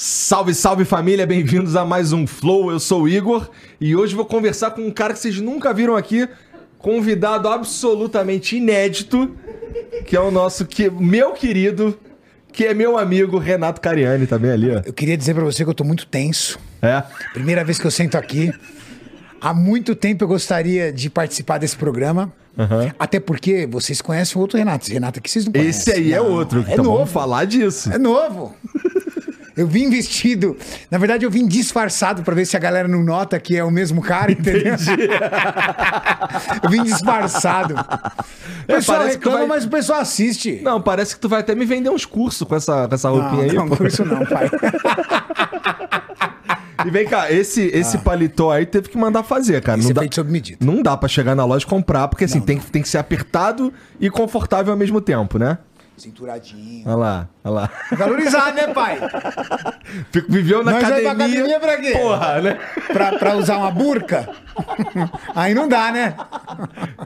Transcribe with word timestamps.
Salve, 0.00 0.54
salve 0.54 0.84
família, 0.84 1.26
bem-vindos 1.26 1.74
a 1.74 1.84
mais 1.84 2.12
um 2.12 2.24
Flow. 2.24 2.70
Eu 2.70 2.78
sou 2.78 3.02
o 3.02 3.08
Igor 3.08 3.50
e 3.80 3.96
hoje 3.96 4.14
vou 4.14 4.24
conversar 4.24 4.70
com 4.70 4.82
um 4.82 4.92
cara 4.92 5.12
que 5.12 5.18
vocês 5.18 5.40
nunca 5.40 5.74
viram 5.74 5.96
aqui, 5.96 6.28
convidado 6.78 7.48
absolutamente 7.48 8.56
inédito, 8.56 9.34
que 10.06 10.14
é 10.14 10.20
o 10.20 10.30
nosso 10.30 10.66
que, 10.66 10.88
meu 10.88 11.32
querido, 11.32 11.98
que 12.52 12.64
é 12.64 12.74
meu 12.74 12.96
amigo 12.96 13.38
Renato 13.38 13.80
Cariani, 13.80 14.24
tá 14.24 14.38
bem 14.38 14.52
ali, 14.52 14.70
ó. 14.70 14.82
Eu 14.86 14.92
queria 14.92 15.16
dizer 15.16 15.34
pra 15.34 15.42
você 15.42 15.64
que 15.64 15.70
eu 15.70 15.74
tô 15.74 15.82
muito 15.82 16.06
tenso. 16.06 16.60
É. 16.80 17.02
Primeira 17.32 17.64
vez 17.64 17.80
que 17.80 17.84
eu 17.84 17.90
sento 17.90 18.14
aqui. 18.16 18.52
Há 19.40 19.52
muito 19.52 19.96
tempo 19.96 20.22
eu 20.22 20.28
gostaria 20.28 20.92
de 20.92 21.10
participar 21.10 21.58
desse 21.58 21.76
programa. 21.76 22.32
Até 23.00 23.18
porque 23.18 23.66
vocês 23.68 24.00
conhecem 24.00 24.36
o 24.36 24.40
outro 24.40 24.58
Renato. 24.58 24.84
Esse 24.84 24.92
Renato 24.92 25.18
aqui 25.18 25.28
vocês 25.28 25.44
não 25.44 25.52
conhecem. 25.52 25.70
Esse 25.70 25.92
aí 25.92 26.12
é 26.12 26.18
Não, 26.18 26.30
outro, 26.30 26.60
É 26.68 26.72
então 26.72 26.84
novo. 26.84 26.98
vamos 26.98 27.10
falar 27.10 27.44
disso. 27.46 27.92
É 27.92 27.98
novo. 27.98 28.54
Eu 29.58 29.66
vim 29.66 29.90
vestido. 29.90 30.56
Na 30.90 30.96
verdade, 30.98 31.24
eu 31.26 31.30
vim 31.30 31.46
disfarçado 31.46 32.22
pra 32.22 32.34
ver 32.34 32.46
se 32.46 32.56
a 32.56 32.60
galera 32.60 32.86
não 32.88 33.02
nota 33.02 33.38
que 33.40 33.56
é 33.56 33.64
o 33.64 33.70
mesmo 33.70 34.00
cara, 34.00 34.30
entendeu? 34.32 34.74
eu 36.62 36.70
vim 36.70 36.82
disfarçado. 36.84 37.74
O 37.74 37.78
É, 38.72 38.76
pessoal 38.76 38.98
parece 38.98 39.18
que 39.18 39.24
reclama, 39.24 39.38
vai- 39.38 39.56
mas 39.58 39.64
o 39.64 39.68
pessoal 39.68 40.00
assiste. 40.00 40.60
Não, 40.62 40.80
parece 40.80 41.14
que 41.14 41.20
tu 41.20 41.28
vai 41.28 41.40
até 41.40 41.54
me 41.54 41.64
vender 41.64 41.90
uns 41.90 42.04
cursos 42.06 42.46
com 42.46 42.54
essa, 42.54 42.86
com 42.88 42.94
essa 42.94 43.08
roupinha 43.10 43.42
aí. 43.44 43.52
não, 43.52 43.68
pô. 43.68 43.76
não, 43.80 43.86
isso 43.86 44.04
não, 44.04 44.24
pai. 44.24 44.48
E 46.86 46.90
vem 46.90 47.06
cá, 47.08 47.30
esse, 47.30 47.62
esse 47.74 47.98
paletó 47.98 48.52
aí 48.52 48.64
teve 48.64 48.88
que 48.88 48.96
mandar 48.96 49.24
fazer, 49.24 49.60
cara. 49.62 49.76
Não 49.82 49.90
é 49.90 49.92
dá, 49.92 50.00
feito 50.02 50.14
sob 50.14 50.30
medida. 50.30 50.64
Não 50.64 50.80
dá 50.80 50.96
pra 50.96 51.08
chegar 51.08 51.34
na 51.34 51.44
loja 51.44 51.64
e 51.64 51.68
comprar, 51.68 52.06
porque 52.06 52.24
assim, 52.24 52.40
tem, 52.40 52.56
que- 52.58 52.70
tem 52.70 52.80
que 52.82 52.88
ser 52.88 52.98
apertado 52.98 53.72
e 54.00 54.08
confortável 54.08 54.72
ao 54.72 54.78
mesmo 54.78 55.00
tempo, 55.00 55.38
né? 55.40 55.58
Cinturadinho. 55.98 56.84
Olha 56.86 56.96
lá, 56.96 57.28
olha 57.44 57.54
lá. 57.54 57.70
Valorizar, 57.96 58.52
né, 58.54 58.68
pai? 58.68 58.98
Fico- 60.12 60.30
Viveu 60.30 60.62
na 60.64 60.72
Nós 60.72 60.82
vai 60.82 61.04
academia. 61.06 61.14
pra 61.14 61.24
academia 61.24 61.60
pra 61.60 61.76
quê? 61.78 61.98
Porra, 61.98 62.40
né? 62.40 62.58
pra, 62.92 63.18
pra 63.18 63.36
usar 63.36 63.58
uma 63.58 63.70
burca? 63.70 64.28
Aí 65.34 65.54
não 65.54 65.68
dá, 65.68 65.90
né? 65.92 66.14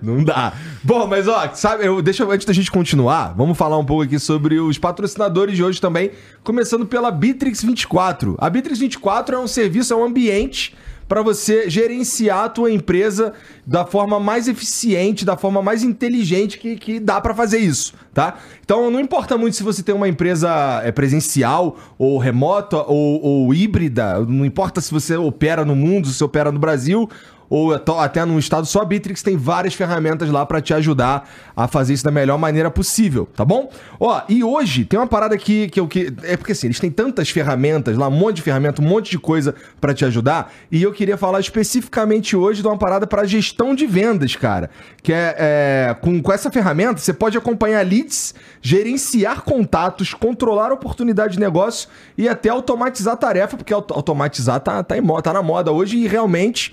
Não 0.03 0.23
dá. 0.25 0.53
Bom, 0.83 1.07
mas 1.07 1.29
ó, 1.29 1.49
sabe, 1.55 1.87
eu, 1.87 2.01
deixa 2.03 2.25
antes 2.25 2.47
da 2.47 2.53
gente 2.53 2.71
continuar, 2.71 3.35
vamos 3.37 3.57
falar 3.57 3.79
um 3.79 3.85
pouco 3.85 4.03
aqui 4.03 4.19
sobre 4.19 4.59
os 4.59 4.79
patrocinadores 4.79 5.57
de 5.57 5.63
hoje 5.63 5.81
também, 5.81 6.11
começando 6.43 6.87
pela 6.87 7.11
Bitrix 7.11 7.63
24. 7.63 8.37
A 8.39 8.49
Bitrix 8.51 8.79
24 8.79 9.37
é 9.37 9.39
um 9.39 9.47
serviço, 9.47 9.93
é 9.93 9.97
um 9.97 10.05
ambiente 10.05 10.75
para 11.13 11.21
você 11.21 11.69
gerenciar 11.69 12.45
a 12.45 12.49
tua 12.49 12.71
empresa 12.71 13.35
da 13.67 13.85
forma 13.85 14.19
mais 14.19 14.49
eficiente, 14.49 15.27
da 15.27 15.37
forma 15.37 15.61
mais 15.61 15.83
inteligente 15.83 16.57
que, 16.57 16.75
que 16.75 16.99
dá 16.99 17.21
para 17.21 17.35
fazer 17.35 17.59
isso, 17.59 17.93
tá? 18.15 18.39
Então 18.65 18.91
não 18.91 18.99
importa 18.99 19.37
muito 19.37 19.55
se 19.55 19.63
você 19.63 19.83
tem 19.83 19.95
uma 19.95 20.09
empresa 20.09 20.81
é, 20.83 20.91
presencial 20.91 21.77
ou 21.99 22.17
remota 22.17 22.79
ou, 22.79 23.23
ou 23.23 23.53
híbrida, 23.53 24.21
não 24.21 24.47
importa 24.47 24.81
se 24.81 24.91
você 24.91 25.15
opera 25.15 25.67
no 25.67 25.77
mundo, 25.77 26.09
se 26.09 26.25
opera 26.25 26.51
no 26.51 26.59
Brasil 26.59 27.07
ou 27.55 27.75
ato- 27.75 27.99
até 27.99 28.25
num 28.25 28.39
estado 28.39 28.65
só, 28.67 28.81
a 28.81 28.85
Bitrix 28.87 29.23
tem 29.23 29.37
várias 29.37 29.75
ferramentas 29.75 30.31
lá 30.31 30.47
pra 30.47 30.59
te 30.63 30.73
ajudar 30.73 31.29
a 31.55 31.69
fazer 31.69 31.93
isso 31.93 32.03
da 32.03 32.11
melhor 32.11 32.39
maneira 32.39 32.71
possível, 32.71 33.29
tá 33.37 33.45
bom? 33.45 33.71
Ó, 34.01 34.23
e 34.27 34.43
hoje 34.43 34.87
tem 34.87 34.99
uma 34.99 35.07
parada 35.07 35.35
aqui 35.35 35.69
que 35.69 35.79
eu 35.79 35.87
que 35.87 36.11
é 36.23 36.35
porque 36.35 36.53
assim, 36.53 36.69
eles 36.69 36.81
têm 36.81 36.91
tantas 36.91 37.29
ferramentas 37.29 37.99
lá, 37.99 38.09
um 38.09 38.11
monte 38.11 38.37
de 38.37 38.43
ferramenta, 38.43 38.81
um 38.81 38.87
monte 38.87 39.11
de 39.11 39.19
coisa 39.19 39.55
pra 39.79 39.93
te 39.93 40.03
ajudar, 40.03 40.51
e 40.71 40.83
eu 40.83 40.93
queria 40.93 41.19
falar 41.19 41.41
especificamente 41.41 42.35
hoje 42.35 42.63
de 42.63 42.67
uma 42.69 42.79
parada 42.79 43.07
pra 43.07 43.25
gestão 43.27 43.75
de 43.75 43.87
vendas, 43.87 44.35
cara, 44.35 44.71
que 45.03 45.13
é, 45.13 45.37
é, 45.39 45.95
com, 46.01 46.23
com 46.23 46.33
essa 46.33 46.51
ferramenta 46.51 47.01
você 47.03 47.13
pode 47.13 47.37
acompanhar 47.37 47.85
leads, 47.87 48.35
gerenciar 48.63 49.43
contatos, 49.43 50.15
controlar 50.15 50.73
oportunidade 50.73 51.35
de 51.35 51.41
negócio 51.41 51.87
e 52.17 52.27
até 52.31 52.49
automatizar 52.49 53.15
tarefa, 53.19 53.59
porque 53.59 53.75
auto- 53.75 53.93
automatizar 53.93 54.59
tá, 54.61 54.83
tá, 54.83 54.97
em 54.97 55.03
tá 55.23 55.35
na 55.35 55.43
moda 55.43 55.71
hoje 55.71 55.99
e 55.99 56.07
realmente 56.09 56.73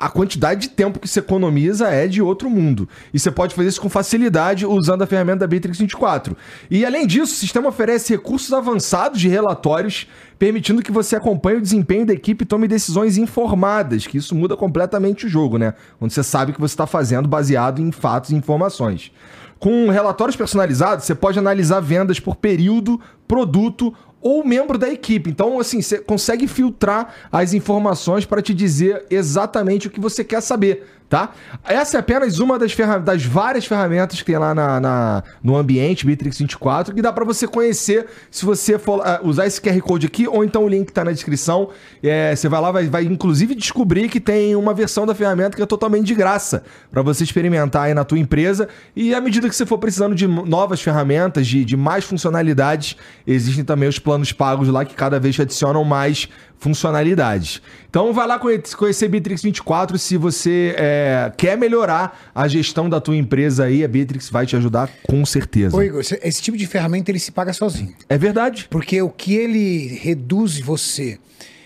a 0.00 0.08
quantidade 0.08 0.62
de 0.62 0.68
tempo 0.70 0.98
que 0.98 1.06
você 1.06 1.18
economiza 1.18 1.88
é 1.88 2.08
de 2.08 2.22
outro 2.22 2.48
mundo. 2.48 2.88
E 3.12 3.18
você 3.18 3.30
pode 3.30 3.54
fazer 3.54 3.68
isso 3.68 3.82
com 3.82 3.90
facilidade 3.90 4.64
usando 4.64 5.02
a 5.02 5.06
ferramenta 5.06 5.40
da 5.40 5.46
Bitrix 5.46 5.78
24. 5.78 6.34
E 6.70 6.86
além 6.86 7.06
disso, 7.06 7.34
o 7.34 7.36
sistema 7.36 7.68
oferece 7.68 8.14
recursos 8.14 8.50
avançados 8.54 9.20
de 9.20 9.28
relatórios, 9.28 10.06
permitindo 10.38 10.82
que 10.82 10.90
você 10.90 11.16
acompanhe 11.16 11.58
o 11.58 11.60
desempenho 11.60 12.06
da 12.06 12.14
equipe 12.14 12.44
e 12.44 12.46
tome 12.46 12.66
decisões 12.66 13.18
informadas, 13.18 14.06
que 14.06 14.16
isso 14.16 14.34
muda 14.34 14.56
completamente 14.56 15.26
o 15.26 15.28
jogo, 15.28 15.58
né? 15.58 15.74
Onde 16.00 16.14
você 16.14 16.22
sabe 16.22 16.50
o 16.52 16.54
que 16.54 16.60
você 16.60 16.72
está 16.72 16.86
fazendo 16.86 17.28
baseado 17.28 17.82
em 17.82 17.92
fatos 17.92 18.30
e 18.30 18.34
informações. 18.34 19.12
Com 19.58 19.90
relatórios 19.90 20.36
personalizados, 20.36 21.04
você 21.04 21.14
pode 21.14 21.38
analisar 21.38 21.80
vendas 21.80 22.18
por 22.18 22.36
período, 22.36 22.98
produto 23.28 23.94
ou 24.20 24.44
membro 24.44 24.76
da 24.76 24.88
equipe. 24.88 25.30
Então, 25.30 25.58
assim, 25.58 25.80
você 25.80 25.98
consegue 25.98 26.46
filtrar 26.46 27.14
as 27.32 27.54
informações 27.54 28.24
para 28.24 28.42
te 28.42 28.52
dizer 28.52 29.06
exatamente 29.10 29.86
o 29.86 29.90
que 29.90 30.00
você 30.00 30.22
quer 30.22 30.40
saber, 30.40 30.86
tá? 31.10 31.32
Essa 31.64 31.96
é 31.96 32.00
apenas 32.00 32.38
uma 32.38 32.56
das, 32.56 32.72
ferra- 32.72 32.98
das 32.98 33.24
várias 33.24 33.66
ferramentas 33.66 34.20
que 34.20 34.24
tem 34.24 34.38
lá 34.38 34.54
na, 34.54 34.80
na- 34.80 35.22
no 35.42 35.56
ambiente 35.56 36.06
Bitrix 36.06 36.38
24 36.38 36.94
que 36.94 37.02
dá 37.02 37.12
para 37.12 37.24
você 37.24 37.48
conhecer 37.48 38.06
se 38.30 38.44
você 38.46 38.78
for 38.78 39.02
ah, 39.04 39.20
usar 39.24 39.46
esse 39.46 39.60
QR 39.60 39.78
Code 39.80 40.06
aqui 40.06 40.28
ou 40.28 40.44
então 40.44 40.64
o 40.64 40.68
link 40.68 40.86
que 40.86 40.92
tá 40.92 41.04
na 41.04 41.10
descrição. 41.10 41.70
É, 42.00 42.34
você 42.34 42.48
vai 42.48 42.60
lá, 42.60 42.70
vai, 42.70 42.86
vai 42.86 43.04
inclusive 43.04 43.56
descobrir 43.56 44.08
que 44.08 44.20
tem 44.20 44.54
uma 44.54 44.72
versão 44.72 45.04
da 45.04 45.14
ferramenta 45.14 45.56
que 45.56 45.62
é 45.62 45.66
totalmente 45.66 46.06
de 46.06 46.14
graça 46.14 46.62
para 46.92 47.02
você 47.02 47.24
experimentar 47.24 47.86
aí 47.86 47.94
na 47.94 48.04
tua 48.04 48.18
empresa. 48.18 48.68
E 48.94 49.12
à 49.12 49.20
medida 49.20 49.48
que 49.48 49.56
você 49.56 49.66
for 49.66 49.78
precisando 49.78 50.14
de 50.14 50.28
novas 50.28 50.80
ferramentas, 50.80 51.44
de, 51.48 51.64
de 51.64 51.76
mais 51.76 52.04
funcionalidades, 52.04 52.96
existem 53.26 53.64
também 53.64 53.88
os 53.88 53.98
planos 53.98 54.30
pagos 54.32 54.68
lá 54.68 54.84
que 54.84 54.94
cada 54.94 55.18
vez 55.18 55.38
adicionam 55.40 55.82
mais 55.84 56.28
funcionalidades. 56.60 57.60
Então 57.88 58.12
vai 58.12 58.26
lá 58.26 58.38
conhe- 58.38 58.62
conhecer 58.76 59.08
Bitrix 59.08 59.42
24 59.42 59.98
se 59.98 60.16
você 60.16 60.74
é, 60.76 61.32
quer 61.36 61.56
melhorar 61.58 62.30
a 62.34 62.46
gestão 62.46 62.88
da 62.88 63.00
tua 63.00 63.16
empresa 63.16 63.64
aí, 63.64 63.82
a 63.82 63.88
Bitrix 63.88 64.28
vai 64.30 64.46
te 64.46 64.54
ajudar 64.56 64.88
com 65.08 65.24
certeza. 65.26 65.76
Ô, 65.76 65.82
Igor, 65.82 66.00
esse- 66.00 66.20
esse 66.22 66.40
tipo 66.42 66.56
de 66.56 66.66
ferramenta 66.66 67.10
ele 67.10 67.18
se 67.18 67.32
paga 67.32 67.52
sozinho. 67.52 67.92
É 68.08 68.16
verdade. 68.16 68.68
Porque 68.70 69.00
o 69.02 69.08
que 69.08 69.34
ele 69.34 69.98
reduz 70.00 70.60
você, 70.60 71.18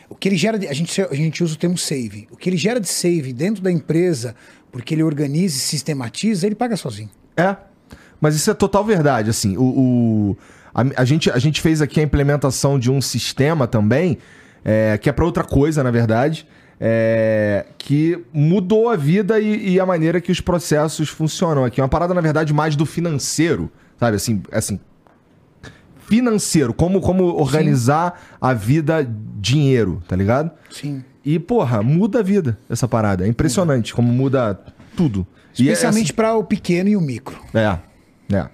o 0.09 0.15
que 0.15 0.29
ele 0.29 0.37
gera, 0.37 0.59
de, 0.59 0.69
a, 0.69 0.73
gente, 0.73 1.03
a 1.03 1.15
gente 1.15 1.43
usa 1.45 1.55
o 1.55 1.59
termo 1.59 1.77
save, 1.77 2.27
o 2.31 2.37
que 2.37 2.49
ele 2.49 2.57
gera 2.57 2.81
de 2.81 2.89
save 2.89 3.33
dentro 3.33 3.63
da 3.63 3.71
empresa, 3.71 4.35
porque 4.71 4.95
ele 4.95 5.03
organiza 5.03 5.57
e 5.57 5.61
sistematiza, 5.61 6.47
ele 6.47 6.55
paga 6.55 6.77
sozinho. 6.77 7.11
É. 7.37 7.57
Mas 8.21 8.37
isso 8.37 8.51
é 8.51 8.55
total 8.55 8.85
verdade. 8.85 9.29
Assim, 9.29 9.57
o, 9.57 9.63
o- 9.63 10.37
a, 10.73 11.03
a 11.03 11.05
gente, 11.05 11.31
a 11.31 11.39
gente 11.39 11.61
fez 11.61 11.83
aqui 11.83 12.01
a 12.01 12.03
implementação 12.03 12.79
de 12.79 12.91
um 12.91 13.01
sistema 13.01 13.67
também, 13.67 14.19
é, 14.65 14.97
que 14.99 15.09
é 15.09 15.13
para 15.13 15.25
outra 15.25 15.45
coisa, 15.45 15.83
na 15.83 15.91
verdade, 15.91 16.47
é, 16.81 17.67
que 17.79 18.25
mudou 18.33 18.89
a 18.89 18.97
vida 18.97 19.39
e, 19.39 19.75
e 19.75 19.81
a 19.81 19.87
maneira 19.87 20.21
que 20.21 20.33
os 20.33 20.41
processos 20.41 21.09
funcionam 21.09 21.65
aqui. 21.65 21.81
É 21.81 21.85
uma 21.85 21.89
parada, 21.89 22.15
na 22.15 22.21
verdade, 22.21 22.53
mais 22.53 22.75
do 22.75 22.87
financeiro, 22.87 23.71
sabe? 23.99 24.17
Assim, 24.17 24.43
assim 24.51 24.81
financeiro, 26.07 26.75
como, 26.75 27.01
como 27.01 27.25
organizar 27.25 28.21
a 28.41 28.53
vida 28.53 29.07
dinheiro, 29.41 30.03
tá 30.07 30.15
ligado? 30.15 30.51
Sim. 30.71 31.03
E, 31.25 31.39
porra, 31.39 31.83
muda 31.83 32.21
a 32.21 32.23
vida 32.23 32.59
essa 32.69 32.87
parada. 32.87 33.25
É 33.25 33.29
impressionante 33.29 33.95
como 33.95 34.13
muda 34.13 34.59
tudo. 34.97 35.27
É, 35.59 35.63
Especialmente 35.63 36.13
para 36.13 36.35
o 36.35 36.45
pequeno 36.45 36.91
e 36.91 36.97
o 36.97 37.01
micro. 37.01 37.41
é, 37.55 37.79
é. 38.35 38.49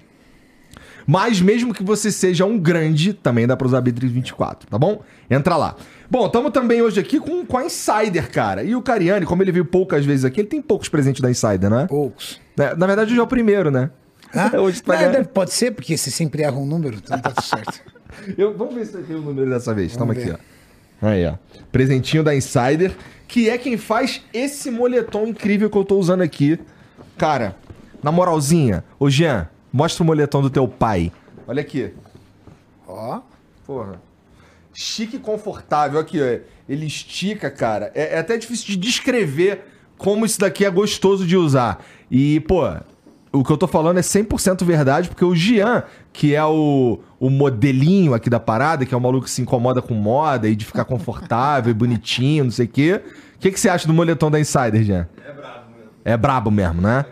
Mas 1.10 1.40
mesmo 1.40 1.74
que 1.74 1.82
você 1.82 2.08
seja 2.12 2.44
um 2.44 2.56
grande, 2.56 3.12
também 3.12 3.44
dá 3.44 3.56
pra 3.56 3.66
usar 3.66 3.80
Bitrix 3.80 4.12
24, 4.12 4.70
tá 4.70 4.78
bom? 4.78 5.02
Entra 5.28 5.56
lá. 5.56 5.74
Bom, 6.08 6.26
estamos 6.26 6.52
também 6.52 6.80
hoje 6.82 7.00
aqui 7.00 7.18
com, 7.18 7.44
com 7.44 7.58
a 7.58 7.64
Insider, 7.64 8.30
cara. 8.30 8.62
E 8.62 8.76
o 8.76 8.80
Cariani, 8.80 9.26
como 9.26 9.42
ele 9.42 9.50
veio 9.50 9.64
poucas 9.64 10.04
vezes 10.04 10.24
aqui, 10.24 10.40
ele 10.40 10.46
tem 10.46 10.62
poucos 10.62 10.88
presentes 10.88 11.20
da 11.20 11.28
Insider, 11.28 11.68
né? 11.68 11.86
Poucos. 11.88 12.40
É, 12.56 12.76
Na 12.76 12.86
verdade, 12.86 13.10
hoje 13.10 13.18
é 13.18 13.22
o 13.24 13.26
primeiro, 13.26 13.72
né? 13.72 13.90
Hã? 14.32 14.52
Hoje 14.62 14.80
vai 14.86 15.10
Não, 15.10 15.24
pode 15.24 15.52
ser, 15.52 15.72
porque 15.72 15.96
você 15.96 16.12
sempre 16.12 16.44
erra 16.44 16.56
um 16.56 16.64
número, 16.64 16.98
então 17.02 17.18
tá 17.18 17.30
tudo 17.32 17.44
certo. 17.44 17.80
Eu- 18.38 18.56
vamos 18.56 18.76
ver 18.76 18.86
se 18.86 18.96
tem 18.98 19.16
o 19.16 19.20
número 19.20 19.50
dessa 19.50 19.74
vez. 19.74 19.96
Toma 19.96 20.14
Vamos 20.14 20.30
aqui, 20.30 20.38
ó. 21.02 21.08
Aí, 21.08 21.26
ó. 21.26 21.34
Presentinho 21.72 22.22
da 22.22 22.32
Insider, 22.36 22.92
que 23.26 23.50
é 23.50 23.58
quem 23.58 23.76
faz 23.76 24.22
esse 24.32 24.70
moletom 24.70 25.26
incrível 25.26 25.68
que 25.68 25.76
eu 25.76 25.84
tô 25.84 25.96
usando 25.98 26.20
aqui. 26.20 26.56
Cara, 27.18 27.56
na 28.00 28.12
moralzinha, 28.12 28.84
ô 28.96 29.10
Jean, 29.10 29.48
mostra 29.72 30.02
o 30.02 30.06
moletom 30.06 30.42
do 30.42 30.50
teu 30.50 30.66
pai. 30.66 31.12
Olha 31.46 31.60
aqui. 31.60 31.92
Ó. 32.86 33.20
Porra. 33.66 34.00
chique 34.72 35.16
e 35.16 35.18
confortável. 35.18 35.98
Aqui, 35.98 36.20
ó. 36.20 36.40
Ele 36.68 36.86
estica, 36.86 37.50
cara. 37.50 37.90
É, 37.94 38.16
é 38.16 38.18
até 38.18 38.36
difícil 38.36 38.66
de 38.66 38.76
descrever 38.76 39.64
como 39.98 40.24
isso 40.24 40.40
daqui 40.40 40.64
é 40.64 40.70
gostoso 40.70 41.26
de 41.26 41.36
usar. 41.36 41.84
E, 42.10 42.40
pô, 42.40 42.64
o 43.32 43.44
que 43.44 43.52
eu 43.52 43.56
tô 43.56 43.66
falando 43.68 43.98
é 43.98 44.00
100% 44.00 44.64
verdade, 44.64 45.08
porque 45.08 45.24
o 45.24 45.34
Gian, 45.34 45.84
que 46.12 46.34
é 46.34 46.44
o, 46.44 47.00
o 47.18 47.30
modelinho 47.30 48.14
aqui 48.14 48.28
da 48.28 48.40
parada, 48.40 48.84
que 48.84 48.94
é 48.94 48.96
o 48.96 49.00
maluco 49.00 49.26
que 49.26 49.30
se 49.30 49.42
incomoda 49.42 49.80
com 49.80 49.94
moda 49.94 50.48
e 50.48 50.56
de 50.56 50.64
ficar 50.64 50.84
confortável 50.84 51.70
e 51.70 51.74
bonitinho, 51.74 52.44
não 52.44 52.50
sei 52.50 52.66
o 52.66 52.68
quê. 52.68 53.00
O 53.36 53.38
que, 53.38 53.50
que 53.50 53.60
você 53.60 53.68
acha 53.68 53.86
do 53.86 53.94
moletom 53.94 54.30
da 54.30 54.40
Insider, 54.40 54.82
Gian? 54.82 55.08
É 55.24 55.32
brabo 55.32 55.70
mesmo. 55.70 55.90
É 56.04 56.16
brabo 56.16 56.50
mesmo, 56.50 56.82
né? 56.82 57.04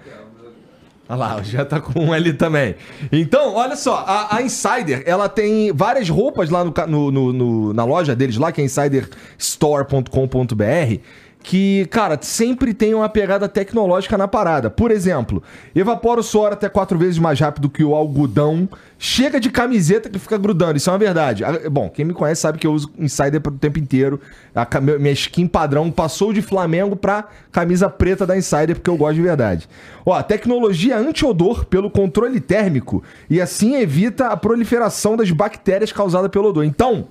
Olha 1.09 1.19
lá, 1.19 1.43
já 1.43 1.65
tá 1.65 1.81
com 1.81 1.99
um 2.05 2.13
ali 2.13 2.33
também. 2.35 2.75
Então, 3.11 3.55
olha 3.55 3.75
só, 3.77 4.05
a, 4.07 4.37
a 4.37 4.43
Insider, 4.43 5.03
ela 5.07 5.29
tem 5.29 5.73
várias 5.73 6.09
roupas 6.09 6.51
lá 6.51 6.63
no, 6.65 7.11
no- 7.11 7.33
no- 7.33 7.73
na 7.73 7.85
loja 7.85 8.15
deles 8.15 8.37
lá, 8.37 8.53
que 8.53 8.61
é 8.61 8.65
insiderstore.com.br, 8.65 11.01
que, 11.43 11.87
cara, 11.87 12.19
sempre 12.21 12.75
tem 12.75 12.95
uma 12.95 13.09
pegada 13.09 13.49
tecnológica 13.49 14.19
na 14.19 14.27
parada. 14.27 14.69
Por 14.69 14.91
exemplo, 14.91 15.43
evapora 15.75 16.21
o 16.21 16.23
suor 16.23 16.53
até 16.53 16.69
quatro 16.69 16.99
vezes 16.99 17.19
mais 17.19 17.39
rápido 17.39 17.71
que 17.71 17.85
o 17.85 17.95
algodão, 17.95 18.69
chega 18.99 19.39
de 19.39 19.49
camiseta 19.49 20.11
que 20.11 20.19
fica 20.19 20.37
grudando, 20.37 20.77
isso 20.77 20.91
é 20.91 20.93
uma 20.93 20.99
verdade. 20.99 21.45
Ah, 21.45 21.71
Bom, 21.71 21.89
quem 21.89 22.05
me 22.05 22.13
conhece 22.13 22.41
sabe 22.41 22.59
que 22.59 22.67
eu 22.67 22.73
uso 22.73 22.91
Insider 22.99 23.41
o 23.47 23.51
tempo 23.53 23.79
inteiro. 23.79 24.21
A 24.55 24.81
minha 24.81 25.13
skin 25.13 25.47
padrão 25.47 25.91
passou 25.91 26.33
de 26.33 26.43
Flamengo 26.43 26.97
pra 26.97 27.29
camisa 27.53 27.89
preta 27.89 28.27
da 28.27 28.37
Insider, 28.37 28.75
porque 28.75 28.91
eu 28.91 28.97
gosto 28.97 29.15
de 29.15 29.23
verdade. 29.23 29.69
Ó, 30.05 30.21
tecnologia 30.23 30.99
anti-odor 30.99 31.65
pelo 31.67 31.91
controle 31.91 32.41
térmico 32.41 33.03
e 33.31 33.41
assim 33.41 33.77
evita 33.77 34.29
a 34.29 34.37
proliferação 34.37 35.17
das 35.17 35.31
bactérias 35.31 35.93
causadas 35.93 36.31
pelo 36.31 36.49
odor. 36.49 36.65
Então, 36.65 37.07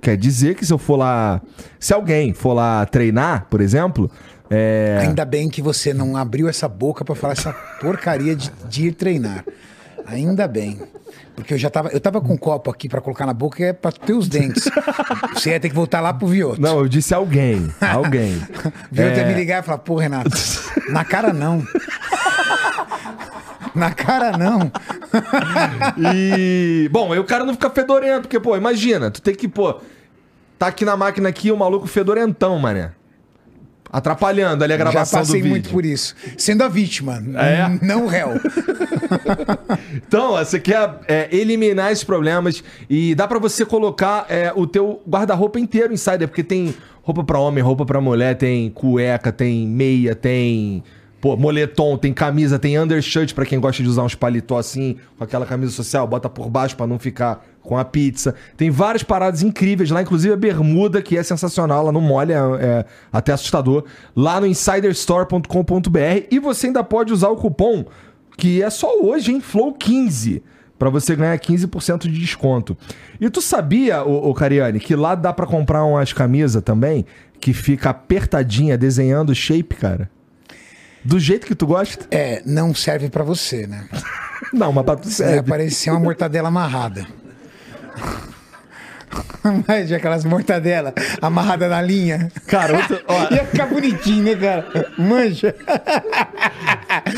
quer 0.00 0.16
dizer 0.16 0.54
que 0.54 0.64
se 0.66 0.72
eu 0.72 0.78
for 0.78 0.96
lá. 0.96 1.40
Se 1.78 1.92
alguém 1.94 2.32
for 2.34 2.52
lá 2.52 2.84
treinar, 2.86 3.46
por 3.50 3.60
exemplo. 3.60 4.10
É... 4.50 4.98
Ainda 5.00 5.24
bem 5.24 5.48
que 5.48 5.62
você 5.62 5.94
não 5.94 6.16
abriu 6.16 6.48
essa 6.48 6.68
boca 6.68 7.04
pra 7.04 7.14
falar 7.14 7.32
essa 7.32 7.52
porcaria 7.80 8.36
de, 8.36 8.50
de 8.68 8.88
ir 8.88 8.92
treinar. 8.92 9.44
Ainda 10.06 10.46
bem. 10.46 10.78
Porque 11.34 11.54
eu 11.54 11.58
já 11.58 11.68
tava. 11.70 11.88
Eu 11.88 11.98
tava 12.00 12.20
com 12.20 12.34
um 12.34 12.36
copo 12.36 12.70
aqui 12.70 12.88
pra 12.88 13.00
colocar 13.00 13.26
na 13.26 13.32
boca 13.32 13.56
que 13.56 13.64
é 13.64 13.72
pra 13.72 13.90
ter 13.90 14.12
os 14.12 14.28
dentes. 14.28 14.68
Você 15.32 15.50
ia 15.50 15.58
ter 15.58 15.68
que 15.68 15.74
voltar 15.74 16.00
lá 16.00 16.12
pro 16.12 16.28
Vioto. 16.28 16.60
Não, 16.60 16.78
eu 16.78 16.86
disse 16.88 17.12
alguém. 17.14 17.68
Alguém. 17.80 18.34
Vioto 18.92 19.16
ia 19.18 19.22
É. 19.22 19.28
me 19.28 19.34
ligar 19.34 19.62
e 19.62 19.66
falar, 19.66 19.78
pô, 19.78 19.96
Renato, 19.96 20.30
na 20.90 21.04
cara 21.04 21.32
não. 21.32 21.66
Na 23.74 23.90
cara 23.92 24.36
não. 24.36 24.70
E. 25.98 26.88
Bom, 26.92 27.12
aí 27.12 27.18
o 27.18 27.24
cara 27.24 27.44
não 27.44 27.54
fica 27.54 27.70
fedorento, 27.70 28.22
porque, 28.22 28.38
pô, 28.40 28.56
imagina, 28.56 29.10
tu 29.10 29.20
tem 29.22 29.34
que, 29.34 29.48
pô, 29.48 29.80
tá 30.58 30.66
aqui 30.68 30.84
na 30.84 30.96
máquina 30.96 31.28
aqui 31.28 31.50
o 31.50 31.56
maluco 31.56 31.86
fedorentão, 31.86 32.58
mané. 32.58 32.92
Atrapalhando 33.92 34.64
ali 34.64 34.72
a 34.72 34.76
Já 34.76 34.82
gravação 34.84 35.20
do 35.20 35.26
passei 35.26 35.40
vídeo. 35.40 35.50
muito 35.50 35.70
por 35.70 35.84
isso. 35.84 36.16
Sendo 36.36 36.62
a 36.64 36.68
vítima, 36.68 37.22
É? 37.36 37.78
não 37.84 38.04
o 38.04 38.08
réu. 38.08 38.30
Então, 40.06 40.32
você 40.32 40.58
quer 40.58 40.98
é, 41.06 41.28
eliminar 41.34 41.92
esses 41.92 42.02
problemas 42.04 42.62
e 42.88 43.14
dá 43.14 43.28
pra 43.28 43.38
você 43.38 43.64
colocar 43.64 44.26
é, 44.28 44.52
o 44.54 44.66
teu 44.66 45.00
guarda-roupa 45.08 45.58
inteiro 45.60 45.92
Insider, 45.92 46.26
porque 46.26 46.42
tem 46.42 46.74
roupa 47.02 47.22
pra 47.22 47.38
homem, 47.38 47.62
roupa 47.62 47.84
pra 47.84 48.00
mulher, 48.00 48.36
tem 48.36 48.70
cueca, 48.70 49.30
tem 49.30 49.66
meia, 49.68 50.14
tem 50.14 50.82
pô, 51.24 51.38
moletom, 51.38 51.96
tem 51.96 52.12
camisa, 52.12 52.58
tem 52.58 52.78
undershirt 52.78 53.32
pra 53.32 53.46
quem 53.46 53.58
gosta 53.58 53.82
de 53.82 53.88
usar 53.88 54.02
uns 54.02 54.14
paletó 54.14 54.58
assim, 54.58 54.98
com 55.16 55.24
aquela 55.24 55.46
camisa 55.46 55.72
social, 55.72 56.06
bota 56.06 56.28
por 56.28 56.50
baixo 56.50 56.76
pra 56.76 56.86
não 56.86 56.98
ficar 56.98 57.42
com 57.62 57.78
a 57.78 57.82
pizza. 57.82 58.34
Tem 58.58 58.68
várias 58.68 59.02
paradas 59.02 59.42
incríveis 59.42 59.88
lá, 59.88 60.02
inclusive 60.02 60.34
a 60.34 60.36
bermuda, 60.36 61.00
que 61.00 61.16
é 61.16 61.22
sensacional, 61.22 61.80
ela 61.80 61.92
não 61.92 62.02
molha, 62.02 62.38
é 62.60 62.84
até 63.10 63.32
assustador, 63.32 63.84
lá 64.14 64.38
no 64.38 64.46
insiderstore.com.br 64.46 66.26
e 66.30 66.38
você 66.38 66.66
ainda 66.66 66.84
pode 66.84 67.10
usar 67.10 67.30
o 67.30 67.36
cupom 67.36 67.86
que 68.36 68.62
é 68.62 68.68
só 68.68 69.00
hoje, 69.00 69.32
hein? 69.32 69.40
Flow15. 69.40 70.42
Pra 70.78 70.90
você 70.90 71.16
ganhar 71.16 71.38
15% 71.38 72.02
de 72.02 72.20
desconto. 72.20 72.76
E 73.18 73.30
tu 73.30 73.40
sabia, 73.40 74.04
ô, 74.04 74.28
ô 74.28 74.34
Cariane, 74.34 74.78
que 74.78 74.94
lá 74.94 75.14
dá 75.14 75.32
pra 75.32 75.46
comprar 75.46 75.84
umas 75.84 76.12
camisas 76.12 76.62
também 76.62 77.06
que 77.40 77.54
fica 77.54 77.88
apertadinha, 77.88 78.76
desenhando 78.76 79.34
shape, 79.34 79.76
cara? 79.76 80.10
Do 81.04 81.18
jeito 81.18 81.46
que 81.46 81.54
tu 81.54 81.66
gosta? 81.66 82.06
É, 82.10 82.42
não 82.46 82.74
serve 82.74 83.10
pra 83.10 83.22
você, 83.22 83.66
né? 83.66 83.88
Não, 84.52 84.72
mas 84.72 84.84
pra 84.84 84.94
tu 84.96 85.08
serve. 85.08 85.38
aparecer 85.38 85.90
uma 85.90 85.98
mortadela 85.98 86.48
amarrada. 86.48 87.06
Mas 89.66 89.92
aquelas 89.92 90.24
mortadelas 90.24 90.92
amarradas 91.20 91.70
na 91.70 91.80
linha. 91.80 92.32
Cara, 92.46 92.76
outra, 92.76 93.02
ó, 93.06 93.28
Ia 93.34 93.44
ficar 93.44 93.66
bonitinho, 93.66 94.24
né, 94.24 94.34
cara? 94.34 94.92
Manja. 94.98 95.54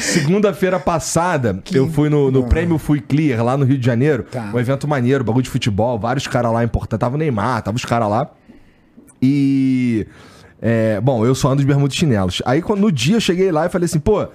segunda-feira 0.00 0.78
passada, 0.78 1.62
eu 1.72 1.88
fui 1.90 2.08
no, 2.08 2.30
no 2.30 2.44
Prêmio 2.46 2.78
Fui 2.78 3.00
Clear, 3.00 3.42
lá 3.42 3.56
no 3.56 3.64
Rio 3.64 3.78
de 3.78 3.86
Janeiro. 3.86 4.24
Tá. 4.24 4.50
Um 4.52 4.58
evento 4.58 4.86
maneiro, 4.86 5.24
bagulho 5.24 5.44
de 5.44 5.50
futebol, 5.50 5.98
vários 5.98 6.26
caras 6.26 6.52
lá 6.52 6.64
importantes. 6.64 7.00
Tava 7.00 7.14
o 7.14 7.18
Neymar, 7.18 7.62
tava 7.62 7.76
os 7.76 7.84
caras 7.84 8.08
lá. 8.08 8.30
E. 9.22 10.06
é, 10.68 11.00
bom, 11.00 11.24
eu 11.24 11.34
só 11.34 11.48
ando 11.50 11.60
de 11.60 11.66
bermuda 11.66 11.92
e 11.94 11.96
chinelos. 11.96 12.42
Aí 12.44 12.60
quando- 12.60 12.80
no 12.80 12.90
dia 12.90 13.16
eu 13.16 13.20
cheguei 13.20 13.52
lá 13.52 13.66
e 13.66 13.68
falei 13.68 13.84
assim, 13.86 14.00
pô, 14.00 14.26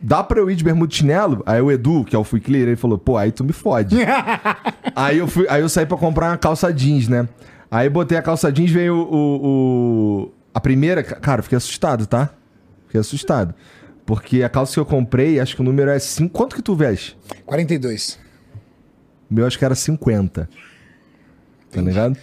dá 0.00 0.22
pra 0.24 0.38
eu 0.38 0.50
ir 0.50 0.54
de 0.56 0.64
bermuda 0.64 0.92
e 0.92 0.96
chinelo? 0.96 1.42
Aí 1.44 1.60
o 1.60 1.70
Edu, 1.70 2.04
que 2.04 2.16
é 2.16 2.18
o 2.18 2.24
Fui 2.24 2.40
Clear, 2.40 2.68
ele 2.68 2.76
falou, 2.76 2.96
pô, 2.96 3.16
aí 3.16 3.30
tu 3.32 3.44
me 3.44 3.52
fode. 3.52 3.96
aí, 4.96 5.18
eu 5.18 5.26
fui, 5.28 5.46
aí 5.48 5.60
eu 5.60 5.68
saí 5.68 5.84
pra 5.84 5.96
comprar 5.98 6.30
uma 6.30 6.38
calça 6.38 6.72
jeans, 6.72 7.06
né? 7.08 7.28
Aí 7.70 7.88
botei 7.88 8.16
a 8.16 8.22
calça 8.22 8.50
jeans, 8.50 8.70
veio 8.70 8.94
o. 8.94 9.14
o- 9.14 10.22
o- 10.24 10.32
a 10.54 10.60
primeira. 10.60 11.02
Cara, 11.02 11.40
eu 11.40 11.42
fiquei 11.44 11.56
assustado, 11.58 12.06
tá? 12.06 12.30
Fiquei 12.86 13.00
assustado. 13.00 13.54
Porque 14.06 14.42
a 14.42 14.48
calça 14.48 14.72
que 14.72 14.80
eu 14.80 14.86
comprei, 14.86 15.38
acho 15.38 15.54
que 15.54 15.60
o 15.60 15.64
número 15.64 15.90
é 15.90 15.98
5. 15.98 16.32
Quanto 16.32 16.56
que 16.56 16.62
tu 16.62 16.74
veste? 16.74 17.16
42. 17.44 18.18
O 19.30 19.34
meu 19.34 19.46
acho 19.46 19.58
que 19.58 19.64
era 19.66 19.74
50. 19.74 20.48
Tá 21.70 21.80
ligado? 21.82 22.16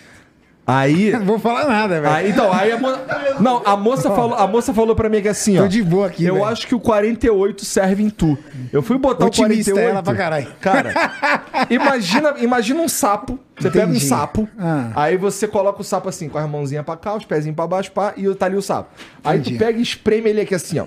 Aí. 0.67 1.11
Não 1.17 1.25
vou 1.25 1.37
falar 1.39 1.67
nada, 1.67 2.01
velho. 2.01 2.13
Aí, 2.13 2.29
então, 2.31 2.51
aí 2.51 2.71
a 2.71 2.77
moça. 2.77 3.05
Não, 3.39 3.61
a 3.65 3.77
moça 3.77 4.09
falou, 4.09 4.35
a 4.35 4.47
moça 4.47 4.73
falou 4.73 4.95
pra 4.95 5.07
mim 5.09 5.21
que 5.21 5.27
assim, 5.27 5.57
ó. 5.59 5.61
Tô 5.63 5.67
de 5.67 5.83
boa 5.83 6.07
aqui, 6.07 6.25
Eu 6.25 6.35
velho. 6.35 6.45
acho 6.47 6.65
que 6.67 6.73
o 6.73 6.79
48 6.79 7.63
serve 7.63 8.01
em 8.03 8.09
tu. 8.09 8.35
Eu 8.73 8.81
fui 8.81 8.97
botar 8.97 9.25
Otimista 9.25 9.71
o 9.71 9.75
48. 9.75 9.79
ela 9.91 10.01
pra 10.03 10.15
caralho. 10.15 10.47
Cara, 10.59 10.93
imagina, 11.69 12.33
imagina 12.39 12.81
um 12.81 12.87
sapo. 12.89 13.37
Você 13.57 13.69
pega 13.69 13.85
um 13.85 13.89
Entendi. 13.91 14.05
sapo, 14.05 14.49
Ah. 14.59 14.91
aí 14.95 15.15
você 15.17 15.47
coloca 15.47 15.79
o 15.79 15.83
sapo 15.83 16.09
assim, 16.09 16.27
com 16.27 16.37
as 16.37 16.49
mãozinhas 16.49 16.83
pra 16.83 16.97
cá, 16.97 17.15
os 17.15 17.23
pezinhos 17.25 17.55
pra 17.55 17.65
baixo, 17.67 17.91
pá, 17.91 18.13
e 18.17 18.33
tá 18.35 18.47
ali 18.47 18.57
o 18.57 18.61
sapo. 18.61 18.89
Aí 19.23 19.39
Entendi. 19.39 19.55
tu 19.57 19.59
pega 19.63 19.77
e 19.79 19.81
espreme 19.81 20.29
ele 20.29 20.41
aqui 20.41 20.53
assim, 20.55 20.79
ó. 20.79 20.85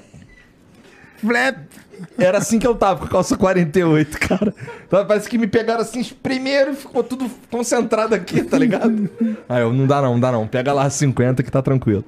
Flap. 1.18 1.56
Era 2.18 2.38
assim 2.38 2.58
que 2.58 2.66
eu 2.66 2.74
tava, 2.74 3.00
com 3.00 3.06
a 3.06 3.08
calça 3.08 3.36
48, 3.36 4.18
cara. 4.20 4.54
Então, 4.86 5.04
parece 5.06 5.28
que 5.28 5.38
me 5.38 5.46
pegaram 5.46 5.80
assim, 5.82 6.02
primeiro 6.22 6.72
e 6.72 6.74
ficou 6.76 7.02
tudo 7.02 7.30
concentrado 7.50 8.14
aqui, 8.14 8.42
tá 8.42 8.58
ligado? 8.58 9.08
Aí 9.48 9.62
eu, 9.62 9.72
não 9.72 9.86
dá 9.86 10.02
não, 10.02 10.12
não 10.12 10.20
dá 10.20 10.32
não. 10.32 10.46
Pega 10.46 10.72
lá 10.72 10.88
50 10.88 11.42
que 11.42 11.50
tá 11.50 11.62
tranquilo. 11.62 12.04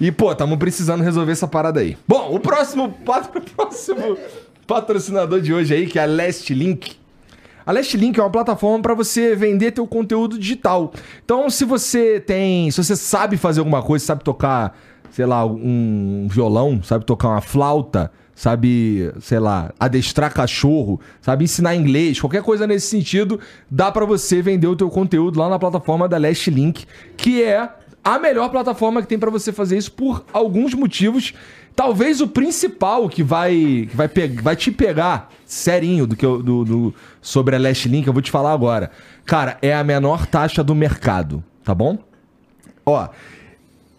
E, 0.00 0.12
pô, 0.12 0.34
tamo 0.34 0.58
precisando 0.58 1.02
resolver 1.02 1.32
essa 1.32 1.48
parada 1.48 1.80
aí. 1.80 1.96
Bom, 2.06 2.34
o 2.34 2.38
próximo, 2.40 2.90
patro- 3.04 3.40
próximo 3.56 4.16
patrocinador 4.66 5.40
de 5.40 5.54
hoje 5.54 5.74
aí, 5.74 5.86
que 5.86 5.98
é 5.98 6.02
a 6.02 6.06
Last 6.06 6.52
Link. 6.52 6.96
A 7.64 7.72
Last 7.72 7.96
Link 7.96 8.18
é 8.18 8.22
uma 8.22 8.30
plataforma 8.30 8.80
para 8.82 8.94
você 8.94 9.34
vender 9.34 9.72
teu 9.72 9.86
conteúdo 9.86 10.38
digital. 10.38 10.92
Então, 11.24 11.48
se 11.50 11.64
você 11.64 12.20
tem, 12.20 12.70
se 12.70 12.82
você 12.82 12.94
sabe 12.94 13.36
fazer 13.36 13.60
alguma 13.60 13.82
coisa, 13.82 14.04
sabe 14.04 14.22
tocar, 14.22 14.76
sei 15.10 15.26
lá, 15.26 15.44
um 15.44 16.28
violão, 16.30 16.80
sabe 16.82 17.04
tocar 17.04 17.28
uma 17.28 17.40
flauta, 17.40 18.12
sabe, 18.36 19.10
sei 19.20 19.40
lá, 19.40 19.72
adestrar 19.80 20.32
cachorro, 20.32 21.00
sabe 21.22 21.44
ensinar 21.44 21.74
inglês, 21.74 22.20
qualquer 22.20 22.42
coisa 22.42 22.66
nesse 22.66 22.86
sentido, 22.86 23.40
dá 23.68 23.90
para 23.90 24.04
você 24.04 24.42
vender 24.42 24.66
o 24.68 24.76
teu 24.76 24.90
conteúdo 24.90 25.40
lá 25.40 25.48
na 25.48 25.58
plataforma 25.58 26.06
da 26.06 26.18
Last 26.18 26.50
Link, 26.50 26.84
que 27.16 27.42
é 27.42 27.68
a 28.04 28.18
melhor 28.18 28.50
plataforma 28.50 29.00
que 29.02 29.08
tem 29.08 29.18
para 29.18 29.30
você 29.30 29.50
fazer 29.52 29.78
isso 29.78 29.90
por 29.90 30.24
alguns 30.32 30.74
motivos. 30.74 31.32
Talvez 31.74 32.20
o 32.20 32.28
principal 32.28 33.08
que 33.08 33.22
vai, 33.22 33.86
que 33.90 33.96
vai, 33.96 34.08
pe- 34.08 34.28
vai 34.28 34.54
te 34.54 34.70
pegar 34.70 35.30
serinho 35.44 36.06
do 36.06 36.14
que 36.14 36.24
eu, 36.24 36.42
do, 36.42 36.64
do- 36.64 36.94
sobre 37.20 37.56
a 37.56 37.58
Last 37.58 37.88
Link, 37.88 38.06
eu 38.06 38.12
vou 38.12 38.22
te 38.22 38.30
falar 38.30 38.52
agora. 38.52 38.90
Cara, 39.24 39.58
é 39.60 39.74
a 39.74 39.82
menor 39.82 40.26
taxa 40.26 40.62
do 40.62 40.74
mercado, 40.74 41.42
tá 41.64 41.74
bom? 41.74 41.98
Ó, 42.84 43.08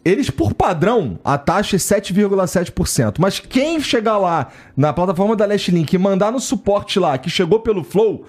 eles, 0.07 0.29
por 0.29 0.53
padrão, 0.53 1.19
a 1.21 1.37
taxa 1.37 1.75
é 1.75 1.79
7,7%. 1.79 3.15
Mas 3.19 3.41
quem 3.41 3.77
chegar 3.81 4.17
lá 4.17 4.47
na 4.75 4.93
plataforma 4.93 5.35
da 5.35 5.45
Last 5.45 5.69
Link 5.69 5.91
e 5.91 5.97
mandar 5.97 6.31
no 6.31 6.39
suporte 6.39 6.97
lá 6.97 7.17
que 7.17 7.29
chegou 7.29 7.59
pelo 7.59 7.83
Flow, 7.83 8.25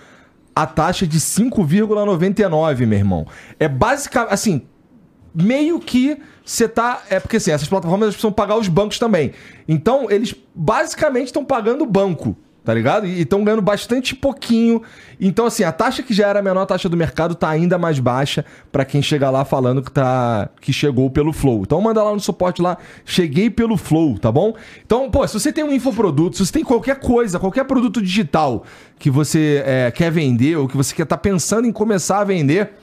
a 0.56 0.66
taxa 0.66 1.04
é 1.04 1.08
de 1.08 1.20
5,99, 1.20 2.84
meu 2.84 2.98
irmão. 2.98 3.26
É 3.60 3.68
basicamente, 3.68 4.34
assim, 4.34 4.62
meio 5.32 5.78
que 5.78 6.20
você 6.44 6.66
tá. 6.66 7.00
É 7.08 7.20
porque 7.20 7.36
assim, 7.36 7.52
essas 7.52 7.68
plataformas 7.68 8.08
precisam 8.08 8.32
pagar 8.32 8.56
os 8.56 8.66
bancos 8.66 8.98
também. 8.98 9.30
Então, 9.68 10.10
eles 10.10 10.34
basicamente 10.52 11.26
estão 11.26 11.44
pagando 11.44 11.84
o 11.84 11.86
banco 11.86 12.36
Tá 12.64 12.74
ligado? 12.74 13.06
E 13.06 13.22
estão 13.22 13.42
ganhando 13.42 13.62
bastante 13.62 14.14
pouquinho. 14.14 14.82
Então, 15.18 15.46
assim, 15.46 15.64
a 15.64 15.72
taxa 15.72 16.02
que 16.02 16.12
já 16.12 16.28
era 16.28 16.40
a 16.40 16.42
menor 16.42 16.66
taxa 16.66 16.88
do 16.88 16.96
mercado 16.96 17.34
tá 17.34 17.48
ainda 17.48 17.78
mais 17.78 17.98
baixa 17.98 18.44
para 18.70 18.84
quem 18.84 19.00
chega 19.00 19.30
lá 19.30 19.44
falando 19.44 19.80
que, 19.82 19.90
tá, 19.90 20.50
que 20.60 20.72
chegou 20.72 21.08
pelo 21.08 21.32
Flow. 21.32 21.62
Então, 21.62 21.80
manda 21.80 22.02
lá 22.02 22.12
no 22.12 22.20
suporte 22.20 22.60
lá, 22.60 22.76
cheguei 23.06 23.48
pelo 23.48 23.76
Flow, 23.76 24.18
tá 24.18 24.30
bom? 24.30 24.54
Então, 24.84 25.10
pô, 25.10 25.26
se 25.26 25.34
você 25.34 25.50
tem 25.50 25.64
um 25.64 25.72
infoproduto, 25.72 26.36
se 26.36 26.44
você 26.44 26.52
tem 26.52 26.64
qualquer 26.64 27.00
coisa, 27.00 27.38
qualquer 27.38 27.64
produto 27.64 28.02
digital 28.02 28.64
que 28.98 29.10
você 29.10 29.62
é, 29.64 29.90
quer 29.90 30.10
vender 30.10 30.56
ou 30.56 30.68
que 30.68 30.76
você 30.76 30.94
quer 30.94 31.06
tá 31.06 31.16
pensando 31.16 31.66
em 31.66 31.72
começar 31.72 32.20
a 32.20 32.24
vender 32.24 32.74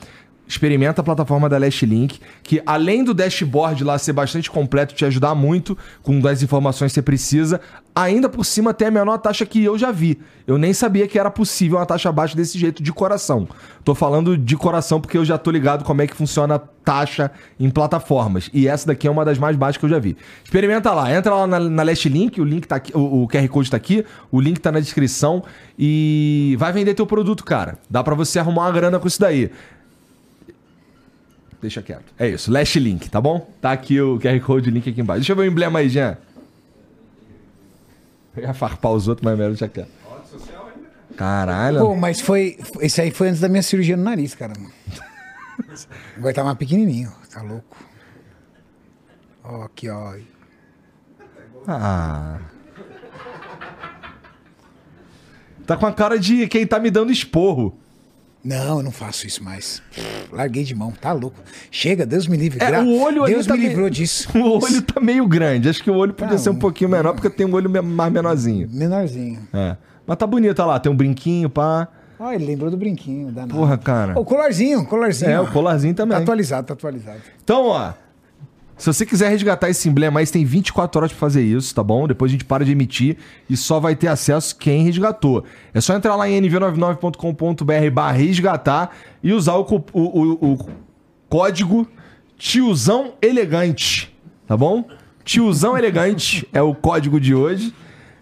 experimenta 0.47 1.01
a 1.01 1.03
plataforma 1.03 1.49
da 1.49 1.57
Last 1.57 1.85
Link, 1.85 2.19
que 2.43 2.61
além 2.65 3.03
do 3.03 3.13
dashboard 3.13 3.83
lá 3.83 3.97
ser 3.97 4.13
bastante 4.13 4.49
completo, 4.49 4.93
te 4.93 5.05
ajudar 5.05 5.35
muito 5.35 5.77
com 6.03 6.25
as 6.27 6.43
informações 6.43 6.91
que 6.91 6.95
você 6.95 7.01
precisa, 7.01 7.59
ainda 7.95 8.27
por 8.29 8.43
cima 8.43 8.73
tem 8.73 8.89
a 8.89 8.91
menor 8.91 9.17
taxa 9.17 9.45
que 9.45 9.63
eu 9.63 9.77
já 9.77 9.91
vi. 9.91 10.19
Eu 10.45 10.57
nem 10.57 10.73
sabia 10.73 11.07
que 11.07 11.17
era 11.17 11.31
possível 11.31 11.79
uma 11.79 11.85
taxa 11.85 12.11
baixa 12.11 12.35
desse 12.35 12.59
jeito 12.59 12.83
de 12.83 12.93
coração. 12.93 13.47
Tô 13.83 13.95
falando 13.95 14.37
de 14.37 14.55
coração 14.55 15.01
porque 15.01 15.17
eu 15.17 15.25
já 15.25 15.37
tô 15.37 15.49
ligado 15.49 15.83
como 15.83 16.01
é 16.01 16.07
que 16.07 16.15
funciona 16.15 16.55
a 16.55 16.59
taxa 16.59 17.31
em 17.59 17.69
plataformas. 17.69 18.49
E 18.53 18.67
essa 18.67 18.85
daqui 18.87 19.07
é 19.07 19.11
uma 19.11 19.25
das 19.25 19.39
mais 19.39 19.55
baixas 19.55 19.77
que 19.77 19.85
eu 19.85 19.89
já 19.89 19.97
vi. 19.97 20.15
Experimenta 20.43 20.91
lá, 20.91 21.11
entra 21.11 21.33
lá 21.33 21.47
na, 21.47 21.59
na 21.59 21.83
Last 21.83 22.07
Link, 22.07 22.39
o 22.39 22.43
link 22.43 22.67
tá 22.67 22.75
aqui, 22.75 22.95
o, 22.95 23.23
o 23.23 23.27
QR 23.27 23.47
Code 23.47 23.71
tá 23.71 23.77
aqui, 23.77 24.05
o 24.31 24.39
link 24.39 24.59
tá 24.59 24.71
na 24.71 24.79
descrição 24.79 25.43
e 25.79 26.55
vai 26.59 26.71
vender 26.71 26.93
teu 26.93 27.07
produto, 27.07 27.43
cara. 27.43 27.79
Dá 27.89 28.03
para 28.03 28.13
você 28.13 28.37
arrumar 28.37 28.63
uma 28.63 28.71
grana 28.71 28.99
com 28.99 29.07
isso 29.07 29.19
daí. 29.19 29.49
Deixa 31.65 31.81
quieto. 31.81 32.13
É 32.19 32.27
isso, 32.27 32.51
Last 32.51 32.79
Link, 32.79 33.09
tá 33.09 33.19
bom? 33.19 33.51
Tá 33.59 33.71
aqui 33.71 33.99
o 33.99 34.19
QR 34.19 34.39
Code, 34.39 34.69
link 34.69 34.87
aqui 34.87 35.01
embaixo. 35.01 35.21
Deixa 35.21 35.31
eu 35.31 35.35
ver 35.35 35.41
o 35.41 35.45
emblema 35.45 35.79
aí, 35.79 35.89
Jean. 35.89 36.15
Eu 38.37 38.43
ia 38.43 38.53
farpar 38.53 38.91
os 38.91 39.07
outros, 39.07 39.25
mas 39.25 39.35
melhor 39.35 39.49
deixa 39.49 39.67
quieto. 39.67 39.89
Caralho. 41.17 41.79
Pô, 41.79 41.95
mas 41.95 42.21
foi. 42.21 42.59
Esse 42.81 43.01
aí 43.01 43.09
foi 43.09 43.29
antes 43.29 43.41
da 43.41 43.49
minha 43.49 43.63
cirurgia 43.63 43.97
no 43.97 44.03
nariz, 44.03 44.35
cara. 44.35 44.53
Agora 46.15 46.33
tá 46.35 46.43
mais 46.43 46.55
pequenininho, 46.55 47.11
tá 47.33 47.41
louco. 47.41 47.75
Ó, 49.43 49.63
aqui, 49.63 49.89
ó. 49.89 50.13
Ah. 51.67 52.41
Tá 55.65 55.75
com 55.75 55.87
a 55.87 55.91
cara 55.91 56.19
de 56.19 56.47
quem 56.47 56.67
tá 56.67 56.77
me 56.77 56.91
dando 56.91 57.11
esporro. 57.11 57.75
Não, 58.45 58.77
eu 58.77 58.83
não 58.83 58.91
faço 58.91 59.25
isso 59.25 59.43
mais. 59.43 59.81
Larguei 60.31 60.63
de 60.63 60.75
mão, 60.75 60.91
tá 60.91 61.11
louco. 61.11 61.39
Chega, 61.71 62.05
Deus 62.05 62.27
me 62.27 62.37
livre. 62.37 62.59
É, 62.63 62.67
Gra... 62.67 62.83
o 62.83 63.01
olho 63.01 63.25
Deus 63.25 63.47
tá 63.47 63.53
me 63.55 63.61
meio- 63.61 63.69
livrou 63.71 63.89
disso. 63.89 64.29
O 64.37 64.63
olho 64.63 64.81
tá 64.83 65.01
meio 65.01 65.27
grande. 65.27 65.67
Acho 65.67 65.83
que 65.83 65.89
o 65.89 65.95
olho 65.95 66.13
podia 66.13 66.33
Tá, 66.33 66.37
ser 66.37 66.51
um 66.51 66.55
pouquinho 66.55 66.89
menor, 66.91 67.13
porque 67.13 67.29
tem 67.29 67.45
um 67.47 67.53
olho 67.55 67.69
mais 67.83 68.13
menorzinho. 68.13 68.69
Menorzinho. 68.71 69.39
É. 69.51 69.75
Mas 70.05 70.17
tá 70.17 70.27
bonito, 70.27 70.59
olha 70.59 70.67
lá. 70.73 70.79
Tem 70.79 70.91
um 70.91 70.95
brinquinho, 70.95 71.49
pá. 71.49 71.87
Ah, 72.19 72.35
ele 72.35 72.45
lembrou 72.45 72.69
do 72.69 72.77
brinquinho, 72.77 73.31
danado. 73.31 73.55
Porra, 73.55 73.77
cara. 73.77 74.17
O 74.19 74.23
colarzinho, 74.23 74.81
o 74.81 74.85
colarzinho. 74.85 75.31
É, 75.31 75.39
ó. 75.39 75.43
o 75.43 75.51
colarzinho 75.51 75.93
também. 75.95 76.15
Tá 76.15 76.23
atualizado, 76.23 76.67
tá 76.67 76.73
atualizado. 76.73 77.19
Então, 77.43 77.65
ó. 77.65 77.93
Se 78.77 78.87
você 78.87 79.05
quiser 79.05 79.29
resgatar 79.29 79.69
esse 79.69 79.87
emblema 79.87 80.19
aí, 80.19 80.25
você 80.25 80.33
tem 80.33 80.43
24 80.43 80.99
horas 80.99 81.11
pra 81.11 81.19
fazer 81.19 81.43
isso, 81.43 81.73
tá 81.73 81.81
bom? 81.81 82.07
Depois 82.07 82.29
a 82.29 82.33
gente 82.33 82.43
para 82.43 82.65
de 82.65 82.71
emitir 82.73 83.17
e 83.49 83.55
só 83.55 83.79
vai 83.79 83.95
ter 83.95 84.07
acesso 84.07 84.55
quem 84.57 84.83
resgatou. 84.83 85.45
É 85.73 85.79
só 85.79 85.95
entrar 85.95 86.15
lá 86.15 86.29
em 86.29 86.41
nv99.com.br 86.41 87.89
barra 87.93 88.11
resgatar 88.17 88.91
e 89.23 89.31
usar 89.31 89.55
o, 89.55 89.61
o- 89.93 90.01
o- 90.21 90.53
o 90.53 90.59
código 91.29 91.87
tiozão 92.37 93.13
elegante, 93.21 94.13
tá 94.45 94.57
bom? 94.57 94.85
Tiozão 95.23 95.77
elegante 95.77 96.47
é 96.53 96.61
o 96.61 96.75
código 96.75 97.19
de 97.19 97.33
hoje. 97.33 97.73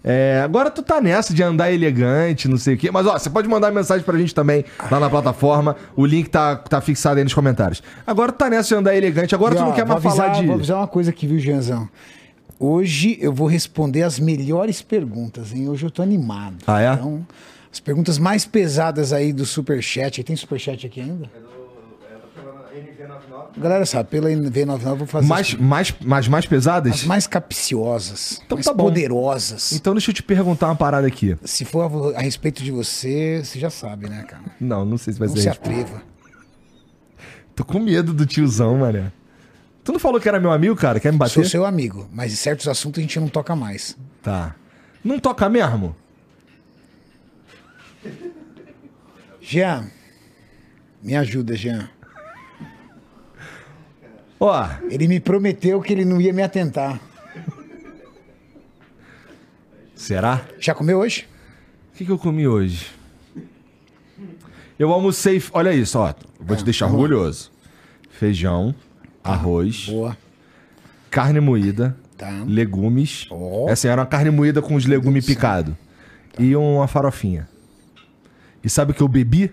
É, 0.04 0.42
agora 0.44 0.70
tu 0.70 0.84
tá 0.84 1.00
nessa 1.00 1.34
de 1.34 1.42
andar 1.42 1.72
elegante, 1.72 2.50
não 2.50 2.58
sei 2.58 2.74
o 2.74 2.78
quê. 2.78 2.92
Mas 2.92 3.08
ó, 3.08 3.18
você 3.18 3.30
pode 3.30 3.48
mandar 3.48 3.72
mensagem 3.72 4.04
pra 4.04 4.18
gente 4.18 4.36
também 4.36 4.66
lá 4.92 5.00
na 5.00 5.10
plataforma. 5.10 5.78
O 5.96 6.06
link 6.06 6.30
tá, 6.30 6.58
tá 6.58 6.82
fixado 6.82 7.20
aí 7.20 7.24
nos 7.24 7.34
comentários. 7.34 7.82
Agora 8.06 8.32
tu 8.32 8.38
tá 8.38 8.50
nessa 8.50 8.68
de 8.68 8.76
andar 8.76 8.96
elegante. 8.96 9.34
Agora 9.34 9.54
E, 9.54 9.58
tu 9.58 9.62
não 9.64 9.70
ó, 9.70 9.74
quer 9.74 9.86
mais 9.86 10.06
avisar, 10.06 10.28
falar 10.28 10.42
de. 10.42 10.46
Vou 10.46 10.56
avisar 10.56 10.78
uma 10.78 10.88
coisa 10.88 11.10
aqui, 11.10 11.26
viu, 11.26 11.40
Janzão? 11.40 11.88
Hoje 12.60 13.18
eu 13.22 13.34
vou 13.34 13.48
responder 13.48 14.04
as 14.04 14.20
melhores 14.20 14.82
perguntas, 14.82 15.54
hein? 15.54 15.70
Hoje 15.70 15.86
eu 15.86 15.92
tô 15.92 16.02
animado. 16.02 16.58
Ah, 16.68 16.82
é? 16.82 16.94
Então, 16.94 17.26
as 17.72 17.80
perguntas 17.80 18.18
mais 18.18 18.46
pesadas 18.46 19.12
aí 19.14 19.34
do 19.34 19.46
Superchat. 19.46 20.24
Tem 20.24 20.36
Superchat 20.36 20.86
aqui 20.86 21.02
ainda? 21.02 21.30
Galera 23.58 23.86
sabe, 23.86 24.10
pela 24.10 24.30
NV99 24.30 24.86
eu 24.86 24.96
vou 24.96 25.08
fazer 25.08 25.28
Mais, 25.28 25.54
mais, 25.54 25.92
mais, 26.02 26.28
mais 26.28 26.46
pesadas? 26.46 26.94
as 26.94 27.04
mais 27.04 27.28
capciosas, 27.28 28.42
Então 28.46 28.56
mais 28.58 28.66
tá 28.66 28.74
bom. 28.74 28.86
poderosas. 28.86 29.72
Então 29.74 29.94
deixa 29.94 30.10
eu 30.12 30.16
te 30.16 30.24
perguntar 30.24 30.68
uma 30.68 30.76
parada 30.76 31.06
aqui. 31.08 31.38
Se 31.44 31.66
for 31.66 32.14
a, 32.16 32.20
a 32.20 32.22
respeito 32.22 32.64
de 32.64 32.72
você, 32.72 33.42
você 33.44 33.60
já 33.60 33.70
sabe, 33.70 34.10
né, 34.10 34.24
cara? 34.28 34.44
Não, 34.60 34.84
não 34.86 34.98
sei 34.98 35.14
se 35.14 35.20
vai 35.20 35.28
Não 35.28 35.36
ser. 35.36 35.42
se 35.44 35.48
resposta. 35.50 35.72
atreva. 35.82 36.02
Tô 37.56 37.64
com 37.64 37.80
medo 37.80 38.14
do 38.14 38.26
tiozão, 38.26 38.78
mané. 38.78 39.12
Tu 39.84 39.92
não 39.92 40.00
falou 40.00 40.20
que 40.20 40.28
era 40.28 40.40
meu 40.40 40.52
amigo, 40.52 40.76
cara? 40.76 41.00
Quer 41.00 41.12
me 41.12 41.18
bater? 41.20 41.34
Sou 41.34 41.44
seu 41.46 41.66
amigo, 41.66 42.08
mas 42.12 42.32
em 42.34 42.36
certos 42.38 42.68
assuntos 42.68 43.00
a 43.00 43.02
gente 43.02 43.20
não 43.20 43.28
toca 43.28 43.56
mais. 43.56 43.98
Tá. 44.22 44.56
Não 45.04 45.20
toca 45.20 45.48
mesmo? 45.50 45.96
Jean, 49.42 49.86
me 51.02 51.16
ajuda, 51.16 51.56
Jean. 51.56 51.90
Ó, 54.46 54.68
Ele 54.90 55.08
me 55.08 55.22
prometeu 55.22 55.80
que 55.82 55.94
ele 55.94 56.04
não 56.04 56.20
ia 56.20 56.34
me 56.34 56.42
atentar. 56.44 57.00
será? 59.96 60.42
Já 60.60 60.74
comeu 60.76 61.00
hoje? 61.00 61.26
O 61.94 61.98
que, 61.98 62.04
que 62.04 62.12
eu 62.12 62.18
comi 62.18 62.46
hoje? 62.46 62.88
Eu 64.78 64.92
almocei. 64.92 65.42
Olha 65.54 65.74
isso, 65.74 65.98
ó. 65.98 66.14
Vou 66.40 66.58
te 66.58 66.64
deixar 66.66 66.88
orgulhoso. 66.88 67.52
Feijão, 68.10 68.76
arroz, 69.24 69.86
Boa. 69.86 70.18
carne 71.10 71.40
moída, 71.40 71.96
Tá. 72.18 72.44
legumes. 72.46 73.28
Ó. 73.32 73.70
Essa 73.70 73.88
era 73.88 74.02
uma 74.02 74.08
carne 74.08 74.30
moída 74.30 74.62
com 74.62 74.76
os 74.76 74.86
legumes 74.86 75.26
picados. 75.26 75.74
E 76.38 76.54
uma 76.54 76.88
farofinha. 76.88 77.48
E 78.62 78.70
sabe 78.70 78.92
o 78.92 78.94
que 78.96 79.02
eu 79.02 79.08
bebi? 79.08 79.52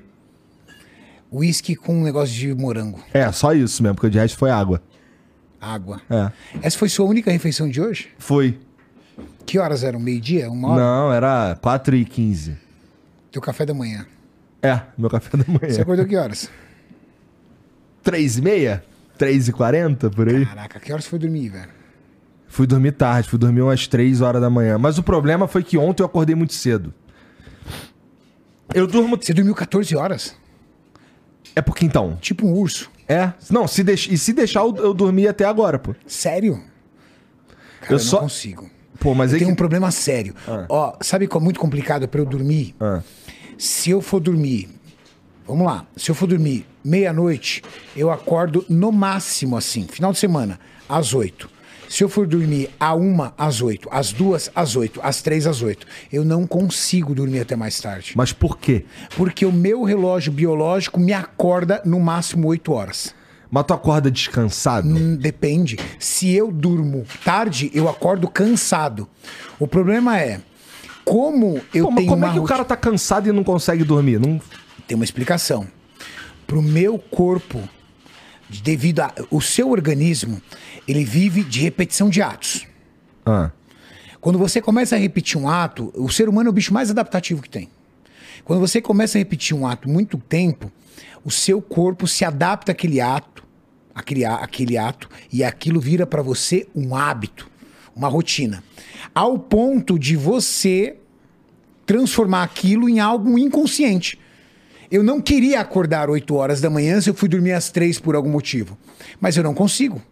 Uísque 1.32 1.76
com 1.76 1.94
um 1.96 2.02
negócio 2.02 2.34
de 2.34 2.52
morango. 2.54 3.00
É, 3.14 3.30
só 3.30 3.52
isso 3.52 3.82
mesmo, 3.82 3.94
porque 3.94 4.10
de 4.10 4.18
resto 4.18 4.36
foi 4.36 4.50
água. 4.50 4.82
Água. 5.60 6.00
É. 6.10 6.30
Essa 6.62 6.78
foi 6.78 6.88
sua 6.88 7.06
única 7.06 7.30
refeição 7.30 7.68
de 7.68 7.80
hoje? 7.80 8.08
Foi. 8.18 8.58
Que 9.46 9.58
horas 9.58 9.84
eram? 9.84 10.00
Meio-dia? 10.00 10.50
Uma 10.50 10.68
hora? 10.70 10.80
Não, 10.82 11.12
era 11.12 11.58
4 11.60 11.96
e 11.96 12.04
15 12.04 12.56
Teu 13.30 13.40
café 13.42 13.64
da 13.66 13.74
manhã. 13.74 14.06
É, 14.62 14.80
meu 14.98 15.08
café 15.10 15.36
da 15.36 15.44
Você 15.44 15.50
manhã. 15.66 15.82
acordou 15.82 16.04
que 16.06 16.16
horas? 16.16 16.50
3 18.02 18.38
e 18.38 18.42
meia? 18.42 18.84
3 19.18 19.48
e 19.48 19.52
40 19.52 20.10
por 20.10 20.28
aí? 20.28 20.44
Caraca, 20.46 20.80
que 20.80 20.92
horas 20.92 21.04
você 21.04 21.10
foi 21.10 21.18
dormir, 21.18 21.48
velho? 21.50 21.70
Fui 22.48 22.66
dormir 22.66 22.92
tarde, 22.92 23.28
fui 23.28 23.38
dormir 23.38 23.60
umas 23.62 23.86
3 23.86 24.20
horas 24.20 24.40
da 24.40 24.50
manhã. 24.50 24.78
Mas 24.78 24.98
o 24.98 25.02
problema 25.02 25.46
foi 25.46 25.62
que 25.62 25.78
ontem 25.78 26.02
eu 26.02 26.06
acordei 26.06 26.34
muito 26.34 26.54
cedo. 26.54 26.92
Eu 28.74 28.86
durmo. 28.86 29.16
Você 29.20 29.32
dormiu 29.32 29.54
14 29.54 29.94
horas? 29.96 30.36
É 31.54 31.60
porque 31.62 31.84
então. 31.84 32.16
Tipo 32.20 32.46
um 32.46 32.52
urso. 32.52 32.90
É. 33.08 33.32
Não, 33.50 33.66
se 33.66 33.82
deix... 33.82 34.06
e 34.10 34.16
se 34.16 34.32
deixar, 34.32 34.60
eu, 34.60 34.74
eu 34.76 34.94
dormi 34.94 35.26
até 35.26 35.44
agora, 35.44 35.78
pô. 35.78 35.94
Sério? 36.06 36.62
Cara, 37.80 37.92
Eu 37.92 37.96
eu, 37.96 37.98
só- 37.98 38.16
não 38.16 38.22
consigo. 38.24 38.70
Pô, 38.98 39.14
mas 39.14 39.30
eu 39.32 39.36
aí. 39.36 39.38
tenho 39.40 39.48
que- 39.48 39.52
um 39.54 39.56
problema 39.56 39.90
sério. 39.90 40.34
Ó, 40.68 40.94
sabe 41.00 41.26
qual 41.26 41.40
é 41.40 41.44
muito 41.44 41.58
complicado 41.58 42.06
pra 42.06 42.20
eu 42.20 42.26
dormir? 42.26 42.74
Ah. 42.78 43.00
Se 43.58 43.90
eu 43.90 44.00
for 44.00 44.20
dormir, 44.20 44.68
vamos 45.46 45.66
lá, 45.66 45.86
se 45.96 46.10
eu 46.10 46.14
for 46.14 46.26
dormir 46.26 46.66
meia-noite, 46.84 47.62
eu 47.96 48.10
acordo 48.10 48.64
no 48.68 48.92
máximo 48.92 49.56
assim, 49.56 49.86
final 49.88 50.12
de 50.12 50.18
semana, 50.18 50.58
às 50.88 51.12
oito. 51.14 51.50
Se 51.90 52.04
eu 52.04 52.08
for 52.08 52.24
dormir 52.24 52.70
a 52.78 52.94
uma, 52.94 53.34
às 53.36 53.60
oito, 53.60 53.88
às 53.90 54.12
duas, 54.12 54.48
às 54.54 54.76
oito, 54.76 55.00
às 55.02 55.22
três, 55.22 55.44
às 55.44 55.60
oito, 55.60 55.84
eu 56.12 56.24
não 56.24 56.46
consigo 56.46 57.12
dormir 57.16 57.40
até 57.40 57.56
mais 57.56 57.80
tarde. 57.80 58.12
Mas 58.14 58.32
por 58.32 58.58
quê? 58.58 58.84
Porque 59.16 59.44
o 59.44 59.50
meu 59.50 59.82
relógio 59.82 60.30
biológico 60.30 61.00
me 61.00 61.12
acorda 61.12 61.82
no 61.84 61.98
máximo 61.98 62.46
oito 62.46 62.72
horas. 62.72 63.12
Mas 63.50 63.64
tu 63.64 63.74
acorda 63.74 64.08
descansado? 64.08 64.86
Hum, 64.86 65.16
Depende. 65.16 65.80
Se 65.98 66.30
eu 66.30 66.52
durmo 66.52 67.04
tarde, 67.24 67.72
eu 67.74 67.88
acordo 67.88 68.28
cansado. 68.28 69.08
O 69.58 69.66
problema 69.66 70.16
é, 70.16 70.40
como 71.04 71.60
eu 71.74 71.86
Pô, 71.86 71.90
mas 71.90 71.96
tenho 71.96 72.08
como 72.08 72.24
é 72.24 72.32
que 72.32 72.38
o 72.38 72.44
cara 72.44 72.64
tá 72.64 72.76
cansado 72.76 73.28
e 73.28 73.32
não 73.32 73.42
consegue 73.42 73.82
dormir? 73.82 74.20
Não... 74.20 74.40
tem 74.86 74.94
uma 74.94 75.04
explicação. 75.04 75.66
Pro 76.46 76.62
meu 76.62 77.00
corpo, 77.00 77.68
devido 78.62 79.00
a 79.00 79.12
o 79.28 79.40
seu 79.40 79.70
organismo, 79.70 80.40
ele 80.90 81.04
vive 81.04 81.44
de 81.44 81.60
repetição 81.60 82.10
de 82.10 82.20
atos. 82.20 82.66
Ah. 83.24 83.50
Quando 84.20 84.38
você 84.38 84.60
começa 84.60 84.96
a 84.96 84.98
repetir 84.98 85.40
um 85.40 85.48
ato, 85.48 85.92
o 85.94 86.10
ser 86.10 86.28
humano 86.28 86.48
é 86.48 86.50
o 86.50 86.52
bicho 86.52 86.74
mais 86.74 86.90
adaptativo 86.90 87.40
que 87.40 87.48
tem. 87.48 87.68
Quando 88.44 88.60
você 88.60 88.80
começa 88.80 89.16
a 89.16 89.20
repetir 89.20 89.56
um 89.56 89.66
ato 89.66 89.88
muito 89.88 90.18
tempo, 90.18 90.70
o 91.24 91.30
seu 91.30 91.62
corpo 91.62 92.06
se 92.08 92.24
adapta 92.24 92.72
àquele 92.72 93.00
ato, 93.00 93.44
àquele, 93.94 94.24
àquele 94.24 94.76
ato, 94.76 95.08
e 95.32 95.44
aquilo 95.44 95.80
vira 95.80 96.06
para 96.06 96.22
você 96.22 96.66
um 96.74 96.96
hábito, 96.96 97.48
uma 97.94 98.08
rotina. 98.08 98.62
Ao 99.14 99.38
ponto 99.38 99.98
de 99.98 100.16
você 100.16 100.96
transformar 101.86 102.42
aquilo 102.42 102.88
em 102.88 103.00
algo 103.00 103.38
inconsciente. 103.38 104.18
Eu 104.90 105.02
não 105.02 105.20
queria 105.20 105.60
acordar 105.60 106.10
8 106.10 106.34
horas 106.34 106.60
da 106.60 106.68
manhã 106.68 107.00
se 107.00 107.10
eu 107.10 107.14
fui 107.14 107.28
dormir 107.28 107.52
às 107.52 107.70
3 107.70 108.00
por 108.00 108.16
algum 108.16 108.30
motivo. 108.30 108.76
Mas 109.20 109.36
eu 109.36 109.44
não 109.44 109.54
consigo. 109.54 110.02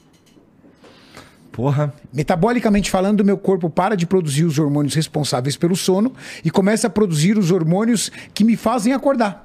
Porra. 1.59 1.93
Metabolicamente 2.15 2.89
falando, 2.89 3.25
meu 3.25 3.37
corpo 3.37 3.69
para 3.69 3.97
de 3.97 4.07
produzir 4.07 4.45
os 4.45 4.61
hormônios 4.61 4.95
responsáveis 4.95 5.57
pelo 5.57 5.75
sono 5.75 6.13
e 6.45 6.53
começa 6.53 6.87
a 6.87 6.91
produzir 6.91 7.37
os 7.37 7.51
hormônios 7.51 8.13
que 8.33 8.45
me 8.45 8.57
fazem 8.57 8.93
acordar. 8.93 9.45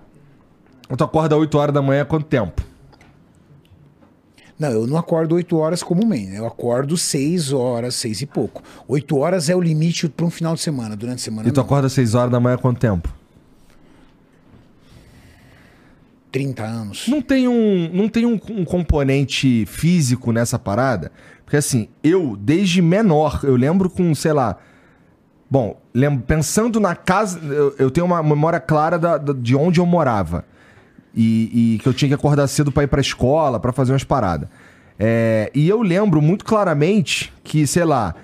Tu 0.96 1.04
acorda 1.04 1.36
8 1.36 1.58
horas 1.58 1.74
da 1.74 1.82
manhã 1.82 2.04
há 2.04 2.06
quanto 2.06 2.28
tempo? 2.28 2.62
Não, 4.60 4.70
eu 4.70 4.86
não 4.86 4.96
acordo 4.96 5.34
8 5.34 5.58
horas 5.58 5.82
comumente. 5.82 6.36
Eu 6.36 6.46
acordo 6.46 6.96
6 6.96 7.52
horas, 7.52 7.96
6 7.96 8.22
e 8.22 8.26
pouco. 8.28 8.62
8 8.88 9.18
horas 9.18 9.50
é 9.50 9.56
o 9.56 9.60
limite 9.60 10.08
para 10.08 10.28
um 10.28 10.30
final 10.30 10.54
de 10.54 10.62
semana. 10.62 10.96
Durante 10.96 11.18
a 11.18 11.24
semana. 11.24 11.50
E 11.50 11.52
tu 11.52 11.58
não. 11.58 11.64
acorda 11.64 11.90
6 11.90 12.14
horas 12.14 12.32
da 12.32 12.40
manhã 12.40 12.54
há 12.54 12.60
quanto 12.60 12.80
tempo? 12.80 13.12
30 16.32 16.64
anos. 16.64 17.08
Não 17.08 17.24
tem 17.24 17.48
um, 17.48 17.90
não 17.92 18.08
tem 18.08 18.26
um, 18.26 18.40
um 18.50 18.66
componente 18.66 19.66
físico 19.66 20.32
nessa 20.32 20.60
parada? 20.60 21.12
Porque 21.54 21.58
assim, 21.60 21.88
eu, 22.04 22.36
desde 22.36 22.82
menor, 22.82 23.42
eu 23.44 23.56
lembro 23.56 23.88
com, 23.88 24.16
sei 24.16 24.34
lá. 24.34 24.58
Bom, 25.48 25.80
lembro, 25.94 26.24
pensando 26.26 26.80
na 26.80 26.96
casa. 26.96 27.40
Eu, 27.44 27.76
eu 27.78 27.92
tenho 27.92 28.08
uma 28.08 28.24
memória 28.24 28.60
clara 28.60 28.98
da- 28.98 29.20
da- 29.20 29.34
de 29.34 29.56
onde 29.56 29.80
eu 29.80 29.86
morava. 29.86 30.46
E, 31.16 31.76
e 31.76 31.78
que 31.78 31.88
eu 31.88 31.94
tinha 31.94 32.10
que 32.10 32.16
acordar 32.16 32.48
cedo 32.48 32.72
pra 32.72 32.82
ir 32.82 32.88
pra 32.88 33.00
escola, 33.00 33.60
pra 33.60 33.72
fazer 33.72 33.92
umas 33.92 34.04
paradas. 34.04 34.50
É, 34.98 35.52
e 35.54 35.70
eu 35.70 35.84
lembro 35.84 36.20
muito 36.24 36.44
claramente 36.44 37.32
que, 37.44 37.68
sei 37.68 37.86
lá, 37.86 38.16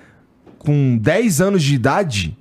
com 0.58 0.98
10 1.00 1.40
anos 1.40 1.62
de 1.62 1.76
idade, 1.76 2.36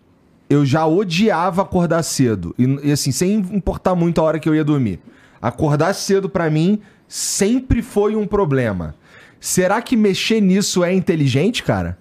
eu 0.49 0.65
já 0.65 0.87
odiava 0.87 1.61
acordar 1.61 2.01
cedo. 2.01 2.55
E, 2.57 2.87
e, 2.87 2.91
assim, 2.91 3.11
sem 3.11 3.35
importar 3.35 3.93
muito 3.93 4.19
a 4.21 4.23
hora 4.23 4.39
que 4.39 4.49
eu 4.49 4.55
ia 4.55 4.63
dormir. 4.63 4.99
Acordar 5.39 5.93
cedo 5.93 6.27
pra 6.27 6.49
mim 6.49 6.79
sempre 7.07 7.83
foi 7.83 8.15
um 8.15 8.25
problema. 8.25 8.95
Será 9.39 9.81
que 9.81 9.95
mexer 9.95 10.41
nisso 10.41 10.83
é 10.83 10.93
inteligente, 10.93 11.63
cara? 11.63 11.97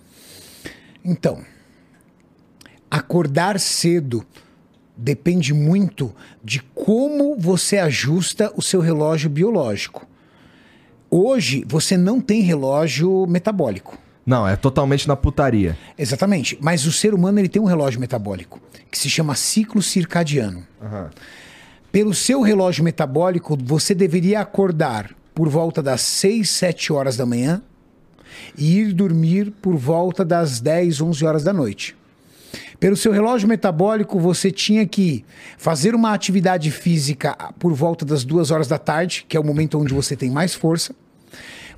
Então, 1.04 1.45
acordar 2.90 3.59
cedo 3.61 4.25
depende 4.97 5.54
muito 5.54 6.12
de 6.42 6.61
como 6.75 7.37
você 7.38 7.78
ajusta 7.78 8.52
o 8.57 8.62
seu 8.62 8.80
relógio 8.80 9.30
biológico. 9.30 10.07
Hoje, 11.11 11.64
você 11.66 11.97
não 11.97 12.21
tem 12.21 12.42
relógio 12.42 13.26
metabólico. 13.26 13.97
Não, 14.26 14.47
é 14.47 14.57
totalmente 14.57 15.09
na 15.09 15.16
putaria. 15.16 15.78
Exatamente. 15.97 16.59
Mas 16.61 16.85
o 16.85 16.92
ser 16.92 17.14
humano 17.14 17.38
ele 17.38 17.49
tem 17.49 17.62
um 17.62 17.64
relógio 17.64 18.00
metabólico 18.00 18.61
que 18.90 18.99
se 18.99 19.09
chama 19.09 19.35
ciclo 19.35 19.80
circadiano. 19.80 20.66
Pelo 21.90 22.12
seu 22.12 22.42
relógio 22.42 22.85
metabólico, 22.85 23.57
você 23.57 23.94
deveria 23.94 24.40
acordar 24.40 25.11
por 25.38 25.48
volta 25.48 25.81
das 25.81 26.01
6, 26.01 26.51
7 26.51 26.92
horas 26.92 27.16
da 27.16 27.24
manhã 27.24 27.62
e 28.57 28.77
ir 28.79 28.92
dormir 28.92 29.53
por 29.62 29.77
volta 29.77 30.24
das 30.24 30.59
10, 30.59 31.01
11 31.01 31.24
horas 31.24 31.44
da 31.44 31.53
noite. 31.53 31.96
Pelo 32.81 32.96
seu 32.96 33.12
relógio 33.12 33.46
metabólico, 33.46 34.18
você 34.18 34.51
tinha 34.51 34.85
que 34.85 35.24
fazer 35.57 35.94
uma 35.94 36.12
atividade 36.12 36.72
física 36.72 37.37
por 37.57 37.72
volta 37.72 38.05
das 38.05 38.24
2 38.24 38.51
horas 38.51 38.66
da 38.66 38.79
tarde, 38.81 39.27
que 39.29 39.37
é 39.37 39.40
o 39.40 39.44
momento 39.44 39.79
onde 39.79 39.94
você 39.94 40.16
tem 40.16 40.29
mais 40.29 40.55
força. 40.55 40.92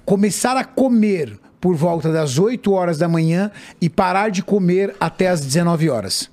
Começar 0.07 0.57
a 0.57 0.65
comer 0.65 1.39
por 1.61 1.77
volta 1.77 2.11
das 2.11 2.39
8 2.39 2.73
horas 2.73 2.97
da 2.97 3.09
manhã 3.09 3.51
e 3.79 3.91
parar 3.91 4.31
de 4.31 4.43
comer 4.43 4.97
até 4.99 5.29
as 5.29 5.45
19 5.45 5.91
horas. 5.91 6.31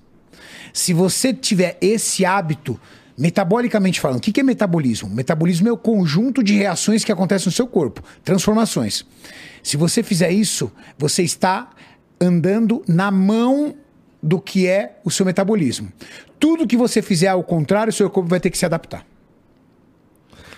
Se 0.71 0.93
você 0.93 1.33
tiver 1.33 1.77
esse 1.81 2.23
hábito, 2.23 2.79
metabolicamente 3.17 3.99
falando, 3.99 4.17
o 4.17 4.21
que 4.21 4.31
que 4.31 4.39
é 4.39 4.43
metabolismo? 4.43 5.09
Metabolismo 5.09 5.67
é 5.67 5.71
o 5.71 5.77
conjunto 5.77 6.43
de 6.43 6.53
reações 6.55 7.03
que 7.03 7.11
acontecem 7.11 7.47
no 7.47 7.51
seu 7.51 7.67
corpo, 7.67 8.03
transformações. 8.23 9.05
Se 9.63 9.75
você 9.75 10.03
fizer 10.03 10.31
isso, 10.31 10.71
você 10.97 11.23
está 11.23 11.69
andando 12.21 12.83
na 12.87 13.09
mão 13.11 13.75
do 14.21 14.39
que 14.39 14.67
é 14.67 14.99
o 15.03 15.11
seu 15.11 15.25
metabolismo. 15.25 15.91
Tudo 16.39 16.67
que 16.67 16.77
você 16.77 17.01
fizer 17.01 17.27
ao 17.29 17.43
contrário, 17.43 17.89
o 17.89 17.93
seu 17.93 18.09
corpo 18.09 18.29
vai 18.29 18.39
ter 18.39 18.49
que 18.49 18.57
se 18.57 18.65
adaptar. 18.65 19.05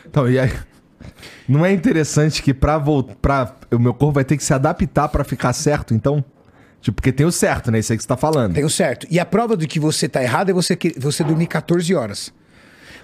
Então, 0.06 0.30
e 0.30 0.40
aí. 0.40 0.52
Não 1.48 1.66
é 1.66 1.72
interessante 1.72 2.44
que 2.44 2.54
pra 2.54 2.78
voltar. 2.78 3.58
O 3.72 3.80
meu 3.80 3.94
corpo 3.94 4.14
vai 4.16 4.24
ter 4.24 4.38
que 4.38 4.44
se 4.44 4.54
adaptar 4.54 5.08
pra 5.10 5.24
ficar 5.24 5.54
certo, 5.54 5.94
então? 5.94 6.24
Tipo, 6.82 6.96
porque 6.96 7.12
tem 7.12 7.26
o 7.26 7.32
certo, 7.32 7.72
né? 7.72 7.80
Isso 7.80 7.92
aí 7.92 7.98
que 7.98 8.04
você 8.04 8.08
tá 8.08 8.18
falando. 8.18 8.54
Tem 8.54 8.64
o 8.64 8.70
certo. 8.70 9.08
E 9.10 9.20
a 9.20 9.26
prova 9.26 9.58
de 9.58 9.68
que 9.68 9.80
você 9.80 10.06
está 10.06 10.22
errado 10.22 10.50
é 10.50 10.54
você, 10.54 10.76
que- 10.76 10.98
você 11.00 11.24
dormir 11.24 11.48
14 11.48 11.94
horas. 11.96 12.32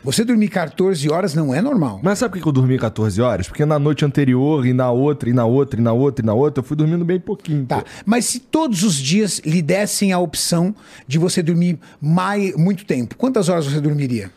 Você 0.05 0.23
dormir 0.23 0.49
14 0.49 1.09
horas 1.09 1.33
não 1.33 1.51
é 1.53 1.59
normal. 1.63 1.99
Mas 2.03 2.19
sabe 2.19 2.33
por 2.35 2.43
que 2.43 2.47
eu 2.47 2.51
dormi 2.51 2.77
14 2.77 3.19
horas? 3.19 3.47
Porque 3.47 3.65
na 3.65 3.79
noite 3.79 4.05
anterior, 4.05 4.63
e 4.63 4.71
na 4.71 4.91
outra, 4.91 5.31
e 5.31 5.33
na 5.33 5.45
outra, 5.45 5.79
e 5.79 5.83
na 5.83 5.93
outra, 5.93 6.23
e 6.23 6.25
na 6.25 6.33
outra, 6.33 6.61
eu 6.61 6.63
fui 6.63 6.77
dormindo 6.77 7.03
bem 7.03 7.19
pouquinho. 7.19 7.65
Tá. 7.65 7.81
pô. 7.81 7.87
Mas 8.05 8.25
se 8.25 8.39
todos 8.39 8.83
os 8.83 8.93
dias 8.93 9.41
lhe 9.43 9.63
dessem 9.63 10.13
a 10.13 10.19
opção 10.19 10.75
de 11.07 11.17
você 11.17 11.41
dormir 11.41 11.79
mais, 11.99 12.55
muito 12.55 12.85
tempo, 12.85 13.15
quantas 13.15 13.49
horas 13.49 13.65
você 13.65 13.81
dormiria? 13.81 14.29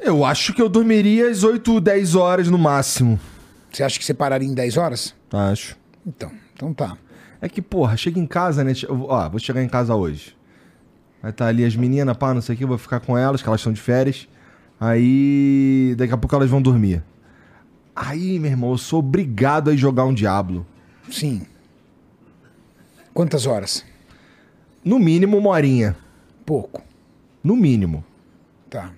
Eu 0.00 0.24
acho 0.24 0.54
que 0.54 0.62
eu 0.62 0.70
dormiria 0.70 1.28
às 1.28 1.44
8, 1.44 1.78
10 1.78 2.14
horas 2.14 2.48
no 2.48 2.56
máximo. 2.56 3.20
Você 3.70 3.82
acha 3.82 3.98
que 3.98 4.04
você 4.06 4.14
pararia 4.14 4.48
em 4.48 4.54
10 4.54 4.78
horas? 4.78 5.14
Acho. 5.30 5.76
Então, 6.06 6.30
então 6.54 6.72
tá. 6.72 6.96
É 7.42 7.48
que, 7.48 7.60
porra, 7.60 7.94
chega 7.94 8.18
em 8.18 8.26
casa, 8.26 8.64
né? 8.64 8.72
Ó, 8.88 9.28
vou 9.28 9.38
chegar 9.38 9.62
em 9.62 9.68
casa 9.68 9.94
hoje. 9.94 10.34
Vai 11.24 11.30
estar 11.30 11.46
ali 11.46 11.64
as 11.64 11.74
meninas, 11.74 12.14
pá, 12.18 12.34
não 12.34 12.42
sei 12.42 12.54
o 12.54 12.58
que, 12.58 12.64
eu 12.64 12.68
vou 12.68 12.76
ficar 12.76 13.00
com 13.00 13.16
elas, 13.16 13.40
que 13.40 13.48
elas 13.48 13.58
estão 13.58 13.72
de 13.72 13.80
férias. 13.80 14.28
Aí, 14.78 15.94
daqui 15.96 16.12
a 16.12 16.18
pouco 16.18 16.36
elas 16.36 16.50
vão 16.50 16.60
dormir. 16.60 17.02
Aí, 17.96 18.38
meu 18.38 18.50
irmão, 18.50 18.72
eu 18.72 18.76
sou 18.76 18.98
obrigado 18.98 19.70
a 19.70 19.72
ir 19.72 19.78
jogar 19.78 20.04
um 20.04 20.12
Diablo. 20.12 20.66
Sim. 21.10 21.46
Quantas 23.14 23.46
horas? 23.46 23.86
No 24.84 24.98
mínimo 24.98 25.38
uma 25.38 25.48
horinha. 25.48 25.96
Pouco. 26.44 26.82
No 27.42 27.56
mínimo. 27.56 28.04
Tá. 28.68 28.92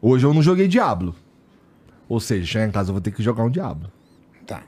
Hoje 0.00 0.24
eu 0.24 0.32
não 0.32 0.42
joguei 0.42 0.66
Diablo. 0.66 1.14
Ou 2.08 2.20
seja, 2.20 2.46
chegar 2.46 2.66
em 2.66 2.70
casa 2.70 2.88
eu 2.88 2.94
vou 2.94 3.02
ter 3.02 3.10
que 3.10 3.22
jogar 3.22 3.44
um 3.44 3.50
Diablo. 3.50 3.92
Tá. 4.46 4.62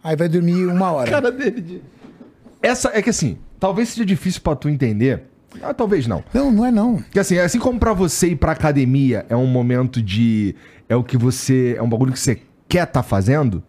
Aí 0.00 0.14
vai 0.14 0.28
dormir 0.28 0.64
uma 0.66 0.92
hora. 0.92 1.10
Cara 1.10 1.32
dele 1.32 1.60
de... 1.60 1.82
Essa 2.62 2.96
é 2.96 3.02
que 3.02 3.10
assim, 3.10 3.36
talvez 3.58 3.90
seja 3.90 4.04
difícil 4.04 4.40
pra 4.40 4.54
tu 4.56 4.68
entender. 4.68 5.24
Ah, 5.62 5.72
talvez 5.72 6.06
não. 6.06 6.24
Não, 6.34 6.50
não 6.50 6.64
é 6.64 6.70
não. 6.70 6.96
Porque 6.96 7.18
assim, 7.18 7.38
assim 7.38 7.58
como 7.58 7.78
pra 7.78 7.92
você 7.92 8.28
ir 8.28 8.36
pra 8.36 8.52
academia 8.52 9.24
é 9.28 9.36
um 9.36 9.46
momento 9.46 10.02
de. 10.02 10.54
É 10.88 10.96
o 10.96 11.04
que 11.04 11.16
você. 11.16 11.74
É 11.78 11.82
um 11.82 11.88
bagulho 11.88 12.12
que 12.12 12.18
você 12.18 12.40
quer 12.68 12.86
tá 12.86 13.02
fazendo. 13.02 13.62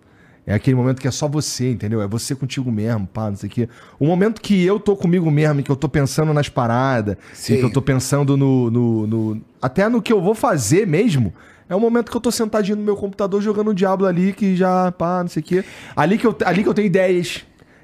É 0.48 0.54
aquele 0.54 0.76
momento 0.76 1.02
que 1.02 1.08
é 1.08 1.12
só 1.12 1.28
você, 1.28 1.71
entendeu? 1.71 2.02
É 2.04 2.08
você 2.08 2.36
contigo 2.36 2.71
mesmo, 2.71 3.08
pá, 3.08 3.30
não 3.32 3.36
sei 3.36 3.50
o 3.50 3.52
quê. 3.52 3.69
O 4.00 4.06
momento 4.06 4.39
que 4.39 4.63
eu 4.63 4.80
tô 4.80 4.95
comigo 4.95 5.30
mesmo, 5.32 5.63
que 5.63 5.71
eu 5.71 5.76
tô 5.76 5.89
pensando 5.89 6.32
nas 6.36 6.50
paradas, 6.50 7.17
que 7.58 7.63
eu 7.65 7.71
tô 7.74 7.82
pensando 7.82 8.38
no, 8.38 8.69
no, 8.69 9.08
no- 9.08 9.41
Até 9.60 9.89
no 9.89 10.04
que 10.04 10.13
eu 10.13 10.21
vou 10.21 10.36
fazer 10.36 10.86
mesmo. 10.86 11.34
É 11.67 11.76
o 11.76 11.80
momento 11.80 12.12
que 12.12 12.17
eu 12.17 12.21
tô 12.21 12.30
sentadinho 12.32 12.78
no 12.78 12.84
meu 12.84 12.95
computador 12.95 13.41
jogando 13.41 13.69
o 13.69 13.74
Diablo 13.74 14.06
ali, 14.06 14.34
que 14.34 14.56
já, 14.56 14.91
pá, 14.91 15.21
não 15.24 15.28
sei 15.30 15.41
o 15.41 15.43
quê. 15.43 15.63
Ali 15.95 16.15
que 16.19 16.28
eu, 16.28 16.38
ali 16.45 16.62
que 16.62 16.69
eu 16.69 16.76
tenho 16.76 16.86
ideias. 16.86 17.43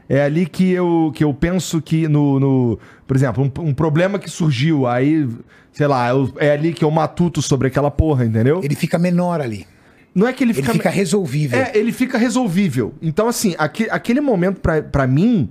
É 0.09 0.23
ali 0.23 0.45
que 0.45 0.69
eu, 0.71 1.11
que 1.15 1.23
eu 1.23 1.33
penso 1.33 1.81
que 1.81 2.07
no. 2.07 2.39
no- 2.39 2.79
por 3.07 3.15
exemplo, 3.15 3.43
um, 3.59 3.69
um 3.69 3.73
problema 3.73 4.19
que 4.19 4.29
surgiu, 4.29 4.85
aí, 4.87 5.27
sei 5.71 5.87
lá, 5.87 6.09
eu- 6.09 6.31
é 6.37 6.51
ali 6.51 6.73
que 6.73 6.83
eu 6.83 6.91
matuto 6.91 7.41
sobre 7.41 7.67
aquela 7.67 7.89
porra, 7.91 8.25
entendeu? 8.25 8.61
Ele 8.63 8.75
fica 8.75 8.97
menor 8.99 9.39
ali. 9.41 9.65
Não 10.13 10.27
é 10.27 10.33
que 10.33 10.43
ele 10.43 10.51
Ele 10.51 10.61
fica. 10.61 10.73
fica 10.73 10.89
resolvível. 10.89 11.57
É, 11.59 11.71
ele 11.73 11.91
fica 11.93 12.17
resolvível. 12.17 12.93
Então, 13.01 13.27
assim, 13.29 13.55
aque- 13.57 13.87
aquele 13.89 14.19
momento 14.19 14.59
pra, 14.59 14.81
pra 14.81 15.07
mim 15.07 15.49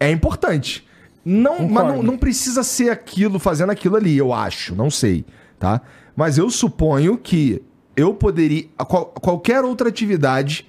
é 0.00 0.10
importante. 0.10 0.86
Não, 1.24 1.68
mas 1.68 1.86
não, 1.86 2.02
não 2.02 2.16
precisa 2.16 2.62
ser 2.62 2.88
aquilo, 2.88 3.38
fazendo 3.38 3.68
aquilo 3.70 3.96
ali, 3.96 4.16
eu 4.16 4.32
acho. 4.32 4.74
Não 4.74 4.90
sei, 4.90 5.26
tá? 5.58 5.82
Mas 6.16 6.38
eu 6.38 6.48
suponho 6.48 7.18
que 7.18 7.60
eu 7.94 8.14
poderia. 8.14 8.64
qual- 8.86 9.06
qualquer 9.06 9.62
outra 9.62 9.88
atividade 9.90 10.66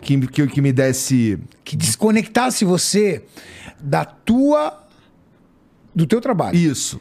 que, 0.00 0.26
que, 0.26 0.46
que 0.46 0.60
me 0.60 0.72
desse. 0.72 1.38
Que 1.64 1.76
desconectasse 1.76 2.64
você 2.64 3.24
da 3.78 4.04
tua. 4.04 4.86
do 5.94 6.06
teu 6.06 6.20
trabalho. 6.20 6.56
Isso. 6.56 7.00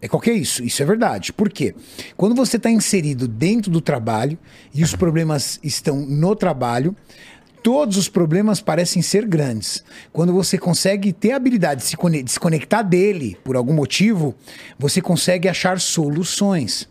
É 0.00 0.08
qualquer 0.08 0.34
isso, 0.34 0.62
isso 0.62 0.82
é 0.82 0.86
verdade. 0.86 1.32
Por 1.32 1.48
quê? 1.48 1.74
Quando 2.14 2.34
você 2.34 2.58
está 2.58 2.70
inserido 2.70 3.26
dentro 3.26 3.70
do 3.70 3.80
trabalho 3.80 4.38
e 4.74 4.82
os 4.82 4.94
problemas 4.94 5.58
estão 5.62 5.96
no 6.04 6.36
trabalho, 6.36 6.94
todos 7.62 7.96
os 7.96 8.06
problemas 8.06 8.60
parecem 8.60 9.00
ser 9.00 9.24
grandes. 9.26 9.82
Quando 10.12 10.30
você 10.30 10.58
consegue 10.58 11.10
ter 11.10 11.32
a 11.32 11.36
habilidade 11.36 11.80
de 11.80 11.86
se 11.86 11.96
cone- 11.96 12.22
desconectar 12.22 12.86
dele 12.86 13.38
por 13.42 13.56
algum 13.56 13.72
motivo, 13.72 14.34
você 14.78 15.00
consegue 15.00 15.48
achar 15.48 15.80
soluções. 15.80 16.86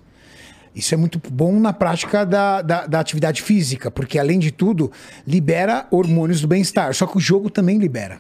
Isso 0.76 0.94
é 0.94 0.98
muito 0.98 1.22
bom 1.30 1.60
na 1.60 1.72
prática 1.72 2.26
da, 2.26 2.62
da, 2.62 2.88
da 2.88 3.00
atividade 3.00 3.42
física, 3.42 3.92
porque 3.92 4.18
além 4.18 4.40
de 4.40 4.52
tudo, 4.52 4.92
libera 5.26 5.86
hormônios 5.92 6.42
do 6.42 6.48
bem-estar. 6.48 6.94
Só 6.96 7.06
que 7.06 7.18
o 7.18 7.20
jogo 7.20 7.50
também 7.50 7.78
libera. 7.78 8.20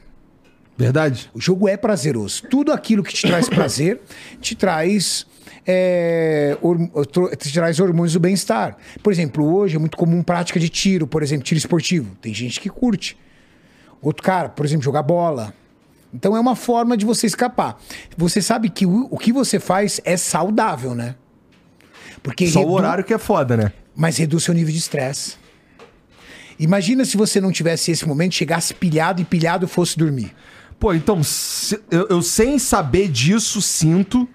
Verdade. 0.77 1.29
O 1.33 1.41
jogo 1.41 1.67
é 1.67 1.77
prazeroso. 1.77 2.43
Tudo 2.49 2.71
aquilo 2.71 3.03
que 3.03 3.13
te 3.13 3.27
traz 3.27 3.49
prazer 3.49 4.01
te 4.39 4.55
traz. 4.55 5.25
É, 5.65 6.57
te 7.37 7.53
traz 7.53 7.79
hormônios 7.79 8.13
do 8.13 8.19
bem-estar. 8.19 8.75
Por 9.01 9.13
exemplo, 9.13 9.45
hoje 9.55 9.75
é 9.75 9.79
muito 9.79 9.95
comum 9.95 10.21
prática 10.21 10.59
de 10.59 10.67
tiro, 10.67 11.07
por 11.07 11.23
exemplo, 11.23 11.43
tiro 11.43 11.57
esportivo. 11.57 12.15
Tem 12.21 12.33
gente 12.33 12.59
que 12.59 12.69
curte. 12.69 13.17
Outro 14.01 14.21
cara, 14.21 14.49
por 14.49 14.65
exemplo, 14.65 14.83
jogar 14.83 15.03
bola. 15.03 15.53
Então 16.13 16.35
é 16.35 16.39
uma 16.39 16.55
forma 16.55 16.97
de 16.97 17.05
você 17.05 17.25
escapar. 17.25 17.79
Você 18.17 18.41
sabe 18.41 18.69
que 18.69 18.85
o, 18.85 19.07
o 19.09 19.17
que 19.17 19.31
você 19.31 19.59
faz 19.59 20.01
é 20.03 20.17
saudável, 20.17 20.93
né? 20.93 21.15
Porque 22.23 22.47
Só 22.47 22.59
o 22.59 22.63
redu- 22.63 22.73
horário 22.73 23.03
que 23.03 23.13
é 23.13 23.17
foda, 23.17 23.55
né? 23.57 23.71
mas 23.95 24.17
reduz 24.17 24.43
seu 24.43 24.53
nível 24.55 24.71
de 24.71 24.79
estresse. 24.79 25.36
Imagina 26.59 27.03
se 27.05 27.17
você 27.17 27.41
não 27.41 27.51
tivesse 27.51 27.91
esse 27.91 28.07
momento, 28.07 28.33
chegasse 28.36 28.73
pilhado 28.73 29.21
e 29.21 29.25
pilhado 29.25 29.67
fosse 29.67 29.97
dormir. 29.97 30.33
Pô, 30.79 30.93
então, 30.93 31.21
eu, 31.91 32.07
eu 32.09 32.21
sem 32.21 32.57
saber 32.59 33.07
disso, 33.09 33.62
sinto. 33.62 34.27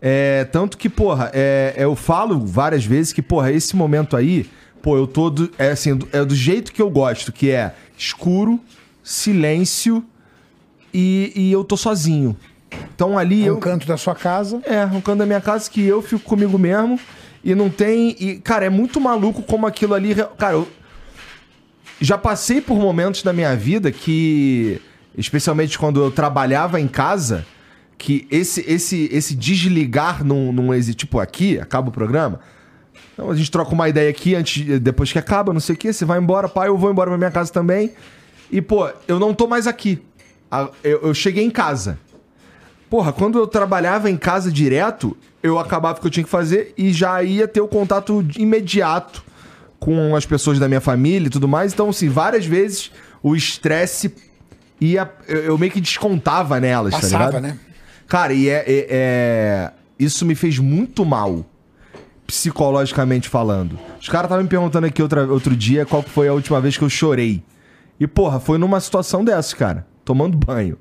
é, 0.00 0.44
tanto 0.44 0.76
que, 0.76 0.88
porra, 0.88 1.30
é, 1.34 1.74
eu 1.76 1.94
falo 1.96 2.44
várias 2.44 2.84
vezes 2.84 3.12
que, 3.12 3.22
porra, 3.22 3.50
esse 3.52 3.74
momento 3.76 4.16
aí, 4.16 4.48
pô, 4.82 4.96
eu 4.96 5.06
tô. 5.06 5.30
Do, 5.30 5.50
é 5.58 5.70
assim, 5.70 5.94
do- 5.96 6.08
é 6.12 6.24
do 6.24 6.34
jeito 6.34 6.72
que 6.72 6.80
eu 6.82 6.90
gosto, 6.90 7.32
que 7.32 7.50
é 7.50 7.74
escuro, 7.96 8.60
silêncio 9.02 10.04
e, 10.92 11.32
e 11.34 11.52
eu 11.52 11.64
tô 11.64 11.76
sozinho. 11.76 12.36
Então 12.94 13.16
ali 13.18 13.44
É 13.44 13.48
eu. 13.48 13.56
um 13.56 13.60
canto 13.60 13.86
da 13.86 13.96
sua 13.96 14.14
casa. 14.14 14.60
É, 14.64 14.84
um 14.86 15.00
canto 15.00 15.18
da 15.18 15.26
minha 15.26 15.40
casa 15.40 15.70
que 15.70 15.82
eu 15.82 16.02
fico 16.02 16.22
comigo 16.22 16.58
mesmo 16.58 16.98
e 17.46 17.54
não 17.54 17.70
tem. 17.70 18.16
E, 18.18 18.40
cara, 18.40 18.66
é 18.66 18.68
muito 18.68 19.00
maluco 19.00 19.40
como 19.40 19.68
aquilo 19.68 19.94
ali. 19.94 20.16
Cara, 20.36 20.54
eu 20.54 20.68
já 22.00 22.18
passei 22.18 22.60
por 22.60 22.76
momentos 22.76 23.22
da 23.22 23.32
minha 23.32 23.54
vida 23.54 23.92
que, 23.92 24.82
especialmente 25.16 25.78
quando 25.78 26.02
eu 26.02 26.10
trabalhava 26.10 26.80
em 26.80 26.88
casa, 26.88 27.46
que 27.96 28.26
esse 28.32 28.64
esse 28.66 29.08
esse 29.12 29.36
desligar 29.36 30.24
não, 30.24 30.52
não 30.52 30.74
existe. 30.74 30.98
Tipo, 30.98 31.20
aqui, 31.20 31.56
acaba 31.60 31.88
o 31.88 31.92
programa. 31.92 32.40
Então 33.12 33.30
a 33.30 33.36
gente 33.36 33.48
troca 33.48 33.72
uma 33.72 33.88
ideia 33.88 34.10
aqui 34.10 34.34
antes, 34.34 34.80
depois 34.80 35.12
que 35.12 35.18
acaba, 35.18 35.52
não 35.52 35.60
sei 35.60 35.76
o 35.76 35.78
quê. 35.78 35.92
Você 35.92 36.04
vai 36.04 36.18
embora, 36.18 36.48
pai, 36.48 36.66
eu 36.66 36.76
vou 36.76 36.90
embora 36.90 37.10
pra 37.10 37.16
minha 37.16 37.30
casa 37.30 37.52
também. 37.52 37.92
E, 38.50 38.60
pô, 38.60 38.90
eu 39.06 39.20
não 39.20 39.32
tô 39.32 39.46
mais 39.46 39.68
aqui. 39.68 40.02
Eu, 40.82 41.00
eu 41.00 41.14
cheguei 41.14 41.44
em 41.44 41.50
casa. 41.50 41.96
Porra, 42.96 43.12
quando 43.12 43.38
eu 43.38 43.46
trabalhava 43.46 44.08
em 44.10 44.16
casa 44.16 44.50
direto, 44.50 45.14
eu 45.42 45.58
acabava 45.58 45.98
o 45.98 46.00
que 46.00 46.06
eu 46.06 46.10
tinha 46.10 46.24
que 46.24 46.30
fazer 46.30 46.72
e 46.78 46.94
já 46.94 47.22
ia 47.22 47.46
ter 47.46 47.60
o 47.60 47.68
contato 47.68 48.24
imediato 48.38 49.22
com 49.78 50.16
as 50.16 50.24
pessoas 50.24 50.58
da 50.58 50.66
minha 50.66 50.80
família 50.80 51.26
e 51.26 51.30
tudo 51.30 51.46
mais. 51.46 51.74
Então, 51.74 51.90
assim, 51.90 52.08
várias 52.08 52.46
vezes 52.46 52.90
o 53.22 53.36
estresse 53.36 54.14
ia. 54.80 55.12
Eu, 55.28 55.58
meio 55.58 55.70
que 55.70 55.78
descontava 55.78 56.58
nelas, 56.58 56.94
tá 56.94 57.00
Passava, 57.00 57.26
ligado? 57.26 57.42
né? 57.42 57.58
Cara, 58.08 58.32
e 58.32 58.48
é, 58.48 58.64
é- 58.66 58.86
é- 58.88 59.72
Isso 59.98 60.24
me 60.24 60.34
fez 60.34 60.58
muito 60.58 61.04
mal. 61.04 61.44
Psicologicamente 62.26 63.28
falando. 63.28 63.78
Os 64.00 64.08
caras 64.08 64.24
estavam 64.28 64.42
me 64.42 64.48
perguntando 64.48 64.86
aqui 64.86 65.02
outra, 65.02 65.26
outro 65.30 65.54
dia 65.54 65.84
qual 65.84 66.02
foi 66.02 66.28
a 66.28 66.32
última 66.32 66.62
vez 66.62 66.78
que 66.78 66.82
eu 66.82 66.88
chorei. 66.88 67.42
E, 68.00 68.06
porra, 68.06 68.40
foi 68.40 68.56
numa 68.56 68.80
situação 68.80 69.22
dessa, 69.22 69.54
cara. 69.54 69.86
Tomando 70.02 70.34
banho. 70.38 70.78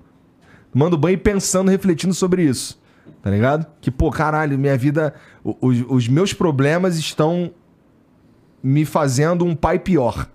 Tomando 0.75 0.97
banho 0.97 1.13
e 1.13 1.17
pensando, 1.17 1.71
refletindo 1.71 2.13
sobre 2.13 2.43
isso. 2.43 2.77
Tá 3.21 3.31
ligado? 3.31 3.65
Que, 3.79 3.89
pô, 3.89 4.11
caralho, 4.11 4.59
minha 4.59 4.77
vida. 4.77 5.15
Os, 5.41 5.81
os 5.87 6.07
meus 6.09 6.33
problemas 6.33 6.97
estão 6.97 7.53
me 8.61 8.83
fazendo 8.83 9.45
um 9.45 9.55
pai 9.55 9.79
pior. 9.79 10.29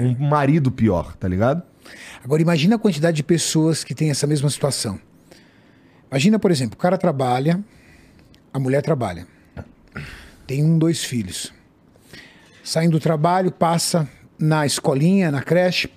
Um 0.00 0.28
marido 0.28 0.72
pior, 0.72 1.14
tá 1.14 1.28
ligado? 1.28 1.62
Agora 2.24 2.42
imagina 2.42 2.74
a 2.74 2.78
quantidade 2.78 3.18
de 3.18 3.22
pessoas 3.22 3.84
que 3.84 3.94
têm 3.94 4.10
essa 4.10 4.26
mesma 4.26 4.50
situação. 4.50 4.98
Imagina, 6.10 6.40
por 6.40 6.50
exemplo, 6.50 6.74
o 6.74 6.78
cara 6.78 6.98
trabalha, 6.98 7.64
a 8.52 8.58
mulher 8.58 8.82
trabalha. 8.82 9.28
Tem 10.44 10.64
um, 10.64 10.76
dois 10.76 11.04
filhos. 11.04 11.54
Saem 12.64 12.90
do 12.90 12.98
trabalho, 12.98 13.52
passa 13.52 14.08
na 14.36 14.66
escolinha, 14.66 15.30
na 15.30 15.40
creche, 15.40 15.88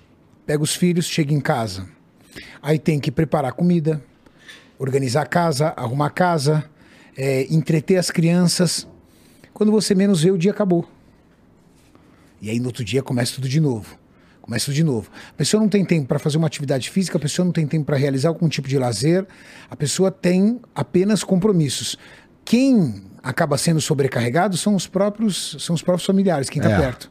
pega 0.46 0.62
os 0.62 0.76
filhos, 0.76 1.06
chega 1.06 1.34
em 1.34 1.40
casa. 1.40 1.95
Aí 2.62 2.78
tem 2.78 2.98
que 3.00 3.10
preparar 3.10 3.52
comida, 3.52 4.02
organizar 4.78 5.22
a 5.22 5.26
casa, 5.26 5.72
arrumar 5.76 6.06
a 6.06 6.10
casa, 6.10 6.64
é, 7.16 7.46
entreter 7.52 7.96
as 7.96 8.10
crianças. 8.10 8.86
Quando 9.52 9.72
você 9.72 9.94
menos 9.94 10.22
vê, 10.22 10.30
o 10.30 10.38
dia 10.38 10.50
acabou. 10.50 10.88
E 12.40 12.50
aí 12.50 12.58
no 12.60 12.66
outro 12.66 12.84
dia 12.84 13.02
começa 13.02 13.34
tudo 13.34 13.48
de 13.48 13.60
novo. 13.60 13.98
Começa 14.42 14.66
tudo 14.66 14.74
de 14.74 14.84
novo. 14.84 15.10
A 15.30 15.32
pessoa 15.32 15.60
não 15.60 15.68
tem 15.68 15.84
tempo 15.84 16.06
para 16.06 16.18
fazer 16.18 16.36
uma 16.36 16.46
atividade 16.46 16.88
física, 16.90 17.16
a 17.18 17.20
pessoa 17.20 17.44
não 17.44 17.52
tem 17.52 17.66
tempo 17.66 17.84
para 17.86 17.96
realizar 17.96 18.28
algum 18.28 18.48
tipo 18.48 18.68
de 18.68 18.78
lazer, 18.78 19.26
a 19.68 19.74
pessoa 19.74 20.10
tem 20.10 20.60
apenas 20.74 21.24
compromissos. 21.24 21.96
Quem 22.44 23.02
acaba 23.22 23.58
sendo 23.58 23.80
sobrecarregado 23.80 24.56
são 24.56 24.76
os 24.76 24.86
próprios, 24.86 25.56
são 25.58 25.74
os 25.74 25.82
próprios 25.82 26.06
familiares, 26.06 26.48
quem 26.48 26.62
está 26.62 26.72
É. 26.72 26.78
perto. 26.78 27.10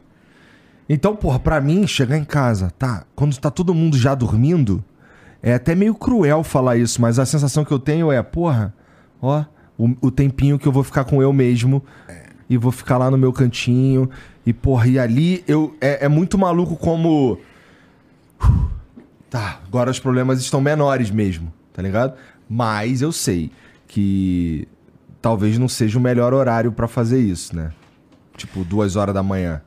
Então, 0.88 1.14
porra, 1.16 1.38
pra 1.38 1.60
mim, 1.60 1.86
chegar 1.86 2.16
em 2.16 2.24
casa, 2.24 2.70
tá? 2.78 3.04
Quando 3.14 3.36
tá 3.36 3.50
todo 3.50 3.74
mundo 3.74 3.98
já 3.98 4.14
dormindo, 4.14 4.82
é 5.46 5.54
até 5.54 5.76
meio 5.76 5.94
cruel 5.94 6.42
falar 6.42 6.76
isso, 6.76 7.00
mas 7.00 7.20
a 7.20 7.24
sensação 7.24 7.64
que 7.64 7.70
eu 7.70 7.78
tenho 7.78 8.10
é, 8.10 8.20
porra, 8.20 8.74
ó, 9.22 9.44
o, 9.78 9.94
o 10.00 10.10
tempinho 10.10 10.58
que 10.58 10.66
eu 10.66 10.72
vou 10.72 10.82
ficar 10.82 11.04
com 11.04 11.22
eu 11.22 11.32
mesmo 11.32 11.84
e 12.50 12.56
vou 12.56 12.72
ficar 12.72 12.98
lá 12.98 13.12
no 13.12 13.16
meu 13.16 13.32
cantinho. 13.32 14.10
E, 14.44 14.52
porra, 14.52 14.88
e 14.88 14.98
ali 14.98 15.44
eu. 15.46 15.76
É, 15.80 16.06
é 16.06 16.08
muito 16.08 16.36
maluco 16.36 16.76
como. 16.76 17.38
Tá, 19.28 19.60
agora 19.66 19.90
os 19.90 19.98
problemas 19.98 20.40
estão 20.40 20.60
menores 20.60 21.10
mesmo, 21.10 21.52
tá 21.72 21.82
ligado? 21.82 22.16
Mas 22.48 23.02
eu 23.02 23.10
sei 23.10 23.50
que 23.88 24.68
talvez 25.20 25.58
não 25.58 25.68
seja 25.68 25.98
o 25.98 26.00
melhor 26.00 26.32
horário 26.32 26.70
pra 26.70 26.86
fazer 26.86 27.18
isso, 27.18 27.54
né? 27.54 27.72
Tipo, 28.36 28.64
duas 28.64 28.94
horas 28.94 29.12
da 29.12 29.24
manhã. 29.24 29.60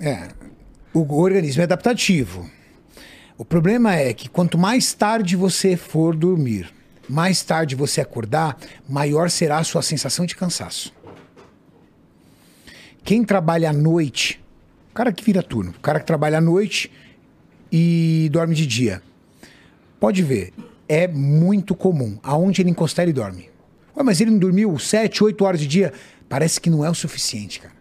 É, 0.00 0.28
o 0.92 1.20
organismo 1.20 1.62
é 1.62 1.64
adaptativo. 1.64 2.50
O 3.38 3.44
problema 3.44 3.94
é 3.94 4.14
que 4.14 4.30
quanto 4.30 4.56
mais 4.56 4.94
tarde 4.94 5.36
você 5.36 5.76
for 5.76 6.16
dormir, 6.16 6.72
mais 7.06 7.42
tarde 7.42 7.76
você 7.76 8.00
acordar, 8.00 8.56
maior 8.88 9.28
será 9.28 9.58
a 9.58 9.64
sua 9.64 9.82
sensação 9.82 10.24
de 10.24 10.34
cansaço. 10.34 10.94
Quem 13.04 13.22
trabalha 13.22 13.68
à 13.68 13.72
noite, 13.74 14.42
o 14.90 14.94
cara 14.94 15.12
que 15.12 15.22
vira 15.22 15.42
turno, 15.42 15.72
o 15.72 15.80
cara 15.80 16.00
que 16.00 16.06
trabalha 16.06 16.38
à 16.38 16.40
noite 16.40 16.90
e 17.70 18.30
dorme 18.32 18.54
de 18.54 18.66
dia, 18.66 19.02
pode 20.00 20.22
ver, 20.22 20.54
é 20.88 21.06
muito 21.06 21.74
comum. 21.74 22.18
Aonde 22.22 22.62
ele 22.62 22.70
encostar, 22.70 23.02
ele 23.02 23.12
dorme. 23.12 23.50
Ué, 23.94 24.02
mas 24.02 24.18
ele 24.18 24.30
não 24.30 24.38
dormiu 24.38 24.78
7, 24.78 25.22
8 25.22 25.44
horas 25.44 25.60
de 25.60 25.66
dia? 25.66 25.92
Parece 26.26 26.58
que 26.58 26.70
não 26.70 26.82
é 26.82 26.88
o 26.88 26.94
suficiente, 26.94 27.60
cara. 27.60 27.74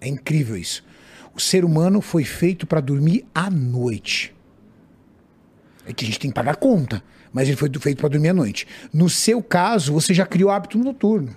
É 0.00 0.06
incrível 0.06 0.56
isso. 0.56 0.84
O 1.34 1.40
ser 1.40 1.64
humano 1.64 2.00
foi 2.00 2.24
feito 2.24 2.64
para 2.64 2.80
dormir 2.80 3.26
à 3.34 3.50
noite. 3.50 4.33
É 5.86 5.92
que 5.92 6.04
a 6.04 6.06
gente 6.06 6.18
tem 6.18 6.30
que 6.30 6.34
pagar 6.34 6.56
conta, 6.56 7.02
mas 7.32 7.48
ele 7.48 7.56
foi 7.56 7.70
feito 7.80 7.98
para 7.98 8.08
dormir 8.08 8.30
à 8.30 8.34
noite. 8.34 8.66
No 8.92 9.08
seu 9.10 9.42
caso, 9.42 9.92
você 9.92 10.14
já 10.14 10.24
criou 10.26 10.50
hábito 10.50 10.78
noturno. 10.78 11.34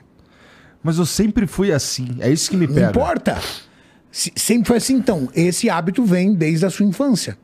Mas 0.81 0.97
eu 0.97 1.05
sempre 1.05 1.45
fui 1.45 1.71
assim. 1.71 2.15
É 2.19 2.29
isso 2.29 2.49
que 2.49 2.55
me 2.55 2.67
pega. 2.67 2.81
Não 2.81 2.89
importa. 2.89 3.41
Se- 4.11 4.31
sempre 4.35 4.67
foi 4.67 4.77
assim, 4.77 4.93
então. 4.95 5.27
Esse 5.35 5.69
hábito 5.69 6.05
vem 6.05 6.33
desde 6.33 6.65
a 6.65 6.69
sua 6.69 6.85
infância. 6.85 7.37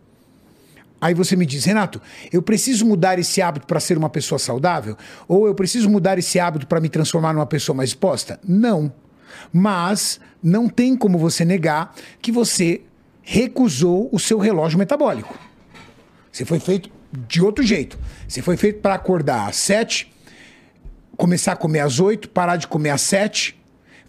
Aí 1.01 1.13
você 1.13 1.35
me 1.35 1.45
diz, 1.45 1.65
Renato, 1.65 2.01
eu 2.31 2.41
preciso 2.41 2.85
mudar 2.85 3.19
esse 3.19 3.41
hábito 3.41 3.67
para 3.67 3.79
ser 3.81 3.97
uma 3.97 4.09
pessoa 4.09 4.39
saudável? 4.39 4.95
Ou 5.27 5.47
eu 5.47 5.53
preciso 5.53 5.89
mudar 5.89 6.17
esse 6.17 6.39
hábito 6.39 6.65
para 6.65 6.79
me 6.79 6.87
transformar 6.87 7.33
numa 7.33 7.45
pessoa 7.45 7.75
mais 7.75 7.89
exposta? 7.89 8.39
Não. 8.47 8.93
Mas 9.51 10.21
não 10.41 10.69
tem 10.69 10.95
como 10.95 11.17
você 11.17 11.43
negar 11.43 11.93
que 12.21 12.31
você 12.31 12.81
recusou 13.21 14.07
o 14.13 14.19
seu 14.19 14.37
relógio 14.39 14.79
metabólico. 14.79 15.37
Você 16.33 16.43
foi 16.45 16.59
feito 16.59 16.89
de 17.27 17.43
outro 17.43 17.63
jeito. 17.63 17.97
Você 18.27 18.41
foi 18.41 18.57
feito 18.57 18.81
para 18.81 18.95
acordar 18.95 19.47
às 19.47 19.55
sete, 19.55 20.11
começar 21.15 21.51
a 21.51 21.55
comer 21.55 21.81
às 21.81 21.99
oito, 21.99 22.27
parar 22.27 22.57
de 22.57 22.67
comer 22.67 22.89
às 22.89 23.01
sete, 23.01 23.55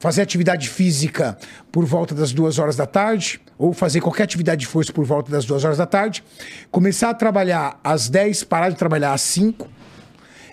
fazer 0.00 0.22
atividade 0.22 0.70
física 0.70 1.36
por 1.70 1.84
volta 1.84 2.14
das 2.14 2.32
duas 2.32 2.58
horas 2.58 2.76
da 2.76 2.86
tarde, 2.86 3.40
ou 3.58 3.74
fazer 3.74 4.00
qualquer 4.00 4.22
atividade 4.22 4.62
de 4.62 4.66
força 4.66 4.90
por 4.90 5.04
volta 5.04 5.30
das 5.30 5.44
duas 5.44 5.64
horas 5.64 5.76
da 5.76 5.84
tarde, 5.84 6.24
começar 6.70 7.10
a 7.10 7.14
trabalhar 7.14 7.78
às 7.84 8.08
10, 8.08 8.42
parar 8.44 8.70
de 8.70 8.76
trabalhar 8.76 9.12
às 9.12 9.20
5 9.20 9.68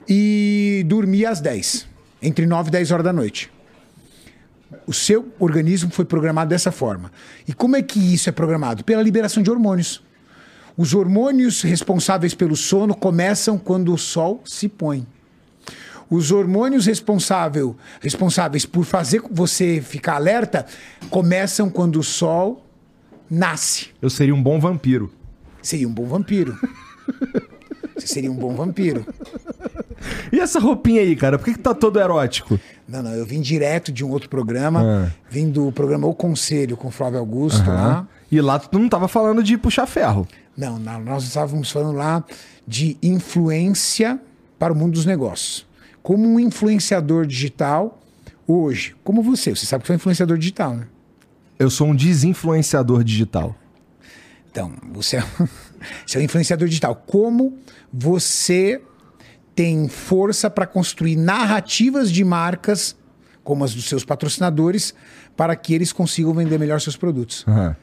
e 0.08 0.84
dormir 0.88 1.26
às 1.26 1.40
10, 1.40 1.88
entre 2.22 2.46
9 2.46 2.68
e 2.68 2.72
10 2.72 2.92
horas 2.92 3.06
da 3.06 3.14
noite. 3.14 3.50
O 4.86 4.94
seu 4.94 5.34
organismo 5.40 5.90
foi 5.90 6.04
programado 6.04 6.50
dessa 6.50 6.72
forma. 6.72 7.12
E 7.48 7.54
como 7.54 7.78
é 7.78 7.82
que 7.82 8.14
isso 8.14 8.28
é 8.28 8.32
programado? 8.32 8.84
Pela 8.84 9.02
liberação 9.02 9.42
de 9.42 9.50
hormônios. 9.50 10.04
Os 10.78 10.94
hormônios 10.94 11.62
responsáveis 11.62 12.34
pelo 12.34 12.56
sono 12.56 12.96
começam 12.96 13.58
quando 13.58 13.94
o 13.94 13.98
sol 13.98 14.42
se 14.46 14.68
põe. 14.68 15.06
Os 16.10 16.32
hormônios 16.32 16.86
responsável, 16.86 17.76
responsáveis 18.02 18.66
por 18.66 18.84
fazer 18.84 19.22
você 19.32 19.82
ficar 19.82 20.16
alerta 20.16 20.66
começam 21.10 21.70
quando 21.70 21.98
o 21.98 22.04
sol 22.04 22.66
nasce. 23.30 23.90
Eu 24.02 24.10
seria 24.10 24.36
um 24.36 24.44
bom 24.44 24.60
vampiro. 24.60 25.12
Seria 25.62 25.88
um 25.88 25.94
bom 25.94 26.06
vampiro. 26.06 26.58
Você 27.96 28.08
seria 28.08 28.32
um 28.32 28.36
bom 28.36 28.56
vampiro. 28.56 29.06
E 30.34 30.40
essa 30.40 30.60
roupinha 30.60 31.02
aí, 31.02 31.16
cara? 31.16 31.38
Por 31.38 31.46
que, 31.46 31.54
que 31.54 31.60
tá 31.60 31.74
todo 31.74 32.00
erótico? 32.00 32.60
Não, 32.88 33.04
não, 33.04 33.12
eu 33.12 33.26
vim 33.26 33.40
direto 33.40 33.92
de 33.92 34.04
um 34.04 34.10
outro 34.10 34.28
programa. 34.28 34.82
Ah. 34.82 35.12
Vim 35.30 35.52
do 35.52 35.72
programa 35.72 36.08
O 36.08 36.14
Conselho 36.16 36.76
com 36.76 36.88
o 36.88 36.92
Flávio 36.92 37.20
Augusto 37.20 37.70
lá. 37.70 38.08
E 38.32 38.42
lá 38.42 38.58
tu 38.58 38.80
não 38.80 38.90
tava 38.90 39.08
falando 39.08 39.44
de 39.44 39.56
puxar 39.58 39.86
ferro. 39.86 40.28
Não, 40.56 40.78
não, 40.78 41.02
nós 41.02 41.24
estávamos 41.24 41.72
falando 41.72 41.96
lá 41.96 42.24
de 42.68 42.98
influência 43.02 44.20
para 44.60 44.74
o 44.74 44.76
mundo 44.76 44.94
dos 44.94 45.06
negócios. 45.06 45.66
Como 46.04 46.28
um 46.28 46.40
influenciador 46.40 47.26
digital 47.26 48.00
hoje, 48.48 48.96
como 49.04 49.22
você, 49.22 49.56
você 49.56 49.66
sabe 49.66 49.84
que 49.84 49.88
foi 49.88 49.96
influenciador 49.96 50.38
digital, 50.38 50.76
né? 50.76 50.88
Eu 51.58 51.70
sou 51.70 51.88
um 51.88 51.96
desinfluenciador 51.96 53.04
digital. 53.04 53.56
Então, 54.52 54.74
você 54.92 55.18
é, 55.18 55.24
você 56.06 56.18
é 56.18 56.22
um 56.22 56.24
influenciador 56.24 56.68
digital. 56.68 56.96
Como 56.96 57.58
você 57.92 58.82
tem 59.56 59.88
força 59.88 60.50
para 60.50 60.66
construir 60.66 61.16
narrativas 61.16 62.12
de 62.12 62.24
marcas, 62.24 62.96
como 63.44 63.64
as 63.64 63.74
dos 63.74 63.86
seus 63.86 64.04
patrocinadores, 64.04 64.94
para 65.36 65.56
que 65.56 65.74
eles 65.74 65.92
consigam 65.92 66.34
vender 66.34 66.58
melhor 66.60 66.80
seus 66.82 66.98
produtos. 66.98 67.46
Aham. 67.48 67.76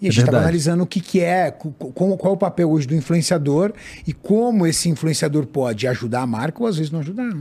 E 0.00 0.06
a 0.06 0.08
É 0.08 0.12
gente 0.12 0.20
estava 0.24 0.38
analisando 0.38 0.82
o 0.82 0.86
que, 0.86 1.00
que 1.00 1.20
é, 1.20 1.50
qual 1.50 2.18
é 2.24 2.28
o 2.28 2.36
papel 2.36 2.70
hoje 2.70 2.86
do 2.86 2.94
influenciador 2.94 3.72
e 4.06 4.12
como 4.12 4.66
esse 4.66 4.88
influenciador 4.90 5.46
pode 5.46 5.86
ajudar 5.88 6.20
a 6.20 6.26
marca 6.26 6.62
ou 6.62 6.68
às 6.68 6.76
vezes 6.76 6.92
não 6.92 7.00
ajudar. 7.00 7.34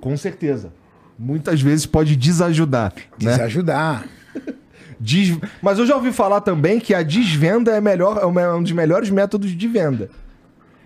Com 0.00 0.16
certeza. 0.16 0.72
Muitas 1.18 1.60
vezes 1.60 1.86
pode 1.86 2.16
desajudar. 2.16 2.92
Né? 2.94 3.32
Desajudar. 3.32 4.06
Des- 5.00 5.38
Mas 5.62 5.78
eu 5.78 5.86
já 5.86 5.96
ouvi 5.96 6.12
falar 6.12 6.40
também 6.42 6.78
que 6.78 6.92
a 6.94 7.02
desvenda 7.02 7.72
é, 7.72 7.80
melhor, 7.80 8.18
é 8.22 8.54
um 8.54 8.62
dos 8.62 8.72
melhores 8.72 9.08
métodos 9.10 9.50
de 9.56 9.68
venda. 9.68 10.10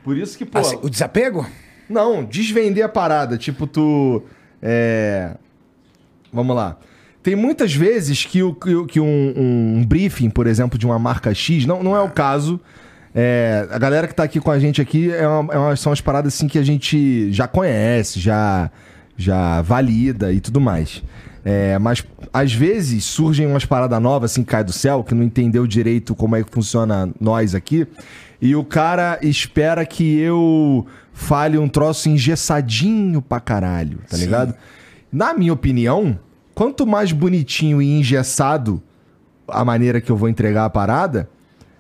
Por 0.05 0.17
isso 0.17 0.37
que, 0.39 0.45
pô. 0.45 0.59
Assim, 0.59 0.79
o 0.83 0.89
desapego? 0.89 1.47
Não, 1.89 2.25
desvender 2.25 2.85
a 2.85 2.89
parada. 2.89 3.37
Tipo, 3.37 3.67
tu. 3.67 4.23
É. 4.63 5.35
Vamos 6.33 6.55
lá. 6.55 6.77
Tem 7.25 7.35
muitas 7.35 7.75
vezes 7.75 8.25
que, 8.27 8.43
o, 8.43 8.55
que, 8.55 9.01
um, 9.01 9.35
um 9.79 9.85
briefing, 9.85 10.29
por 10.29 10.47
exemplo, 10.47 10.79
de 10.79 10.85
uma 10.85 10.99
marca 10.99 11.33
X, 11.35 11.65
não, 11.65 11.83
não 11.83 11.97
é 11.97 12.01
o 12.01 12.11
caso. 12.11 12.61
É, 13.15 13.67
a 13.71 13.79
galera 13.79 14.07
que 14.07 14.15
tá 14.15 14.25
aqui 14.25 14.39
com 14.41 14.51
a 14.51 14.59
gente 14.59 14.79
aqui 14.83 15.11
é 15.11 15.27
uma- 15.27 15.55
é 15.55 15.57
uma- 15.59 15.75
são 15.77 15.91
as 15.91 16.03
paradas 16.03 16.35
assim 16.35 16.47
que 16.47 16.59
a 16.59 16.63
gente 16.63 17.33
já 17.33 17.49
conhece, 17.49 18.21
já, 18.21 18.71
já 19.17 19.63
valida 19.63 20.33
e 20.35 20.39
tudo 20.39 20.61
mais. 20.61 21.03
É, 21.47 21.79
mas 21.79 22.05
às 22.33 22.53
vezes 22.53 23.05
surgem 23.05 23.47
umas 23.47 23.65
paradas 23.65 24.01
novas, 24.03 24.33
assim, 24.33 24.45
cai 24.45 24.63
do 24.63 24.73
céu, 24.73 25.03
que 25.03 25.15
não 25.15 25.23
entendeu 25.23 25.67
direito 25.67 26.15
como 26.15 26.37
é 26.37 26.43
que 26.43 26.51
funciona 26.51 27.09
nós 27.19 27.55
aqui. 27.55 27.87
E 28.39 28.55
o 28.55 28.63
cara 28.65 29.19
espera 29.23 29.87
que 29.87 30.19
eu 30.19 30.87
fale 31.15 31.57
um 31.57 31.69
troço 31.69 32.11
engessadinho 32.11 33.23
pra 33.23 33.41
caralho, 33.41 33.99
tá 34.11 34.17
Sim. 34.19 34.25
ligado? 34.25 34.55
Na 35.11 35.33
minha 35.33 35.53
opinião, 35.55 36.19
quanto 36.55 36.87
mais 36.87 37.13
bonitinho 37.13 37.81
e 37.83 37.99
engessado 37.99 38.83
a 39.49 39.65
maneira 39.65 40.01
que 40.01 40.11
eu 40.11 40.17
vou 40.17 40.29
entregar 40.29 40.65
a 40.65 40.71
parada, 40.71 41.29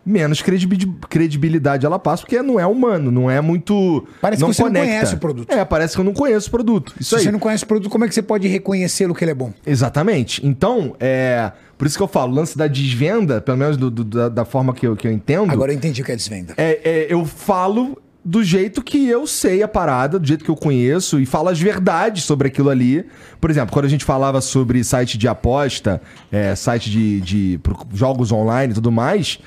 menos 0.05 0.43
credibi- 0.43 0.93
credibilidade 1.09 1.87
ela 1.87 1.99
passa, 1.99 2.23
porque 2.23 2.43
não 2.43 2.61
é 2.61 2.67
humano, 2.67 3.11
não 3.11 3.31
é 3.31 3.41
muito. 3.41 4.07
Parece 4.21 4.43
que 4.45 4.47
você 4.53 4.63
não 4.65 4.71
conhece 4.73 5.15
o 5.15 5.19
produto. 5.19 5.51
É, 5.51 5.65
parece 5.65 5.95
que 5.95 6.01
eu 6.01 6.05
não 6.05 6.13
conheço 6.13 6.49
o 6.49 6.51
produto. 6.51 6.93
Isso 7.01 7.11
Se 7.11 7.17
aí. 7.17 7.23
você 7.23 7.31
não 7.33 7.39
conhece 7.39 7.65
o 7.65 7.67
produto, 7.67 7.91
como 7.91 8.05
é 8.05 8.09
que 8.09 8.15
você 8.15 8.23
pode 8.23 8.47
reconhecê-lo 8.47 9.15
que 9.15 9.25
ele 9.25 9.31
é 9.31 9.35
bom? 9.35 9.53
Exatamente. 9.67 10.47
Então, 10.47 10.95
é. 11.01 11.53
Por 11.79 11.87
isso 11.89 11.97
que 11.97 12.03
eu 12.03 12.09
falo, 12.09 12.33
o 12.33 12.35
lance 12.37 12.57
da 12.57 12.67
desvenda, 12.69 13.41
pelo 13.41 13.57
menos 13.59 13.77
do- 13.77 13.91
do- 13.91 14.05
da, 14.05 14.29
da 14.29 14.45
forma 14.45 14.73
que 14.73 14.87
eu, 14.87 14.95
que 14.95 15.09
eu 15.09 15.13
entendo. 15.13 15.51
Agora 15.51 15.73
eu 15.73 15.77
entendi 15.77 16.03
o 16.03 16.05
que 16.05 16.13
é 16.13 16.17
desvenda. 16.17 16.55
É, 16.57 16.81
é, 16.85 17.07
eu 17.13 17.25
falo 17.25 17.99
do 18.25 18.43
jeito 18.43 18.83
que 18.83 19.07
eu 19.07 19.27
sei 19.27 19.63
a 19.63 19.69
parada, 19.69 20.19
do 20.19 20.27
jeito 20.27 20.45
que 20.45 20.51
eu 20.51 20.57
conheço, 20.57 21.21
e 21.21 21.27
falo 21.27 21.51
as 21.51 21.61
verdades 21.61 22.25
sobre 22.25 22.49
aquilo 22.49 22.71
ali. 22.71 23.05
Por 23.41 23.51
exemplo, 23.51 23.73
quando 23.73 23.85
a 23.85 23.89
gente 23.89 24.05
falava 24.05 24.41
sobre 24.41 24.83
site 24.83 25.19
de 25.19 25.29
aposta, 25.29 26.01
é, 26.33 26.55
site 26.55 26.91
de, 26.91 27.21
de 27.21 27.61
jogos 27.93 28.33
online 28.33 28.73
e 28.73 28.75
tudo 28.75 28.91
mais, 28.91 29.39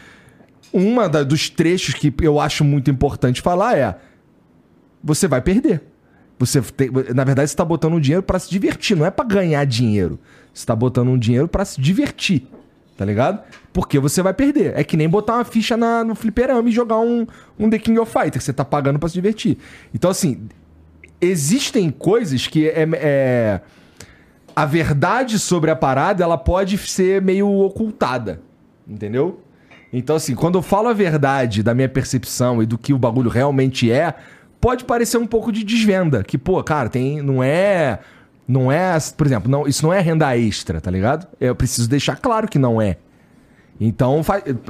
uma 0.72 1.10
dos 1.10 1.50
trechos 1.50 1.96
que 1.96 2.13
eu 2.22 2.40
acho 2.40 2.63
muito 2.63 2.92
importante 2.92 3.42
falar 3.42 3.78
é: 3.78 3.98
você 5.04 5.28
vai 5.28 5.42
perder. 5.42 5.82
Você 6.38 6.62
tem- 6.62 6.92
na 7.16 7.24
verdade, 7.24 7.50
você 7.50 7.54
está 7.54 7.66
botando 7.66 7.94
um 7.94 8.00
dinheiro 8.00 8.22
para 8.22 8.38
se 8.38 8.48
divertir, 8.48 8.96
não 8.96 9.06
é 9.08 9.10
para 9.10 9.26
ganhar 9.26 9.66
dinheiro. 9.66 10.20
Você 10.54 10.62
está 10.62 10.76
botando 10.76 11.08
um 11.08 11.18
dinheiro 11.18 11.48
para 11.48 11.66
se 11.66 11.82
divertir. 11.82 12.48
Tá 12.98 13.06
ligado? 13.06 13.44
Porque 13.72 14.00
você 14.00 14.24
vai 14.24 14.34
perder. 14.34 14.74
É 14.76 14.84
que 14.84 14.98
nem 14.98 15.08
botar 15.08 15.36
uma 15.36 15.46
ficha 15.46 15.78
na- 15.78 16.04
no 16.04 16.16
fliperama 16.16 16.68
e 16.68 16.72
jogar 16.72 16.98
um, 16.98 17.28
um 17.60 17.70
The 17.70 17.78
King 17.78 18.00
of 18.00 18.12
Fighters. 18.12 18.44
Você 18.44 18.52
tá 18.52 18.66
pagando 18.66 18.98
para 18.98 19.08
se 19.08 19.14
divertir. 19.14 19.58
Então, 19.94 20.10
assim, 20.10 20.48
existem 21.22 21.90
coisas 21.90 22.48
que 22.48 22.68
é, 22.68 22.88
é- 22.94 23.62
a 24.56 24.66
verdade 24.66 25.38
sobre 25.38 25.70
a 25.70 25.76
parada 25.76 26.24
ela 26.24 26.38
pode 26.38 26.78
ser 26.78 27.22
meio 27.22 27.48
ocultada, 27.48 28.42
entendeu? 28.88 29.42
Então 29.94 30.16
assim, 30.16 30.36
quando 30.36 30.58
eu 30.58 30.62
falo 30.62 30.88
a 30.90 30.94
verdade 30.94 31.64
da 31.64 31.74
minha 31.74 31.88
percepção 31.88 32.62
e 32.62 32.66
do 32.66 32.78
que 32.78 32.94
o 32.94 32.98
bagulho 32.98 33.30
realmente 33.30 33.92
é, 33.92 34.14
pode 34.60 34.84
parecer 34.84 35.18
um 35.18 35.28
pouco 35.28 35.52
de 35.52 35.64
desvenda, 35.64 36.24
que 36.24 36.38
pô, 36.38 36.62
cara, 36.64 36.90
tem 36.90 37.22
não 37.22 37.42
é 37.44 38.00
não 38.48 38.72
é, 38.72 38.98
por 39.16 39.28
exemplo, 39.28 39.52
não, 39.52 39.68
isso 39.68 39.84
não 39.84 39.94
é 39.94 40.00
renda 40.00 40.38
extra, 40.38 40.80
tá 40.80 40.90
ligado? 40.90 41.28
Eu 41.40 41.56
preciso 41.56 41.90
deixar 41.90 42.16
claro 42.16 42.48
que 42.48 42.58
não 42.58 42.82
é. 42.82 42.98
Então, 43.80 44.22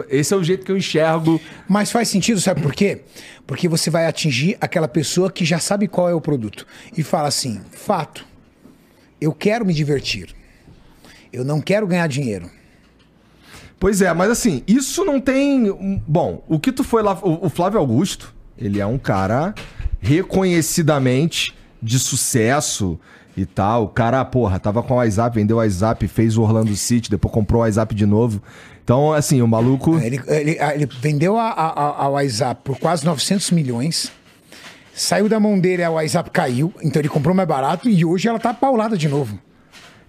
esse 0.10 0.34
é 0.34 0.38
o 0.38 0.44
jeito 0.44 0.66
que 0.66 0.72
eu 0.72 0.78
enxergo. 0.78 1.40
Mas 1.68 1.92
faz 1.92 2.10
sentido, 2.10 2.42
sabe 2.42 2.62
por 2.62 2.74
quê? 2.74 3.04
Porque 3.46 3.68
você 3.70 3.90
vai 3.90 4.06
atingir 4.06 4.58
aquela 4.60 4.88
pessoa 4.88 5.32
que 5.32 5.46
já 5.46 5.60
sabe 5.60 5.88
qual 5.88 6.10
é 6.10 6.14
o 6.14 6.20
produto. 6.20 6.66
E 6.98 7.04
fala 7.04 7.28
assim: 7.28 7.62
fato, 7.72 8.26
eu 9.22 9.32
quero 9.32 9.66
me 9.66 9.74
divertir. 9.74 10.36
Eu 11.32 11.46
não 11.46 11.62
quero 11.62 11.88
ganhar 11.88 12.08
dinheiro. 12.08 12.50
Pois 13.80 14.02
é, 14.02 14.12
mas 14.12 14.32
assim, 14.32 14.64
isso 14.68 15.06
não 15.06 15.22
tem. 15.22 16.02
Bom, 16.06 16.44
o 16.48 16.60
que 16.60 16.72
tu 16.72 16.84
foi 16.84 17.02
lá. 17.02 17.18
O 17.22 17.48
Flávio 17.48 17.80
Augusto, 17.80 18.34
ele 18.58 18.82
é 18.82 18.86
um 18.86 18.98
cara 18.98 19.54
reconhecidamente 20.02 21.56
de 21.82 22.00
sucesso 22.00 23.00
e 23.38 23.46
tal. 23.46 23.84
O 23.84 23.88
cara, 23.88 24.26
porra, 24.26 24.60
tava 24.60 24.82
com 24.84 24.96
o 24.96 24.98
WhatsApp, 24.98 25.36
vendeu 25.36 25.58
o 25.58 25.60
WhatsApp, 25.60 26.08
fez 26.08 26.36
o 26.38 26.42
Orlando 26.42 26.76
City, 26.76 27.10
depois 27.10 27.34
comprou 27.34 27.62
o 27.62 27.64
WhatsApp 27.64 27.94
de 27.94 28.06
novo. 28.06 28.42
Então, 28.84 29.14
assim, 29.14 29.42
o 29.42 29.48
maluco. 29.48 29.98
Ele, 30.00 30.20
ele- 30.28 30.58
ele 30.74 30.86
vendeu 31.02 31.38
a, 31.38 31.50
a, 31.50 32.04
a- 32.06 32.10
WhatsApp 32.10 32.62
por 32.64 32.80
quase 32.80 33.06
900 33.06 33.52
milhões. 33.52 34.12
Saiu 34.94 35.30
da 35.30 35.40
mão 35.40 35.60
dele, 35.60 35.84
a 35.84 35.92
WhatsApp 35.92 36.32
caiu. 36.32 36.74
Então 36.82 37.00
ele 37.00 37.10
comprou 37.10 37.36
mais 37.36 37.48
barato 37.48 37.88
e 37.88 38.04
hoje 38.04 38.28
ela 38.28 38.40
tá 38.40 38.54
paulada 38.54 38.98
de 38.98 39.08
novo. 39.08 39.38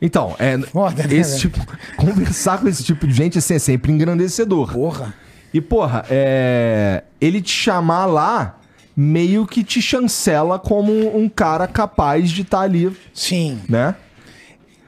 Então, 0.01 0.35
é. 0.39 0.57
Foda, 0.59 1.07
né, 1.07 1.15
esse 1.17 1.41
tipo. 1.41 1.59
Conversar 1.99 2.59
com 2.61 2.69
esse 2.69 2.83
tipo 2.85 3.07
de 3.07 3.13
gente 3.13 3.37
assim, 3.39 3.55
é 3.55 3.59
sempre 3.59 3.93
engrandecedor. 3.93 4.73
Porra. 4.73 5.13
E, 5.53 5.61
porra, 5.61 6.05
é... 6.09 7.03
ele 7.21 7.43
te 7.43 7.51
chamar 7.51 8.07
lá 8.07 8.58
meio 9.01 9.47
que 9.47 9.63
te 9.63 9.81
chancela 9.81 10.59
como 10.59 11.17
um 11.17 11.29
cara 11.29 11.69
capaz 11.69 12.31
de 12.33 12.43
estar 12.43 12.63
ali, 12.63 12.91
Sim. 13.15 13.61
né? 13.69 13.95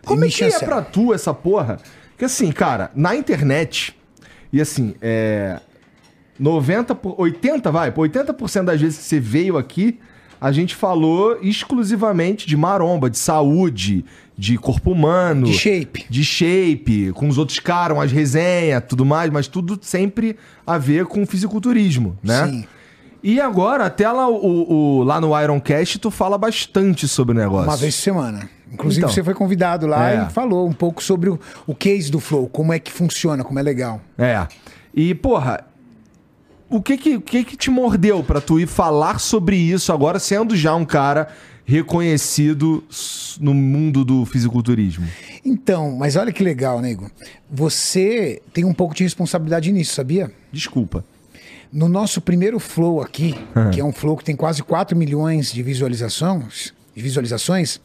Como 0.05 0.25
é 0.25 0.29
que 0.29 0.42
é 0.42 0.51
chancela. 0.51 0.73
pra 0.73 0.83
tu 0.83 1.14
essa 1.14 1.33
porra? 1.33 1.79
Que 2.18 2.25
assim, 2.25 2.51
cara, 2.51 2.90
na 2.92 3.14
internet, 3.14 3.96
e 4.53 4.61
assim, 4.61 4.96
é. 5.01 5.61
90, 6.38 6.94
por- 6.94 7.14
80, 7.20 7.70
vai, 7.70 7.92
80% 7.92 8.64
das 8.64 8.81
vezes 8.81 8.99
que 8.99 9.05
você 9.05 9.20
veio 9.20 9.57
aqui, 9.59 10.01
a 10.40 10.51
gente 10.51 10.75
falou 10.75 11.38
exclusivamente 11.42 12.49
de 12.49 12.57
maromba, 12.57 13.11
de 13.11 13.18
saúde, 13.18 14.05
de 14.37 14.57
corpo 14.57 14.90
humano. 14.90 15.46
De 15.46 15.53
shape. 15.53 16.07
De 16.09 16.25
shape, 16.25 17.12
com 17.14 17.29
os 17.29 17.37
outros 17.38 17.59
caras, 17.61 17.96
umas 17.96 18.11
resenhas, 18.11 18.83
tudo 18.88 19.05
mais, 19.05 19.31
mas 19.31 19.46
tudo 19.46 19.79
sempre 19.83 20.35
a 20.66 20.79
ver 20.79 21.05
com 21.07 21.25
fisiculturismo, 21.27 22.18
né? 22.25 22.46
Sim. 22.49 22.64
E 23.22 23.40
agora, 23.40 23.85
até 23.87 24.11
lá, 24.11 24.28
o, 24.28 24.98
o- 25.00 25.02
lá 25.04 25.20
no 25.20 25.38
Ironcast, 25.38 25.98
tu 25.98 26.11
fala 26.11 26.38
bastante 26.38 27.06
sobre 27.06 27.37
o 27.37 27.38
negócio. 27.38 27.68
Uma 27.68 27.76
vez 27.76 27.94
por 27.96 28.02
semana. 28.02 28.48
Inclusive, 28.72 29.00
Então. 29.04 29.12
você 29.14 29.22
foi 29.24 29.35
convidado 29.35 29.87
lá 29.87 30.11
É. 30.12 30.26
e 30.26 30.30
falou 30.30 30.66
um 30.66 30.72
pouco 30.72 31.02
sobre 31.02 31.28
o, 31.28 31.38
o 31.66 31.74
case 31.74 32.11
do 32.11 32.20
Flow, 32.20 32.48
como 32.48 32.72
é 32.72 32.78
que 32.78 32.90
funciona, 32.90 33.42
como 33.44 33.59
é 33.59 33.62
legal. 33.62 34.00
É. 34.16 34.46
E, 34.94 35.14
porra, 35.14 35.64
o 36.68 36.80
que 36.80 36.96
que, 36.96 37.20
que 37.20 37.44
que 37.44 37.56
te 37.56 37.68
mordeu 37.68 38.22
pra 38.22 38.40
tu 38.40 38.61
ir 38.61 38.66
falar 38.68 39.18
sobre 39.18 39.56
isso 39.56 39.92
agora, 39.92 40.18
sendo 40.20 40.56
já 40.56 40.74
um 40.74 40.85
cara 40.85 41.28
reconhecido 41.64 42.85
no 43.40 43.52
mundo 43.52 44.04
do 44.04 44.24
fisiculturismo? 44.24 45.06
Então, 45.44 45.96
mas 45.96 46.14
olha 46.16 46.33
que 46.33 46.42
legal, 46.42 46.80
nego. 46.80 47.11
Você 47.50 48.40
tem 48.52 48.64
um 48.64 48.72
pouco 48.74 48.94
de 48.94 49.02
responsabilidade 49.02 49.72
nisso, 49.72 49.94
sabia? 49.94 50.30
Desculpa. 50.52 51.04
No 51.72 51.88
nosso 51.88 52.20
primeiro 52.20 52.59
flow 52.59 53.00
aqui, 53.00 53.35
que 53.72 53.80
é 53.80 53.85
um 53.85 53.92
flow 53.92 54.16
que 54.16 54.24
tem 54.24 54.35
quase 54.35 54.62
4 54.62 54.96
milhões 54.96 55.52
de 55.52 55.62
visualizações, 55.62 56.74
de 56.94 57.02
visualizações, 57.02 57.80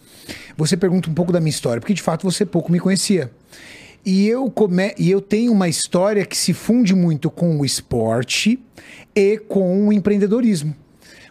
você 0.58 0.76
pergunta 0.76 1.10
um 1.10 1.14
pouco 1.14 1.32
da 1.32 1.40
minha 1.40 1.52
história, 1.52 1.80
porque 1.80 1.94
de 1.94 2.02
fato 2.02 2.24
você 2.24 2.46
pouco 2.46 2.72
me 2.72 2.80
conhecia. 2.80 3.32
E 4.04 4.28
eu, 4.28 4.50
come... 4.50 4.94
e 4.98 5.10
eu 5.10 5.22
tenho 5.22 5.52
uma 5.52 5.68
história 5.68 6.26
que 6.26 6.38
se 6.38 6.54
funde 6.54 6.94
muito 6.96 7.30
com 7.30 7.60
o 7.60 7.66
esporte 7.66 8.60
e 9.16 9.38
com 9.38 9.88
o 9.88 9.94
empreendedorismo. 9.94 10.76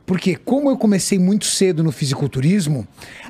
Porque 0.07 0.37
como 0.37 0.69
eu 0.69 0.77
comecei 0.77 1.19
muito 1.19 1.47
cedo 1.47 1.83
no 1.83 1.91
fisiculturismo, 1.91 2.87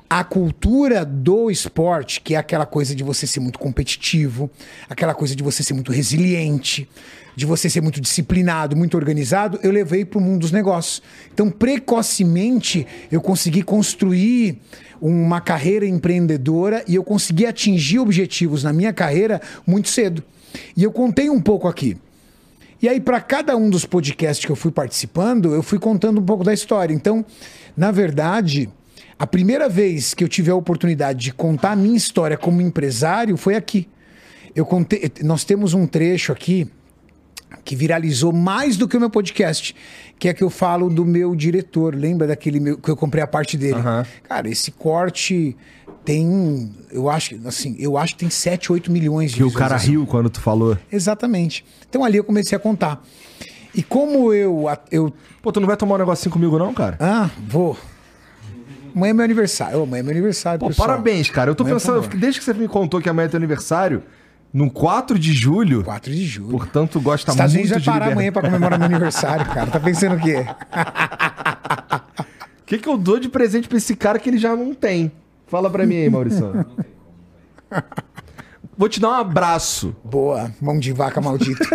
a 0.09 0.23
cultura 0.23 1.05
do 1.05 1.51
esporte, 1.51 2.21
que 2.21 2.35
é 2.35 2.39
aquela 2.39 2.67
coisa 2.67 2.95
de 2.95 3.03
você 3.03 3.27
ser 3.27 3.41
muito 3.41 3.59
competitivo, 3.59 4.51
aquela 4.89 5.15
coisa 5.15 5.35
de 5.35 5.43
você 5.43 5.63
ser 5.63 5.75
muito 5.75 5.91
resiliente, 5.91 6.89
de 7.35 7.47
você 7.47 7.69
ser 7.69 7.81
muito 7.81 8.01
disciplinado, 8.01 8.77
muito 8.77 8.97
organizado, 8.97 9.59
eu 9.63 9.73
levei 9.73 10.05
para 10.05 10.19
o 10.19 10.23
mundo 10.23 10.43
dos 10.43 10.53
negócios. 10.53 11.03
Então, 11.33 11.51
precocemente, 11.51 12.87
eu 13.11 13.21
consegui 13.21 13.63
construir 13.63 14.61
uma 15.01 15.41
carreira 15.41 15.87
empreendedora 15.87 16.85
e 16.87 16.95
eu 16.95 17.03
consegui 17.03 17.47
atingir 17.47 17.99
objetivos 17.99 18.63
na 18.63 18.73
minha 18.73 18.93
carreira 18.93 19.41
muito 19.67 19.89
cedo. 19.89 20.23
E 20.77 20.85
eu 20.85 20.93
contei 20.93 21.29
um 21.29 21.41
pouco 21.41 21.67
aqui. 21.67 21.97
E 22.81 22.89
aí, 22.89 23.01
para 23.01 23.21
cada 23.21 23.57
um 23.57 23.71
dos 23.71 23.85
podcasts 23.85 24.45
que 24.45 24.53
eu 24.53 24.57
fui 24.57 24.71
participando, 24.71 25.55
eu 25.55 25.63
fui 25.63 25.79
contando 25.79 26.21
um 26.21 26.25
pouco 26.25 26.45
da 26.45 26.53
história. 26.53 26.95
Então, 26.95 27.25
na 27.77 27.91
verdade, 27.91 28.69
a 29.19 29.27
primeira 29.27 29.69
vez 29.69 30.15
que 30.15 30.25
eu 30.25 30.29
tive 30.29 30.51
a 30.51 30.55
oportunidade 30.55 31.21
de 31.21 31.33
contar 31.33 31.73
a 31.73 31.77
minha 31.77 31.97
história 31.97 32.37
como 32.37 32.61
empresário 32.61 33.37
foi 33.37 33.55
aqui. 33.55 33.89
Eu 34.55 34.65
contei, 34.65 35.11
nós 35.23 35.45
temos 35.45 35.75
um 35.75 35.87
trecho 35.87 36.33
aqui 36.33 36.71
que 37.65 37.77
viralizou 37.77 38.33
mais 38.33 38.77
do 38.77 38.89
que 38.89 38.97
o 38.97 39.01
meu 39.01 39.11
podcast, 39.11 39.75
que 40.19 40.29
é 40.29 40.35
que 40.35 40.43
eu 40.43 40.51
falo 40.51 40.89
do 40.89 41.05
meu 41.05 41.35
diretor. 41.35 41.95
Lembra 41.95 42.27
daquele 42.27 42.61
meu, 42.61 42.79
que 42.79 42.91
eu 42.91 42.97
comprei 42.97 43.23
a 43.23 43.27
parte 43.27 43.57
dele? 43.57 43.75
Aham. 43.75 44.07
Cara, 44.25 44.49
esse 44.49 44.71
corte 44.71 45.57
tem, 46.05 46.75
eu 46.91 47.09
acho, 47.09 47.31
que, 47.31 47.47
assim, 47.47 47.77
eu 47.79 47.97
acho 47.97 48.15
que 48.15 48.21
tem 48.21 48.31
7, 48.31 48.73
8 48.73 48.91
milhões 48.91 49.31
de 49.31 49.39
Que 49.39 49.45
o 49.45 49.53
cara 49.53 49.77
riu 49.77 50.07
quando 50.07 50.29
tu 50.29 50.41
falou. 50.41 50.77
Exatamente. 50.91 51.65
Então 51.89 52.05
ali 52.05 52.17
eu 52.19 52.25
comecei 52.25 52.57
a 52.57 52.59
contar. 52.59 53.03
E 53.75 53.83
como 53.83 54.33
eu 54.33 54.67
eu 54.91 55.13
Pô, 55.43 55.53
tu 55.53 55.61
não 55.61 55.67
vai 55.67 55.77
tomar 55.77 55.97
um 55.97 55.99
negocinho 55.99 56.33
comigo, 56.33 56.59
não, 56.59 56.73
cara? 56.73 56.97
ah, 57.01 57.31
vou 57.47 57.77
Amanhã 58.95 59.11
é 59.11 59.13
meu 59.15 59.25
aniversário. 59.25 59.83
Amanhã 59.83 60.01
é 60.01 60.03
meu 60.03 60.13
aniversário, 60.13 60.61
Pô, 60.61 60.69
pessoal. 60.69 60.89
parabéns, 60.89 61.29
cara. 61.31 61.51
Eu 61.51 61.55
tô 61.55 61.63
Amanhã, 61.65 61.77
pensando, 61.77 61.97
por 61.97 62.05
favor. 62.05 62.19
desde 62.21 62.39
que 62.41 62.45
você 62.45 62.55
me 62.55 62.69
contou 62.69 63.01
que 63.01 63.09
amanhã 63.09 63.27
é 63.27 63.29
teu 63.29 63.39
aniversário, 63.39 64.03
no 64.53 64.71
4 64.71 65.19
de 65.19 65.33
julho, 65.33 65.83
4 65.83 66.13
de 66.13 66.25
julho. 66.25 66.51
portanto, 66.51 67.01
gosta 67.01 67.31
Estados 67.33 67.53
muito 67.55 67.65
Unidos 67.67 67.71
vai 67.71 67.81
de 67.81 67.85
parar 67.87 67.95
liberdade. 68.11 68.13
amanhã 68.13 68.33
pra 68.33 68.43
comemorar 68.43 68.79
meu 68.79 68.87
aniversário, 68.87 69.47
cara. 69.47 69.67
Tá 69.71 69.81
pensando 69.81 70.15
o 70.17 70.21
quê? 70.21 70.45
O 72.61 72.65
que, 72.67 72.79
que 72.79 72.89
eu 72.89 72.97
dou 72.97 73.19
de 73.19 73.29
presente 73.29 73.67
pra 73.69 73.79
esse 73.79 73.97
cara 73.97 74.19
que 74.19 74.31
ele 74.31 74.39
já 74.39 74.55
não 74.55 74.73
tem? 74.75 75.11
Fala 75.49 75.69
pra 75.69 75.85
mim 75.85 75.97
aí, 75.97 76.09
Maurício. 76.09 76.65
Vou 78.79 78.89
te 78.89 78.99
dar 79.01 79.09
um 79.11 79.15
abraço. 79.15 79.95
Boa, 80.05 80.51
mão 80.61 80.79
de 80.79 80.93
vaca 80.93 81.21
maldito. 81.21 81.63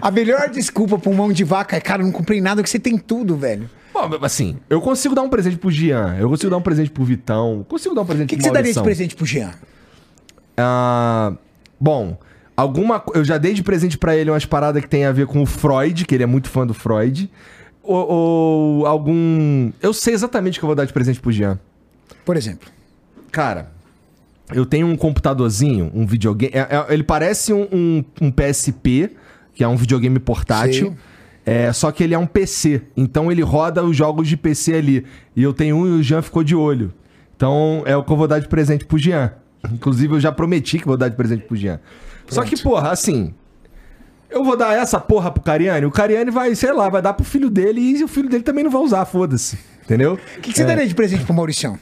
A 0.00 0.10
melhor 0.10 0.48
desculpa 0.50 0.98
pra 0.98 1.10
um 1.10 1.14
mão 1.14 1.32
de 1.32 1.44
vaca 1.44 1.76
é, 1.76 1.80
cara, 1.80 2.02
eu 2.02 2.06
não 2.06 2.12
comprei 2.12 2.40
nada, 2.40 2.62
que 2.62 2.70
você 2.70 2.78
tem 2.78 2.96
tudo, 2.98 3.36
velho. 3.36 3.68
Bom, 3.92 4.08
assim, 4.22 4.56
eu 4.68 4.80
consigo 4.80 5.14
dar 5.14 5.22
um 5.22 5.28
presente 5.28 5.56
pro 5.56 5.70
Jean, 5.70 6.16
eu 6.18 6.28
consigo 6.28 6.48
dar 6.50 6.56
um 6.56 6.62
presente 6.62 6.90
pro 6.90 7.04
Vitão, 7.04 7.64
consigo 7.68 7.94
dar 7.94 8.02
um 8.02 8.06
presente 8.06 8.26
O 8.26 8.28
que, 8.28 8.36
que 8.36 8.42
pro 8.42 8.48
você 8.50 8.54
daria 8.54 8.72
de 8.72 8.82
presente 8.82 9.16
pro 9.16 9.26
Jean? 9.26 9.50
Ah, 10.56 11.32
bom, 11.78 12.18
alguma 12.56 13.02
eu 13.14 13.24
já 13.24 13.38
dei 13.38 13.52
de 13.54 13.62
presente 13.62 13.96
pra 13.98 14.14
ele 14.16 14.30
umas 14.30 14.44
paradas 14.44 14.82
que 14.82 14.88
tem 14.88 15.04
a 15.04 15.12
ver 15.12 15.26
com 15.26 15.42
o 15.42 15.46
Freud, 15.46 16.04
que 16.04 16.14
ele 16.14 16.22
é 16.22 16.26
muito 16.26 16.48
fã 16.48 16.66
do 16.66 16.74
Freud. 16.74 17.30
Ou, 17.82 18.08
ou 18.08 18.86
algum. 18.86 19.72
Eu 19.82 19.92
sei 19.92 20.12
exatamente 20.14 20.58
o 20.58 20.60
que 20.60 20.64
eu 20.64 20.68
vou 20.68 20.76
dar 20.76 20.84
de 20.84 20.92
presente 20.92 21.18
pro 21.18 21.32
Jean. 21.32 21.58
Por 22.24 22.36
exemplo. 22.36 22.68
Cara, 23.32 23.70
eu 24.52 24.66
tenho 24.66 24.86
um 24.86 24.96
computadorzinho, 24.96 25.90
um 25.94 26.06
videogame. 26.06 26.52
é- 26.54 26.60
é- 26.60 26.86
ele 26.94 27.02
parece 27.02 27.52
um, 27.52 27.66
um- 27.72 28.04
um 28.20 28.30
PSP, 28.30 29.10
que 29.54 29.64
é 29.64 29.68
um 29.68 29.76
videogame 29.76 30.18
portátil. 30.18 30.88
Sei. 30.88 31.10
É, 31.44 31.72
só 31.72 31.90
que 31.90 32.04
ele 32.04 32.14
é 32.14 32.18
um 32.18 32.26
PC. 32.26 32.82
Então 32.96 33.30
ele 33.32 33.42
roda 33.42 33.82
os 33.84 33.96
jogos 33.96 34.28
de 34.28 34.36
PC 34.36 34.74
ali. 34.74 35.06
E 35.34 35.42
eu 35.42 35.52
tenho 35.52 35.76
um 35.76 35.86
e 35.86 36.00
o 36.00 36.02
Jean 36.02 36.22
ficou 36.22 36.44
de 36.44 36.54
olho. 36.54 36.92
Então 37.36 37.82
é 37.86 37.96
o 37.96 38.04
que 38.04 38.12
eu 38.12 38.16
vou 38.16 38.28
dar 38.28 38.38
de 38.38 38.48
presente 38.48 38.84
pro 38.84 38.98
Jean. 38.98 39.32
Inclusive, 39.72 40.14
eu 40.14 40.20
já 40.20 40.32
prometi 40.32 40.78
que 40.78 40.86
vou 40.86 40.96
dar 40.96 41.08
de 41.08 41.16
presente 41.16 41.44
pro 41.44 41.56
Jean. 41.56 41.80
Só 42.28 42.42
que, 42.44 42.60
porra, 42.62 42.90
assim. 42.90 43.34
Eu 44.30 44.44
vou 44.44 44.56
dar 44.56 44.74
essa 44.74 45.00
porra 45.00 45.30
pro 45.30 45.42
Cariani. 45.42 45.84
O 45.86 45.90
Cariani 45.90 46.30
vai, 46.30 46.54
sei 46.54 46.72
lá, 46.72 46.88
vai 46.88 47.02
dar 47.02 47.14
pro 47.14 47.24
filho 47.24 47.50
dele 47.50 47.80
e 47.80 48.04
o 48.04 48.08
filho 48.08 48.28
dele 48.28 48.44
também 48.44 48.62
não 48.62 48.70
vai 48.70 48.80
usar, 48.80 49.04
foda-se. 49.04 49.58
Entendeu? 49.82 50.14
O 50.14 50.40
que, 50.40 50.52
que 50.52 50.56
você 50.56 50.64
daria 50.64 50.86
de 50.86 50.94
presente 50.94 51.24
pro 51.24 51.34
Mauricião? 51.34 51.76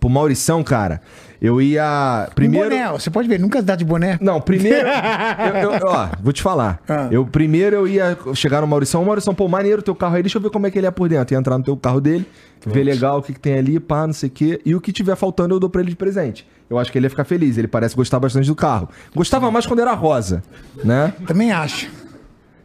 Pro 0.00 0.10
Maurição, 0.10 0.64
cara, 0.64 1.00
eu 1.40 1.60
ia. 1.60 2.28
Primeiro. 2.34 2.66
Um 2.66 2.70
boné, 2.70 2.92
você 2.92 3.10
pode 3.10 3.28
ver, 3.28 3.38
nunca 3.38 3.62
dá 3.62 3.76
de 3.76 3.84
boné. 3.84 4.18
Não, 4.20 4.40
primeiro. 4.40 4.86
eu, 4.88 5.70
eu- 5.72 5.80
ó, 5.86 6.08
vou 6.22 6.32
te 6.32 6.42
falar. 6.42 6.80
Ah. 6.88 7.08
Eu 7.10 7.24
primeiro 7.26 7.76
eu 7.76 7.88
ia 7.88 8.16
chegar 8.34 8.60
no 8.60 8.66
Maurição. 8.66 9.04
Maurição, 9.04 9.34
pô, 9.34 9.48
maneiro 9.48 9.82
teu 9.82 9.94
carro 9.94 10.16
aí, 10.16 10.22
deixa 10.22 10.38
eu 10.38 10.42
ver 10.42 10.50
como 10.50 10.66
é 10.66 10.70
que 10.70 10.78
ele 10.78 10.86
é 10.86 10.90
por 10.90 11.08
dentro. 11.08 11.34
Ia 11.34 11.38
entrar 11.38 11.58
no 11.58 11.64
teu 11.64 11.76
carro 11.76 12.00
dele, 12.00 12.26
ver 12.64 12.84
legal 12.84 13.18
o 13.18 13.22
que, 13.22 13.32
que 13.32 13.40
tem 13.40 13.54
ali, 13.58 13.78
pá, 13.78 14.06
não 14.06 14.14
sei 14.14 14.28
o 14.28 14.32
quê. 14.32 14.60
E 14.64 14.74
o 14.74 14.80
que 14.80 14.92
tiver 14.92 15.16
faltando 15.16 15.54
eu 15.54 15.60
dou 15.60 15.68
pra 15.70 15.80
ele 15.80 15.90
de 15.90 15.96
presente. 15.96 16.46
Eu 16.68 16.78
acho 16.78 16.90
que 16.90 16.98
ele 16.98 17.06
ia 17.06 17.10
ficar 17.10 17.24
feliz. 17.24 17.56
Ele 17.58 17.68
parece 17.68 17.94
gostar 17.94 18.18
bastante 18.18 18.46
do 18.48 18.54
carro. 18.56 18.88
Gostava 19.14 19.50
mais 19.50 19.66
quando 19.66 19.80
era 19.80 19.92
rosa, 19.92 20.42
né? 20.82 21.12
Também 21.26 21.52
acho. 21.52 21.88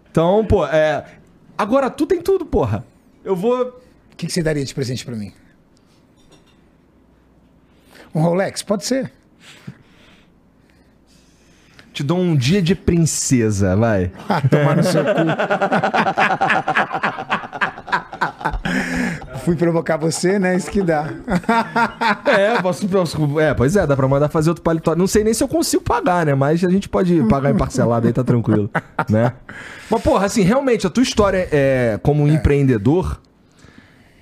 Então, 0.10 0.46
pô, 0.46 0.66
é. 0.66 1.06
Agora 1.58 1.90
tu 1.90 2.06
tem 2.08 2.22
tudo, 2.22 2.46
porra. 2.46 2.84
Eu 3.24 3.36
vou. 3.36 3.62
O 3.62 4.16
que, 4.18 4.26
que 4.28 4.34
você 4.34 4.42
daria 4.42 4.64
de 4.66 4.74
presente 4.74 5.06
pra 5.06 5.16
mim? 5.16 5.32
Um 8.14 8.22
Rolex? 8.22 8.62
Pode 8.64 8.86
ser. 8.86 9.12
Te 11.94 12.04
dou 12.04 12.18
um 12.20 12.36
dia 12.36 12.62
de 12.62 12.74
princesa, 12.74 13.76
vai. 13.76 14.12
Ah, 14.30 14.42
tomar 14.42 14.78
no 14.78 14.84
seu 14.84 15.04
cu. 15.04 15.12
Fui 19.44 19.56
provocar 19.56 19.98
você, 19.98 20.38
né? 20.40 20.56
Isso 20.56 20.70
que 20.72 20.82
dá. 20.82 21.10
É, 22.26 22.62
posso, 22.62 22.88
posso- 22.88 23.40
é, 23.40 23.54
pois 23.54 23.76
é, 23.76 23.86
dá 23.86 23.96
pra 23.96 24.08
mandar 24.08 24.30
fazer 24.30 24.50
outro 24.50 24.64
paletó. 24.64 24.96
Não 24.96 25.08
sei 25.08 25.24
nem 25.24 25.34
se 25.34 25.44
eu 25.44 25.48
consigo 25.48 25.84
pagar, 25.84 26.26
né? 26.26 26.34
Mas 26.34 26.64
a 26.64 26.70
gente 26.70 26.88
pode 26.88 27.22
pagar 27.28 27.52
em 27.52 27.58
parcelado 27.58 28.08
aí, 28.08 28.14
tá 28.14 28.24
tranquilo, 28.24 28.70
né? 29.10 29.34
Mas, 29.90 30.02
porra, 30.02 30.26
assim, 30.28 30.42
realmente, 30.44 30.88
a 30.88 30.90
tua 30.90 31.04
história 31.04 31.48
é, 31.52 32.00
como 32.02 32.24
um 32.24 32.28
empreendedor, 32.28 33.20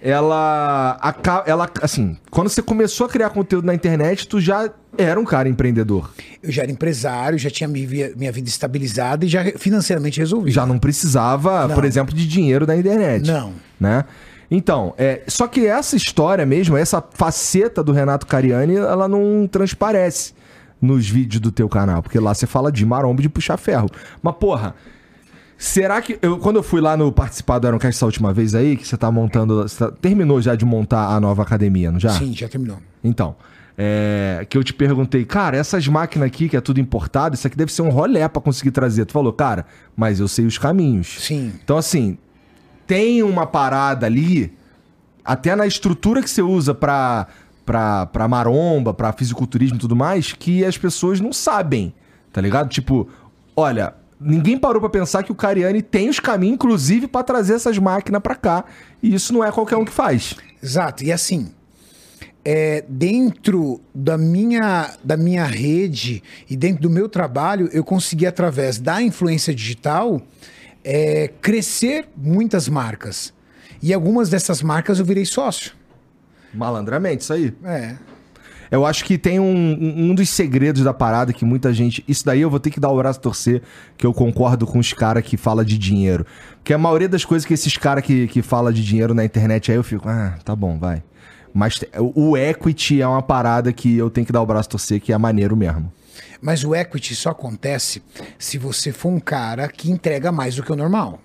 ela, 0.01 0.97
ela, 1.45 1.69
assim, 1.81 2.17
quando 2.31 2.49
você 2.49 2.61
começou 2.61 3.07
a 3.07 3.09
criar 3.09 3.29
conteúdo 3.31 3.65
na 3.65 3.73
internet, 3.73 4.27
tu 4.27 4.39
já 4.39 4.69
era 4.97 5.19
um 5.19 5.25
cara 5.25 5.49
empreendedor. 5.49 6.09
Eu 6.41 6.51
já 6.51 6.63
era 6.63 6.71
empresário, 6.71 7.37
já 7.37 7.49
tinha 7.49 7.67
minha 7.67 8.11
minha 8.15 8.31
vida 8.31 8.47
estabilizada 8.47 9.25
e 9.25 9.27
já 9.27 9.43
financeiramente 9.57 10.19
resolvida. 10.19 10.51
Já 10.51 10.65
não 10.65 10.79
precisava, 10.79 11.67
Não. 11.67 11.75
por 11.75 11.83
exemplo, 11.83 12.15
de 12.15 12.27
dinheiro 12.27 12.65
da 12.65 12.75
internet. 12.75 13.27
Não. 13.29 13.53
Né? 13.79 14.05
Então, 14.49 14.93
é, 14.97 15.21
só 15.27 15.47
que 15.47 15.67
essa 15.67 15.95
história 15.95 16.45
mesmo, 16.45 16.75
essa 16.75 17.03
faceta 17.13 17.83
do 17.83 17.91
Renato 17.91 18.25
Cariani, 18.25 18.77
ela 18.77 19.07
não 19.07 19.47
transparece 19.51 20.33
nos 20.81 21.07
vídeos 21.09 21.41
do 21.41 21.51
teu 21.51 21.67
canal, 21.67 22.01
porque 22.01 22.19
lá 22.19 22.33
você 22.33 22.47
fala 22.47 22.71
de 22.71 22.85
maromba 22.85 23.21
de 23.21 23.29
puxar 23.29 23.57
ferro. 23.57 23.89
Mas, 24.23 24.35
porra, 24.37 24.73
será 25.59 26.01
que. 26.01 26.17
Eu, 26.21 26.37
quando 26.39 26.55
eu 26.55 26.63
fui 26.63 26.81
lá 26.81 26.97
no 26.97 27.11
participar 27.11 27.59
do 27.59 27.67
Ironcast 27.67 27.97
essa 27.97 28.05
última 28.05 28.33
vez 28.33 28.55
aí, 28.55 28.75
que 28.77 28.87
você 28.87 28.97
tá 28.97 29.11
montando. 29.11 29.61
Você 29.61 29.77
tá- 29.77 29.91
terminou 29.91 30.41
já 30.41 30.55
de 30.55 30.65
montar 30.65 31.07
a 31.13 31.19
nova 31.19 31.43
academia, 31.43 31.91
não 31.91 31.99
já? 31.99 32.09
Sim, 32.11 32.33
já 32.33 32.47
terminou. 32.49 32.77
Então, 33.03 33.35
é, 33.77 34.45
que 34.49 34.57
eu 34.57 34.63
te 34.63 34.73
perguntei, 34.73 35.23
cara, 35.25 35.55
essas 35.57 35.87
máquinas 35.87 36.27
aqui, 36.27 36.49
que 36.49 36.57
é 36.57 36.61
tudo 36.61 36.79
importado, 36.79 37.35
isso 37.35 37.45
aqui 37.45 37.55
deve 37.55 37.71
ser 37.71 37.81
um 37.83 37.89
rolé 37.89 38.27
pra 38.27 38.41
conseguir 38.41 38.71
trazer. 38.71 39.05
Tu 39.05 39.11
falou, 39.13 39.31
cara, 39.33 39.65
mas 39.95 40.19
eu 40.19 40.27
sei 40.27 40.45
os 40.45 40.57
caminhos. 40.57 41.17
Sim. 41.19 41.53
Então, 41.63 41.77
assim, 41.77 42.17
tem 42.87 43.21
uma 43.21 43.45
parada 43.45 44.05
ali, 44.05 44.51
até 45.23 45.55
na 45.55 45.67
estrutura 45.67 46.21
que 46.23 46.29
você 46.29 46.41
usa 46.41 46.73
pra, 46.73 47.27
pra, 47.65 48.05
pra 48.07 48.27
maromba, 48.27 48.93
pra 48.93 49.13
fisiculturismo 49.13 49.77
e 49.77 49.79
tudo 49.79 49.95
mais, 49.95 50.33
que 50.33 50.65
as 50.65 50.77
pessoas 50.77 51.19
não 51.21 51.31
sabem, 51.31 51.93
tá 52.33 52.41
ligado? 52.41 52.67
Tipo, 52.69 53.07
olha, 53.55 53.93
ninguém 54.19 54.57
parou 54.57 54.81
pra 54.81 54.89
pensar 54.89 55.23
que 55.23 55.31
o 55.31 55.35
Cariani 55.35 55.81
tem 55.81 56.09
os 56.09 56.19
caminhos, 56.19 56.55
inclusive, 56.55 57.07
pra 57.07 57.23
trazer 57.23 57.53
essas 57.53 57.77
máquinas 57.77 58.21
pra 58.21 58.35
cá. 58.35 58.65
E 59.01 59.13
isso 59.13 59.33
não 59.33 59.43
é 59.43 59.51
qualquer 59.51 59.77
um 59.77 59.85
que 59.85 59.91
faz. 59.91 60.35
Exato. 60.61 61.03
E 61.03 61.11
assim, 61.11 61.51
é, 62.43 62.83
dentro 62.87 63.79
da 63.93 64.17
minha, 64.17 64.93
da 65.03 65.15
minha 65.15 65.45
rede 65.45 66.23
e 66.49 66.55
dentro 66.55 66.81
do 66.81 66.89
meu 66.89 67.07
trabalho, 67.07 67.69
eu 67.71 67.83
consegui, 67.83 68.25
através 68.25 68.79
da 68.79 69.01
influência 69.01 69.53
digital, 69.53 70.21
é, 70.83 71.31
crescer 71.41 72.07
muitas 72.15 72.67
marcas. 72.67 73.33
E 73.81 73.93
algumas 73.93 74.29
dessas 74.29 74.61
marcas 74.61 74.99
eu 74.99 75.05
virei 75.05 75.25
sócio. 75.25 75.73
Malandramente, 76.53 77.23
isso 77.23 77.33
aí. 77.33 77.53
É. 77.63 77.95
Eu 78.71 78.85
acho 78.85 79.03
que 79.03 79.17
tem 79.17 79.39
um, 79.39 80.11
um 80.11 80.15
dos 80.15 80.29
segredos 80.29 80.83
da 80.83 80.93
parada 80.93 81.33
que 81.33 81.43
muita 81.43 81.73
gente. 81.73 82.03
Isso 82.07 82.25
daí 82.25 82.41
eu 82.41 82.49
vou 82.49 82.59
ter 82.59 82.69
que 82.69 82.79
dar 82.79 82.89
o 82.89 82.97
braço 82.97 83.19
a 83.19 83.21
torcer, 83.21 83.61
que 83.97 84.05
eu 84.05 84.13
concordo 84.13 84.67
com 84.67 84.79
os 84.79 84.93
caras 84.93 85.23
que 85.23 85.37
falam 85.37 85.65
de 85.65 85.77
dinheiro. 85.77 86.25
Porque 86.57 86.73
a 86.73 86.77
maioria 86.77 87.09
das 87.09 87.25
coisas 87.25 87.45
que 87.45 87.53
esses 87.53 87.75
caras 87.77 88.03
que, 88.03 88.27
que 88.27 88.41
falam 88.41 88.71
de 88.71 88.83
dinheiro 88.83 89.13
na 89.13 89.25
internet 89.25 89.71
aí 89.71 89.77
eu 89.77 89.83
fico, 89.83 90.07
ah, 90.07 90.37
tá 90.43 90.55
bom, 90.55 90.77
vai. 90.77 91.03
Mas 91.53 91.83
o 92.15 92.37
equity 92.37 93.01
é 93.01 93.07
uma 93.07 93.23
parada 93.23 93.73
que 93.73 93.97
eu 93.97 94.09
tenho 94.09 94.25
que 94.25 94.31
dar 94.31 94.41
o 94.41 94.45
braço 94.45 94.69
a 94.69 94.71
torcer, 94.71 95.01
que 95.01 95.11
é 95.11 95.17
maneiro 95.17 95.57
mesmo. 95.57 95.91
Mas 96.41 96.63
o 96.63 96.75
equity 96.75 97.15
só 97.15 97.31
acontece 97.31 98.03
se 98.37 98.57
você 98.57 98.91
for 98.91 99.09
um 99.09 99.19
cara 99.19 99.67
que 99.67 99.91
entrega 99.91 100.31
mais 100.31 100.55
do 100.55 100.63
que 100.63 100.71
o 100.71 100.75
normal. 100.75 101.19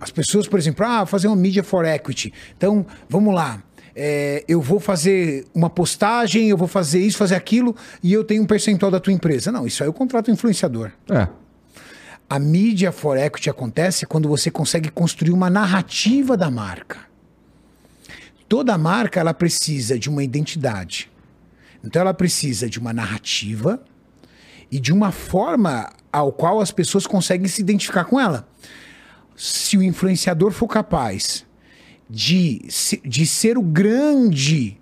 As 0.00 0.10
pessoas, 0.10 0.46
por 0.46 0.58
exemplo, 0.58 0.84
ah, 0.86 1.04
fazer 1.06 1.26
uma 1.26 1.36
mídia 1.36 1.64
for 1.64 1.84
equity. 1.84 2.32
Então, 2.56 2.86
vamos 3.08 3.34
lá. 3.34 3.62
É, 4.00 4.44
eu 4.46 4.60
vou 4.62 4.78
fazer 4.78 5.44
uma 5.52 5.68
postagem, 5.68 6.48
eu 6.48 6.56
vou 6.56 6.68
fazer 6.68 7.00
isso, 7.00 7.18
fazer 7.18 7.34
aquilo, 7.34 7.74
e 8.00 8.12
eu 8.12 8.22
tenho 8.22 8.44
um 8.44 8.46
percentual 8.46 8.92
da 8.92 9.00
tua 9.00 9.12
empresa. 9.12 9.50
Não, 9.50 9.66
isso 9.66 9.82
aí 9.82 9.88
eu 9.88 9.92
contrato 9.92 10.30
um 10.30 10.34
influenciador. 10.34 10.92
É. 11.10 11.26
A 12.30 12.38
mídia 12.38 12.92
for 12.92 13.18
equity 13.18 13.50
acontece 13.50 14.06
quando 14.06 14.28
você 14.28 14.52
consegue 14.52 14.88
construir 14.88 15.32
uma 15.32 15.50
narrativa 15.50 16.36
da 16.36 16.48
marca. 16.48 17.00
Toda 18.48 18.78
marca 18.78 19.18
ela 19.18 19.34
precisa 19.34 19.98
de 19.98 20.08
uma 20.08 20.22
identidade. 20.22 21.10
Então 21.82 22.00
ela 22.00 22.14
precisa 22.14 22.70
de 22.70 22.78
uma 22.78 22.92
narrativa 22.92 23.82
e 24.70 24.78
de 24.78 24.92
uma 24.92 25.10
forma 25.10 25.90
ao 26.12 26.30
qual 26.30 26.60
as 26.60 26.70
pessoas 26.70 27.04
conseguem 27.04 27.48
se 27.48 27.60
identificar 27.60 28.04
com 28.04 28.20
ela. 28.20 28.46
Se 29.34 29.76
o 29.76 29.82
influenciador 29.82 30.52
for 30.52 30.68
capaz 30.68 31.47
de, 32.08 32.66
de 33.04 33.26
ser 33.26 33.58
o 33.58 33.62
grande 33.62 34.78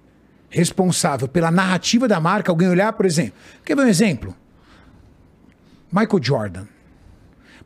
responsável 0.49 1.27
pela 1.29 1.51
narrativa 1.51 2.07
da 2.07 2.21
marca, 2.21 2.51
alguém 2.51 2.69
olhar, 2.69 2.93
por 2.93 3.05
exemplo, 3.05 3.35
quer 3.65 3.77
ver 3.77 3.83
um 3.83 3.89
exemplo? 3.89 4.35
Michael 5.93 6.23
Jordan. 6.23 6.67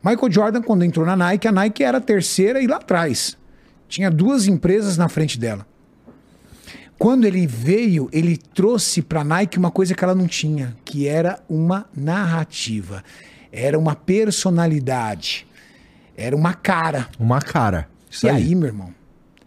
Michael 0.03 0.31
Jordan, 0.31 0.61
quando 0.61 0.83
entrou 0.83 1.05
na 1.05 1.15
Nike, 1.15 1.47
a 1.47 1.51
Nike 1.51 1.83
era 1.83 1.99
a 1.99 2.01
terceira 2.01 2.61
e 2.61 2.67
lá 2.67 2.77
atrás. 2.77 3.37
Tinha 3.87 4.09
duas 4.09 4.47
empresas 4.47 4.97
na 4.97 5.07
frente 5.07 5.39
dela. 5.39 5.65
Quando 6.97 7.25
ele 7.25 7.47
veio, 7.47 8.09
ele 8.11 8.37
trouxe 8.37 9.01
para 9.01 9.21
a 9.21 9.23
Nike 9.23 9.57
uma 9.57 9.71
coisa 9.71 9.93
que 9.93 10.03
ela 10.03 10.15
não 10.15 10.27
tinha, 10.27 10.77
que 10.85 11.07
era 11.07 11.39
uma 11.49 11.89
narrativa. 11.95 13.03
Era 13.51 13.77
uma 13.77 13.95
personalidade. 13.95 15.47
Era 16.15 16.35
uma 16.35 16.53
cara. 16.53 17.09
Uma 17.19 17.41
cara. 17.41 17.89
Isso 18.09 18.27
e 18.27 18.29
aí. 18.29 18.43
aí, 18.43 18.55
meu 18.55 18.67
irmão, 18.67 18.93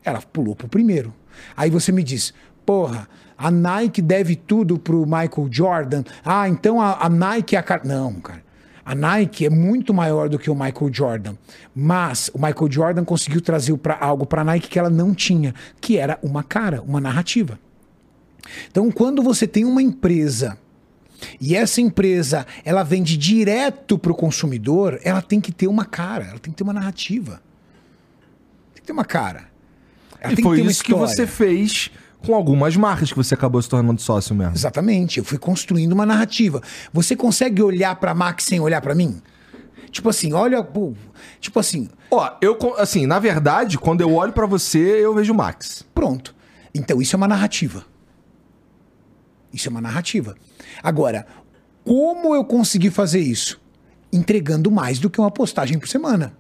ela 0.05 0.21
pulou 0.21 0.55
pro 0.55 0.69
primeiro. 0.69 1.15
Aí 1.57 1.71
você 1.71 1.91
me 1.91 2.03
diz, 2.03 2.33
porra, 2.65 3.09
a 3.37 3.51
Nike 3.51 4.01
deve 4.01 4.37
tudo 4.37 4.79
pro 4.79 5.05
Michael 5.05 5.49
Jordan. 5.51 6.05
Ah, 6.25 6.49
então 6.49 6.81
a, 6.81 7.05
a 7.05 7.09
Nike 7.09 7.57
é 7.57 7.59
a 7.59 7.63
cara. 7.63 7.83
Não, 7.85 8.15
cara. 8.15 8.45
A 8.85 8.95
Nike 8.95 9.47
é 9.47 9.51
muito 9.51 9.95
maior 9.95 10.29
do 10.29 10.39
que 10.39 10.51
o 10.51 10.55
Michael 10.55 10.93
Jordan. 10.93 11.35
Mas 11.75 12.31
o 12.35 12.39
Michael 12.39 12.71
Jordan 12.71 13.05
conseguiu 13.05 13.41
trazer 13.41 13.77
pra, 13.79 13.97
algo 13.99 14.27
para 14.27 14.43
a 14.43 14.45
Nike 14.45 14.69
que 14.69 14.79
ela 14.79 14.91
não 14.91 15.15
tinha, 15.15 15.55
que 15.81 15.97
era 15.97 16.19
uma 16.23 16.43
cara, 16.43 16.83
uma 16.83 17.01
narrativa. 17.01 17.59
Então, 18.71 18.91
quando 18.91 19.23
você 19.23 19.47
tem 19.47 19.65
uma 19.65 19.81
empresa 19.81 20.59
e 21.41 21.57
essa 21.57 21.81
empresa 21.81 22.47
ela 22.63 22.83
vende 22.83 23.17
direto 23.17 23.99
para 23.99 24.13
o 24.13 24.15
consumidor, 24.15 25.01
ela 25.03 25.23
tem 25.23 25.41
que 25.41 25.51
ter 25.51 25.67
uma 25.67 25.87
cara, 25.87 26.27
ela 26.27 26.39
tem 26.39 26.53
que 26.53 26.59
ter 26.59 26.65
uma 26.65 26.75
narrativa. 26.75 27.41
Tem 28.75 28.83
que 28.83 28.87
ter 28.87 28.93
uma 28.93 29.05
cara. 29.05 29.54
E 30.31 30.43
foi 30.43 30.61
isso 30.63 30.83
que 30.83 30.95
você 30.95 31.27
fez 31.27 31.91
com 32.25 32.35
algumas 32.35 32.77
marcas 32.77 33.11
que 33.11 33.17
você 33.17 33.35
acabou 33.35 33.61
se 33.61 33.69
tornando 33.69 34.01
sócio 34.01 34.35
mesmo. 34.35 34.55
Exatamente, 34.55 35.19
eu 35.19 35.25
fui 35.25 35.39
construindo 35.39 35.93
uma 35.93 36.07
narrativa. 36.07 36.63
Você 36.93 37.15
consegue 37.15 37.63
olhar 37.63 37.95
para 37.97 38.15
Max 38.15 38.45
sem 38.45 38.61
olhar 38.61 38.81
para 38.81 38.95
mim? 38.95 39.21
Tipo 39.91 40.09
assim, 40.09 40.33
olha, 40.33 40.67
tipo 41.41 41.61
assim, 41.61 41.89
Ó, 42.11 42.31
eu, 42.41 42.59
assim, 42.79 43.07
na 43.07 43.19
verdade, 43.19 43.79
quando 43.79 44.01
eu 44.01 44.13
olho 44.13 44.33
pra 44.33 44.47
você, 44.47 44.79
eu 44.79 45.15
vejo 45.15 45.33
o 45.33 45.37
Max. 45.37 45.85
pronto. 45.95 46.35
Então 46.75 47.01
isso 47.01 47.15
é 47.15 47.19
uma 47.19 47.29
narrativa. 47.29 47.85
Isso 49.53 49.69
é 49.69 49.71
uma 49.71 49.81
narrativa. 49.81 50.35
Agora, 50.83 51.25
como 51.85 52.35
eu 52.35 52.45
consegui 52.45 52.91
fazer 52.91 53.21
isso? 53.21 53.61
Entregando 54.13 54.71
mais 54.71 54.99
do 54.99 55.09
que 55.09 55.21
uma 55.21 55.31
postagem 55.31 55.79
por 55.79 55.87
semana. 55.87 56.37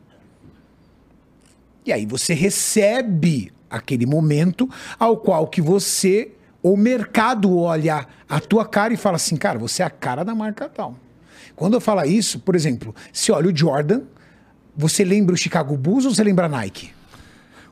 E 1.86 1.92
aí 1.92 2.06
você 2.06 2.34
recebe 2.34 3.52
aquele 3.74 4.06
momento 4.06 4.68
ao 4.98 5.16
qual 5.16 5.46
que 5.46 5.60
você, 5.60 6.32
o 6.62 6.76
mercado 6.76 7.56
olha 7.58 8.06
a 8.28 8.40
tua 8.40 8.64
cara 8.64 8.92
e 8.94 8.96
fala 8.96 9.16
assim, 9.16 9.36
cara, 9.36 9.58
você 9.58 9.82
é 9.82 9.86
a 9.86 9.90
cara 9.90 10.24
da 10.24 10.34
marca 10.34 10.68
tal. 10.68 10.96
Quando 11.56 11.74
eu 11.74 11.80
falo 11.80 12.02
isso, 12.04 12.40
por 12.40 12.54
exemplo, 12.56 12.94
se 13.12 13.30
olha 13.30 13.48
o 13.50 13.56
Jordan, 13.56 14.02
você 14.76 15.04
lembra 15.04 15.34
o 15.34 15.38
Chicago 15.38 15.76
Bulls 15.76 16.04
ou 16.04 16.14
você 16.14 16.24
lembra 16.24 16.46
a 16.46 16.48
Nike? 16.48 16.90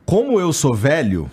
Como 0.05 0.39
eu 0.39 0.53
sou 0.53 0.73
velho, 0.75 1.29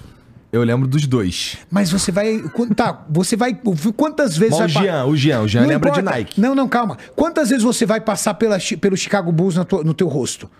eu 0.52 0.62
lembro 0.64 0.88
dos 0.88 1.06
dois. 1.06 1.58
Mas 1.70 1.90
você 1.92 2.10
vai. 2.10 2.42
Tá, 2.74 3.04
você 3.08 3.36
vai. 3.36 3.54
Quantas 3.96 4.36
vezes 4.36 4.58
Mas 4.58 4.70
o 4.70 4.74
vai. 4.74 4.86
pa- 4.86 4.92
Jean, 4.92 5.04
o 5.06 5.16
Jean, 5.16 5.40
o 5.42 5.48
Jean 5.48 5.60
Não 5.62 5.68
lembra 5.68 5.90
de 5.92 6.00
importa. 6.00 6.16
Nike. 6.18 6.40
Não, 6.40 6.54
não, 6.54 6.68
calma. 6.68 6.96
Quantas 7.14 7.50
vezes 7.50 7.62
você 7.64 7.86
vai 7.86 8.00
passar 8.00 8.34
pela, 8.34 8.58
pelo 8.80 8.96
Chicago 8.96 9.30
Bulls 9.30 9.54
tua- 9.68 9.84
no 9.84 9.94
teu 9.94 10.08
rosto? 10.08 10.50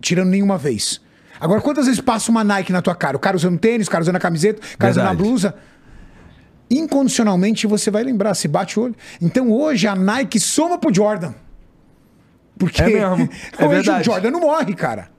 Tirando 0.00 0.28
nenhuma 0.28 0.58
vez. 0.58 1.00
Agora, 1.40 1.60
quantas 1.60 1.86
vezes 1.86 2.00
passa 2.00 2.30
uma 2.30 2.44
Nike 2.44 2.70
na 2.72 2.82
tua 2.82 2.94
cara? 2.94 3.16
O 3.16 3.20
cara 3.20 3.36
usando 3.36 3.58
tênis, 3.58 3.86
o 3.86 3.90
cara 3.90 4.02
usando 4.02 4.16
a 4.16 4.20
camiseta, 4.20 4.60
o 4.74 4.78
cara 4.78 4.90
usando 4.92 5.04
a 5.04 5.08
Verdade. 5.08 5.28
blusa. 5.28 5.54
Incondicionalmente 6.70 7.66
você 7.66 7.90
vai 7.90 8.02
lembrar, 8.04 8.34
se 8.34 8.46
bate 8.46 8.78
o 8.78 8.82
olho. 8.84 8.94
Então 9.20 9.50
hoje 9.50 9.88
a 9.88 9.94
Nike 9.96 10.38
soma 10.38 10.78
pro 10.78 10.94
Jordan. 10.94 11.32
Porque 12.58 12.82
É 12.82 12.86
mesmo, 12.86 13.28
é 13.58 13.64
hoje 13.64 13.74
verdade. 13.76 14.02
o 14.02 14.04
Jordan 14.12 14.30
não 14.30 14.40
morre, 14.40 14.74
cara. 14.74 15.10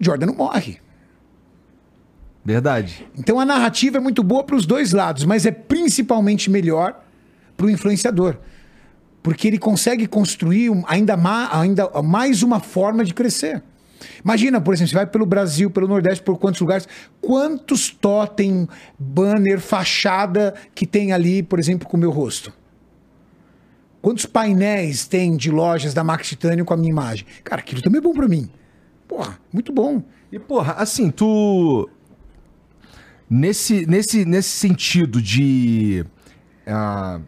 Jordan 0.00 0.26
não 0.26 0.34
morre. 0.34 0.80
Verdade. 2.44 3.06
Então 3.16 3.38
a 3.38 3.44
narrativa 3.44 3.98
é 3.98 4.00
muito 4.00 4.22
boa 4.22 4.42
para 4.44 4.56
os 4.56 4.66
dois 4.66 4.92
lados, 4.92 5.24
mas 5.24 5.44
é 5.46 5.50
principalmente 5.50 6.50
melhor 6.50 6.98
para 7.56 7.66
o 7.66 7.70
influenciador. 7.70 8.36
Porque 9.22 9.46
ele 9.48 9.58
consegue 9.58 10.06
construir 10.06 10.70
ainda, 10.86 11.16
ma- 11.16 11.48
ainda 11.52 11.88
mais 12.02 12.42
uma 12.42 12.60
forma 12.60 13.04
de 13.04 13.12
crescer. 13.12 13.62
Imagina, 14.24 14.60
por 14.60 14.74
exemplo, 14.74 14.90
você 14.90 14.96
vai 14.96 15.06
pelo 15.06 15.26
Brasil, 15.26 15.70
pelo 15.70 15.88
Nordeste, 15.88 16.22
por 16.22 16.38
quantos 16.38 16.60
lugares, 16.60 16.88
quantos 17.20 17.90
totem, 17.90 18.68
banner, 18.98 19.60
fachada 19.60 20.54
que 20.74 20.86
tem 20.86 21.12
ali, 21.12 21.42
por 21.42 21.58
exemplo, 21.58 21.88
com 21.88 21.96
o 21.96 22.00
meu 22.00 22.10
rosto? 22.10 22.52
Quantos 24.00 24.26
painéis 24.26 25.06
tem 25.06 25.36
de 25.36 25.50
lojas 25.50 25.92
da 25.92 26.04
Max 26.04 26.28
Titânio 26.28 26.64
com 26.64 26.72
a 26.72 26.76
minha 26.76 26.90
imagem? 26.90 27.26
Cara, 27.42 27.60
aquilo 27.60 27.82
também 27.82 27.98
é 27.98 28.02
bom 28.02 28.12
para 28.12 28.28
mim. 28.28 28.48
Porra, 29.06 29.38
muito 29.52 29.72
bom. 29.72 30.02
E, 30.30 30.38
porra, 30.38 30.74
assim, 30.74 31.10
tu. 31.10 31.88
Nesse, 33.28 33.84
nesse, 33.86 34.24
nesse 34.24 34.48
sentido 34.48 35.20
de 35.20 36.04
ah, 36.66 37.20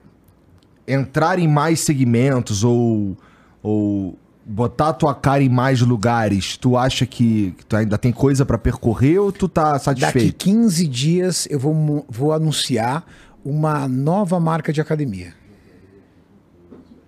entrar 0.87 1.39
em 1.39 1.49
mais 1.49 1.81
segmentos 1.81 2.65
ou, 2.65 3.17
ou 3.63 4.19
botar 4.51 4.89
a 4.89 4.93
tua 4.93 5.15
cara 5.15 5.43
em 5.43 5.49
mais 5.49 5.81
lugares, 5.81 6.57
tu 6.57 6.77
acha 6.77 7.07
que, 7.07 7.55
tu 7.69 7.77
ainda 7.77 7.97
tem 7.97 8.11
coisa 8.11 8.45
pra 8.45 8.59
percorrer 8.59 9.21
ou 9.21 9.31
tu 9.31 9.49
tá 9.49 9.73
Daqui 9.73 9.85
satisfeito? 9.85 10.45
15 10.45 10.87
dias 10.89 11.47
eu 11.49 11.59
vou, 11.59 12.05
vou 12.09 12.33
anunciar 12.33 13.07
uma 13.45 13.87
nova 13.87 14.41
marca 14.41 14.73
de 14.73 14.81
academia. 14.81 15.33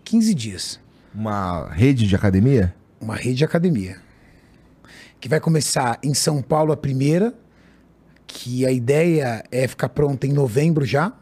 15 0.04 0.34
dias. 0.34 0.80
Uma 1.12 1.68
rede 1.68 2.06
de 2.06 2.14
academia? 2.14 2.72
Uma 3.00 3.16
rede 3.16 3.38
de 3.38 3.44
academia. 3.44 3.96
Que 5.18 5.28
vai 5.28 5.40
começar 5.40 5.98
em 6.02 6.14
São 6.14 6.40
Paulo 6.40 6.72
a 6.72 6.76
primeira, 6.76 7.34
que 8.24 8.64
a 8.64 8.70
ideia 8.70 9.44
é 9.50 9.66
ficar 9.66 9.88
pronta 9.88 10.28
em 10.28 10.32
novembro 10.32 10.84
já. 10.84 11.12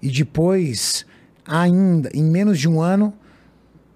E 0.00 0.08
depois, 0.10 1.04
ainda, 1.44 2.08
em 2.14 2.22
menos 2.22 2.58
de 2.58 2.68
um 2.68 2.80
ano, 2.80 3.12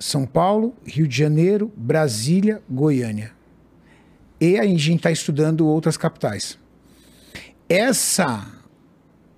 São 0.02 0.26
Paulo, 0.26 0.74
Rio 0.84 1.06
de 1.06 1.16
Janeiro, 1.16 1.72
Brasília, 1.76 2.60
Goiânia. 2.68 3.30
E 4.40 4.58
a 4.58 4.64
gente 4.64 4.96
está 4.96 5.12
estudando 5.12 5.64
outras 5.64 5.96
capitais. 5.96 6.58
Essa, 7.68 8.44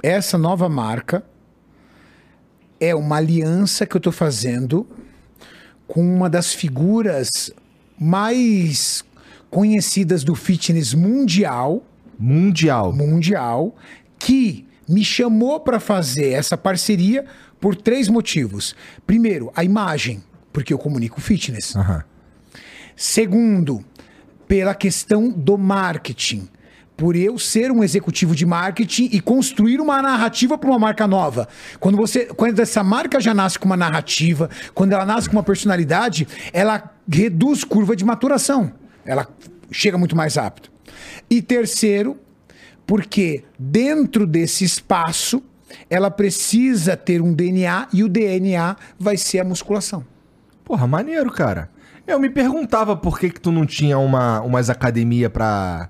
essa 0.03 0.39
nova 0.39 0.67
marca 0.67 1.23
é 2.81 2.95
uma 2.95 3.17
aliança 3.17 3.85
que 3.85 3.95
eu 3.95 3.99
estou 3.99 4.13
fazendo 4.13 4.87
com 5.87 6.01
uma 6.01 6.31
das 6.31 6.55
figuras 6.55 7.53
mais 8.01 9.05
conhecidas 9.51 10.25
do 10.25 10.35
fitness 10.35 10.95
mundial, 10.95 11.85
Mundial. 12.19 12.91
mundial, 12.91 13.77
que 14.19 14.67
me 14.89 15.05
chamou 15.05 15.61
para 15.61 15.79
fazer 15.79 16.31
essa 16.31 16.57
parceria 16.57 17.27
por 17.61 17.77
três 17.77 18.09
motivos. 18.09 18.75
Primeiro, 19.07 19.53
a 19.55 19.63
imagem, 19.63 20.23
porque 20.55 20.73
eu 20.73 20.79
comunico 20.79 21.21
fitness. 21.21 21.75
Aham. 21.75 22.05
Segundo, 22.97 23.85
pela 24.47 24.73
questão 24.73 25.29
do 25.29 25.59
marketing. 25.59 26.49
Por 26.97 27.17
eu 27.17 27.37
ser 27.41 27.73
um 27.73 27.83
executivo 27.83 28.37
de 28.37 28.47
marketing 28.47 29.09
e 29.11 29.21
construir 29.21 29.81
uma 29.81 30.01
narrativa 30.01 30.57
para 30.57 30.71
uma 30.71 30.79
marca 30.79 31.09
nova. 31.09 31.49
Quando 31.81 31.97
você, 31.97 32.27
quando 32.27 32.61
essa 32.61 32.85
marca 32.85 33.21
já 33.21 33.35
nasce 33.35 33.59
com 33.59 33.67
uma 33.67 33.77
narrativa, 33.77 34.49
quando 34.73 34.93
ela 34.93 35.05
nasce 35.05 35.29
com 35.29 35.35
uma 35.35 35.43
personalidade, 35.43 36.29
ela 36.53 36.95
reduz 37.11 37.65
curva 37.65 37.97
de 37.97 38.05
maturação. 38.05 38.73
Ela 39.05 39.27
chega 39.73 39.99
muito 39.99 40.15
mais 40.15 40.37
rápido. 40.37 40.69
E 41.29 41.43
terceiro, 41.43 42.17
porque 42.87 43.43
dentro 43.59 44.25
desse 44.25 44.65
espaço 44.65 45.43
ela 45.91 46.13
precisa 46.13 46.97
ter 46.97 47.21
um 47.21 47.35
DNA 47.35 47.89
e 47.93 48.05
o 48.05 48.09
DNA 48.09 48.77
vai 48.97 49.17
ser 49.17 49.41
a 49.41 49.45
musculação. 49.45 50.14
Porra, 50.65 50.87
maneiro, 50.87 51.31
cara. 51.31 51.71
Eu 52.07 52.19
me 52.19 52.31
perguntava 52.31 52.97
por 52.97 53.19
que 53.19 53.31
que 53.31 53.41
tu 53.41 53.53
não 53.53 53.67
tinha 53.67 53.99
uma, 53.99 54.41
umas 54.41 54.71
academia 54.71 55.29
pra... 55.29 55.89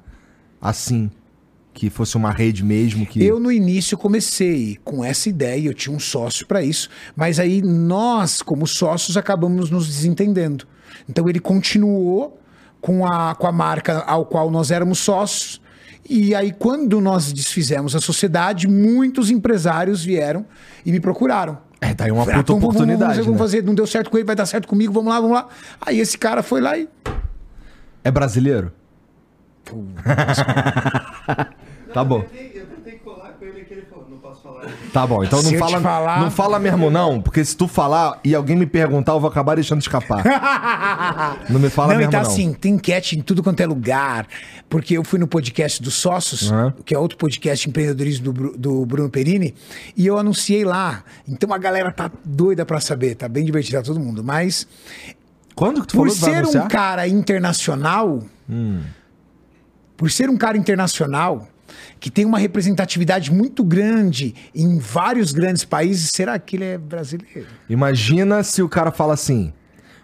Assim, 0.61 1.11
que 1.75 1.91
fosse 1.91 2.17
uma 2.17 2.31
rede 2.31 2.65
mesmo, 2.65 3.05
que... 3.05 3.23
Eu 3.23 3.39
no 3.41 3.51
início 3.51 3.99
comecei 3.99 4.79
com 4.85 5.05
essa 5.05 5.29
ideia, 5.29 5.69
eu 5.69 5.75
tinha 5.75 5.95
um 5.95 5.99
sócio 5.99 6.47
para 6.47 6.63
isso, 6.63 6.89
mas 7.15 7.39
aí 7.39 7.61
nós, 7.61 8.41
como 8.41 8.67
sócios, 8.67 9.17
acabamos 9.17 9.71
nos 9.71 9.87
desentendendo. 9.87 10.67
Então 11.09 11.29
ele 11.29 11.41
continuou 11.41 12.41
com 12.81 13.05
a, 13.05 13.35
com 13.35 13.47
a 13.47 13.53
marca 13.53 13.99
ao 14.07 14.25
qual 14.25 14.51
nós 14.51 14.71
éramos 14.71 15.01
sócios. 15.01 15.61
E 16.09 16.35
aí, 16.35 16.53
quando 16.53 17.01
nós 17.01 17.33
desfizemos 17.33 17.97
a 17.97 18.01
sociedade, 18.01 18.69
muitos 18.69 19.31
empresários 19.31 20.05
vieram 20.05 20.45
e 20.85 20.93
me 20.93 21.01
procuraram. 21.01 21.59
É, 21.87 21.93
tá 21.95 22.05
aí 22.05 22.11
uma 22.11 22.25
Falei, 22.25 22.41
puta 22.41 22.53
"Ah, 22.53 22.55
vamos- 22.55 22.65
oportunidade, 22.65 22.99
Vamos, 22.99 23.17
fazer, 23.17 23.23
vamos 23.25 23.41
né? 23.41 23.45
fazer, 23.47 23.63
não 23.63 23.75
deu 23.75 23.87
certo 23.87 24.11
com 24.11 24.17
ele, 24.17 24.25
vai 24.27 24.35
dar 24.37 24.47
certo 24.47 24.67
comigo, 24.69 24.93
vamos 24.93 25.13
lá, 25.13 25.21
vamos 25.21 25.37
lá. 25.37 25.49
Aí 25.81 26.01
esse 26.01 26.17
cara 26.17 26.43
foi 26.43 26.61
lá 26.61 26.79
e. 26.79 26.89
É 28.03 28.11
brasileiro? 28.11 28.73
Tá 31.93 32.03
bom. 32.03 32.19
Eu 32.19 32.23
tentei, 32.25 32.53
eu 32.61 32.67
tentei 32.67 32.99
colar 32.99 33.33
com 33.39 33.45
ele 33.45 33.61
aqui, 33.61 33.73
ele 33.75 33.83
falou, 33.83 34.07
não 34.11 34.19
posso 34.19 34.43
falar. 34.43 34.54
Tá 34.93 35.07
bom, 35.07 35.25
então 35.25 35.39
Se 35.41 35.45
não 35.47 35.53
te 35.53 35.59
fala, 35.59 35.81
falar- 35.81 36.21
não 36.21 36.31
fala 36.31 36.59
mesmo 36.59 36.91
não, 36.91 37.21
porque 37.21 37.45
se 37.45 37.57
tu 37.57 37.67
falar 37.69 38.21
e 38.25 38.35
alguém 38.35 38.57
me 38.57 38.67
perguntar, 38.67 39.13
eu 39.13 39.21
vou 39.21 39.29
acabar 39.31 39.55
deixando 39.57 39.81
escapar. 39.81 40.23
não 41.51 41.59
me 41.61 41.69
fala 41.71 41.89
não, 41.93 41.99
mesmo 41.99 42.11
e 42.11 42.13
tá 42.13 42.23
não. 42.23 42.31
assim, 42.31 42.53
tem 42.53 42.75
enquete 42.75 43.19
em 43.19 43.23
tudo 43.23 43.43
quanto 43.43 43.61
é 43.61 43.67
lugar. 43.67 44.27
Porque 44.69 44.97
eu 44.97 45.05
fui 45.05 45.19
no 45.19 45.27
podcast 45.29 45.81
dos 45.83 45.95
sócios, 45.95 46.51
que 46.85 46.95
é 46.95 46.99
outro 46.99 47.17
podcast 47.19 47.65
de 47.65 47.71
empreendedorismo 47.71 48.25
do, 48.25 48.33
Bru- 48.33 48.55
do 48.57 48.87
Bruno 48.87 49.09
Perini, 49.11 49.55
e 49.97 50.07
eu 50.07 50.19
anunciei 50.19 50.65
lá. 50.65 51.05
Então 51.29 51.53
a 51.53 51.59
galera 51.59 51.93
tá 51.93 52.11
doida 52.25 52.65
pra 52.67 52.81
saber, 52.81 53.15
tá 53.15 53.29
bem 53.29 53.45
divertida 53.45 53.83
todo 53.83 54.01
mundo. 54.01 54.25
Mas 54.25 54.67
Quando 55.55 55.81
que 55.83 55.87
tu 55.89 55.97
por 55.97 56.09
falou 56.09 56.15
que 56.15 56.21
vai 56.21 56.31
ser 56.31 56.37
um 56.37 56.39
anunciar? 56.41 56.65
Hum. 56.65 56.69
cara 56.69 57.07
internacional, 57.07 58.23
por 59.97 60.11
ser 60.11 60.29
um 60.29 60.37
cara 60.37 60.57
internacional 60.57 61.47
que 62.05 62.11
tem 62.11 62.27
uma 62.27 62.37
representatividade 62.37 63.33
muito 63.33 63.65
grande 63.65 64.35
em 64.55 64.79
vários 64.79 65.33
grandes 65.33 65.65
países, 65.65 66.11
será 66.11 66.39
que 66.39 66.57
ele 66.57 66.65
é 66.67 66.77
brasileiro? 66.77 67.47
Imagina 67.67 68.43
se 68.43 68.63
o 68.63 68.69
cara 68.69 68.93
fala 68.93 69.15
assim... 69.15 69.55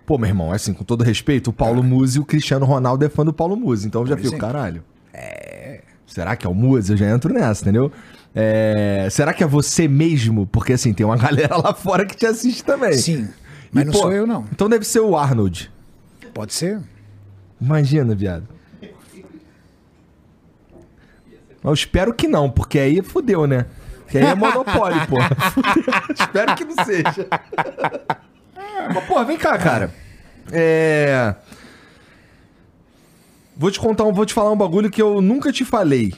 Pô, 0.06 0.16
meu 0.16 0.26
irmão, 0.26 0.50
assim, 0.50 0.72
com 0.72 0.82
todo 0.82 1.04
respeito, 1.04 1.50
o 1.50 1.52
Paulo 1.52 1.82
Musi 1.82 2.16
e 2.16 2.20
o 2.22 2.24
Cristiano 2.24 2.64
Ronaldo 2.64 3.04
é 3.04 3.10
fã 3.10 3.22
do 3.22 3.34
Paulo 3.34 3.54
Musi. 3.54 3.86
Então 3.86 4.00
eu 4.00 4.06
já 4.06 4.16
fico, 4.16 4.38
caralho. 4.38 4.82
É... 5.12 5.82
Será 6.06 6.34
que 6.36 6.46
é 6.46 6.48
o 6.48 6.54
Musi? 6.54 6.92
Eu 6.92 6.96
já 6.96 7.06
entro 7.06 7.34
nessa, 7.34 7.60
entendeu? 7.60 7.92
É, 8.34 9.06
Será 9.10 9.34
que 9.34 9.44
é 9.44 9.46
você 9.46 9.86
mesmo? 9.86 10.46
Porque, 10.46 10.72
assim, 10.72 10.94
tem 10.94 11.04
uma 11.04 11.18
galera 11.20 11.54
lá 11.58 11.74
fora 11.74 12.06
que 12.06 12.16
te 12.16 12.24
assiste 12.24 12.64
também. 12.64 12.94
Sim, 12.94 13.28
mas 13.70 13.82
E, 13.82 13.84
não 13.84 13.92
pô, 13.92 13.98
sou 13.98 14.12
eu 14.12 14.26
não. 14.26 14.46
Então 14.50 14.70
deve 14.70 14.86
ser 14.86 15.00
o 15.00 15.18
Arnold. 15.18 15.70
Pode 16.32 16.54
ser? 16.54 16.80
Imagina, 17.60 18.14
viado. 18.14 18.48
Eu 21.62 21.72
espero 21.74 22.14
que 22.14 22.26
não, 22.26 22.50
porque 22.50 22.78
aí 22.78 23.02
fudeu, 23.02 23.46
né? 23.46 23.66
Porque 24.00 24.18
aí 24.18 24.24
é 24.24 24.34
monopólio, 24.34 25.06
pô. 25.06 25.16
Espero 26.18 26.56
que 26.56 26.64
não 26.64 26.84
seja. 26.84 27.28
Mas, 28.92 29.04
pô, 29.06 29.24
vem 29.24 29.36
cá, 29.38 29.56
cara. 29.58 29.94
É. 30.50 31.34
Vou 33.56 33.70
te 33.70 33.78
contar, 33.78 34.04
um, 34.04 34.12
vou 34.12 34.24
te 34.26 34.32
falar 34.34 34.50
um 34.50 34.56
bagulho 34.56 34.90
que 34.90 35.00
eu 35.00 35.20
nunca 35.20 35.52
te 35.52 35.64
falei. 35.64 36.14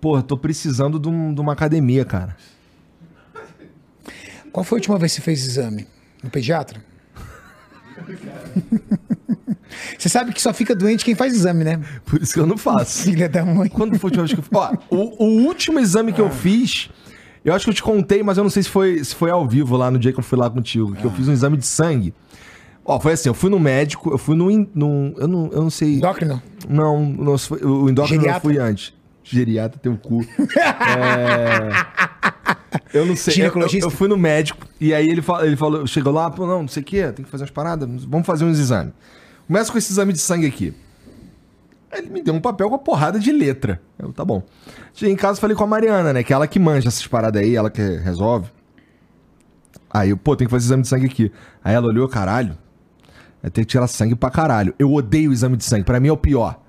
Pô, 0.00 0.22
tô 0.22 0.38
precisando 0.38 0.98
de, 0.98 1.08
um- 1.08 1.34
de 1.34 1.40
uma 1.40 1.52
academia, 1.52 2.04
cara. 2.04 2.36
Qual 4.52 4.64
foi 4.64 4.76
a 4.76 4.80
última 4.80 4.98
vez 4.98 5.12
que 5.12 5.16
você 5.16 5.22
fez 5.24 5.44
exame? 5.44 5.86
No 6.22 6.30
pediatra? 6.30 6.82
Você 9.98 10.08
sabe 10.08 10.32
que 10.32 10.42
só 10.42 10.52
fica 10.52 10.74
doente 10.74 11.04
quem 11.04 11.14
faz 11.14 11.34
exame, 11.34 11.64
né? 11.64 11.80
Por 12.04 12.20
isso 12.20 12.34
que 12.34 12.40
eu 12.40 12.46
não 12.46 12.56
faço. 12.56 13.04
Filha 13.04 13.28
da 13.28 13.44
mãe. 13.44 13.68
Quando 13.68 13.98
foi 13.98 14.08
a 14.08 14.20
última 14.22 14.26
vez 14.26 14.34
que 14.34 14.54
eu? 14.54 14.58
Ó, 14.58 14.76
o, 14.90 15.24
o 15.24 15.46
último 15.46 15.78
exame 15.78 16.12
que 16.12 16.20
eu 16.20 16.30
fiz, 16.30 16.90
eu 17.44 17.54
acho 17.54 17.64
que 17.64 17.70
eu 17.70 17.74
te 17.74 17.82
contei, 17.82 18.22
mas 18.22 18.36
eu 18.36 18.44
não 18.44 18.50
sei 18.50 18.62
se 18.62 18.68
foi, 18.68 19.02
se 19.04 19.14
foi 19.14 19.30
ao 19.30 19.46
vivo 19.46 19.76
lá 19.76 19.90
no 19.90 19.98
dia 19.98 20.12
que 20.12 20.18
eu 20.18 20.24
fui 20.24 20.38
lá 20.38 20.50
contigo, 20.50 20.94
que 20.94 21.04
eu 21.04 21.10
fiz 21.10 21.28
um 21.28 21.32
exame 21.32 21.56
de 21.56 21.66
sangue. 21.66 22.12
Ó, 22.84 22.98
foi 22.98 23.12
assim, 23.12 23.28
eu 23.28 23.34
fui 23.34 23.50
no 23.50 23.60
médico, 23.60 24.10
eu 24.10 24.18
fui 24.18 24.34
no. 24.34 24.50
no 24.74 25.14
eu, 25.16 25.28
não, 25.28 25.50
eu 25.52 25.62
não 25.62 25.70
sei. 25.70 25.96
Endócrino? 25.96 26.42
Não, 26.68 26.96
o 26.96 27.88
endócrino 27.88 28.00
eu 28.00 28.06
Geriatra? 28.06 28.40
fui 28.40 28.58
antes. 28.58 28.92
Geriatra 29.22 29.78
tem 29.80 29.92
o 29.92 29.96
cu. 29.98 30.20
É, 30.38 31.70
Eu 32.92 33.06
não 33.06 33.16
sei. 33.16 33.34
Eu, 33.44 33.52
eu, 33.82 33.90
fui 33.90 34.08
no 34.08 34.16
médico 34.16 34.66
e 34.80 34.94
aí 34.94 35.08
ele, 35.08 35.22
fala, 35.22 35.46
ele 35.46 35.56
falou, 35.56 35.86
chegou 35.86 36.12
lá, 36.12 36.30
pô, 36.30 36.46
não, 36.46 36.62
não 36.62 36.68
sei 36.68 36.82
o 36.82 36.86
quê, 36.86 37.12
tem 37.12 37.24
que 37.24 37.30
fazer 37.30 37.44
umas 37.44 37.50
paradas, 37.50 37.88
vamos 38.04 38.26
fazer 38.26 38.44
uns 38.44 38.58
exames. 38.58 38.92
Começa 39.46 39.70
com 39.70 39.78
esse 39.78 39.92
exame 39.92 40.12
de 40.12 40.18
sangue 40.18 40.46
aqui. 40.46 40.74
Aí 41.90 42.00
ele 42.00 42.10
me 42.10 42.22
deu 42.22 42.32
um 42.32 42.40
papel 42.40 42.68
com 42.68 42.74
uma 42.74 42.82
porrada 42.82 43.18
de 43.18 43.32
letra. 43.32 43.80
Eu, 43.98 44.12
tá 44.12 44.24
bom. 44.24 44.42
Cheguei 44.94 45.12
em 45.12 45.16
casa 45.16 45.40
falei 45.40 45.56
com 45.56 45.64
a 45.64 45.66
Mariana, 45.66 46.12
né? 46.12 46.22
Que 46.22 46.32
é 46.32 46.36
ela 46.36 46.46
que 46.46 46.58
manja 46.58 46.88
essas 46.88 47.06
paradas 47.06 47.42
aí, 47.42 47.56
ela 47.56 47.70
que 47.70 47.82
resolve. 47.82 48.48
Aí 49.92 50.10
eu, 50.10 50.16
pô, 50.16 50.36
tem 50.36 50.46
que 50.46 50.50
fazer 50.50 50.66
exame 50.66 50.82
de 50.82 50.88
sangue 50.88 51.06
aqui. 51.06 51.32
Aí 51.64 51.74
ela 51.74 51.88
olhou, 51.88 52.08
caralho. 52.08 52.56
Eu 53.42 53.50
tenho 53.50 53.66
que 53.66 53.72
tirar 53.72 53.88
sangue 53.88 54.14
pra 54.14 54.30
caralho. 54.30 54.72
Eu 54.78 54.92
odeio 54.92 55.30
o 55.30 55.32
exame 55.32 55.56
de 55.56 55.64
sangue. 55.64 55.84
Pra 55.84 55.98
mim 55.98 56.08
é 56.08 56.12
o 56.12 56.16
pior. 56.16 56.60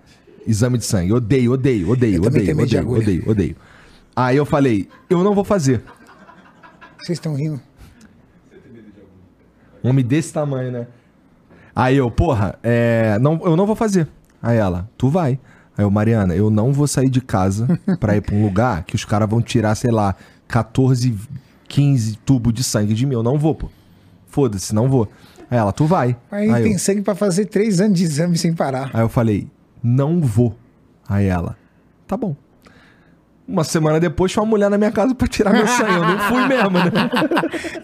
Exame 0.47 0.77
de 0.77 0.85
sangue. 0.85 1.13
Odeio, 1.13 1.51
odeio, 1.51 1.89
odeio, 1.89 2.25
odeio, 2.25 2.57
odeio, 2.59 2.89
odeio, 2.89 3.29
odeio. 3.29 3.55
Aí 4.15 4.37
eu 4.37 4.45
falei, 4.45 4.87
eu 5.09 5.23
não 5.23 5.33
vou 5.33 5.43
fazer. 5.43 5.83
Vocês 6.97 7.17
estão 7.17 7.35
rindo? 7.35 7.59
Um 9.83 9.89
homem 9.89 10.05
desse 10.05 10.31
tamanho, 10.31 10.71
né? 10.71 10.87
Aí 11.75 11.97
eu, 11.97 12.11
porra, 12.11 12.59
é, 12.61 13.17
não, 13.19 13.39
eu 13.43 13.55
não 13.55 13.65
vou 13.65 13.75
fazer. 13.75 14.07
Aí 14.41 14.57
ela, 14.57 14.89
tu 14.97 15.09
vai. 15.09 15.39
Aí 15.77 15.85
eu, 15.85 15.89
Mariana, 15.89 16.35
eu 16.35 16.49
não 16.49 16.73
vou 16.73 16.87
sair 16.87 17.09
de 17.09 17.21
casa 17.21 17.79
pra 17.99 18.15
ir 18.15 18.21
pra 18.21 18.35
um 18.35 18.43
lugar 18.43 18.83
que 18.83 18.95
os 18.95 19.05
caras 19.05 19.29
vão 19.29 19.41
tirar, 19.41 19.73
sei 19.75 19.91
lá, 19.91 20.15
14, 20.47 21.15
15 21.67 22.17
tubos 22.17 22.53
de 22.53 22.63
sangue 22.63 22.93
de 22.93 23.05
mim. 23.05 23.15
Eu 23.15 23.23
não 23.23 23.37
vou, 23.37 23.55
pô. 23.55 23.69
Foda-se, 24.27 24.75
não 24.75 24.89
vou. 24.89 25.09
Aí 25.49 25.57
ela, 25.57 25.71
tu 25.71 25.85
vai. 25.85 26.15
Aí, 26.29 26.49
Aí 26.49 26.63
tem 26.63 26.73
eu, 26.73 26.79
sangue 26.79 27.01
pra 27.01 27.15
fazer 27.15 27.45
três 27.45 27.81
anos 27.81 27.97
de 27.97 28.03
exame 28.03 28.37
sem 28.37 28.53
parar. 28.53 28.89
aí 28.93 29.01
eu 29.01 29.09
falei, 29.09 29.47
não 29.83 30.21
vou. 30.21 30.55
Aí 31.07 31.25
ela, 31.25 31.57
tá 32.07 32.15
bom. 32.15 32.35
Uma 33.47 33.63
semana 33.65 33.99
depois, 33.99 34.31
foi 34.31 34.43
uma 34.43 34.49
mulher 34.49 34.69
na 34.69 34.77
minha 34.77 34.91
casa 34.91 35.13
pra 35.13 35.27
tirar 35.27 35.51
meu 35.51 35.67
sangue. 35.67 35.93
Eu 35.93 36.05
não 36.05 36.19
fui 36.19 36.47
mesmo, 36.47 36.69
né? 36.69 36.91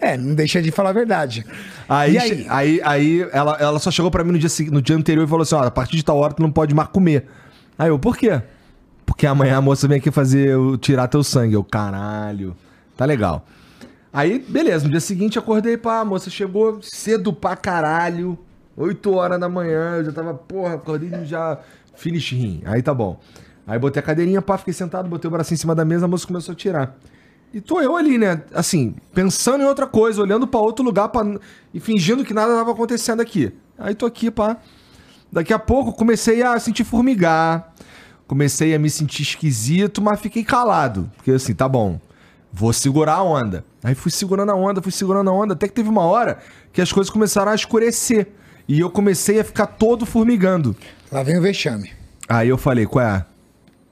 É, 0.00 0.16
não 0.16 0.34
deixa 0.34 0.62
de 0.62 0.70
falar 0.70 0.90
a 0.90 0.92
verdade. 0.94 1.44
Aí, 1.88 2.14
E 2.14 2.18
aí? 2.18 2.46
aí? 2.48 2.80
aí, 2.82 3.28
ela, 3.32 3.56
ela 3.60 3.78
só 3.78 3.90
chegou 3.90 4.10
pra 4.10 4.24
mim 4.24 4.32
no 4.32 4.38
dia, 4.38 4.48
no 4.70 4.80
dia 4.80 4.96
anterior 4.96 5.24
e 5.24 5.28
falou 5.28 5.42
assim: 5.42 5.56
ó, 5.56 5.64
a 5.64 5.70
partir 5.70 5.96
de 5.96 6.04
tal 6.04 6.16
hora 6.16 6.32
tu 6.32 6.40
não 6.40 6.50
pode 6.50 6.74
mais 6.74 6.88
comer. 6.88 7.26
Aí 7.78 7.88
eu, 7.88 7.98
por 7.98 8.16
quê? 8.16 8.40
Porque 9.04 9.26
amanhã 9.26 9.58
a 9.58 9.60
moça 9.60 9.86
vem 9.86 9.98
aqui 9.98 10.10
fazer, 10.10 10.48
eu, 10.48 10.78
tirar 10.78 11.08
teu 11.08 11.22
sangue. 11.22 11.54
Eu, 11.54 11.64
caralho, 11.64 12.56
tá 12.96 13.04
legal. 13.04 13.44
Aí, 14.12 14.38
beleza, 14.38 14.84
no 14.84 14.90
dia 14.90 15.00
seguinte 15.00 15.38
acordei, 15.38 15.76
pá, 15.76 16.00
a 16.00 16.04
moça 16.04 16.30
chegou 16.30 16.78
cedo 16.80 17.32
pra 17.32 17.54
caralho, 17.56 18.38
8 18.76 19.12
horas 19.12 19.38
da 19.38 19.48
manhã, 19.48 19.96
eu 19.96 20.04
já 20.06 20.12
tava, 20.12 20.32
porra, 20.32 20.74
acordei 20.74 21.24
já 21.26 21.58
finish 21.98 22.32
rim. 22.32 22.62
Aí 22.64 22.82
tá 22.82 22.94
bom. 22.94 23.20
Aí 23.66 23.78
botei 23.78 24.00
a 24.00 24.02
cadeirinha, 24.02 24.40
pá, 24.40 24.56
fiquei 24.56 24.72
sentado, 24.72 25.08
botei 25.08 25.28
o 25.28 25.30
braço 25.30 25.52
em 25.52 25.56
cima 25.56 25.74
da 25.74 25.84
mesa, 25.84 26.06
a 26.06 26.08
moça 26.08 26.26
começou 26.26 26.52
a 26.52 26.56
tirar. 26.56 26.96
E 27.52 27.60
tô 27.60 27.80
eu 27.80 27.96
ali, 27.96 28.16
né? 28.18 28.42
Assim, 28.54 28.94
pensando 29.12 29.62
em 29.62 29.66
outra 29.66 29.86
coisa, 29.86 30.22
olhando 30.22 30.46
pra 30.46 30.60
outro 30.60 30.84
lugar 30.84 31.08
pra... 31.08 31.22
e 31.72 31.80
fingindo 31.80 32.24
que 32.24 32.32
nada 32.32 32.54
tava 32.54 32.72
acontecendo 32.72 33.20
aqui. 33.20 33.52
Aí 33.78 33.94
tô 33.94 34.06
aqui, 34.06 34.30
pá. 34.30 34.56
Daqui 35.30 35.52
a 35.52 35.58
pouco 35.58 35.92
comecei 35.92 36.42
a 36.42 36.58
sentir 36.58 36.84
formigar, 36.84 37.74
comecei 38.26 38.74
a 38.74 38.78
me 38.78 38.88
sentir 38.88 39.22
esquisito, 39.22 40.00
mas 40.00 40.20
fiquei 40.20 40.44
calado. 40.44 41.10
Porque 41.16 41.32
assim, 41.32 41.54
tá 41.54 41.68
bom, 41.68 42.00
vou 42.50 42.72
segurar 42.72 43.16
a 43.16 43.22
onda. 43.22 43.64
Aí 43.82 43.94
fui 43.94 44.10
segurando 44.10 44.50
a 44.50 44.54
onda, 44.54 44.80
fui 44.80 44.92
segurando 44.92 45.28
a 45.28 45.32
onda, 45.32 45.52
até 45.52 45.68
que 45.68 45.74
teve 45.74 45.88
uma 45.88 46.02
hora 46.02 46.38
que 46.72 46.80
as 46.80 46.92
coisas 46.92 47.10
começaram 47.10 47.52
a 47.52 47.54
escurecer. 47.54 48.28
E 48.66 48.80
eu 48.80 48.90
comecei 48.90 49.40
a 49.40 49.44
ficar 49.44 49.66
todo 49.66 50.04
formigando. 50.04 50.76
Lá 51.10 51.22
vem 51.22 51.38
o 51.38 51.42
vexame. 51.42 51.90
Aí 52.28 52.48
eu 52.48 52.58
falei, 52.58 52.86
qual 52.86 53.04
é? 53.04 53.24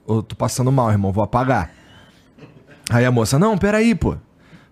Eu 0.09 0.23
tô 0.23 0.37
passando 0.37 0.71
mal, 0.71 0.91
irmão, 0.91 1.13
vou 1.13 1.25
apagar. 1.25 1.71
Aí 2.91 3.05
a 3.05 3.11
moça, 3.11 3.39
não, 3.39 3.57
peraí, 3.57 3.95
pô. 3.95 4.17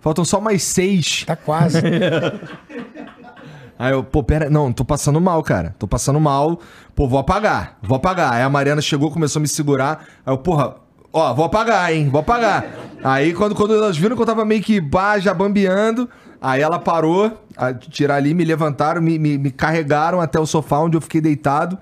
Faltam 0.01 0.25
só 0.25 0.41
mais 0.41 0.63
seis. 0.63 1.25
Tá 1.27 1.35
quase. 1.35 1.81
Aí 3.79 3.93
eu, 3.93 4.05
pô, 4.05 4.23
pera, 4.23 4.49
não, 4.49 4.73
tô 4.73 4.85
passando 4.85 5.21
mal, 5.21 5.43
cara. 5.43 5.75
Tô 5.79 5.89
passando 5.89 6.21
mal. 6.21 6.61
Pô, 6.95 7.09
vou 7.09 7.19
apagar, 7.19 7.79
vou 7.83 7.97
apagar. 7.97 8.33
Aí 8.33 8.43
a 8.43 8.49
Mariana 8.49 8.81
chegou, 8.81 9.11
começou 9.11 9.41
a 9.41 9.43
me 9.43 9.49
segurar. 9.49 10.05
Aí 10.25 10.33
eu, 10.33 10.39
porra, 10.39 10.77
ó, 11.13 11.35
vou 11.35 11.45
apagar, 11.45 11.93
hein, 11.93 12.09
vou 12.09 12.21
apagar. 12.21 12.65
Aí 13.03 13.33
quando, 13.33 13.55
quando 13.55 13.75
elas 13.75 13.97
viram 13.97 14.15
que 14.15 14.23
eu 14.23 14.27
tava 14.27 14.45
meio 14.45 14.63
que 14.63 14.81
bah, 14.81 15.19
já 15.19 15.35
bambeando, 15.35 16.09
aí 16.41 16.63
ela 16.63 16.79
parou, 16.79 17.37
a 17.57 17.75
tirar 17.75 18.17
ali, 18.17 18.33
me 18.33 18.45
levantaram, 18.45 19.03
me, 19.03 19.19
me, 19.19 19.37
me 19.39 19.51
carregaram 19.51 20.21
até 20.21 20.39
o 20.39 20.47
sofá 20.47 20.79
onde 20.79 20.97
eu 20.97 21.01
fiquei 21.01 21.21
deitado. 21.21 21.77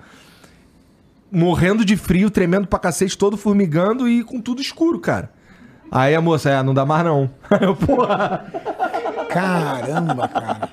Morrendo 1.33 1.83
de 1.83 1.97
frio, 1.97 2.29
tremendo 2.29 2.67
pra 2.67 2.77
cacete, 2.77 3.17
todo 3.17 3.35
formigando 3.35 4.07
e 4.07 4.23
com 4.23 4.39
tudo 4.39 4.61
escuro, 4.61 4.99
cara. 4.99 5.31
Aí 5.91 6.13
a 6.15 6.21
moça, 6.21 6.49
é, 6.49 6.61
não 6.63 6.73
dá 6.73 6.85
mais 6.85 7.03
não. 7.03 7.29
Aí 7.49 7.59
eu, 7.65 7.75
porra. 7.75 8.45
Caramba, 9.29 10.27
cara. 10.27 10.69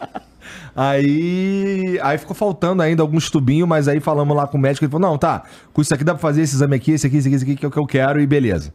Aí, 0.75 1.99
aí 2.03 2.19
ficou 2.19 2.35
faltando 2.35 2.83
ainda 2.83 3.03
alguns 3.03 3.31
tubinhos, 3.31 3.69
mas 3.69 3.89
aí 3.89 4.01
falamos 4.01 4.37
lá 4.37 4.47
com 4.47 4.57
o 4.57 4.61
médico, 4.61 4.85
ele 4.85 4.93
falou, 4.93 5.11
não, 5.11 5.19
tá, 5.19 5.43
com 5.73 5.83
isso 5.83 5.93
aqui 5.95 6.05
dá 6.05 6.13
pra 6.15 6.21
fazer 6.21 6.43
esse 6.43 6.55
exame 6.55 6.77
aqui, 6.77 6.93
esse 6.93 7.07
aqui, 7.07 7.17
esse 7.17 7.27
aqui, 7.29 7.37
esse 7.37 7.45
aqui, 7.45 7.57
que 7.57 7.65
é 7.65 7.69
o 7.69 7.71
que 7.71 7.79
eu 7.79 7.87
quero, 7.87 8.21
e 8.21 8.27
beleza. 8.27 8.73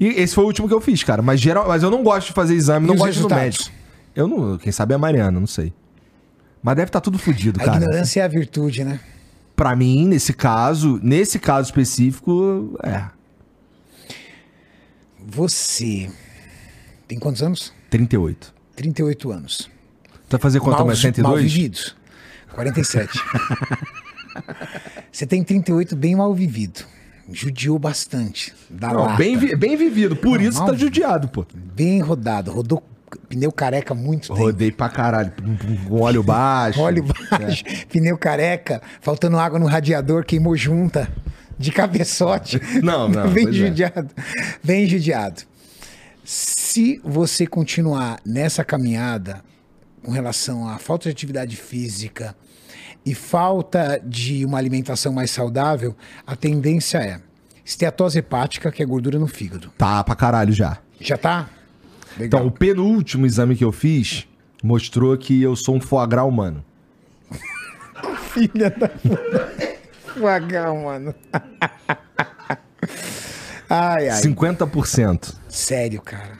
E 0.00 0.08
esse 0.08 0.34
foi 0.34 0.44
o 0.44 0.46
último 0.46 0.66
que 0.68 0.74
eu 0.74 0.80
fiz, 0.80 1.02
cara, 1.04 1.22
mas, 1.22 1.40
geral, 1.40 1.68
mas 1.68 1.82
eu 1.82 1.90
não 1.90 2.02
gosto 2.02 2.28
de 2.28 2.32
fazer 2.32 2.54
exame, 2.54 2.86
não 2.86 2.94
os 2.94 3.00
gosto 3.00 3.12
do 3.12 3.28
resultados? 3.28 3.44
médico. 3.44 3.70
Eu 4.14 4.26
não, 4.28 4.58
quem 4.58 4.72
sabe 4.72 4.92
é 4.92 4.96
a 4.96 4.98
Mariana, 4.98 5.38
não 5.38 5.46
sei. 5.46 5.72
Mas 6.62 6.76
deve 6.76 6.88
estar 6.88 7.00
tudo 7.00 7.18
fodido, 7.18 7.60
A 7.60 7.64
cara. 7.64 7.76
ignorância 7.78 8.20
é 8.20 8.24
a 8.24 8.28
virtude, 8.28 8.84
né? 8.84 9.00
Pra 9.54 9.76
mim, 9.76 10.06
nesse 10.08 10.32
caso, 10.32 10.98
nesse 11.02 11.38
caso 11.38 11.66
específico, 11.68 12.78
é, 12.82 13.04
Você 15.24 16.10
tem 17.06 17.18
quantos 17.18 17.42
anos? 17.42 17.72
38. 17.90 18.52
38 18.74 19.30
anos. 19.30 19.70
Vai 20.28 20.40
fazer 20.40 20.60
quanto 20.60 20.78
Mal- 20.78 20.86
mais? 20.86 20.98
Mal 20.98 21.12
102? 21.14 21.42
vividos. 21.52 21.96
47. 22.54 23.18
Você 25.10 25.26
tem 25.26 25.42
38 25.44 25.94
bem 25.94 26.16
mal 26.16 26.34
vivido. 26.34 26.84
Judiou 27.30 27.78
bastante. 27.78 28.52
Da 28.68 28.88
Não, 28.92 29.02
lata. 29.04 29.16
bem, 29.16 29.38
bem 29.56 29.76
vivido, 29.76 30.16
por 30.16 30.38
Não, 30.40 30.46
isso 30.48 30.58
mal 30.58 30.68
tá 30.68 30.74
judiado, 30.74 31.28
pô. 31.28 31.46
Bem 31.54 32.00
rodado. 32.00 32.50
Rodou 32.50 32.82
pneu 33.32 33.50
careca 33.50 33.94
muito 33.94 34.28
tempo. 34.28 34.38
Rodei 34.40 34.70
pra 34.70 34.90
caralho, 34.90 35.32
com- 35.88 36.00
óleo 36.00 36.22
baixo. 36.22 36.78
Óleo 36.82 37.02
baixo, 37.30 37.64
pneu 37.88 38.18
careca, 38.18 38.82
faltando 39.00 39.38
água 39.38 39.58
no 39.58 39.64
radiador, 39.66 40.22
queimou 40.24 40.54
junta, 40.54 41.08
de 41.58 41.72
cabeçote. 41.72 42.60
Não, 42.84 43.08
não, 43.08 43.30
Bem 43.30 43.44
pois 43.44 43.56
é. 43.56 43.58
judiado. 43.58 44.08
Bem 44.62 44.86
judiado. 44.86 45.42
Se 46.24 47.00
você 47.02 47.46
continuar 47.46 48.18
nessa 48.24 48.62
caminhada 48.64 49.42
com 50.04 50.10
relação 50.10 50.68
à 50.68 50.78
falta 50.78 51.04
de 51.04 51.10
atividade 51.10 51.56
física 51.56 52.34
e 53.06 53.14
falta 53.14 54.00
de 54.04 54.44
uma 54.44 54.58
alimentação 54.58 55.12
mais 55.12 55.30
saudável, 55.30 55.96
a 56.26 56.36
tendência 56.36 56.98
é 56.98 57.20
esteatose 57.64 58.18
hepática, 58.18 58.70
que 58.70 58.82
é 58.82 58.86
gordura 58.86 59.18
no 59.18 59.26
fígado. 59.26 59.72
Tá 59.78 60.02
pra 60.04 60.14
caralho 60.14 60.52
já. 60.52 60.78
Já 61.00 61.16
tá? 61.16 61.48
Legal. 62.18 62.26
Então, 62.26 62.46
o 62.46 62.50
penúltimo 62.50 63.26
exame 63.26 63.56
que 63.56 63.64
eu 63.64 63.72
fiz 63.72 64.26
mostrou 64.62 65.16
que 65.16 65.42
eu 65.42 65.56
sou 65.56 65.76
um 65.76 65.80
foie 65.80 66.06
gras 66.06 66.26
humano. 66.26 66.64
Filha 68.32 68.70
da 68.70 68.88
puta. 68.88 69.52
Vagal, 70.16 70.76
mano. 70.76 71.14
ai, 73.68 74.08
ai. 74.08 74.22
50%. 74.22 75.34
Sério, 75.48 76.00
cara. 76.00 76.38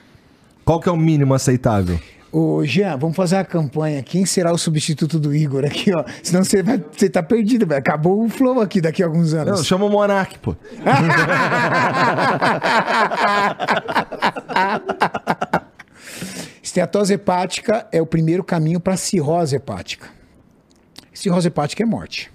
Qual 0.63 0.79
que 0.79 0.87
é 0.87 0.91
o 0.91 0.97
mínimo 0.97 1.33
aceitável? 1.33 1.99
Ô, 2.35 2.65
Jean, 2.65 2.97
vamos 2.97 3.15
fazer 3.15 3.35
a 3.35 3.45
campanha. 3.45 4.01
Quem 4.01 4.25
será 4.25 4.51
o 4.51 4.57
substituto 4.57 5.19
do 5.19 5.35
Igor 5.35 5.63
aqui, 5.63 5.95
ó? 5.95 6.03
Senão 6.23 6.43
você 6.43 6.63
vai, 6.63 6.83
você 6.91 7.07
tá 7.07 7.21
perdido, 7.21 7.67
velho. 7.67 7.77
Acabou 7.77 8.25
o 8.25 8.27
flow 8.27 8.59
aqui 8.59 8.81
daqui 8.81 9.03
a 9.03 9.05
alguns 9.05 9.33
Não, 9.33 9.41
anos. 9.41 9.67
chama 9.67 9.85
o 9.85 9.89
Monark, 9.89 10.39
pô. 10.39 10.55
Esteatose 16.61 17.13
hepática 17.13 17.85
é 17.91 18.01
o 18.01 18.05
primeiro 18.05 18.43
caminho 18.43 18.79
para 18.79 18.97
cirrose 18.97 19.55
hepática. 19.55 20.07
Cirrose 21.13 21.49
hepática 21.49 21.83
é 21.83 21.85
morte. 21.85 22.31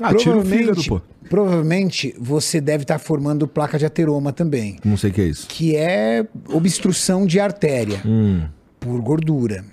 Ah, 0.00 0.14
tira 0.14 0.38
o 0.38 0.44
fígado, 0.44 0.82
pô. 0.84 1.02
Provavelmente 1.28 2.14
você 2.18 2.60
deve 2.60 2.82
estar 2.84 2.98
formando 2.98 3.46
placa 3.48 3.78
de 3.78 3.84
ateroma 3.86 4.32
também, 4.32 4.76
Não 4.84 4.96
sei 4.96 5.10
o 5.10 5.12
que 5.12 5.20
é 5.20 5.24
isso. 5.26 5.46
que 5.48 5.76
é 5.76 6.26
obstrução 6.48 7.26
de 7.26 7.38
artéria 7.40 8.00
Hum. 8.04 8.42
por 8.80 9.00
gordura. 9.00 9.64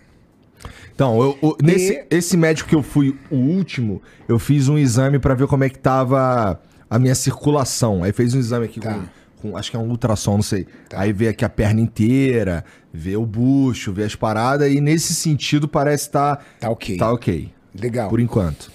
Então, 0.93 1.19
eu- 1.21 1.37
eu- 1.41 1.57
nesse, 1.63 1.93
E- 1.93 2.05
esse 2.11 2.37
médico 2.37 2.69
que 2.69 2.75
eu 2.75 2.83
fui 2.83 3.15
o 3.31 3.35
último, 3.35 4.01
eu 4.27 4.37
fiz 4.37 4.67
um 4.69 4.77
exame 4.77 5.17
pra 5.17 5.33
ver 5.33 5.47
como 5.47 5.63
é 5.63 5.69
que 5.69 5.79
tava 5.79 6.61
a 6.89 6.99
minha 6.99 7.15
circulação. 7.15 8.03
Aí 8.03 8.11
fez 8.11 8.33
um 8.35 8.39
exame 8.39 8.65
aqui 8.65 8.79
Tá. 8.79 8.93
com, 9.41 9.51
com- 9.51 9.57
acho 9.57 9.71
que 9.71 9.77
é 9.77 9.79
um 9.79 9.89
ultrassom, 9.89 10.35
não 10.35 10.43
sei. 10.43 10.67
Aí 10.93 11.11
vê 11.11 11.29
aqui 11.29 11.43
a 11.43 11.49
perna 11.49 11.81
inteira, 11.81 12.63
vê 12.93 13.15
o 13.15 13.25
bucho, 13.25 13.91
vê 13.91 14.03
as 14.03 14.13
paradas, 14.15 14.71
e 14.71 14.79
nesse 14.79 15.15
sentido 15.15 15.67
parece 15.67 16.05
estar 16.07 16.45
Tá 16.59 16.69
ok. 16.69 16.97
tá 16.97 17.11
ok. 17.11 17.51
Legal. 17.73 18.09
Por 18.09 18.19
enquanto. 18.19 18.69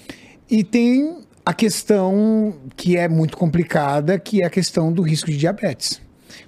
E 0.50 0.64
tem 0.64 1.18
a 1.46 1.54
questão 1.54 2.56
que 2.76 2.96
é 2.96 3.08
muito 3.08 3.36
complicada, 3.36 4.18
que 4.18 4.42
é 4.42 4.46
a 4.46 4.50
questão 4.50 4.92
do 4.92 5.00
risco 5.00 5.30
de 5.30 5.36
diabetes. 5.36 6.02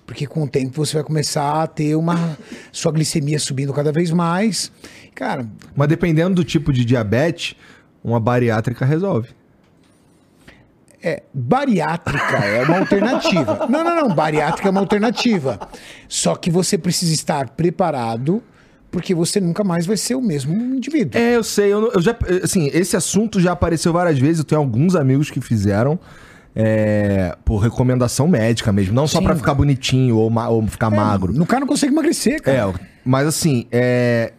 Porque 0.04 0.26
com 0.26 0.42
o 0.42 0.48
tempo 0.48 0.84
você 0.84 0.94
vai 0.94 1.04
começar 1.04 1.62
a 1.62 1.66
ter 1.68 1.94
uma 1.94 2.36
sua 2.72 2.90
glicemia 2.90 3.38
subindo 3.38 3.72
cada 3.72 3.92
vez 3.92 4.10
mais. 4.10 4.72
Cara, 5.14 5.46
Mas 5.76 5.86
dependendo 5.88 6.34
do 6.34 6.44
tipo 6.44 6.72
de 6.72 6.84
diabetes, 6.84 7.54
uma 8.02 8.18
bariátrica 8.18 8.84
resolve. 8.84 9.28
é 11.00 11.22
bariátrica 11.32 12.36
é 12.38 12.64
uma 12.64 12.78
alternativa. 12.78 13.66
Não, 13.70 13.84
não, 13.84 14.08
não, 14.08 14.14
bariátrica 14.14 14.68
é 14.68 14.70
uma 14.72 14.80
alternativa. 14.80 15.60
Só 16.08 16.34
que 16.34 16.50
você 16.50 16.76
precisa 16.76 17.14
estar 17.14 17.50
preparado, 17.50 18.42
porque 18.90 19.14
você 19.14 19.40
nunca 19.40 19.62
mais 19.62 19.84
vai 19.86 19.96
ser 19.96 20.14
o 20.14 20.22
mesmo 20.22 20.54
indivíduo. 20.54 21.20
É, 21.20 21.36
eu 21.36 21.44
sei. 21.44 21.72
Eu, 21.72 21.92
eu 21.92 22.00
já, 22.00 22.16
assim, 22.42 22.70
esse 22.72 22.96
assunto 22.96 23.38
já 23.40 23.52
apareceu 23.52 23.92
várias 23.92 24.18
vezes. 24.18 24.38
Eu 24.38 24.44
tenho 24.44 24.60
alguns 24.60 24.94
amigos 24.96 25.30
que 25.30 25.40
fizeram 25.40 25.98
é, 26.54 27.36
por 27.44 27.58
recomendação 27.58 28.26
médica 28.26 28.72
mesmo. 28.72 28.94
Não 28.94 29.06
só 29.06 29.20
pra 29.20 29.36
ficar 29.36 29.54
bonitinho 29.54 30.16
ou, 30.16 30.30
ma- 30.30 30.48
ou 30.48 30.66
ficar 30.66 30.90
magro. 30.90 31.32
No 31.32 31.46
cara 31.46 31.60
não 31.60 31.66
consegue 31.66 31.92
emagrecer, 31.92 32.42
cara. 32.42 32.56
É, 32.74 32.74
mas 33.04 33.26
assim, 33.26 33.66
é, 33.70 34.32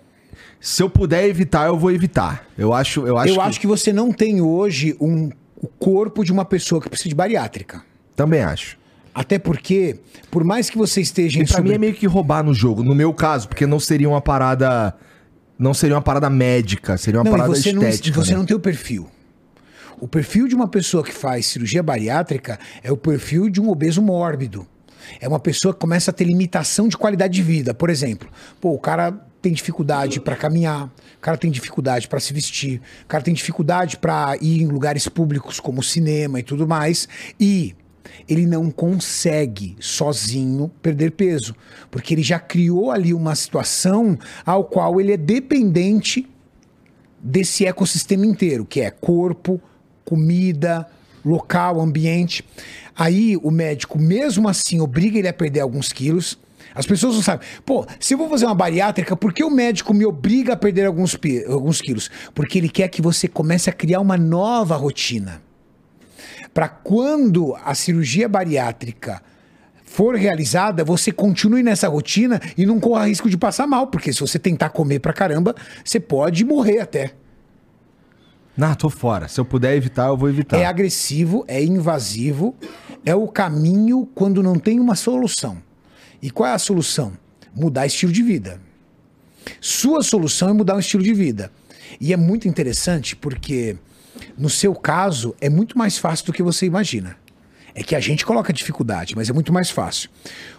se 0.60 0.82
eu 0.84 0.90
puder 0.90 1.26
evitar, 1.28 1.68
eu 1.68 1.78
vou 1.78 1.92
evitar. 1.92 2.46
Eu 2.58 2.74
acho, 2.74 3.06
eu 3.06 3.18
acho, 3.18 3.34
Eu 3.34 3.42
acho 3.42 3.60
que 3.60 3.68
você 3.68 3.94
não 3.94 4.12
tem 4.12 4.42
hoje 4.42 4.96
um, 5.00 5.30
o 5.62 5.68
corpo 5.68 6.24
de 6.26 6.32
uma 6.32 6.44
pessoa 6.44 6.82
que 6.82 6.90
precisa 6.90 7.10
de 7.10 7.16
bariátrica. 7.16 7.82
Também 8.16 8.42
acho. 8.42 8.79
Até 9.20 9.38
porque, 9.38 10.00
por 10.32 10.46
mais 10.46 10.70
que 10.70 10.78
você 10.78 11.02
esteja 11.02 11.40
E 11.40 11.42
em 11.42 11.46
pra 11.46 11.58
mim 11.58 11.64
sobre- 11.64 11.76
é 11.76 11.78
meio 11.78 11.94
que 11.94 12.08
roubar 12.08 12.42
no 12.42 12.54
jogo, 12.54 12.86
no 12.86 12.96
meu 12.96 13.14
caso, 13.14 13.50
porque 13.50 13.68
não 13.68 13.78
seria 13.78 14.08
uma 14.08 14.22
parada. 14.22 14.96
Não 15.58 15.74
seria 15.74 15.98
uma 15.98 16.02
parada 16.02 16.30
médica, 16.30 16.98
seria 16.98 17.20
uma 17.20 17.26
não, 17.26 17.32
parada 17.34 17.50
você, 17.50 17.74
não, 17.74 17.84
estética. 17.84 18.24
você 18.24 18.32
né? 18.32 18.38
não 18.38 18.46
tem 18.46 18.56
o 18.56 18.62
perfil. 18.62 19.10
O 20.00 20.08
perfil 20.08 20.48
de 20.48 20.56
uma 20.56 20.70
pessoa 20.70 21.04
que 21.04 21.12
faz 21.12 21.48
cirurgia 21.48 21.84
bariátrica 21.84 22.58
é 22.82 22.94
o 22.94 22.96
perfil 22.96 23.50
de 23.50 23.60
um 23.60 23.68
obeso 23.70 24.02
mórbido. 24.02 24.66
É 25.20 25.28
uma 25.28 25.38
pessoa 25.40 25.74
que 25.74 25.82
começa 25.82 26.12
a 26.12 26.14
ter 26.14 26.24
limitação 26.24 26.88
de 26.88 26.96
qualidade 26.96 27.34
de 27.34 27.44
vida. 27.44 27.74
Por 27.74 27.90
exemplo, 27.90 28.30
pô, 28.62 28.70
o 28.72 28.80
cara 28.80 29.12
tem 29.42 29.52
dificuldade 29.52 30.22
para 30.22 30.38
caminhar, 30.38 30.86
o 30.86 31.20
cara 31.20 31.36
tem 31.38 31.52
dificuldade 31.52 32.08
para 32.08 32.22
se 32.22 32.32
vestir, 32.32 32.80
o 33.04 33.08
cara 33.08 33.22
tem 33.22 33.34
dificuldade 33.34 33.98
para 33.98 34.38
ir 34.40 34.62
em 34.62 34.68
lugares 34.68 35.10
públicos 35.10 35.60
como 35.60 35.84
cinema 35.84 36.40
e 36.40 36.44
tudo 36.44 36.66
mais, 36.66 37.06
e 37.38 37.76
ele 38.28 38.46
não 38.46 38.70
consegue 38.70 39.76
sozinho 39.80 40.70
perder 40.82 41.12
peso, 41.12 41.56
porque 41.90 42.14
ele 42.14 42.24
já 42.24 42.40
criou 42.40 42.92
ali 42.92 43.14
uma 43.14 43.36
situação 43.36 44.18
ao 44.46 44.64
qual 44.64 45.00
ele 45.00 45.14
é 45.14 45.18
dependente 45.18 46.28
desse 47.22 47.66
ecossistema 47.66 48.26
inteiro, 48.26 48.66
que 48.66 48.82
é 48.82 48.90
corpo, 48.90 49.62
comida, 50.06 50.88
local, 51.24 51.80
ambiente. 51.82 52.44
Aí 52.96 53.38
o 53.38 53.52
médico, 53.52 54.00
mesmo 54.00 54.48
assim, 54.48 54.80
obriga 54.80 55.20
ele 55.20 55.28
a 55.28 55.34
perder 55.34 55.62
alguns 55.62 55.92
quilos. 55.92 56.38
As 56.74 56.86
pessoas 56.86 57.16
não 57.16 57.22
sabem. 57.22 57.48
Pô, 57.66 57.86
se 58.00 58.14
eu 58.14 58.18
vou 58.18 58.30
fazer 58.30 58.46
uma 58.46 58.56
bariátrica, 58.56 59.16
por 59.16 59.34
que 59.34 59.44
o 59.44 59.50
médico 59.50 59.94
me 59.94 60.06
obriga 60.06 60.54
a 60.54 60.58
perder 60.58 60.86
alguns, 60.86 61.18
alguns 61.48 61.82
quilos? 61.82 62.10
Porque 62.34 62.58
ele 62.58 62.70
quer 62.70 62.88
que 62.88 63.02
você 63.02 63.28
comece 63.28 63.70
a 63.70 63.74
criar 63.74 64.00
uma 64.00 64.18
nova 64.18 64.76
rotina. 64.76 65.42
Para 66.54 66.68
quando 66.68 67.56
a 67.64 67.74
cirurgia 67.76 68.28
bariátrica 68.28 69.22
for 69.84 70.16
realizada, 70.16 70.84
você 70.84 71.12
continue 71.12 71.64
nessa 71.64 71.88
rotina 71.88 72.40
e 72.58 72.66
não 72.66 72.80
corra 72.80 73.08
risco 73.08 73.30
de 73.30 73.38
passar 73.38 73.66
mal, 73.66 73.88
porque 73.88 74.14
se 74.14 74.20
você 74.20 74.38
tentar 74.38 74.70
comer 74.70 75.00
pra 75.00 75.14
caramba, 75.14 75.56
você 75.84 76.00
pode 76.00 76.46
morrer 76.46 76.80
até. 76.80 77.14
Não, 78.56 78.76
tô 78.76 78.90
fora. 78.90 79.28
Se 79.28 79.40
eu 79.40 79.46
puder 79.46 79.76
evitar, 79.76 80.08
eu 80.08 80.18
vou 80.18 80.30
evitar. 80.30 80.58
É 80.58 80.66
agressivo, 80.66 81.46
é 81.48 81.64
invasivo, 81.64 82.56
é 83.06 83.16
o 83.16 83.28
caminho 83.28 84.06
quando 84.14 84.44
não 84.44 84.60
tem 84.60 84.80
uma 84.80 84.96
solução. 84.96 85.58
E 86.22 86.30
qual 86.30 86.50
é 86.50 86.54
a 86.54 86.60
solução? 86.60 87.14
Mudar 87.56 87.86
estilo 87.86 88.12
de 88.12 88.22
vida. 88.22 88.60
Sua 89.62 90.04
solução 90.04 90.50
é 90.50 90.54
mudar 90.54 90.76
o 90.76 90.80
estilo 90.80 91.02
de 91.02 91.14
vida. 91.14 91.52
E 92.00 92.14
é 92.14 92.18
muito 92.18 92.48
interessante 92.48 93.16
porque, 93.16 93.78
no 94.38 94.50
seu 94.50 94.74
caso, 94.74 95.36
é 95.40 95.50
muito 95.50 95.78
mais 95.78 95.98
fácil 95.98 96.28
do 96.28 96.34
que 96.34 96.44
você 96.44 96.66
imagina. 96.66 97.16
É 97.76 97.84
que 97.84 97.96
a 97.96 98.00
gente 98.00 98.26
coloca 98.26 98.52
dificuldade, 98.52 99.16
mas 99.16 99.30
é 99.30 99.34
muito 99.34 99.54
mais 99.54 99.70
fácil. 99.70 100.10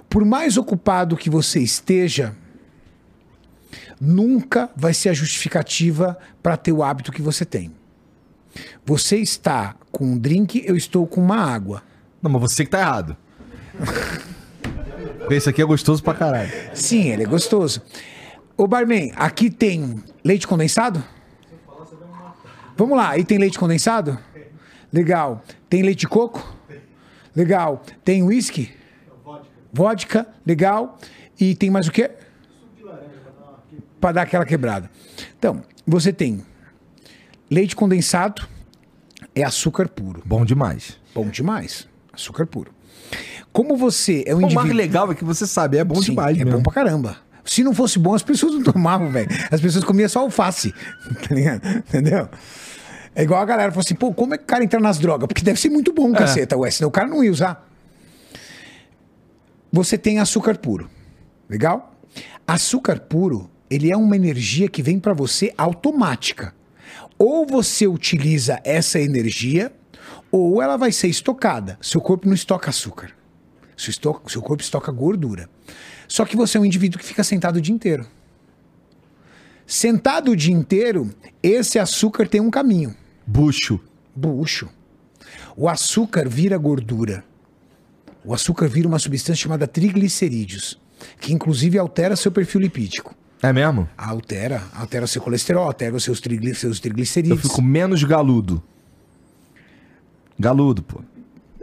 Por 0.09 0.25
mais 0.25 0.57
ocupado 0.57 1.17
que 1.17 1.29
você 1.29 1.61
esteja, 1.61 2.35
nunca 4.01 4.71
vai 4.77 4.95
ser 4.95 5.11
a 5.11 5.13
justificativa 5.13 6.19
para 6.43 6.57
ter 6.57 6.73
o 6.73 6.83
hábito 6.83 7.13
que 7.13 7.23
você 7.23 7.45
tem. 7.45 7.73
Você 8.85 9.19
está 9.19 9.77
com 9.93 10.05
um 10.05 10.19
drink, 10.19 10.63
eu 10.67 10.77
estou 10.77 11.07
com 11.07 11.21
uma 11.21 11.37
água. 11.37 11.83
Não, 12.23 12.31
mas 12.31 12.41
você 12.41 12.65
que 12.65 12.71
tá 12.71 12.81
errado. 12.81 13.17
Esse 15.31 15.49
aqui 15.49 15.63
é 15.63 15.65
gostoso 15.65 16.03
pra 16.03 16.15
caralho. 16.15 16.51
Sim, 16.75 17.11
ele 17.11 17.23
é 17.23 17.27
gostoso. 17.27 17.81
Ô, 18.57 18.67
Barman, 18.67 19.13
aqui 19.17 19.49
tem 19.49 20.03
leite 20.25 20.47
condensado? 20.47 21.03
Vamos 22.81 22.97
lá, 22.97 23.11
aí 23.11 23.25
tem 23.27 23.37
leite 23.37 23.59
condensado? 23.59 24.19
Legal. 24.91 25.45
Tem 25.69 25.83
leite 25.83 25.99
de 26.01 26.09
coco? 26.09 26.57
Legal. 27.37 27.83
Tem 28.03 28.23
whisky? 28.23 28.73
Vodka, 29.71 30.27
legal. 30.47 30.99
E 31.39 31.55
tem 31.55 31.69
mais 31.69 31.87
o 31.89 31.93
quê? 31.93 32.11
Para 34.01 34.13
dar 34.13 34.23
aquela 34.23 34.47
quebrada. 34.47 34.91
Então, 35.39 35.63
você 35.87 36.11
tem 36.11 36.43
leite 37.51 37.77
condensado, 37.77 38.49
é 39.35 39.43
açúcar 39.45 39.87
puro. 39.87 40.23
Bom 40.25 40.43
demais. 40.43 40.99
Bom 41.15 41.29
demais. 41.29 41.87
Açúcar 42.11 42.47
puro. 42.47 42.73
Como 43.53 43.77
você 43.77 44.25
é 44.27 44.35
um 44.35 44.39
O 44.39 44.41
mais 44.41 44.55
indivíduo. 44.55 44.77
legal 44.79 45.13
é 45.13 45.15
que 45.15 45.23
você 45.23 45.47
sabe, 45.47 45.77
é 45.77 45.85
bom 45.85 45.97
Sim, 45.97 46.13
demais 46.13 46.35
é 46.39 46.45
mesmo. 46.47 46.57
bom 46.57 46.63
pra 46.63 46.73
caramba. 46.73 47.19
Se 47.45 47.63
não 47.63 47.75
fosse 47.75 47.99
bom, 47.99 48.15
as 48.15 48.23
pessoas 48.23 48.55
não 48.55 48.63
tomavam, 48.63 49.11
velho. 49.11 49.29
As 49.51 49.61
pessoas 49.61 49.85
comiam 49.85 50.09
só 50.09 50.21
alface. 50.21 50.73
Tá 51.29 51.35
ligado? 51.35 51.69
Entendeu? 51.69 52.27
É 53.15 53.23
igual 53.23 53.41
a 53.41 53.45
galera 53.45 53.71
falou 53.73 53.83
assim, 53.85 53.95
pô, 53.95 54.13
como 54.15 54.35
é 54.35 54.39
que 54.39 54.45
o 54.45 54.47
cara 54.47 54.63
entra 54.63 54.79
nas 54.81 54.99
drogas? 54.99 55.27
Porque 55.27 55.43
deve 55.43 55.61
ser 55.61 55.69
muito 55.69 55.93
bom, 55.93 56.13
caceta, 56.13 56.57
ué, 56.57 56.71
senão 56.71 56.89
o 56.89 56.93
cara 56.93 57.09
não 57.09 57.23
ia 57.25 57.31
usar. 57.31 57.69
Você 59.73 59.97
tem 59.99 60.19
açúcar 60.19 60.59
puro. 60.59 60.89
Legal? 61.49 61.95
Açúcar 62.47 63.01
puro, 63.01 63.51
ele 63.69 63.91
é 63.91 63.97
uma 63.97 64.17
energia 64.17 64.69
que 64.69 64.83
vem 64.83 64.99
pra 64.99 65.13
você 65.13 65.53
automática. 65.57 66.55
Ou 67.19 67.47
você 67.47 67.87
utiliza 67.87 68.61
essa 68.65 68.99
energia, 68.99 69.73
ou 70.31 70.63
ela 70.63 70.77
vai 70.77 70.91
ser 70.93 71.09
estocada. 71.09 71.79
Seu 71.81 72.01
corpo 72.01 72.27
não 72.27 72.35
estoca 72.35 72.71
açúcar. 72.71 73.11
Seu, 73.77 73.91
esto- 73.91 74.23
seu 74.29 74.43
corpo 74.43 74.63
estoca 74.63 74.91
gordura. 74.93 75.49
Só 76.09 76.25
que 76.25 76.37
você 76.37 76.59
é 76.59 76.61
um 76.61 76.65
indivíduo 76.65 76.99
que 76.99 77.05
fica 77.07 77.23
sentado 77.23 77.57
o 77.57 77.61
dia 77.61 77.75
inteiro. 77.75 78.07
Sentado 79.75 80.33
o 80.33 80.37
dia 80.37 80.53
inteiro, 80.53 81.11
esse 81.41 81.79
açúcar 81.79 82.27
tem 82.27 82.41
um 82.41 82.51
caminho. 82.51 82.93
Bucho. 83.25 83.79
Bucho. 84.13 84.69
O 85.57 85.69
açúcar 85.69 86.29
vira 86.29 86.59
gordura. 86.59 87.23
O 88.25 88.35
açúcar 88.35 88.67
vira 88.67 88.89
uma 88.89 88.99
substância 88.99 89.45
chamada 89.45 89.69
triglicerídeos, 89.69 90.77
que 91.21 91.33
inclusive 91.33 91.79
altera 91.79 92.17
seu 92.17 92.33
perfil 92.33 92.63
lipídico. 92.63 93.15
É 93.41 93.53
mesmo? 93.53 93.89
Altera, 93.97 94.65
altera 94.75 95.07
seu 95.07 95.23
colesterol, 95.23 95.63
altera 95.63 95.95
os 95.95 96.03
seus, 96.03 96.21
trigli, 96.21 96.53
seus 96.53 96.79
Eu 96.79 96.83
triglicerídeos. 96.83 97.41
fico 97.41 97.63
menos 97.63 98.03
galudo. 98.03 98.61
Galudo, 100.37 100.83
pô. 100.83 101.01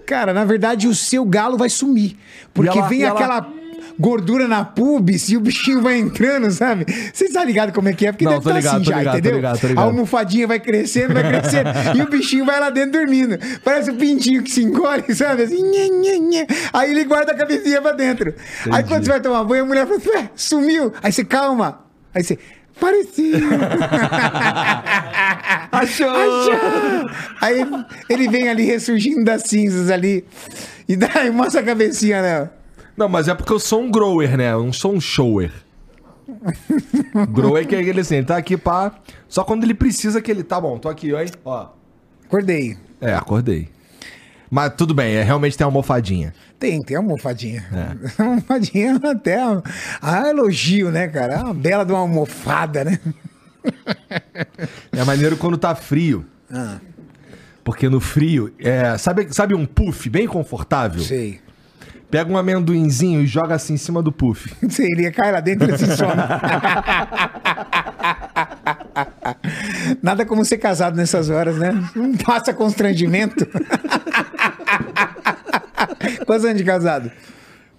Cara, 0.05 0.33
na 0.33 0.45
verdade, 0.45 0.87
o 0.87 0.95
seu 0.95 1.25
galo 1.25 1.57
vai 1.57 1.69
sumir. 1.69 2.17
Porque 2.53 2.77
ela- 2.79 2.87
vem 2.87 3.01
ela- 3.01 3.19
aquela 3.19 3.53
gordura 3.99 4.47
na 4.47 4.63
pubis 4.63 5.29
e 5.29 5.37
o 5.37 5.39
bichinho 5.39 5.81
vai 5.81 5.97
entrando, 5.97 6.49
sabe? 6.51 6.85
Você 7.13 7.25
está 7.25 7.43
ligado 7.43 7.73
como 7.73 7.89
é 7.89 7.93
que 7.93 8.05
é? 8.05 8.11
Porque 8.11 8.25
Não, 8.25 8.33
deve 8.33 8.43
tô 8.43 8.49
estar 8.49 8.59
ligado, 8.59 8.75
assim 8.75 8.83
tô 8.85 8.91
já, 8.91 8.97
ligado, 8.99 9.13
tô 9.13 9.19
entendeu? 9.19 9.35
ligado, 9.37 9.59
tô 9.59 9.65
A 9.65 9.69
ligado. 9.69 9.85
almofadinha 9.85 10.47
vai 10.47 10.59
crescendo, 10.59 11.13
vai 11.13 11.23
crescendo. 11.27 11.69
e 11.97 12.01
o 12.01 12.09
bichinho 12.09 12.45
vai 12.45 12.59
lá 12.59 12.69
dentro 12.69 12.91
dormindo. 12.99 13.37
Parece 13.63 13.91
um 13.91 13.97
pintinho 13.97 14.43
que 14.43 14.51
se 14.51 14.63
encolhe, 14.63 15.13
sabe? 15.15 15.43
Assim, 15.43 15.61
nhê, 15.63 15.89
nhê, 15.89 16.19
nhê. 16.19 16.47
Aí 16.73 16.91
ele 16.91 17.03
guarda 17.05 17.31
a 17.31 17.35
cabecinha 17.35 17.81
pra 17.81 17.91
dentro. 17.93 18.33
Aí 18.71 18.83
quando 18.83 19.03
você 19.03 19.09
vai 19.11 19.21
tomar 19.21 19.43
banho, 19.43 19.63
a 19.63 19.67
mulher 19.67 19.87
fala, 19.87 19.99
"Ué, 20.15 20.29
sumiu. 20.35 20.93
Aí 21.01 21.11
você, 21.11 21.23
calma. 21.25 21.79
Aí 22.13 22.23
você, 22.23 22.37
parecia. 22.79 23.37
Achou! 25.71 26.09
Achou! 26.09 27.09
Aí 27.41 27.65
ele 28.09 28.27
vem 28.29 28.49
ali 28.49 28.63
ressurgindo 28.63 29.23
das 29.23 29.43
cinzas 29.43 29.89
ali. 29.89 30.25
E 30.87 30.95
daí 30.95 31.29
mostra 31.31 31.61
a 31.61 31.63
cabecinha, 31.63 32.21
né? 32.21 32.49
Não, 32.97 33.07
mas 33.07 33.27
é 33.27 33.35
porque 33.35 33.53
eu 33.53 33.59
sou 33.59 33.83
um 33.83 33.91
grower, 33.91 34.35
né? 34.35 34.51
Eu 34.51 34.63
não 34.63 34.73
sou 34.73 34.91
um 34.93 34.99
shower. 34.99 35.51
grower 37.29 37.67
que 37.67 37.75
é 37.75 37.79
aquele 37.79 38.01
assim, 38.01 38.15
ele 38.15 38.25
tá 38.25 38.35
aqui 38.35 38.57
pra... 38.57 38.91
Só 39.29 39.43
quando 39.43 39.63
ele 39.63 39.75
precisa 39.75 40.19
que 40.19 40.31
ele... 40.31 40.43
Tá 40.43 40.59
bom, 40.59 40.79
tô 40.79 40.89
aqui, 40.89 41.13
hein? 41.13 41.29
Ó. 41.45 41.67
Acordei. 42.25 42.75
É, 42.99 43.13
acordei. 43.13 43.69
Mas 44.49 44.73
tudo 44.75 44.93
bem, 44.95 45.13
é, 45.15 45.23
realmente 45.23 45.57
tem 45.57 45.65
uma 45.65 45.69
almofadinha. 45.69 46.33
Tem, 46.57 46.81
tem 46.81 46.97
uma 46.97 47.03
almofadinha. 47.03 47.65
A 48.17 48.23
almofadinha 48.23 48.99
até. 49.03 49.37
Ah, 50.01 50.29
elogio, 50.29 50.89
né, 50.89 51.07
cara? 51.07 51.35
É 51.35 51.43
uma 51.43 51.53
bela 51.53 51.85
de 51.85 51.91
uma 51.91 51.99
almofada, 51.99 52.83
né? 52.83 52.99
É 54.91 55.03
maneiro 55.03 55.37
quando 55.37 55.57
tá 55.57 55.75
frio. 55.75 56.25
Ah, 56.49 56.77
Porque 57.63 57.89
no 57.89 57.99
frio, 57.99 58.53
é, 58.57 58.97
sabe, 58.97 59.27
sabe 59.33 59.53
um 59.53 59.65
puff 59.65 60.09
bem 60.09 60.25
confortável? 60.25 61.01
sei. 61.01 61.41
Pega 62.09 62.31
um 62.31 62.37
amendoinzinho 62.37 63.21
e 63.21 63.27
joga 63.27 63.55
assim 63.55 63.73
em 63.73 63.77
cima 63.77 64.01
do 64.01 64.11
puff. 64.11 64.53
Sei, 64.69 64.87
ele 64.87 65.11
cai 65.11 65.31
lá 65.31 65.39
dentro 65.41 65.73
e 65.73 65.77
se 65.77 65.85
some. 65.97 66.13
Nada 70.01 70.25
como 70.25 70.43
ser 70.45 70.57
casado 70.57 70.95
nessas 70.95 71.29
horas, 71.29 71.57
né? 71.57 71.71
Não 71.95 72.15
passa 72.15 72.53
constrangimento. 72.53 73.45
Quantos 76.25 76.45
anos 76.45 76.57
de 76.57 76.63
casado? 76.63 77.11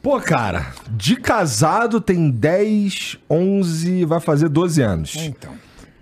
Pô, 0.03 0.21
cara, 0.21 0.67
de 0.91 1.17
casado 1.17 2.01
tem 2.01 2.31
10, 2.31 3.19
11, 3.29 4.05
vai 4.05 4.21
fazer 4.21 4.49
12 4.49 4.83
anos. 4.83 5.17
Então. 5.17 5.53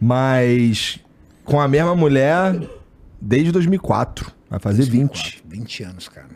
Mas 0.00 1.00
com 1.44 1.60
a 1.60 1.68
mesma 1.68 1.94
mulher 1.94 2.60
desde 3.20 3.50
2004. 3.52 4.32
Vai 4.50 4.60
fazer 4.60 4.84
20. 4.84 5.42
20 5.46 5.82
anos, 5.84 6.08
cara. 6.08 6.28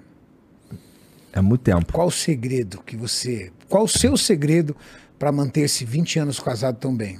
É 1.32 1.40
muito 1.40 1.62
tempo. 1.62 1.92
Qual 1.92 2.08
o 2.08 2.10
segredo 2.10 2.80
que 2.84 2.96
você. 2.96 3.50
Qual 3.68 3.84
o 3.84 3.88
seu 3.88 4.16
segredo 4.16 4.76
para 5.18 5.30
manter-se 5.30 5.84
20 5.84 6.18
anos 6.18 6.40
casado 6.40 6.76
tão 6.78 6.94
bem? 6.96 7.18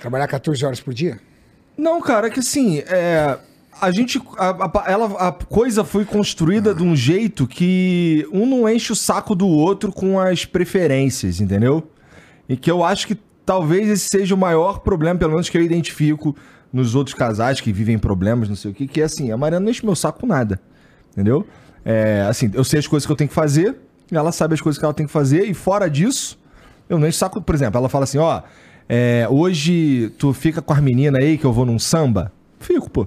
Trabalhar 0.00 0.26
14 0.26 0.64
horas 0.64 0.80
por 0.80 0.92
dia? 0.92 1.18
Não, 1.76 2.00
cara, 2.00 2.26
é 2.26 2.30
que 2.30 2.40
assim, 2.40 2.78
é, 2.86 3.38
a 3.80 3.90
gente. 3.90 4.20
A, 4.36 4.50
a- 4.50 4.84
ela, 4.90 5.06
a 5.28 5.32
coisa 5.32 5.84
foi 5.84 6.04
construída 6.04 6.74
de 6.74 6.82
um 6.82 6.94
jeito 6.96 7.46
que 7.46 8.26
um 8.32 8.46
não 8.46 8.68
enche 8.68 8.92
o 8.92 8.96
saco 8.96 9.34
do 9.34 9.46
outro 9.48 9.92
com 9.92 10.18
as 10.20 10.44
preferências, 10.44 11.40
entendeu? 11.40 11.88
E 12.48 12.56
que 12.56 12.70
eu 12.70 12.84
acho 12.84 13.06
que 13.06 13.16
talvez 13.46 13.88
esse 13.88 14.08
seja 14.08 14.34
o 14.34 14.38
maior 14.38 14.80
problema, 14.80 15.18
pelo 15.18 15.32
menos 15.32 15.48
que 15.48 15.56
eu 15.56 15.62
identifico 15.62 16.36
nos 16.72 16.94
outros 16.94 17.14
casais 17.14 17.60
que 17.60 17.72
vivem 17.72 17.98
problemas, 17.98 18.48
não 18.48 18.56
sei 18.56 18.72
o 18.72 18.74
que, 18.74 18.86
que 18.88 19.00
é 19.00 19.04
assim, 19.04 19.30
a 19.30 19.36
Mariana 19.36 19.64
não 19.64 19.70
enche 19.70 19.84
meu 19.84 19.94
saco 19.94 20.20
com 20.20 20.26
nada, 20.26 20.60
entendeu? 21.12 21.46
É, 21.84 22.26
assim, 22.28 22.50
eu 22.54 22.64
sei 22.64 22.78
as 22.78 22.86
coisas 22.86 23.06
que 23.06 23.12
eu 23.12 23.16
tenho 23.16 23.28
que 23.28 23.34
fazer, 23.34 23.76
ela 24.10 24.32
sabe 24.32 24.54
as 24.54 24.60
coisas 24.60 24.78
que 24.78 24.84
ela 24.84 24.94
tem 24.94 25.06
que 25.06 25.12
fazer, 25.12 25.44
e 25.44 25.54
fora 25.54 25.88
disso, 25.88 26.38
eu 26.88 26.98
o 26.98 27.12
saco. 27.12 27.40
Por 27.40 27.54
exemplo, 27.54 27.78
ela 27.78 27.88
fala 27.88 28.04
assim, 28.04 28.18
ó, 28.18 28.42
é, 28.88 29.26
hoje 29.30 30.12
tu 30.18 30.32
fica 30.32 30.60
com 30.60 30.72
as 30.72 30.80
meninas 30.80 31.22
aí 31.22 31.38
que 31.38 31.44
eu 31.44 31.52
vou 31.52 31.66
num 31.66 31.78
samba? 31.78 32.32
Fico, 32.58 32.90
pô. 32.90 33.06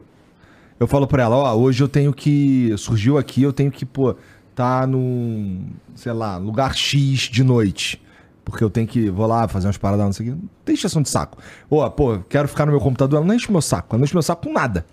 Eu 0.80 0.88
falo 0.88 1.08
pra 1.08 1.24
ela, 1.24 1.36
ó, 1.36 1.56
hoje 1.56 1.84
eu 1.84 1.88
tenho 1.88 2.14
que. 2.14 2.74
Surgiu 2.78 3.18
aqui, 3.18 3.42
eu 3.42 3.52
tenho 3.52 3.72
que, 3.72 3.84
pô, 3.86 4.16
tá 4.54 4.86
num, 4.86 5.70
sei 5.96 6.14
lá, 6.14 6.38
lugar 6.38 6.76
X 6.76 7.22
de 7.22 7.44
noite. 7.44 8.02
Porque 8.46 8.64
eu 8.64 8.70
tenho 8.70 8.88
que. 8.88 9.10
Vou 9.10 9.26
lá 9.26 9.48
fazer 9.48 9.68
umas 9.68 9.78
paradas, 9.78 10.06
não 10.06 10.14
sei 10.14 10.30
o 10.30 10.34
quê. 10.34 10.42
Tem 10.64 10.76
extensão 10.76 11.02
de 11.02 11.10
saco. 11.10 11.38
Ó, 11.70 11.90
pô, 11.90 12.20
quero 12.30 12.48
ficar 12.48 12.66
no 12.66 12.72
meu 12.72 12.80
computador. 12.80 13.18
Ela 13.18 13.26
não 13.26 13.36
enche 13.36 13.52
meu 13.52 13.62
saco. 13.62 13.88
Ela 13.92 14.00
não 14.00 14.06
enche 14.06 14.14
meu 14.14 14.22
saco 14.22 14.44
com 14.44 14.54
nada. 14.54 14.86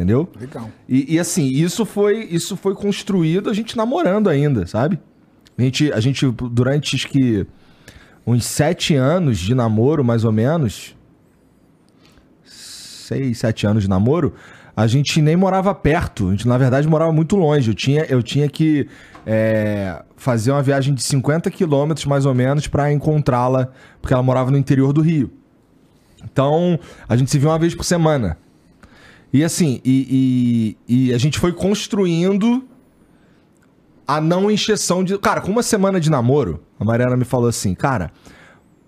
Entendeu? 0.00 0.26
Legal. 0.40 0.70
E, 0.88 1.14
e, 1.14 1.18
assim, 1.18 1.46
isso 1.46 1.84
foi, 1.84 2.26
isso 2.30 2.56
foi 2.56 2.74
construído 2.74 3.50
a 3.50 3.52
gente 3.52 3.76
namorando 3.76 4.30
ainda, 4.30 4.66
sabe? 4.66 4.98
A 5.58 5.60
gente, 5.60 5.92
a 5.92 6.00
gente 6.00 6.26
durante 6.30 6.96
acho 6.96 7.06
que 7.06 7.46
uns 8.26 8.46
sete 8.46 8.94
anos 8.94 9.38
de 9.38 9.54
namoro, 9.54 10.02
mais 10.02 10.24
ou 10.24 10.32
menos, 10.32 10.96
seis, 12.42 13.36
sete 13.36 13.66
anos 13.66 13.82
de 13.82 13.90
namoro, 13.90 14.32
a 14.74 14.86
gente 14.86 15.20
nem 15.20 15.36
morava 15.36 15.74
perto. 15.74 16.28
A 16.28 16.30
gente, 16.30 16.48
na 16.48 16.56
verdade, 16.56 16.88
morava 16.88 17.12
muito 17.12 17.36
longe. 17.36 17.68
Eu 17.68 17.74
tinha, 17.74 18.06
eu 18.06 18.22
tinha 18.22 18.48
que 18.48 18.88
é, 19.26 20.02
fazer 20.16 20.50
uma 20.50 20.62
viagem 20.62 20.94
de 20.94 21.02
50 21.02 21.50
quilômetros, 21.50 22.06
mais 22.06 22.24
ou 22.24 22.32
menos, 22.32 22.66
para 22.66 22.90
encontrá-la, 22.90 23.68
porque 24.00 24.14
ela 24.14 24.22
morava 24.22 24.50
no 24.50 24.56
interior 24.56 24.94
do 24.94 25.02
Rio. 25.02 25.30
Então, 26.24 26.80
a 27.06 27.14
gente 27.16 27.30
se 27.30 27.38
via 27.38 27.50
uma 27.50 27.58
vez 27.58 27.74
por 27.74 27.84
semana. 27.84 28.38
E 29.32 29.44
assim, 29.44 29.80
e, 29.84 30.76
e- 30.88 31.06
e 31.08 31.14
a 31.14 31.18
gente 31.18 31.38
foi 31.38 31.52
construindo 31.52 32.64
a 34.06 34.20
não 34.20 34.50
encheção 34.50 35.04
de. 35.04 35.16
Cara, 35.18 35.40
com 35.40 35.50
uma 35.52 35.62
semana 35.62 36.00
de 36.00 36.10
namoro, 36.10 36.60
a 36.78 36.84
Mariana 36.84 37.16
me 37.16 37.24
falou 37.24 37.48
assim, 37.48 37.74
cara, 37.74 38.10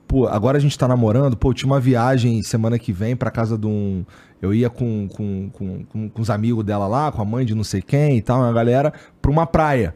pô, 0.08 0.26
agora 0.26 0.58
a 0.58 0.60
gente 0.60 0.76
tá 0.76 0.88
namorando, 0.88 1.36
pô, 1.36 1.50
eu 1.50 1.54
tinha 1.54 1.70
uma 1.70 1.78
viagem 1.80 2.42
semana 2.42 2.78
que 2.78 2.92
vem 2.92 3.14
pra 3.14 3.30
casa 3.30 3.56
de 3.56 3.66
um. 3.66 4.04
Eu 4.40 4.52
ia 4.52 4.68
com, 4.68 5.06
com, 5.08 5.50
com, 5.52 5.84
com, 5.84 6.08
com 6.08 6.20
os 6.22 6.28
amigos 6.28 6.64
dela 6.64 6.88
lá, 6.88 7.12
com 7.12 7.22
a 7.22 7.24
mãe 7.24 7.46
de 7.46 7.54
não 7.54 7.62
sei 7.62 7.80
quem 7.80 8.16
e 8.16 8.22
tal, 8.22 8.40
uma 8.40 8.52
galera, 8.52 8.92
pra 9.20 9.30
uma 9.30 9.46
praia. 9.46 9.94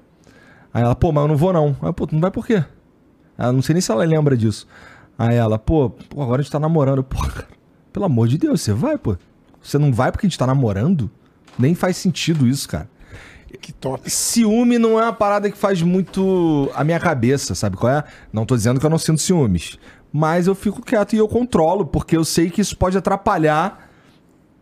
Aí 0.72 0.82
ela, 0.82 0.94
pô, 0.94 1.10
mas 1.10 1.22
eu 1.22 1.28
não 1.28 1.36
vou 1.36 1.52
não. 1.52 1.76
Aí, 1.82 1.92
pô, 1.92 2.06
tu 2.06 2.14
não 2.14 2.20
vai 2.20 2.30
por 2.30 2.46
quê? 2.46 2.62
Ela 3.36 3.52
não 3.52 3.62
sei 3.62 3.72
nem 3.72 3.80
se 3.80 3.90
ela 3.90 4.04
lembra 4.04 4.36
disso. 4.36 4.68
Aí 5.18 5.34
ela, 5.34 5.58
pô, 5.58 5.90
pô, 5.90 6.22
agora 6.22 6.40
a 6.40 6.42
gente 6.44 6.52
tá 6.52 6.60
namorando. 6.60 7.02
Pô, 7.04 7.18
cara, 7.18 7.48
pelo 7.92 8.04
amor 8.04 8.28
de 8.28 8.38
Deus, 8.38 8.60
você 8.60 8.72
vai, 8.72 8.96
pô. 8.96 9.16
Você 9.66 9.78
não 9.78 9.92
vai 9.92 10.12
porque 10.12 10.26
a 10.26 10.28
gente 10.28 10.38
tá 10.38 10.46
namorando? 10.46 11.10
Nem 11.58 11.74
faz 11.74 11.96
sentido 11.96 12.46
isso, 12.46 12.68
cara. 12.68 12.88
Que 13.60 13.72
top. 13.72 14.08
Ciúme 14.10 14.78
não 14.78 14.98
é 14.98 15.04
uma 15.04 15.12
parada 15.12 15.50
que 15.50 15.56
faz 15.56 15.80
muito 15.80 16.70
a 16.74 16.84
minha 16.84 17.00
cabeça, 17.00 17.54
sabe 17.54 17.76
qual 17.76 17.92
é? 17.92 18.04
Não 18.32 18.44
tô 18.44 18.54
dizendo 18.56 18.78
que 18.78 18.84
eu 18.84 18.90
não 18.90 18.98
sinto 18.98 19.20
ciúmes. 19.20 19.78
Mas 20.12 20.46
eu 20.46 20.54
fico 20.54 20.82
quieto 20.82 21.14
e 21.14 21.16
eu 21.18 21.26
controlo, 21.28 21.86
porque 21.86 22.16
eu 22.16 22.24
sei 22.24 22.50
que 22.50 22.60
isso 22.60 22.76
pode 22.76 22.96
atrapalhar 22.98 23.90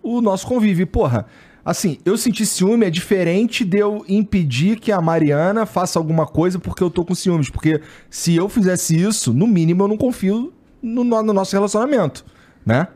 o 0.02 0.20
nosso 0.20 0.46
convívio. 0.46 0.82
E, 0.84 0.86
Porra, 0.86 1.26
assim, 1.64 1.98
eu 2.04 2.16
sentir 2.16 2.46
ciúme 2.46 2.86
é 2.86 2.90
diferente 2.90 3.64
de 3.64 3.78
eu 3.78 4.04
impedir 4.08 4.78
que 4.78 4.92
a 4.92 5.00
Mariana 5.00 5.66
faça 5.66 5.98
alguma 5.98 6.26
coisa 6.26 6.58
porque 6.58 6.82
eu 6.82 6.90
tô 6.90 7.04
com 7.04 7.14
ciúmes. 7.14 7.50
Porque 7.50 7.80
se 8.08 8.36
eu 8.36 8.48
fizesse 8.48 8.96
isso, 9.00 9.32
no 9.34 9.46
mínimo 9.46 9.82
eu 9.82 9.88
não 9.88 9.96
confio 9.96 10.52
no, 10.80 11.02
no- 11.02 11.22
no 11.22 11.32
nosso 11.32 11.54
relacionamento, 11.56 12.24
né? 12.64 12.86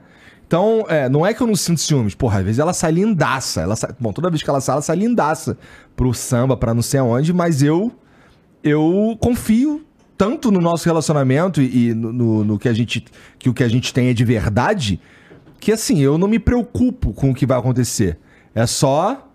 Então, 0.49 0.85
é, 0.89 1.09
não 1.11 1.25
é 1.27 1.33
que 1.35 1.43
eu 1.43 1.47
não 1.47 1.55
sinto 1.55 1.79
ciúmes. 1.79 2.15
Porra, 2.15 2.39
às 2.39 2.45
vezes 2.45 2.59
ela 2.59 2.73
sai 2.73 2.91
lindaça. 2.91 3.61
Ela 3.61 3.77
sai, 3.77 3.91
bom, 4.01 4.13
toda 4.15 4.31
vez 4.31 4.43
que 4.43 4.49
ela 4.49 4.61
sai, 4.63 4.73
ela 4.77 4.83
sai 4.83 4.97
lindaça 4.97 5.59
pro 5.95 6.13
samba, 6.15 6.57
pra 6.57 6.73
não 6.73 6.81
sei 6.83 6.99
aonde, 7.01 7.33
mas 7.35 7.63
eu 7.63 7.93
eu 8.65 9.17
confio 9.21 9.85
tanto 10.17 10.51
no 10.51 10.61
nosso 10.61 10.85
relacionamento 10.87 11.61
e, 11.63 11.91
e 11.91 11.95
no, 11.95 12.13
no- 12.13 12.45
no 12.45 12.59
que 12.59 12.69
a 12.69 12.73
gente 12.73 13.05
que 13.39 13.49
o 13.49 13.55
que 13.55 13.63
a 13.63 13.69
gente 13.69 13.93
tem 13.95 14.09
é 14.09 14.13
de 14.15 14.25
verdade 14.25 14.99
que 15.61 15.71
assim 15.71 16.01
eu 16.01 16.19
não 16.19 16.27
me 16.27 16.39
preocupo 16.41 17.13
com 17.13 17.31
o 17.31 17.35
que 17.35 17.47
vai 17.47 17.57
acontecer 17.59 18.19
é 18.55 18.67
só 18.67 19.29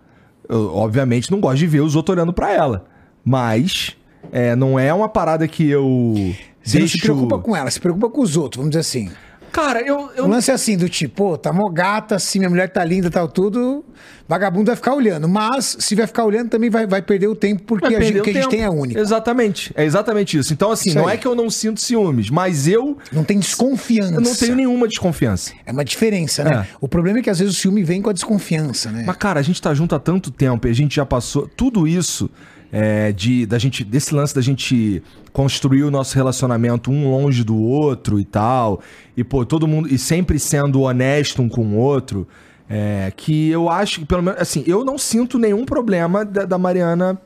eu, 0.46 0.74
obviamente 0.74 1.30
não 1.30 1.40
gosto 1.40 1.56
de 1.58 1.66
ver 1.66 1.80
os 1.80 1.96
outros 1.96 2.14
olhando 2.14 2.34
pra 2.34 2.52
ela 2.52 2.84
mas 3.24 3.96
é, 4.30 4.54
não 4.54 4.78
é 4.78 4.92
uma 4.92 5.08
parada 5.08 5.48
que 5.48 5.66
eu 5.70 6.14
Você 6.62 6.78
não 6.80 6.86
se 6.86 6.92
deixo 6.98 6.98
preocupa 7.00 7.38
com 7.38 7.56
ela, 7.56 7.70
se 7.70 7.80
preocupa 7.80 8.10
com 8.10 8.20
os 8.20 8.36
outros, 8.36 8.58
vamos 8.58 8.70
dizer 8.70 8.80
assim. 8.80 9.10
Cara 9.54 9.80
eu, 9.80 10.10
eu 10.16 10.24
O 10.24 10.28
lance 10.28 10.50
é 10.50 10.54
assim, 10.54 10.76
do 10.76 10.88
tipo, 10.88 11.14
pô, 11.14 11.38
tá 11.38 11.52
mó 11.52 11.68
gata, 11.70 12.16
assim, 12.16 12.38
minha 12.40 12.50
mulher 12.50 12.68
tá 12.70 12.84
linda, 12.84 13.08
tal, 13.10 13.28
tudo. 13.28 13.84
Vagabundo 14.28 14.66
vai 14.66 14.76
ficar 14.76 14.94
olhando. 14.94 15.28
Mas, 15.28 15.76
se 15.78 15.94
vai 15.94 16.06
ficar 16.06 16.24
olhando, 16.24 16.48
também 16.48 16.70
vai, 16.70 16.86
vai 16.86 17.00
perder 17.02 17.28
o 17.28 17.36
tempo, 17.36 17.62
porque 17.64 17.94
a 17.94 18.00
gente- 18.00 18.18
o 18.20 18.22
que 18.22 18.30
a 18.30 18.32
o 18.32 18.34
gente 18.34 18.42
tempo. 18.42 18.48
tem 18.50 18.62
é 18.62 18.70
único. 18.70 18.98
Exatamente. 18.98 19.70
É 19.76 19.84
exatamente 19.84 20.38
isso. 20.38 20.52
Então, 20.52 20.70
assim, 20.70 20.88
Isso 20.90 20.98
não 20.98 21.06
aí. 21.06 21.14
é 21.14 21.16
que 21.18 21.26
eu 21.26 21.34
não 21.34 21.48
sinto 21.50 21.78
ciúmes, 21.80 22.30
mas 22.30 22.66
eu, 22.66 22.96
Não 23.12 23.22
tem 23.22 23.38
desconfiança. 23.38 24.14
eu 24.14 24.20
não 24.20 24.34
tenho 24.34 24.56
nenhuma 24.56 24.88
desconfiança. 24.88 25.52
É 25.66 25.72
uma 25.72 25.84
diferença, 25.84 26.42
né? 26.42 26.66
É. 26.70 26.76
O 26.80 26.88
problema 26.88 27.18
é 27.18 27.22
que 27.22 27.30
às 27.30 27.38
vezes 27.38 27.54
o 27.56 27.60
ciúme 27.60 27.82
vem 27.84 28.00
com 28.02 28.08
a 28.10 28.12
desconfiança, 28.14 28.90
né? 28.90 29.04
Mas, 29.06 29.16
cara, 29.16 29.38
a 29.40 29.42
gente 29.42 29.60
tá 29.60 29.72
junto 29.74 29.94
há 29.94 29.98
tanto 30.00 30.30
tempo 30.30 30.66
e 30.66 30.70
a 30.70 30.74
gente 30.74 30.96
já 30.96 31.04
passou 31.06 31.46
tudo 31.54 31.86
isso 31.86 32.28
é, 32.76 33.12
de, 33.12 33.46
da 33.46 33.56
gente, 33.56 33.84
desse 33.84 34.12
lance 34.12 34.34
da 34.34 34.40
gente 34.40 35.00
construir 35.32 35.84
o 35.84 35.92
nosso 35.92 36.16
relacionamento 36.16 36.90
um 36.90 37.08
longe 37.08 37.44
do 37.44 37.56
outro 37.56 38.18
e 38.18 38.24
tal. 38.24 38.80
E, 39.16 39.22
pô, 39.22 39.46
todo 39.46 39.68
mundo. 39.68 39.86
E 39.88 39.96
sempre 39.96 40.40
sendo 40.40 40.80
honesto 40.80 41.40
um 41.40 41.48
com 41.48 41.64
o 41.64 41.76
outro. 41.76 42.26
é, 42.68 43.12
que 43.16 43.48
eu 43.48 43.68
acho 43.68 44.00
que, 44.00 44.06
pelo 44.06 44.24
menos, 44.24 44.40
assim, 44.40 44.64
eu 44.66 44.84
não 44.84 44.98
sinto 44.98 45.38
nenhum 45.38 45.64
problema 45.64 46.24
da, 46.24 46.44
da 46.44 46.58
Mariana 46.58 47.16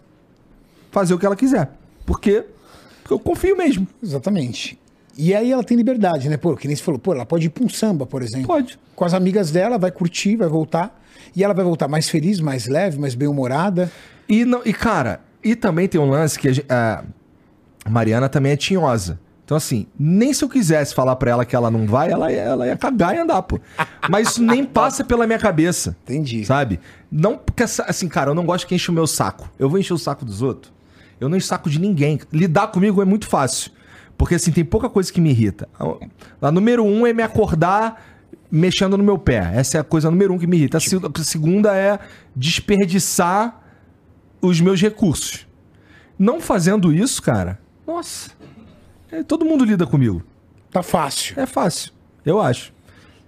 fazer 0.90 1.14
o 1.14 1.18
que 1.18 1.24
ela 1.24 1.36
quiser. 1.36 1.70
Porque, 2.04 2.44
porque 3.00 3.14
eu 3.14 3.18
confio 3.18 3.56
mesmo. 3.56 3.88
Exatamente. 4.02 4.78
E 5.16 5.34
aí 5.34 5.50
ela 5.50 5.64
tem 5.64 5.78
liberdade, 5.78 6.28
né? 6.28 6.36
Pô, 6.36 6.54
que 6.56 6.66
nem 6.66 6.76
você 6.76 6.82
falou, 6.82 6.98
pô, 6.98 7.14
ela 7.14 7.24
pode 7.24 7.46
ir 7.46 7.50
pra 7.50 7.64
um 7.64 7.70
samba, 7.70 8.04
por 8.04 8.20
exemplo. 8.20 8.48
Pode. 8.48 8.78
Com 8.94 9.04
as 9.06 9.14
amigas 9.14 9.50
dela, 9.50 9.78
vai 9.78 9.90
curtir, 9.90 10.36
vai 10.36 10.48
voltar. 10.48 11.02
E 11.34 11.42
ela 11.42 11.54
vai 11.54 11.64
voltar 11.64 11.88
mais 11.88 12.10
feliz, 12.10 12.38
mais 12.38 12.66
leve, 12.66 12.98
mais 12.98 13.14
bem-humorada. 13.14 13.90
E, 14.28 14.44
não, 14.44 14.60
e, 14.62 14.74
cara, 14.74 15.20
e 15.42 15.54
também 15.56 15.88
tem 15.88 16.00
um 16.00 16.08
lance 16.10 16.38
que 16.38 16.64
a, 16.68 17.04
a 17.84 17.90
Mariana 17.90 18.28
também 18.28 18.52
é 18.52 18.56
tinhosa. 18.56 19.18
Então, 19.44 19.56
assim, 19.56 19.86
nem 19.98 20.32
se 20.34 20.44
eu 20.44 20.48
quisesse 20.48 20.94
falar 20.94 21.16
pra 21.16 21.30
ela 21.30 21.44
que 21.44 21.56
ela 21.56 21.70
não 21.70 21.86
vai, 21.86 22.10
ela, 22.10 22.30
ia- 22.30 22.42
ela 22.42 22.66
ia 22.66 22.76
cagar 22.76 23.14
e 23.14 23.18
andar, 23.18 23.40
pô. 23.42 23.58
Mas 24.10 24.28
isso 24.28 24.42
nem 24.42 24.62
passa 24.66 25.02
pela 25.02 25.26
minha 25.26 25.38
cabeça. 25.38 25.96
Entendi. 26.04 26.44
Sabe? 26.44 26.78
Não, 27.10 27.38
porque, 27.38 27.62
assim, 27.62 28.08
cara, 28.08 28.30
eu 28.30 28.34
não 28.34 28.44
gosto 28.44 28.66
que 28.66 28.74
enche 28.74 28.90
o 28.90 28.94
meu 28.94 29.06
saco. 29.06 29.50
Eu 29.58 29.70
vou 29.70 29.78
encher 29.78 29.94
o 29.94 29.98
saco 29.98 30.22
dos 30.22 30.42
outros. 30.42 30.70
Eu 31.18 31.30
não 31.30 31.36
encho 31.38 31.46
o 31.46 31.48
saco 31.48 31.70
de 31.70 31.80
ninguém. 31.80 32.20
Lidar 32.30 32.66
comigo 32.68 33.00
é 33.00 33.06
muito 33.06 33.26
fácil. 33.26 33.70
Porque, 34.18 34.34
assim, 34.34 34.52
tem 34.52 34.64
pouca 34.66 34.90
coisa 34.90 35.10
que 35.10 35.18
me 35.20 35.30
irrita. 35.30 35.66
A 36.42 36.52
número 36.52 36.84
um 36.84 37.06
é 37.06 37.14
me 37.14 37.22
acordar 37.22 38.04
mexendo 38.50 38.98
no 38.98 39.04
meu 39.04 39.16
pé. 39.16 39.50
Essa 39.54 39.78
é 39.78 39.80
a 39.80 39.84
coisa 39.84 40.10
número 40.10 40.34
um 40.34 40.38
que 40.38 40.46
me 40.46 40.58
irrita. 40.58 40.76
A 40.76 41.22
segunda 41.24 41.74
é 41.74 41.98
desperdiçar 42.36 43.62
os 44.40 44.60
meus 44.60 44.80
recursos. 44.80 45.46
Não 46.18 46.40
fazendo 46.40 46.92
isso, 46.92 47.22
cara, 47.22 47.60
nossa. 47.86 48.30
é, 49.10 49.22
todo 49.22 49.44
mundo 49.44 49.64
lida 49.64 49.86
comigo. 49.86 50.22
Tá 50.70 50.82
fácil. 50.82 51.38
É 51.40 51.46
fácil, 51.46 51.92
eu 52.24 52.40
acho. 52.40 52.72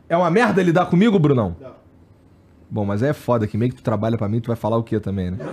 É 0.09 0.17
uma 0.17 0.31
merda 0.31 0.63
lidar 0.63 0.87
comigo, 0.87 1.19
Brunão? 1.19 1.57
Bom, 2.69 2.85
mas 2.85 3.03
é 3.03 3.13
foda 3.13 3.47
que 3.47 3.57
meio 3.57 3.71
que 3.71 3.79
tu 3.79 3.83
trabalha 3.83 4.17
pra 4.19 4.29
mim, 4.29 4.41
tu 4.41 4.49
vai 4.49 4.57
falar 4.57 4.77
o 4.77 4.83
quê 4.83 5.01
também, 5.01 5.31
né? 5.33 5.39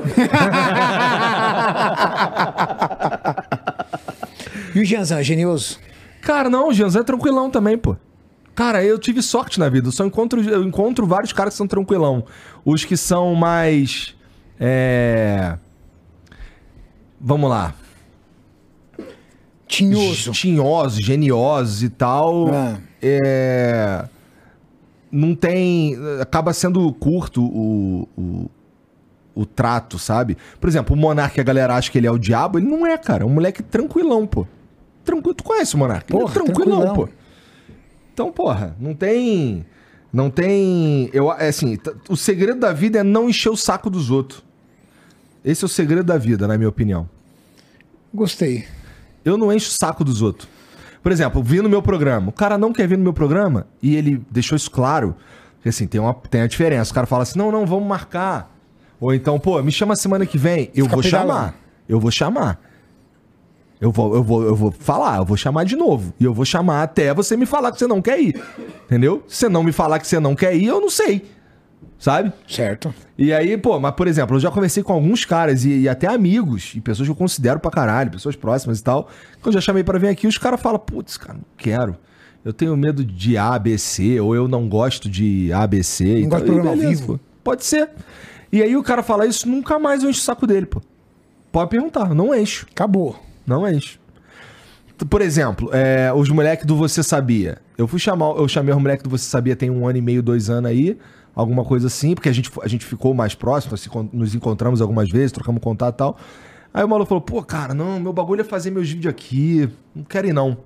E 4.76 4.80
o 4.82 4.86
Janzan, 4.86 5.24
genioso? 5.24 5.80
Cara, 6.22 6.50
não, 6.52 6.70
o 6.70 6.74
Janzan 6.74 7.00
é 7.00 7.04
tranquilão 7.04 7.50
também, 7.50 7.78
pô. 7.78 7.96
Cara, 8.54 8.84
eu 8.84 9.00
tive 9.00 9.22
sorte 9.24 9.60
na 9.60 9.70
vida. 9.70 9.88
Eu 9.88 9.92
só 9.92 10.06
encontro, 10.06 10.42
eu 10.42 10.64
encontro 10.64 11.06
vários 11.08 11.34
caras 11.34 11.54
que 11.54 11.58
são 11.58 11.68
tranquilão. 11.68 12.26
Os 12.66 12.86
que 12.86 12.98
são 12.98 13.34
mais. 13.34 14.16
É. 14.60 15.58
Vamos 17.20 17.50
lá. 17.50 17.74
Tinhoso. 19.68 20.32
Tinhosos, 20.32 21.04
geniosos 21.04 21.84
e 21.84 21.90
tal. 21.90 22.48
Ah. 22.54 22.78
É. 23.02 24.06
Não 25.12 25.36
tem. 25.36 25.98
Acaba 26.22 26.54
sendo 26.54 26.92
curto 26.94 27.44
o, 27.44 28.08
o, 28.18 28.50
o 29.36 29.46
trato, 29.46 30.00
sabe? 30.00 30.38
Por 30.60 30.68
exemplo, 30.68 30.96
o 30.96 31.00
Monark, 31.00 31.36
que 31.36 31.42
a 31.42 31.44
galera 31.44 31.76
acha 31.76 31.92
que 31.92 31.98
ele 31.98 32.08
é 32.08 32.12
o 32.12 32.18
diabo, 32.18 32.58
ele 32.60 32.68
não 32.68 32.86
é, 32.86 32.98
cara. 32.98 33.24
É 33.24 33.26
um 33.26 33.30
moleque 33.30 33.62
tranquilão, 33.62 34.26
pô. 34.26 34.48
Tranquilo. 35.04 35.36
Tu 35.36 35.44
conhece 35.44 35.76
o 35.76 35.78
Monark? 35.78 36.12
Ele 36.12 36.18
é 36.18 36.22
Porra, 36.22 36.34
tranquilão, 36.34 36.82
tranquilão. 36.82 36.96
pô. 36.96 37.10
Então, 38.14 38.32
porra, 38.32 38.76
não 38.80 38.94
tem. 38.94 39.66
Não 40.12 40.30
tem. 40.30 41.10
Eu, 41.14 41.32
é 41.32 41.50
assim, 41.50 41.78
o 42.10 42.16
segredo 42.16 42.60
da 42.60 42.74
vida 42.74 43.00
é 43.00 43.04
não 43.04 43.30
encher 43.30 43.50
o 43.50 43.58
saco 43.58 43.90
dos 43.90 44.10
outros. 44.10 44.44
Esse 45.48 45.64
é 45.64 45.66
o 45.66 45.70
segredo 45.70 46.04
da 46.04 46.18
vida, 46.18 46.46
na 46.46 46.58
minha 46.58 46.68
opinião. 46.68 47.10
Gostei. 48.14 48.66
Eu 49.24 49.38
não 49.38 49.52
encho 49.52 49.70
o 49.70 49.72
saco 49.72 50.04
dos 50.04 50.22
outros. 50.22 50.50
Por 51.02 51.10
exemplo, 51.10 51.42
vi 51.42 51.62
no 51.62 51.70
meu 51.70 51.82
programa. 51.82 52.28
O 52.28 52.34
cara 52.34 52.58
não 52.58 52.74
quer 52.74 52.86
vir 52.86 52.98
no 52.98 53.04
meu 53.06 53.14
programa 53.14 53.66
e 53.82 53.96
ele 53.96 54.22
deixou 54.30 54.58
isso 54.58 54.70
claro. 54.70 55.16
Porque 55.56 55.70
assim, 55.70 55.88
tem, 55.88 56.02
uma, 56.02 56.14
tem 56.14 56.42
a 56.42 56.48
diferença. 56.48 56.92
O 56.92 56.94
cara 56.94 57.08
fala 57.08 57.24
assim: 57.24 57.40
não, 57.40 57.50
não, 57.50 57.66
vamos 57.66 57.88
marcar. 57.88 58.54
Ou 59.00 59.14
então, 59.14 59.40
pô, 59.40 59.64
me 59.64 59.72
chama 59.72 59.96
semana 59.96 60.26
que 60.26 60.38
vem. 60.38 60.70
Eu 60.76 60.84
Fica 60.84 60.96
vou 60.98 61.04
pedalando. 61.04 61.32
chamar. 61.32 61.56
Eu 61.88 62.00
vou 62.02 62.12
chamar. 62.12 62.60
Eu 63.80 63.90
vou, 63.90 64.16
eu, 64.16 64.24
vou, 64.24 64.44
eu 64.44 64.56
vou 64.56 64.72
falar, 64.72 65.18
eu 65.20 65.26
vou 65.26 65.38
chamar 65.38 65.64
de 65.64 65.78
novo. 65.78 66.14
E 66.20 66.26
eu 66.26 66.34
vou 66.34 66.44
chamar 66.44 66.84
até 66.84 67.14
você 67.14 67.38
me 67.38 67.46
falar 67.46 67.72
que 67.72 67.80
você 67.80 67.88
não 67.88 68.02
quer 68.02 68.20
ir. 68.20 68.44
Entendeu? 68.84 69.24
Se 69.30 69.38
você 69.38 69.50
não 69.50 69.64
me 69.64 69.72
falar 69.72 70.00
que 70.00 70.08
você 70.08 70.20
não 70.20 70.36
quer 70.36 70.58
ir, 70.58 70.66
eu 70.66 70.82
não 70.82 70.90
sei. 70.90 71.26
Sabe? 72.00 72.32
Certo. 72.48 72.94
E 73.18 73.34
aí, 73.34 73.58
pô, 73.58 73.80
mas 73.80 73.94
por 73.96 74.08
exemplo, 74.08 74.36
eu 74.36 74.40
já 74.40 74.52
conversei 74.52 74.84
com 74.84 74.94
alguns 74.94 75.26
caras 75.26 75.66
e, 75.66 75.80
e 75.80 75.90
até 75.90 76.08
amigos, 76.08 76.74
e 76.76 76.82
pessoas 76.82 77.08
que 77.08 77.12
eu 77.12 77.16
considero 77.16 77.60
pra 77.60 77.72
caralho, 77.72 78.12
pessoas 78.12 78.36
próximas 78.36 78.80
e 78.80 78.84
tal, 78.84 79.10
que 79.42 79.48
eu 79.48 79.52
já 79.52 79.60
chamei 79.60 79.84
pra 79.84 79.98
vir 79.98 80.10
aqui, 80.10 80.28
os 80.28 80.38
caras 80.38 80.62
falam, 80.62 80.78
putz, 80.80 81.18
cara, 81.18 81.34
não 81.34 81.46
quero. 81.58 81.98
Eu 82.46 82.54
tenho 82.54 82.78
medo 82.78 83.04
de 83.04 83.36
A, 83.36 83.58
B, 83.58 83.78
C, 83.78 84.20
ou 84.22 84.36
eu 84.36 84.48
não 84.48 84.70
gosto 84.70 85.10
de 85.10 85.52
A, 85.52 85.66
B, 85.66 85.82
C. 85.84 86.06
e 86.06 86.22
Não 86.24 86.30
tal. 86.30 86.40
gosta 86.40 86.46
de 86.46 86.52
programa 86.54 86.78
beleza, 86.78 87.02
vivo? 87.02 87.18
pô. 87.18 87.20
Pode 87.44 87.66
ser. 87.66 87.90
E 88.52 88.62
aí 88.62 88.78
o 88.78 88.84
cara 88.84 89.02
fala 89.04 89.26
isso, 89.26 89.50
nunca 89.50 89.80
mais 89.80 90.04
eu 90.04 90.10
encho 90.10 90.20
o 90.20 90.24
saco 90.24 90.46
dele, 90.46 90.66
pô. 90.68 90.82
Pode 91.52 91.70
perguntar, 91.72 92.14
não 92.14 92.34
encho. 92.34 92.68
Acabou. 92.72 93.20
Não 93.46 93.68
encho. 93.68 94.00
Por 95.10 95.22
exemplo, 95.22 95.70
é, 95.74 96.12
os 96.14 96.30
moleques 96.30 96.66
do 96.66 96.76
Você 96.76 97.02
Sabia. 97.04 97.58
Eu 97.78 97.88
fui 97.88 98.00
chamar, 98.00 98.36
eu 98.38 98.48
chamei 98.48 98.74
os 98.74 98.82
moleques 98.82 99.04
do 99.04 99.10
Você 99.10 99.26
Sabia 99.26 99.56
tem 99.56 99.70
um 99.70 99.88
ano 99.88 99.98
e 99.98 100.02
meio, 100.02 100.22
dois 100.24 100.50
anos 100.50 100.70
aí, 100.72 100.98
alguma 101.38 101.64
coisa 101.64 101.88
assim, 101.88 102.16
porque 102.16 102.28
a 102.30 102.32
gente, 102.34 102.52
a 102.62 102.68
gente 102.68 102.86
ficou 102.86 103.14
mais 103.14 103.36
próximo, 103.36 103.76
assim, 103.76 103.90
nos 104.12 104.34
encontramos 104.34 104.82
algumas 104.82 105.08
vezes, 105.10 105.32
trocamos 105.32 105.62
contato 105.62 105.94
e 105.96 105.98
tal. 105.98 106.18
Aí 106.74 106.84
o 106.84 106.90
maluco 106.90 107.08
falou, 107.10 107.22
pô, 107.22 107.42
cara, 107.44 107.74
não, 107.74 108.00
meu 108.00 108.12
bagulho 108.12 108.42
é 108.42 108.44
fazer 108.44 108.72
meus 108.72 108.90
vídeos 108.90 109.12
aqui, 109.12 109.70
não 109.96 110.04
quero 110.04 110.28
ir 110.28 110.34
não. 110.34 110.58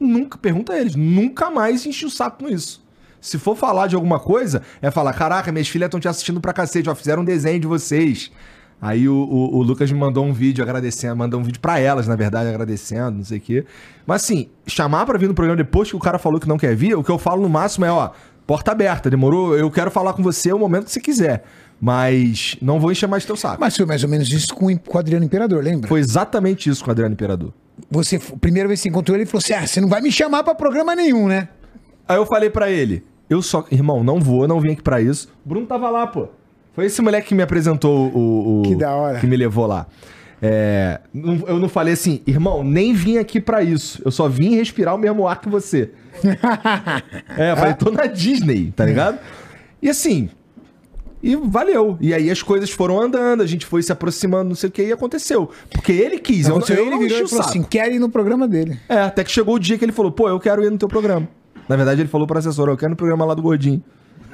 Nunca, 0.00 0.38
pergunta 0.38 0.72
a 0.72 0.80
eles, 0.80 0.94
nunca 0.94 1.50
mais 1.50 1.84
enchi 1.84 2.06
o 2.06 2.10
saco 2.10 2.44
com 2.44 2.48
isso. 2.50 2.82
Se 3.20 3.36
for 3.36 3.56
falar 3.56 3.88
de 3.88 3.96
alguma 3.96 4.18
coisa, 4.20 4.62
é 4.80 4.90
falar, 4.90 5.12
caraca, 5.12 5.50
minhas 5.52 5.68
filhas 5.68 5.88
estão 5.88 5.98
te 6.00 6.06
assistindo 6.08 6.40
pra 6.40 6.52
cacete, 6.52 6.88
ó, 6.88 6.94
fizeram 6.94 7.22
um 7.22 7.24
desenho 7.24 7.58
de 7.60 7.66
vocês. 7.66 8.30
Aí 8.80 9.08
o, 9.08 9.14
o- 9.14 9.56
o 9.56 9.62
Lucas 9.62 9.90
me 9.90 9.98
mandou 9.98 10.24
um 10.24 10.32
vídeo 10.32 10.62
agradecendo, 10.62 11.16
mandou 11.16 11.40
um 11.40 11.42
vídeo 11.42 11.60
pra 11.60 11.80
elas, 11.80 12.06
na 12.06 12.14
verdade, 12.14 12.48
agradecendo, 12.48 13.10
não 13.18 13.24
sei 13.24 13.38
o 13.38 13.40
quê. 13.40 13.64
Mas 14.06 14.22
assim, 14.22 14.48
chamar 14.68 15.04
pra 15.04 15.18
vir 15.18 15.26
no 15.26 15.34
programa 15.34 15.56
depois 15.56 15.90
que 15.90 15.96
o 15.96 15.98
cara 15.98 16.16
falou 16.18 16.38
que 16.38 16.46
não 16.48 16.56
quer 16.56 16.76
vir, 16.76 16.94
o 16.96 17.02
que 17.02 17.10
eu 17.10 17.18
falo 17.18 17.42
no 17.42 17.48
máximo 17.48 17.84
é, 17.84 17.90
ó, 17.90 18.10
porta 18.48 18.72
aberta, 18.72 19.08
demorou? 19.08 19.56
Eu 19.56 19.70
quero 19.70 19.90
falar 19.92 20.12
com 20.14 20.22
você 20.24 20.52
o 20.52 20.58
momento 20.58 20.86
que 20.86 20.90
você 20.90 21.00
quiser. 21.00 21.44
Mas 21.80 22.56
não 22.60 22.80
vou 22.80 22.90
encher 22.90 23.06
mais 23.06 23.24
teu 23.24 23.36
saco. 23.36 23.58
Mas 23.60 23.76
foi 23.76 23.86
mais 23.86 24.02
ou 24.02 24.08
menos 24.10 24.28
isso 24.32 24.52
com 24.54 24.66
o 24.66 24.98
Adriano 24.98 25.24
Imperador, 25.24 25.62
lembra? 25.62 25.86
Foi 25.86 26.00
exatamente 26.00 26.68
isso 26.68 26.82
com 26.82 26.90
o 26.90 26.92
Adriano 26.92 27.12
Imperador. 27.12 27.52
Você, 27.90 28.16
a 28.16 28.36
primeira 28.38 28.66
vez 28.66 28.80
que 28.80 28.84
você 28.84 28.88
encontrou 28.88 29.14
ele, 29.14 29.22
ele 29.22 29.30
falou 29.30 29.40
assim: 29.44 29.52
ah, 29.52 29.64
você 29.64 29.80
não 29.80 29.88
vai 29.88 30.00
me 30.00 30.10
chamar 30.10 30.42
pra 30.42 30.54
programa 30.54 30.96
nenhum, 30.96 31.28
né? 31.28 31.48
Aí 32.08 32.16
eu 32.16 32.26
falei 32.26 32.50
pra 32.50 32.68
ele, 32.70 33.04
eu 33.30 33.40
só, 33.42 33.64
irmão, 33.70 34.02
não 34.02 34.18
vou, 34.18 34.48
não 34.48 34.60
vim 34.60 34.72
aqui 34.72 34.82
pra 34.82 35.00
isso. 35.00 35.28
O 35.44 35.48
Bruno 35.48 35.66
tava 35.66 35.88
lá, 35.90 36.06
pô. 36.06 36.26
Foi 36.72 36.86
esse 36.86 37.00
moleque 37.02 37.28
que 37.28 37.34
me 37.34 37.42
apresentou 37.42 38.10
o. 38.12 38.60
o- 38.60 38.62
Que 38.62 38.74
da 38.74 38.94
hora. 38.96 39.20
Que 39.20 39.26
me 39.26 39.36
levou 39.36 39.66
lá. 39.66 39.86
É, 40.40 41.00
não- 41.12 41.44
eu 41.46 41.58
não 41.58 41.68
falei 41.68 41.94
assim, 41.94 42.20
irmão, 42.26 42.62
nem 42.62 42.92
vim 42.92 43.18
aqui 43.18 43.40
pra 43.40 43.62
isso. 43.62 44.00
Eu 44.04 44.10
só 44.10 44.28
vim 44.28 44.54
respirar 44.54 44.94
o 44.94 44.98
mesmo 44.98 45.26
ar 45.26 45.40
que 45.40 45.48
você. 45.48 45.90
é, 47.36 47.52
eu 47.52 47.56
falei, 47.56 47.74
tô 47.74 47.90
na 47.90 48.06
Disney, 48.06 48.72
tá 48.74 48.84
ligado? 48.84 49.18
E 49.82 49.88
assim. 49.88 50.28
E 51.20 51.34
valeu. 51.34 51.98
E 52.00 52.14
aí 52.14 52.30
as 52.30 52.42
coisas 52.42 52.70
foram 52.70 53.00
andando, 53.00 53.42
a 53.42 53.46
gente 53.46 53.66
foi 53.66 53.82
se 53.82 53.90
aproximando, 53.90 54.50
não 54.50 54.54
sei 54.54 54.68
o 54.68 54.72
que, 54.72 54.84
e 54.84 54.92
aconteceu. 54.92 55.50
Porque 55.70 55.90
ele 55.90 56.18
quis. 56.18 56.46
Eu, 56.46 56.60
eu 56.60 56.76
ele 56.82 56.90
não 56.90 56.98
virou 57.00 57.24
e 57.24 57.28
falou 57.28 57.44
assim: 57.44 57.62
quer 57.64 57.92
ir 57.92 57.98
no 57.98 58.08
programa 58.08 58.46
dele. 58.46 58.78
É, 58.88 59.00
até 59.00 59.24
que 59.24 59.30
chegou 59.32 59.56
o 59.56 59.58
dia 59.58 59.76
que 59.76 59.84
ele 59.84 59.92
falou, 59.92 60.12
pô, 60.12 60.28
eu 60.28 60.38
quero 60.38 60.64
ir 60.64 60.70
no 60.70 60.78
teu 60.78 60.88
programa. 60.88 61.28
Na 61.68 61.74
verdade, 61.74 62.00
ele 62.00 62.08
falou 62.08 62.26
pro 62.26 62.38
assessor, 62.38 62.68
eu 62.68 62.76
quero 62.76 62.90
ir 62.90 62.92
no 62.92 62.96
programa 62.96 63.24
lá 63.24 63.34
do 63.34 63.42
Gordinho. 63.42 63.82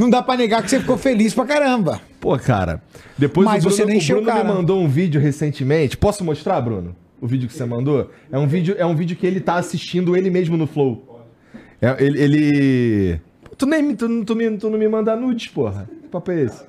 Não 0.00 0.08
dá 0.08 0.22
pra 0.22 0.34
negar 0.34 0.62
que 0.62 0.70
você 0.70 0.80
ficou 0.80 0.96
feliz 0.96 1.34
pra 1.34 1.44
caramba. 1.44 2.00
Pô, 2.18 2.38
cara. 2.38 2.80
Depois 3.18 3.44
Mas 3.46 3.66
o 3.66 3.68
Bruno, 3.68 3.76
você 3.76 3.84
nem 3.84 3.98
o 3.98 4.22
Bruno 4.22 4.34
me 4.34 4.44
mandou 4.44 4.80
um 4.80 4.88
vídeo 4.88 5.20
recentemente. 5.20 5.94
Posso 5.94 6.24
mostrar, 6.24 6.58
Bruno? 6.62 6.96
O 7.20 7.26
vídeo 7.26 7.46
que 7.46 7.52
você 7.52 7.66
mandou? 7.66 8.10
É 8.32 8.38
um 8.38 8.46
vídeo, 8.46 8.74
é 8.78 8.86
um 8.86 8.96
vídeo 8.96 9.14
que 9.14 9.26
ele 9.26 9.40
tá 9.40 9.56
assistindo 9.56 10.16
ele 10.16 10.30
mesmo 10.30 10.56
no 10.56 10.66
Flow. 10.66 11.20
É, 11.82 12.02
ele. 12.02 12.18
ele... 12.18 13.20
Tu, 13.58 13.66
nem, 13.66 13.94
tu, 13.94 14.24
tu, 14.24 14.34
me, 14.34 14.56
tu 14.56 14.70
não 14.70 14.78
me 14.78 14.88
manda 14.88 15.14
nudes, 15.14 15.48
porra. 15.48 15.86
Que 16.00 16.08
papo 16.08 16.30
é 16.30 16.44
esse? 16.44 16.62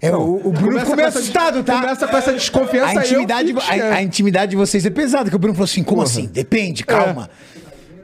É, 0.00 0.14
o, 0.14 0.36
o 0.36 0.52
Bruno 0.52 0.78
Começa 0.78 0.90
ficou 0.90 1.04
assustado, 1.06 1.64
tá? 1.64 1.80
Começa 1.80 2.06
com 2.06 2.16
essa 2.16 2.32
desconfiança 2.32 3.00
A 3.00 3.04
intimidade, 3.04 3.48
fico 3.48 3.60
a, 3.60 3.94
a 3.96 4.02
intimidade 4.02 4.50
de 4.50 4.56
vocês 4.56 4.86
é 4.86 4.90
pesada, 4.90 5.28
que 5.28 5.34
o 5.34 5.40
Bruno 5.40 5.54
falou 5.54 5.64
assim: 5.64 5.82
como 5.82 6.02
assim? 6.02 6.26
Depende, 6.26 6.84
calma. 6.84 7.28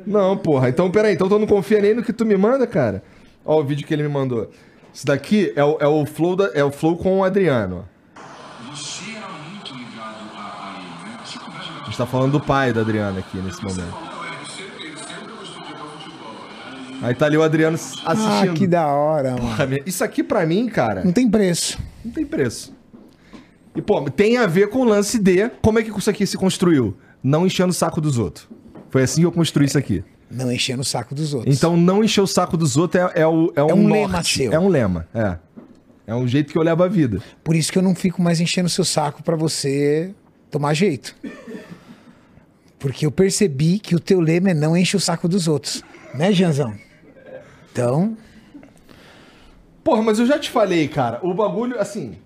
Não, 0.04 0.36
porra. 0.36 0.68
Então, 0.68 0.90
peraí. 0.90 1.14
Então 1.14 1.28
tu 1.28 1.38
não 1.38 1.46
confia 1.46 1.80
nem 1.80 1.94
no 1.94 2.02
que 2.02 2.12
tu 2.12 2.26
me 2.26 2.36
manda, 2.36 2.66
cara? 2.66 3.02
Ó 3.46 3.60
o 3.60 3.64
vídeo 3.64 3.86
que 3.86 3.94
ele 3.94 4.02
me 4.02 4.08
mandou. 4.08 4.50
Isso 4.92 5.06
daqui 5.06 5.52
é 5.54 5.62
o, 5.64 5.76
é 5.80 5.86
o, 5.86 6.04
flow, 6.06 6.34
da, 6.36 6.50
é 6.54 6.64
o 6.64 6.70
flow 6.72 6.96
com 6.96 7.20
o 7.20 7.24
Adriano. 7.24 7.86
Você 8.74 9.10
era 9.16 9.28
muito 9.28 9.74
ligado 9.74 10.16
a, 10.34 10.40
a 10.40 10.78
ele, 10.78 11.10
né? 11.10 11.18
Você 11.24 11.38
a 11.38 11.84
gente 11.84 11.96
tá 11.98 12.06
falando 12.06 12.32
do 12.32 12.40
pai 12.40 12.72
do 12.72 12.80
Adriano 12.80 13.18
aqui 13.18 13.36
nesse 13.38 13.62
momento. 13.62 13.94
Aí 17.02 17.14
tá 17.14 17.26
ali 17.26 17.36
o 17.36 17.42
Adriano 17.42 17.78
Ah, 18.04 18.12
assistindo. 18.12 18.54
que 18.54 18.66
da 18.66 18.86
hora, 18.86 19.36
mano. 19.36 19.76
Isso 19.84 20.02
aqui 20.02 20.22
pra 20.22 20.46
mim, 20.46 20.66
cara, 20.68 21.04
Não 21.04 21.12
tem 21.12 21.28
preço. 21.30 21.78
não 22.04 22.10
tem 22.10 22.24
preço. 22.24 22.74
E, 23.74 23.82
pô, 23.82 24.02
tem 24.10 24.38
a 24.38 24.46
ver 24.46 24.70
com 24.70 24.78
o 24.80 24.84
lance 24.84 25.18
de 25.18 25.50
como 25.60 25.78
é 25.78 25.82
que 25.82 25.90
isso 25.96 26.08
aqui 26.08 26.26
se 26.26 26.38
construiu. 26.38 26.96
Não 27.22 27.46
enchendo 27.46 27.70
o 27.70 27.74
saco 27.74 28.00
dos 28.00 28.18
outros. 28.18 28.48
Foi 28.88 29.02
assim 29.02 29.20
que 29.20 29.26
eu 29.26 29.32
construí 29.32 29.66
isso 29.66 29.76
aqui. 29.76 30.02
Não 30.30 30.50
enchendo 30.52 30.82
o 30.82 30.84
saco 30.84 31.14
dos 31.14 31.32
outros. 31.32 31.56
Então, 31.56 31.76
não 31.76 32.02
encher 32.02 32.20
o 32.20 32.26
saco 32.26 32.56
dos 32.56 32.76
outros 32.76 33.02
é, 33.02 33.20
é, 33.20 33.26
o, 33.26 33.52
é, 33.54 33.62
um, 33.62 33.72
um 33.72 33.88
norte. 33.88 33.92
lema 33.92 34.24
seu. 34.24 34.52
É 34.52 34.58
um 34.58 34.68
lema, 34.68 35.08
é. 35.14 35.38
É 36.06 36.14
um 36.14 36.26
jeito 36.26 36.52
que 36.52 36.58
eu 36.58 36.62
levo 36.62 36.82
a 36.82 36.88
vida. 36.88 37.20
Por 37.42 37.56
isso 37.56 37.72
que 37.72 37.78
eu 37.78 37.82
não 37.82 37.94
fico 37.94 38.22
mais 38.22 38.40
enchendo 38.40 38.66
o 38.66 38.70
seu 38.70 38.84
saco 38.84 39.22
pra 39.22 39.36
você 39.36 40.14
tomar 40.50 40.74
jeito. 40.74 41.16
Porque 42.78 43.06
eu 43.06 43.10
percebi 43.10 43.78
que 43.78 43.94
o 43.94 44.00
teu 44.00 44.20
lema 44.20 44.50
é 44.50 44.54
não 44.54 44.76
enche 44.76 44.96
o 44.96 45.00
saco 45.00 45.28
dos 45.28 45.48
outros. 45.48 45.82
Né, 46.14 46.32
Janzão? 46.32 46.74
Então, 47.72 48.16
Porra, 49.86 50.02
mas 50.02 50.18
eu 50.18 50.26
já 50.26 50.36
te 50.36 50.50
falei, 50.50 50.88
cara, 50.88 51.20
o 51.22 51.32
bagulho, 51.32 51.80
assim. 51.80 52.16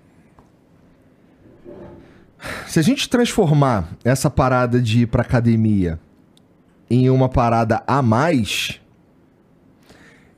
Se 2.66 2.78
a 2.78 2.82
gente 2.82 3.06
transformar 3.06 3.90
essa 4.02 4.30
parada 4.30 4.80
de 4.80 5.00
ir 5.00 5.06
pra 5.06 5.20
academia 5.20 6.00
em 6.90 7.08
uma 7.08 7.28
parada 7.28 7.82
a 7.86 8.02
mais, 8.02 8.80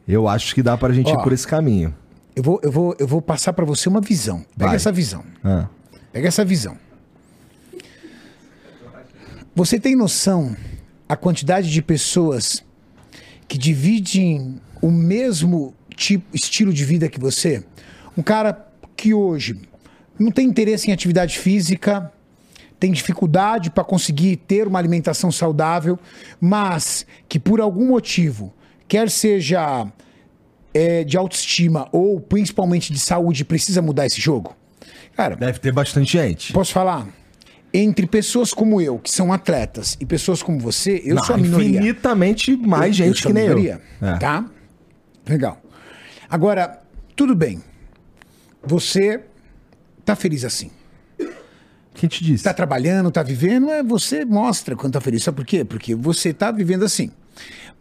eu 0.07 0.28
acho 0.28 0.55
que 0.55 0.62
dá 0.62 0.76
pra 0.76 0.92
gente 0.92 1.11
Ó. 1.11 1.18
ir 1.18 1.22
por 1.22 1.32
esse 1.32 1.46
caminho. 1.46 1.94
eu 2.36 2.42
vou, 2.42 2.61
eu 2.62 2.70
vou, 2.70 2.96
eu 2.98 3.07
vou 3.07 3.22
passar 3.22 3.53
pra 3.55 3.64
você 3.64 3.88
uma 3.88 4.00
visão. 4.00 4.44
Pega 4.57 4.68
Vai. 4.68 4.76
essa 4.76 4.92
visão. 4.92 5.24
Ah. 5.42 5.68
Pega 6.12 6.28
essa 6.28 6.44
visão. 6.44 6.76
Você 9.55 9.78
tem 9.78 9.96
noção 9.96 10.57
a 11.09 11.16
quantidade 11.16 11.70
de 11.70 11.82
pessoas 11.82 12.64
que 13.48 13.59
dividem 13.59 14.61
o 14.80 14.90
mesmo 14.90 15.74
tipo, 15.94 16.24
estilo 16.34 16.72
de 16.72 16.84
vida 16.84 17.09
que 17.09 17.20
você? 17.20 17.64
Um 18.16 18.22
cara 18.22 18.66
que 18.96 19.12
hoje 19.12 19.61
não 20.18 20.30
tem 20.30 20.46
interesse 20.46 20.88
em 20.88 20.92
atividade 20.92 21.38
física, 21.38 22.11
tem 22.82 22.90
dificuldade 22.90 23.70
para 23.70 23.84
conseguir 23.84 24.34
ter 24.38 24.66
uma 24.66 24.76
alimentação 24.76 25.30
saudável, 25.30 25.96
mas 26.40 27.06
que 27.28 27.38
por 27.38 27.60
algum 27.60 27.86
motivo, 27.86 28.52
quer 28.88 29.08
seja 29.08 29.86
é, 30.74 31.04
de 31.04 31.16
autoestima 31.16 31.88
ou 31.92 32.18
principalmente 32.20 32.92
de 32.92 32.98
saúde, 32.98 33.44
precisa 33.44 33.80
mudar 33.80 34.06
esse 34.06 34.20
jogo? 34.20 34.56
Cara, 35.16 35.36
Deve 35.36 35.60
ter 35.60 35.70
bastante 35.70 36.10
gente. 36.18 36.52
Posso 36.52 36.72
falar? 36.72 37.06
Entre 37.72 38.04
pessoas 38.04 38.52
como 38.52 38.80
eu, 38.80 38.98
que 38.98 39.12
são 39.12 39.32
atletas, 39.32 39.96
e 40.00 40.04
pessoas 40.04 40.42
como 40.42 40.58
você, 40.58 41.00
eu 41.04 41.14
Não, 41.14 41.22
sou 41.22 41.36
a 41.36 41.38
minoria. 41.38 41.68
Infinitamente 41.68 42.56
mais 42.56 42.98
Eu- 42.98 43.06
eu 43.06 43.12
gente 43.12 43.22
sou 43.22 43.30
que 43.30 43.32
nem 43.34 43.44
minoria, 43.44 43.80
eu. 44.00 44.08
É. 44.08 44.18
Tá? 44.18 44.44
Legal. 45.28 45.62
Agora, 46.28 46.82
tudo 47.14 47.36
bem. 47.36 47.62
Você 48.60 49.20
tá 50.04 50.16
feliz 50.16 50.44
assim. 50.44 50.68
Quem 52.03 52.09
te 52.09 52.24
disse? 52.24 52.42
Tá 52.42 52.53
trabalhando, 52.53 53.12
tá 53.12 53.22
vivendo, 53.22 53.70
é 53.70 53.80
você 53.80 54.24
mostra 54.24 54.74
quando 54.74 54.94
tá 54.94 55.00
feliz. 55.00 55.22
Sabe 55.22 55.36
por 55.36 55.46
quê? 55.46 55.64
Porque 55.64 55.94
você 55.94 56.34
tá 56.34 56.50
vivendo 56.50 56.84
assim. 56.84 57.12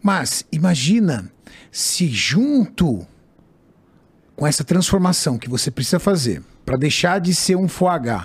Mas 0.00 0.44
imagina 0.52 1.28
se 1.72 2.06
junto 2.06 3.04
com 4.36 4.46
essa 4.46 4.62
transformação 4.62 5.36
que 5.36 5.48
você 5.48 5.72
precisa 5.72 5.98
fazer 5.98 6.40
para 6.64 6.76
deixar 6.76 7.20
de 7.20 7.34
ser 7.34 7.56
um 7.56 7.66
foie 7.66 8.24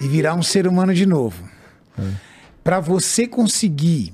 e 0.00 0.06
virar 0.06 0.36
um 0.36 0.44
ser 0.44 0.64
humano 0.68 0.94
de 0.94 1.06
novo, 1.06 1.42
para 2.62 2.78
você 2.78 3.26
conseguir 3.26 4.12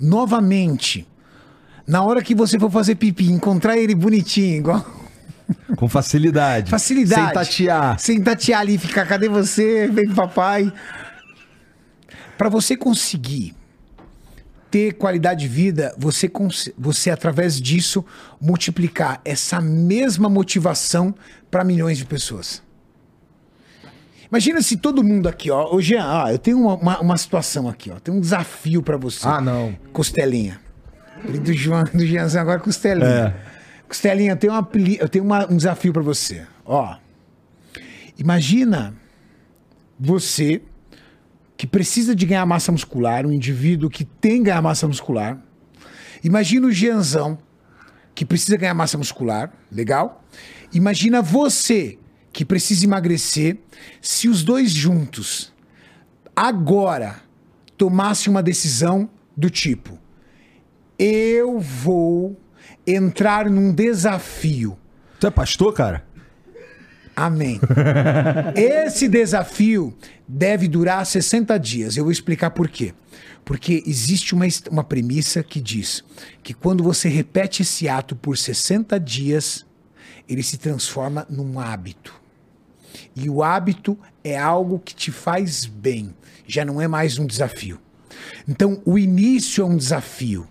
novamente 0.00 1.06
na 1.86 2.02
hora 2.02 2.22
que 2.22 2.34
você 2.34 2.58
for 2.58 2.70
fazer 2.70 2.94
pipi, 2.94 3.30
encontrar 3.30 3.76
ele 3.76 3.94
bonitinho, 3.94 4.56
igual 4.56 4.95
Com 5.76 5.88
facilidade. 5.88 6.70
Facilidade. 6.70 7.22
Sem 7.22 7.32
tatear. 7.32 7.98
Sem 7.98 8.22
tatear 8.22 8.60
ali, 8.60 8.78
ficar, 8.78 9.06
cadê 9.06 9.28
você? 9.28 9.88
Vem 9.88 10.08
papai. 10.08 10.72
Para 12.36 12.48
você 12.48 12.76
conseguir 12.76 13.54
ter 14.70 14.94
qualidade 14.94 15.40
de 15.40 15.48
vida, 15.48 15.94
você, 15.96 16.30
você 16.76 17.10
através 17.10 17.60
disso 17.60 18.04
multiplicar 18.40 19.20
essa 19.24 19.60
mesma 19.60 20.28
motivação 20.28 21.14
para 21.50 21.64
milhões 21.64 21.98
de 21.98 22.04
pessoas. 22.04 22.62
Imagina 24.30 24.60
se 24.60 24.76
todo 24.76 25.04
mundo 25.04 25.28
aqui, 25.28 25.50
ó. 25.50 25.72
Ô, 25.72 25.80
Jean, 25.80 26.04
ó, 26.04 26.28
eu 26.28 26.38
tenho 26.38 26.58
uma, 26.60 26.74
uma, 26.74 27.00
uma 27.00 27.16
situação 27.16 27.68
aqui, 27.68 27.90
ó. 27.90 28.00
Tem 28.00 28.12
um 28.12 28.20
desafio 28.20 28.82
para 28.82 28.96
você. 28.96 29.26
Ah, 29.26 29.40
não. 29.40 29.76
Costelinha. 29.92 30.60
Do 31.24 31.52
João, 31.52 31.84
do 31.84 32.04
Jeanzão, 32.04 32.42
agora 32.42 32.58
Costelinha. 32.58 33.34
É. 33.52 33.55
Costelinha, 33.88 34.32
eu 34.32 34.36
tenho, 34.36 34.52
uma, 34.52 34.68
eu 34.98 35.08
tenho 35.08 35.24
uma- 35.24 35.50
um 35.50 35.56
desafio 35.56 35.92
para 35.92 36.02
você. 36.02 36.46
Ó. 36.64 36.96
Imagina 38.18 38.94
você 39.98 40.62
que 41.56 41.66
precisa 41.66 42.14
de 42.14 42.26
ganhar 42.26 42.44
massa 42.46 42.70
muscular, 42.72 43.24
um 43.26 43.32
indivíduo 43.32 43.88
que 43.88 44.04
tem 44.04 44.42
ganhar 44.42 44.60
massa 44.60 44.86
muscular. 44.86 45.40
Imagina 46.22 46.66
o 46.66 46.72
Jeanzão 46.72 47.38
que 48.14 48.24
precisa 48.24 48.56
ganhar 48.56 48.74
massa 48.74 48.98
muscular, 48.98 49.52
legal? 49.70 50.24
Imagina 50.72 51.22
você 51.22 51.98
que 52.32 52.44
precisa 52.44 52.84
emagrecer, 52.84 53.58
se 54.00 54.28
os 54.28 54.42
dois 54.42 54.70
juntos 54.72 55.52
agora 56.34 57.22
tomassem 57.76 58.30
uma 58.30 58.42
decisão 58.42 59.08
do 59.36 59.48
tipo: 59.48 59.98
eu 60.98 61.58
vou 61.60 62.38
entrar 62.86 63.50
num 63.50 63.72
desafio. 63.72 64.76
Tu 65.18 65.26
é 65.26 65.30
pastor, 65.30 65.72
cara? 65.72 66.04
Amém. 67.14 67.58
Esse 68.54 69.08
desafio 69.08 69.96
deve 70.28 70.68
durar 70.68 71.04
60 71.04 71.58
dias. 71.58 71.96
Eu 71.96 72.04
vou 72.04 72.12
explicar 72.12 72.50
por 72.50 72.68
quê. 72.68 72.92
Porque 73.44 73.82
existe 73.86 74.34
uma, 74.34 74.44
uma 74.70 74.84
premissa 74.84 75.42
que 75.42 75.60
diz 75.60 76.04
que 76.42 76.52
quando 76.52 76.82
você 76.82 77.08
repete 77.08 77.62
esse 77.62 77.88
ato 77.88 78.16
por 78.16 78.36
60 78.36 78.98
dias, 78.98 79.64
ele 80.28 80.42
se 80.42 80.58
transforma 80.58 81.24
num 81.30 81.58
hábito. 81.60 82.12
E 83.14 83.30
o 83.30 83.42
hábito 83.42 83.96
é 84.24 84.36
algo 84.36 84.80
que 84.80 84.94
te 84.94 85.12
faz 85.12 85.64
bem, 85.64 86.12
já 86.46 86.64
não 86.64 86.80
é 86.80 86.88
mais 86.88 87.18
um 87.18 87.26
desafio. 87.26 87.80
Então, 88.48 88.82
o 88.84 88.98
início 88.98 89.62
é 89.62 89.64
um 89.64 89.76
desafio. 89.76 90.46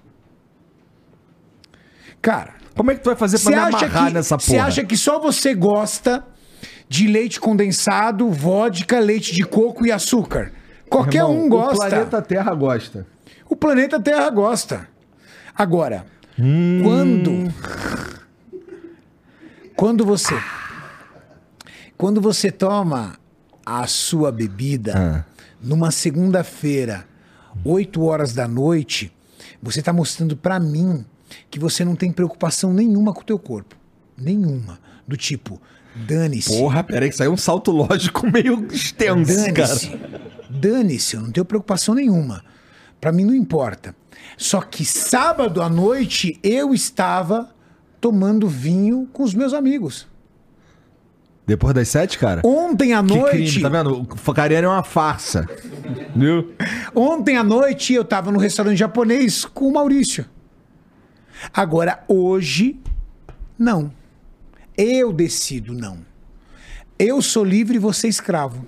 Cara, 2.26 2.56
Como 2.76 2.90
é 2.90 2.96
que 2.96 3.02
tu 3.02 3.06
vai 3.06 3.16
fazer 3.16 3.38
pra 3.38 3.44
você 3.44 3.50
me 3.52 3.56
amarrar 3.56 4.08
que, 4.08 4.14
nessa 4.16 4.40
você 4.40 4.54
porra? 4.56 4.66
acha 4.66 4.84
que 4.84 4.98
só 4.98 5.20
você 5.20 5.54
gosta 5.54 6.26
de 6.90 7.06
leite 7.06 7.40
condensado, 7.40 8.32
vodka, 8.32 8.98
leite 8.98 9.32
de 9.32 9.44
coco 9.44 9.86
e 9.86 9.92
açúcar? 9.92 10.52
Qualquer 10.90 11.20
Irmão, 11.20 11.46
um 11.46 11.50
gosta. 11.50 11.76
O 11.86 11.90
planeta 11.90 12.22
Terra 12.24 12.56
gosta. 12.56 13.08
O 13.48 13.56
planeta 13.56 14.00
Terra 14.00 14.28
gosta. 14.32 14.88
Agora, 15.56 16.08
Quando. 16.84 17.54
Quando 19.76 20.04
você. 20.04 20.34
Quando 21.96 22.20
você 22.20 22.52
toma 22.52 23.20
a 23.64 23.86
sua 23.86 24.32
bebida 24.32 25.28
numa 25.62 25.92
segunda-feira, 25.92 27.06
8 27.64 28.02
horas 28.04 28.34
da 28.34 28.48
noite, 28.48 29.16
você 29.62 29.80
está 29.80 29.94
mostrando 29.94 30.36
para 30.36 30.60
mim 30.60 31.06
que 31.50 31.60
você 31.60 31.86
não 31.86 31.96
tem 31.96 32.12
preocupação 32.12 32.74
nenhuma 32.74 33.14
com 33.14 33.22
o 33.22 33.26
teu 33.26 33.40
corpo. 33.40 33.76
Nenhuma. 34.18 34.80
Do 35.08 35.16
tipo, 35.16 35.62
dane-se. 35.96 36.58
Porra, 36.58 36.84
peraí, 36.84 37.10
que 37.10 37.16
saiu 37.16 37.32
um 37.32 37.38
salto 37.38 37.72
lógico 37.72 38.30
meio 38.32 38.68
extenso, 38.72 39.54
cara. 39.54 39.68
Dane-se. 39.68 40.00
Dane-se, 40.50 41.16
eu 41.16 41.22
não 41.22 41.32
tenho 41.32 41.46
preocupação 41.46 41.94
nenhuma. 41.96 42.44
Pra 43.00 43.12
mim 43.12 43.26
não 43.26 43.36
importa. 43.36 43.96
Só 44.38 44.62
que 44.62 44.84
sábado 44.84 45.62
à 45.62 45.70
noite 45.70 46.40
eu 46.42 46.74
estava 46.74 47.54
tomando 48.02 48.48
vinho 48.48 49.08
com 49.14 49.24
os 49.24 49.34
meus 49.34 49.54
amigos. 49.54 50.08
Depois 51.46 51.76
das 51.76 51.88
sete, 51.90 52.18
cara? 52.18 52.42
Ontem 52.44 52.94
à 52.94 53.04
Que 53.04 53.14
noite, 53.16 53.38
crime, 53.38 53.62
tá 53.62 53.70
vendo? 53.70 54.02
O 54.02 54.16
Facariano 54.16 54.68
é 54.68 54.72
uma 54.72 54.84
farsa. 54.84 55.48
Viu? 56.16 56.54
ontem 56.96 57.38
à 57.38 57.44
noite 57.44 57.94
eu 57.94 58.02
estava 58.02 58.32
no 58.32 58.40
restaurante 58.40 58.78
japonês 58.78 59.46
com 59.46 59.68
o 59.68 59.74
Maurício. 59.74 60.26
Agora 61.54 62.04
hoje 62.08 62.80
não. 63.58 63.92
Eu 64.78 65.14
decido 65.14 65.74
não. 65.74 66.00
Eu 67.00 67.22
sou 67.22 67.44
livre 67.44 67.76
e 67.76 67.80
você 67.80 68.08
é 68.08 68.10
escravo. 68.10 68.66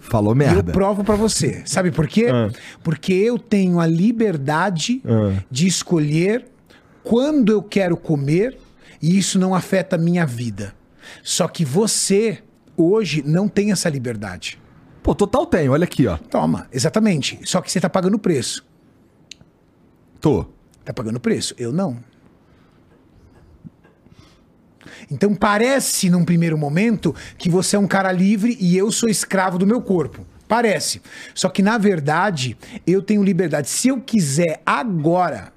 Falou 0.00 0.32
E 0.32 0.34
eu 0.34 0.36
merda. 0.38 0.72
provo 0.72 1.04
pra 1.04 1.14
você. 1.14 1.62
Sabe 1.64 1.90
por 1.90 2.06
quê? 2.08 2.26
Ah. 2.32 2.50
Porque 2.82 3.12
eu 3.12 3.38
tenho 3.38 3.78
a 3.80 3.86
liberdade 3.86 5.00
Ah. 5.04 5.42
de 5.50 5.66
escolher 5.66 6.46
quando 7.02 7.50
eu 7.52 7.62
quero 7.62 7.96
comer 7.96 8.58
e 9.00 9.16
isso 9.16 9.38
não 9.38 9.54
afeta 9.54 9.96
a 9.96 9.98
minha 9.98 10.26
vida. 10.26 10.74
Só 11.22 11.48
que 11.48 11.64
você 11.64 12.42
hoje 12.76 13.22
não 13.24 13.48
tem 13.48 13.72
essa 13.72 13.88
liberdade. 13.88 14.58
Pô, 15.02 15.14
total 15.14 15.46
tem, 15.46 15.68
olha 15.68 15.84
aqui, 15.84 16.06
ó. 16.06 16.16
Toma, 16.16 16.68
exatamente. 16.72 17.40
Só 17.44 17.60
que 17.60 17.70
você 17.70 17.80
tá 17.80 17.90
pagando 17.90 18.18
preço. 18.18 18.64
Tô. 20.20 20.46
Tá 20.84 20.92
pagando 20.92 21.18
preço. 21.18 21.54
Eu 21.58 21.72
não. 21.72 21.98
Então 25.10 25.34
parece, 25.34 26.08
num 26.08 26.24
primeiro 26.24 26.56
momento, 26.56 27.14
que 27.36 27.50
você 27.50 27.76
é 27.76 27.78
um 27.78 27.86
cara 27.86 28.12
livre 28.12 28.56
e 28.60 28.76
eu 28.76 28.92
sou 28.92 29.08
escravo 29.08 29.58
do 29.58 29.66
meu 29.66 29.82
corpo. 29.82 30.24
Parece. 30.46 31.02
Só 31.34 31.48
que, 31.48 31.62
na 31.62 31.78
verdade, 31.78 32.56
eu 32.86 33.02
tenho 33.02 33.24
liberdade. 33.24 33.68
Se 33.68 33.88
eu 33.88 34.00
quiser 34.00 34.62
agora, 34.64 35.52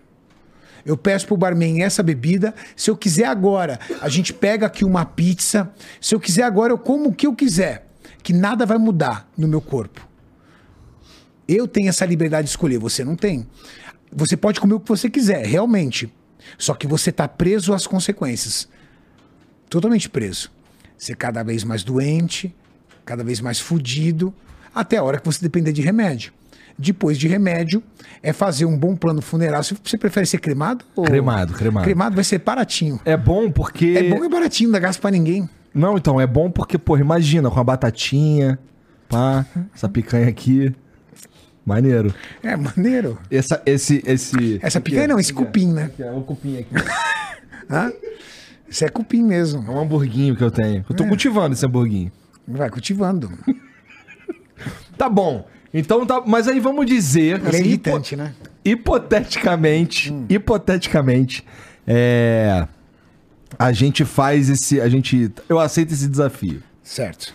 eu 0.86 0.98
peço 0.98 1.28
pro 1.28 1.38
barman 1.38 1.84
essa 1.84 2.02
bebida. 2.02 2.56
Se 2.76 2.90
eu 2.90 2.98
quiser 2.98 3.26
agora, 3.26 3.80
a 4.02 4.10
gente 4.10 4.34
pega 4.34 4.66
aqui 4.66 4.86
uma 4.86 5.06
pizza. 5.06 5.72
Se 6.00 6.16
eu 6.16 6.20
quiser 6.20 6.44
agora, 6.44 6.72
eu 6.74 6.78
como 6.78 7.10
o 7.10 7.14
que 7.14 7.28
eu 7.28 7.36
quiser. 7.36 7.85
Que 8.26 8.34
nada 8.34 8.66
vai 8.66 8.80
mudar 8.80 9.30
no 9.38 9.48
meu 9.48 9.62
corpo. 9.62 10.02
Eu 11.48 11.68
tenho 11.68 11.90
essa 11.90 12.04
liberdade 12.08 12.46
de 12.46 12.50
escolher, 12.50 12.80
você 12.80 13.04
não 13.06 13.16
tem. 13.16 13.46
Você 14.12 14.36
pode 14.36 14.60
comer 14.60 14.74
o 14.74 14.80
que 14.80 14.90
você 14.90 15.08
quiser, 15.12 15.46
realmente. 15.46 16.12
Só 16.58 16.74
que 16.74 16.88
você 16.88 17.12
está 17.12 17.28
preso 17.28 17.72
às 17.72 17.86
consequências. 17.86 18.68
Totalmente 19.70 20.10
preso. 20.10 20.52
Ser 20.98 21.16
cada 21.16 21.44
vez 21.44 21.64
mais 21.64 21.84
doente, 21.84 22.52
cada 23.06 23.24
vez 23.24 23.40
mais 23.40 23.60
fudido, 23.60 24.34
até 24.74 24.98
a 24.98 25.04
hora 25.04 25.20
que 25.20 25.26
você 25.28 25.40
depender 25.40 25.72
de 25.72 25.84
remédio. 25.84 26.34
Depois 26.80 27.20
de 27.20 27.28
remédio, 27.28 27.84
é 28.24 28.34
fazer 28.34 28.66
um 28.66 28.76
bom 28.76 28.96
plano 28.96 29.22
funeral. 29.22 29.62
Você- 29.64 29.76
Você 29.84 30.00
prefere 30.00 30.26
ser 30.26 30.40
cremado? 30.40 30.84
Ou... 30.96 31.06
Cremado, 31.06 31.54
cremado. 31.54 31.84
Cremado 31.86 32.16
vai 32.16 32.24
ser 32.24 32.40
baratinho. 32.40 33.00
É 33.06 33.16
bom 33.16 33.52
porque. 33.52 33.94
É 33.96 34.10
bom 34.10 34.26
e 34.26 34.30
baratinho, 34.30 34.70
não 34.70 34.74
dá 34.74 34.80
gasto 34.80 35.00
pra 35.00 35.12
ninguém. 35.12 35.48
Não, 35.76 35.98
então, 35.98 36.20
é 36.22 36.26
bom 36.26 36.50
porque, 36.50 36.78
porra, 36.78 37.02
imagina, 37.02 37.52
com 37.52 37.60
a 37.60 37.64
batatinha, 37.64 38.58
pá, 39.10 39.46
essa 39.76 39.90
picanha 39.90 40.30
aqui. 40.30 40.74
Maneiro. 41.66 42.14
É 42.42 42.56
maneiro. 42.56 43.18
Essa, 43.30 43.62
esse, 43.66 44.02
esse... 44.06 44.60
Essa 44.62 44.80
picanha 44.80 45.08
não, 45.10 45.20
esse 45.20 45.34
cupim, 45.34 45.74
né? 45.74 45.92
É 46.00 46.12
o 46.12 46.22
cupim 46.22 46.60
aqui. 46.60 46.70
Hã? 47.70 47.92
Isso 48.70 48.86
é 48.86 48.90
cupim 48.90 49.22
É 49.22 49.28
mesmo. 49.28 49.62
um 49.72 49.80
hamburguinho 49.80 50.36
que 50.36 50.44
eu 50.44 50.52
tenho. 50.52 50.86
Eu 50.90 50.96
tô 50.96 51.06
cultivando 51.06 51.54
esse 51.54 51.66
hamburguinho. 51.66 52.12
Vai 52.48 52.70
cultivando. 52.70 53.32
Tá 54.98 55.10
bom. 55.10 55.46
Então 55.74 56.06
tá. 56.06 56.24
Mas 56.26 56.48
aí 56.48 56.58
vamos 56.62 56.86
dizer. 56.86 57.36
Ele 57.36 57.46
é 57.46 57.50
assim, 57.50 57.64
irritante, 57.66 58.14
hipo- 58.16 58.24
né? 58.24 58.34
Hipoteticamente. 58.64 60.14
Hipoteticamente. 60.30 61.46
É. 61.86 62.66
A 63.58 63.72
gente 63.72 64.04
faz 64.04 64.50
esse. 64.50 64.82
A 64.82 64.90
gente. 64.90 65.32
Eu 65.48 65.60
aceito 65.60 65.94
esse 65.94 66.08
desafio. 66.08 66.62
Certo. 66.84 67.34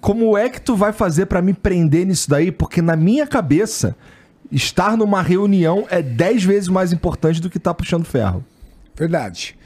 Como 0.00 0.36
é 0.36 0.48
que 0.48 0.60
tu 0.60 0.74
vai 0.74 0.92
fazer 0.92 1.26
pra 1.26 1.42
me 1.42 1.52
prender 1.52 2.06
nisso 2.06 2.28
daí? 2.28 2.50
Porque 2.50 2.80
na 2.80 2.96
minha 2.96 3.26
cabeça, 3.26 3.94
estar 4.50 4.96
numa 4.96 5.22
reunião 5.22 5.86
é 5.90 6.02
10 6.02 6.44
vezes 6.44 6.68
mais 6.68 6.92
importante 6.92 7.40
do 7.40 7.50
que 7.50 7.58
estar 7.58 7.74
puxando 7.74 8.04
ferro. 8.04 8.44
Verdade. 8.96 9.56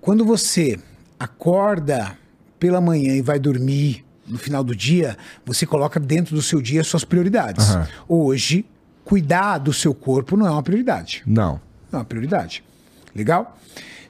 Quando 0.00 0.24
você 0.24 0.78
acorda 1.18 2.16
pela 2.60 2.80
manhã 2.80 3.14
e 3.14 3.22
vai 3.22 3.38
dormir 3.38 4.04
no 4.26 4.38
final 4.38 4.62
do 4.62 4.74
dia, 4.74 5.16
você 5.44 5.66
coloca 5.66 5.98
dentro 6.00 6.34
do 6.34 6.42
seu 6.42 6.60
dia 6.60 6.82
suas 6.84 7.04
prioridades. 7.04 7.70
Aham. 7.70 7.88
Hoje, 8.08 8.64
cuidar 9.04 9.58
do 9.58 9.72
seu 9.72 9.94
corpo 9.94 10.36
não 10.36 10.46
é 10.46 10.50
uma 10.50 10.62
prioridade. 10.62 11.22
Não. 11.26 11.60
Não 11.90 11.98
é 11.98 12.02
uma 12.02 12.04
prioridade. 12.04 12.62
Legal? 13.14 13.56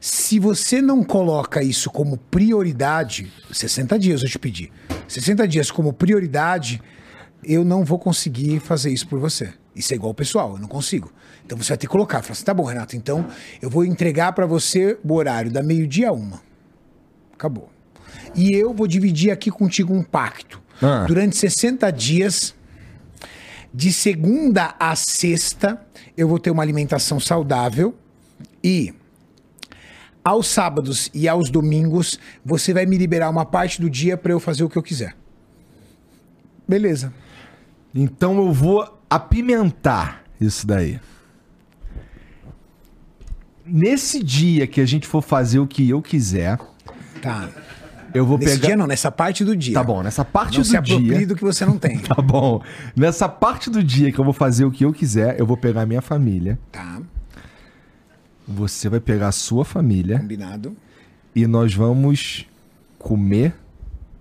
Se 0.00 0.38
você 0.38 0.80
não 0.82 1.02
coloca 1.02 1.62
isso 1.62 1.90
como 1.90 2.16
prioridade, 2.16 3.32
60 3.50 3.98
dias 3.98 4.22
eu 4.22 4.28
te 4.28 4.38
pedi. 4.38 4.72
60 5.08 5.46
dias 5.48 5.70
como 5.70 5.92
prioridade, 5.92 6.82
eu 7.42 7.64
não 7.64 7.84
vou 7.84 7.98
conseguir 7.98 8.60
fazer 8.60 8.90
isso 8.90 9.08
por 9.08 9.18
você. 9.18 9.52
Isso 9.74 9.92
é 9.92 9.96
igual 9.96 10.10
ao 10.10 10.14
pessoal, 10.14 10.54
eu 10.54 10.58
não 10.58 10.68
consigo. 10.68 11.12
Então 11.44 11.56
você 11.56 11.68
vai 11.68 11.78
ter 11.78 11.86
que 11.86 11.92
colocar. 11.92 12.22
Fala 12.22 12.32
assim, 12.32 12.44
tá 12.44 12.54
bom, 12.54 12.64
Renato, 12.64 12.96
então 12.96 13.26
eu 13.60 13.70
vou 13.70 13.84
entregar 13.84 14.32
para 14.32 14.46
você 14.46 14.98
o 15.04 15.14
horário 15.14 15.50
da 15.50 15.62
meio-dia 15.62 16.08
a 16.08 16.12
uma. 16.12 16.40
Acabou. 17.32 17.70
E 18.34 18.52
eu 18.52 18.72
vou 18.72 18.86
dividir 18.86 19.30
aqui 19.30 19.50
contigo 19.50 19.94
um 19.94 20.02
pacto. 20.02 20.62
Ah. 20.82 21.04
Durante 21.06 21.36
60 21.36 21.90
dias, 21.90 22.54
de 23.72 23.92
segunda 23.92 24.74
a 24.80 24.96
sexta, 24.96 25.80
eu 26.16 26.26
vou 26.26 26.38
ter 26.38 26.50
uma 26.50 26.62
alimentação 26.62 27.20
saudável 27.20 27.94
e 28.64 28.94
aos 30.26 30.48
sábados 30.48 31.08
e 31.14 31.28
aos 31.28 31.48
domingos 31.50 32.18
você 32.44 32.74
vai 32.74 32.84
me 32.84 32.98
liberar 32.98 33.30
uma 33.30 33.44
parte 33.46 33.80
do 33.80 33.88
dia 33.88 34.16
para 34.16 34.32
eu 34.32 34.40
fazer 34.40 34.64
o 34.64 34.68
que 34.68 34.76
eu 34.76 34.82
quiser. 34.82 35.14
Beleza. 36.66 37.12
Então 37.94 38.36
eu 38.38 38.52
vou 38.52 38.98
apimentar 39.08 40.24
isso 40.40 40.66
daí. 40.66 40.98
Nesse 43.64 44.20
dia 44.22 44.66
que 44.66 44.80
a 44.80 44.84
gente 44.86 45.06
for 45.06 45.22
fazer 45.22 45.60
o 45.60 45.66
que 45.66 45.88
eu 45.88 46.02
quiser, 46.02 46.58
Tá. 47.22 47.48
eu 48.12 48.26
vou 48.26 48.36
Nesse 48.36 48.54
pegar. 48.56 48.66
dia 48.66 48.76
não, 48.76 48.86
nessa 48.88 49.12
parte 49.12 49.44
do 49.44 49.56
dia. 49.56 49.74
Tá 49.74 49.84
bom, 49.84 50.02
nessa 50.02 50.24
parte 50.24 50.54
Não 50.54 50.62
do 50.62 50.66
se 50.66 50.80
dia. 50.80 51.26
do 51.26 51.36
que 51.36 51.42
você 51.44 51.64
não 51.64 51.78
tem. 51.78 51.98
Tá 52.02 52.20
bom. 52.20 52.60
Nessa 52.96 53.28
parte 53.28 53.70
do 53.70 53.82
dia 53.82 54.10
que 54.10 54.18
eu 54.18 54.24
vou 54.24 54.32
fazer 54.34 54.64
o 54.64 54.72
que 54.72 54.84
eu 54.84 54.92
quiser, 54.92 55.38
eu 55.38 55.46
vou 55.46 55.56
pegar 55.56 55.82
a 55.82 55.86
minha 55.86 56.02
família. 56.02 56.58
Tá. 56.72 57.00
Você 58.46 58.88
vai 58.88 59.00
pegar 59.00 59.28
a 59.28 59.32
sua 59.32 59.64
família 59.64 60.18
Combinado. 60.20 60.76
e 61.34 61.46
nós 61.46 61.74
vamos 61.74 62.46
comer 62.98 63.54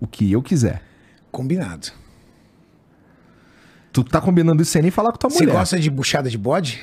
o 0.00 0.06
que 0.06 0.30
eu 0.32 0.42
quiser. 0.42 0.82
Combinado. 1.30 1.88
Tu 3.92 4.04
tá 4.04 4.20
combinando 4.20 4.62
isso 4.62 4.72
sem 4.72 4.82
nem 4.82 4.90
falar 4.90 5.12
com 5.12 5.18
tua 5.18 5.30
Você 5.30 5.44
mulher. 5.44 5.52
gosta 5.58 5.78
de 5.78 5.90
buchada 5.90 6.28
de 6.28 6.36
bode? 6.36 6.80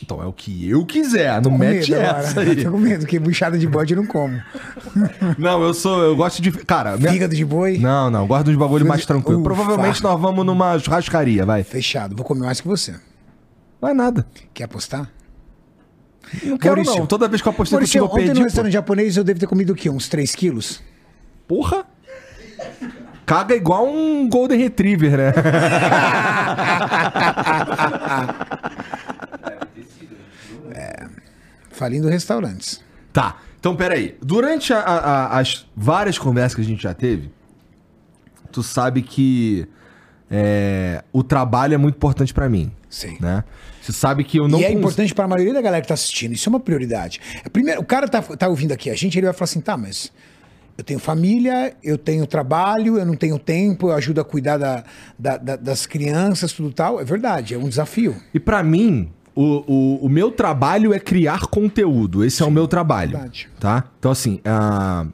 Então 0.00 0.22
é 0.22 0.26
o 0.26 0.32
que 0.32 0.68
eu 0.68 0.86
quiser, 0.86 1.42
não 1.42 1.58
mete 1.58 1.90
medo 1.90 2.02
essa 2.02 2.40
aí. 2.40 2.54
Tô 2.64 2.70
com 2.70 2.78
medo, 2.78 3.00
porque 3.00 3.18
buchada 3.18 3.58
de 3.58 3.66
bode 3.66 3.94
eu 3.94 4.00
não 4.00 4.06
como. 4.06 4.40
Não, 5.36 5.60
eu 5.62 5.74
sou, 5.74 6.00
eu 6.04 6.14
gosto 6.16 6.40
de, 6.40 6.52
cara, 6.52 6.96
minha- 6.96 7.10
Fígado 7.12 7.34
de 7.34 7.44
boi? 7.44 7.78
Não, 7.78 8.08
não, 8.08 8.24
gosto 8.26 8.44
dos 8.46 8.56
bagulho 8.56 8.86
mais 8.86 9.00
de- 9.00 9.06
tranquilo. 9.08 9.40
Ufa. 9.40 9.44
Provavelmente 9.54 10.00
nós 10.02 10.20
vamos 10.20 10.46
numa 10.46 10.78
churrascaria, 10.78 11.44
vai. 11.44 11.64
Fechado. 11.64 12.14
Vou 12.16 12.24
comer 12.24 12.44
mais 12.46 12.60
que 12.60 12.68
você. 12.68 12.94
Vai 13.80 13.92
nada. 13.92 14.24
Quer 14.54 14.64
apostar? 14.64 15.10
Não 16.44 16.58
quero 16.58 16.76
Maurício. 16.76 16.98
não. 16.98 17.06
Toda 17.06 17.28
vez 17.28 17.40
que 17.42 17.48
eu 17.48 17.52
apostei 17.52 17.76
Maurício, 17.76 18.00
contigo, 18.00 18.12
eu 18.12 18.16
ontem 18.16 18.26
perdi. 18.26 18.40
no 18.40 18.44
restaurante 18.46 18.72
japonês 18.72 19.16
eu 19.16 19.24
devo 19.24 19.38
ter 19.40 19.46
comido 19.46 19.72
o 19.72 19.76
quê? 19.76 19.90
Uns 19.90 20.08
3 20.08 20.34
quilos? 20.34 20.82
Porra! 21.46 21.84
Caga 23.26 23.54
igual 23.54 23.86
um 23.86 24.28
Golden 24.28 24.58
Retriever, 24.58 25.16
né? 25.16 25.32
Falindo 31.70 32.08
restaurantes. 32.08 32.82
tá. 33.12 33.36
Então, 33.60 33.74
peraí. 33.74 34.16
Durante 34.22 34.72
a- 34.72 34.78
a- 34.78 35.38
as 35.40 35.66
várias 35.76 36.16
conversas 36.16 36.54
que 36.54 36.60
a 36.60 36.64
gente 36.64 36.80
já 36.80 36.94
teve, 36.94 37.28
tu 38.52 38.62
sabe 38.62 39.02
que 39.02 39.66
é, 40.30 41.02
o 41.12 41.22
trabalho 41.22 41.74
é 41.74 41.78
muito 41.78 41.96
importante 41.96 42.32
pra 42.34 42.48
mim. 42.48 42.70
Sim. 42.90 43.16
Né? 43.20 43.44
Você 43.82 43.92
sabe 43.92 44.24
que 44.24 44.38
eu 44.38 44.48
não 44.48 44.58
e 44.60 44.64
é 44.64 44.68
cons- 44.68 44.78
importante 44.78 45.14
para 45.14 45.24
a 45.24 45.28
maioria 45.28 45.52
da 45.54 45.60
galera 45.62 45.82
que 45.82 45.88
tá 45.88 45.94
assistindo. 45.94 46.32
Isso 46.32 46.48
é 46.48 46.50
uma 46.50 46.60
prioridade. 46.60 47.20
Primeiro, 47.52 47.80
o 47.80 47.84
cara 47.84 48.06
tá, 48.08 48.20
tá 48.22 48.48
ouvindo 48.48 48.72
aqui 48.72 48.90
a 48.90 48.94
gente, 48.94 49.18
ele 49.18 49.26
vai 49.26 49.34
falar 49.34 49.44
assim: 49.44 49.60
tá, 49.60 49.76
mas 49.76 50.12
eu 50.76 50.84
tenho 50.84 50.98
família, 51.00 51.74
eu 51.82 51.96
tenho 51.98 52.26
trabalho, 52.26 52.98
eu 52.98 53.04
não 53.04 53.14
tenho 53.16 53.38
tempo, 53.38 53.88
eu 53.88 53.92
ajudo 53.92 54.20
a 54.20 54.24
cuidar 54.24 54.56
da, 54.58 54.84
da- 55.18 55.36
da- 55.36 55.56
das 55.56 55.86
crianças, 55.86 56.52
tudo 56.52 56.70
tal. 56.72 57.00
É 57.00 57.04
verdade, 57.04 57.54
é 57.54 57.58
um 57.58 57.68
desafio. 57.68 58.14
E 58.32 58.38
pra 58.40 58.62
mim, 58.62 59.10
o, 59.34 59.64
o, 60.02 60.06
o 60.06 60.08
meu 60.08 60.30
trabalho 60.30 60.92
é 60.94 60.98
criar 61.00 61.46
conteúdo. 61.46 62.24
Esse 62.24 62.42
é 62.42 62.46
o 62.46 62.50
meu 62.50 62.66
trabalho. 62.68 63.12
verdade. 63.12 63.48
Tá? 63.58 63.84
Então, 63.98 64.10
assim, 64.10 64.40
a, 64.44 65.06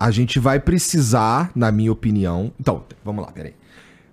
a 0.00 0.10
gente 0.10 0.38
vai 0.38 0.60
precisar, 0.60 1.50
na 1.54 1.72
minha 1.72 1.90
opinião. 1.92 2.52
Então, 2.60 2.84
vamos 3.04 3.24
lá, 3.24 3.32
peraí. 3.32 3.54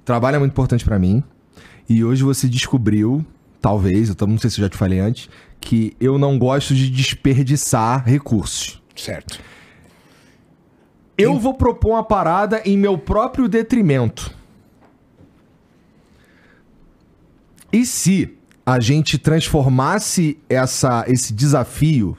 Trabalho 0.06 0.36
é 0.36 0.40
muito 0.40 0.52
importante 0.52 0.86
pra 0.86 1.00
mim. 1.00 1.24
E 1.90 2.04
hoje 2.04 2.24
você 2.24 2.48
descobriu, 2.48 3.26
talvez, 3.60 4.10
eu 4.10 4.28
não 4.28 4.38
sei 4.38 4.50
se 4.50 4.62
eu 4.62 4.66
já 4.66 4.70
te 4.70 4.78
falei 4.78 5.00
antes, 5.00 5.28
que 5.60 5.98
eu 6.00 6.18
não 6.18 6.38
gosto 6.38 6.74
de 6.76 6.90
desperdiçar 6.90 8.06
recursos. 8.06 8.82
Certo. 8.96 9.40
Eu 11.18 11.40
vou 11.40 11.54
propor 11.54 11.94
uma 11.94 12.04
parada 12.04 12.62
em 12.66 12.78
meu 12.78 12.98
próprio 12.98 13.48
detrimento. 13.48 14.34
E 17.72 17.86
se 17.86 18.38
a 18.66 18.80
gente 18.80 19.18
transformasse 19.18 20.38
essa, 20.50 21.04
esse 21.08 21.34
desafio 21.34 22.18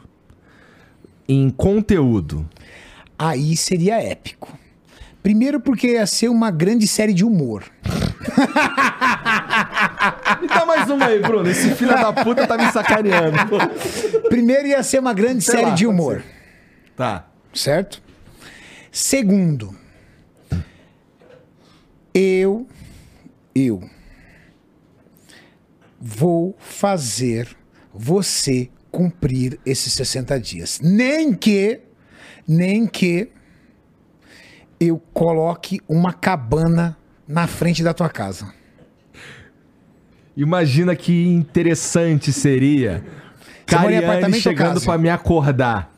em 1.29 1.51
conteúdo? 1.51 2.49
Aí 3.19 3.57
seria 3.57 4.01
épico. 4.03 4.57
Primeiro 5.27 5.59
porque 5.59 5.89
ia 5.89 6.07
ser 6.07 6.28
uma 6.28 6.53
grande 6.53 6.86
série 6.86 7.12
de 7.12 7.24
humor. 7.24 7.65
Me 10.40 10.47
dá 10.47 10.65
mais 10.65 10.89
uma 10.89 11.07
aí, 11.07 11.19
Bruno. 11.19 11.51
Esse 11.51 11.74
filho 11.74 11.90
da 11.90 12.12
puta 12.12 12.47
tá 12.47 12.57
me 12.57 12.70
sacaneando. 12.70 13.36
Primeiro 14.28 14.69
ia 14.69 14.81
ser 14.85 15.01
uma 15.01 15.12
grande 15.12 15.43
Sei 15.43 15.57
série 15.57 15.70
lá, 15.70 15.74
de 15.74 15.85
humor. 15.85 16.23
Tá. 16.94 17.27
certo? 17.53 18.01
Segundo, 18.93 19.74
eu, 22.15 22.65
eu 23.53 23.82
vou 26.01 26.55
fazer 26.61 27.48
você 27.93 28.70
cumprir 28.93 29.59
esses 29.66 29.93
60 29.93 30.39
dias. 30.39 30.78
Nem 30.81 31.35
que, 31.35 31.81
nem 32.47 32.86
que 32.86 33.32
eu 34.78 35.01
coloque 35.12 35.81
uma 35.89 36.12
cabana 36.12 36.97
na 37.27 37.47
frente 37.47 37.82
da 37.82 37.93
tua 37.93 38.09
casa. 38.09 38.53
Imagina 40.36 40.94
que 40.94 41.27
interessante 41.27 42.32
seria 42.32 43.05
ou 43.74 44.32
chegando 44.35 44.81
pra 44.81 44.98
me 44.98 45.09
acordar. 45.09 45.90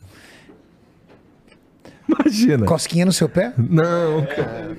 Imagina. 2.07 2.65
Cosquinha 2.65 3.05
no 3.05 3.13
seu 3.13 3.29
pé? 3.29 3.53
Não, 3.57 4.25
cara. 4.25 4.77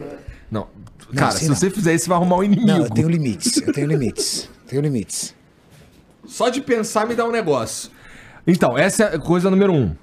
Não. 0.50 0.66
Cara, 1.14 1.28
assim 1.28 1.44
se 1.44 1.48
não. 1.48 1.56
você 1.56 1.70
fizer 1.70 1.94
isso, 1.94 2.04
você 2.04 2.08
vai 2.08 2.18
arrumar 2.18 2.36
um 2.38 2.44
inimigo. 2.44 2.66
Não, 2.66 2.84
eu 2.84 2.90
tenho 2.90 3.08
limites. 3.08 3.56
Eu 3.58 3.72
tenho 3.72 3.86
limites. 3.86 4.50
Tenho 4.66 4.82
limites. 4.82 5.34
Só 6.26 6.48
de 6.48 6.60
pensar 6.60 7.06
me 7.06 7.14
dá 7.14 7.24
um 7.24 7.30
negócio. 7.30 7.90
Então, 8.46 8.76
essa 8.76 9.04
é 9.04 9.16
a 9.16 9.18
coisa 9.18 9.50
número 9.50 9.72
um. 9.72 9.94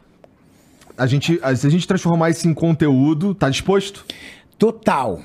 A 0.97 1.05
gente, 1.05 1.39
se 1.55 1.67
a 1.67 1.69
gente 1.69 1.87
transformar 1.87 2.31
isso 2.31 2.47
em 2.47 2.53
conteúdo, 2.53 3.35
tá 3.35 3.49
disposto? 3.49 4.05
total. 4.57 5.21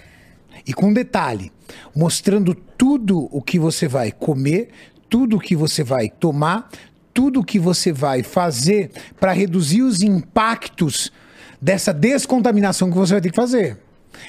E 0.66 0.72
com 0.72 0.92
detalhe, 0.92 1.50
mostrando 1.94 2.54
tudo 2.54 3.28
o 3.32 3.42
que 3.42 3.58
você 3.58 3.88
vai 3.88 4.12
comer, 4.12 4.68
tudo 5.08 5.36
o 5.36 5.40
que 5.40 5.56
você 5.56 5.82
vai 5.82 6.08
tomar, 6.08 6.70
tudo 7.12 7.40
o 7.40 7.44
que 7.44 7.58
você 7.58 7.92
vai 7.92 8.22
fazer 8.22 8.90
para 9.18 9.32
reduzir 9.32 9.82
os 9.82 10.02
impactos 10.02 11.12
dessa 11.60 11.92
descontaminação 11.92 12.90
que 12.90 12.96
você 12.96 13.14
vai 13.14 13.20
ter 13.20 13.30
que 13.30 13.36
fazer. 13.36 13.78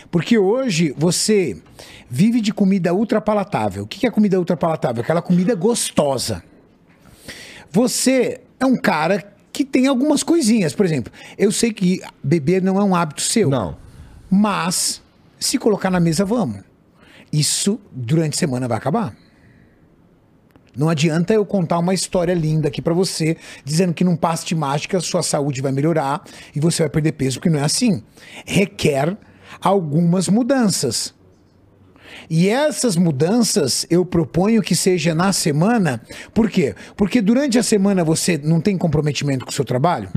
Porque 0.10 0.38
hoje 0.38 0.94
você 0.98 1.62
vive 2.10 2.42
de 2.42 2.54
comida 2.54 2.94
ultrapalatável. 2.94 3.84
O 3.84 3.88
que 3.88 4.08
é 4.08 4.12
comida 4.12 4.40
ultrapalatável? 4.40 5.04
Aquela 5.04 5.22
comida 5.22 5.54
gostosa. 5.56 6.44
Você 7.70 8.42
é 8.60 8.66
um 8.66 8.78
cara 8.78 9.33
que 9.54 9.64
tem 9.64 9.86
algumas 9.86 10.24
coisinhas. 10.24 10.74
Por 10.74 10.86
exemplo, 10.86 11.14
eu 11.38 11.52
sei 11.52 11.72
que 11.72 12.02
beber 12.24 12.62
não 12.62 12.80
é 12.80 12.84
um 12.84 12.96
hábito 12.96 13.22
seu. 13.22 13.50
Não. 13.50 13.78
Mas, 14.30 15.02
se 15.40 15.60
colocar 15.60 15.92
na 15.92 16.00
mesa, 16.00 16.26
vamos. 16.26 16.62
Isso, 17.32 17.80
durante 17.92 18.34
a 18.34 18.40
semana, 18.40 18.68
vai 18.68 18.78
acabar. 18.78 19.16
Não 20.76 20.90
adianta 20.90 21.32
eu 21.34 21.46
contar 21.46 21.78
uma 21.78 21.94
história 21.94 22.34
linda 22.34 22.68
aqui 22.68 22.82
pra 22.82 22.96
você, 22.96 23.38
dizendo 23.64 23.94
que 23.94 24.04
num 24.04 24.16
passe 24.16 24.44
de 24.44 24.56
mágica 24.56 25.00
sua 25.00 25.22
saúde 25.22 25.62
vai 25.62 25.72
melhorar 25.72 26.24
e 26.56 26.60
você 26.60 26.82
vai 26.82 26.90
perder 26.90 27.12
peso, 27.12 27.38
porque 27.38 27.50
não 27.50 27.60
é 27.60 27.64
assim. 27.64 28.04
Requer 28.44 29.16
algumas 29.62 30.28
mudanças. 30.28 31.14
E 32.30 32.50
essas 32.50 32.96
mudanças 32.96 33.86
eu 33.90 34.06
proponho 34.06 34.62
que 34.62 34.76
seja 34.76 35.14
na 35.14 35.32
semana. 35.34 36.02
Por 36.34 36.50
quê? 36.50 36.76
Porque 36.96 37.22
durante 37.22 37.58
a 37.58 37.64
semana 37.64 38.04
você 38.04 38.38
não 38.38 38.60
tem 38.60 38.78
comprometimento 38.78 39.46
com 39.46 39.52
o 39.52 39.54
seu 39.54 39.66
trabalho. 39.66 40.10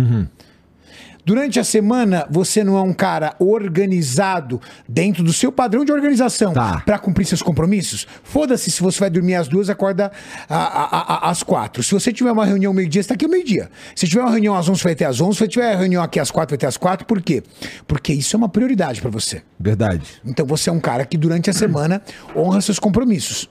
Durante 1.27 1.59
a 1.59 1.65
semana 1.65 2.25
você 2.31 2.63
não 2.63 2.79
é 2.79 2.83
um 2.83 2.93
cara 2.93 3.35
organizado 3.41 4.61
dentro 4.89 5.25
do 5.25 5.33
seu 5.33 5.51
padrão 5.51 5.85
de 5.85 5.91
organização 5.91 6.53
Tá. 6.53 6.81
para 6.87 7.01
cumprir 7.01 7.25
seus 7.27 7.43
compromissos. 7.43 8.07
Foda-se 8.23 8.71
se 8.71 8.81
você 8.81 9.01
vai 9.01 9.11
dormir 9.11 9.35
às 9.35 9.49
duas, 9.49 9.69
acorda 9.69 10.13
a- 10.49 10.55
a- 10.57 11.27
a- 11.27 11.31
às 11.31 11.43
quatro. 11.43 11.83
Se 11.83 11.93
você 11.93 12.13
tiver 12.13 12.31
uma 12.31 12.47
reunião 12.47 12.73
meio-dia, 12.73 13.03
você 13.03 13.09
tá 13.09 13.15
aqui 13.15 13.25
ao 13.25 13.31
meio-dia. 13.33 13.69
Se 13.97 14.07
tiver 14.07 14.21
uma 14.23 14.31
reunião 14.31 14.55
às 14.55 14.69
onze, 14.69 14.85
vai 14.85 14.95
ter 14.95 15.05
às 15.05 15.21
onze. 15.21 15.39
Se 15.39 15.49
tiver 15.49 15.69
uma 15.73 15.77
reunião 15.81 16.01
aqui 16.01 16.21
às 16.21 16.31
quatro, 16.31 16.53
vai 16.53 16.59
ter 16.59 16.67
às 16.67 16.77
quatro. 16.77 17.05
Por 17.05 17.21
quê? 17.21 17.43
Porque 17.89 18.13
isso 18.13 18.37
é 18.37 18.39
uma 18.39 18.49
prioridade 18.49 19.01
para 19.01 19.11
você. 19.11 19.43
Verdade. 19.59 20.07
Então 20.25 20.47
você 20.47 20.71
é 20.71 20.73
um 20.73 20.79
cara 20.79 21.05
que 21.05 21.19
durante 21.19 21.51
a 21.51 21.53
semana 21.53 22.01
honra 22.37 22.61
seus 22.61 22.79
compromissos. 22.79 23.51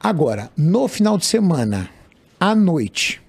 Agora, 0.00 0.50
no 0.56 0.88
final 0.88 1.18
de 1.18 1.26
semana, 1.26 1.90
à 2.40 2.54
noite, 2.54 3.20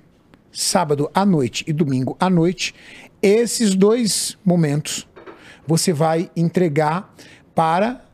sábado 0.53 1.09
à 1.13 1.25
noite 1.25 1.63
e 1.67 1.73
domingo 1.73 2.15
à 2.19 2.29
noite, 2.29 2.73
esses 3.21 3.75
dois 3.75 4.37
momentos 4.43 5.07
você 5.65 5.91
vai 5.91 6.31
entregar 6.35 7.13
para 7.53 8.07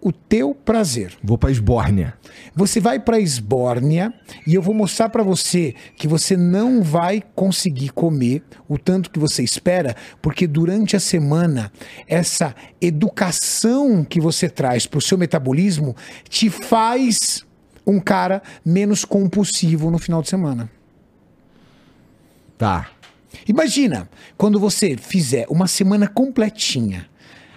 o 0.00 0.10
teu 0.10 0.52
prazer. 0.52 1.12
Vou 1.22 1.38
pra 1.38 1.50
Esbórnia. 1.50 2.14
Você 2.56 2.80
vai 2.80 2.98
para 2.98 3.20
Esbórnia 3.20 4.12
e 4.44 4.52
eu 4.52 4.60
vou 4.60 4.74
mostrar 4.74 5.08
para 5.08 5.22
você 5.22 5.76
que 5.96 6.08
você 6.08 6.36
não 6.36 6.82
vai 6.82 7.22
conseguir 7.36 7.90
comer 7.90 8.42
o 8.68 8.76
tanto 8.76 9.10
que 9.10 9.18
você 9.20 9.44
espera, 9.44 9.94
porque 10.20 10.48
durante 10.48 10.96
a 10.96 11.00
semana 11.00 11.70
essa 12.08 12.52
educação 12.80 14.04
que 14.04 14.20
você 14.20 14.48
traz 14.48 14.86
para 14.86 14.98
o 14.98 15.02
seu 15.02 15.16
metabolismo 15.16 15.94
te 16.28 16.50
faz 16.50 17.46
um 17.86 18.00
cara 18.00 18.42
menos 18.64 19.04
compulsivo 19.04 19.88
no 19.88 20.00
final 20.00 20.20
de 20.20 20.28
semana. 20.28 20.68
Tá. 22.58 22.90
Imagina 23.46 24.08
quando 24.36 24.58
você 24.60 24.96
fizer 24.96 25.46
uma 25.48 25.66
semana 25.66 26.06
completinha, 26.08 27.08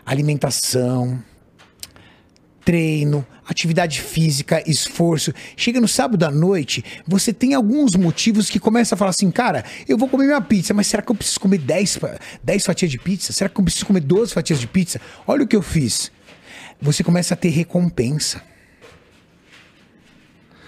alimentação, 0.06 1.22
treino, 2.64 3.26
atividade 3.48 4.02
física, 4.02 4.64
esforço. 4.68 5.32
Chega 5.56 5.80
no 5.80 5.88
sábado 5.88 6.24
à 6.24 6.32
noite, 6.32 6.84
você 7.08 7.32
tem 7.32 7.54
alguns 7.54 7.94
motivos 7.96 8.50
que 8.50 8.60
começa 8.60 8.96
a 8.96 8.98
falar 8.98 9.12
assim, 9.12 9.30
cara, 9.30 9.64
eu 9.88 9.98
vou 9.98 10.10
comer 10.10 10.26
minha 10.26 10.42
pizza, 10.42 10.74
mas 10.74 10.88
será 10.88 11.04
que 11.04 11.12
eu 11.12 11.16
preciso 11.16 11.40
comer 11.40 11.60
10, 11.60 11.98
fa- 11.98 12.18
10 12.44 12.66
fatias 12.66 12.90
de 12.90 12.98
pizza? 12.98 13.32
Será 13.32 13.48
que 13.50 13.60
eu 13.60 13.64
preciso 13.64 13.86
comer 13.86 14.00
12 14.02 14.34
fatias 14.34 14.60
de 14.60 14.66
pizza? 14.66 15.00
Olha 15.28 15.44
o 15.44 15.48
que 15.48 15.56
eu 15.56 15.62
fiz. 15.62 16.12
Você 16.82 17.04
começa 17.04 17.36
a 17.36 17.38
ter 17.38 17.50
recompensa. 17.50 18.42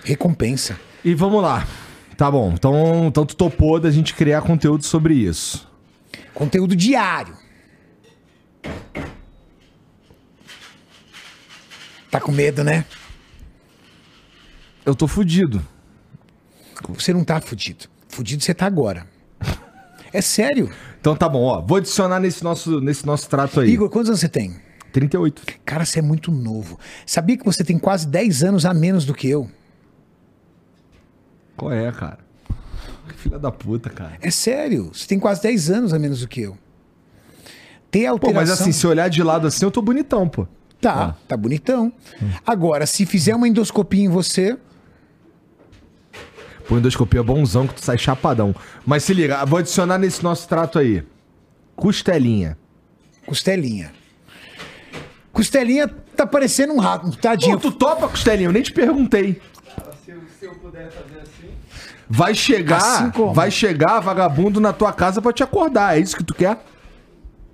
Recompensa. 0.03 0.79
E 1.03 1.13
vamos 1.13 1.41
lá. 1.41 1.67
Tá 2.17 2.31
bom. 2.31 2.51
Então, 2.51 3.05
então 3.07 3.25
tu 3.25 3.35
topou 3.35 3.79
da 3.79 3.91
gente 3.91 4.15
criar 4.15 4.41
conteúdo 4.41 4.83
sobre 4.83 5.13
isso. 5.13 5.69
Conteúdo 6.33 6.75
diário. 6.75 7.35
Tá 12.09 12.19
com 12.19 12.31
medo, 12.31 12.63
né? 12.63 12.85
Eu 14.83 14.95
tô 14.95 15.07
fudido. 15.07 15.63
Você 16.89 17.13
não 17.13 17.23
tá 17.23 17.39
fudido. 17.39 17.85
Fudido 18.09 18.43
você 18.43 18.53
tá 18.53 18.65
agora. 18.65 19.05
É 20.11 20.21
sério. 20.21 20.71
Então 20.99 21.15
tá 21.15 21.29
bom, 21.29 21.43
ó. 21.43 21.61
Vou 21.61 21.77
adicionar 21.77 22.19
nesse 22.19 22.43
nosso, 22.43 22.81
nesse 22.81 23.05
nosso 23.05 23.29
trato 23.29 23.59
aí. 23.59 23.69
Igor, 23.69 23.89
quantos 23.89 24.09
anos 24.09 24.21
você 24.21 24.29
tem? 24.29 24.55
38. 24.91 25.43
Cara, 25.63 25.85
você 25.85 25.99
é 25.99 26.01
muito 26.01 26.31
novo. 26.31 26.79
Sabia 27.05 27.37
que 27.37 27.45
você 27.45 27.63
tem 27.63 27.77
quase 27.77 28.07
10 28.07 28.43
anos 28.43 28.65
a 28.65 28.73
menos 28.73 29.05
do 29.05 29.13
que 29.13 29.29
eu? 29.29 29.47
Qual 31.57 31.71
é, 31.71 31.91
cara? 31.91 32.19
Filha 33.17 33.39
da 33.39 33.51
puta, 33.51 33.89
cara. 33.89 34.13
É 34.21 34.29
sério. 34.31 34.91
Você 34.93 35.07
tem 35.07 35.19
quase 35.19 35.41
10 35.41 35.69
anos 35.71 35.93
a 35.93 35.99
menos 35.99 36.21
do 36.21 36.27
que 36.27 36.41
eu. 36.41 36.57
Ter 37.89 38.03
Pô, 38.05 38.09
alteração... 38.11 38.35
mas 38.41 38.51
assim, 38.51 38.71
se 38.71 38.85
olhar 38.85 39.09
de 39.09 39.23
lado 39.23 39.47
assim, 39.47 39.65
eu 39.65 39.71
tô 39.71 39.81
bonitão, 39.81 40.27
pô. 40.29 40.47
Tá, 40.79 41.15
tá 41.27 41.35
bonitão. 41.35 41.91
Agora, 42.45 42.85
se 42.85 43.05
fizer 43.05 43.33
uma 43.35 43.47
endoscopia 43.47 44.03
em 44.03 44.09
você, 44.09 44.57
Pô, 46.67 46.77
endoscopia 46.77 47.23
bonzão 47.23 47.65
que 47.65 47.73
tu 47.75 47.81
sai 47.83 47.97
chapadão. 47.97 48.53
Mas 48.85 49.03
se 49.03 49.13
liga, 49.13 49.43
vou 49.45 49.57
adicionar 49.59 49.97
nesse 49.97 50.21
nosso 50.21 50.47
trato 50.47 50.77
aí. 50.77 51.03
Costelinha. 51.75 52.57
costelinha. 53.25 53.91
Costelinha 55.31 55.87
tá 55.87 56.27
parecendo 56.27 56.73
um 56.73 56.79
rato, 56.79 57.15
tadinho. 57.17 57.57
Pô, 57.59 57.71
tu 57.71 57.77
topa 57.77 58.09
costelinha? 58.09 58.49
Eu 58.49 58.51
nem 58.53 58.61
te 58.61 58.73
perguntei. 58.73 59.41
Se, 60.03 60.11
eu- 60.11 60.21
se 60.39 60.45
eu 60.45 60.55
puder 60.55 60.91
fazer 60.91 61.19
assim. 61.21 61.36
Vai 62.09 62.33
chegar, 62.33 62.77
Assim 62.77 63.11
como? 63.11 63.33
vai 63.33 63.51
chegar 63.51 63.99
vagabundo 63.99 64.61
na 64.61 64.71
tua 64.71 64.93
casa 64.93 65.21
pra 65.21 65.33
te 65.33 65.43
acordar. 65.43 65.97
É 65.97 65.99
isso 65.99 66.15
que 66.15 66.23
tu 66.23 66.33
quer? 66.33 66.57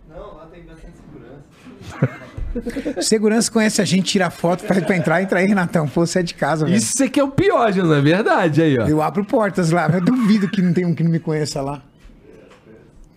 Não, 0.10 0.36
lá 0.36 0.46
tem 0.52 0.64
bastante 0.64 0.94
segurança. 0.98 3.00
Segurança 3.02 3.52
conhece 3.52 3.82
a 3.82 3.86
gente, 3.86 4.12
tira 4.12 4.30
foto 4.30 4.64
pra, 4.66 4.80
pra 4.82 4.96
entrar, 4.96 5.22
entra 5.24 5.40
aí, 5.40 5.48
Renatão. 5.48 5.88
Pô, 5.88 6.06
você 6.06 6.20
é 6.20 6.24
de 6.24 6.36
casa, 6.36 6.66
velho. 6.66 6.78
Isso 6.78 7.04
aqui 7.04 7.20
é 7.20 7.24
o 7.24 7.32
pior, 7.32 7.72
Jesus, 7.72 7.98
é 7.98 8.02
verdade 8.02 8.62
aí, 8.62 8.78
ó. 8.78 8.86
Eu 8.88 9.02
abro 9.02 9.26
portas 9.26 9.72
lá, 9.72 9.90
eu 9.90 10.02
duvido 10.02 10.48
que 10.48 10.62
não 10.62 10.72
tem 10.72 10.86
um 10.86 10.94
que 10.94 11.04
não 11.04 11.10
me 11.10 11.20
conheça 11.20 11.60
lá. 11.62 11.82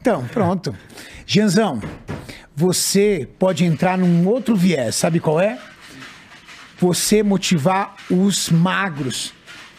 Então, 0.00 0.24
pronto. 0.32 0.74
Gianzão, 1.26 1.80
você 2.54 3.28
pode 3.38 3.62
entrar 3.64 3.98
num 3.98 4.26
outro 4.26 4.56
viés, 4.56 4.94
sabe 4.94 5.20
qual 5.20 5.38
é? 5.40 5.58
Você 6.78 7.22
motivar 7.22 7.94
os 8.10 8.48
magros 8.48 9.34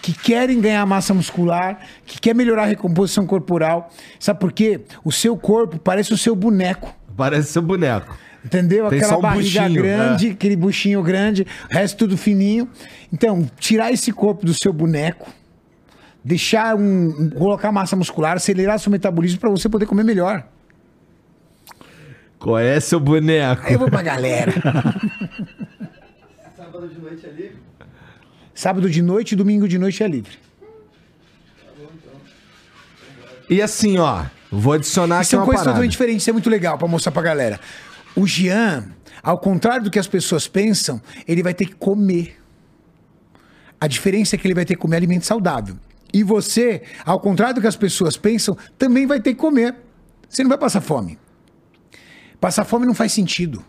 que 0.07 0.13
querem 0.13 0.61
ganhar 0.61 0.85
massa 0.85 1.13
muscular, 1.13 1.81
que 2.05 2.17
quer 2.17 2.33
melhorar 2.33 2.63
a 2.63 2.67
recomposição 2.67 3.27
corporal. 3.27 3.91
Sabe 4.17 4.39
por 4.39 4.53
quê? 4.53 4.79
O 5.03 5.11
seu 5.11 5.35
corpo 5.35 5.77
parece 5.77 6.13
o 6.13 6.17
seu 6.17 6.33
boneco. 6.33 6.95
Parece 7.17 7.51
seu 7.51 7.61
boneco. 7.61 8.17
Entendeu? 8.45 8.87
Tem 8.87 8.99
Aquela 8.99 9.17
um 9.17 9.21
barriga 9.21 9.63
buchinho, 9.63 9.83
grande, 9.83 10.29
aquele 10.29 10.55
buchinho 10.55 11.03
grande, 11.03 11.45
o 11.69 11.73
resto 11.73 11.97
tudo 11.97 12.15
fininho. 12.15 12.69
Então, 13.11 13.51
tirar 13.59 13.91
esse 13.91 14.13
corpo 14.13 14.45
do 14.45 14.53
seu 14.53 14.71
boneco, 14.71 15.29
deixar 16.23 16.73
um. 16.77 17.29
colocar 17.31 17.69
massa 17.73 17.97
muscular, 17.97 18.37
acelerar 18.37 18.79
seu 18.79 18.89
metabolismo 18.89 19.41
para 19.41 19.49
você 19.49 19.67
poder 19.67 19.87
comer 19.87 20.05
melhor. 20.05 20.47
Qual 22.39 22.57
é 22.57 22.79
seu 22.79 23.01
boneco? 23.01 23.63
Aí 23.65 23.73
eu 23.73 23.79
vou 23.79 23.89
pra 23.89 24.01
galera. 24.01 24.53
Sábado 26.55 26.87
de 26.87 26.97
noite 26.97 27.25
ali. 27.25 27.67
Sábado 28.57 28.89
de 28.89 29.03
noite 29.03 29.33
e 29.33 29.35
domingo 29.35 29.67
de 29.67 29.77
noite 29.77 30.01
é 30.01 30.07
livre. 30.07 30.31
E 33.47 33.61
assim, 33.61 33.99
ó, 33.99 34.25
vou 34.51 34.73
adicionar 34.73 35.19
aqui 35.19 35.27
São 35.27 35.41
uma 35.41 35.45
coisas 35.45 35.61
parada. 35.61 35.75
totalmente 35.75 35.91
diferentes, 35.91 36.23
isso 36.23 36.31
é 36.31 36.33
muito 36.33 36.49
legal 36.49 36.75
pra 36.75 36.87
mostrar 36.87 37.11
pra 37.11 37.21
galera. 37.21 37.59
O 38.15 38.25
Jean, 38.25 38.85
ao 39.21 39.37
contrário 39.37 39.83
do 39.83 39.91
que 39.91 39.99
as 39.99 40.07
pessoas 40.07 40.47
pensam, 40.47 40.99
ele 41.27 41.43
vai 41.43 41.53
ter 41.53 41.67
que 41.67 41.75
comer. 41.75 42.41
A 43.79 43.85
diferença 43.85 44.35
é 44.35 44.39
que 44.39 44.47
ele 44.47 44.55
vai 44.55 44.65
ter 44.65 44.73
que 44.73 44.81
comer 44.81 44.95
alimento 44.95 45.27
saudável. 45.27 45.77
E 46.11 46.23
você, 46.23 46.81
ao 47.05 47.19
contrário 47.19 47.53
do 47.53 47.61
que 47.61 47.67
as 47.67 47.75
pessoas 47.75 48.17
pensam, 48.17 48.57
também 48.75 49.05
vai 49.05 49.19
ter 49.21 49.35
que 49.35 49.39
comer. 49.39 49.75
Você 50.27 50.41
não 50.41 50.49
vai 50.49 50.57
passar 50.57 50.81
fome. 50.81 51.19
Passar 52.41 52.65
fome 52.65 52.87
não 52.87 52.95
faz 52.95 53.11
sentido. 53.11 53.63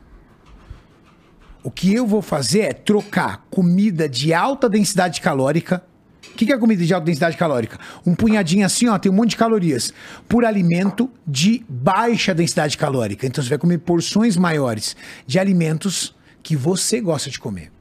O 1.62 1.70
que 1.70 1.93
eu 1.93 2.06
vou 2.06 2.22
fazer 2.22 2.60
é 2.60 2.72
trocar 2.72 3.47
comida 3.51 4.09
de 4.09 4.32
alta 4.32 4.68
densidade 4.68 5.20
calórica. 5.20 5.82
O 6.30 6.36
que 6.39 6.47
que 6.47 6.52
é 6.52 6.59
comida 6.59 6.85
de 6.85 6.94
alta 6.94 7.06
densidade 7.06 7.36
calórica? 7.36 7.78
Um 8.06 8.14
punhadinho 8.14 8.64
assim, 8.64 8.89
ó, 8.89 8.98
tem 8.98 9.10
um 9.10 9.14
monte 9.14 9.30
de 9.30 9.36
calorias. 9.36 9.93
Por 10.28 10.44
alimento 10.44 11.10
de 11.26 11.64
baixa 11.68 12.32
densidade 12.32 12.78
calórica. 12.78 13.26
Então 13.26 13.43
você 13.43 13.51
vai 13.51 13.59
comer 13.59 13.78
porções 13.78 14.36
maiores 14.36 14.97
de 15.26 15.39
alimentos 15.39 16.14
que 16.43 16.55
você 16.55 17.01
gosta 17.01 17.28
de 17.28 17.40
comer. 17.40 17.72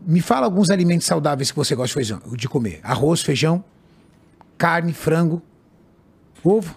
Me 0.00 0.20
fala 0.20 0.46
alguns 0.46 0.70
alimentos 0.70 1.06
saudáveis 1.06 1.50
que 1.50 1.56
você 1.56 1.74
gosta 1.74 2.00
de 2.36 2.48
comer: 2.48 2.80
arroz, 2.82 3.22
feijão, 3.22 3.62
carne, 4.56 4.92
frango, 4.92 5.42
ovo, 6.42 6.74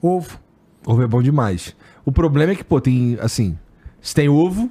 ovo. 0.00 0.40
Ovo 0.86 1.02
é 1.02 1.06
bom 1.06 1.22
demais. 1.22 1.74
O 2.04 2.12
problema 2.12 2.52
é 2.52 2.54
que, 2.54 2.64
pô, 2.64 2.80
tem, 2.80 3.18
assim, 3.20 3.58
se 4.00 4.14
tem 4.14 4.28
ovo, 4.28 4.70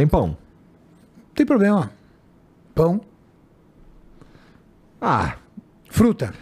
tem 0.00 0.06
pão. 0.08 0.28
Não 0.28 1.34
tem 1.34 1.44
problema. 1.44 1.90
Pão, 2.74 3.00
Ah, 5.00 5.34
fruta. 5.90 6.32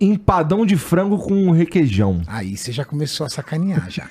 empadão 0.00 0.64
de 0.64 0.76
frango 0.76 1.18
com 1.18 1.50
requeijão. 1.50 2.22
Aí 2.28 2.56
você 2.56 2.70
já 2.70 2.84
começou 2.84 3.26
a 3.26 3.28
sacanear 3.28 3.90
já. 3.90 4.08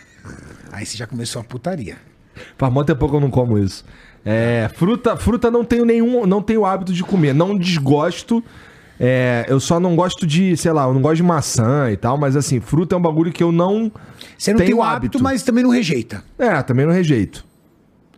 Aí 0.72 0.86
você 0.86 0.98
já 0.98 1.08
começou 1.08 1.42
a 1.42 1.44
putaria. 1.46 1.98
Faz 2.58 2.74
muito 2.74 2.88
tempo 2.88 3.08
que 3.10 3.16
eu 3.16 3.20
não 3.22 3.30
como 3.32 3.58
isso. 3.58 3.86
É, 4.26 4.70
fruta, 4.76 5.16
fruta 5.16 5.50
não 5.50 5.64
tenho 5.64 5.86
nenhum, 5.86 6.26
não 6.26 6.42
tenho 6.42 6.66
hábito 6.66 6.92
de 6.92 7.04
comer. 7.04 7.34
Não 7.34 7.58
desgosto. 7.58 8.44
É, 9.00 9.46
eu 9.48 9.60
só 9.62 9.80
não 9.80 9.96
gosto 9.96 10.28
de, 10.28 10.58
sei 10.58 10.72
lá, 10.74 10.84
eu 10.86 10.94
não 10.94 11.02
gosto 11.02 11.18
de 11.18 11.24
maçã 11.24 11.90
e 11.92 11.96
tal, 11.96 12.18
mas 12.18 12.36
assim, 12.36 12.60
fruta 12.60 12.96
é 12.96 12.98
um 12.98 13.02
bagulho 13.02 13.32
que 13.32 13.42
eu 13.44 13.52
não. 13.54 13.90
Você 14.38 14.52
não 14.52 14.58
tem 14.60 14.74
o 14.74 14.82
hábito, 14.82 15.18
hábito. 15.18 15.24
mas 15.24 15.44
também 15.44 15.64
não 15.64 15.70
rejeita. 15.70 16.22
É, 16.38 16.62
também 16.64 16.86
não 16.86 16.94
rejeito. 16.94 17.46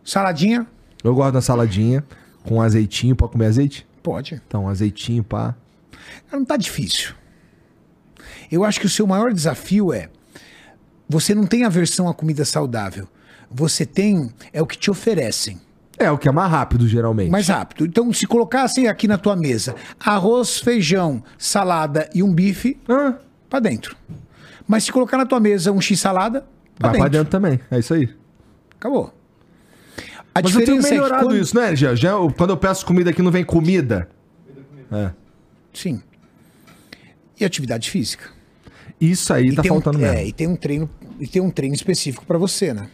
Saladinha? 0.03 0.65
Eu 1.03 1.15
gosto 1.15 1.33
da 1.33 1.41
saladinha 1.41 2.03
com 2.43 2.61
azeitinho, 2.61 3.15
pode 3.15 3.31
comer 3.33 3.45
azeite? 3.45 3.87
Pode. 4.03 4.41
Então, 4.47 4.67
azeitinho, 4.67 5.23
pá. 5.23 5.55
Não 6.31 6.43
tá 6.43 6.57
difícil. 6.57 7.13
Eu 8.51 8.63
acho 8.63 8.79
que 8.79 8.85
o 8.85 8.89
seu 8.89 9.05
maior 9.05 9.33
desafio 9.33 9.93
é 9.93 10.09
você 11.07 11.33
não 11.33 11.45
tem 11.47 11.65
aversão 11.65 12.07
à 12.07 12.13
comida 12.13 12.45
saudável. 12.45 13.07
Você 13.49 13.85
tem 13.85 14.31
é 14.53 14.61
o 14.61 14.67
que 14.67 14.77
te 14.77 14.91
oferecem. 14.91 15.59
É 15.97 16.09
o 16.11 16.17
que 16.17 16.29
é 16.29 16.31
mais 16.31 16.49
rápido, 16.51 16.87
geralmente. 16.87 17.29
Mais 17.31 17.47
rápido. 17.47 17.85
Então, 17.85 18.13
se 18.13 18.25
colocassem 18.27 18.87
aqui 18.87 19.07
na 19.07 19.17
tua 19.17 19.35
mesa 19.35 19.75
arroz, 19.99 20.59
feijão, 20.59 21.21
salada 21.37 22.09
e 22.13 22.21
um 22.23 22.33
bife, 22.33 22.79
Ah, 22.87 23.15
pra 23.49 23.59
dentro. 23.59 23.97
Mas 24.67 24.83
se 24.83 24.91
colocar 24.91 25.17
na 25.17 25.25
tua 25.25 25.39
mesa 25.39 25.71
um 25.71 25.81
x-salada, 25.81 26.45
pra 26.77 26.89
vai 26.89 26.91
dentro. 26.91 26.99
pra 26.99 27.09
dentro 27.09 27.31
também. 27.31 27.59
É 27.71 27.79
isso 27.79 27.93
aí. 27.93 28.07
Acabou. 28.77 29.11
A 30.33 30.41
Mas 30.41 30.53
eu 30.53 30.63
tenho 30.65 30.79
é 30.79 30.89
melhorado 30.89 31.25
quando- 31.25 31.37
isso, 31.37 31.55
né, 31.55 31.75
já, 31.75 31.95
já 31.95 32.11
Quando 32.37 32.51
eu 32.51 32.57
peço 32.57 32.85
comida 32.85 33.09
aqui, 33.09 33.21
não 33.21 33.31
vem 33.31 33.43
comida. 33.43 34.09
É. 34.91 35.11
Sim. 35.73 36.01
E 37.39 37.43
atividade 37.45 37.89
física. 37.89 38.29
Isso 38.99 39.33
aí 39.33 39.47
E 39.49 39.55
tá 39.55 39.61
tem 39.61 39.71
um- 39.71 39.75
faltando 39.75 40.03
é, 40.05 40.11
mesmo. 40.15 40.27
e 40.27 40.33
tem 40.33 40.47
um 40.47 40.55
treino, 40.55 40.89
e 41.19 41.27
tem 41.27 41.41
um 41.41 41.49
treino 41.49 41.73
específico 41.75 42.25
pra 42.25 42.37
você, 42.37 42.73
né? 42.73 42.89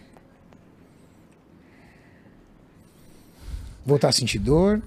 Voltar 3.86 4.10
a 4.10 4.12
sentir 4.12 4.40
dor. 4.40 4.82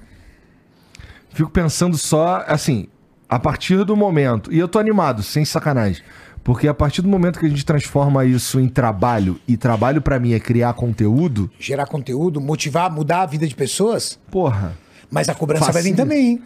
Fico 1.30 1.50
pensando 1.50 1.96
só, 1.96 2.44
assim, 2.46 2.88
a 3.28 3.38
partir 3.38 3.84
do 3.84 3.96
momento. 3.96 4.52
E 4.52 4.58
eu 4.58 4.66
tô 4.68 4.78
animado, 4.78 5.22
sem 5.22 5.44
sacanagem. 5.44 6.02
Porque 6.44 6.66
a 6.66 6.74
partir 6.74 7.02
do 7.02 7.08
momento 7.08 7.38
que 7.38 7.46
a 7.46 7.48
gente 7.48 7.64
transforma 7.64 8.24
isso 8.24 8.58
em 8.58 8.68
trabalho, 8.68 9.38
e 9.46 9.56
trabalho 9.56 10.00
pra 10.00 10.18
mim 10.18 10.32
é 10.32 10.40
criar 10.40 10.72
conteúdo, 10.72 11.50
gerar 11.58 11.86
conteúdo, 11.86 12.40
motivar, 12.40 12.90
mudar 12.90 13.22
a 13.22 13.26
vida 13.26 13.46
de 13.46 13.54
pessoas, 13.54 14.18
porra, 14.30 14.76
mas 15.10 15.28
a 15.28 15.34
cobrança 15.34 15.66
vai 15.72 15.82
vir 15.82 15.90
Facinho. 15.90 15.96
também, 15.96 16.26
hein? 16.26 16.42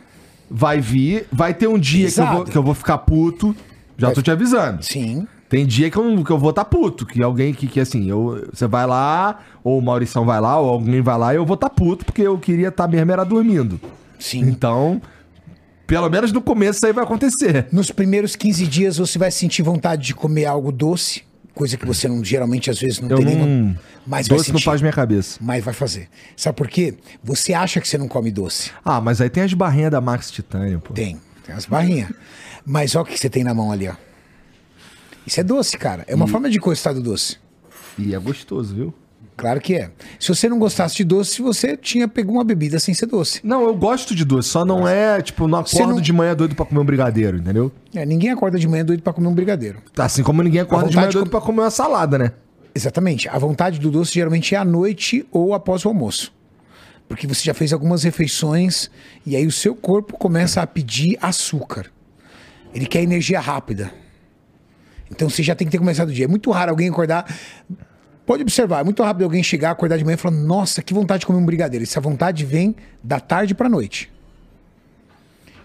vai 0.53 0.81
vir. 0.81 1.27
Vai 1.33 1.55
ter 1.55 1.67
um 1.67 1.79
dia 1.79 2.11
que 2.11 2.21
eu, 2.21 2.27
vou, 2.27 2.45
que 2.45 2.57
eu 2.57 2.63
vou 2.63 2.75
ficar 2.75 2.99
puto. 2.99 3.57
Já 3.97 4.09
Vai- 4.09 4.15
tô 4.15 4.23
te 4.23 4.31
avisando. 4.31 4.83
Sim. 4.85 5.27
Tem 5.49 5.67
dia 5.67 5.91
que 5.91 5.97
eu, 5.97 6.25
que 6.25 6.31
eu 6.31 6.39
vou 6.39 6.51
estar 6.51 6.65
tá 6.65 6.71
puto. 6.71 7.07
Que 7.07 7.23
alguém 7.23 7.55
que, 7.55 7.67
que 7.67 7.81
assim, 7.81 8.09
eu, 8.09 8.49
você 8.53 8.67
vai 8.67 8.87
lá, 8.87 9.41
ou 9.65 9.79
o 9.79 9.83
Maurição 9.83 10.25
vai 10.25 10.41
lá, 10.41 10.59
ou 10.59 10.71
alguém 10.71 11.01
vai 11.01 11.19
lá, 11.19 11.33
e 11.33 11.37
eu 11.37 11.45
vou 11.45 11.55
estar 11.55 11.69
tá 11.69 11.75
puto, 11.75 12.05
porque 12.05 12.23
eu 12.23 12.39
queria 12.39 12.69
estar 12.69 12.89
mesmo 12.89 13.13
era 13.13 13.25
dormindo. 13.25 13.81
Sim. 14.19 14.41
Então, 14.41 15.01
pelo 15.93 16.09
menos 16.09 16.33
no 16.33 16.41
começo 16.41 16.79
isso 16.79 16.87
aí 16.87 16.93
vai 16.95 17.05
acontecer. 17.05 17.67
Nos 17.71 17.91
primeiros 17.91 18.35
15 18.35 18.67
dias 18.67 18.97
você 18.97 19.19
vai 19.19 19.31
sentir 19.31 19.63
vontade 19.63 20.07
de 20.07 20.15
comer 20.15 20.47
algo 20.47 20.73
doce, 20.73 21.23
coisa 21.55 21.77
que 21.77 21.85
você 21.85 22.09
não, 22.09 22.25
geralmente 22.25 22.71
às 22.71 22.81
vezes 22.81 22.99
não 22.99 23.11
Eu 23.11 23.19
tem 23.19 23.27
não. 23.27 23.45
nenhuma. 23.45 23.81
Mas 24.07 24.27
doce 24.27 24.49
não 24.51 24.59
sentir. 24.59 24.65
faz 24.65 24.81
minha 24.81 24.93
cabeça. 24.93 25.39
Mas 25.39 25.63
vai 25.63 25.75
fazer. 25.75 26.09
Sabe 26.35 26.57
por 26.57 26.67
quê? 26.67 26.95
Você 27.23 27.53
acha 27.53 27.79
que 27.79 27.87
você 27.87 27.99
não 27.99 28.09
come 28.09 28.31
doce. 28.31 28.71
Ah, 28.83 29.03
mas 29.03 29.21
aí 29.21 29.29
tem 29.29 29.43
as 29.43 29.53
barrinhas 29.53 29.91
da 29.91 30.01
Max 30.01 30.31
Titânio, 30.31 30.81
pô. 30.81 30.95
Tem, 30.95 31.21
tem 31.45 31.55
as 31.55 31.67
barrinhas. 31.67 32.09
Mas 32.65 32.97
olha 32.97 33.03
o 33.03 33.07
que 33.07 33.19
você 33.19 33.29
tem 33.29 33.45
na 33.45 33.53
mão 33.53 33.71
ali, 33.71 33.87
ó. 33.87 33.95
Isso 35.27 35.41
é 35.41 35.45
doce, 35.45 35.77
cara. 35.77 36.05
É 36.09 36.15
uma 36.15 36.27
forma 36.27 36.49
de 36.49 36.59
gostar 36.59 36.95
do 36.95 37.03
doce. 37.03 37.37
E 37.99 38.15
é 38.15 38.19
gostoso, 38.19 38.75
viu? 38.75 38.95
Claro 39.43 39.61
que 39.61 39.75
é. 39.75 39.91
Se 40.21 40.29
você 40.29 40.49
não 40.49 40.57
gostasse 40.57 40.95
de 40.95 41.03
doce, 41.03 41.43
você 41.43 41.77
tinha 41.77 42.07
pegado 42.07 42.33
uma 42.35 42.45
bebida 42.45 42.79
sem 42.79 42.95
ser 42.95 43.07
doce. 43.07 43.41
Não, 43.43 43.65
eu 43.65 43.75
gosto 43.75 44.15
de 44.15 44.25
doce, 44.25 44.49
só 44.49 44.65
não 44.65 44.87
é, 44.87 45.21
tipo, 45.21 45.49
não 45.49 45.67
Você 45.67 45.79
acordo 45.79 45.97
não- 45.97 46.01
de 46.01 46.13
manhã 46.13 46.33
doido 46.37 46.55
pra 46.55 46.65
comer 46.65 46.81
um 46.81 46.85
brigadeiro, 46.85 47.39
entendeu? 47.39 47.73
É, 47.93 48.07
ninguém 48.07 48.31
acorda 48.31 48.57
de 48.57 48.69
manhã 48.69 48.85
doido 48.85 49.03
pra 49.03 49.13
comer 49.13 49.27
um 49.27 49.35
brigadeiro. 49.35 49.81
Assim 49.99 50.23
como 50.23 50.45
ninguém 50.45 50.61
acorda 50.61 50.89
de 50.89 50.95
manhã 50.95 51.09
doido 51.09 51.29
pra 51.29 51.41
comer 51.41 51.63
uma 51.63 51.71
salada, 51.73 52.17
né? 52.17 52.31
Exatamente. 52.73 53.29
A 53.29 53.37
vontade 53.37 53.81
do 53.81 53.91
doce 53.91 54.15
geralmente 54.15 54.55
é 54.55 54.59
à 54.59 54.65
noite 54.65 55.27
ou 55.33 55.55
após 55.55 55.85
o 55.85 55.89
almoço. 55.89 56.33
Porque 57.09 57.27
você 57.27 57.43
já 57.45 57.53
fez 57.53 57.73
algumas 57.73 58.05
refeições 58.05 58.93
e 59.27 59.35
aí 59.35 59.45
o 59.45 59.51
seu 59.51 59.75
corpo 59.75 60.17
começa 60.17 60.63
a 60.63 60.67
pedir 60.69 61.19
açúcar. 61.21 61.87
Ele 62.73 62.87
quer 62.87 63.03
energia 63.03 63.41
rápida. 63.41 63.93
Então 65.11 65.29
você 65.29 65.43
já 65.43 65.57
tem 65.57 65.67
que 65.67 65.73
ter 65.73 65.79
começado 65.79 66.11
o 66.11 66.13
dia. 66.13 66.27
É 66.27 66.29
muito 66.29 66.49
raro 66.53 66.71
alguém 66.71 66.89
acordar 66.89 67.27
Pode 68.25 68.43
observar, 68.43 68.81
é 68.81 68.85
muito 68.85 69.03
rápido 69.03 69.25
alguém 69.25 69.43
chegar, 69.43 69.73
acordar 69.73 69.97
de 69.99 70.05
manhã 70.05 70.15
e 70.15 70.19
falar: 70.19 70.37
Nossa, 70.37 70.83
que 70.83 70.95
vontade 70.95 71.21
de 71.21 71.27
comer 71.27 71.39
um 71.39 71.45
brigadeiro. 71.45 71.83
Essa 71.83 72.01
vontade 72.01 72.45
vem 72.45 72.75
da 73.03 73.19
tarde 73.19 73.55
pra 73.55 73.69
noite. 73.69 74.11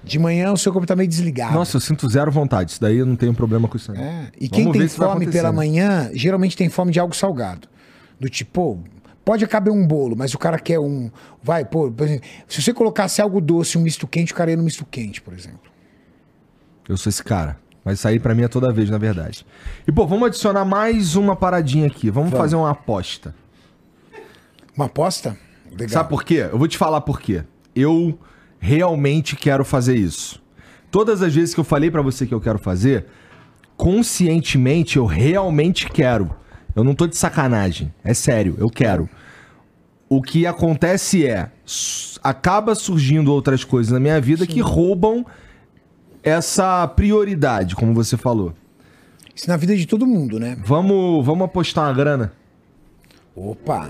De 0.04 0.18
manhã 0.18 0.52
o 0.54 0.58
seu 0.58 0.72
corpo 0.72 0.88
tá 0.88 0.96
meio 0.96 1.10
desligado. 1.10 1.54
Nossa, 1.54 1.76
eu 1.78 1.82
sinto 1.82 2.08
zero 2.10 2.32
vontade. 2.32 2.72
Isso 2.72 2.82
daí 2.82 2.98
eu 2.98 3.06
não 3.06 3.16
tenho 3.16 3.34
problema 3.34 3.68
com 3.68 3.76
isso. 3.78 3.94
não. 3.94 4.02
É, 4.02 4.32
E 4.40 4.48
Vamos 4.48 4.64
quem 4.64 4.72
tem 4.72 4.88
fome 4.88 5.28
pela 5.28 5.50
né? 5.52 5.56
manhã, 5.56 6.10
geralmente 6.14 6.56
tem 6.56 6.70
fome 6.70 6.92
de 6.92 7.00
algo 7.00 7.16
salgado. 7.16 7.68
Do 8.20 8.30
tipo, 8.30 8.82
pode 9.26 9.46
caber 9.48 9.72
um 9.72 9.86
bolo, 9.86 10.16
mas 10.16 10.34
o 10.34 10.40
cara 10.40 10.58
quer 10.58 10.80
um. 10.80 11.12
Vai, 11.44 11.66
pô, 11.66 11.92
por 11.92 12.06
exemplo, 12.06 12.28
se 12.48 12.62
você 12.62 12.74
colocasse 12.74 13.22
algo 13.22 13.42
doce, 13.42 13.78
um 13.78 13.82
misto 13.82 14.08
quente, 14.08 14.32
o 14.32 14.36
cara 14.36 14.50
ia 14.52 14.58
no 14.58 14.64
misto 14.64 14.86
quente, 14.86 15.22
por 15.22 15.34
exemplo. 15.34 15.60
Eu 16.88 16.96
sou 16.96 17.10
esse 17.10 17.24
cara. 17.24 17.60
Mas 17.88 18.06
aí 18.06 18.20
pra 18.20 18.36
mim 18.36 18.42
é 18.42 18.50
toda 18.50 18.70
vez, 18.74 18.90
na 18.90 18.98
verdade. 18.98 19.46
E, 19.88 19.94
pô, 19.94 20.06
vamos 20.06 20.28
adicionar 20.28 20.66
mais 20.66 21.16
uma 21.16 21.38
paradinha 21.38 21.88
aqui. 21.88 22.12
Vamos, 22.12 22.32
fazer 22.32 22.58
uma 22.58 22.72
aposta. 22.72 23.34
Uma 24.76 24.88
aposta? 24.88 25.38
Legal. 25.72 25.88
Sabe 25.88 26.10
por 26.10 26.26
quê? 26.26 26.50
Eu 26.52 26.58
vou 26.58 26.68
te 26.68 26.78
falar 26.78 27.00
por 27.00 27.22
quê. 27.22 27.46
Eu 27.74 28.20
realmente 28.60 29.38
quero 29.38 29.64
fazer 29.64 29.96
isso. 29.96 30.44
Todas 30.92 31.22
as 31.22 31.34
vezes 31.34 31.54
que 31.54 31.62
eu 31.62 31.64
falei 31.64 31.90
pra 31.90 32.02
você 32.02 32.28
que 32.28 32.34
eu 32.34 32.42
quero 32.42 32.60
fazer, 32.60 33.06
conscientemente 33.78 34.98
eu 34.98 35.06
realmente 35.06 35.90
quero. 35.90 36.30
Eu 36.76 36.84
não 36.84 36.94
tô 36.94 37.08
de 37.08 37.16
sacanagem. 37.16 37.94
É 38.04 38.14
sério, 38.14 38.58
eu 38.60 38.70
quero. 38.70 39.10
O 40.10 40.22
que 40.22 40.46
acontece 40.46 41.26
é, 41.26 41.50
acaba 42.22 42.76
surgindo 42.76 43.32
outras 43.32 43.64
coisas 43.64 43.94
na 43.94 44.00
minha 44.02 44.20
vida 44.20 44.46
que 44.46 44.60
roubam 44.60 45.26
essa 46.24 46.88
prioridade, 46.88 47.76
como 47.76 47.94
você 47.94 48.18
falou. 48.18 48.54
Isso 49.36 49.48
na 49.48 49.58
vida 49.58 49.76
de 49.76 49.86
todo 49.86 50.06
mundo, 50.08 50.40
né? 50.40 50.58
Vamos, 50.66 51.26
vamos 51.26 51.46
apostar 51.46 51.86
uma 51.86 51.94
grana? 51.94 52.34
Opa! 53.36 53.90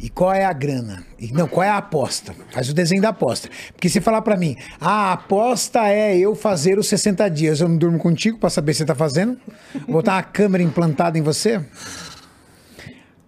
E 0.00 0.08
qual 0.08 0.32
é 0.32 0.44
a 0.44 0.52
grana? 0.52 1.02
E, 1.18 1.32
não, 1.32 1.48
qual 1.48 1.64
é 1.64 1.68
a 1.68 1.76
aposta? 1.78 2.32
Faz 2.52 2.68
o 2.70 2.74
desenho 2.74 3.02
da 3.02 3.08
aposta. 3.08 3.48
Porque 3.72 3.88
se 3.88 4.00
falar 4.00 4.22
pra 4.22 4.36
mim, 4.36 4.56
"Ah, 4.80 5.10
a 5.10 5.12
aposta 5.14 5.88
é 5.88 6.16
eu 6.16 6.36
fazer 6.36 6.78
os 6.78 6.86
60 6.86 7.28
dias, 7.28 7.60
eu 7.60 7.68
não 7.68 7.76
durmo 7.76 7.98
contigo 7.98 8.38
pra 8.38 8.48
saber 8.48 8.74
se 8.74 8.78
você 8.78 8.84
tá 8.84 8.94
fazendo? 8.94 9.36
Botar 9.88 10.14
uma 10.14 10.22
câmera 10.22 10.62
implantada 10.62 11.18
em 11.18 11.22
você? 11.22 11.60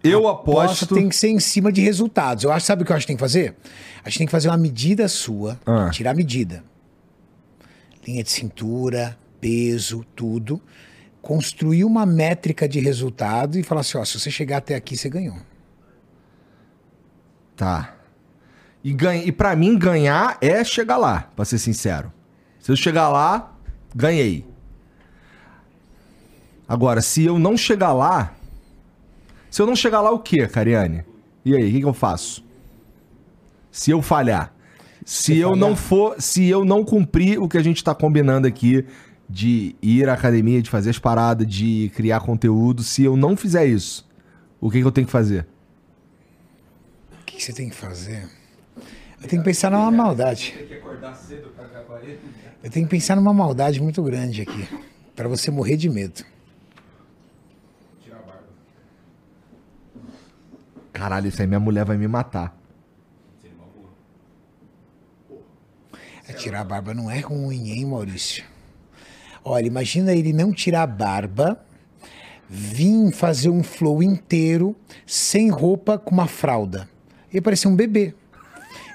Eu 0.03 0.27
Aposta 0.27 0.85
aposto. 0.85 0.95
tem 0.95 1.09
que 1.09 1.15
ser 1.15 1.27
em 1.27 1.39
cima 1.39 1.71
de 1.71 1.81
resultados. 1.81 2.43
Eu 2.45 2.51
acho, 2.51 2.65
sabe 2.65 2.81
o 2.81 2.85
que 2.85 2.91
eu 2.91 2.95
acho 2.95 3.03
que 3.05 3.07
tem 3.07 3.17
que 3.17 3.21
fazer? 3.21 3.53
A 4.03 4.09
gente 4.09 4.17
tem 4.19 4.27
que 4.27 4.31
fazer 4.31 4.49
uma 4.49 4.57
medida 4.57 5.07
sua, 5.07 5.59
Ah. 5.65 5.89
tirar 5.91 6.11
a 6.11 6.13
medida. 6.13 6.63
Linha 8.05 8.23
de 8.23 8.31
cintura, 8.31 9.17
peso, 9.39 10.03
tudo. 10.15 10.61
Construir 11.21 11.83
uma 11.83 12.05
métrica 12.05 12.67
de 12.67 12.79
resultado 12.79 13.59
e 13.59 13.63
falar 13.63 13.81
assim, 13.81 13.97
ó, 13.97 14.03
se 14.05 14.19
você 14.19 14.31
chegar 14.31 14.57
até 14.57 14.73
aqui, 14.75 14.97
você 14.97 15.07
ganhou. 15.07 15.37
Tá. 17.55 17.95
E, 18.83 18.91
ganha, 18.91 19.23
e 19.23 19.31
para 19.31 19.55
mim, 19.55 19.77
ganhar 19.77 20.37
é 20.41 20.63
chegar 20.63 20.97
lá, 20.97 21.29
pra 21.35 21.45
ser 21.45 21.59
sincero. 21.59 22.11
Se 22.59 22.71
eu 22.71 22.75
chegar 22.75 23.09
lá, 23.09 23.53
ganhei. 23.95 24.45
Agora, 26.67 27.01
se 27.01 27.23
eu 27.23 27.37
não 27.37 27.55
chegar 27.55 27.93
lá. 27.93 28.33
Se 29.51 29.61
eu 29.61 29.67
não 29.67 29.75
chegar 29.75 30.01
lá, 30.01 30.11
o 30.11 30.17
quê, 30.19 30.47
Cariane? 30.47 31.03
E 31.45 31.55
aí, 31.55 31.69
o 31.69 31.71
que, 31.71 31.79
que 31.81 31.85
eu 31.85 31.93
faço? 31.93 32.43
Se 33.71 33.91
eu 33.91 34.01
falhar. 34.01 34.53
Se 35.05 35.37
eu 35.37 35.55
não 35.55 35.75
for. 35.75 36.15
Se 36.19 36.47
eu 36.47 36.63
não 36.65 36.83
cumprir 36.83 37.39
o 37.39 37.47
que 37.47 37.57
a 37.57 37.63
gente 37.63 37.83
tá 37.83 37.95
combinando 37.95 38.47
aqui 38.47 38.85
de 39.29 39.75
ir 39.81 40.09
à 40.09 40.13
academia, 40.13 40.61
de 40.61 40.69
fazer 40.69 40.89
as 40.89 40.99
paradas, 40.99 41.47
de 41.47 41.91
criar 41.95 42.19
conteúdo, 42.19 42.83
se 42.83 43.03
eu 43.03 43.15
não 43.15 43.35
fizer 43.37 43.65
isso, 43.65 44.07
o 44.59 44.69
que, 44.69 44.81
que 44.81 44.85
eu 44.85 44.91
tenho 44.91 45.07
que 45.07 45.11
fazer? 45.11 45.47
O 47.13 47.25
que 47.25 47.37
que 47.37 47.43
você 47.43 47.53
tem 47.53 47.69
que 47.69 47.75
fazer? 47.75 48.27
Eu 49.21 49.27
tenho 49.27 49.41
que 49.41 49.45
pensar 49.47 49.71
numa 49.71 49.89
maldade. 49.89 50.53
Eu 52.63 52.69
tenho 52.69 52.85
que 52.85 52.91
pensar 52.91 53.15
numa 53.15 53.33
maldade 53.33 53.81
muito 53.81 54.03
grande 54.03 54.41
aqui. 54.41 54.67
Pra 55.15 55.27
você 55.27 55.49
morrer 55.49 55.77
de 55.77 55.89
medo. 55.89 56.23
Caralho, 60.91 61.27
isso 61.27 61.41
aí 61.41 61.47
minha 61.47 61.59
mulher 61.59 61.83
vai 61.83 61.97
me 61.97 62.07
matar. 62.07 62.55
Seria 63.41 63.57
uma 63.57 63.65
boa. 63.65 63.89
É, 66.20 66.20
tirar 66.31 66.61
a 66.61 66.63
barba 66.63 66.93
não 66.93 67.09
é 67.09 67.19
ruim, 67.19 67.71
hein, 67.71 67.85
Maurício? 67.85 68.43
Olha, 69.43 69.65
imagina 69.65 70.13
ele 70.13 70.33
não 70.33 70.53
tirar 70.53 70.83
a 70.83 70.87
barba, 70.87 71.59
vir 72.49 73.11
fazer 73.11 73.49
um 73.49 73.63
flow 73.63 74.03
inteiro, 74.03 74.75
sem 75.05 75.49
roupa, 75.49 75.97
com 75.97 76.11
uma 76.11 76.27
fralda. 76.27 76.87
Ia 77.33 77.41
parecer 77.41 77.67
um 77.67 77.75
bebê. 77.75 78.13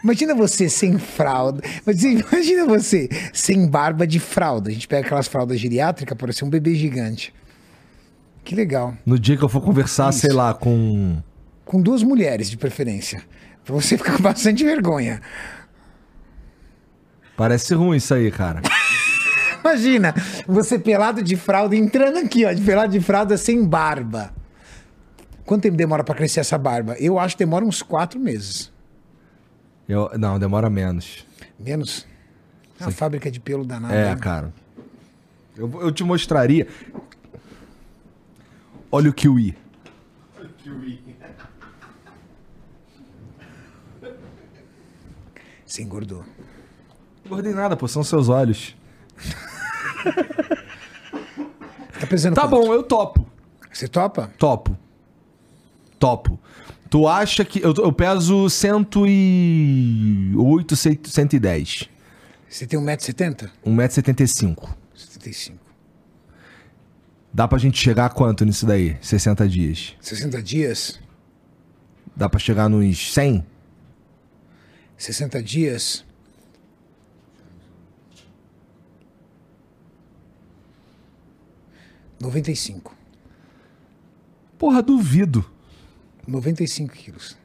Imagina 0.05 0.35
você 0.35 0.69
sem 0.69 0.99
fralda. 0.99 1.63
Imagina 1.85 2.67
você 2.67 3.09
sem 3.33 3.67
barba 3.67 4.07
de 4.07 4.21
fralda. 4.21 4.71
A 4.71 4.73
gente 4.73 4.87
pega 4.87 5.07
aquelas 5.07 5.27
fraldas 5.27 5.59
geriátricas, 5.59 6.17
parece 6.17 6.45
um 6.45 6.51
bebê 6.51 6.75
gigante. 6.75 7.35
Que 8.45 8.55
legal. 8.55 8.95
No 9.05 9.19
dia 9.19 9.37
que 9.37 9.43
eu 9.43 9.49
for 9.49 9.61
conversar, 9.61 10.11
Isso. 10.11 10.21
sei 10.21 10.33
lá, 10.33 10.55
com. 10.55 11.21
Com 11.65 11.83
duas 11.83 12.05
mulheres, 12.05 12.49
de 12.49 12.57
preferência. 12.57 13.21
Pra 13.65 13.75
você 13.75 13.99
ficar 13.99 14.17
com 14.17 14.23
bastante 14.23 14.63
vergonha. 14.63 15.21
Parece 17.37 17.75
ruim 17.75 17.99
isso 17.99 18.15
aí, 18.15 18.31
cara. 18.31 18.63
Imagina, 19.61 20.15
você 20.47 20.79
pelado 20.79 21.23
de 21.23 21.37
fralda, 21.37 21.75
entrando 21.75 22.19
aqui, 22.19 22.45
ó, 22.45 22.53
de 22.53 22.63
pelado 22.63 22.93
de 22.93 23.01
fralda 23.01 23.37
sem 23.37 23.65
barba. 23.65 24.33
Quanto 25.45 25.63
tempo 25.63 25.77
demora 25.77 26.03
pra 26.03 26.15
crescer 26.15 26.41
essa 26.41 26.57
barba? 26.57 26.97
Eu 26.99 27.19
acho 27.19 27.37
que 27.37 27.45
demora 27.45 27.65
uns 27.65 27.83
quatro 27.83 28.19
meses. 28.19 28.73
Eu, 29.89 30.11
não, 30.19 30.39
demora 30.39 30.71
menos. 30.71 31.25
Menos. 31.59 32.07
É 32.81 32.85
uma 32.85 32.91
fábrica 32.91 33.31
de 33.31 33.41
pelo 33.41 33.65
danada. 33.65 33.95
É, 33.95 34.15
né? 34.15 34.17
cara. 34.17 34.53
Eu, 35.57 35.71
eu 35.81 35.93
te 35.93 36.05
mostraria. 36.05 36.67
Olha 38.91 39.11
o 39.11 39.13
kiwi. 39.13 39.57
Você 45.65 45.83
engordou. 45.83 46.25
Engordei 47.27 47.53
nada, 47.53 47.77
pô, 47.77 47.89
são 47.89 48.05
seus 48.05 48.29
olhos. 48.29 48.77
Tá 52.01 52.07
pesando 52.07 52.35
Tá 52.35 52.43
quanto? 52.43 52.51
bom, 52.67 52.73
eu 52.73 52.83
topo. 52.83 53.27
Você 53.73 53.89
topa? 53.89 54.31
Topo. 54.39 54.77
Topo. 55.99 56.39
Tu 56.89 57.07
acha 57.09 57.45
que. 57.45 57.61
Eu, 57.61 57.75
eu 57.79 57.93
peso 57.93 58.49
108, 58.49 60.77
110. 60.77 61.89
Você 62.49 62.67
tem 62.67 62.79
1,70m? 62.79 63.51
1,75m. 63.67 64.69
75. 64.95 65.67
Dá 67.35 67.49
pra 67.49 67.59
gente 67.59 67.77
chegar 67.79 68.07
a 68.07 68.11
quanto 68.11 68.45
nisso 68.45 68.65
daí? 68.65 68.97
60 69.03 69.49
dias. 69.49 69.95
60 70.01 70.41
dias? 70.43 71.01
Dá 72.15 72.29
pra 72.29 72.39
chegar 72.39 72.69
nos 72.69 73.13
100? 73.13 73.45
60 74.97 75.43
dias? 75.43 76.05
Noventa 82.21 82.51
e 82.51 82.57
cinco. 82.57 82.95
Porra, 84.59 84.83
duvido. 84.83 85.45
95 86.27 86.93
quilos. 86.95 87.37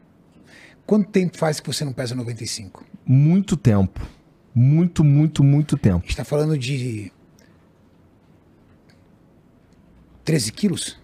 Quanto 0.88 1.10
tempo 1.12 1.38
faz 1.38 1.60
que 1.60 1.68
você 1.72 1.86
não 1.86 1.94
pesa 1.94 2.16
95? 2.16 2.84
Muito 3.06 3.56
tempo. 3.56 4.02
Muito, 4.56 5.04
muito, 5.04 5.44
muito 5.44 5.76
A 5.76 5.78
tempo. 5.78 6.02
gente 6.06 6.16
tá 6.18 6.26
falando 6.26 6.58
de 6.58 7.12
13 10.26 10.52
quilos? 10.52 10.98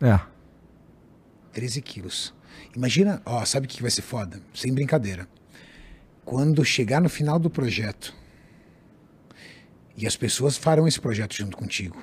É. 0.00 0.18
13 1.52 1.80
quilos. 1.82 2.34
Imagina, 2.74 3.22
ó, 3.24 3.44
sabe 3.44 3.66
o 3.66 3.68
que 3.68 3.80
vai 3.82 3.90
ser 3.90 4.02
foda? 4.02 4.40
Sem 4.52 4.72
brincadeira. 4.74 5.28
Quando 6.24 6.64
chegar 6.64 7.00
no 7.00 7.08
final 7.08 7.38
do 7.38 7.48
projeto 7.48 8.14
e 9.96 10.06
as 10.06 10.16
pessoas 10.16 10.56
farão 10.56 10.88
esse 10.88 11.00
projeto 11.00 11.34
junto 11.34 11.56
contigo, 11.56 12.02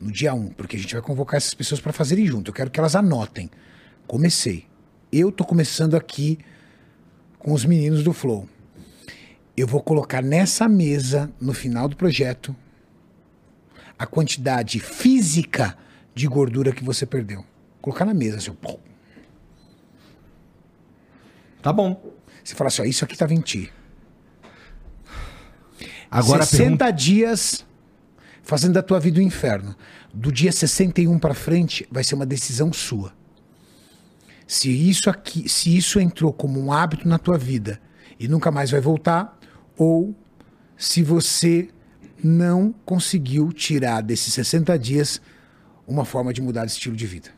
no 0.00 0.10
dia 0.10 0.32
1, 0.32 0.48
porque 0.50 0.76
a 0.76 0.78
gente 0.78 0.94
vai 0.94 1.02
convocar 1.02 1.36
essas 1.36 1.52
pessoas 1.52 1.80
para 1.80 1.92
fazerem 1.92 2.26
junto. 2.26 2.50
Eu 2.50 2.54
quero 2.54 2.70
que 2.70 2.80
elas 2.80 2.96
anotem. 2.96 3.50
Comecei. 4.06 4.66
Eu 5.12 5.30
tô 5.30 5.44
começando 5.44 5.94
aqui 5.94 6.38
com 7.38 7.52
os 7.52 7.64
meninos 7.64 8.02
do 8.02 8.12
Flow. 8.12 8.48
Eu 9.56 9.66
vou 9.66 9.82
colocar 9.82 10.22
nessa 10.22 10.68
mesa, 10.68 11.30
no 11.40 11.52
final 11.52 11.88
do 11.88 11.96
projeto, 11.96 12.56
a 13.98 14.06
quantidade 14.06 14.80
física 14.80 15.76
de 16.14 16.26
gordura 16.26 16.72
que 16.72 16.82
você 16.82 17.04
perdeu. 17.04 17.44
Colocar 17.82 18.06
na 18.06 18.14
mesa, 18.14 18.38
assim, 18.38 18.52
pum. 18.52 18.78
Tá 21.60 21.72
bom. 21.72 22.14
Você 22.42 22.54
fala 22.54 22.68
assim, 22.68 22.82
ó, 22.82 22.84
isso 22.86 23.04
aqui 23.04 23.16
em 23.34 23.40
ti. 23.40 23.70
Agora 26.10 26.42
a 26.42 26.46
60 26.46 26.62
pergunta... 26.62 26.90
dias 26.90 27.66
fazendo 28.42 28.74
da 28.74 28.82
tua 28.82 29.00
vida 29.00 29.20
um 29.20 29.22
inferno. 29.22 29.74
Do 30.12 30.32
dia 30.32 30.52
61 30.52 31.18
para 31.18 31.34
frente, 31.34 31.86
vai 31.90 32.04
ser 32.04 32.14
uma 32.14 32.26
decisão 32.26 32.72
sua. 32.72 33.12
Se 34.46 34.68
isso 34.68 35.08
aqui, 35.08 35.48
se 35.48 35.76
isso 35.76 36.00
entrou 36.00 36.32
como 36.32 36.60
um 36.60 36.72
hábito 36.72 37.06
na 37.06 37.18
tua 37.18 37.38
vida 37.38 37.80
e 38.18 38.26
nunca 38.26 38.50
mais 38.50 38.70
vai 38.70 38.80
voltar, 38.80 39.38
ou 39.76 40.14
se 40.76 41.02
você 41.02 41.68
não 42.22 42.74
conseguiu 42.84 43.52
tirar 43.52 44.02
desses 44.02 44.34
60 44.34 44.78
dias 44.78 45.20
uma 45.86 46.04
forma 46.04 46.32
de 46.32 46.42
mudar 46.42 46.64
de 46.64 46.72
estilo 46.72 46.96
de 46.96 47.06
vida. 47.06 47.30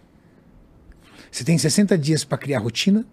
Você 1.31 1.45
tem 1.45 1.57
60 1.57 1.97
dias 1.97 2.25
para 2.25 2.37
criar 2.37 2.59
rotina, 2.59 3.07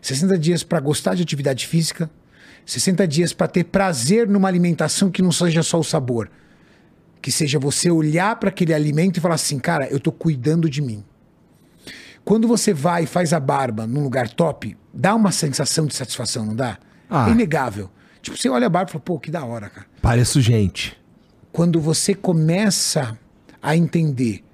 60 0.00 0.38
dias 0.38 0.62
para 0.62 0.80
gostar 0.80 1.14
de 1.14 1.22
atividade 1.22 1.66
física, 1.66 2.10
60 2.64 3.06
dias 3.06 3.32
para 3.32 3.48
ter 3.48 3.64
prazer 3.64 4.28
numa 4.28 4.48
alimentação 4.48 5.10
que 5.10 5.22
não 5.22 5.32
seja 5.32 5.62
só 5.62 5.78
o 5.78 5.84
sabor, 5.84 6.30
que 7.20 7.30
seja 7.30 7.58
você 7.58 7.90
olhar 7.90 8.36
para 8.36 8.48
aquele 8.48 8.72
alimento 8.72 9.18
e 9.18 9.20
falar 9.20 9.34
assim, 9.34 9.58
cara, 9.58 9.86
eu 9.88 10.00
tô 10.00 10.10
cuidando 10.10 10.68
de 10.68 10.80
mim. 10.80 11.04
Quando 12.24 12.46
você 12.46 12.72
vai 12.72 13.04
e 13.04 13.06
faz 13.06 13.32
a 13.32 13.40
barba 13.40 13.86
num 13.86 14.02
lugar 14.02 14.28
top, 14.28 14.76
dá 14.92 15.14
uma 15.14 15.32
sensação 15.32 15.86
de 15.86 15.94
satisfação, 15.94 16.46
não 16.46 16.54
dá? 16.54 16.78
Ah. 17.08 17.28
É 17.28 17.32
inegável. 17.32 17.90
Tipo, 18.22 18.36
você 18.36 18.48
olha 18.48 18.66
a 18.66 18.70
barba 18.70 18.90
e 18.90 18.92
fala, 18.92 19.04
pô, 19.04 19.18
que 19.18 19.30
da 19.30 19.44
hora, 19.44 19.68
cara. 19.68 19.86
Pareço 20.00 20.40
gente. 20.40 20.98
Quando 21.52 21.80
você 21.80 22.14
começa 22.14 23.18
a 23.62 23.76
entender 23.76 24.44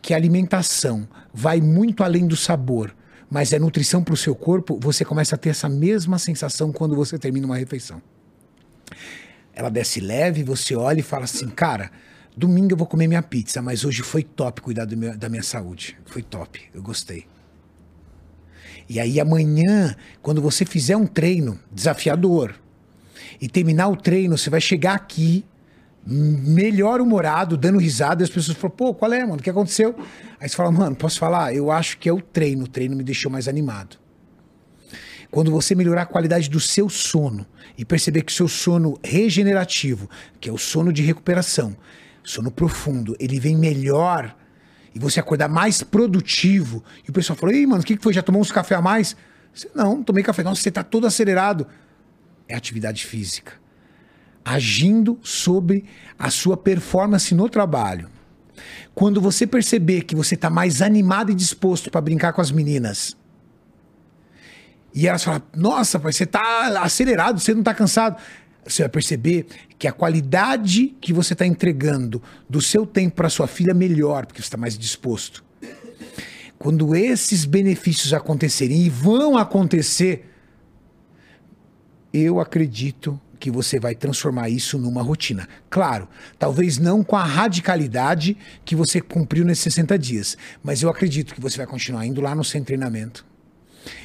que 0.00 0.14
a 0.14 0.16
alimentação 0.16 1.06
vai 1.32 1.60
muito 1.60 2.02
além 2.02 2.26
do 2.26 2.36
sabor, 2.36 2.94
mas 3.30 3.52
é 3.52 3.58
nutrição 3.58 4.02
para 4.02 4.14
o 4.14 4.16
seu 4.16 4.34
corpo, 4.34 4.78
você 4.80 5.04
começa 5.04 5.34
a 5.34 5.38
ter 5.38 5.50
essa 5.50 5.68
mesma 5.68 6.18
sensação 6.18 6.72
quando 6.72 6.96
você 6.96 7.18
termina 7.18 7.46
uma 7.46 7.56
refeição. 7.56 8.00
Ela 9.58 9.70
desce 9.70 9.98
leve, 9.98 10.44
você 10.44 10.76
olha 10.76 11.00
e 11.00 11.02
fala 11.02 11.24
assim, 11.24 11.48
cara, 11.48 11.90
domingo 12.36 12.74
eu 12.74 12.76
vou 12.76 12.86
comer 12.86 13.08
minha 13.08 13.20
pizza, 13.24 13.60
mas 13.60 13.84
hoje 13.84 14.04
foi 14.04 14.22
top 14.22 14.60
cuidar 14.60 14.86
meu- 14.86 15.18
da 15.18 15.28
minha 15.28 15.42
saúde. 15.42 15.98
Foi 16.06 16.22
top, 16.22 16.62
eu 16.72 16.80
gostei. 16.80 17.26
E 18.88 19.00
aí 19.00 19.18
amanhã, 19.18 19.96
quando 20.22 20.40
você 20.40 20.64
fizer 20.64 20.96
um 20.96 21.08
treino 21.08 21.58
desafiador 21.72 22.54
e 23.40 23.48
terminar 23.48 23.88
o 23.88 23.96
treino, 23.96 24.38
você 24.38 24.48
vai 24.48 24.60
chegar 24.60 24.94
aqui 24.94 25.44
melhor 26.06 27.00
humorado, 27.00 27.56
dando 27.56 27.78
risada, 27.78 28.22
e 28.22 28.24
as 28.24 28.30
pessoas 28.30 28.56
falam, 28.56 28.76
pô, 28.76 28.94
qual 28.94 29.12
é, 29.12 29.22
mano? 29.22 29.40
O 29.40 29.42
que 29.42 29.50
aconteceu? 29.50 29.92
Aí 30.40 30.48
você 30.48 30.54
fala, 30.54 30.70
mano, 30.70 30.94
posso 30.94 31.18
falar? 31.18 31.52
Eu 31.52 31.72
acho 31.72 31.98
que 31.98 32.08
é 32.08 32.12
o 32.12 32.22
treino, 32.22 32.62
o 32.62 32.68
treino 32.68 32.94
me 32.94 33.02
deixou 33.02 33.28
mais 33.28 33.48
animado. 33.48 33.98
Quando 35.30 35.50
você 35.50 35.74
melhorar 35.74 36.02
a 36.02 36.06
qualidade 36.06 36.48
do 36.48 36.58
seu 36.58 36.88
sono 36.88 37.46
e 37.76 37.84
perceber 37.84 38.22
que 38.22 38.32
o 38.32 38.34
seu 38.34 38.48
sono 38.48 38.98
regenerativo, 39.04 40.08
que 40.40 40.48
é 40.48 40.52
o 40.52 40.58
sono 40.58 40.92
de 40.92 41.02
recuperação, 41.02 41.76
sono 42.24 42.50
profundo, 42.50 43.16
ele 43.18 43.38
vem 43.38 43.56
melhor 43.56 44.34
e 44.94 44.98
você 44.98 45.20
acordar 45.20 45.48
mais 45.48 45.82
produtivo, 45.82 46.82
e 47.06 47.10
o 47.10 47.12
pessoal 47.12 47.36
falou, 47.36 47.54
ei, 47.54 47.66
mano, 47.66 47.82
o 47.82 47.84
que 47.84 47.96
que 47.96 48.02
foi? 48.02 48.12
Já 48.12 48.22
tomou 48.22 48.40
uns 48.40 48.50
café 48.50 48.74
a 48.74 48.82
mais? 48.82 49.14
Você, 49.52 49.70
não, 49.74 49.96
não 49.96 50.02
tomei 50.02 50.24
café, 50.24 50.42
não, 50.42 50.54
você 50.54 50.70
tá 50.70 50.82
todo 50.82 51.06
acelerado. 51.06 51.66
É 52.48 52.54
atividade 52.54 53.04
física 53.04 53.52
agindo 54.48 55.18
sobre 55.22 55.84
a 56.18 56.30
sua 56.30 56.56
performance 56.56 57.34
no 57.34 57.50
trabalho. 57.50 58.08
Quando 58.94 59.20
você 59.20 59.46
perceber 59.46 60.02
que 60.02 60.16
você 60.16 60.36
está 60.36 60.48
mais 60.48 60.80
animado 60.80 61.30
e 61.30 61.34
disposto 61.34 61.90
para 61.90 62.00
brincar 62.00 62.32
com 62.32 62.40
as 62.40 62.50
meninas, 62.50 63.14
e 64.94 65.06
elas 65.06 65.22
falam: 65.22 65.42
Nossa, 65.54 65.98
pai, 65.98 66.12
você 66.12 66.24
está 66.24 66.82
acelerado, 66.82 67.40
você 67.40 67.52
não 67.52 67.60
está 67.60 67.74
cansado. 67.74 68.20
Você 68.64 68.82
vai 68.82 68.88
perceber 68.90 69.46
que 69.78 69.88
a 69.88 69.92
qualidade 69.92 70.96
que 71.00 71.12
você 71.12 71.32
está 71.32 71.46
entregando 71.46 72.22
do 72.48 72.60
seu 72.60 72.84
tempo 72.84 73.16
para 73.16 73.30
sua 73.30 73.46
filha 73.46 73.70
é 73.70 73.74
melhor, 73.74 74.26
porque 74.26 74.42
você 74.42 74.46
está 74.46 74.58
mais 74.58 74.76
disposto. 74.76 75.42
Quando 76.58 76.94
esses 76.94 77.44
benefícios 77.44 78.12
acontecerem 78.12 78.82
e 78.82 78.90
vão 78.90 79.38
acontecer, 79.38 80.28
eu 82.12 82.40
acredito 82.40 83.18
que 83.38 83.50
você 83.50 83.78
vai 83.78 83.94
transformar 83.94 84.48
isso 84.48 84.76
numa 84.76 85.02
rotina. 85.02 85.48
Claro, 85.70 86.08
talvez 86.38 86.76
não 86.76 87.04
com 87.04 87.16
a 87.16 87.24
radicalidade 87.24 88.36
que 88.64 88.74
você 88.74 89.00
cumpriu 89.00 89.44
nesses 89.44 89.62
60 89.72 89.98
dias, 89.98 90.36
mas 90.62 90.82
eu 90.82 90.90
acredito 90.90 91.32
que 91.32 91.40
você 91.40 91.56
vai 91.56 91.66
continuar 91.66 92.04
indo 92.04 92.20
lá 92.20 92.34
no 92.34 92.44
seu 92.44 92.62
treinamento. 92.64 93.24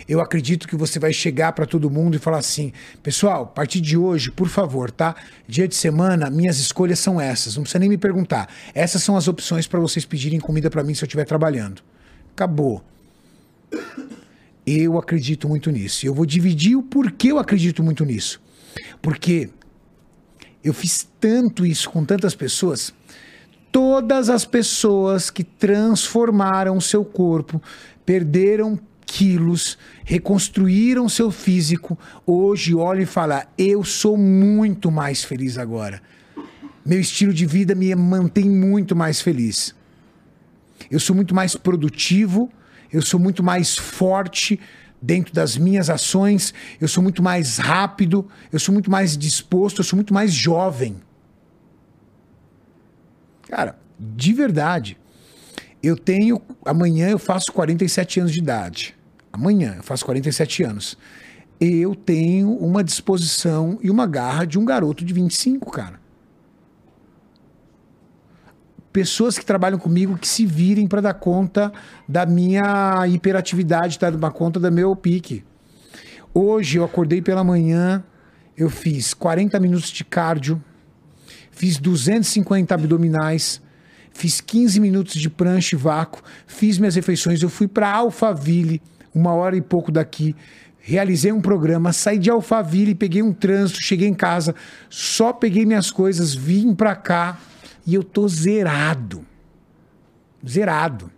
Eu 0.07 0.21
acredito 0.21 0.67
que 0.67 0.75
você 0.75 0.99
vai 0.99 1.13
chegar 1.13 1.53
para 1.53 1.65
todo 1.65 1.89
mundo 1.89 2.15
e 2.15 2.19
falar 2.19 2.37
assim: 2.37 2.71
pessoal, 3.01 3.43
a 3.43 3.47
partir 3.47 3.81
de 3.81 3.97
hoje, 3.97 4.31
por 4.31 4.47
favor, 4.47 4.91
tá? 4.91 5.15
Dia 5.47 5.67
de 5.67 5.75
semana, 5.75 6.29
minhas 6.29 6.59
escolhas 6.59 6.99
são 6.99 7.19
essas. 7.19 7.55
Não 7.55 7.63
precisa 7.63 7.79
nem 7.79 7.89
me 7.89 7.97
perguntar. 7.97 8.49
Essas 8.73 9.03
são 9.03 9.15
as 9.15 9.27
opções 9.27 9.67
para 9.67 9.79
vocês 9.79 10.05
pedirem 10.05 10.39
comida 10.39 10.69
para 10.69 10.83
mim 10.83 10.93
se 10.93 11.03
eu 11.03 11.07
estiver 11.07 11.25
trabalhando. 11.25 11.81
Acabou. 12.33 12.83
Eu 14.65 14.97
acredito 14.97 15.47
muito 15.47 15.69
nisso. 15.71 16.05
Eu 16.05 16.13
vou 16.13 16.25
dividir 16.25 16.75
o 16.75 16.83
porquê 16.83 17.31
eu 17.31 17.39
acredito 17.39 17.83
muito 17.83 18.05
nisso. 18.05 18.41
Porque 19.01 19.49
eu 20.63 20.73
fiz 20.73 21.07
tanto 21.19 21.65
isso 21.65 21.89
com 21.89 22.05
tantas 22.05 22.33
pessoas. 22.33 22.93
Todas 23.71 24.29
as 24.29 24.45
pessoas 24.45 25.29
que 25.29 25.43
transformaram 25.43 26.79
seu 26.79 27.03
corpo, 27.03 27.61
perderam 28.05 28.79
quilos, 29.13 29.77
reconstruíram 30.03 31.07
seu 31.07 31.29
físico, 31.29 31.97
hoje 32.25 32.73
olham 32.73 33.03
e 33.03 33.05
falam: 33.05 33.43
Eu 33.55 33.83
sou 33.83 34.17
muito 34.17 34.89
mais 34.89 35.23
feliz 35.23 35.59
agora. 35.59 36.01
Meu 36.83 36.99
estilo 36.99 37.31
de 37.31 37.45
vida 37.45 37.75
me 37.75 37.93
mantém 37.93 38.49
muito 38.49 38.95
mais 38.95 39.21
feliz. 39.21 39.75
Eu 40.89 40.99
sou 40.99 41.15
muito 41.15 41.35
mais 41.35 41.55
produtivo, 41.55 42.51
eu 42.91 43.03
sou 43.03 43.19
muito 43.19 43.43
mais 43.43 43.77
forte 43.77 44.59
dentro 44.99 45.31
das 45.31 45.57
minhas 45.57 45.91
ações, 45.91 46.51
eu 46.81 46.87
sou 46.87 47.03
muito 47.03 47.21
mais 47.21 47.57
rápido, 47.57 48.27
eu 48.51 48.59
sou 48.59 48.73
muito 48.73 48.89
mais 48.89 49.15
disposto, 49.15 49.81
eu 49.81 49.85
sou 49.85 49.95
muito 49.95 50.13
mais 50.13 50.33
jovem. 50.33 50.95
Cara, 53.43 53.77
de 53.99 54.33
verdade. 54.33 54.97
Eu 55.83 55.97
tenho. 55.97 56.41
Amanhã 56.65 57.09
eu 57.09 57.19
faço 57.19 57.51
47 57.51 58.21
anos 58.21 58.31
de 58.31 58.39
idade. 58.39 59.02
Amanhã 59.33 59.73
eu 59.77 59.83
faço 59.83 60.05
47 60.05 60.63
anos. 60.63 60.95
Eu 61.59 61.95
tenho 61.95 62.51
uma 62.51 62.83
disposição 62.83 63.79
e 63.81 63.89
uma 63.89 64.05
garra 64.05 64.45
de 64.45 64.59
um 64.59 64.65
garoto 64.65 65.03
de 65.03 65.11
25, 65.11 65.71
cara. 65.71 65.99
Pessoas 68.91 69.39
que 69.39 69.45
trabalham 69.45 69.79
comigo 69.79 70.19
que 70.19 70.27
se 70.27 70.45
virem 70.45 70.87
para 70.87 71.01
dar 71.01 71.15
conta 71.15 71.73
da 72.07 72.27
minha 72.27 73.07
hiperatividade, 73.07 73.97
tá? 73.97 74.11
Dar 74.11 74.29
conta 74.29 74.59
do 74.59 74.71
meu 74.71 74.95
pique. 74.95 75.43
Hoje 76.31 76.77
eu 76.77 76.83
acordei 76.83 77.19
pela 77.19 77.43
manhã, 77.43 78.03
eu 78.55 78.69
fiz 78.69 79.15
40 79.15 79.59
minutos 79.59 79.89
de 79.89 80.03
cardio, 80.03 80.63
fiz 81.49 81.77
250 81.77 82.75
abdominais, 82.75 83.59
fiz 84.11 84.39
15 84.41 84.79
minutos 84.79 85.15
de 85.15 85.29
prancha 85.29 85.75
e 85.75 85.79
vácuo, 85.79 86.21
fiz 86.45 86.77
minhas 86.77 86.95
refeições, 86.95 87.41
eu 87.41 87.49
fui 87.49 87.67
para 87.67 87.91
Alphaville, 87.91 88.79
uma 89.13 89.33
hora 89.33 89.55
e 89.55 89.61
pouco 89.61 89.91
daqui, 89.91 90.35
realizei 90.79 91.31
um 91.31 91.41
programa, 91.41 91.93
saí 91.93 92.17
de 92.17 92.29
Alphaville, 92.29 92.93
peguei 92.95 93.21
um 93.21 93.31
trânsito, 93.31 93.81
cheguei 93.81 94.07
em 94.07 94.13
casa, 94.13 94.53
só 94.89 95.31
peguei 95.31 95.65
minhas 95.65 95.89
coisas, 95.91 96.35
vim 96.35 96.73
para 96.75 96.95
cá 96.95 97.37
e 97.85 97.95
eu 97.95 98.03
tô 98.03 98.27
zerado. 98.27 99.25
Zerado. 100.47 101.09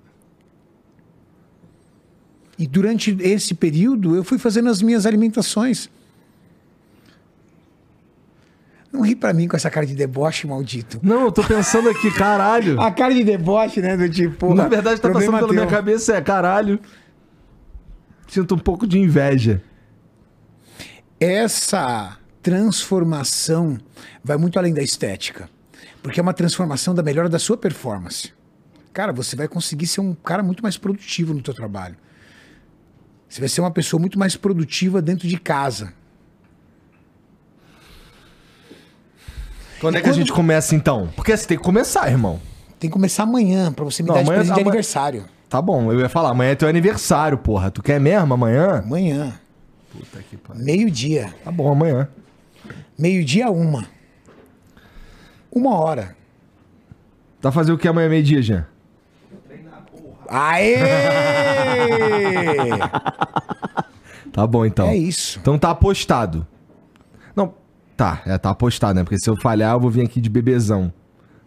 E 2.58 2.68
durante 2.68 3.18
esse 3.20 3.54
período 3.54 4.16
eu 4.16 4.24
fui 4.24 4.38
fazendo 4.38 4.70
as 4.70 4.82
minhas 4.82 5.06
alimentações. 5.06 5.90
Não 8.96 9.02
ri 9.02 9.14
pra 9.14 9.34
mim 9.34 9.46
com 9.46 9.58
essa 9.58 9.70
cara 9.70 9.86
de 9.86 9.94
deboche, 9.94 10.48
maldito. 10.48 11.00
Não, 11.04 11.24
eu 11.24 11.32
tô 11.32 11.44
pensando 11.44 11.90
aqui, 11.90 12.10
caralho. 12.12 12.80
A 12.82 12.90
cara 12.90 13.14
de 13.14 13.26
deboche, 13.26 13.82
né? 13.82 13.98
Do 13.98 14.08
tipo. 14.08 14.54
Na 14.54 14.70
verdade, 14.70 15.02
tá 15.02 15.10
passando 15.10 15.38
pela 15.38 15.52
minha 15.52 15.68
teu. 15.68 15.76
cabeça 15.76 16.16
é, 16.16 16.22
caralho. 16.22 16.80
Sinto 18.28 18.56
um 18.56 18.60
pouco 18.60 18.86
de 18.88 18.98
inveja. 19.00 19.62
Essa 21.20 22.18
transformação 22.42 23.78
vai 24.24 24.38
muito 24.38 24.60
além 24.60 24.74
da 24.74 24.82
estética. 24.82 25.50
Porque 26.04 26.20
é 26.20 26.24
uma 26.24 26.34
transformação 26.34 26.94
da 26.94 27.02
melhora 27.02 27.28
da 27.30 27.40
sua 27.40 27.58
performance. 27.58 28.32
Cara, 28.94 29.12
você 29.12 29.36
vai 29.36 29.48
conseguir 29.48 29.88
ser 29.88 30.02
um 30.02 30.14
cara 30.14 30.44
muito 30.44 30.62
mais 30.62 30.78
produtivo 30.78 31.34
no 31.34 31.42
teu 31.42 31.54
trabalho. 31.54 31.96
Você 33.28 33.40
vai 33.40 33.50
ser 33.50 33.62
uma 33.62 33.72
pessoa 33.72 34.00
muito 34.00 34.18
mais 34.20 34.36
produtiva 34.36 35.02
dentro 35.02 35.28
de 35.28 35.38
casa. 35.40 35.94
Quando 39.80 39.96
é 39.98 40.02
que 40.02 40.08
a 40.08 40.12
quando- 40.12 40.16
gente 40.20 40.32
começa 40.32 40.76
então? 40.76 41.10
Porque 41.16 41.36
você 41.36 41.46
tem 41.48 41.58
que 41.58 41.64
começar, 41.64 42.10
irmão. 42.10 42.40
Tem 42.80 42.90
que 42.90 42.94
começar 42.94 43.24
amanhã 43.24 43.72
pra 43.74 43.84
você 43.84 44.04
me 44.04 44.08
Não, 44.10 44.16
dar 44.16 44.22
de 44.22 44.28
amanhã- 44.28 44.40
presente 44.42 44.56
de 44.56 44.62
aniversário. 44.62 45.26
Tá 45.56 45.62
bom, 45.62 45.90
eu 45.90 46.02
ia 46.02 46.10
falar, 46.10 46.32
amanhã 46.32 46.52
é 46.52 46.56
teu 46.56 46.68
aniversário, 46.68 47.38
porra. 47.38 47.72
Tu 47.72 47.82
quer 47.82 47.98
mesmo 47.98 48.34
amanhã? 48.34 48.80
Amanhã. 48.80 49.40
Puta 49.90 50.22
que 50.22 50.36
pariu. 50.36 50.62
Meio-dia. 50.62 51.34
Tá 51.46 51.50
bom, 51.50 51.72
amanhã. 51.72 52.10
Meio-dia 53.00 53.50
uma. 53.50 53.86
Uma 55.50 55.80
hora. 55.80 56.14
Tá 57.40 57.54
fazer 57.54 57.72
o 57.72 57.78
que 57.78 57.88
amanhã 57.88 58.10
meio-dia, 58.10 58.42
Jean? 58.42 58.68
Aê! 60.28 60.76
Tá 64.34 64.46
bom, 64.46 64.66
então. 64.66 64.90
é 64.90 64.98
isso. 64.98 65.40
Então 65.40 65.58
tá 65.58 65.70
apostado. 65.70 66.46
Não, 67.34 67.54
tá, 67.96 68.22
é, 68.26 68.38
tá 68.38 68.50
apostado, 68.50 69.00
né? 69.00 69.06
Porque 69.06 69.18
se 69.18 69.30
eu 69.30 69.38
falhar, 69.38 69.74
eu 69.74 69.80
vou 69.80 69.90
vir 69.90 70.04
aqui 70.04 70.20
de 70.20 70.30
bebezão. 70.30 70.92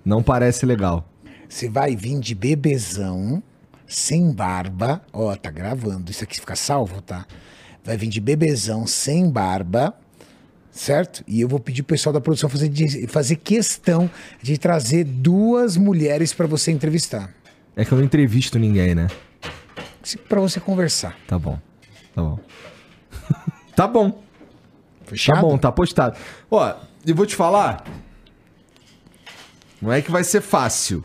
Não 0.02 0.22
parece 0.22 0.64
legal. 0.64 1.06
Você 1.46 1.68
vai 1.68 1.94
vir 1.94 2.18
de 2.18 2.34
bebezão, 2.34 3.42
sem 3.88 4.30
barba. 4.30 5.02
Ó, 5.12 5.34
tá 5.34 5.50
gravando. 5.50 6.10
Isso 6.10 6.22
aqui 6.22 6.38
fica 6.38 6.54
salvo, 6.54 7.00
tá? 7.00 7.26
Vai 7.82 7.96
vir 7.96 8.08
de 8.08 8.20
bebezão, 8.20 8.86
sem 8.86 9.30
barba. 9.30 9.94
Certo? 10.70 11.24
E 11.26 11.40
eu 11.40 11.48
vou 11.48 11.58
pedir 11.58 11.82
pro 11.82 11.94
pessoal 11.94 12.12
da 12.12 12.20
produção 12.20 12.48
fazer, 12.48 12.70
fazer 13.08 13.36
questão 13.36 14.08
de 14.40 14.58
trazer 14.58 15.02
duas 15.02 15.76
mulheres 15.76 16.32
pra 16.32 16.46
você 16.46 16.70
entrevistar. 16.70 17.34
É 17.74 17.84
que 17.84 17.90
eu 17.90 17.98
não 17.98 18.04
entrevisto 18.04 18.58
ninguém, 18.58 18.94
né? 18.94 19.08
Pra 20.28 20.40
você 20.40 20.60
conversar. 20.60 21.16
Tá 21.26 21.38
bom. 21.38 21.58
Tá 22.14 22.22
bom. 22.22 22.38
tá 23.74 23.86
bom. 23.88 24.22
Fechado? 25.04 25.36
Tá 25.36 25.42
bom, 25.42 25.58
tá 25.58 25.68
apostado. 25.68 26.16
Ó, 26.50 26.74
e 27.04 27.12
vou 27.12 27.26
te 27.26 27.34
falar. 27.34 27.84
Não 29.80 29.92
é 29.92 30.02
que 30.02 30.10
vai 30.10 30.22
ser 30.22 30.40
fácil. 30.40 31.04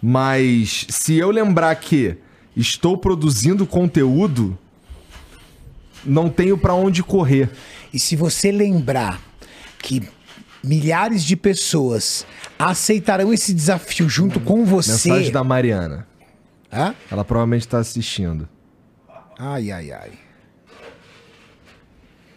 Mas 0.00 0.86
se 0.88 1.16
eu 1.16 1.30
lembrar 1.30 1.74
que 1.76 2.16
estou 2.56 2.96
produzindo 2.96 3.66
conteúdo, 3.66 4.56
não 6.04 6.28
tenho 6.28 6.56
pra 6.56 6.74
onde 6.74 7.02
correr. 7.02 7.50
E 7.92 7.98
se 7.98 8.14
você 8.16 8.52
lembrar 8.52 9.20
que 9.78 10.08
milhares 10.62 11.24
de 11.24 11.36
pessoas 11.36 12.26
aceitarão 12.58 13.32
esse 13.32 13.54
desafio 13.54 14.08
junto 14.08 14.40
com 14.40 14.64
você. 14.64 15.08
Mensagem 15.08 15.32
da 15.32 15.44
Mariana. 15.44 16.06
Hã? 16.72 16.94
Ela 17.10 17.24
provavelmente 17.24 17.66
tá 17.66 17.78
assistindo. 17.78 18.48
Ai, 19.38 19.70
ai, 19.70 19.92
ai. 19.92 20.10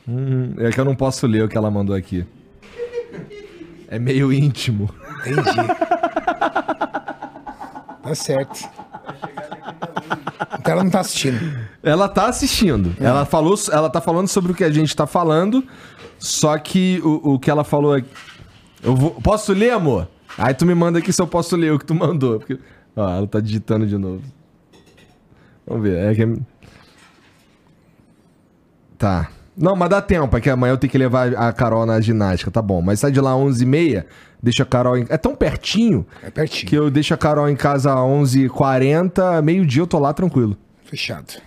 Hum, 0.08 0.54
é 0.58 0.72
que 0.72 0.80
eu 0.80 0.86
não 0.86 0.96
posso 0.96 1.28
ler 1.28 1.44
o 1.44 1.50
que 1.50 1.58
ela 1.58 1.70
mandou 1.70 1.96
aqui. 1.96 2.26
É 3.88 4.00
meio 4.00 4.32
íntimo. 4.32 4.90
Entendi. 5.26 5.42
tá 8.12 8.16
certo. 8.16 8.70
Então 10.60 10.74
ela 10.74 10.84
não 10.84 10.92
tá 10.92 11.00
assistindo. 11.00 11.68
Ela 11.82 12.10
tá 12.10 12.28
assistindo. 12.28 12.96
Ela 13.00 13.26
falou, 13.26 13.56
ela 13.72 13.90
tá 13.90 14.02
falando 14.02 14.28
sobre 14.28 14.52
o 14.52 14.56
que 14.56 14.64
a 14.64 14.72
gente 14.72 14.96
tá 14.96 15.08
falando, 15.08 15.66
só 16.20 16.58
que 16.58 17.02
o, 17.04 17.34
o 17.34 17.40
que 17.40 17.50
ela 17.50 17.64
falou 17.64 17.94
aqui. 17.94 18.10
Eu 18.84 18.96
vou, 18.96 19.12
posso 19.22 19.54
ler, 19.54 19.72
amor? 19.72 20.08
Aí 20.38 20.54
tu 20.54 20.66
me 20.66 20.74
manda 20.74 21.00
aqui 21.00 21.12
se 21.12 21.22
eu 21.22 21.28
posso 21.28 21.56
ler 21.56 21.74
o 21.74 21.80
que 21.80 21.86
tu 21.86 21.96
mandou. 21.96 22.40
Porque, 22.40 22.60
ó, 22.96 23.10
ela 23.10 23.28
tá 23.28 23.40
digitando 23.40 23.86
de 23.86 23.98
novo. 23.98 24.22
Vamos 25.66 25.84
ver. 25.84 26.12
É 26.12 26.16
que... 26.16 26.42
Tá. 28.98 29.30
Não, 29.62 29.76
mas 29.76 29.90
dá 29.90 30.02
tempo, 30.02 30.36
é 30.36 30.42
que 30.42 30.50
amanhã 30.50 30.74
eu 30.74 30.78
tenho 30.78 30.90
que 30.90 30.98
levar 30.98 31.34
a 31.36 31.54
Carol 31.54 31.86
na 31.86 32.02
ginástica, 32.02 32.50
tá 32.50 32.62
bom. 32.62 32.82
Mas 32.82 33.00
sai 33.00 33.12
de 33.12 33.22
lá 33.22 33.32
11h30, 33.34 34.06
deixa 34.42 34.64
a 34.64 34.66
Carol 34.66 34.98
em... 34.98 35.06
É 35.08 35.18
tão 35.18 35.36
pertinho 35.36 36.06
É 36.24 36.32
pertinho. 36.32 36.68
que 36.68 36.76
eu 36.76 36.90
deixo 36.90 37.14
a 37.14 37.18
Carol 37.18 37.48
em 37.48 37.56
casa 37.56 37.94
às 37.94 38.00
11h40, 38.00 39.42
meio-dia 39.44 39.84
eu 39.84 39.88
tô 39.88 40.00
lá 40.00 40.14
tranquilo. 40.14 40.58
Fechado. 40.84 41.40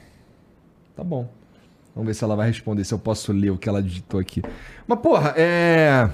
Tá 0.97 1.03
bom. 1.03 1.29
Vamos 1.95 2.07
ver 2.09 2.15
se 2.15 2.23
ela 2.25 2.35
vai 2.37 2.47
responder, 2.49 2.85
se 2.85 2.95
eu 2.95 2.99
posso 2.99 3.33
ler 3.33 3.51
o 3.51 3.59
que 3.59 3.69
ela 3.69 3.83
digitou 3.83 4.19
aqui. 4.21 4.43
Mas, 4.87 4.99
porra, 5.01 5.35
é. 5.37 6.09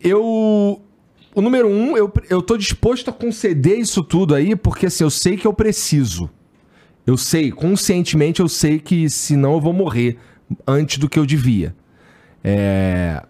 Eu. 0.00 0.80
O 1.34 1.40
número 1.40 1.68
um, 1.68 1.96
eu, 1.96 2.12
eu 2.30 2.40
tô 2.40 2.56
disposto 2.56 3.10
a 3.10 3.12
conceder 3.12 3.78
isso 3.78 4.04
tudo 4.04 4.34
aí, 4.34 4.54
porque 4.54 4.86
assim, 4.86 5.02
eu 5.04 5.10
sei 5.10 5.36
que 5.36 5.46
eu 5.46 5.52
preciso. 5.52 6.30
Eu 7.06 7.16
sei, 7.16 7.50
conscientemente 7.52 8.40
eu 8.40 8.48
sei 8.48 8.78
que 8.78 9.08
senão 9.10 9.54
eu 9.54 9.60
vou 9.60 9.72
morrer 9.72 10.16
antes 10.66 10.98
do 10.98 11.08
que 11.08 11.18
eu 11.18 11.26
devia. 11.26 11.74
É. 12.42 13.22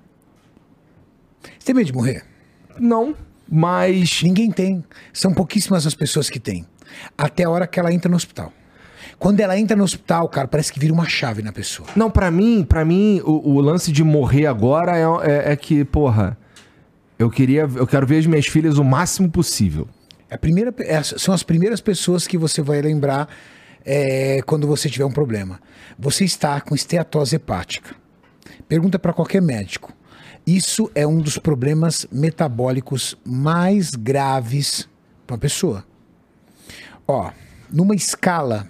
Você 1.42 1.66
tem 1.66 1.74
medo 1.74 1.86
de 1.86 1.92
morrer? 1.92 2.24
Não, 2.78 3.14
mas. 3.50 4.22
Ninguém 4.22 4.50
tem. 4.50 4.84
São 5.12 5.32
pouquíssimas 5.32 5.86
as 5.86 5.94
pessoas 5.94 6.28
que 6.30 6.38
têm. 6.38 6.64
Até 7.16 7.44
a 7.44 7.50
hora 7.50 7.66
que 7.66 7.78
ela 7.80 7.92
entra 7.92 8.08
no 8.10 8.16
hospital. 8.16 8.52
Quando 9.18 9.40
ela 9.40 9.58
entra 9.58 9.76
no 9.76 9.84
hospital, 9.84 10.28
cara, 10.28 10.46
parece 10.48 10.72
que 10.72 10.78
vira 10.78 10.92
uma 10.92 11.08
chave 11.08 11.42
na 11.42 11.52
pessoa. 11.52 11.88
Não, 11.94 12.10
pra 12.10 12.30
mim, 12.30 12.64
para 12.64 12.84
mim, 12.84 13.20
o, 13.24 13.54
o 13.54 13.60
lance 13.60 13.90
de 13.92 14.02
morrer 14.02 14.46
agora 14.46 14.96
é, 14.98 15.02
é- 15.30 15.52
é 15.52 15.56
que, 15.56 15.84
porra, 15.84 16.36
eu 17.18 17.30
queria, 17.30 17.62
eu 17.76 17.86
quero 17.86 18.06
ver 18.06 18.18
as 18.18 18.26
minhas 18.26 18.46
filhas 18.46 18.76
o 18.76 18.84
máximo 18.84 19.30
possível. 19.30 19.88
É 20.28 20.34
a 20.34 20.38
primeira, 20.38 20.74
é- 20.80 21.02
são 21.02 21.32
as 21.32 21.42
primeiras 21.42 21.80
pessoas 21.80 22.26
que 22.26 22.36
você 22.36 22.60
vai 22.60 22.82
lembrar 22.82 23.28
é, 23.84 24.40
quando 24.42 24.66
você 24.66 24.88
tiver 24.88 25.04
um 25.04 25.12
problema. 25.12 25.60
Você 25.98 26.24
está 26.24 26.60
com 26.60 26.74
esteatose 26.74 27.36
hepática. 27.36 27.94
Pergunta 28.68 28.98
para 28.98 29.12
qualquer 29.12 29.42
médico. 29.42 29.92
Isso 30.46 30.90
é 30.94 31.06
um 31.06 31.18
dos 31.18 31.38
problemas 31.38 32.06
metabólicos 32.10 33.16
mais 33.24 33.90
graves 33.90 34.88
para 35.26 35.34
uma 35.34 35.40
pessoa. 35.40 35.84
Ó, 37.06 37.30
numa 37.70 37.94
escala, 37.94 38.68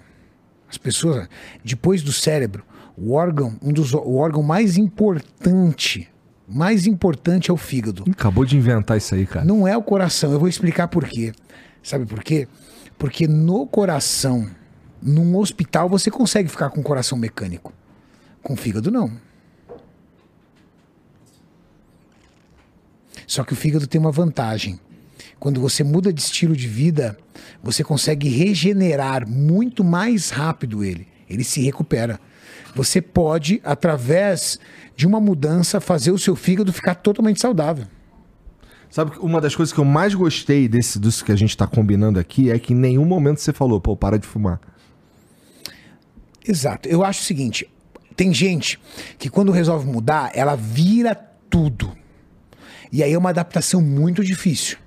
as 0.69 0.77
pessoas, 0.77 1.27
depois 1.63 2.01
do 2.01 2.13
cérebro, 2.13 2.63
o 2.97 3.13
órgão, 3.13 3.57
um 3.61 3.73
dos, 3.73 3.93
o 3.93 4.15
órgão 4.15 4.41
mais 4.41 4.77
importante, 4.77 6.09
mais 6.47 6.85
importante 6.85 7.51
é 7.51 7.53
o 7.53 7.57
fígado. 7.57 8.05
Acabou 8.09 8.45
de 8.45 8.55
inventar 8.55 8.97
isso 8.97 9.13
aí, 9.13 9.25
cara. 9.25 9.45
Não 9.45 9.67
é 9.67 9.75
o 9.75 9.83
coração, 9.83 10.31
eu 10.31 10.39
vou 10.39 10.47
explicar 10.47 10.87
por 10.87 11.05
quê. 11.05 11.33
Sabe 11.83 12.05
por 12.05 12.23
quê? 12.23 12.47
Porque 12.97 13.27
no 13.27 13.67
coração, 13.67 14.49
num 15.01 15.37
hospital, 15.37 15.89
você 15.89 16.09
consegue 16.09 16.49
ficar 16.49 16.69
com 16.69 16.81
o 16.81 16.83
coração 16.83 17.17
mecânico. 17.17 17.73
Com 18.41 18.55
fígado, 18.55 18.91
não. 18.91 19.11
Só 23.27 23.43
que 23.43 23.53
o 23.53 23.55
fígado 23.55 23.87
tem 23.87 23.99
uma 23.99 24.11
vantagem. 24.11 24.79
Quando 25.39 25.59
você 25.59 25.83
muda 25.83 26.13
de 26.13 26.21
estilo 26.21 26.55
de 26.55 26.67
vida, 26.67 27.17
você 27.61 27.83
consegue 27.83 28.29
regenerar 28.29 29.27
muito 29.27 29.83
mais 29.83 30.29
rápido 30.29 30.83
ele. 30.83 31.07
Ele 31.29 31.43
se 31.43 31.61
recupera. 31.61 32.19
Você 32.75 33.01
pode, 33.01 33.61
através 33.63 34.59
de 34.95 35.07
uma 35.07 35.19
mudança, 35.19 35.79
fazer 35.79 36.11
o 36.11 36.17
seu 36.17 36.35
fígado 36.35 36.71
ficar 36.71 36.95
totalmente 36.95 37.39
saudável. 37.39 37.85
Sabe 38.89 39.11
uma 39.19 39.41
das 39.41 39.55
coisas 39.55 39.73
que 39.73 39.79
eu 39.79 39.85
mais 39.85 40.13
gostei 40.13 40.67
desse, 40.67 40.99
disso 40.99 41.25
que 41.25 41.31
a 41.31 41.35
gente 41.35 41.57
tá 41.57 41.67
combinando 41.67 42.19
aqui 42.19 42.49
é 42.49 42.57
que 42.57 42.73
em 42.73 42.77
nenhum 42.77 43.05
momento 43.05 43.39
você 43.39 43.51
falou, 43.51 43.81
pô, 43.81 43.95
para 43.95 44.17
de 44.17 44.25
fumar. 44.25 44.59
Exato. 46.47 46.87
Eu 46.89 47.03
acho 47.03 47.21
o 47.21 47.23
seguinte: 47.23 47.67
tem 48.15 48.33
gente 48.33 48.79
que 49.17 49.29
quando 49.29 49.51
resolve 49.51 49.85
mudar, 49.87 50.31
ela 50.33 50.55
vira 50.55 51.15
tudo. 51.49 51.91
E 52.91 53.03
aí 53.03 53.11
é 53.13 53.17
uma 53.17 53.29
adaptação 53.31 53.81
muito 53.81 54.23
difícil. 54.23 54.77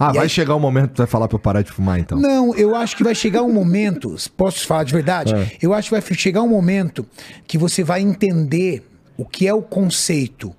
Ah, 0.00 0.10
E 0.10 0.14
vai 0.14 0.22
aí- 0.24 0.28
chegar 0.28 0.54
o 0.54 0.60
momento 0.60 0.88
que 0.90 0.94
tu 0.94 0.98
vai 0.98 1.06
falar 1.06 1.26
pra 1.26 1.34
eu 1.36 1.40
parar 1.40 1.62
de 1.62 1.72
fumar, 1.72 1.98
então. 1.98 2.18
Não, 2.18 2.54
eu 2.54 2.74
acho 2.76 2.96
que 2.96 3.02
vai 3.02 3.14
chegar 3.14 3.42
um 3.42 3.52
momento, 3.52 4.14
posso 4.36 4.66
falar 4.66 4.84
de 4.84 4.92
verdade? 4.92 5.34
É. 5.34 5.52
Eu 5.60 5.74
acho 5.74 5.88
que 5.88 6.00
vai 6.00 6.14
chegar 6.16 6.42
um 6.42 6.48
momento 6.48 7.04
que 7.46 7.58
você 7.58 7.82
vai 7.82 8.00
entender 8.00 8.86
o 9.16 9.24
que 9.24 9.46
é 9.48 9.52
o 9.54 9.60
conceito 9.62 10.54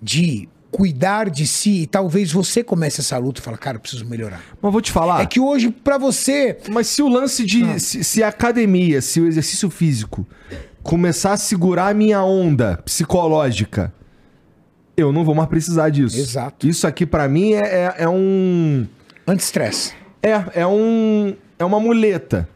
de 0.00 0.48
cuidar 0.70 1.30
de 1.30 1.46
si 1.46 1.82
e 1.82 1.86
talvez 1.86 2.32
você 2.32 2.62
comece 2.62 3.00
essa 3.00 3.16
luta 3.18 3.40
e 3.40 3.42
fala, 3.42 3.56
cara, 3.56 3.76
eu 3.76 3.80
preciso 3.80 4.04
melhorar. 4.04 4.42
Mas 4.60 4.72
vou 4.72 4.80
te 4.80 4.92
falar. 4.92 5.22
É 5.22 5.26
que 5.26 5.40
hoje, 5.40 5.70
pra 5.70 5.98
você, 5.98 6.58
Mas 6.70 6.86
se 6.88 7.02
o 7.02 7.08
lance 7.08 7.44
de. 7.44 7.62
Ah. 7.64 7.78
Se, 7.78 8.04
se 8.04 8.22
a 8.22 8.28
academia, 8.28 9.00
se 9.00 9.20
o 9.20 9.26
exercício 9.26 9.70
físico 9.70 10.26
começar 10.82 11.32
a 11.32 11.36
segurar 11.36 11.88
a 11.88 11.94
minha 11.94 12.22
onda 12.22 12.76
psicológica, 12.84 13.92
eu 14.96 15.12
não 15.12 15.24
vou 15.24 15.34
mais 15.34 15.48
precisar 15.48 15.90
disso. 15.90 16.18
Exato. 16.18 16.66
Isso 16.66 16.86
aqui 16.86 17.04
pra 17.04 17.28
mim 17.28 17.52
é, 17.52 17.58
é, 17.58 17.94
é 17.98 18.08
um. 18.08 18.86
anti-estresse. 19.26 19.92
É, 20.22 20.60
é 20.62 20.66
um. 20.66 21.34
É 21.58 21.64
uma 21.64 21.80
muleta. 21.80 22.48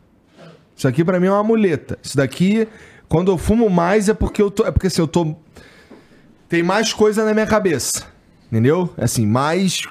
Isso 0.77 0.89
aqui 0.89 1.05
pra 1.05 1.21
mim 1.21 1.27
é 1.27 1.31
uma 1.31 1.45
muleta. 1.45 1.99
Isso 2.03 2.17
daqui, 2.17 2.67
quando 3.09 3.31
eu 3.31 3.37
fumo 3.37 3.69
mais, 3.69 4.09
é 4.09 4.15
porque 4.15 4.41
eu 4.41 4.51
tô. 4.51 4.65
É 4.67 4.71
porque 4.71 4.87
assim, 4.87 5.03
eu 5.03 5.09
tô. 5.09 5.37
Tem 6.51 6.65
mais 6.65 6.93
coisa 6.93 7.25
na 7.25 7.33
minha 7.33 7.47
cabeça. 7.47 8.03
Entendeu? 8.51 8.93
Assim, 8.99 9.25
mais. 9.25 9.87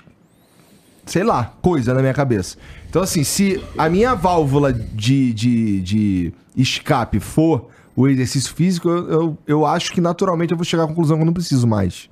Sei 1.05 1.23
lá, 1.23 1.53
coisa 1.61 1.93
na 1.93 2.01
minha 2.01 2.13
cabeça. 2.13 2.57
Então, 2.89 3.01
assim, 3.01 3.23
se 3.23 3.63
a 3.77 3.89
minha 3.89 4.13
válvula 4.13 4.73
de, 4.73 5.33
de, 5.33 5.81
de 5.81 6.33
escape 6.57 7.21
for 7.21 7.69
o 7.95 8.07
exercício 8.09 8.53
físico, 8.53 8.89
eu, 8.89 9.09
eu, 9.09 9.37
eu 9.47 9.65
acho 9.65 9.93
que 9.93 10.01
naturalmente 10.01 10.51
eu 10.51 10.57
vou 10.57 10.65
chegar 10.65 10.83
à 10.83 10.87
conclusão 10.87 11.15
que 11.15 11.21
eu 11.21 11.25
não 11.25 11.33
preciso 11.33 11.65
mais. 11.65 12.09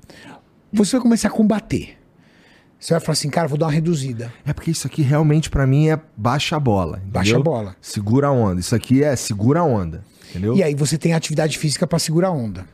Você 0.71 0.93
vai 0.93 1.01
começar 1.01 1.27
a 1.27 1.31
combater. 1.31 1.97
Você 2.79 2.93
vai 2.93 3.01
falar 3.01 3.13
assim, 3.13 3.29
cara, 3.29 3.49
vou 3.49 3.57
dar 3.57 3.65
uma 3.65 3.71
reduzida. 3.73 4.31
É 4.45 4.53
porque 4.53 4.71
isso 4.71 4.87
aqui 4.87 5.01
realmente 5.01 5.49
pra 5.49 5.67
mim 5.67 5.89
é 5.89 5.99
baixa 6.15 6.55
a 6.55 6.59
bola. 6.59 6.97
entendeu? 6.99 7.11
Baixa 7.11 7.35
a 7.35 7.39
bola. 7.39 7.75
Segura 7.81 8.27
a 8.27 8.31
onda. 8.31 8.61
Isso 8.61 8.73
aqui 8.73 9.03
é 9.03 9.13
segura 9.17 9.59
a 9.59 9.63
onda. 9.63 10.05
Entendeu? 10.29 10.55
E 10.55 10.63
aí 10.63 10.73
você 10.73 10.97
tem 10.97 11.13
atividade 11.13 11.57
física 11.57 11.85
pra 11.85 11.99
segurar 11.99 12.29
a 12.29 12.31
onda. 12.31 12.65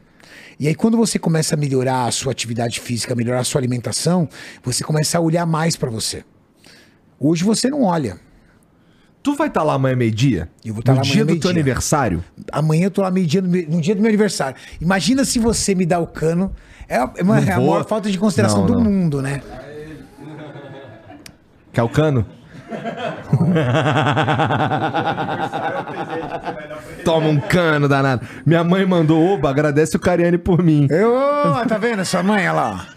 E 0.59 0.67
aí, 0.67 0.75
quando 0.75 0.95
você 0.97 1.17
começa 1.19 1.55
a 1.55 1.57
melhorar 1.57 2.05
a 2.05 2.11
sua 2.11 2.31
atividade 2.31 2.79
física, 2.79 3.15
melhorar 3.15 3.39
a 3.39 3.43
sua 3.43 3.59
alimentação, 3.59 4.27
você 4.63 4.83
começa 4.83 5.17
a 5.17 5.21
olhar 5.21 5.45
mais 5.45 5.75
pra 5.75 5.89
você. 5.89 6.23
Hoje 7.19 7.43
você 7.43 7.69
não 7.69 7.83
olha. 7.83 8.19
Tu 9.21 9.33
vai 9.35 9.47
estar 9.47 9.63
lá 9.63 9.73
amanhã 9.75 9.95
meio-dia? 9.95 10.49
Eu 10.65 10.73
vou 10.73 10.81
estar 10.81 10.91
no 10.91 10.97
lá 10.97 11.01
amanhã 11.03 11.25
dia 11.25 11.35
do 11.35 11.39
teu 11.39 11.49
aniversário? 11.49 12.23
Amanhã 12.51 12.85
eu 12.85 12.91
tô 12.91 13.01
lá 13.01 13.09
meio-dia, 13.09 13.41
no, 13.41 13.47
no 13.47 13.81
dia 13.81 13.95
do 13.95 14.01
meu 14.01 14.09
aniversário. 14.09 14.57
Imagina 14.81 15.23
se 15.23 15.39
você 15.39 15.73
me 15.73 15.85
dá 15.85 15.97
o 15.99 16.07
cano. 16.07 16.53
É, 16.89 16.97
a- 16.97 17.11
é 17.15 17.23
uma- 17.23 17.39
é 17.39 17.51
a 17.53 17.57
maior 17.57 17.85
falta 17.85 18.11
de 18.11 18.17
consideração 18.17 18.59
Não, 18.59 18.65
do 18.67 18.73
não. 18.75 18.83
mundo, 18.83 19.21
né? 19.21 19.41
Quer 21.71 21.83
o 21.83 21.89
cano? 21.89 22.25
Toma 27.03 27.27
um 27.27 27.39
cano 27.39 27.87
danado. 27.87 28.27
Minha 28.45 28.63
mãe 28.63 28.85
mandou, 28.85 29.33
oba, 29.33 29.49
agradece 29.49 29.95
o 29.95 29.99
Cariani 29.99 30.37
por 30.37 30.61
mim. 30.63 30.85
Eu, 30.89 31.13
tá 31.67 31.77
vendo 31.77 32.05
sua 32.05 32.23
mãe, 32.23 32.47
olha 32.47 32.53
lá. 32.53 32.87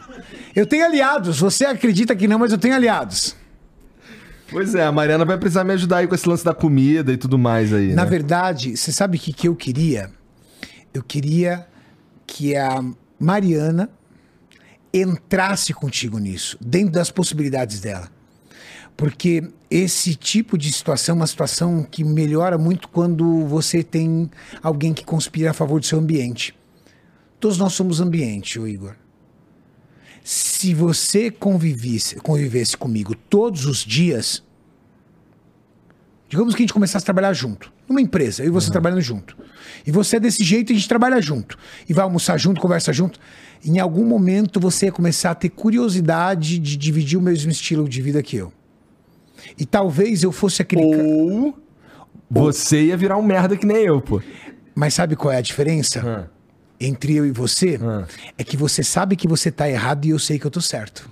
Eu 0.54 0.64
tenho 0.66 0.84
aliados. 0.84 1.40
Você 1.40 1.64
acredita 1.64 2.14
que 2.16 2.28
não, 2.28 2.38
mas 2.38 2.52
eu 2.52 2.58
tenho 2.58 2.74
aliados. 2.74 3.34
Pois 4.48 4.74
é, 4.74 4.84
a 4.84 4.92
Mariana 4.92 5.24
vai 5.24 5.38
precisar 5.38 5.64
me 5.64 5.72
ajudar 5.72 5.96
aí 5.98 6.06
com 6.06 6.14
esse 6.14 6.28
lance 6.28 6.44
da 6.44 6.54
comida 6.54 7.12
e 7.12 7.16
tudo 7.16 7.38
mais 7.38 7.72
aí. 7.72 7.94
Na 7.94 8.04
né? 8.04 8.10
verdade, 8.10 8.76
você 8.76 8.92
sabe 8.92 9.18
o 9.18 9.20
que, 9.20 9.32
que 9.32 9.48
eu 9.48 9.56
queria? 9.56 10.10
Eu 10.94 11.02
queria 11.02 11.66
que 12.26 12.56
a 12.56 12.80
Mariana 13.18 13.90
entrasse 14.94 15.74
contigo 15.74 16.18
nisso, 16.18 16.56
dentro 16.60 16.92
das 16.92 17.10
possibilidades 17.10 17.80
dela. 17.80 18.08
Porque 18.96 19.44
esse 19.70 20.14
tipo 20.14 20.56
de 20.56 20.72
situação 20.72 21.14
é 21.14 21.16
uma 21.16 21.26
situação 21.26 21.82
que 21.82 22.02
melhora 22.02 22.56
muito 22.56 22.88
quando 22.88 23.44
você 23.46 23.82
tem 23.82 24.30
alguém 24.62 24.94
que 24.94 25.04
conspira 25.04 25.50
a 25.50 25.54
favor 25.54 25.80
do 25.80 25.86
seu 25.86 25.98
ambiente. 25.98 26.56
Todos 27.38 27.58
nós 27.58 27.74
somos 27.74 28.00
ambiente, 28.00 28.58
Igor. 28.58 28.94
Se 30.24 30.72
você 30.72 31.30
convivesse, 31.30 32.16
convivesse 32.16 32.76
comigo 32.76 33.14
todos 33.14 33.66
os 33.66 33.78
dias, 33.84 34.42
digamos 36.28 36.54
que 36.54 36.62
a 36.62 36.64
gente 36.64 36.72
começasse 36.72 37.04
a 37.04 37.06
trabalhar 37.06 37.32
junto, 37.32 37.72
numa 37.88 38.00
empresa, 38.00 38.42
eu 38.42 38.48
e 38.48 38.50
você 38.50 38.70
trabalhando 38.70 39.02
junto. 39.02 39.36
E 39.86 39.92
você 39.92 40.16
é 40.16 40.20
desse 40.20 40.42
jeito, 40.42 40.72
a 40.72 40.74
gente 40.74 40.88
trabalha 40.88 41.20
junto. 41.20 41.56
E 41.88 41.92
vai 41.92 42.02
almoçar 42.02 42.38
junto, 42.38 42.60
conversa 42.60 42.92
junto. 42.92 43.20
Em 43.64 43.78
algum 43.78 44.04
momento 44.04 44.58
você 44.58 44.86
ia 44.86 44.92
começar 44.92 45.32
a 45.32 45.34
ter 45.34 45.50
curiosidade 45.50 46.58
de 46.58 46.76
dividir 46.76 47.18
o 47.18 47.22
mesmo 47.22 47.50
estilo 47.50 47.88
de 47.88 48.00
vida 48.00 48.22
que 48.22 48.36
eu. 48.36 48.52
E 49.58 49.64
talvez 49.66 50.22
eu 50.22 50.32
fosse 50.32 50.62
aquele. 50.62 50.82
ca- 50.96 51.02
Ou 51.02 51.58
você 52.30 52.86
ia 52.86 52.96
virar 52.96 53.16
um 53.16 53.22
merda 53.22 53.56
que 53.56 53.66
nem 53.66 53.78
eu, 53.78 54.00
pô. 54.00 54.20
Mas 54.74 54.94
sabe 54.94 55.16
qual 55.16 55.32
é 55.32 55.36
a 55.38 55.40
diferença? 55.40 56.30
Entre 56.78 57.14
eu 57.14 57.24
e 57.24 57.30
você? 57.30 57.78
É 58.36 58.44
que 58.44 58.56
você 58.56 58.82
sabe 58.82 59.16
que 59.16 59.26
você 59.26 59.50
tá 59.50 59.68
errado 59.68 60.04
e 60.04 60.10
eu 60.10 60.18
sei 60.18 60.38
que 60.38 60.46
eu 60.46 60.50
tô 60.50 60.60
certo. 60.60 61.08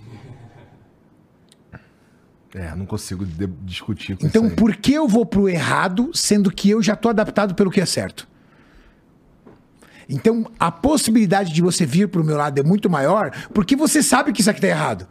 É, 2.55 2.73
não 2.77 2.87
consigo 2.87 3.27
discutir 3.63 4.17
com 4.17 4.27
Então, 4.27 4.49
por 4.51 4.77
que 4.77 4.93
eu 4.93 5.09
vou 5.09 5.27
pro 5.27 5.49
errado, 5.49 6.11
sendo 6.15 6.51
que 6.53 6.71
eu 6.71 6.81
já 6.81 6.95
tô 6.95 7.09
adaptado 7.09 7.55
pelo 7.55 7.69
que 7.71 7.81
é 7.81 7.87
certo? 7.87 8.29
Então, 10.09 10.47
a 10.61 10.71
possibilidade 10.71 11.53
de 11.53 11.61
você 11.63 11.85
vir 11.85 12.09
pro 12.09 12.23
meu 12.23 12.37
lado 12.37 12.59
é 12.59 12.63
muito 12.63 12.89
maior, 12.91 13.33
porque 13.53 13.75
você 13.75 14.03
sabe 14.03 14.33
que 14.33 14.41
isso 14.41 14.51
aqui 14.51 14.61
tá 14.61 14.69
errado. 14.69 15.09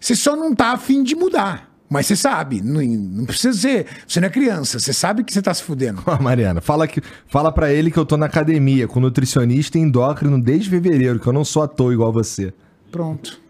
Você 0.00 0.14
só 0.14 0.34
não 0.36 0.54
tá 0.54 0.72
afim 0.72 1.02
de 1.02 1.14
mudar. 1.14 1.67
Mas 1.88 2.06
você 2.06 2.16
sabe, 2.16 2.60
não, 2.60 2.82
não 2.82 3.24
precisa 3.24 3.58
ser. 3.58 3.86
Você 4.06 4.20
não 4.20 4.26
é 4.26 4.30
criança, 4.30 4.78
você 4.78 4.92
sabe 4.92 5.24
que 5.24 5.32
você 5.32 5.40
tá 5.40 5.54
se 5.54 5.62
fudendo. 5.62 6.02
Ó, 6.06 6.22
Mariana, 6.22 6.60
fala, 6.60 6.86
que, 6.86 7.02
fala 7.26 7.50
pra 7.50 7.72
ele 7.72 7.90
que 7.90 7.98
eu 7.98 8.04
tô 8.04 8.16
na 8.16 8.26
academia 8.26 8.86
com 8.86 9.00
nutricionista 9.00 9.78
e 9.78 9.80
endócrino 9.80 10.40
desde 10.40 10.68
fevereiro, 10.68 11.18
que 11.18 11.26
eu 11.26 11.32
não 11.32 11.44
sou 11.44 11.62
à 11.62 11.68
toa 11.68 11.92
igual 11.92 12.12
você. 12.12 12.52
Pronto. 12.90 13.40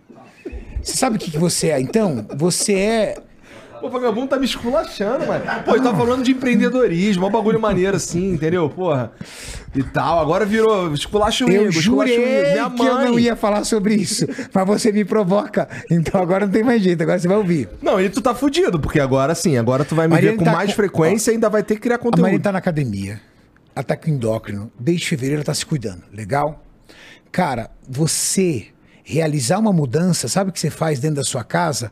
Você 0.83 0.97
sabe 0.97 1.17
o 1.17 1.19
que, 1.19 1.31
que 1.31 1.39
você 1.39 1.69
é? 1.69 1.81
Então, 1.81 2.27
você 2.37 2.75
é. 2.75 3.23
Pô, 3.81 3.89
vagabundo 3.89 4.29
tá 4.29 4.39
me 4.39 4.45
esculachando, 4.45 5.27
mano. 5.27 5.45
Pô, 5.65 5.75
ele 5.75 5.85
tá 5.85 5.95
falando 5.95 6.23
de 6.23 6.33
empreendedorismo, 6.33 7.27
um 7.27 7.31
bagulho 7.31 7.61
maneiro 7.61 7.97
assim, 7.97 8.33
entendeu? 8.33 8.69
Porra. 8.69 9.13
E 9.75 9.83
tal. 9.83 10.19
Agora 10.21 10.45
virou 10.47 10.93
esculacho 10.93 11.49
Eu 11.49 11.69
esculacho 11.69 12.11
jurei 12.11 12.15
Igor. 12.41 12.53
Minha 12.53 12.71
que 12.71 12.83
eu 12.83 12.95
não 12.99 13.13
mãe. 13.15 13.23
ia 13.25 13.37
falar 13.37 13.65
sobre 13.65 13.95
isso, 13.95 14.27
mas 14.53 14.67
você 14.67 14.91
me 14.93 15.05
provoca. 15.05 15.69
Então 15.91 16.21
agora 16.21 16.47
não 16.47 16.53
tem 16.53 16.63
mais 16.65 16.83
jeito, 16.83 17.03
agora 17.03 17.19
você 17.19 17.29
vai 17.29 17.37
ouvir. 17.37 17.69
Não, 17.83 18.01
e 18.01 18.09
tu 18.09 18.21
tá 18.21 18.35
fudido, 18.35 18.79
porque 18.81 18.99
agora 19.01 19.35
sim, 19.35 19.57
agora 19.57 19.85
tu 19.85 19.95
vai 19.95 20.09
me 20.09 20.17
ver 20.21 20.37
com 20.37 20.45
tá 20.45 20.53
mais 20.53 20.71
com- 20.71 20.77
frequência 20.77 21.31
e 21.31 21.35
ainda 21.35 21.49
vai 21.49 21.63
ter 21.63 21.75
que 21.77 21.81
criar 21.83 21.97
A 21.97 21.99
conteúdo. 21.99 22.23
Marina 22.23 22.43
tá 22.43 22.53
na 22.53 22.59
academia. 22.59 23.21
Ela 23.75 23.85
tá 23.85 23.97
com 23.97 24.11
endócrino. 24.11 24.71
Desde 24.79 25.07
fevereiro 25.07 25.37
ela 25.41 25.45
tá 25.45 25.55
se 25.55 25.65
cuidando. 25.65 26.03
Legal? 26.13 26.65
Cara, 27.31 27.71
você 27.89 28.67
realizar 29.05 29.59
uma 29.59 29.73
mudança, 29.73 30.29
sabe 30.29 30.51
o 30.51 30.53
que 30.53 30.59
você 30.61 30.71
faz 30.71 30.99
dentro 30.99 31.17
da 31.17 31.25
sua 31.25 31.45
casa? 31.45 31.91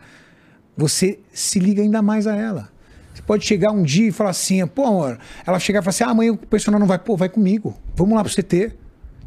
Você 0.77 1.19
se 1.32 1.59
liga 1.59 1.82
ainda 1.82 2.03
mais 2.03 2.27
a 2.27 2.36
ela. 2.36 2.69
Você 3.15 3.23
pode 3.23 3.47
chegar 3.47 3.73
um 3.73 3.82
dia 3.82 4.09
e 4.09 4.12
falar 4.12 4.31
assim, 4.31 4.66
pô, 4.66 4.85
amor, 4.85 5.19
ela 5.47 5.59
chegar 5.59 5.81
e 5.81 5.82
falar 5.82 5.90
assim, 5.90 6.05
ah, 6.05 6.11
amanhã 6.11 6.32
o 6.32 6.36
personal 6.36 6.78
não 6.78 6.86
vai, 6.86 6.98
pô, 6.98 7.16
vai 7.16 7.31
comigo. 7.31 7.74
Vamos 7.94 8.15
lá 8.15 8.23
pro 8.23 8.32
CT. 8.32 8.73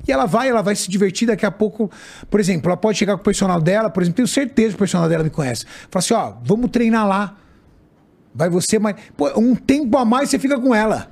E 0.07 0.11
ela 0.11 0.25
vai, 0.25 0.49
ela 0.49 0.61
vai 0.61 0.75
se 0.75 0.89
divertir 0.89 1.27
daqui 1.27 1.45
a 1.45 1.51
pouco. 1.51 1.89
Por 2.29 2.39
exemplo, 2.39 2.69
ela 2.69 2.77
pode 2.77 2.97
chegar 2.97 3.15
com 3.15 3.21
o 3.21 3.23
personal 3.23 3.59
dela, 3.59 3.89
por 3.89 4.03
exemplo, 4.03 4.17
tenho 4.17 4.27
certeza 4.27 4.69
que 4.69 4.75
o 4.75 4.79
personal 4.79 5.09
dela 5.09 5.23
me 5.23 5.29
conhece. 5.29 5.65
Fala 5.89 6.03
assim, 6.03 6.13
ó, 6.13 6.33
vamos 6.43 6.69
treinar 6.69 7.07
lá. 7.07 7.37
Vai 8.33 8.49
você, 8.49 8.77
mas. 8.77 8.95
Pô, 9.17 9.27
um 9.39 9.55
tempo 9.55 9.97
a 9.97 10.05
mais 10.05 10.29
você 10.29 10.39
fica 10.39 10.59
com 10.59 10.73
ela. 10.73 11.11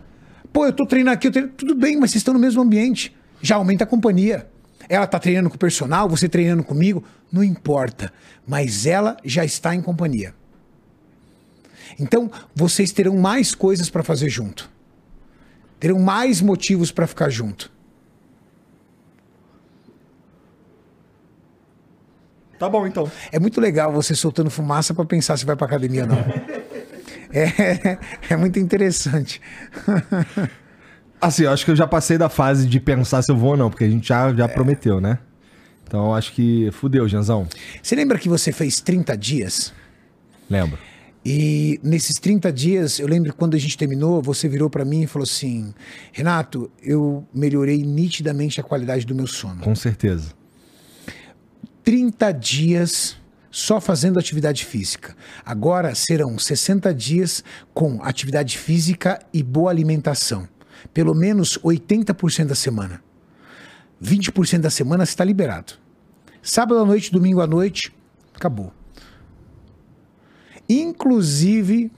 Pô, 0.53 0.65
eu 0.65 0.73
tô 0.73 0.85
treinando 0.85 1.15
aqui, 1.15 1.27
eu 1.27 1.31
treino. 1.31 1.49
Tudo 1.49 1.75
bem, 1.75 1.95
mas 1.99 2.11
vocês 2.11 2.21
estão 2.21 2.33
no 2.33 2.39
mesmo 2.39 2.61
ambiente. 2.61 3.15
Já 3.41 3.55
aumenta 3.55 3.83
a 3.83 3.87
companhia. 3.87 4.47
Ela 4.89 5.05
tá 5.05 5.19
treinando 5.19 5.49
com 5.49 5.55
o 5.55 5.59
personal, 5.59 6.07
você 6.07 6.29
treinando 6.29 6.63
comigo, 6.63 7.03
não 7.31 7.43
importa. 7.43 8.11
Mas 8.45 8.85
ela 8.85 9.17
já 9.23 9.43
está 9.43 9.75
em 9.75 9.81
companhia. 9.81 10.33
Então, 11.99 12.31
vocês 12.55 12.91
terão 12.91 13.17
mais 13.17 13.53
coisas 13.53 13.89
para 13.89 14.03
fazer 14.03 14.29
junto. 14.29 14.69
Terão 15.79 15.99
mais 15.99 16.41
motivos 16.41 16.91
para 16.91 17.07
ficar 17.07 17.29
junto. 17.29 17.71
Tá 22.57 22.67
bom, 22.67 22.87
então. 22.87 23.09
É 23.31 23.39
muito 23.39 23.61
legal 23.61 23.91
você 23.91 24.15
soltando 24.15 24.49
fumaça 24.49 24.93
para 24.93 25.05
pensar 25.05 25.37
se 25.37 25.45
vai 25.45 25.55
pra 25.55 25.67
academia 25.67 26.03
ou 26.03 26.09
não. 26.09 26.17
É, 27.29 27.97
é 28.29 28.37
muito 28.37 28.57
interessante. 28.57 29.41
Assim, 31.19 31.43
eu 31.43 31.51
acho 31.51 31.65
que 31.65 31.71
eu 31.71 31.75
já 31.75 31.87
passei 31.87 32.17
da 32.17 32.29
fase 32.29 32.67
de 32.67 32.79
pensar 32.79 33.21
se 33.21 33.31
eu 33.31 33.37
vou 33.37 33.51
ou 33.51 33.57
não, 33.57 33.69
porque 33.69 33.83
a 33.83 33.89
gente 33.89 34.07
já, 34.07 34.33
já 34.33 34.47
prometeu, 34.47 35.01
né? 35.01 35.17
Então 35.83 36.07
eu 36.07 36.13
acho 36.13 36.33
que 36.33 36.69
fudeu, 36.71 37.07
Janzão. 37.07 37.47
Você 37.81 37.95
lembra 37.95 38.19
que 38.19 38.29
você 38.29 38.51
fez 38.51 38.79
30 38.81 39.17
dias? 39.17 39.73
Lembro. 40.49 40.77
E 41.25 41.79
nesses 41.83 42.19
30 42.19 42.53
dias, 42.53 42.99
eu 42.99 43.07
lembro 43.07 43.31
que 43.31 43.37
quando 43.37 43.55
a 43.55 43.59
gente 43.59 43.77
terminou, 43.77 44.21
você 44.21 44.47
virou 44.47 44.69
pra 44.69 44.85
mim 44.85 45.03
e 45.03 45.07
falou 45.07 45.23
assim: 45.23 45.73
Renato, 46.11 46.69
eu 46.81 47.25
melhorei 47.33 47.83
nitidamente 47.83 48.61
a 48.61 48.63
qualidade 48.63 49.05
do 49.05 49.15
meu 49.15 49.27
sono. 49.27 49.61
Com 49.61 49.75
certeza. 49.75 50.33
30 51.83 52.31
dias 52.33 53.17
só 53.49 53.81
fazendo 53.81 54.19
atividade 54.19 54.65
física. 54.65 55.15
Agora 55.45 55.95
serão 55.95 56.37
60 56.37 56.93
dias 56.93 57.43
com 57.73 58.03
atividade 58.03 58.57
física 58.57 59.19
e 59.33 59.41
boa 59.41 59.71
alimentação. 59.71 60.47
Pelo 60.93 61.13
menos 61.13 61.57
80% 61.59 62.45
da 62.45 62.55
semana. 62.55 63.03
20% 64.01 64.59
da 64.59 64.69
semana 64.69 65.05
você 65.05 65.11
está 65.11 65.23
liberado. 65.23 65.73
Sábado 66.41 66.79
à 66.79 66.85
noite, 66.85 67.11
domingo 67.11 67.41
à 67.41 67.47
noite, 67.47 67.93
acabou. 68.33 68.71
Inclusive, 70.69 71.91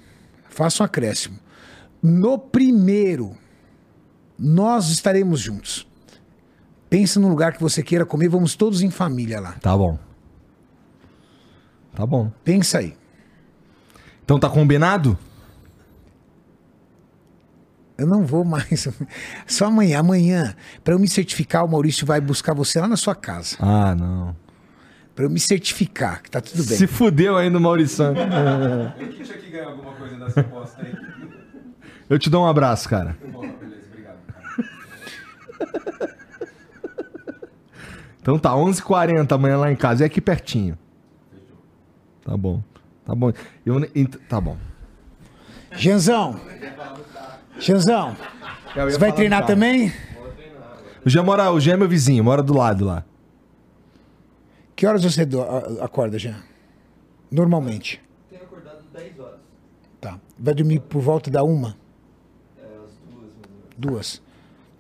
faço 0.50 0.82
um 0.82 0.86
acréscimo. 0.86 1.40
No 2.02 2.38
primeiro, 2.38 3.36
nós 4.38 4.90
estaremos 4.90 5.40
juntos. 5.40 5.88
Pensa 6.90 7.20
num 7.20 7.30
lugar 7.30 7.54
que 7.54 7.62
você 7.62 7.84
queira 7.84 8.06
comer, 8.06 8.30
vamos 8.30 8.56
todos 8.56 8.82
em 8.82 8.90
família 8.90 9.40
lá. 9.40 9.54
Tá 9.62 9.78
bom. 9.78 10.00
Tá 11.94 12.06
bom. 12.06 12.32
Pensa 12.44 12.80
aí. 12.80 12.96
Então 14.24 14.40
tá 14.40 14.50
combinado? 14.50 15.18
Eu 18.00 18.08
não 18.08 18.26
vou 18.26 18.46
mais. 18.46 18.88
Só 19.46 19.66
amanhã. 19.66 20.00
Amanhã, 20.00 20.56
para 20.84 20.94
eu 20.94 21.00
me 21.00 21.08
certificar, 21.08 21.66
o 21.66 21.68
Maurício 21.68 22.06
vai 22.06 22.22
buscar 22.22 22.54
você 22.54 22.80
lá 22.80 22.88
na 22.88 22.96
sua 22.96 23.14
casa. 23.14 23.58
Ah, 23.60 23.94
não. 23.94 24.36
Para 25.16 25.26
eu 25.26 25.30
me 25.30 25.40
certificar 25.40 26.24
que 26.24 26.32
tá 26.32 26.40
tudo 26.40 26.64
bem. 26.64 26.78
Se 26.78 26.88
fudeu 26.88 27.36
ainda 27.36 27.58
o 27.58 27.62
Maurição. 27.62 28.14
O 28.14 28.16
Kit 29.10 29.32
aqui 29.34 29.52
ganhou 29.52 29.72
alguma 29.72 29.92
coisa 29.94 30.16
dessa 30.16 30.40
aposta 30.40 30.82
aí? 30.82 30.96
Eu 32.10 32.18
te 32.18 32.30
dou 32.30 32.44
um 32.44 32.48
abraço, 32.48 32.88
cara. 32.88 33.18
Bom, 33.32 33.42
beleza, 33.42 33.88
obrigado. 33.88 34.20
Então 38.22 38.38
tá, 38.38 38.52
11h40 38.52 39.32
amanhã 39.32 39.58
lá 39.58 39.72
em 39.72 39.76
casa. 39.76 40.04
É 40.04 40.08
aqui 40.08 40.22
pertinho. 40.22 40.78
Tá 42.24 42.38
bom. 42.38 42.62
Tá 43.06 43.16
bom. 43.16 43.32
Eu, 43.66 43.82
tá 44.28 44.40
bom. 44.40 44.58
Janzão. 45.72 46.40
Janzão. 47.60 48.16
Você 48.76 48.98
vai 48.98 49.12
treinar 49.12 49.46
também? 49.46 49.92
O 51.06 51.10
Jean 51.10 51.24
mora, 51.24 51.52
o 51.52 51.60
Jean 51.60 51.74
é 51.74 51.78
meu 51.78 51.88
vizinho, 51.88 52.24
mora 52.24 52.44
do 52.44 52.54
lado 52.56 52.86
lá. 52.86 53.04
Que 54.76 54.86
horas 54.86 55.04
você 55.04 55.26
do- 55.26 55.42
a- 55.42 55.86
acorda 55.86 56.18
já? 56.20 56.36
Normalmente. 57.32 58.02
Tenho 58.30 58.44
acordado 58.44 58.80
10 58.94 59.20
horas. 59.20 59.40
Tá. 60.00 60.20
Vai 60.38 60.54
dormir 60.54 60.80
por 60.80 61.02
volta 61.02 61.30
da 61.30 61.44
uma? 61.44 61.76
É, 62.58 62.64
as 62.64 62.92
duas. 63.14 63.32
Duas. 63.78 64.22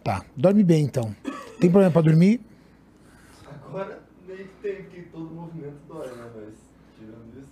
Tá. 0.03 0.23
Dorme 0.35 0.63
bem 0.63 0.83
então. 0.85 1.13
Tem 1.59 1.69
problema 1.69 1.91
pra 1.91 2.01
dormir? 2.01 2.39
Agora 3.67 3.99
meio 4.27 4.39
que 4.45 4.53
tem, 4.61 4.75
porque 4.83 5.01
todo 5.11 5.25
movimento 5.33 5.75
dói, 5.87 6.07
né? 6.07 6.23
Mas 6.35 6.53
tirando 6.97 7.39
isso. 7.39 7.49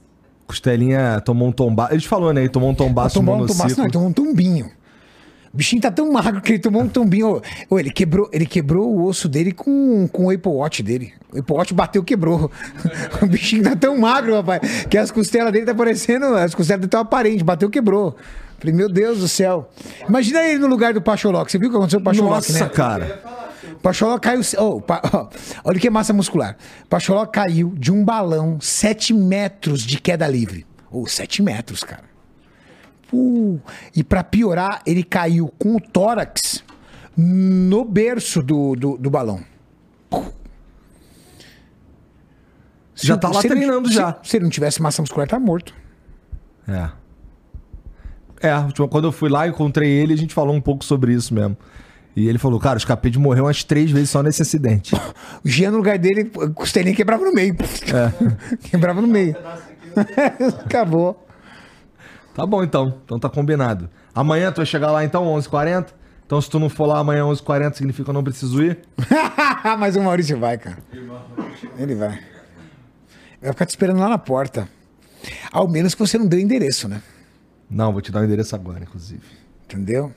Costelinha 0.48 1.22
tomou 1.22 1.50
um 1.50 1.52
tombaço. 1.52 1.94
Ele 1.94 2.02
te 2.02 2.08
falou, 2.08 2.34
né? 2.34 2.42
Ele 2.42 2.50
tomou 2.50 2.70
um 2.70 2.76
tombaço 2.76 3.16
tomou 3.16 3.38
no 3.38 3.44
um 3.44 3.48
tombaço, 3.48 3.78
não, 3.78 3.86
ele 3.86 3.94
tomou 3.94 4.08
um 4.10 4.14
tombinho. 4.14 4.72
O 5.58 5.64
bichinho 5.66 5.82
tá 5.82 5.90
tão 5.90 6.12
magro 6.12 6.40
que 6.40 6.52
ele 6.52 6.60
tomou 6.60 6.84
um 6.84 6.88
tombinho. 6.88 7.38
Ô, 7.38 7.42
ô, 7.72 7.80
ele, 7.80 7.90
quebrou, 7.90 8.30
ele 8.32 8.46
quebrou 8.46 8.96
o 8.96 9.06
osso 9.06 9.28
dele 9.28 9.52
com, 9.52 10.08
com 10.08 10.26
o 10.26 10.30
Apple 10.30 10.52
Watch 10.52 10.84
dele. 10.84 11.14
O 11.34 11.40
Apple 11.40 11.56
Watch 11.56 11.74
bateu, 11.74 12.04
quebrou. 12.04 12.52
O 13.24 13.26
bichinho 13.26 13.64
tá 13.64 13.76
tão 13.76 13.98
magro, 13.98 14.36
rapaz, 14.36 14.86
que 14.88 14.96
as 14.96 15.10
costelas 15.10 15.52
dele 15.52 15.66
tá 15.66 15.74
parecendo. 15.74 16.28
As 16.36 16.54
costelas 16.54 16.82
dele 16.82 16.92
tão 16.92 17.00
aparentes, 17.02 17.42
bateu, 17.42 17.72
quebrou. 17.72 18.16
Falei, 18.60 18.72
meu 18.76 18.88
Deus 18.88 19.18
do 19.18 19.28
céu. 19.28 19.68
Imagina 20.08 20.44
ele 20.44 20.60
no 20.60 20.68
lugar 20.68 20.94
do 20.94 21.02
Pacholoc. 21.02 21.50
Você 21.50 21.58
viu 21.58 21.70
o 21.70 21.72
que 21.72 21.78
aconteceu 21.78 22.00
com 22.02 22.04
o 22.04 22.06
Pacholoc, 22.06 22.34
Nossa, 22.36 22.54
né? 22.64 22.70
cara. 22.70 23.24
Pacholó 23.82 24.20
caiu. 24.20 24.42
Oh, 24.60 24.80
pa- 24.80 25.02
ó, 25.12 25.28
olha 25.64 25.80
que 25.80 25.88
é 25.88 25.90
massa 25.90 26.14
muscular. 26.14 26.56
Pacholó 26.88 27.26
caiu 27.26 27.74
de 27.76 27.92
um 27.92 28.06
balão 28.06 28.60
7 28.62 29.12
metros 29.12 29.82
de 29.82 30.00
queda 30.00 30.28
livre. 30.28 30.68
Ou 30.92 31.08
7 31.08 31.42
metros, 31.42 31.84
cara. 31.84 32.04
Uh, 33.12 33.60
e 33.96 34.04
pra 34.04 34.24
piorar, 34.24 34.82
ele 34.86 35.04
caiu 35.04 35.52
com 35.58 35.76
o 35.76 35.82
tórax 35.82 36.64
no 37.16 37.84
berço 37.86 38.42
do, 38.44 38.76
do, 38.76 38.98
do 38.98 39.10
balão. 39.10 39.42
Já 42.96 43.16
tá 43.18 43.30
lá 43.30 43.42
se 43.42 43.48
ele- 43.48 43.56
treinando 43.56 43.88
se- 43.88 43.94
já. 43.94 44.18
Se 44.24 44.38
ele 44.38 44.44
não 44.44 44.50
tivesse 44.50 44.82
massa 44.82 45.02
muscular, 45.02 45.28
tá 45.28 45.40
morto. 45.40 45.74
É. 46.68 46.90
É, 48.42 48.52
a 48.52 48.62
última- 48.62 48.88
quando 48.88 49.06
eu 49.06 49.12
fui 49.12 49.30
lá, 49.30 49.48
encontrei 49.48 49.90
ele, 49.90 50.14
a 50.14 50.18
gente 50.18 50.34
falou 50.34 50.56
um 50.56 50.62
pouco 50.62 50.84
sobre 50.84 51.14
isso 51.14 51.34
mesmo. 51.34 51.56
E 52.16 52.28
ele 52.28 52.40
falou, 52.40 52.60
cara, 52.60 52.76
o 52.76 52.78
escapei 52.78 53.12
de 53.12 53.20
morrer 53.20 53.42
umas 53.42 53.64
três 53.64 53.92
vezes 53.92 54.10
só 54.10 54.24
nesse 54.24 54.42
acidente. 54.42 54.96
O 55.46 55.48
Jean, 55.48 55.70
no 55.72 55.78
lugar 55.78 55.98
dele, 56.00 56.26
costelinha 56.56 56.96
quebrava 56.96 57.24
no 57.24 57.32
meio. 57.32 57.56
É. 57.94 58.58
quebrava 58.70 59.00
no 59.02 59.08
meio. 59.08 59.36
Acabou. 60.66 61.27
Tá 62.38 62.46
bom, 62.46 62.64
então. 62.64 63.02
Então 63.04 63.18
tá 63.18 63.28
combinado. 63.28 63.90
Amanhã 64.14 64.52
tu 64.52 64.58
vai 64.58 64.66
chegar 64.68 64.92
lá, 64.92 65.04
então, 65.04 65.26
11h40? 65.26 65.88
Então 66.24 66.40
se 66.40 66.48
tu 66.48 66.60
não 66.60 66.70
for 66.70 66.86
lá 66.86 67.00
amanhã 67.00 67.24
11h40, 67.24 67.74
significa 67.74 68.04
que 68.04 68.10
eu 68.12 68.14
não 68.14 68.24
preciso 68.24 68.62
ir? 68.62 68.78
Mas 69.80 69.96
o 69.96 70.04
Maurício 70.04 70.40
vai, 70.40 70.56
cara. 70.56 70.78
Ele 71.80 71.96
vai. 71.96 72.20
Vai 73.42 73.52
ficar 73.54 73.66
te 73.66 73.70
esperando 73.70 74.00
lá 74.00 74.08
na 74.08 74.20
porta. 74.20 74.70
Ao 75.52 75.68
menos 75.68 75.96
que 75.96 76.00
você 76.00 76.16
não 76.20 76.28
deu 76.28 76.40
endereço, 76.40 76.88
né? 76.88 77.02
Não, 77.68 77.92
vou 77.92 78.04
te 78.04 78.12
dar 78.12 78.22
o 78.22 78.24
endereço 78.24 78.54
agora, 78.56 78.84
inclusive. 78.84 79.24
Entendeu? 79.64 80.14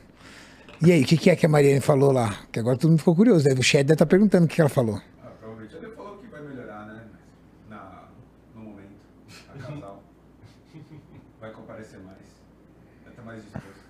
E 0.84 0.92
aí, 0.92 1.00
o 1.02 1.06
que, 1.06 1.16
que 1.16 1.30
é 1.30 1.36
que 1.36 1.46
a 1.46 1.48
Mariane 1.48 1.80
falou 1.80 2.12
lá? 2.12 2.36
Que 2.52 2.60
agora 2.60 2.76
todo 2.76 2.90
mundo 2.90 2.98
ficou 2.98 3.16
curioso. 3.16 3.46
Deve, 3.46 3.60
o 3.60 3.62
chat 3.62 3.82
deve 3.82 3.94
estar 3.94 4.04
perguntando 4.04 4.44
o 4.44 4.48
que, 4.48 4.56
que 4.56 4.60
ela 4.60 4.68
falou. 4.68 5.00
Ah, 5.24 5.28
provavelmente 5.40 5.74
ele 5.74 5.90
falou 5.94 6.18
que 6.18 6.26
vai 6.26 6.42
melhorar, 6.42 6.84
né? 6.86 7.00
Mas 7.66 7.78
na, 7.78 8.02
no 8.54 8.60
momento, 8.60 8.92
a 9.54 9.58
casal. 9.58 10.02
Vai 11.40 11.50
comparecer 11.52 11.98
mais. 12.00 12.18
Vai 13.02 13.12
estar 13.12 13.22
mais 13.22 13.42
disposto. 13.42 13.80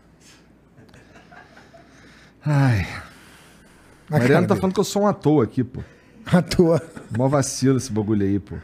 Ai. 2.46 2.86
Mariana 4.08 4.34
cara 4.34 4.46
tá 4.46 4.56
falando 4.56 4.74
que 4.74 4.80
eu 4.80 4.84
sou 4.84 5.02
um 5.02 5.06
ator 5.06 5.44
aqui, 5.44 5.62
pô. 5.64 5.82
À 6.26 6.40
toa. 6.40 6.80
Mó 7.16 7.26
vacilo 7.28 7.78
esse 7.78 7.90
bagulho 7.90 8.24
aí, 8.24 8.38
pô. 8.38 8.56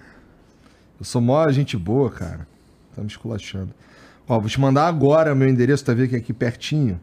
Eu 0.99 1.05
sou 1.05 1.21
mó 1.21 1.49
gente 1.51 1.77
boa, 1.77 2.11
cara. 2.11 2.47
Tá 2.95 3.03
me 3.03 3.09
esculachando. 3.09 3.75
Ó, 4.29 4.39
vou 4.39 4.49
te 4.49 4.61
mandar 4.61 4.87
agora 4.87 5.33
o 5.33 5.37
meu 5.37 5.49
endereço, 5.49 5.85
tá 5.85 5.93
vendo 5.93 6.09
que 6.09 6.17
é 6.17 6.19
aqui 6.19 6.33
pertinho. 6.33 7.01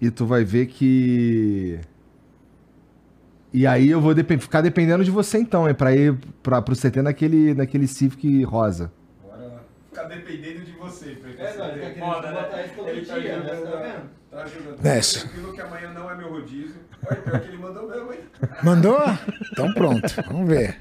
E 0.00 0.10
tu 0.10 0.26
vai 0.26 0.44
ver 0.44 0.66
que. 0.66 1.80
E 3.56 3.66
aí 3.66 3.88
eu 3.88 4.02
vou 4.02 4.12
depen- 4.14 4.38
ficar 4.38 4.60
dependendo 4.60 5.02
de 5.02 5.10
você 5.10 5.38
então, 5.38 5.66
é 5.66 5.72
pra 5.72 5.94
ir 5.96 6.14
pra, 6.42 6.60
pro 6.60 6.76
CT 6.76 7.00
naquele, 7.00 7.54
naquele 7.54 7.86
Civic 7.86 8.44
rosa. 8.44 8.92
Bora 9.22 9.62
ficar 9.90 10.02
dependendo 10.04 10.60
de 10.60 10.72
você. 10.72 11.12
Pra 11.12 11.30
É, 11.42 11.56
não, 11.56 11.68
ele 11.70 11.94
tá 11.94 12.06
Foda, 12.06 12.30
né? 12.32 12.42
botar 12.42 12.62
isso 12.62 12.74
todo 12.76 12.88
Ele 12.90 13.06
tá 13.06 13.16
né? 13.16 13.30
ajudando, 13.34 13.70
Tá 13.72 13.78
vendo? 13.80 14.10
Tá 14.30 14.42
ajudando. 14.42 14.82
Desce. 14.82 15.20
Tranquilo 15.20 15.52
que 15.54 15.60
amanhã 15.62 15.90
não 15.94 16.10
é 16.10 16.16
meu 16.16 16.28
rodízio. 16.28 16.74
Olha, 17.08 17.16
pior 17.16 17.40
que 17.40 17.48
ele 17.48 17.56
mandou 17.56 17.88
mesmo, 17.88 18.12
hein? 18.12 18.18
Mandou? 18.62 18.98
Então 19.52 19.72
pronto. 19.72 20.14
Vamos 20.26 20.48
ver. 20.48 20.76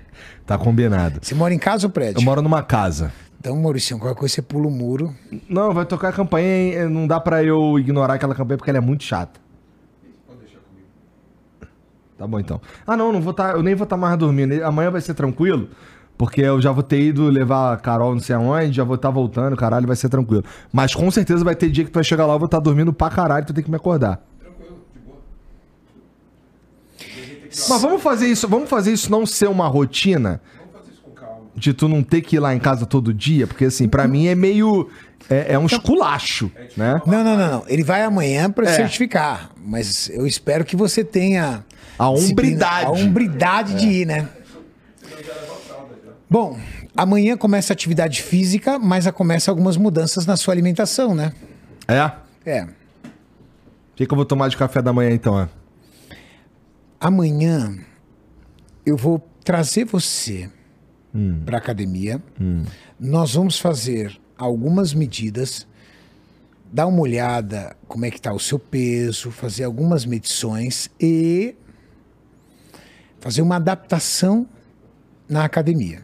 Tá 0.46 0.58
combinado. 0.58 1.20
Você 1.22 1.34
mora 1.34 1.54
em 1.54 1.60
casa 1.60 1.88
ou 1.88 1.92
prédio? 1.94 2.20
Eu 2.20 2.26
moro 2.26 2.42
numa 2.42 2.62
casa. 2.62 3.14
Então, 3.40 3.56
Maurício, 3.56 3.98
qualquer 3.98 4.20
coisa 4.20 4.36
você 4.36 4.42
pula 4.42 4.68
o 4.68 4.72
muro. 4.72 5.16
Não, 5.48 5.72
vai 5.74 5.86
tocar 5.86 6.10
a 6.10 6.12
campanha, 6.12 6.48
hein? 6.84 6.90
não 6.90 7.08
dá 7.08 7.20
pra 7.22 7.42
eu 7.44 7.80
ignorar 7.80 8.16
aquela 8.16 8.36
campanha 8.36 8.58
porque 8.58 8.70
ela 8.72 8.80
é 8.80 8.82
muito 8.82 9.04
chata. 9.04 9.40
Tá 12.18 12.26
bom 12.26 12.40
então. 12.40 12.62
Ah, 12.88 12.96
não, 12.96 13.12
não 13.12 13.22
vou 13.22 13.34
tá, 13.34 13.52
eu 13.52 13.62
nem 13.64 13.76
vou 13.76 13.84
estar 13.84 13.98
mais 13.98 14.18
dormindo. 14.18 14.64
Amanhã 14.64 14.90
vai 14.90 15.02
ser 15.02 15.14
tranquilo, 15.14 15.70
porque 16.18 16.40
eu 16.42 16.62
já 16.62 16.72
vou 16.72 16.82
ter 16.84 17.00
ido 17.02 17.28
levar 17.28 17.74
a 17.74 17.78
Carol 17.78 18.14
não 18.14 18.22
sei 18.22 18.36
aonde, 18.36 18.72
já 18.78 18.84
vou 18.86 18.96
estar 18.96 19.10
voltando, 19.10 19.56
caralho, 19.58 19.86
vai 19.86 19.96
ser 19.98 20.08
tranquilo. 20.08 20.44
Mas 20.72 20.96
com 20.96 21.12
certeza 21.12 21.44
vai 21.44 21.56
ter 21.56 21.70
dia 21.70 21.84
que 21.84 21.92
tu 21.92 21.96
vai 21.96 22.04
chegar 22.06 22.26
lá, 22.26 22.34
eu 22.34 22.40
vou 22.40 22.46
estar 22.46 22.60
dormindo 22.60 22.94
pra 22.94 23.10
caralho, 23.10 23.46
tu 23.46 23.54
tem 23.54 23.64
que 23.64 23.70
me 23.70 23.76
acordar. 23.76 24.22
Tranquilo, 24.40 24.78
de 24.94 25.00
boa. 25.02 25.18
Mas 27.70 27.82
vamos 27.82 28.02
fazer 28.02 28.28
isso, 28.28 28.48
vamos 28.48 28.70
fazer 28.70 28.92
isso 28.94 29.12
não 29.12 29.26
ser 29.26 29.48
uma 29.50 29.68
rotina 29.68 30.42
Vamos 30.58 30.74
fazer 30.74 30.92
isso 30.94 31.02
com 31.02 31.12
calma. 31.12 31.42
de 31.54 31.74
tu 31.74 31.88
não 31.90 32.02
ter 32.02 32.22
que 32.22 32.38
ir 32.38 32.40
lá 32.40 32.56
em 32.56 32.60
casa 32.60 32.86
todo 32.86 33.14
dia, 33.14 33.46
porque 33.48 33.66
assim, 33.66 33.88
pra 33.90 34.08
mim 34.08 34.28
é 34.28 34.36
meio 34.36 34.90
é, 35.30 35.54
é 35.54 35.60
um 35.60 35.66
esculacho, 35.66 36.52
né? 36.78 37.02
Não, 37.06 37.24
não, 37.24 37.36
não, 37.38 37.52
não. 37.52 37.64
Ele 37.68 37.84
vai 37.84 38.04
amanhã 38.04 38.50
para 38.52 38.70
É. 38.70 38.74
certificar. 38.74 39.50
Mas 39.58 40.08
eu 40.10 40.26
espero 40.28 40.64
que 40.64 40.76
você 40.76 41.04
tenha 41.04 41.66
A 41.98 42.10
hombridade. 42.10 42.86
A 42.86 42.92
hombridade 42.92 43.76
de 43.76 43.88
ir, 43.88 44.06
né? 44.06 44.28
Bom, 46.30 46.60
amanhã 46.96 47.38
começa 47.38 47.72
a 47.72 47.76
atividade 47.76 48.22
física, 48.22 48.78
mas 48.80 49.06
já 49.06 49.12
começa 49.12 49.52
algumas 49.52 49.78
mudanças 49.78 50.26
na 50.26 50.36
sua 50.36 50.54
alimentação, 50.54 51.14
né? 51.14 51.32
É? 51.88 52.12
É. 52.46 52.64
O 52.64 52.70
que, 53.96 54.06
que 54.06 54.14
eu 54.14 54.16
vou 54.16 54.26
tomar 54.26 54.50
de 54.50 54.58
café 54.58 54.82
da 54.82 54.92
manhã 54.92 55.12
então? 55.12 55.40
é? 55.40 55.48
Amanhã 57.00 57.78
eu 58.86 58.98
vou 58.98 59.20
trazer 59.44 59.86
você 59.86 60.50
para 61.46 61.58
academia. 61.58 62.22
Nós 63.00 63.36
vamos 63.36 63.58
fazer 63.58 64.20
algumas 64.38 64.94
medidas, 64.94 65.66
dar 66.72 66.88
uma 66.88 67.00
olhada 67.00 67.76
como 67.88 68.06
é 68.06 68.12
que 68.12 68.18
está 68.18 68.34
o 68.34 68.40
seu 68.40 68.60
peso, 68.60 69.32
fazer 69.32 69.64
algumas 69.64 70.06
medições 70.06 70.90
e 71.00 71.56
fazer 73.26 73.42
uma 73.42 73.56
adaptação 73.56 74.46
na 75.28 75.44
academia. 75.44 76.04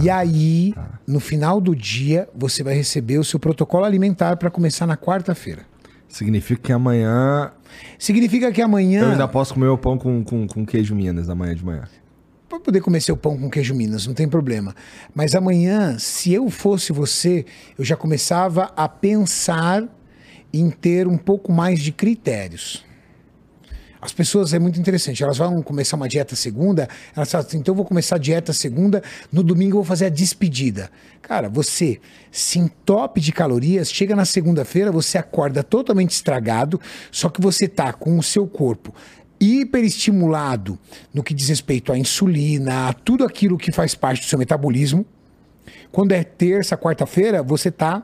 E 0.00 0.08
aí, 0.08 0.72
no 1.04 1.18
final 1.18 1.60
do 1.60 1.74
dia, 1.74 2.28
você 2.32 2.62
vai 2.62 2.72
receber 2.72 3.18
o 3.18 3.24
seu 3.24 3.40
protocolo 3.40 3.84
alimentar 3.84 4.36
para 4.36 4.48
começar 4.48 4.86
na 4.86 4.96
quarta-feira. 4.96 5.62
Significa 6.08 6.60
que 6.62 6.72
amanhã 6.72 7.50
Significa 7.98 8.52
que 8.52 8.62
amanhã. 8.62 9.02
eu 9.02 9.10
ainda 9.10 9.26
posso 9.26 9.54
comer 9.54 9.66
o 9.66 9.76
pão 9.76 9.98
com, 9.98 10.22
com, 10.22 10.46
com 10.46 10.64
queijo 10.64 10.94
Minas 10.94 11.28
amanhã 11.28 11.52
de 11.52 11.64
manhã. 11.64 11.82
Pra 12.48 12.60
poder 12.60 12.80
comer 12.80 13.00
seu 13.00 13.16
pão 13.16 13.36
com 13.36 13.50
queijo 13.50 13.74
Minas, 13.74 14.06
não 14.06 14.14
tem 14.14 14.28
problema. 14.28 14.72
Mas 15.12 15.34
amanhã, 15.34 15.98
se 15.98 16.32
eu 16.32 16.48
fosse 16.48 16.92
você, 16.92 17.44
eu 17.76 17.84
já 17.84 17.96
começava 17.96 18.72
a 18.76 18.88
pensar 18.88 19.82
em 20.52 20.70
ter 20.70 21.08
um 21.08 21.18
pouco 21.18 21.50
mais 21.50 21.80
de 21.80 21.90
critérios. 21.90 22.85
As 24.00 24.12
pessoas 24.12 24.52
é 24.52 24.58
muito 24.58 24.78
interessante, 24.78 25.22
elas 25.22 25.38
vão 25.38 25.62
começar 25.62 25.96
uma 25.96 26.08
dieta 26.08 26.36
segunda, 26.36 26.88
elas 27.14 27.30
falam 27.30 27.46
assim, 27.46 27.58
então 27.58 27.72
eu 27.72 27.76
vou 27.76 27.84
começar 27.84 28.16
a 28.16 28.18
dieta 28.18 28.52
segunda, 28.52 29.02
no 29.32 29.42
domingo 29.42 29.78
eu 29.78 29.82
vou 29.82 29.84
fazer 29.84 30.06
a 30.06 30.10
despedida. 30.10 30.90
Cara, 31.22 31.48
você 31.48 31.98
se 32.30 32.58
entope 32.58 33.20
de 33.20 33.32
calorias, 33.32 33.90
chega 33.90 34.14
na 34.14 34.24
segunda-feira, 34.24 34.92
você 34.92 35.18
acorda 35.18 35.62
totalmente 35.62 36.10
estragado, 36.10 36.80
só 37.10 37.28
que 37.28 37.40
você 37.40 37.66
tá 37.66 37.92
com 37.92 38.18
o 38.18 38.22
seu 38.22 38.46
corpo 38.46 38.94
hiperestimulado 39.38 40.78
no 41.12 41.22
que 41.22 41.34
diz 41.34 41.48
respeito 41.48 41.92
à 41.92 41.98
insulina, 41.98 42.88
a 42.88 42.92
tudo 42.92 43.24
aquilo 43.24 43.58
que 43.58 43.70
faz 43.70 43.94
parte 43.94 44.22
do 44.22 44.26
seu 44.26 44.38
metabolismo. 44.38 45.04
Quando 45.92 46.12
é 46.12 46.24
terça, 46.24 46.76
quarta-feira, 46.76 47.42
você 47.42 47.70
tá 47.70 48.02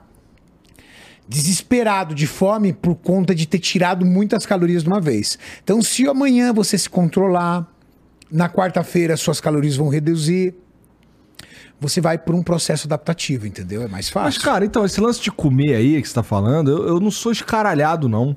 desesperado 1.28 2.15
de 2.15 2.27
fome 2.27 2.73
por 2.73 2.94
conta 2.97 3.35
de 3.35 3.47
ter 3.47 3.59
tirado 3.59 4.05
muitas 4.05 4.44
calorias 4.44 4.82
de 4.82 4.89
uma 4.89 5.01
vez. 5.01 5.39
Então, 5.62 5.81
se 5.82 6.07
amanhã 6.07 6.53
você 6.53 6.77
se 6.77 6.89
controlar, 6.90 7.66
na 8.31 8.49
quarta-feira 8.49 9.16
suas 9.16 9.40
calorias 9.40 9.77
vão 9.77 9.89
reduzir, 9.89 10.55
você 11.81 12.01
vai 12.01 12.16
por 12.16 12.35
um 12.35 12.43
processo 12.43 12.86
adaptativo, 12.86 13.47
entendeu? 13.47 13.82
É 13.82 13.89
mais 13.89 14.07
Mas, 14.07 14.09
fácil. 14.11 14.40
cara, 14.43 14.65
então, 14.65 14.85
esse 14.85 15.01
lance 15.01 15.20
de 15.20 15.31
comer 15.32 15.74
aí 15.74 16.01
que 16.01 16.09
você 16.09 16.15
tá 16.15 16.23
falando, 16.23 16.70
eu, 16.70 16.86
eu 16.86 17.01
não 17.01 17.11
sou 17.11 17.32
escaralhado, 17.32 18.09
não. 18.09 18.36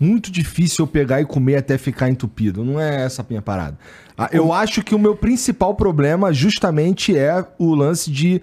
muito 0.00 0.30
difícil 0.30 0.84
eu 0.84 0.86
pegar 0.86 1.20
e 1.20 1.24
comer 1.26 1.56
até 1.56 1.76
ficar 1.78 2.08
entupido. 2.08 2.64
Não 2.64 2.80
é 2.80 3.04
essa 3.04 3.22
a 3.22 3.26
minha 3.28 3.42
parada. 3.42 3.78
Ah, 4.16 4.28
Eu 4.32 4.52
acho 4.52 4.82
que 4.82 4.94
o 4.94 4.98
meu 4.98 5.14
principal 5.16 5.74
problema 5.74 6.32
justamente 6.32 7.16
é 7.16 7.44
o 7.58 7.74
lance 7.74 8.10
de 8.10 8.40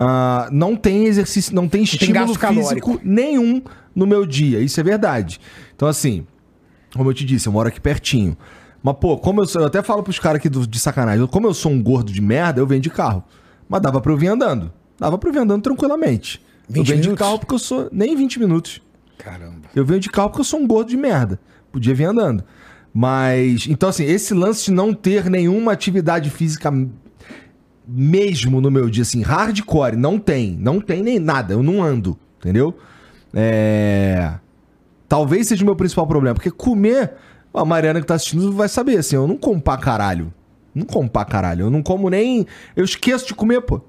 ah, 0.00 0.48
não 0.50 0.74
tem 0.74 1.04
exercício, 1.04 1.54
não 1.54 1.68
tem 1.68 1.82
estímulo 1.82 2.32
gasto 2.34 2.54
físico 2.54 2.98
nenhum 3.04 3.62
no 3.94 4.06
meu 4.06 4.24
dia. 4.24 4.58
Isso 4.60 4.80
é 4.80 4.82
verdade. 4.82 5.38
Então, 5.76 5.86
assim, 5.86 6.26
como 6.94 7.10
eu 7.10 7.14
te 7.14 7.24
disse, 7.24 7.46
eu 7.46 7.52
moro 7.52 7.68
aqui 7.68 7.78
pertinho. 7.80 8.34
Mas, 8.82 8.96
pô, 8.98 9.18
como 9.18 9.42
eu 9.42 9.46
sou. 9.46 9.60
Eu 9.60 9.66
até 9.66 9.82
falo 9.82 10.02
pros 10.02 10.18
caras 10.18 10.38
aqui 10.38 10.48
do- 10.48 10.66
de 10.66 10.78
sacanagem. 10.78 11.26
Como 11.26 11.46
eu 11.46 11.52
sou 11.52 11.70
um 11.70 11.82
gordo 11.82 12.10
de 12.10 12.20
merda, 12.22 12.60
eu 12.60 12.66
venho 12.66 12.80
de 12.80 12.88
carro. 12.88 13.22
Mas 13.68 13.82
dava 13.82 14.00
pra 14.00 14.10
eu 14.10 14.16
vir 14.16 14.28
andando. 14.28 14.72
Dava 14.98 15.18
pra 15.18 15.28
eu 15.28 15.32
vir 15.34 15.40
andando 15.40 15.62
tranquilamente. 15.62 16.40
eu 16.68 16.74
20 16.76 16.86
venho 16.88 17.00
de 17.02 17.08
minutos? 17.08 17.26
carro 17.26 17.38
porque 17.38 17.54
eu 17.54 17.58
sou. 17.58 17.88
Nem 17.92 18.16
20 18.16 18.40
minutos. 18.40 18.80
Caramba. 19.18 19.68
Eu 19.76 19.84
venho 19.84 20.00
de 20.00 20.08
carro 20.08 20.30
porque 20.30 20.40
eu 20.40 20.44
sou 20.44 20.58
um 20.60 20.66
gordo 20.66 20.88
de 20.88 20.96
merda. 20.96 21.38
Podia 21.70 21.94
vir 21.94 22.04
andando. 22.04 22.42
Mas. 22.92 23.66
Então, 23.68 23.88
assim, 23.90 24.04
esse 24.04 24.32
lance 24.32 24.64
de 24.64 24.70
não 24.72 24.94
ter 24.94 25.28
nenhuma 25.28 25.72
atividade 25.72 26.30
física 26.30 26.72
mesmo 27.92 28.60
no 28.60 28.70
meu 28.70 28.88
dia, 28.88 29.02
assim, 29.02 29.22
hardcore, 29.22 29.96
não 29.96 30.18
tem. 30.18 30.56
Não 30.58 30.80
tem 30.80 31.02
nem 31.02 31.18
nada. 31.18 31.54
Eu 31.54 31.62
não 31.62 31.82
ando. 31.82 32.18
Entendeu? 32.38 32.76
É. 33.34 34.34
Talvez 35.08 35.48
seja 35.48 35.62
o 35.62 35.66
meu 35.66 35.76
principal 35.76 36.06
problema. 36.06 36.34
Porque 36.34 36.50
comer. 36.50 37.12
A 37.52 37.64
Mariana 37.64 38.00
que 38.00 38.06
tá 38.06 38.14
assistindo 38.14 38.52
vai 38.52 38.68
saber, 38.68 38.98
assim, 38.98 39.16
eu 39.16 39.26
não 39.26 39.36
como 39.36 39.60
pra 39.60 39.76
caralho. 39.76 40.32
Não 40.72 40.86
como 40.86 41.10
pra 41.10 41.24
caralho. 41.24 41.66
Eu 41.66 41.70
não 41.70 41.82
como 41.82 42.08
nem. 42.08 42.46
Eu 42.76 42.84
esqueço 42.84 43.26
de 43.26 43.34
comer, 43.34 43.60
pô. 43.62 43.80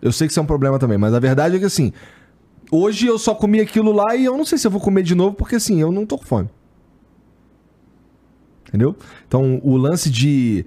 Eu 0.00 0.12
sei 0.12 0.26
que 0.26 0.32
isso 0.32 0.40
é 0.40 0.42
um 0.42 0.46
problema 0.46 0.78
também, 0.78 0.96
mas 0.96 1.12
a 1.12 1.20
verdade 1.20 1.56
é 1.56 1.58
que 1.58 1.66
assim. 1.66 1.92
Hoje 2.72 3.06
eu 3.06 3.18
só 3.18 3.34
comi 3.34 3.60
aquilo 3.60 3.92
lá 3.92 4.16
e 4.16 4.24
eu 4.24 4.36
não 4.36 4.46
sei 4.46 4.56
se 4.56 4.66
eu 4.66 4.70
vou 4.70 4.80
comer 4.80 5.02
de 5.02 5.14
novo, 5.14 5.34
porque 5.34 5.56
assim, 5.56 5.80
eu 5.80 5.92
não 5.92 6.06
tô 6.06 6.16
com 6.16 6.24
fome. 6.24 6.48
Entendeu? 8.68 8.96
Então, 9.26 9.60
o 9.62 9.76
lance 9.76 10.08
de. 10.08 10.64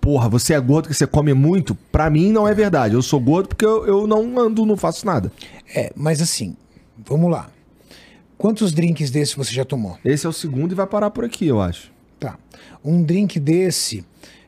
Porra, 0.00 0.28
você 0.28 0.54
é 0.54 0.60
gordo 0.60 0.84
porque 0.84 0.94
você 0.94 1.06
come 1.06 1.34
muito, 1.34 1.74
pra 1.74 2.08
mim 2.08 2.32
não 2.32 2.48
é 2.48 2.54
verdade. 2.54 2.94
Eu 2.94 3.02
sou 3.02 3.20
gordo 3.20 3.48
porque 3.48 3.64
eu, 3.64 3.86
eu 3.86 4.06
não 4.06 4.38
ando, 4.38 4.64
não 4.64 4.76
faço 4.76 5.04
nada. 5.04 5.30
É, 5.74 5.92
mas 5.94 6.22
assim, 6.22 6.56
vamos 6.96 7.30
lá. 7.30 7.50
Quantos 8.38 8.72
drinks 8.72 9.10
desse 9.10 9.36
você 9.36 9.52
já 9.52 9.64
tomou? 9.64 9.98
Esse 10.02 10.24
é 10.24 10.28
o 10.28 10.32
segundo 10.32 10.72
e 10.72 10.74
vai 10.74 10.86
parar 10.86 11.10
por 11.10 11.24
aqui, 11.24 11.46
eu 11.46 11.60
acho. 11.60 11.92
Tá. 12.18 12.38
Um 12.82 13.02
drink 13.02 13.38
desse 13.38 14.02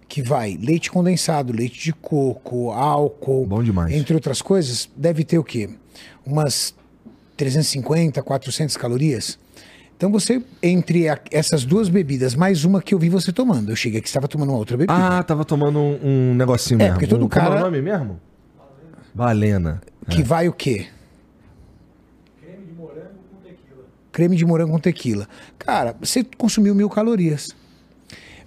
que 0.09 0.23
vai 0.23 0.59
leite 0.61 0.91
condensado, 0.91 1.53
leite 1.53 1.79
de 1.79 1.93
coco, 1.93 2.71
álcool, 2.71 3.47
Bom 3.47 3.63
demais. 3.63 3.93
entre 3.93 4.15
outras 4.15 4.41
coisas, 4.41 4.89
deve 4.97 5.25
ter 5.25 5.39
o 5.39 5.45
quê? 5.45 5.69
Umas 6.25 6.75
350, 7.37 8.23
400 8.23 8.77
calorias. 8.77 9.39
Então 10.03 10.11
você, 10.11 10.43
entre 10.61 11.09
a- 11.09 11.21
essas 11.31 11.65
duas 11.65 11.89
bebidas, 11.89 12.35
mais 12.35 12.65
uma 12.65 12.83
que 12.83 12.93
eu 12.93 12.99
vi 12.99 13.09
você 13.09 13.31
tomando. 13.31 13.71
Eu 13.71 13.77
cheguei 13.77 14.01
aqui, 14.01 14.09
você 14.09 14.11
estava 14.11 14.27
tomando 14.27 14.49
uma 14.49 14.59
outra 14.59 14.77
bebida. 14.77 14.93
Ah, 14.93 15.23
tava 15.23 15.45
tomando 15.45 15.79
um, 15.79 16.31
um 16.33 16.35
negocinho 16.35 16.79
É, 16.81 16.87
mesmo. 16.87 16.95
porque 16.95 17.07
todo 17.07 17.25
um, 17.25 17.29
como 17.29 17.41
é 17.41 17.49
cara- 17.49 17.61
o 17.61 17.65
nome 17.67 17.81
mesmo? 17.81 18.21
Balena. 19.15 19.81
Que 20.11 20.25
vai 20.25 20.49
o 20.49 20.53
quê? 20.53 20.89
Creme 24.11 24.35
de 24.35 24.45
morango 24.45 24.73
com 24.73 24.81
tequila. 24.81 25.29
Cara, 25.57 25.95
você 26.01 26.25
consumiu 26.37 26.75
mil 26.75 26.91
calorias. 26.91 27.55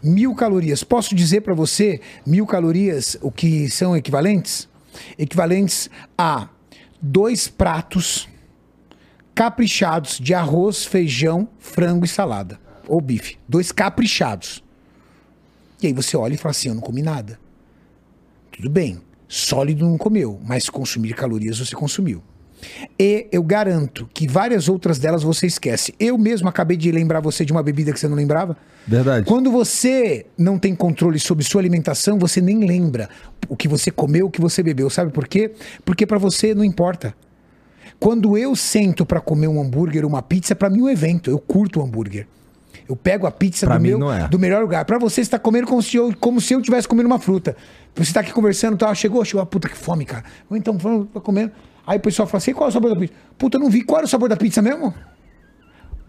Mil 0.03 0.35
calorias. 0.35 0.83
Posso 0.83 1.15
dizer 1.15 1.39
pra 1.39 1.53
você 1.53 2.01
mil 2.25 2.45
calorias 2.45 3.17
o 3.21 3.31
que 3.31 3.69
são 3.69 3.95
equivalentes? 3.95 4.67
Equivalentes 5.17 5.89
a 6.17 6.49
dois 7.01 7.47
pratos 7.47 8.27
caprichados 9.35 10.17
de 10.19 10.33
arroz, 10.33 10.85
feijão, 10.85 11.47
frango 11.59 12.05
e 12.05 12.07
salada. 12.07 12.57
Ou 12.87 13.01
bife. 13.01 13.37
Dois 13.47 13.71
caprichados. 13.71 14.63
E 15.83 15.87
aí 15.87 15.93
você 15.93 16.15
olha 16.15 16.33
e 16.33 16.37
fala 16.37 16.51
assim: 16.51 16.69
eu 16.69 16.75
não 16.75 16.81
comi 16.81 17.01
nada. 17.01 17.37
Tudo 18.51 18.69
bem. 18.69 19.01
Sólido 19.27 19.85
não 19.85 19.97
comeu, 19.97 20.39
mas 20.43 20.69
consumir 20.69 21.13
calorias 21.13 21.59
você 21.59 21.75
consumiu. 21.75 22.23
E 22.97 23.27
eu 23.31 23.43
garanto 23.43 24.09
que 24.13 24.27
várias 24.27 24.69
outras 24.69 24.97
delas 24.97 25.23
você 25.23 25.45
esquece. 25.45 25.93
Eu 25.99 26.17
mesmo 26.17 26.47
acabei 26.47 26.77
de 26.77 26.91
lembrar 26.91 27.19
você 27.19 27.43
de 27.43 27.51
uma 27.51 27.61
bebida 27.61 27.91
que 27.91 27.99
você 27.99 28.07
não 28.07 28.15
lembrava. 28.15 28.55
Verdade. 28.87 29.25
Quando 29.25 29.51
você 29.51 30.25
não 30.37 30.57
tem 30.57 30.73
controle 30.73 31.19
sobre 31.19 31.43
sua 31.43 31.61
alimentação, 31.61 32.17
você 32.17 32.39
nem 32.39 32.65
lembra 32.65 33.09
o 33.49 33.57
que 33.57 33.67
você 33.67 33.91
comeu, 33.91 34.27
o 34.27 34.31
que 34.31 34.39
você 34.39 34.63
bebeu. 34.63 34.89
Sabe 34.89 35.11
por 35.11 35.27
quê? 35.27 35.51
Porque 35.83 36.05
pra 36.05 36.17
você 36.17 36.55
não 36.55 36.63
importa. 36.63 37.15
Quando 38.05 38.37
eu 38.37 38.55
sento 38.55 39.03
pra 39.03 39.19
comer 39.19 39.47
um 39.47 39.59
hambúrguer, 39.59 40.05
uma 40.05 40.21
pizza, 40.21 40.53
pra 40.53 40.69
mim 40.69 40.81
é 40.81 40.83
um 40.83 40.89
evento. 40.89 41.27
Eu 41.27 41.39
curto 41.39 41.79
o 41.79 41.83
hambúrguer. 41.83 42.27
Eu 42.87 42.95
pego 42.95 43.25
a 43.25 43.31
pizza 43.31 43.65
do, 43.65 43.79
meu, 43.79 44.11
é. 44.13 44.27
do 44.27 44.37
melhor 44.37 44.61
lugar. 44.61 44.85
Pra 44.85 44.99
você, 44.99 45.23
você 45.23 45.31
tá 45.31 45.39
comendo 45.39 45.65
como 45.65 45.81
se 45.81 45.97
eu, 45.97 46.13
como 46.19 46.39
se 46.39 46.53
eu 46.53 46.61
tivesse 46.61 46.87
comendo 46.87 47.07
uma 47.07 47.17
fruta. 47.17 47.57
Você 47.95 48.13
tá 48.13 48.19
aqui 48.19 48.31
conversando, 48.31 48.77
tá? 48.77 48.93
Chegou, 48.93 49.25
chegou, 49.25 49.41
ah, 49.41 49.45
puta 49.47 49.67
que 49.67 49.75
fome, 49.75 50.05
cara. 50.05 50.23
Ou 50.47 50.55
então, 50.55 50.77
falando, 50.77 51.07
tô 51.07 51.19
comendo. 51.19 51.51
Aí 51.87 51.97
o 51.97 51.99
pessoal 51.99 52.27
fala 52.27 52.37
assim: 52.37 52.53
qual 52.53 52.67
é 52.67 52.69
o 52.69 52.71
sabor 52.71 52.93
da 52.93 52.99
pizza? 52.99 53.13
Puta, 53.39 53.57
eu 53.57 53.61
não 53.61 53.71
vi. 53.71 53.81
Qual 53.81 53.97
era 53.97 54.05
o 54.05 54.07
sabor 54.07 54.29
da 54.29 54.37
pizza 54.37 54.61
mesmo? 54.61 54.93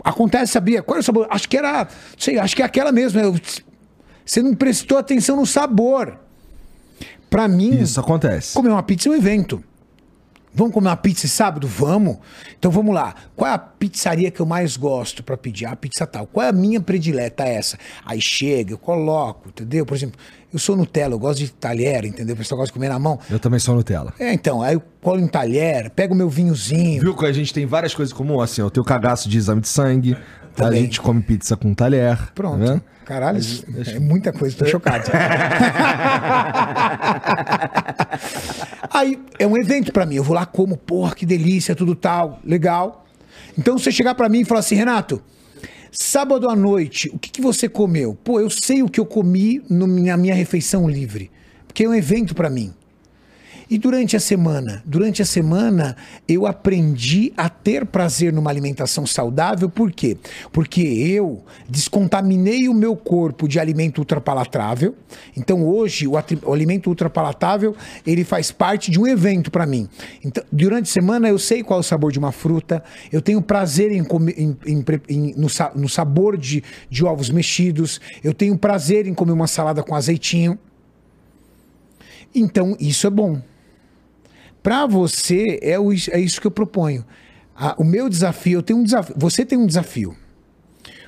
Acontece, 0.04 0.52
sabia? 0.52 0.82
Qual 0.82 0.96
era 0.96 1.00
o 1.00 1.02
sabor? 1.02 1.26
Acho 1.30 1.48
que 1.48 1.56
era. 1.56 1.88
Sei, 2.18 2.38
acho 2.38 2.54
que 2.54 2.60
é 2.60 2.66
aquela 2.66 2.92
mesmo. 2.92 3.18
Eu- 3.18 3.34
você 4.22 4.42
não 4.42 4.54
prestou 4.54 4.98
atenção 4.98 5.34
no 5.34 5.46
sabor. 5.46 6.18
Pra 7.30 7.48
mim, 7.48 7.80
Isso 7.80 7.98
acontece. 7.98 8.52
comer 8.52 8.68
uma 8.68 8.82
pizza 8.82 9.08
é 9.08 9.12
um 9.12 9.14
evento. 9.14 9.64
Vamos 10.56 10.72
comer 10.72 10.88
uma 10.88 10.96
pizza 10.96 11.28
sábado? 11.28 11.68
Vamos. 11.68 12.16
Então 12.58 12.70
vamos 12.70 12.94
lá. 12.94 13.14
Qual 13.36 13.48
é 13.50 13.52
a 13.54 13.58
pizzaria 13.58 14.30
que 14.30 14.40
eu 14.40 14.46
mais 14.46 14.74
gosto 14.76 15.22
pra 15.22 15.36
pedir? 15.36 15.66
Ah, 15.66 15.72
A 15.72 15.76
pizza 15.76 16.06
tal. 16.06 16.26
Qual 16.26 16.44
é 16.44 16.48
a 16.48 16.52
minha 16.52 16.80
predileta 16.80 17.44
essa? 17.44 17.78
Aí 18.06 18.20
chega, 18.22 18.72
eu 18.72 18.78
coloco, 18.78 19.50
entendeu? 19.50 19.84
Por 19.84 19.94
exemplo, 19.94 20.18
eu 20.50 20.58
sou 20.58 20.74
Nutella, 20.74 21.12
eu 21.12 21.18
gosto 21.18 21.40
de 21.40 21.52
talher, 21.52 22.06
entendeu? 22.06 22.34
O 22.34 22.38
pessoal 22.38 22.58
gosta 22.58 22.70
de 22.70 22.72
comer 22.72 22.88
na 22.88 22.98
mão. 22.98 23.18
Eu 23.28 23.38
também 23.38 23.60
sou 23.60 23.74
Nutella. 23.74 24.14
É, 24.18 24.32
então, 24.32 24.62
aí 24.62 24.74
eu 24.74 24.82
colo 25.02 25.20
em 25.20 25.26
talher, 25.28 25.90
pego 25.90 26.14
o 26.14 26.16
meu 26.16 26.30
vinhozinho. 26.30 27.02
Viu 27.02 27.14
que 27.14 27.26
a 27.26 27.32
gente 27.32 27.52
tem 27.52 27.66
várias 27.66 27.94
coisas 27.94 28.12
comuns, 28.14 28.42
assim, 28.42 28.62
ó, 28.62 28.66
o 28.66 28.70
teu 28.70 28.82
cagaço 28.82 29.28
de 29.28 29.36
exame 29.36 29.60
de 29.60 29.68
sangue, 29.68 30.16
a 30.62 30.66
Também. 30.66 30.82
gente 30.82 31.00
come 31.00 31.20
pizza 31.22 31.56
com 31.56 31.74
talher. 31.74 32.32
Pronto. 32.34 32.58
vendo? 32.58 32.82
Caralho, 33.04 33.40
é 33.86 33.98
muita 34.00 34.32
coisa, 34.32 34.56
tô 34.56 34.64
chocado. 34.66 35.04
Aí 38.92 39.18
é 39.38 39.46
um 39.46 39.56
evento 39.56 39.92
pra 39.92 40.04
mim. 40.04 40.16
Eu 40.16 40.24
vou 40.24 40.34
lá 40.34 40.44
como, 40.44 40.76
porra, 40.76 41.14
que 41.14 41.24
delícia, 41.24 41.74
tudo 41.76 41.94
tal, 41.94 42.40
legal. 42.44 43.06
Então 43.56 43.78
você 43.78 43.92
chegar 43.92 44.14
pra 44.14 44.28
mim 44.28 44.40
e 44.40 44.44
falar 44.44 44.60
assim, 44.60 44.74
Renato, 44.74 45.22
sábado 45.92 46.48
à 46.48 46.56
noite, 46.56 47.08
o 47.12 47.18
que, 47.18 47.30
que 47.30 47.40
você 47.40 47.68
comeu? 47.68 48.16
Pô, 48.24 48.40
eu 48.40 48.50
sei 48.50 48.82
o 48.82 48.88
que 48.88 48.98
eu 48.98 49.06
comi 49.06 49.62
no, 49.70 49.86
na 49.86 50.16
minha 50.16 50.34
refeição 50.34 50.88
livre, 50.88 51.30
porque 51.66 51.84
é 51.84 51.88
um 51.88 51.94
evento 51.94 52.34
pra 52.34 52.50
mim. 52.50 52.74
E 53.68 53.78
durante 53.78 54.16
a 54.16 54.20
semana? 54.20 54.80
Durante 54.86 55.22
a 55.22 55.24
semana 55.24 55.96
eu 56.28 56.46
aprendi 56.46 57.32
a 57.36 57.48
ter 57.48 57.84
prazer 57.84 58.32
numa 58.32 58.48
alimentação 58.48 59.04
saudável, 59.04 59.68
por 59.68 59.90
quê? 59.90 60.16
Porque 60.52 60.80
eu 60.82 61.42
descontaminei 61.68 62.68
o 62.68 62.74
meu 62.74 62.94
corpo 62.94 63.48
de 63.48 63.58
alimento 63.58 63.98
ultrapalatrável. 63.98 64.94
Então 65.36 65.66
hoje 65.66 66.06
o, 66.06 66.12
o 66.12 66.52
alimento 66.52 66.86
ultrapalatável, 66.88 67.74
ele 68.06 68.22
faz 68.22 68.52
parte 68.52 68.88
de 68.88 69.00
um 69.00 69.06
evento 69.06 69.50
para 69.50 69.66
mim. 69.66 69.88
Então, 70.24 70.44
durante 70.52 70.88
a 70.88 70.92
semana 70.92 71.28
eu 71.28 71.38
sei 71.38 71.64
qual 71.64 71.78
é 71.78 71.80
o 71.80 71.82
sabor 71.82 72.12
de 72.12 72.20
uma 72.20 72.30
fruta, 72.30 72.84
eu 73.10 73.20
tenho 73.20 73.42
prazer 73.42 73.90
em 73.90 74.04
comer 74.04 74.34
em- 74.38 74.56
em 74.64 74.84
em- 75.08 75.34
no, 75.36 75.48
no 75.74 75.88
sabor 75.88 76.36
de, 76.36 76.62
de 76.88 77.04
ovos 77.04 77.30
mexidos, 77.30 78.00
eu 78.22 78.32
tenho 78.32 78.56
prazer 78.56 79.08
em 79.08 79.14
comer 79.14 79.32
uma 79.32 79.48
salada 79.48 79.82
com 79.82 79.92
azeitinho. 79.96 80.56
Então, 82.32 82.76
isso 82.78 83.06
é 83.08 83.10
bom. 83.10 83.40
Para 84.66 84.84
você, 84.84 85.60
é, 85.62 85.78
o- 85.78 85.92
é 85.92 86.18
isso 86.18 86.40
que 86.40 86.46
eu 86.48 86.50
proponho. 86.50 87.04
Ah, 87.54 87.76
o 87.78 87.84
meu 87.84 88.08
desafio, 88.08 88.58
eu 88.58 88.62
tenho 88.64 88.80
um 88.80 88.82
desafio. 88.82 89.14
Você 89.16 89.46
tem 89.46 89.56
um 89.56 89.64
desafio. 89.64 90.16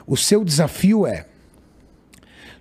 O 0.06 0.16
seu 0.16 0.44
desafio 0.44 1.04
é, 1.04 1.26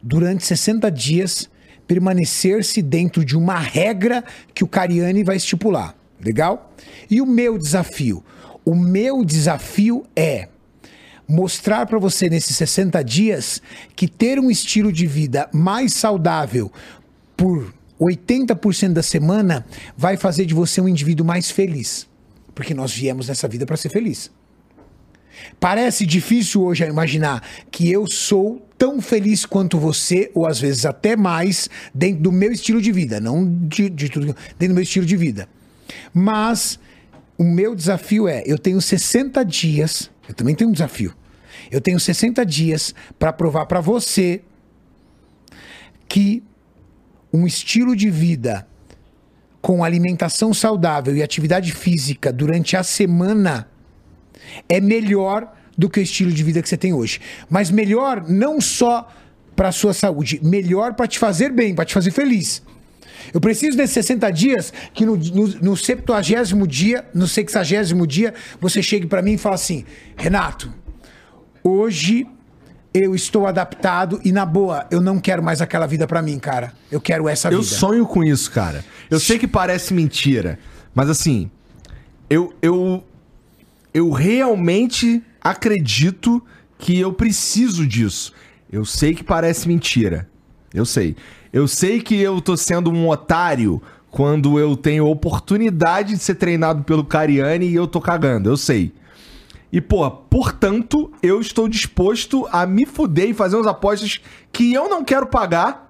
durante 0.02 0.44
60 0.44 0.90
dias, 0.90 1.48
permanecer-se 1.86 2.82
dentro 2.82 3.24
de 3.24 3.38
uma 3.38 3.60
regra 3.60 4.24
que 4.56 4.64
o 4.64 4.68
Cariani 4.68 5.24
vai 5.24 5.36
estipular. 5.36 5.96
Legal? 6.20 6.74
E 7.12 7.22
o 7.22 7.28
meu 7.28 7.60
desafio? 7.60 8.26
O 8.66 8.74
meu 8.74 9.24
desafio 9.24 10.04
é 10.16 10.48
mostrar 11.28 11.86
para 11.86 12.00
você 12.00 12.28
nesses 12.28 12.58
60 12.58 13.04
dias 13.04 13.62
que 13.96 14.08
ter 14.08 14.40
um 14.40 14.50
estilo 14.50 14.92
de 14.92 15.06
vida 15.06 15.48
mais 15.54 15.94
saudável 15.94 16.72
por 17.38 17.72
80% 18.00 18.94
da 18.94 19.04
semana 19.04 19.66
vai 19.96 20.18
fazer 20.18 20.46
de 20.46 20.54
você 20.54 20.80
um 20.80 20.88
indivíduo 20.88 21.26
mais 21.26 21.50
feliz. 21.50 22.08
Porque 22.54 22.74
nós 22.74 22.94
viemos 22.94 23.28
nessa 23.28 23.48
vida 23.48 23.66
para 23.66 23.78
ser 23.78 23.90
feliz. 23.90 24.32
Parece 25.60 26.06
difícil 26.06 26.64
hoje 26.64 26.84
imaginar 26.86 27.48
que 27.70 27.92
eu 27.92 28.08
sou 28.08 28.68
tão 28.78 29.02
feliz 29.02 29.46
quanto 29.46 29.78
você, 29.78 30.32
ou 30.34 30.48
às 30.48 30.60
vezes 30.60 30.86
até 30.86 31.16
mais, 31.16 31.70
dentro 31.94 32.24
do 32.24 32.32
meu 32.32 32.52
estilo 32.52 32.82
de 32.82 32.92
vida. 32.92 33.20
Não 33.20 33.46
de, 33.68 33.90
de 33.90 34.10
tudo, 34.10 34.26
dentro 34.26 34.70
do 34.70 34.74
meu 34.74 34.84
estilo 34.84 35.06
de 35.06 35.16
vida. 35.16 35.48
Mas 36.14 36.80
o 37.38 37.44
meu 37.44 37.76
desafio 37.76 38.28
é: 38.28 38.44
eu 38.46 38.58
tenho 38.58 38.82
60 38.82 39.44
dias, 39.44 40.10
eu 40.28 40.34
também 40.34 40.56
tenho 40.56 40.70
um 40.70 40.74
desafio. 40.74 41.14
Eu 41.72 41.82
tenho 41.82 42.00
60 42.00 42.46
dias 42.46 42.94
para 43.20 43.34
provar 43.34 43.66
para 43.66 43.82
você 43.82 44.42
que 46.08 46.42
um 47.38 47.46
estilo 47.46 47.96
de 47.96 48.10
vida 48.10 48.68
com 49.62 49.84
alimentação 49.84 50.54
saudável 50.54 51.16
e 51.16 51.22
atividade 51.22 51.72
física 51.72 52.32
durante 52.32 52.76
a 52.76 52.84
semana 52.84 53.68
é 54.70 54.80
melhor 54.80 55.54
do 55.78 55.90
que 55.90 56.00
o 56.00 56.04
estilo 56.04 56.32
de 56.32 56.44
vida 56.44 56.62
que 56.62 56.70
você 56.70 56.78
tem 56.78 56.94
hoje. 56.94 57.20
Mas 57.50 57.70
melhor 57.70 58.28
não 58.28 58.60
só 58.60 59.08
para 59.56 59.72
sua 59.72 59.94
saúde, 59.94 60.40
melhor 60.44 60.94
para 60.94 61.08
te 61.08 61.20
fazer 61.20 61.52
bem, 61.52 61.76
para 61.76 61.86
te 61.86 61.94
fazer 61.94 62.12
feliz. 62.12 62.64
Eu 63.34 63.42
preciso 63.42 63.76
desses 63.76 63.94
60 63.94 64.32
dias 64.32 64.74
que 64.94 65.06
no, 65.06 65.18
no, 65.18 65.48
no 65.48 65.78
70 65.78 66.22
dia, 66.68 67.06
no 67.14 67.28
60 67.28 68.08
dia, 68.08 68.34
você 68.62 68.82
chegue 68.82 69.06
para 69.06 69.22
mim 69.22 69.34
e 69.34 69.38
fala 69.38 69.56
assim: 69.56 69.84
Renato, 70.16 70.72
hoje 71.64 72.26
eu 72.98 73.16
estou 73.16 73.48
adaptado 73.48 74.20
e 74.24 74.32
na 74.32 74.46
boa, 74.46 74.86
eu 74.90 75.00
não 75.02 75.20
quero 75.20 75.44
mais 75.44 75.62
aquela 75.62 75.86
vida 75.86 76.08
para 76.08 76.22
mim, 76.22 76.40
cara. 76.40 76.74
Eu 76.92 77.00
quero 77.00 77.28
essa 77.30 77.50
Eu 77.50 77.62
vida. 77.62 77.76
sonho 77.76 78.06
com 78.06 78.24
isso, 78.24 78.52
cara. 78.52 78.84
Eu 79.10 79.20
sei 79.20 79.38
que 79.38 79.48
parece 79.48 79.94
mentira, 79.94 80.60
mas 80.94 81.10
assim, 81.10 81.50
eu 82.30 82.54
eu 82.62 83.04
eu 83.94 84.12
realmente 84.12 85.24
acredito 85.42 86.44
que 86.78 87.00
eu 87.00 87.14
preciso 87.14 87.86
disso. 87.86 88.34
Eu 88.72 88.86
sei 88.86 89.14
que 89.14 89.24
parece 89.24 89.68
mentira. 89.68 90.28
Eu 90.74 90.86
sei. 90.86 91.16
Eu 91.54 91.68
sei 91.68 92.02
que 92.02 92.16
eu 92.16 92.42
tô 92.42 92.56
sendo 92.58 92.92
um 92.92 93.10
otário 93.10 93.82
quando 94.12 94.60
eu 94.60 94.76
tenho 94.76 95.08
oportunidade 95.08 96.14
de 96.14 96.20
ser 96.20 96.36
treinado 96.36 96.84
pelo 96.84 97.04
Cariani 97.04 97.68
e 97.68 97.76
eu 97.76 97.88
tô 97.88 98.02
cagando. 98.02 98.50
Eu 98.50 98.58
sei. 98.58 98.94
E, 99.72 99.82
pô, 99.82 100.10
portanto, 100.10 101.12
eu 101.22 101.42
estou 101.42 101.68
disposto 101.68 102.48
a 102.52 102.66
me 102.66 102.86
fuder 102.86 103.30
e 103.30 103.34
fazer 103.34 103.58
umas 103.58 103.68
apostas 103.68 104.22
que 104.52 104.74
eu 104.74 104.88
não 104.90 105.04
quero 105.04 105.28
pagar 105.28 105.88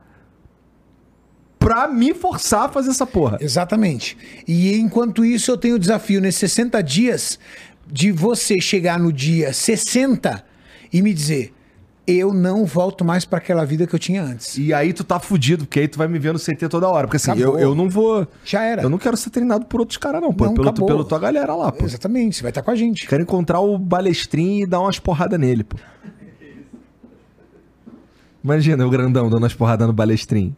pra 1.59 1.87
me 1.87 2.13
forçar 2.13 2.65
a 2.65 2.69
fazer 2.69 2.89
essa 2.89 3.05
porra. 3.05 3.37
Exatamente. 3.39 4.17
E 4.47 4.73
enquanto 4.77 5.23
isso, 5.23 5.51
eu 5.51 5.57
tenho 5.57 5.75
o 5.75 5.79
desafio 5.79 6.21
nesses 6.21 6.39
60 6.39 6.81
dias 6.81 7.39
de 7.85 8.11
você 8.11 8.59
chegar 8.59 8.99
no 8.99 9.13
dia 9.13 9.53
60 9.53 10.43
e 10.91 11.01
me 11.01 11.13
dizer: 11.13 11.53
eu 12.07 12.33
não 12.33 12.65
volto 12.65 13.03
mais 13.03 13.25
para 13.25 13.37
aquela 13.37 13.65
vida 13.65 13.85
que 13.85 13.93
eu 13.93 13.99
tinha 13.99 14.23
antes. 14.23 14.57
E 14.57 14.73
aí 14.73 14.93
tu 14.93 15.03
tá 15.03 15.19
fudido, 15.19 15.65
porque 15.65 15.81
aí 15.81 15.87
tu 15.89 15.97
vai 15.97 16.07
me 16.07 16.17
ver 16.17 16.31
no 16.31 16.39
CT 16.39 16.69
toda 16.69 16.87
hora. 16.87 17.05
Porque 17.05 17.17
assim, 17.17 17.31
Acabou. 17.31 17.59
eu, 17.59 17.69
eu 17.69 17.75
não 17.75 17.89
vou. 17.89 18.25
Já 18.45 18.63
era. 18.63 18.81
Eu 18.81 18.89
não 18.89 18.97
quero 18.97 19.17
ser 19.17 19.29
treinado 19.29 19.65
por 19.65 19.81
outros 19.81 19.97
caras, 19.97 20.21
não, 20.21 20.33
pô. 20.33 20.45
Não, 20.45 20.53
pelo, 20.53 20.73
pelo 20.73 21.03
tua 21.03 21.19
galera 21.19 21.53
lá, 21.53 21.69
pô. 21.69 21.83
Exatamente, 21.83 22.37
você 22.37 22.43
vai 22.43 22.51
estar 22.51 22.61
com 22.61 22.71
a 22.71 22.75
gente. 22.75 23.05
Quero 23.05 23.21
encontrar 23.21 23.59
o 23.59 23.77
balestrinho 23.77 24.63
e 24.63 24.65
dar 24.65 24.79
umas 24.79 24.99
porradas 24.99 25.37
nele, 25.37 25.65
pô. 25.65 25.75
Imagina 28.41 28.87
o 28.87 28.89
grandão 28.89 29.29
dando 29.29 29.43
umas 29.43 29.53
porradas 29.53 29.85
no 29.85 29.91
balestrinho. 29.91 30.55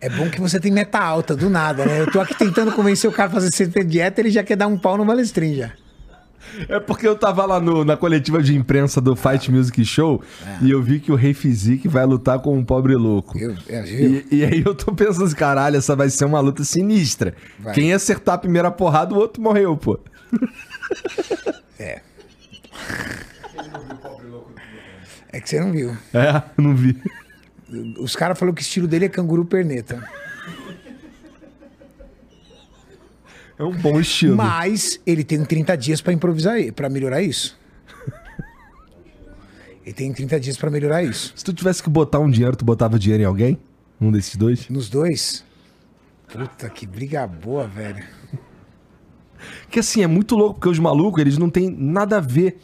É 0.00 0.08
bom 0.08 0.28
que 0.28 0.40
você 0.40 0.58
tem 0.58 0.72
meta 0.72 0.98
alta, 0.98 1.36
do 1.36 1.48
nada, 1.48 1.86
né? 1.86 2.00
Eu 2.00 2.10
tô 2.10 2.20
aqui 2.20 2.34
tentando 2.36 2.72
convencer 2.72 3.08
o 3.08 3.12
cara 3.12 3.28
a 3.30 3.32
fazer 3.32 3.50
CT 3.50 3.84
dieta, 3.84 4.20
ele 4.20 4.30
já 4.30 4.42
quer 4.42 4.56
dar 4.56 4.66
um 4.66 4.76
pau 4.76 4.96
no 4.96 5.04
balestrinho 5.04 5.58
já. 5.58 5.81
É 6.68 6.78
porque 6.80 7.06
eu 7.06 7.16
tava 7.16 7.44
lá 7.46 7.58
no- 7.60 7.84
na 7.84 7.96
coletiva 7.96 8.42
de 8.42 8.54
imprensa 8.56 9.00
do 9.00 9.14
Fight 9.16 9.50
Music 9.50 9.84
Show 9.84 10.22
e 10.60 10.70
eu 10.70 10.82
vi 10.82 11.00
que 11.00 11.10
o 11.10 11.14
Rei 11.14 11.32
Physique 11.34 11.88
vai 11.88 12.04
lutar 12.04 12.38
com 12.40 12.56
um 12.56 12.64
pobre 12.64 12.94
louco. 12.94 13.38
Eu, 13.38 13.54
é, 13.68 13.82
viu? 13.82 14.24
E, 14.30 14.36
e 14.38 14.44
aí 14.44 14.62
eu 14.64 14.74
tô 14.74 14.92
pensando 14.92 15.24
assim, 15.24 15.34
caralho, 15.36 15.76
essa 15.76 15.94
vai 15.96 16.10
ser 16.10 16.24
uma 16.24 16.40
luta 16.40 16.62
sinistra. 16.64 17.34
Vai. 17.58 17.74
Quem 17.74 17.92
acertar 17.92 18.34
a 18.34 18.38
primeira 18.38 18.70
porrada, 18.70 19.14
o 19.14 19.18
outro 19.18 19.42
morreu, 19.42 19.76
pô. 19.76 19.98
É. 21.78 22.00
É 25.32 25.40
que 25.40 25.48
você 25.48 25.60
não 25.60 25.72
viu. 25.72 25.96
É, 26.12 26.42
não 26.56 26.74
vi. 26.76 26.96
Os 27.98 28.14
caras 28.14 28.38
falaram 28.38 28.54
que 28.54 28.60
o 28.60 28.64
estilo 28.64 28.86
dele 28.86 29.06
é 29.06 29.08
canguru 29.08 29.44
perneta. 29.44 30.02
É 33.62 33.64
um 33.64 33.72
bom 33.72 34.00
estilo. 34.00 34.36
Mas 34.36 35.00
ele 35.06 35.22
tem 35.22 35.44
30 35.44 35.76
dias 35.76 36.00
pra 36.00 36.12
improvisar, 36.12 36.56
para 36.72 36.88
melhorar 36.88 37.22
isso. 37.22 37.56
Ele 39.84 39.92
tem 39.94 40.12
30 40.12 40.38
dias 40.40 40.56
pra 40.56 40.70
melhorar 40.70 41.02
isso. 41.02 41.32
Se 41.36 41.44
tu 41.44 41.52
tivesse 41.52 41.82
que 41.82 41.90
botar 41.90 42.18
um 42.20 42.30
dinheiro, 42.30 42.56
tu 42.56 42.64
botava 42.64 42.98
dinheiro 42.98 43.22
em 43.22 43.26
alguém? 43.26 43.58
Um 44.00 44.10
desses 44.10 44.36
dois? 44.36 44.68
Nos 44.68 44.88
dois. 44.88 45.44
Puta 46.28 46.68
que 46.70 46.86
briga 46.86 47.26
boa, 47.26 47.66
velho. 47.66 48.04
Que 49.70 49.80
assim, 49.80 50.02
é 50.02 50.06
muito 50.06 50.36
louco, 50.36 50.54
porque 50.54 50.68
os 50.68 50.78
malucos, 50.78 51.20
eles 51.20 51.36
não 51.38 51.50
têm 51.50 51.68
nada 51.70 52.18
a 52.18 52.20
ver, 52.20 52.58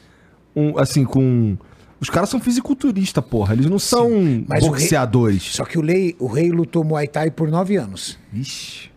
um, 0.54 0.78
assim, 0.78 1.04
com... 1.04 1.56
Os 2.00 2.08
caras 2.08 2.28
são 2.28 2.40
fisiculturistas, 2.40 3.24
porra. 3.24 3.54
Eles 3.54 3.66
não 3.66 3.78
são 3.80 4.08
o 4.08 4.52
rei- 4.52 4.60
boxeadores. 4.60 5.42
Só 5.56 5.64
que 5.64 5.76
o 5.78 5.84
rei, 5.84 6.14
o 6.20 6.28
rei 6.28 6.50
lutou 6.50 6.84
Muay 6.84 7.08
Thai 7.08 7.30
por 7.32 7.48
nove 7.50 7.76
anos. 7.76 8.16
Ixi. 8.32 8.90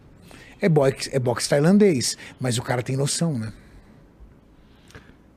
É 0.61 0.69
boxe, 0.69 1.09
é 1.11 1.19
boxe 1.19 1.49
tailandês, 1.49 2.17
mas 2.39 2.57
o 2.57 2.61
cara 2.61 2.83
tem 2.83 2.95
noção, 2.95 3.37
né? 3.37 3.51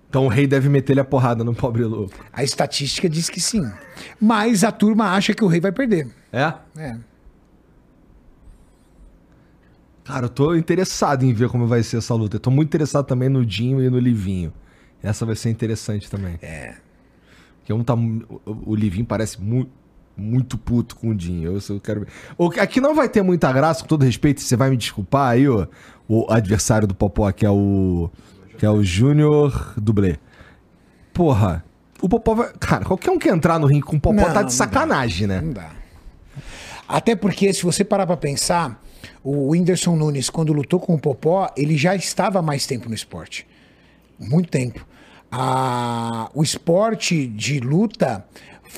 Então 0.08 0.26
o 0.26 0.28
rei 0.28 0.46
deve 0.46 0.68
meter-lhe 0.68 1.00
a 1.00 1.04
porrada 1.04 1.42
no 1.42 1.54
pobre 1.54 1.82
louco. 1.82 2.14
A 2.32 2.44
estatística 2.44 3.08
diz 3.08 3.28
que 3.28 3.40
sim. 3.40 3.68
Mas 4.20 4.62
a 4.62 4.70
turma 4.70 5.12
acha 5.12 5.34
que 5.34 5.42
o 5.42 5.48
rei 5.48 5.60
vai 5.60 5.72
perder. 5.72 6.08
É? 6.32 6.54
É. 6.76 6.96
Cara, 10.04 10.26
eu 10.26 10.28
tô 10.28 10.54
interessado 10.54 11.24
em 11.24 11.32
ver 11.32 11.48
como 11.48 11.66
vai 11.66 11.82
ser 11.82 11.96
essa 11.96 12.14
luta. 12.14 12.36
Eu 12.36 12.40
tô 12.40 12.50
muito 12.50 12.68
interessado 12.68 13.06
também 13.06 13.28
no 13.28 13.44
Dinho 13.44 13.82
e 13.82 13.88
no 13.88 13.98
Livinho. 13.98 14.52
Essa 15.02 15.26
vai 15.26 15.34
ser 15.34 15.50
interessante 15.50 16.08
também. 16.08 16.38
É. 16.42 16.76
Porque 17.58 17.72
um 17.72 17.82
tá. 17.82 17.94
O 18.44 18.76
Livinho 18.76 19.06
parece 19.06 19.40
mu 19.40 19.66
muito 20.16 20.56
puto 20.58 20.96
com 20.96 21.08
o 21.10 21.14
Dinho. 21.14 21.52
Eu, 21.52 21.74
eu 21.74 21.80
quero. 21.80 22.06
O, 22.38 22.46
aqui 22.60 22.80
não 22.80 22.94
vai 22.94 23.08
ter 23.08 23.22
muita 23.22 23.52
graça, 23.52 23.82
com 23.82 23.88
todo 23.88 24.04
respeito. 24.04 24.40
Você 24.40 24.56
vai 24.56 24.70
me 24.70 24.76
desculpar 24.76 25.30
aí, 25.32 25.48
ó. 25.48 25.66
O 26.08 26.26
adversário 26.30 26.86
do 26.86 26.94
Popó, 26.94 27.30
que 27.32 27.44
é 27.46 27.50
o. 27.50 28.10
Que 28.58 28.64
é 28.66 28.70
o 28.70 28.82
Júnior 28.84 29.74
Dublê. 29.76 30.16
Porra. 31.12 31.64
O 32.00 32.08
Popó 32.08 32.34
vai. 32.34 32.52
Cara, 32.60 32.84
qualquer 32.84 33.10
um 33.10 33.18
que 33.18 33.28
entrar 33.28 33.58
no 33.58 33.66
ringue 33.66 33.82
com 33.82 33.96
o 33.96 34.00
Popó 34.00 34.14
Não, 34.16 34.24
tá 34.24 34.42
de 34.42 34.44
dá. 34.44 34.50
sacanagem, 34.50 35.26
né? 35.26 35.40
Não 35.40 35.52
dá. 35.52 35.70
Até 36.86 37.16
porque, 37.16 37.52
se 37.52 37.62
você 37.62 37.82
parar 37.82 38.06
pra 38.06 38.16
pensar, 38.16 38.80
o 39.22 39.50
Whindersson 39.52 39.96
Nunes, 39.96 40.28
quando 40.28 40.52
lutou 40.52 40.78
com 40.78 40.94
o 40.94 40.98
Popó, 40.98 41.48
ele 41.56 41.76
já 41.78 41.94
estava 41.96 42.40
há 42.40 42.42
mais 42.42 42.66
tempo 42.66 42.88
no 42.88 42.94
esporte. 42.94 43.46
Muito 44.20 44.50
tempo. 44.50 44.86
A- 45.32 46.30
o 46.34 46.42
esporte 46.42 47.26
de 47.26 47.58
luta 47.58 48.24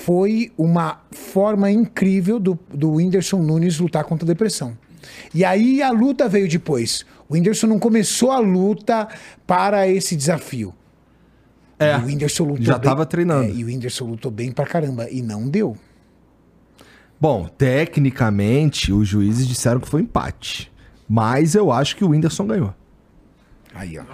foi 0.02 0.52
uma 0.58 1.00
forma 1.10 1.70
incrível 1.70 2.38
do, 2.38 2.58
do 2.72 2.92
Whindersson 2.92 3.38
Nunes 3.42 3.78
lutar 3.80 4.04
contra 4.04 4.24
a 4.26 4.28
depressão. 4.28 4.76
E 5.34 5.44
aí 5.44 5.82
a 5.82 5.90
luta 5.90 6.28
veio 6.28 6.48
depois. 6.48 7.04
O 7.28 7.34
Whindersson 7.34 7.66
não 7.66 7.78
começou 7.78 8.30
a 8.30 8.38
luta 8.38 9.08
para 9.46 9.88
esse 9.88 10.14
desafio. 10.14 10.74
É, 11.78 11.96
E 11.96 12.00
o 12.02 12.04
Whindersson 12.06 12.44
lutou 12.44 12.64
já 12.64 12.78
bem- 12.78 12.88
tava 12.90 13.06
treinando. 13.06 13.44
É, 13.50 13.50
e 13.54 13.64
o 13.64 13.66
Whindersson 13.68 14.04
lutou 14.04 14.30
bem 14.30 14.52
pra 14.52 14.66
caramba. 14.66 15.08
E 15.10 15.22
não 15.22 15.48
deu. 15.48 15.76
Bom, 17.20 17.48
tecnicamente, 17.48 18.92
os 18.92 19.08
juízes 19.08 19.46
disseram 19.48 19.80
que 19.80 19.88
foi 19.88 20.02
empate. 20.02 20.70
Mas 21.08 21.54
eu 21.54 21.72
acho 21.72 21.96
que 21.96 22.04
o 22.04 22.10
Whindersson 22.10 22.46
ganhou. 22.46 22.74
Aí, 23.74 23.98
ó. 23.98 24.04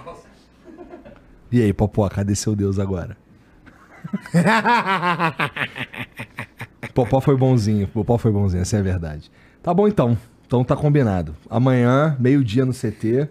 E 1.51 1.61
aí, 1.61 1.73
Popó, 1.73 2.09
cadê 2.09 2.35
seu 2.35 2.55
Deus 2.55 2.79
agora? 2.79 3.17
Popó 6.95 7.21
foi 7.21 7.37
bonzinho, 7.37 7.89
Popó 7.89 8.17
foi 8.19 8.31
bonzinho, 8.31 8.63
essa 8.63 8.77
é 8.77 8.81
a 8.81 8.83
verdade. 8.83 9.31
Tá 9.63 9.73
bom 9.73 9.89
então, 9.89 10.19
então 10.47 10.63
tá 10.65 10.77
combinado. 10.77 11.35
Amanhã, 11.49 12.17
meio-dia 12.21 12.67
no 12.67 12.73
CT, 12.73 13.29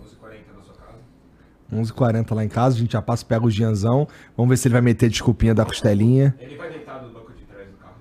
11h40 0.00 0.56
na 0.56 0.62
sua 0.62 0.74
casa. 0.74 0.98
11h40 1.72 2.34
lá 2.34 2.44
em 2.44 2.48
casa, 2.48 2.76
a 2.76 2.78
gente 2.78 2.92
já 2.92 3.02
passa, 3.02 3.24
pega 3.24 3.44
o 3.44 3.50
Gianzão, 3.50 4.06
vamos 4.36 4.50
ver 4.50 4.56
se 4.56 4.68
ele 4.68 4.74
vai 4.74 4.82
meter 4.82 5.10
desculpinha 5.10 5.52
da 5.54 5.64
costelinha. 5.64 6.34
Ele 6.38 6.56
vai 6.56 6.70
deitado 6.70 7.08
no 7.08 7.14
banco 7.14 7.32
de 7.32 7.42
trás 7.44 7.68
do 7.68 7.76
carro. 7.76 7.96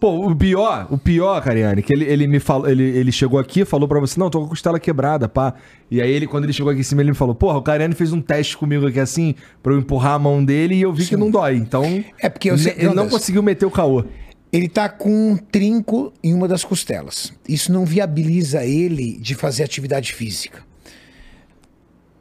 Pô, 0.00 0.28
o 0.30 0.36
pior, 0.36 0.86
o 0.90 0.96
pior, 0.96 1.42
Cariane, 1.42 1.82
que 1.82 1.92
ele, 1.92 2.04
ele 2.04 2.28
me 2.28 2.38
falou, 2.38 2.68
ele, 2.70 2.84
ele 2.84 3.10
chegou 3.10 3.36
aqui, 3.38 3.64
falou 3.64 3.88
pra 3.88 3.98
você, 3.98 4.18
não, 4.20 4.30
tô 4.30 4.38
com 4.40 4.46
a 4.46 4.48
costela 4.50 4.78
quebrada, 4.78 5.28
pá. 5.28 5.54
E 5.90 6.00
aí 6.00 6.08
ele, 6.10 6.24
quando 6.26 6.44
ele 6.44 6.52
chegou 6.52 6.70
aqui 6.70 6.80
em 6.80 6.84
cima, 6.84 7.02
ele 7.02 7.10
me 7.10 7.16
falou, 7.16 7.34
porra, 7.34 7.58
o 7.58 7.62
Cariane 7.62 7.94
fez 7.96 8.12
um 8.12 8.20
teste 8.20 8.56
comigo 8.56 8.86
aqui 8.86 9.00
assim, 9.00 9.34
pra 9.60 9.72
eu 9.72 9.78
empurrar 9.78 10.12
a 10.12 10.18
mão 10.18 10.44
dele 10.44 10.76
e 10.76 10.82
eu 10.82 10.92
vi 10.92 11.04
que 11.04 11.16
não 11.16 11.30
dói. 11.32 11.56
Então, 11.56 12.04
É 12.20 12.28
porque 12.28 12.56
sei- 12.56 12.74
ele 12.78 12.94
não 12.94 13.08
conseguiu 13.08 13.42
meter 13.42 13.66
o 13.66 13.70
caô. 13.72 14.04
Ele 14.52 14.68
tá 14.68 14.88
com 14.88 15.32
um 15.32 15.36
trinco 15.36 16.12
em 16.22 16.32
uma 16.32 16.46
das 16.46 16.62
costelas. 16.64 17.32
Isso 17.48 17.72
não 17.72 17.84
viabiliza 17.84 18.64
ele 18.64 19.18
de 19.18 19.34
fazer 19.34 19.64
atividade 19.64 20.12
física. 20.12 20.62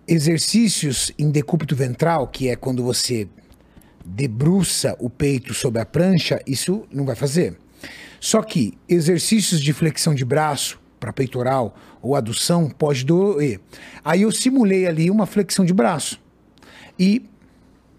Exercícios 0.07 1.11
em 1.19 1.29
decúbito 1.29 1.75
ventral, 1.75 2.27
que 2.27 2.49
é 2.49 2.55
quando 2.55 2.83
você 2.83 3.27
debruça 4.05 4.95
o 4.99 5.09
peito 5.09 5.53
sobre 5.53 5.81
a 5.81 5.85
prancha, 5.85 6.39
isso 6.47 6.83
não 6.91 7.05
vai 7.05 7.15
fazer. 7.15 7.57
Só 8.19 8.41
que 8.41 8.77
exercícios 8.87 9.61
de 9.61 9.73
flexão 9.73 10.13
de 10.15 10.25
braço, 10.25 10.79
para 10.99 11.13
peitoral 11.13 11.75
ou 12.01 12.15
adução, 12.15 12.69
pode 12.69 13.05
doer. 13.05 13.59
Aí 14.03 14.23
eu 14.23 14.31
simulei 14.31 14.87
ali 14.87 15.09
uma 15.11 15.25
flexão 15.25 15.63
de 15.63 15.73
braço 15.73 16.19
e 16.99 17.23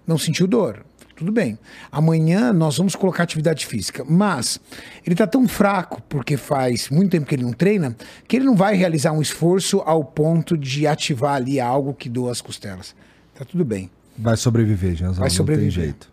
não 0.06 0.18
sentiu 0.18 0.46
dor. 0.46 0.84
Tudo 1.14 1.32
bem. 1.32 1.58
Amanhã 1.90 2.52
nós 2.52 2.76
vamos 2.76 2.94
colocar 2.94 3.24
atividade 3.24 3.66
física, 3.66 4.04
mas 4.08 4.60
ele 5.04 5.14
está 5.14 5.26
tão 5.26 5.48
fraco 5.48 6.00
porque 6.08 6.36
faz 6.36 6.88
muito 6.90 7.10
tempo 7.10 7.26
que 7.26 7.34
ele 7.34 7.42
não 7.42 7.52
treina 7.52 7.96
que 8.28 8.36
ele 8.36 8.44
não 8.44 8.54
vai 8.54 8.76
realizar 8.76 9.10
um 9.12 9.20
esforço 9.20 9.80
ao 9.84 10.04
ponto 10.04 10.56
de 10.56 10.86
ativar 10.86 11.34
ali 11.34 11.58
algo 11.58 11.92
que 11.92 12.08
doa 12.08 12.30
as 12.30 12.40
costelas. 12.40 12.94
Tá 13.34 13.44
tudo 13.44 13.64
bem. 13.64 13.90
Vai 14.16 14.36
sobreviver, 14.36 14.94
Janzão. 14.94 15.14
Vai 15.20 15.28
Não 15.28 15.36
sobreviver. 15.36 15.72
tem 15.72 15.82
jeito. 15.84 16.12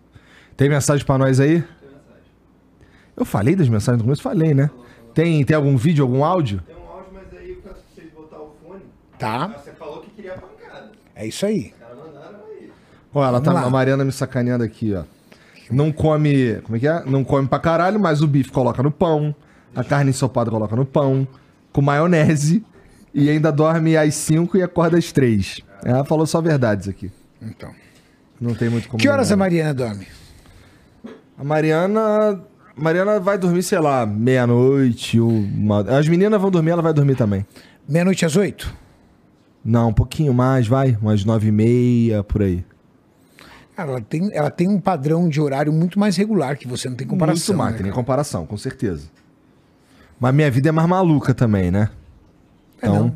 Tem 0.57 0.69
mensagem 0.69 1.05
pra 1.05 1.17
nós 1.19 1.39
aí? 1.39 1.63
Eu 3.17 3.25
falei 3.25 3.55
das 3.55 3.69
mensagens 3.69 3.99
no 3.99 4.03
começo? 4.03 4.21
Falei, 4.21 4.53
né? 4.53 4.69
Tem, 5.13 5.43
tem 5.43 5.55
algum 5.55 5.77
vídeo, 5.77 6.03
algum 6.03 6.23
áudio? 6.23 6.61
Tem 6.67 6.75
um 6.75 6.89
áudio, 6.89 7.09
mas 7.13 7.39
aí 7.39 7.51
eu 7.51 7.61
quero 7.61 7.75
que 7.75 7.95
vocês 7.95 8.13
botar 8.13 8.37
o 8.37 8.53
fone. 8.61 8.81
Tá? 9.17 9.47
Você 9.47 9.71
falou 9.71 10.01
que 10.01 10.09
queria 10.09 10.33
pancada. 10.33 10.91
É 11.15 11.25
isso 11.25 11.45
aí. 11.45 11.73
Os 11.73 11.79
caras 11.79 11.97
mandaram 11.97 12.39
aí. 12.49 12.71
Ó, 13.13 13.25
ela 13.25 13.39
tá, 13.39 13.53
lá. 13.53 13.63
a 13.63 13.69
Mariana 13.69 14.03
me 14.03 14.11
sacaneando 14.11 14.63
aqui, 14.63 14.93
ó. 14.93 15.03
Não 15.71 15.91
come. 15.91 16.61
Como 16.61 16.75
é 16.75 16.79
que 16.79 16.87
é? 16.87 17.03
Não 17.05 17.23
come 17.23 17.47
pra 17.47 17.59
caralho, 17.59 17.99
mas 17.99 18.21
o 18.21 18.27
bife 18.27 18.51
coloca 18.51 18.83
no 18.83 18.91
pão. 18.91 19.33
A 19.75 19.83
carne 19.83 20.09
ensopada 20.09 20.51
coloca 20.51 20.75
no 20.75 20.85
pão. 20.85 21.27
Com 21.71 21.81
maionese. 21.81 22.63
E 23.13 23.29
ainda 23.29 23.51
dorme 23.51 23.95
às 23.95 24.13
5 24.15 24.57
e 24.57 24.61
acorda 24.61 24.97
às 24.97 25.11
3. 25.11 25.61
Ela 25.83 26.03
falou 26.03 26.25
só 26.25 26.41
verdades 26.41 26.89
aqui. 26.89 27.11
Então. 27.41 27.71
Não 28.39 28.53
tem 28.53 28.69
muito 28.69 28.89
como. 28.89 29.01
Que 29.01 29.07
horas 29.07 29.31
a. 29.31 29.37
Mariana 29.37 29.73
dorme? 29.73 30.07
A 31.37 31.43
Mariana. 31.43 32.41
Mariana 32.75 33.19
vai 33.19 33.37
dormir, 33.37 33.63
sei 33.63 33.79
lá, 33.79 34.05
meia-noite. 34.05 35.19
uma- 35.19 35.81
As 35.81 36.07
meninas 36.07 36.39
vão 36.41 36.51
dormir, 36.51 36.71
ela 36.71 36.81
vai 36.81 36.93
dormir 36.93 37.15
também. 37.15 37.45
Meia-noite 37.87 38.25
às 38.25 38.35
oito? 38.35 38.73
Não, 39.63 39.89
um 39.89 39.93
pouquinho 39.93 40.33
mais, 40.33 40.67
vai. 40.67 40.97
Umas 41.01 41.23
nove 41.23 41.47
e 41.47 41.51
meia, 41.51 42.23
por 42.23 42.41
aí. 42.41 42.63
Ela 43.77 43.99
tem, 43.99 44.29
ela 44.33 44.49
tem 44.49 44.67
um 44.69 44.79
padrão 44.79 45.27
de 45.27 45.41
horário 45.41 45.71
muito 45.73 45.99
mais 45.99 46.15
regular 46.15 46.57
que 46.57 46.67
você 46.67 46.87
não 46.89 46.95
tem 46.95 47.05
comparação. 47.07 47.55
Muito 47.55 47.57
mais, 47.57 47.75
né, 47.77 47.83
tem 47.83 47.91
comparação, 47.91 48.45
com 48.45 48.57
certeza. 48.57 49.07
Mas 50.19 50.33
minha 50.33 50.49
vida 50.49 50.69
é 50.69 50.71
mais 50.71 50.87
maluca 50.87 51.33
também, 51.33 51.71
né? 51.71 51.89
É, 52.81 52.87
não. 52.87 53.13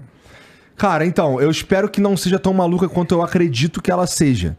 Cara, 0.75 1.05
então, 1.05 1.39
eu 1.39 1.49
espero 1.49 1.89
que 1.89 2.01
não 2.01 2.15
seja 2.17 2.37
tão 2.39 2.53
maluca 2.53 2.89
quanto 2.89 3.13
eu 3.13 3.21
acredito 3.21 3.81
que 3.81 3.89
ela 3.91 4.05
seja. 4.07 4.57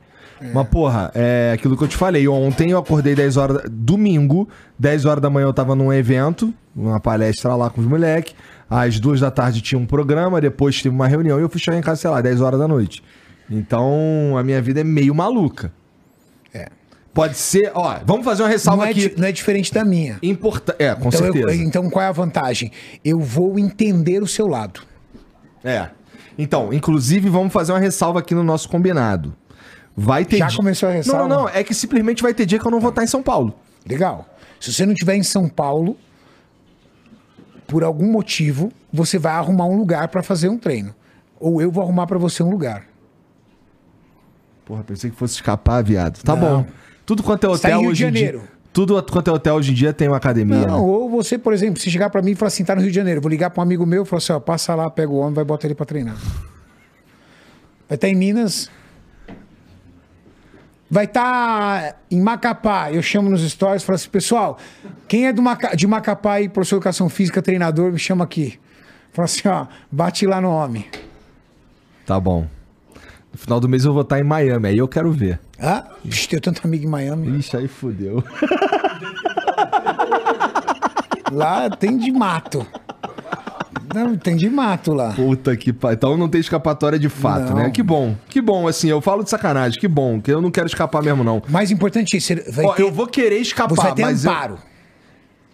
Mas, 0.55 0.69
porra, 0.69 1.11
é 1.15 1.53
aquilo 1.55 1.77
que 1.77 1.85
eu 1.85 1.89
te 1.89 1.97
falei. 1.97 2.27
Ontem 2.29 2.71
eu 2.71 2.79
acordei 2.79 3.15
10 3.15 3.37
horas. 3.37 3.62
Domingo, 3.71 4.49
10 4.79 5.05
horas 5.05 5.23
da 5.23 5.29
manhã 5.29 5.47
eu 5.47 5.53
tava 5.53 5.75
num 5.75 5.93
evento, 5.93 6.53
uma 6.75 6.99
palestra 7.01 7.55
lá 7.55 7.69
com 7.71 7.81
os 7.81 7.87
moleques. 7.87 8.35
Às 8.69 8.99
duas 9.01 9.21
da 9.21 9.31
tarde 9.31 9.61
tinha 9.61 9.79
um 9.79 9.85
programa, 9.87 10.41
depois 10.41 10.77
tive 10.77 10.89
uma 10.95 11.07
reunião 11.09 11.39
e 11.39 11.43
eu 11.43 11.49
fui 11.49 11.61
chegar 11.61 11.77
em 11.77 11.83
casa, 11.83 12.01
sei 12.01 12.11
lá, 12.11 12.21
10 12.21 12.41
horas 12.41 12.59
da 12.61 12.69
noite. 12.69 13.03
Então, 13.51 14.37
a 14.39 14.43
minha 14.45 14.62
vida 14.62 14.81
é 14.81 14.85
meio 14.85 15.15
maluca. 15.15 15.73
É. 16.55 16.69
Pode 17.12 17.37
ser, 17.37 17.73
ó, 17.75 17.99
vamos 18.07 18.25
fazer 18.25 18.43
uma 18.43 18.49
Não 18.49 18.53
ressalva 18.53 18.87
é, 18.87 18.91
aqui. 18.91 19.12
não 19.19 19.27
é 19.27 19.33
diferente 19.33 19.75
da 19.75 19.85
minha. 19.85 20.19
Importa... 20.23 20.77
É, 20.79 20.95
com 20.95 21.09
Então, 21.09 21.27
eu- 21.27 21.33
certeza. 21.33 21.55
então, 21.62 21.91
qual 21.91 22.05
é 22.05 22.09
a 22.09 22.12
vantagem? 22.12 22.71
Eu 23.05 23.19
vou 23.19 23.59
entender 23.59 24.23
o 24.23 24.27
seu 24.29 24.47
lado. 24.47 24.81
É. 25.65 25.89
Então, 26.39 26.73
inclusive, 26.73 27.29
vamos 27.29 27.53
fazer 27.53 27.73
uma 27.73 27.81
ressalva 27.81 28.21
aqui 28.21 28.35
no 28.35 28.45
nosso 28.45 28.69
combinado. 28.69 29.35
Vai 30.03 30.25
ter 30.25 30.39
Já 30.39 30.51
começou 30.57 30.89
a 30.89 30.93
ressalva? 30.93 31.23
Não, 31.23 31.29
não, 31.29 31.43
não. 31.43 31.49
É 31.51 31.63
que 31.63 31.75
simplesmente 31.75 32.23
vai 32.23 32.33
ter 32.33 32.47
dia 32.47 32.59
que 32.59 32.67
eu 32.67 32.71
não 32.71 32.81
vou 32.81 32.89
estar 32.89 33.05
em 33.05 33.07
São 33.07 33.23
Paulo. 33.23 33.55
Legal. 33.87 34.27
Se 34.59 34.73
você 34.73 34.87
não 34.87 34.95
estiver 34.95 35.15
em 35.15 35.23
São 35.23 35.47
Paulo, 35.47 35.95
por 37.67 37.85
algum 37.85 38.11
motivo, 38.11 38.73
você 38.91 39.19
vai 39.19 39.33
arrumar 39.33 39.67
um 39.67 39.77
lugar 39.77 40.09
para 40.09 40.23
fazer 40.23 40.49
um 40.49 40.57
treino. 40.57 40.95
Ou 41.39 41.61
eu 41.61 41.71
vou 41.71 41.83
arrumar 41.83 42.07
para 42.07 42.17
você 42.17 42.43
um 42.43 42.51
lugar. 42.51 42.85
Porra, 44.65 44.83
pensei 44.85 45.11
que 45.11 45.17
fosse 45.17 45.35
escapar, 45.35 45.85
viado. 45.85 46.23
Tá 46.23 46.35
Não. 46.35 46.63
bom. 46.63 46.67
Tudo 47.05 47.23
quanto 47.23 47.45
é 47.45 47.49
tá 47.49 47.55
hotel 47.55 47.81
Rio 47.81 47.93
de 47.93 47.93
hoje 47.93 48.07
em 48.07 48.13
dia. 48.13 48.27
Janeiro. 48.27 48.49
Tudo 48.73 49.03
quanto 49.03 49.29
é 49.29 49.33
hotel 49.35 49.57
hoje 49.57 49.73
em 49.73 49.75
dia 49.75 49.93
tem 49.93 50.09
uma 50.09 50.17
academia. 50.17 50.67
Não, 50.67 50.67
né? 50.67 50.75
ou 50.77 51.11
você, 51.11 51.37
por 51.37 51.53
exemplo, 51.53 51.79
se 51.79 51.91
chegar 51.91 52.09
para 52.09 52.23
mim 52.23 52.31
e 52.31 52.35
falar 52.35 52.49
assim, 52.49 52.65
tá 52.65 52.75
no 52.75 52.81
Rio 52.81 52.91
de 52.91 52.97
Janeiro, 52.97 53.21
vou 53.21 53.29
ligar 53.29 53.51
para 53.51 53.61
um 53.61 53.65
amigo 53.65 53.85
meu 53.85 54.05
e 54.05 54.07
falar 54.07 54.19
assim, 54.19 54.33
ó, 54.33 54.41
passa 54.41 54.75
lá, 54.75 54.89
pega 54.89 55.13
o 55.13 55.17
homem, 55.17 55.35
vai 55.35 55.45
botar 55.45 55.67
ele 55.67 55.75
para 55.75 55.85
treinar. 55.85 56.17
Vai 57.89 57.97
estar 57.97 58.09
em 58.09 58.15
Minas. 58.15 58.71
Vai 60.91 61.05
estar 61.05 62.01
em 62.11 62.21
Macapá. 62.21 62.91
Eu 62.93 63.01
chamo 63.03 63.31
nos 63.31 63.49
stories 63.49 63.83
e 63.83 63.87
falo 63.87 63.95
assim, 63.95 64.09
pessoal, 64.11 64.59
quem 65.07 65.27
é 65.29 65.33
do 65.33 65.41
Maca- 65.41 65.77
de 65.77 65.87
Macapá 65.87 66.41
e 66.41 66.49
professor 66.49 66.77
de 66.77 66.81
educação 66.81 67.09
física, 67.09 67.41
treinador, 67.41 67.93
me 67.93 67.99
chama 67.99 68.25
aqui. 68.25 68.59
Fala 69.12 69.25
assim, 69.27 69.47
ó, 69.49 69.67
bate 69.91 70.27
lá 70.27 70.41
no 70.41 70.51
homem. 70.51 70.85
Tá 72.07 72.19
bom. 72.19 72.47
No 73.33 73.39
final 73.39 73.61
do 73.61 73.69
mês 73.69 73.85
eu 73.85 73.93
vou 73.93 74.03
estar 74.03 74.19
em 74.19 74.25
Miami, 74.25 74.69
aí 74.69 74.79
eu 74.79 74.89
quero 74.89 75.12
ver. 75.12 75.39
Ah, 75.61 75.85
Ixi, 76.05 76.29
tenho 76.29 76.43
tanto 76.43 76.62
amigo 76.67 76.85
em 76.85 76.89
Miami. 76.89 77.39
Ixi, 77.39 77.57
aí 77.57 77.69
fudeu. 77.69 78.25
Lá 81.31 81.71
tem 81.71 81.97
de 81.97 82.11
mato. 82.11 82.67
Não, 83.95 84.17
tem 84.17 84.37
de 84.37 84.49
mato 84.49 84.93
lá. 84.93 85.12
Puta 85.12 85.57
que 85.57 85.73
pariu. 85.73 85.97
Então 85.97 86.17
não 86.17 86.29
tem 86.29 86.41
escapatória 86.41 86.99
de 86.99 87.09
fato, 87.09 87.51
Não. 87.51 87.57
né? 87.57 87.71
Que 87.71 87.83
bom. 87.83 88.15
Que 88.29 88.41
bom, 88.41 88.69
assim, 88.69 88.89
eu 88.89 89.01
falo 89.01 89.23
de 89.25 89.31
sacanagem. 89.31 89.79
Que 89.81 89.89
bom, 89.89 90.21
que 90.21 90.31
eu 90.33 90.41
não 90.41 90.51
quero 90.51 90.67
escapar 90.67 91.03
mesmo, 91.03 91.25
não. 91.25 91.43
Mais 91.49 91.71
importante, 91.71 92.21
você 92.21 92.37
vai 92.53 92.65
Ó, 92.67 92.75
ter, 92.75 92.83
eu 92.83 92.93
vou 92.93 93.07
querer 93.07 93.39
escapar, 93.39 93.75
você 93.75 93.83
vai 93.83 93.95
ter 93.95 94.03
mas 94.03 94.25
eu- 94.25 94.31
amparo. 94.31 94.59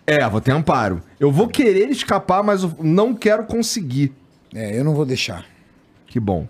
É, 0.07 0.29
vou 0.29 0.41
ter 0.41 0.53
amparo. 0.53 1.01
Eu 1.19 1.33
vou 1.33 1.49
querer 1.49 1.91
escapar, 1.91 2.43
mas 2.43 2.63
eu 2.63 2.73
não 2.81 3.15
quero 3.15 3.45
conseguir. 3.45 4.13
É, 4.55 4.79
eu 4.79 4.85
não 4.85 4.95
vou 4.95 5.05
deixar. 5.05 5.45
Que 6.07 6.21
bom. 6.21 6.47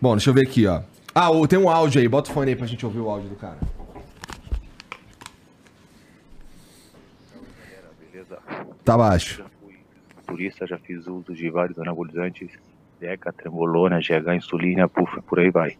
Bom, 0.00 0.14
deixa 0.14 0.30
eu 0.30 0.34
ver 0.34 0.46
aqui, 0.46 0.66
ó. 0.66 0.80
Ah, 1.14 1.28
tem 1.48 1.58
um 1.58 1.68
áudio 1.68 2.00
aí. 2.00 2.06
Bota 2.06 2.30
o 2.30 2.32
fone 2.34 2.50
aí 2.50 2.56
pra 2.56 2.66
gente 2.66 2.84
ouvir 2.84 3.00
o 3.00 3.08
áudio 3.08 3.28
do 3.30 3.36
cara. 3.36 3.56
Tá 8.84 8.98
baixo. 8.98 9.42
Turista, 10.26 10.66
já 10.66 10.78
fiz 10.78 11.06
uso 11.06 11.34
de 11.34 11.50
vários 11.50 11.78
anabolizantes, 11.78 12.50
Deca, 13.00 13.32
Trembolona, 13.32 14.00
GH, 14.00 14.34
insulina, 14.36 14.88
puf, 14.88 15.20
por 15.22 15.38
aí 15.38 15.50
vai. 15.50 15.76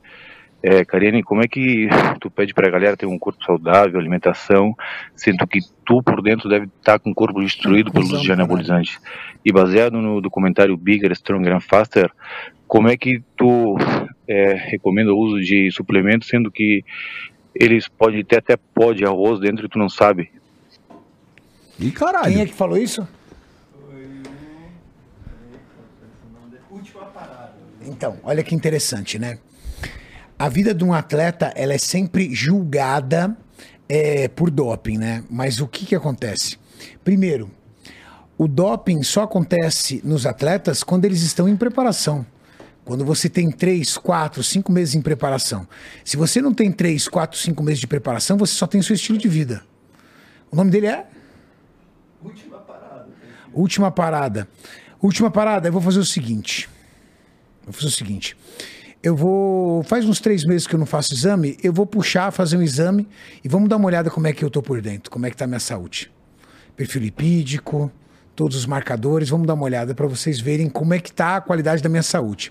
É, 0.63 0.83
Karine, 0.83 1.23
como 1.23 1.43
é 1.43 1.47
que 1.47 1.89
tu 2.21 2.31
pede 2.31 2.55
pra 2.55 2.71
galera 2.71 2.97
ter 2.97 3.05
um 3.05 3.19
corpo 3.19 3.45
saudável, 3.45 4.01
alimentação, 4.01 4.75
sendo 5.15 5.47
que 5.47 5.59
tu 5.85 6.03
por 6.03 6.23
dentro 6.23 6.49
deve 6.49 6.65
estar 6.65 6.99
com 6.99 7.11
o 7.11 7.15
corpo 7.15 7.43
destruído 7.43 7.93
pelo 7.93 8.07
uso 8.07 8.23
de 8.23 8.33
anabolizantes? 8.33 8.99
E 9.45 9.53
baseado 9.53 10.01
no 10.01 10.23
documentário 10.23 10.75
Bigger, 10.75 11.15
Stronger 11.15 11.53
and 11.53 11.61
Faster, 11.61 12.11
como 12.67 12.89
é 12.89 12.97
que 12.97 13.23
tu 13.37 13.77
é, 14.27 14.55
recomenda 14.55 15.13
o 15.13 15.19
uso 15.19 15.39
de 15.41 15.71
suplementos, 15.71 16.29
sendo 16.29 16.51
que 16.51 16.83
eles 17.55 17.87
podem 17.87 18.25
ter 18.25 18.39
até 18.39 18.57
pó 18.57 18.95
de 18.95 19.05
arroz 19.05 19.41
dentro 19.41 19.67
e 19.67 19.69
tu 19.69 19.79
não 19.79 19.91
sabe? 19.91 20.31
Ih, 21.79 21.91
caralho. 21.91 22.33
Quem 22.33 22.43
é 22.43 22.47
que 22.47 22.55
falou 22.55 22.79
isso? 22.79 23.07
Então, 27.87 28.19
olha 28.23 28.43
que 28.43 28.55
interessante, 28.55 29.19
né? 29.19 29.39
A 30.39 30.49
vida 30.49 30.75
de 30.75 30.83
um 30.83 30.93
atleta, 30.93 31.53
ela 31.55 31.75
é 31.75 31.79
sempre 31.79 32.35
julgada 32.35 33.37
é, 33.89 34.29
por 34.29 34.51
doping, 34.51 34.99
né? 34.99 35.23
Mas 35.31 35.61
o 35.61 35.69
que 35.69 35.87
que 35.87 35.95
acontece? 35.95 36.59
Primeiro, 37.05 37.51
o 38.37 38.49
doping 38.49 39.03
só 39.03 39.23
acontece 39.23 40.01
nos 40.05 40.27
atletas 40.27 40.83
quando 40.83 41.05
eles 41.05 41.23
estão 41.23 41.49
em 41.49 41.57
preparação. 41.57 42.27
Quando 42.85 43.05
você 43.05 43.29
tem 43.29 43.51
três, 43.51 43.97
quatro, 43.97 44.43
cinco 44.43 44.71
meses 44.71 44.95
em 44.95 45.01
preparação. 45.01 45.67
Se 46.05 46.17
você 46.17 46.43
não 46.43 46.53
tem 46.53 46.71
três, 46.71 47.09
quatro, 47.09 47.39
cinco 47.39 47.63
meses 47.63 47.81
de 47.81 47.87
preparação, 47.87 48.37
você 48.37 48.53
só 48.53 48.67
tem 48.67 48.81
o 48.81 48.85
seu 48.85 48.95
estilo 48.95 49.17
de 49.17 49.29
vida. 49.29 49.63
O 50.51 50.57
nome 50.57 50.71
dele 50.71 50.89
é? 50.89 51.07
Última 52.23 52.59
parada. 52.59 53.09
Última 53.53 53.91
parada. 53.91 54.49
Última 55.01 55.31
parada, 55.31 55.69
eu 55.69 55.73
vou 55.73 55.81
fazer 55.81 56.01
o 56.01 56.05
seguinte. 56.05 56.69
Eu 57.67 57.73
fazer 57.73 57.89
o 57.89 57.91
seguinte. 57.91 58.37
Eu 59.03 59.15
vou. 59.15 59.83
Faz 59.83 60.05
uns 60.07 60.21
três 60.21 60.45
meses 60.45 60.67
que 60.67 60.75
eu 60.75 60.79
não 60.79 60.87
faço 60.87 61.13
exame, 61.13 61.59
eu 61.63 61.73
vou 61.73 61.85
puxar, 61.87 62.31
fazer 62.31 62.57
um 62.57 62.63
exame 62.63 63.07
e 63.45 63.49
vamos 63.49 63.69
dar 63.69 63.77
uma 63.77 63.87
olhada 63.87 64.11
como 64.11 64.27
é 64.27 64.33
que 64.33 64.43
eu 64.45 64.51
tô 64.51 64.63
por 64.63 64.81
dentro, 64.81 65.11
como 65.11 65.27
é 65.27 65.31
que 65.31 65.37
tá 65.37 65.45
a 65.45 65.49
minha 65.49 65.61
saúde. 65.61 66.11
Perfil 66.75 67.03
lipídico, 67.03 67.93
todos 68.35 68.57
os 68.57 68.67
marcadores, 68.67 69.29
vamos 69.29 69.47
dar 69.47 69.55
uma 69.55 69.65
olhada 69.65 69.95
para 69.95 70.07
vocês 70.07 70.41
verem 70.41 70.69
como 70.71 70.95
é 70.95 70.99
que 70.99 71.13
tá 71.13 71.37
a 71.37 71.41
qualidade 71.41 71.83
da 71.83 71.89
minha 71.89 72.03
saúde. 72.03 72.51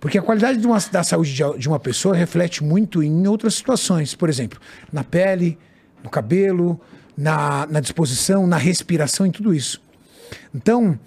Porque 0.00 0.18
a 0.18 0.22
qualidade 0.22 0.58
de 0.58 0.66
uma- 0.66 0.78
da 0.90 1.02
saúde 1.04 1.32
de, 1.34 1.58
de 1.58 1.68
uma 1.68 1.78
pessoa 1.78 2.16
reflete 2.16 2.64
muito 2.64 3.02
em 3.02 3.26
outras 3.28 3.54
situações. 3.54 4.14
Por 4.14 4.28
exemplo, 4.28 4.58
na 4.92 5.04
pele, 5.04 5.58
no 6.02 6.08
cabelo, 6.10 6.80
na, 7.16 7.66
na 7.66 7.80
disposição, 7.80 8.46
na 8.46 8.56
respiração, 8.56 9.26
em 9.26 9.30
tudo 9.30 9.54
isso. 9.54 9.80
Então, 10.54 10.98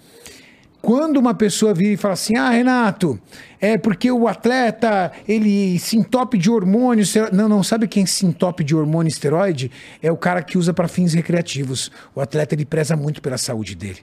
quando 0.80 1.16
uma 1.16 1.34
pessoa 1.34 1.74
vira 1.74 1.92
e 1.92 1.96
fala 1.96 2.14
assim, 2.14 2.36
ah, 2.36 2.50
Renato, 2.50 3.18
é 3.60 3.76
porque 3.76 4.10
o 4.10 4.28
atleta, 4.28 5.10
ele 5.26 5.78
se 5.78 5.96
entope 5.96 6.38
de 6.38 6.50
hormônio, 6.50 7.02
estero-" 7.02 7.34
não, 7.34 7.48
não, 7.48 7.62
sabe 7.62 7.88
quem 7.88 8.06
se 8.06 8.24
entope 8.24 8.62
de 8.62 8.74
hormônio 8.74 9.08
esteroide? 9.08 9.70
É 10.02 10.12
o 10.12 10.16
cara 10.16 10.42
que 10.42 10.56
usa 10.56 10.72
para 10.72 10.86
fins 10.88 11.14
recreativos. 11.14 11.90
O 12.14 12.20
atleta, 12.20 12.54
ele 12.54 12.64
preza 12.64 12.96
muito 12.96 13.20
pela 13.20 13.38
saúde 13.38 13.74
dele. 13.74 14.00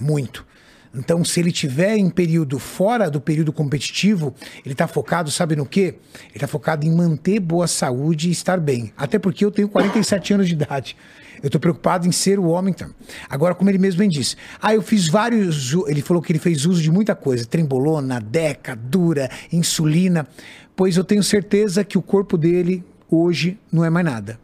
Muito. 0.00 0.46
Então, 0.92 1.24
se 1.24 1.38
ele 1.38 1.52
tiver 1.52 1.96
em 1.96 2.10
período 2.10 2.58
fora 2.58 3.08
do 3.08 3.20
período 3.20 3.52
competitivo, 3.52 4.34
ele 4.64 4.72
está 4.72 4.88
focado, 4.88 5.30
sabe 5.30 5.54
no 5.54 5.64
quê? 5.64 5.94
Ele 6.24 6.34
está 6.34 6.48
focado 6.48 6.84
em 6.84 6.90
manter 6.90 7.38
boa 7.38 7.68
saúde 7.68 8.28
e 8.28 8.32
estar 8.32 8.58
bem. 8.58 8.92
Até 8.96 9.18
porque 9.18 9.44
eu 9.44 9.52
tenho 9.52 9.68
47 9.68 10.34
anos 10.34 10.48
de 10.48 10.54
idade. 10.54 10.96
Eu 11.42 11.46
estou 11.46 11.60
preocupado 11.60 12.06
em 12.06 12.12
ser 12.12 12.38
o 12.38 12.46
homem. 12.46 12.72
Então. 12.76 12.90
Agora, 13.28 13.54
como 13.54 13.70
ele 13.70 13.78
mesmo 13.78 14.00
bem 14.00 14.08
disse, 14.08 14.36
ah, 14.60 14.74
eu 14.74 14.82
fiz 14.82 15.08
vários. 15.08 15.72
Ele 15.86 16.02
falou 16.02 16.22
que 16.22 16.32
ele 16.32 16.38
fez 16.38 16.66
uso 16.66 16.82
de 16.82 16.90
muita 16.90 17.14
coisa: 17.14 17.46
trembolona, 17.46 18.20
deca, 18.20 18.76
dura, 18.76 19.30
insulina. 19.52 20.26
Pois 20.74 20.96
eu 20.96 21.04
tenho 21.04 21.22
certeza 21.22 21.84
que 21.84 21.96
o 21.96 22.02
corpo 22.02 22.36
dele 22.36 22.84
hoje 23.08 23.58
não 23.72 23.84
é 23.84 23.90
mais 23.90 24.04
nada. 24.04 24.38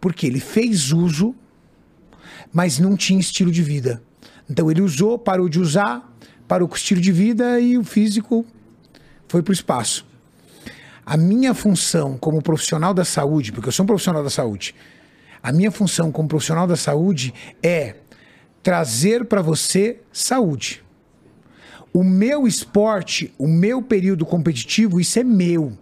Porque 0.00 0.26
ele 0.26 0.40
fez 0.40 0.92
uso, 0.92 1.34
mas 2.52 2.78
não 2.78 2.96
tinha 2.96 3.18
estilo 3.18 3.50
de 3.50 3.62
vida. 3.62 4.02
Então 4.48 4.70
ele 4.70 4.80
usou, 4.80 5.18
parou 5.18 5.48
de 5.48 5.60
usar, 5.60 6.12
parou 6.46 6.68
com 6.68 6.74
o 6.74 6.76
estilo 6.76 7.00
de 7.00 7.12
vida 7.12 7.58
e 7.60 7.76
o 7.76 7.84
físico 7.84 8.46
foi 9.28 9.42
para 9.42 9.50
o 9.50 9.54
espaço. 9.54 10.06
A 11.04 11.16
minha 11.16 11.54
função 11.54 12.16
como 12.18 12.42
profissional 12.42 12.92
da 12.92 13.04
saúde, 13.04 13.52
porque 13.52 13.68
eu 13.68 13.72
sou 13.72 13.84
um 13.84 13.86
profissional 13.86 14.22
da 14.22 14.30
saúde, 14.30 14.74
a 15.42 15.52
minha 15.52 15.70
função 15.70 16.10
como 16.10 16.28
profissional 16.28 16.66
da 16.66 16.76
saúde 16.76 17.32
é 17.62 17.96
trazer 18.62 19.24
para 19.26 19.40
você 19.40 20.00
saúde. 20.12 20.82
O 21.92 22.02
meu 22.02 22.46
esporte, 22.46 23.32
o 23.38 23.46
meu 23.46 23.80
período 23.80 24.26
competitivo, 24.26 25.00
isso 25.00 25.18
é 25.18 25.24
meu. 25.24 25.72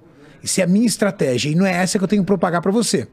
Isso 0.43 0.61
é 0.61 0.65
a 0.65 0.67
minha 0.67 0.87
estratégia. 0.87 1.49
E 1.49 1.55
não 1.55 1.65
é 1.65 1.73
essa 1.73 1.99
que 1.99 2.05
eu 2.05 2.09
tenho 2.09 2.23
que 2.23 2.27
propagar 2.27 2.61
para 2.61 2.71
você. 2.71 3.09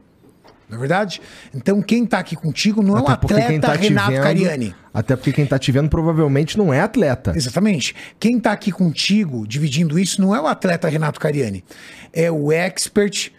Não 0.72 0.78
é 0.78 0.80
verdade? 0.80 1.20
Então, 1.54 1.82
quem 1.82 2.06
tá 2.06 2.18
aqui 2.18 2.34
contigo 2.34 2.82
não 2.82 2.96
é 2.96 3.02
o 3.02 3.04
Até 3.06 3.16
porque 3.16 3.34
quem 3.34 3.44
atleta 3.58 3.66
tá 3.66 3.74
Renato 3.74 4.10
vendo- 4.10 4.22
Cariani. 4.22 4.74
Até 4.94 5.16
porque 5.16 5.30
quem 5.30 5.44
tá 5.44 5.58
te 5.58 5.70
vendo 5.70 5.90
provavelmente 5.90 6.56
não 6.56 6.72
é 6.72 6.80
atleta. 6.80 7.34
Exatamente. 7.36 7.94
Quem 8.18 8.40
tá 8.40 8.52
aqui 8.52 8.72
contigo, 8.72 9.46
dividindo 9.46 9.98
isso, 9.98 10.18
não 10.22 10.34
é 10.34 10.40
o 10.40 10.46
atleta 10.46 10.88
Renato 10.88 11.20
Cariani. 11.20 11.62
É 12.10 12.30
o 12.30 12.50
expert, 12.50 13.30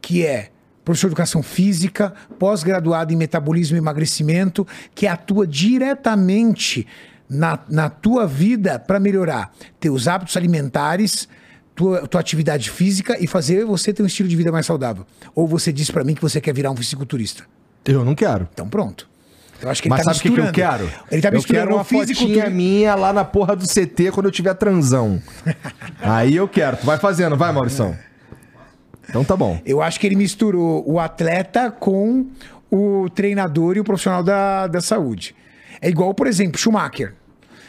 que 0.00 0.24
é 0.24 0.48
professor 0.82 1.08
de 1.08 1.12
educação 1.12 1.42
física, 1.42 2.14
pós-graduado 2.38 3.12
em 3.12 3.16
metabolismo 3.16 3.76
e 3.76 3.78
emagrecimento, 3.78 4.66
que 4.94 5.06
atua 5.06 5.46
diretamente 5.46 6.86
na, 7.28 7.58
na 7.68 7.90
tua 7.90 8.26
vida 8.26 8.78
para 8.78 8.98
melhorar 8.98 9.52
teus 9.78 10.08
hábitos 10.08 10.34
alimentares, 10.36 11.28
tua, 11.74 12.06
tua 12.06 12.20
atividade 12.20 12.70
física 12.70 13.16
e 13.18 13.26
fazer 13.26 13.64
você 13.64 13.92
ter 13.92 14.02
um 14.02 14.06
estilo 14.06 14.28
de 14.28 14.36
vida 14.36 14.52
mais 14.52 14.66
saudável. 14.66 15.06
Ou 15.34 15.46
você 15.46 15.72
diz 15.72 15.90
para 15.90 16.04
mim 16.04 16.14
que 16.14 16.22
você 16.22 16.40
quer 16.40 16.54
virar 16.54 16.70
um 16.70 16.76
fisiculturista. 16.76 17.44
Eu 17.84 18.04
não 18.04 18.14
quero. 18.14 18.48
Então 18.52 18.68
pronto. 18.68 19.08
Eu 19.60 19.70
acho 19.70 19.80
que 19.80 19.88
ele 19.88 19.94
Mas 19.94 20.04
tá 20.04 20.12
sabe 20.12 20.18
o 20.18 20.22
que, 20.22 20.40
que 20.40 20.46
eu 20.46 20.52
quero? 20.52 20.90
Ele 21.10 21.22
tá 21.22 21.28
eu 21.28 21.32
misturando 21.32 21.66
quero 21.66 21.76
uma 21.76 21.84
fotinha 21.84 22.50
minha 22.50 22.94
lá 22.94 23.12
na 23.12 23.24
porra 23.24 23.56
do 23.56 23.66
CT 23.66 24.10
quando 24.12 24.26
eu 24.26 24.32
tiver 24.32 24.54
transão. 24.54 25.22
Aí 26.02 26.36
eu 26.36 26.46
quero. 26.46 26.76
Tu 26.76 26.86
vai 26.86 26.98
fazendo, 26.98 27.36
vai, 27.36 27.52
Maurição. 27.52 27.96
Então 29.08 29.24
tá 29.24 29.36
bom. 29.36 29.60
Eu 29.64 29.80
acho 29.82 30.00
que 30.00 30.06
ele 30.06 30.16
misturou 30.16 30.82
o 30.86 30.98
atleta 30.98 31.70
com 31.70 32.26
o 32.70 33.08
treinador 33.10 33.76
e 33.76 33.80
o 33.80 33.84
profissional 33.84 34.22
da, 34.22 34.66
da 34.66 34.80
saúde. 34.80 35.34
É 35.80 35.88
igual, 35.88 36.12
por 36.14 36.26
exemplo, 36.26 36.58
Schumacher. 36.58 37.14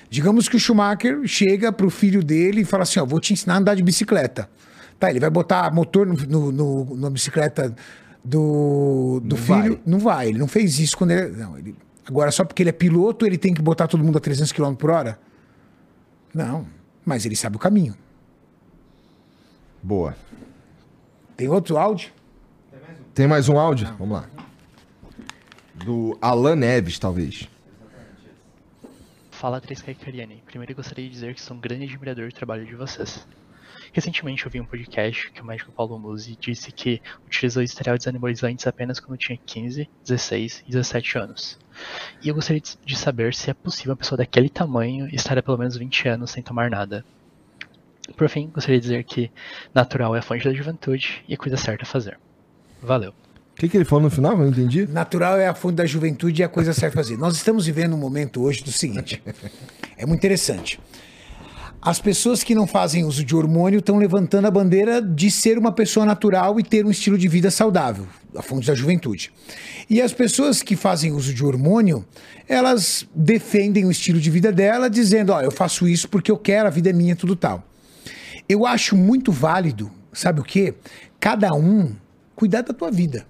Digamos 0.10 0.48
que 0.48 0.56
o 0.56 0.60
Schumacher 0.60 1.26
chega 1.26 1.72
pro 1.72 1.90
filho 1.90 2.24
dele 2.24 2.62
e 2.62 2.66
fala 2.66 2.84
assim: 2.84 3.00
Ó, 3.00 3.06
vou 3.06 3.20
te 3.20 3.34
ensinar 3.34 3.56
a 3.56 3.58
andar 3.58 3.76
de 3.76 3.84
bicicleta. 3.84 4.50
Tá, 5.00 5.10
ele 5.10 5.20
vai 5.20 5.30
botar 5.30 5.74
motor 5.74 6.06
no, 6.08 6.52
no- 6.52 6.96
na 6.96 7.10
bicicleta 7.10 7.76
do, 8.24 9.20
do 9.24 9.36
Não 9.36 9.42
filho. 9.42 9.58
vai. 9.74 9.80
Não 9.86 10.00
vai, 10.00 10.28
ele 10.30 10.40
não 10.40 10.48
fez 10.48 10.80
isso 10.80 10.98
quando 10.98 11.12
ele. 11.12 11.36
Não, 11.36 11.58
ele 11.58 11.76
agora, 12.08 12.32
só 12.32 12.46
porque 12.46 12.62
ele 12.64 12.70
é 12.70 12.74
piloto, 12.74 13.26
ele 13.26 13.38
tem 13.38 13.54
que 13.54 13.62
botar 13.62 13.88
todo 13.88 14.04
mundo 14.04 14.18
a 14.18 14.22
300 14.22 14.52
km 14.52 14.74
por 14.76 14.92
hora? 14.92 15.20
Não, 16.34 16.66
mas 17.06 17.26
ele 17.26 17.36
sabe 17.36 17.56
o 17.56 17.60
caminho. 17.60 17.96
Boa. 19.84 20.16
Tem 21.36 21.48
outro 21.50 21.78
áudio? 21.78 22.10
Tem 23.14 23.28
mais 23.28 23.50
um 23.50 23.58
áudio? 23.60 23.88
Vamos 24.00 24.14
lá. 24.18 24.26
Do 25.84 26.18
Alan 26.22 26.56
Neves, 26.56 26.98
talvez. 26.98 27.50
Fala 29.40 29.60
3K 29.62 29.96
Cariani. 29.96 30.42
Primeiro 30.46 30.74
gostaria 30.76 31.06
de 31.06 31.12
dizer 31.12 31.34
que 31.36 31.42
sou 31.42 31.56
um 31.56 31.60
grande 31.60 31.84
admirador 31.86 32.28
do 32.30 32.34
trabalho 32.34 32.66
de 32.66 32.76
vocês. 32.76 33.28
Recentemente 33.92 34.46
eu 34.46 34.52
vi 34.52 34.60
um 34.60 34.66
podcast 34.66 35.32
que 35.32 35.42
o 35.42 35.46
médico 35.46 35.72
Paulo 35.72 35.98
Musi 36.00 36.38
disse 36.40 36.72
que 36.72 37.02
utilizou 37.26 37.62
esteroides 37.62 38.08
anabolizantes 38.08 38.66
apenas 38.68 39.00
quando 39.00 39.18
tinha 39.18 39.38
15, 39.38 39.90
16 40.04 40.64
e 40.66 40.72
17 40.72 41.18
anos. 41.18 41.60
E 42.24 42.30
eu 42.30 42.36
gostaria 42.36 42.62
de- 42.62 42.78
de 42.84 42.96
saber 42.96 43.34
se 43.34 43.50
é 43.50 43.54
possível 43.54 43.92
uma 43.92 43.98
pessoa 43.98 44.18
daquele 44.18 44.50
tamanho 44.50 45.08
estar 45.14 45.38
há 45.38 45.44
pelo 45.44 45.58
menos 45.58 45.78
20 45.78 46.08
anos 46.08 46.32
sem 46.32 46.42
tomar 46.44 46.70
nada. 46.70 47.06
Por 48.16 48.30
fim, 48.30 48.48
gostaria 48.48 48.80
de 48.80 48.84
dizer 48.84 49.04
que 49.04 49.32
natural 49.74 50.16
é 50.16 50.20
a 50.20 50.22
fonte 50.22 50.46
da 50.46 50.54
juventude 50.54 51.24
e 51.28 51.34
a 51.34 51.38
coisa 51.38 51.58
certa 51.58 51.84
a 51.84 51.88
fazer. 51.88 52.18
Valeu. 52.82 53.14
O 53.56 53.58
que, 53.58 53.70
que 53.70 53.78
ele 53.78 53.86
falou 53.86 54.04
no 54.04 54.10
final? 54.10 54.34
Eu 54.34 54.40
não 54.40 54.48
entendi. 54.50 54.86
Natural 54.86 55.40
é 55.40 55.48
a 55.48 55.56
fonte 55.56 55.76
da 55.76 55.86
juventude 55.86 56.42
e 56.42 56.44
a 56.44 56.50
coisa 56.50 56.72
a 56.72 56.92
fazer. 56.92 57.18
Nós 57.18 57.38
estamos 57.38 57.66
vivendo 57.66 57.94
um 57.94 57.98
momento 57.98 58.44
hoje 58.44 58.62
do 58.62 58.72
seguinte: 58.72 59.24
é 59.98 60.06
muito 60.06 60.20
interessante. 60.20 60.78
As 61.82 61.98
pessoas 62.00 62.44
que 62.44 62.54
não 62.54 62.68
fazem 62.68 63.06
uso 63.06 63.24
de 63.24 63.34
hormônio 63.34 63.80
estão 63.80 63.98
levantando 63.98 64.46
a 64.46 64.52
bandeira 64.52 65.02
de 65.02 65.32
ser 65.32 65.58
uma 65.58 65.72
pessoa 65.72 66.06
natural 66.06 66.60
e 66.60 66.64
ter 66.64 66.86
um 66.86 66.92
estilo 66.92 67.18
de 67.18 67.30
vida 67.30 67.50
saudável, 67.50 68.06
a 68.36 68.42
fonte 68.42 68.68
da 68.68 68.76
juventude. 68.76 69.32
E 69.90 70.02
as 70.02 70.12
pessoas 70.12 70.62
que 70.62 70.76
fazem 70.76 71.14
uso 71.14 71.34
de 71.34 71.46
hormônio, 71.46 72.04
elas 72.50 73.08
defendem 73.16 73.86
o 73.86 73.92
estilo 73.92 74.20
de 74.20 74.30
vida 74.30 74.52
dela, 74.52 74.90
dizendo: 74.90 75.32
Ó, 75.32 75.40
eu 75.40 75.52
faço 75.52 75.88
isso 75.88 76.10
porque 76.10 76.30
eu 76.30 76.38
quero, 76.38 76.68
a 76.68 76.72
vida 76.72 76.90
é 76.90 76.94
minha, 76.94 77.16
tudo 77.16 77.38
tal. 77.38 77.64
Eu 78.50 78.66
acho 78.66 78.98
muito 78.98 79.32
válido, 79.32 79.90
sabe 80.12 80.42
o 80.42 80.44
quê? 80.44 80.74
Cada 81.22 81.54
um 81.54 81.96
cuidar 82.36 82.64
da 82.64 82.74
tua 82.74 82.92
vida. 82.92 83.26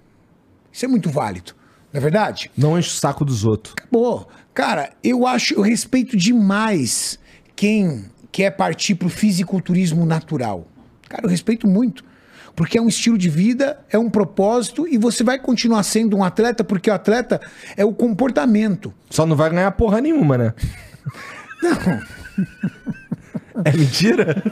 Isso 0.76 0.84
é 0.84 0.88
muito 0.88 1.08
válido, 1.08 1.54
não 1.90 1.98
é 1.98 2.00
verdade? 2.02 2.50
Não 2.54 2.78
enche 2.78 2.90
o 2.90 2.92
saco 2.92 3.24
dos 3.24 3.46
outros. 3.46 3.72
Acabou. 3.78 4.28
Cara, 4.52 4.90
eu 5.02 5.26
acho, 5.26 5.54
eu 5.54 5.62
respeito 5.62 6.18
demais 6.18 7.18
quem 7.56 8.04
quer 8.30 8.50
partir 8.50 8.94
pro 8.94 9.08
fisiculturismo 9.08 10.04
natural. 10.04 10.68
Cara, 11.08 11.24
eu 11.24 11.30
respeito 11.30 11.66
muito. 11.66 12.04
Porque 12.54 12.76
é 12.76 12.82
um 12.82 12.88
estilo 12.88 13.16
de 13.16 13.30
vida, 13.30 13.78
é 13.88 13.98
um 13.98 14.10
propósito 14.10 14.86
e 14.86 14.98
você 14.98 15.24
vai 15.24 15.38
continuar 15.38 15.82
sendo 15.82 16.14
um 16.14 16.22
atleta 16.22 16.62
porque 16.62 16.90
o 16.90 16.94
atleta 16.94 17.40
é 17.74 17.82
o 17.82 17.94
comportamento. 17.94 18.92
Só 19.08 19.24
não 19.24 19.34
vai 19.34 19.48
ganhar 19.48 19.70
porra 19.70 20.02
nenhuma, 20.02 20.36
né? 20.36 20.54
É 23.64 23.74
mentira? 23.74 24.42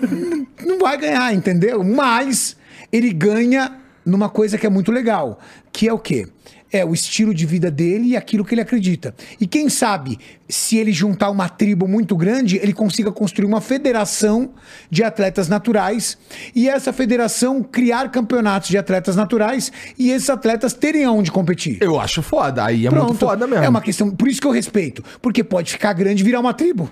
não 0.64 0.78
vai 0.78 0.96
ganhar, 0.96 1.34
entendeu? 1.34 1.84
Mas 1.84 2.56
ele 2.90 3.12
ganha 3.12 3.83
numa 4.04 4.28
coisa 4.28 4.58
que 4.58 4.66
é 4.66 4.70
muito 4.70 4.92
legal, 4.92 5.38
que 5.72 5.88
é 5.88 5.92
o 5.92 5.98
quê? 5.98 6.26
É 6.72 6.84
o 6.84 6.92
estilo 6.92 7.32
de 7.32 7.46
vida 7.46 7.70
dele 7.70 8.08
e 8.08 8.16
aquilo 8.16 8.44
que 8.44 8.52
ele 8.52 8.60
acredita. 8.60 9.14
E 9.40 9.46
quem 9.46 9.68
sabe, 9.68 10.18
se 10.48 10.76
ele 10.76 10.92
juntar 10.92 11.30
uma 11.30 11.48
tribo 11.48 11.86
muito 11.86 12.16
grande, 12.16 12.56
ele 12.56 12.72
consiga 12.72 13.12
construir 13.12 13.46
uma 13.46 13.60
federação 13.60 14.50
de 14.90 15.04
atletas 15.04 15.48
naturais 15.48 16.18
e 16.52 16.68
essa 16.68 16.92
federação 16.92 17.62
criar 17.62 18.10
campeonatos 18.10 18.70
de 18.70 18.76
atletas 18.76 19.14
naturais 19.14 19.70
e 19.96 20.10
esses 20.10 20.28
atletas 20.28 20.72
terem 20.72 21.04
aonde 21.04 21.30
competir. 21.30 21.78
Eu 21.80 22.00
acho 22.00 22.22
foda. 22.22 22.64
Aí 22.64 22.88
é 22.88 22.90
muito 22.90 23.14
foda 23.14 23.46
mesmo. 23.46 23.64
É 23.64 23.68
uma 23.68 23.80
questão, 23.80 24.10
por 24.10 24.26
isso 24.26 24.40
que 24.40 24.46
eu 24.46 24.50
respeito, 24.52 25.04
porque 25.22 25.44
pode 25.44 25.70
ficar 25.70 25.92
grande 25.92 26.22
e 26.22 26.24
virar 26.24 26.40
uma 26.40 26.52
tribo 26.52 26.90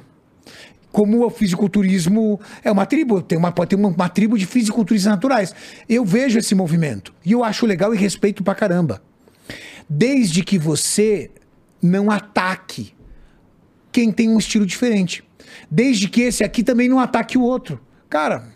como 0.93 1.25
o 1.25 1.31
fisiculturismo 1.31 2.39
é 2.63 2.71
uma 2.71 2.85
tribo, 2.85 3.23
tem 3.23 3.39
uma, 3.39 3.51
pode 3.51 3.71
ter 3.71 3.77
uma, 3.77 3.89
uma 3.89 4.09
tribo 4.09 4.39
de 4.39 4.47
fisiculturistas 4.47 5.11
naturais. 5.11 5.55
Eu 5.89 6.05
vejo 6.05 6.39
esse 6.39 6.55
movimento 6.55 7.15
e 7.25 7.33
eu 7.33 7.43
acho 7.43 7.67
legal 7.67 7.95
e 7.95 7.99
respeito 7.99 8.45
pra 8.45 8.55
caramba. 8.55 9.03
Desde 9.89 10.45
que 10.45 10.59
você 10.59 11.31
não 11.83 12.11
ataque 12.11 12.95
quem 13.91 14.13
tem 14.13 14.29
um 14.29 14.39
estilo 14.39 14.65
diferente. 14.65 15.25
Desde 15.71 16.09
que 16.09 16.23
esse 16.23 16.45
aqui 16.45 16.63
também 16.63 16.89
não 16.89 16.99
ataque 16.99 17.37
o 17.37 17.43
outro. 17.43 17.81
Cara, 18.09 18.49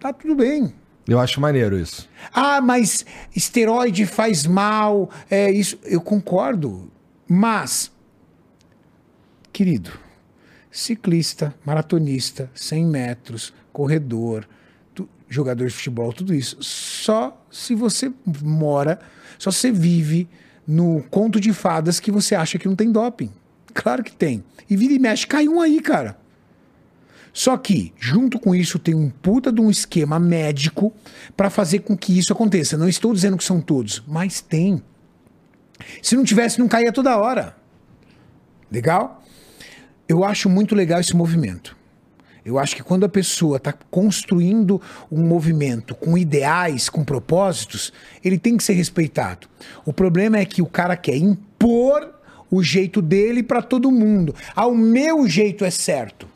tá 0.00 0.12
tudo 0.12 0.34
bem. 0.34 0.72
Eu 1.06 1.18
acho 1.18 1.40
maneiro 1.40 1.78
isso. 1.78 2.08
Ah, 2.32 2.60
mas 2.60 3.04
esteroide 3.34 4.06
faz 4.06 4.46
mal, 4.46 5.10
é 5.30 5.50
isso. 5.50 5.78
Eu 5.84 6.00
concordo. 6.00 6.90
Mas, 7.28 7.90
querido, 9.52 9.90
ciclista, 10.72 11.54
maratonista, 11.64 12.50
100 12.54 12.86
metros, 12.86 13.52
corredor, 13.72 14.48
tu- 14.94 15.08
jogador 15.28 15.66
de 15.68 15.72
futebol, 15.74 16.12
tudo 16.12 16.34
isso. 16.34 16.56
Só 16.60 17.40
se 17.50 17.74
você 17.74 18.10
mora, 18.42 18.98
só 19.38 19.50
se 19.50 19.58
você 19.58 19.70
vive 19.70 20.28
no 20.66 21.02
conto 21.10 21.38
de 21.38 21.52
fadas 21.52 22.00
que 22.00 22.10
você 22.10 22.34
acha 22.34 22.58
que 22.58 22.66
não 22.66 22.74
tem 22.74 22.90
doping. 22.90 23.30
Claro 23.74 24.02
que 24.02 24.12
tem. 24.12 24.42
E 24.68 24.76
vira 24.76 24.94
e 24.94 24.98
mexe, 24.98 25.26
cai 25.26 25.46
um 25.46 25.60
aí, 25.60 25.80
cara. 25.80 26.16
Só 27.34 27.56
que, 27.56 27.92
junto 27.98 28.38
com 28.38 28.54
isso, 28.54 28.78
tem 28.78 28.94
um 28.94 29.08
puta 29.08 29.50
de 29.50 29.60
um 29.60 29.70
esquema 29.70 30.18
médico 30.18 30.92
para 31.36 31.48
fazer 31.48 31.78
com 31.80 31.96
que 31.96 32.18
isso 32.18 32.32
aconteça. 32.32 32.76
Não 32.76 32.88
estou 32.88 33.12
dizendo 33.14 33.38
que 33.38 33.44
são 33.44 33.60
todos, 33.60 34.02
mas 34.06 34.40
tem. 34.42 34.82
Se 36.02 36.14
não 36.14 36.24
tivesse, 36.24 36.58
não 36.58 36.68
caía 36.68 36.92
toda 36.92 37.16
hora. 37.16 37.56
Legal? 38.70 39.21
Eu 40.12 40.24
acho 40.24 40.50
muito 40.50 40.74
legal 40.74 41.00
esse 41.00 41.16
movimento. 41.16 41.74
Eu 42.44 42.58
acho 42.58 42.76
que 42.76 42.82
quando 42.82 43.04
a 43.04 43.08
pessoa 43.08 43.56
está 43.56 43.72
construindo 43.72 44.78
um 45.10 45.26
movimento 45.26 45.94
com 45.94 46.18
ideais, 46.18 46.90
com 46.90 47.02
propósitos, 47.02 47.94
ele 48.22 48.38
tem 48.38 48.58
que 48.58 48.62
ser 48.62 48.74
respeitado. 48.74 49.48
O 49.86 49.92
problema 49.92 50.36
é 50.36 50.44
que 50.44 50.60
o 50.60 50.66
cara 50.66 50.98
quer 50.98 51.16
impor 51.16 52.12
o 52.50 52.62
jeito 52.62 53.00
dele 53.00 53.42
para 53.42 53.62
todo 53.62 53.90
mundo. 53.90 54.34
Ah, 54.54 54.66
o 54.66 54.74
meu 54.74 55.26
jeito 55.26 55.64
é 55.64 55.70
certo. 55.70 56.28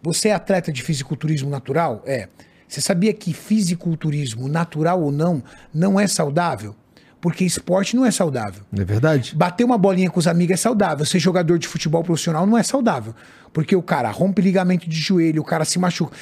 Você 0.00 0.28
é 0.28 0.34
atleta 0.34 0.70
de 0.70 0.80
fisiculturismo 0.80 1.50
natural? 1.50 2.04
É. 2.06 2.28
Você 2.68 2.80
sabia 2.80 3.12
que 3.12 3.34
fisiculturismo, 3.34 4.46
natural 4.46 5.02
ou 5.02 5.10
não, 5.10 5.42
não 5.74 5.98
é 5.98 6.06
saudável? 6.06 6.76
Porque 7.22 7.44
esporte 7.44 7.94
não 7.94 8.04
é 8.04 8.10
saudável. 8.10 8.64
É 8.76 8.84
verdade? 8.84 9.32
Bater 9.36 9.62
uma 9.62 9.78
bolinha 9.78 10.10
com 10.10 10.18
os 10.18 10.26
amigos 10.26 10.54
é 10.54 10.56
saudável. 10.56 11.06
Ser 11.06 11.20
jogador 11.20 11.56
de 11.56 11.68
futebol 11.68 12.02
profissional 12.02 12.44
não 12.44 12.58
é 12.58 12.64
saudável. 12.64 13.14
Porque 13.52 13.76
o 13.76 13.82
cara 13.82 14.10
rompe 14.10 14.42
ligamento 14.42 14.90
de 14.90 14.96
joelho, 14.96 15.40
o 15.40 15.44
cara 15.44 15.64
se 15.64 15.78
machuca. 15.78 16.16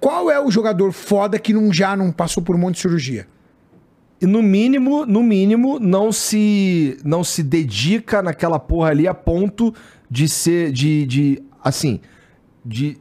Qual 0.00 0.30
é 0.30 0.42
o 0.42 0.50
jogador 0.50 0.90
foda 0.92 1.38
que 1.38 1.52
não, 1.52 1.70
já 1.70 1.94
não 1.94 2.10
passou 2.10 2.42
por 2.42 2.56
um 2.56 2.58
monte 2.58 2.76
de 2.76 2.80
cirurgia? 2.80 3.28
E 4.22 4.26
no 4.26 4.42
mínimo, 4.42 5.04
no 5.04 5.22
mínimo, 5.22 5.78
não 5.78 6.10
se 6.10 6.98
não 7.04 7.22
se 7.22 7.42
dedica 7.42 8.22
naquela 8.22 8.58
porra 8.58 8.88
ali 8.88 9.06
a 9.06 9.12
ponto 9.12 9.74
de 10.10 10.26
ser 10.30 10.72
de, 10.72 11.04
de 11.04 11.42
assim, 11.62 12.00
de 12.64 12.96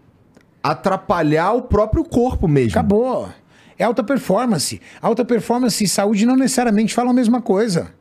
atrapalhar 0.61 1.53
o 1.53 1.61
próprio 1.61 2.03
corpo 2.03 2.45
mesmo. 2.45 2.71
Acabou. 2.71 3.29
É 3.77 3.83
alta 3.83 4.03
performance. 4.03 4.81
Alta 5.01 5.23
performance 5.23 5.83
e 5.83 5.87
saúde 5.87 6.25
não 6.25 6.35
necessariamente 6.35 6.93
falam 6.93 7.11
a 7.11 7.13
mesma 7.13 7.41
coisa. 7.41 7.93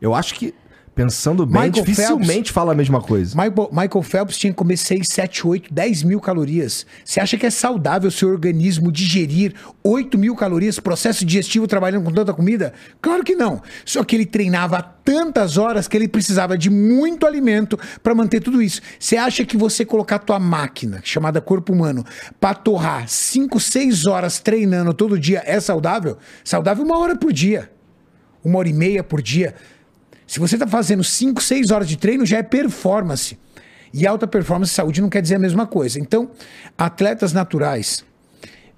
Eu 0.00 0.14
acho 0.14 0.34
que 0.34 0.54
pensando 0.94 1.46
bem, 1.46 1.64
Michael 1.64 1.84
dificilmente 1.84 2.52
fala 2.52 2.72
a 2.72 2.74
mesma 2.74 3.00
coisa. 3.00 3.34
Michael, 3.34 3.70
Michael 3.72 4.02
Phelps 4.02 4.36
tinha 4.36 4.52
que 4.52 4.56
comer 4.56 4.76
6, 4.76 5.06
7, 5.08 5.46
8, 5.46 5.72
10 5.72 6.02
mil 6.02 6.20
calorias. 6.20 6.86
Você 7.04 7.20
acha 7.20 7.36
que 7.36 7.46
é 7.46 7.50
saudável 7.50 8.08
o 8.08 8.12
seu 8.12 8.28
organismo 8.28 8.92
digerir 8.92 9.54
8 9.82 10.18
mil 10.18 10.34
calorias, 10.36 10.78
processo 10.78 11.24
digestivo 11.24 11.66
trabalhando 11.66 12.04
com 12.04 12.12
tanta 12.12 12.32
comida? 12.34 12.72
Claro 13.00 13.24
que 13.24 13.34
não. 13.34 13.62
Só 13.84 14.04
que 14.04 14.16
ele 14.16 14.26
treinava 14.26 14.82
tantas 14.82 15.56
horas 15.56 15.88
que 15.88 15.96
ele 15.96 16.08
precisava 16.08 16.56
de 16.56 16.70
muito 16.70 17.26
alimento 17.26 17.78
para 18.02 18.14
manter 18.14 18.40
tudo 18.40 18.62
isso. 18.62 18.80
Você 18.98 19.16
acha 19.16 19.44
que 19.44 19.56
você 19.56 19.84
colocar 19.84 20.18
tua 20.18 20.38
máquina, 20.38 21.00
chamada 21.02 21.40
corpo 21.40 21.72
humano, 21.72 22.04
para 22.40 22.54
torrar 22.54 23.08
5, 23.08 23.58
6 23.58 24.06
horas 24.06 24.38
treinando 24.38 24.92
todo 24.92 25.18
dia 25.18 25.42
é 25.44 25.58
saudável? 25.58 26.18
Saudável 26.44 26.84
uma 26.84 26.98
hora 26.98 27.16
por 27.16 27.32
dia. 27.32 27.70
Uma 28.44 28.58
hora 28.58 28.68
e 28.68 28.72
meia 28.72 29.02
por 29.02 29.22
dia. 29.22 29.54
Se 30.32 30.40
você 30.40 30.54
está 30.54 30.66
fazendo 30.66 31.04
5, 31.04 31.42
6 31.42 31.70
horas 31.70 31.86
de 31.86 31.98
treino, 31.98 32.24
já 32.24 32.38
é 32.38 32.42
performance. 32.42 33.38
E 33.92 34.06
alta 34.06 34.26
performance 34.26 34.72
e 34.72 34.74
saúde 34.74 35.02
não 35.02 35.10
quer 35.10 35.20
dizer 35.20 35.34
a 35.34 35.38
mesma 35.38 35.66
coisa. 35.66 36.00
Então, 36.00 36.30
atletas 36.78 37.34
naturais, 37.34 38.02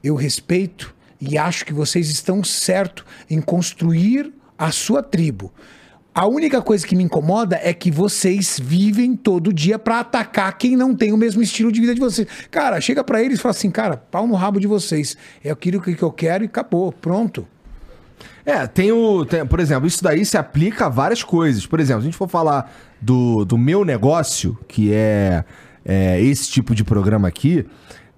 eu 0.03 0.17
respeito 0.17 0.93
e 1.21 1.39
acho 1.39 1.65
que 1.65 1.73
vocês 1.73 2.11
estão 2.11 2.43
certo 2.43 3.07
em 3.31 3.41
construir 3.41 4.35
a 4.59 4.73
sua 4.73 5.01
tribo. 5.01 5.53
A 6.13 6.27
única 6.27 6.61
coisa 6.61 6.85
que 6.85 6.97
me 6.97 7.05
incomoda 7.05 7.57
é 7.63 7.73
que 7.73 7.89
vocês 7.89 8.59
vivem 8.61 9.15
todo 9.15 9.53
dia 9.53 9.79
para 9.79 10.01
atacar 10.01 10.59
quem 10.59 10.75
não 10.75 10.93
tem 10.93 11.13
o 11.13 11.17
mesmo 11.17 11.41
estilo 11.41 11.71
de 11.71 11.81
vida 11.81 11.95
de 11.95 12.01
vocês. 12.01 12.27
Cara, 12.51 12.81
chega 12.81 13.05
para 13.05 13.23
eles 13.23 13.39
e 13.39 13.41
fala 13.41 13.55
assim, 13.55 13.71
cara, 13.71 13.97
pau 13.97 14.27
no 14.27 14.35
rabo 14.35 14.59
de 14.59 14.67
vocês. 14.67 15.17
É 15.45 15.53
aquilo 15.53 15.81
que 15.81 16.03
eu 16.03 16.11
quero 16.11 16.43
e 16.43 16.47
acabou, 16.49 16.91
pronto. 16.91 17.47
É, 18.45 18.67
tem 18.67 18.93
o. 18.93 19.25
tem- 19.25 19.47
por 19.47 19.59
exemplo, 19.61 19.87
isso 19.87 20.03
daí 20.03 20.25
se 20.25 20.37
aplica 20.37 20.87
a 20.87 20.89
várias 20.89 21.23
coisas. 21.23 21.67
Por 21.67 21.81
exemplo, 21.81 22.03
se 22.03 22.09
a 22.09 22.11
gente 22.11 22.19
for 22.19 22.29
falar 22.29 22.73
do, 23.01 23.45
do 23.45 23.57
meu 23.57 23.85
negócio, 23.85 24.59
que 24.69 24.93
é, 24.93 25.45
é 25.85 26.21
esse 26.21 26.51
tipo 26.51 26.75
de 26.75 26.85
programa 26.85 27.27
aqui, 27.29 27.67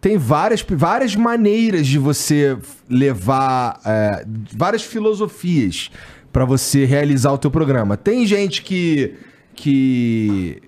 tem 0.00 0.18
várias, 0.18 0.64
várias 0.68 1.14
maneiras 1.16 1.86
de 1.86 1.98
você 1.98 2.56
levar. 2.88 3.80
é, 3.84 4.24
várias 4.56 4.82
filosofias 4.82 5.90
para 6.32 6.44
você 6.44 6.84
realizar 6.84 7.32
o 7.32 7.38
teu 7.38 7.50
programa. 7.50 7.96
Tem 7.96 8.26
gente 8.26 8.62
que. 8.62 9.14
que 9.54 10.62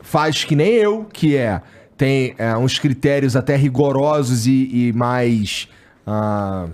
faz 0.00 0.44
que 0.44 0.56
nem 0.56 0.72
eu, 0.74 1.04
que 1.12 1.36
é. 1.36 1.60
Tem 1.96 2.34
é, 2.38 2.56
uns 2.56 2.78
critérios 2.78 3.36
até 3.36 3.56
rigorosos 3.56 4.46
e, 4.46 4.88
e 4.88 4.92
mais. 4.92 5.68
ah, 6.06 6.66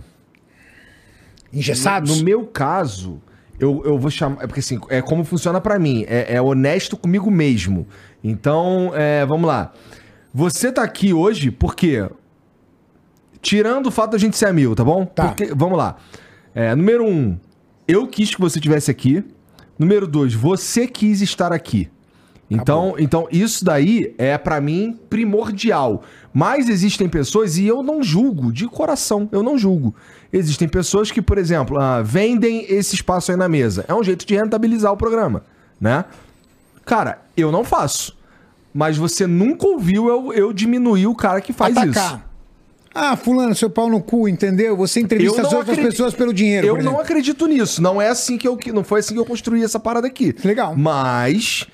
Engessados? 1.53 2.11
no, 2.11 2.17
no 2.19 2.25
meu 2.25 2.47
caso, 2.47 3.21
eu, 3.59 3.83
eu 3.85 3.99
vou 3.99 4.11
chamar. 4.11 4.45
É 4.45 4.47
porque 4.47 4.61
assim, 4.61 4.79
é 4.89 5.01
como 5.03 5.25
funciona 5.25 5.61
pra 5.61 5.79
mim. 5.79 6.05
É, 6.09 6.35
é 6.35 6.43
honesto 6.43 6.97
comigo 6.97 7.31
mesmo. 7.31 7.87
Então, 8.23 8.93
é, 8.95 9.25
vamos 9.27 9.47
lá. 9.49 9.73
Você 10.33 10.71
tá 10.71 10.83
aqui 10.83 11.13
hoje 11.13 11.51
porque. 11.51 12.09
Tirando 13.41 13.87
o 13.87 13.91
fato 13.91 14.13
da 14.13 14.19
gente 14.19 14.37
ser 14.37 14.47
amigo, 14.47 14.75
tá 14.75 14.83
bom? 14.85 15.05
Tá. 15.07 15.29
Porque- 15.29 15.55
vamos 15.55 15.79
lá. 15.79 15.97
É, 16.55 16.75
número 16.75 17.05
um, 17.07 17.39
eu 17.87 18.07
quis 18.09 18.35
que 18.35 18.41
você 18.41 18.59
estivesse 18.59 18.91
aqui. 18.91 19.25
Número 19.79 20.09
dois, 20.09 20.35
você 20.35 20.89
quis 20.89 21.21
estar 21.23 21.53
aqui. 21.53 21.89
Então, 22.51 22.95
então 22.99 23.29
isso 23.31 23.63
daí 23.65 24.15
é 24.17 24.39
pra 24.39 24.61
mim 24.61 24.99
primordial. 25.11 26.03
Mas 26.33 26.69
existem 26.69 27.09
pessoas 27.09 27.59
e 27.59 27.67
eu 27.67 27.83
não 27.83 28.03
julgo 28.03 28.53
de 28.53 28.67
coração, 28.67 29.29
eu 29.33 29.43
não 29.43 29.59
julgo. 29.59 29.95
Existem 30.33 30.69
pessoas 30.69 31.11
que, 31.11 31.21
por 31.21 31.37
exemplo, 31.37 31.79
ah, 31.81 32.01
vendem 32.03 32.65
esse 32.69 32.95
espaço 32.95 33.31
aí 33.31 33.37
na 33.37 33.49
mesa. 33.49 33.85
É 33.89 33.95
um 33.95 34.03
jeito 34.03 34.25
de 34.27 34.35
rentabilizar 34.35 34.93
o 34.93 34.97
programa, 34.97 35.43
né? 35.81 36.05
Cara, 36.85 37.19
eu 37.37 37.53
não 37.53 37.65
faço. 37.65 38.17
Mas 38.73 38.97
você 38.97 39.27
nunca 39.27 39.67
ouviu 39.67 40.09
eu, 40.09 40.33
eu 40.33 40.53
diminuir 40.53 41.07
o 41.07 41.15
cara 41.15 41.41
que 41.41 41.53
faz 41.53 41.77
isso. 41.77 41.99
Atacar. 41.99 42.29
Ah, 42.95 43.17
fulano, 43.17 43.55
seu 43.55 43.69
pau 43.71 43.89
no 43.89 44.01
cu, 44.03 44.29
entendeu? 44.29 44.77
Você 44.77 45.01
entrevista 45.01 45.43
as 45.43 45.53
outras 45.53 45.71
acredi- 45.71 45.91
pessoas 45.91 46.15
pelo 46.15 46.33
dinheiro. 46.33 46.67
Eu 46.67 46.83
não 46.83 46.99
acredito 46.99 47.47
nisso. 47.47 47.81
Não 47.83 48.01
é 48.01 48.09
assim 48.09 48.37
que 48.39 48.49
eu 48.49 48.57
que- 48.57 48.73
não 48.73 48.83
foi 48.83 49.01
assim 49.01 49.15
que 49.15 49.21
eu 49.21 49.25
construí 49.27 49.63
essa 49.63 49.79
parada 49.79 50.07
aqui. 50.07 50.35
Legal. 50.45 50.75
Mas 50.77 51.67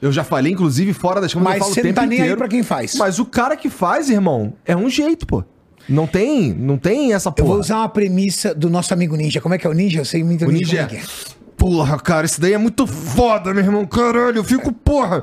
eu 0.00 0.12
já 0.12 0.22
falei 0.24 0.52
inclusive 0.52 0.92
fora 0.92 1.20
das 1.20 1.32
câmeras, 1.32 1.58
Mas 1.58 1.58
eu 1.58 1.64
falo 1.64 1.74
você 1.74 1.80
não 1.80 1.88
tempo 1.88 2.00
tá 2.00 2.06
nem 2.06 2.18
aí 2.18 2.22
inteiro. 2.24 2.38
pra 2.38 2.48
quem 2.48 2.62
faz. 2.62 2.94
Mas 2.96 3.18
o 3.18 3.24
cara 3.26 3.56
que 3.56 3.68
faz, 3.70 4.10
irmão, 4.10 4.54
é 4.64 4.76
um 4.76 4.88
jeito, 4.90 5.26
pô. 5.26 5.42
Não 5.88 6.06
tem, 6.06 6.52
não 6.52 6.76
tem 6.76 7.12
essa 7.12 7.28
Eu 7.28 7.32
porra. 7.32 7.48
vou 7.48 7.58
usar 7.60 7.76
uma 7.78 7.88
premissa 7.88 8.52
do 8.54 8.68
nosso 8.68 8.92
amigo 8.92 9.14
Ninja. 9.16 9.40
Como 9.40 9.54
é 9.54 9.58
que 9.58 9.66
é 9.66 9.70
o 9.70 9.72
Ninja? 9.72 10.00
Eu 10.00 10.04
sei 10.04 10.24
muito 10.24 10.44
O 10.44 10.50
ninja. 10.50 10.84
como 10.86 10.98
é 10.98 11.00
que 11.02 11.06
é. 11.06 11.36
Porra, 11.56 11.98
cara, 11.98 12.26
isso 12.26 12.40
daí 12.40 12.52
é 12.52 12.58
muito 12.58 12.86
foda, 12.86 13.54
meu 13.54 13.62
irmão. 13.62 13.86
Caralho, 13.86 14.38
eu 14.38 14.44
fico, 14.44 14.72
porra. 14.72 15.22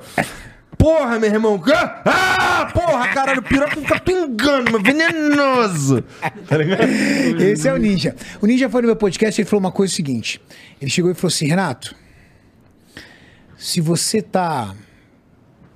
Porra, 0.77 1.19
meu 1.19 1.29
irmão. 1.29 1.61
Ah, 2.05 2.67
porra, 2.73 3.07
caralho, 3.09 3.39
o 3.39 3.43
piroca 3.43 3.75
fica 3.75 3.99
pingando, 3.99 4.71
mas 4.71 4.81
venenoso. 4.83 6.03
Tá 6.47 6.57
ligado? 6.57 6.83
Esse 7.41 7.67
é 7.67 7.73
o 7.73 7.77
Ninja. 7.77 8.15
O 8.41 8.45
Ninja 8.47 8.69
foi 8.69 8.81
no 8.81 8.87
meu 8.87 8.95
podcast 8.95 9.39
e 9.39 9.43
ele 9.43 9.49
falou 9.49 9.61
uma 9.61 9.71
coisa 9.71 9.93
seguinte. 9.93 10.41
Ele 10.81 10.89
chegou 10.89 11.11
e 11.11 11.13
falou 11.13 11.27
assim, 11.27 11.45
Renato, 11.47 11.95
se 13.63 13.79
você 13.79 14.21
tá 14.21 14.75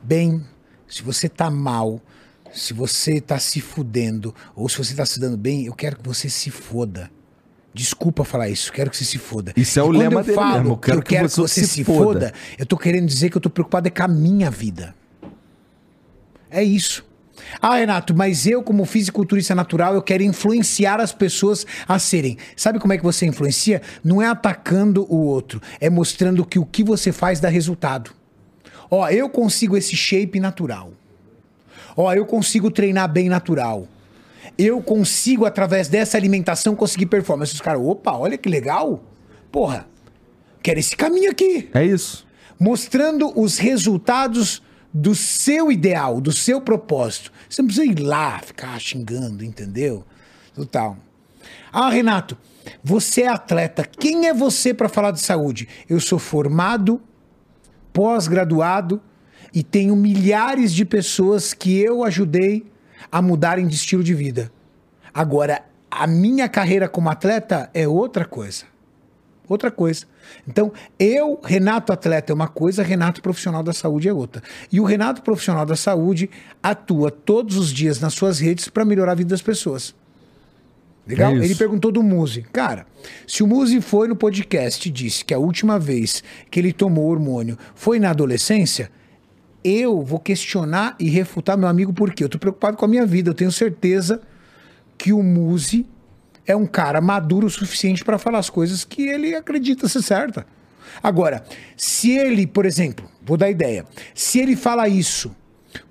bem, 0.04 0.44
se 0.86 1.02
você 1.02 1.30
tá 1.30 1.50
mal, 1.50 2.02
se 2.54 2.74
você 2.74 3.22
tá 3.22 3.40
se 3.40 3.62
fudendo, 3.62 4.36
ou 4.54 4.68
se 4.68 4.78
você 4.78 4.94
tá 4.94 5.06
se 5.06 5.18
dando 5.22 5.38
bem, 5.38 5.66
eu 5.68 5.74
quero 5.74 5.96
que 5.96 6.06
você 6.06 6.30
se 6.30 6.52
foda. 6.52 7.10
Desculpa 7.74 8.26
falar 8.26 8.50
isso, 8.50 8.74
quero 8.74 8.92
que 8.92 8.98
você 8.98 9.06
se 9.06 9.18
foda. 9.18 9.54
Isso 9.56 9.80
é 9.80 9.84
o 9.84 9.90
lema 9.90 10.20
eu 10.20 10.24
dele 10.26 10.36
falo 10.36 10.54
mesmo, 10.58 10.70
eu 10.72 10.78
que 10.78 10.86
quero 10.86 10.98
eu 10.98 11.02
que 11.02 11.10
quero 11.16 11.30
você 11.30 11.42
que 11.42 11.48
você 11.48 11.62
se 11.62 11.68
se 11.68 11.84
foda. 11.86 12.04
foda, 12.04 12.34
eu 12.58 12.66
tô 12.66 12.78
querendo 12.78 13.08
dizer 13.08 13.30
que 13.30 13.38
eu 13.38 13.42
tô 13.42 13.50
preocupado 13.50 13.88
é 13.88 13.92
com 13.92 14.04
a 14.04 14.08
minha 14.10 14.52
vida. 14.52 14.94
É 16.52 16.62
isso. 16.62 17.06
Ah, 17.62 17.76
Renato, 17.76 18.14
mas 18.16 18.46
eu, 18.46 18.62
como 18.62 18.86
fisiculturista 18.86 19.56
natural, 19.56 19.94
eu 19.94 20.02
quero 20.02 20.24
influenciar 20.24 21.00
as 21.00 21.12
pessoas 21.12 21.66
a 21.88 21.98
serem. 22.00 22.38
Sabe 22.56 22.80
como 22.80 22.94
é 22.94 22.98
que 22.98 23.04
você 23.04 23.26
influencia? 23.26 23.82
Não 24.04 24.22
é 24.22 24.28
atacando 24.28 25.06
o 25.10 25.18
outro, 25.26 25.62
é 25.80 25.90
mostrando 25.90 26.46
que 26.46 26.60
o 26.60 26.66
que 26.66 26.84
você 26.84 27.12
faz 27.12 27.40
dá 27.40 27.50
resultado. 27.50 28.12
Ó, 28.90 29.08
eu 29.10 29.30
consigo 29.30 29.76
esse 29.76 29.96
shape 29.96 30.40
natural. 30.40 30.92
Ó, 31.96 32.14
eu 32.14 32.26
consigo 32.26 32.70
treinar 32.70 33.12
bem 33.12 33.28
natural. 33.30 33.88
Eu 34.58 34.82
consigo, 34.82 35.46
através 35.46 35.88
dessa 35.88 36.18
alimentação, 36.18 36.76
conseguir 36.76 37.08
performance. 37.08 37.54
Os 37.54 37.62
caras, 37.62 37.82
opa, 37.82 38.14
olha 38.14 38.38
que 38.38 38.50
legal. 38.50 39.04
Porra, 39.52 39.88
quero 40.64 40.80
esse 40.80 40.96
caminho 40.96 41.32
aqui 41.32 41.70
É 41.74 41.84
isso. 41.86 42.26
mostrando 42.60 43.32
os 43.40 43.58
resultados 43.58 44.62
do 44.98 45.14
seu 45.14 45.72
ideal, 45.72 46.20
do 46.20 46.32
seu 46.32 46.60
propósito. 46.60 47.32
Você 47.48 47.62
não 47.62 47.68
precisa 47.68 47.86
ir 47.86 48.00
lá 48.00 48.40
ficar 48.40 48.80
xingando, 48.80 49.46
entendeu? 49.46 50.04
Total. 50.56 50.98
Ah, 51.72 51.90
Renato, 51.90 52.36
você 52.84 53.22
é 53.22 53.28
atleta. 53.28 53.84
Quem 53.84 54.28
é 54.28 54.34
você 54.34 54.74
para 54.74 54.90
falar 54.90 55.12
de 55.12 55.22
saúde? 55.22 55.68
Eu 55.88 56.00
sou 56.00 56.18
formado, 56.18 57.00
pós-graduado 57.94 59.00
e 59.54 59.62
tenho 59.62 59.96
milhares 59.96 60.74
de 60.74 60.84
pessoas 60.84 61.54
que 61.54 61.78
eu 61.78 62.04
ajudei 62.04 62.66
a 63.12 63.22
mudarem 63.22 63.68
de 63.68 63.76
estilo 63.76 64.04
de 64.04 64.16
vida. 64.16 64.52
Agora, 65.14 65.64
a 65.92 66.08
minha 66.08 66.50
carreira 66.50 66.90
como 66.90 67.10
atleta 67.10 67.70
é 67.72 67.88
outra 67.88 68.26
coisa. 68.26 68.66
Outra 69.48 69.70
coisa. 69.70 70.06
Então, 70.48 70.72
eu, 71.00 71.40
Renato 71.44 71.92
atleta 71.92 72.32
é 72.32 72.36
uma 72.36 72.48
coisa, 72.48 72.84
Renato 72.84 73.22
profissional 73.22 73.64
da 73.64 73.74
saúde 73.74 74.08
é 74.08 74.14
outra. 74.14 74.42
E 74.72 74.80
o 74.80 74.84
Renato 74.84 75.22
profissional 75.22 75.66
da 75.66 75.76
saúde 75.76 76.30
atua 76.62 77.12
todos 77.12 77.58
os 77.58 77.72
dias 77.72 78.00
nas 78.00 78.14
suas 78.14 78.40
redes 78.40 78.70
para 78.70 78.86
melhorar 78.86 79.14
a 79.14 79.16
vida 79.16 79.30
das 79.30 79.42
pessoas. 79.42 79.94
Legal? 81.08 81.32
É. 81.32 81.38
Ele 81.38 81.56
perguntou 81.56 81.92
do 81.92 82.04
Muzi. 82.04 82.46
Cara, 82.52 82.86
se 83.26 83.42
o 83.42 83.48
Muzi 83.48 83.80
foi 83.80 84.08
no 84.08 84.16
podcast 84.16 84.88
e 84.88 84.92
disse 84.92 85.24
que 85.24 85.34
a 85.34 85.40
última 85.40 85.80
vez 85.80 86.24
que 86.52 86.60
ele 86.60 86.74
tomou 86.74 87.10
hormônio 87.10 87.58
foi 87.74 87.98
na 87.98 88.10
adolescência, 88.10 88.92
eu 89.64 90.02
vou 90.02 90.20
questionar 90.20 90.96
e 91.00 91.10
refutar 91.10 91.58
meu 91.58 91.68
amigo 91.68 91.94
porque 91.94 92.24
eu 92.24 92.30
tô 92.30 92.38
preocupado 92.38 92.76
com 92.76 92.86
a 92.86 92.88
minha 92.88 93.06
vida. 93.06 93.30
Eu 93.30 93.34
tenho 93.34 93.52
certeza 93.52 94.22
que 94.98 95.14
o 95.14 95.24
Muzi 95.24 95.86
é 96.48 96.56
um 96.56 96.66
cara 96.66 97.02
maduro 97.02 97.46
o 97.46 97.50
suficiente 97.50 98.04
para 98.04 98.18
falar 98.18 98.40
as 98.40 98.50
coisas 98.50 98.84
que 98.84 99.04
ele 99.04 99.36
acredita 99.36 99.88
ser 99.88 100.02
certa. 100.02 100.48
Agora, 101.04 101.44
se 101.76 102.12
ele, 102.12 102.48
por 102.48 102.66
exemplo, 102.66 103.08
vou 103.22 103.38
dar 103.38 103.52
ideia, 103.52 103.86
se 104.16 104.40
ele 104.40 104.56
fala 104.56 104.88
isso 104.88 105.36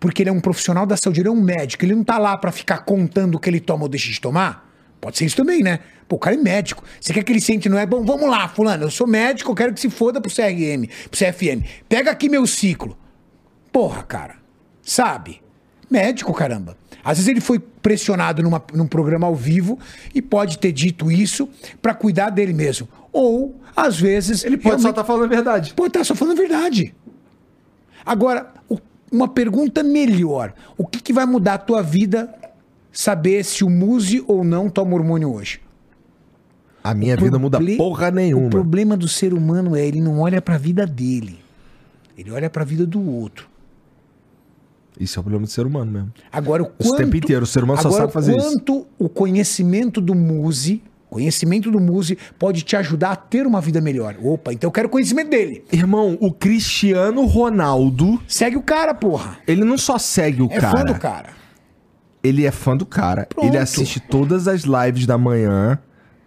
porque 0.01 0.23
ele 0.23 0.31
é 0.31 0.33
um 0.33 0.41
profissional 0.41 0.87
da 0.87 0.97
saúde, 0.97 1.21
ele 1.21 1.29
é 1.29 1.31
um 1.31 1.41
médico, 1.41 1.85
ele 1.85 1.95
não 1.95 2.03
tá 2.03 2.19
lá 2.19 2.37
para 2.37 2.51
ficar 2.51 2.79
contando 2.79 3.37
o 3.37 3.39
que 3.39 3.49
ele 3.49 3.61
toma 3.61 3.85
ou 3.85 3.89
deixa 3.89 4.11
de 4.11 4.21
tomar, 4.21 4.69
pode 5.01 5.17
ser 5.17 5.27
isso 5.27 5.37
também, 5.37 5.63
né? 5.63 5.79
Pô, 6.09 6.17
o 6.17 6.19
cara 6.19 6.35
é 6.35 6.39
médico. 6.39 6.83
Você 7.01 7.13
quer 7.13 7.23
que 7.23 7.31
ele 7.31 7.41
sente, 7.41 7.69
não 7.69 7.79
é? 7.79 7.85
Bom, 7.85 8.05
vamos 8.05 8.29
lá, 8.29 8.49
fulano, 8.49 8.85
eu 8.85 8.91
sou 8.91 9.07
médico, 9.07 9.51
eu 9.51 9.55
quero 9.55 9.75
que 9.75 9.81
se 9.81 9.91
foda 9.91 10.21
pro 10.21 10.33
CRM, 10.33 10.89
pro 11.11 11.19
CFM. 11.19 11.65
Pega 11.89 12.11
aqui 12.11 12.29
meu 12.29 12.47
ciclo. 12.47 12.97
Porra, 13.71 14.03
cara. 14.03 14.37
Sabe? 14.83 15.41
Médico, 15.91 16.33
caramba. 16.33 16.77
Às 17.09 17.19
vezes 17.19 17.29
ele 17.29 17.41
foi 17.41 17.61
pressionado 17.61 18.43
numa, 18.43 18.61
num 18.75 18.87
programa 18.89 19.29
ao 19.29 19.35
vivo 19.37 19.79
e 20.13 20.21
pode 20.21 20.59
ter 20.59 20.73
dito 20.73 21.09
isso 21.09 21.49
pra 21.81 21.95
cuidar 21.95 22.31
dele 22.31 22.53
mesmo. 22.53 22.89
Ou, 23.13 23.55
às 23.77 23.99
vezes. 24.01 24.43
Ele 24.45 24.57
pode 24.59 24.83
só 24.83 24.91
estar 24.91 25.05
falando 25.05 25.25
a 25.25 25.29
verdade. 25.29 25.73
Pode 25.73 25.91
estar 25.91 26.03
só 26.03 26.17
falando 26.17 26.37
a 26.37 26.41
verdade. 26.43 26.93
Agora, 28.05 28.53
o- 28.69 28.79
uma 29.13 29.29
pergunta 29.29 29.85
melhor. 29.85 30.53
O 30.77 30.85
que, 30.85 31.01
que 31.01 31.13
vai 31.13 31.25
mudar 31.27 31.55
a 31.55 31.59
tua 31.59 31.81
vida 31.81 32.35
saber 32.93 33.45
se 33.45 33.63
o 33.63 33.71
Muse 33.71 34.25
ou 34.27 34.43
não 34.43 34.69
toma 34.69 34.95
hormônio 34.97 35.33
hoje? 35.33 35.61
A 36.83 36.93
minha 36.95 37.17
vida 37.17 37.39
muda 37.39 37.59
porra 37.77 38.09
O 38.09 38.13
nenhuma. 38.13 38.51
problema 38.51 38.97
do 38.97 39.07
ser 39.09 39.33
humano 39.33 39.75
é 39.77 39.85
ele 39.87 40.01
não 40.01 40.21
olha 40.21 40.43
pra 40.43 40.59
vida 40.59 40.85
dele. 40.87 41.39
Ele 42.19 42.31
olha 42.33 42.49
pra 42.51 42.65
vida 42.65 42.85
do 42.87 43.01
outro. 43.09 43.49
Isso 44.99 45.19
é 45.19 45.21
o 45.21 45.23
problema 45.23 45.45
do 45.45 45.51
ser 45.51 45.67
humano 45.67 45.91
mesmo. 45.91 46.13
Agora, 46.33 46.63
o 46.63 46.67
quanto... 46.67 46.97
tempo 46.97 47.17
inteiro, 47.17 47.45
o 47.45 47.47
ser 47.47 47.63
humano 47.65 47.81
só 47.83 47.89
agora, 47.89 48.03
sabe 48.03 48.13
fazer 48.13 48.37
isso. 48.37 48.49
quanto 48.51 48.87
o 48.99 49.09
conhecimento 49.09 50.01
do 50.01 50.15
Muse, 50.15 50.83
conhecimento 51.11 51.71
do 51.71 51.79
Muse 51.81 52.17
pode 52.39 52.63
te 52.63 52.77
ajudar 52.77 53.11
a 53.13 53.17
ter 53.17 53.47
uma 53.47 53.61
vida 53.61 53.81
melhor. 53.81 54.17
Opa, 54.23 54.53
então 54.53 54.69
eu 54.69 54.73
quero 54.73 54.89
conhecimento 54.89 55.31
dele. 55.31 55.65
Irmão, 55.73 56.17
o 56.21 56.33
Cristiano 56.33 57.25
Ronaldo, 57.27 58.21
Segue 58.27 58.57
o 58.57 58.63
cara, 58.63 58.95
porra. 58.95 59.39
ele 59.47 59.65
não 59.65 59.79
só 59.79 59.99
segue 59.99 60.43
o 60.43 60.49
É 60.51 60.59
cara, 60.61 60.79
fã 60.79 60.85
do 60.85 60.95
cara. 60.99 61.29
ele 62.23 62.45
é 62.47 62.51
fã 62.51 62.77
do 62.77 62.87
cara. 62.87 63.27
Pronto. 63.27 63.47
Ele 63.47 63.59
assiste 63.59 64.01
todas 64.01 64.49
as 64.49 64.63
lives 64.63 65.07
da 65.07 65.17
manhã 65.19 65.79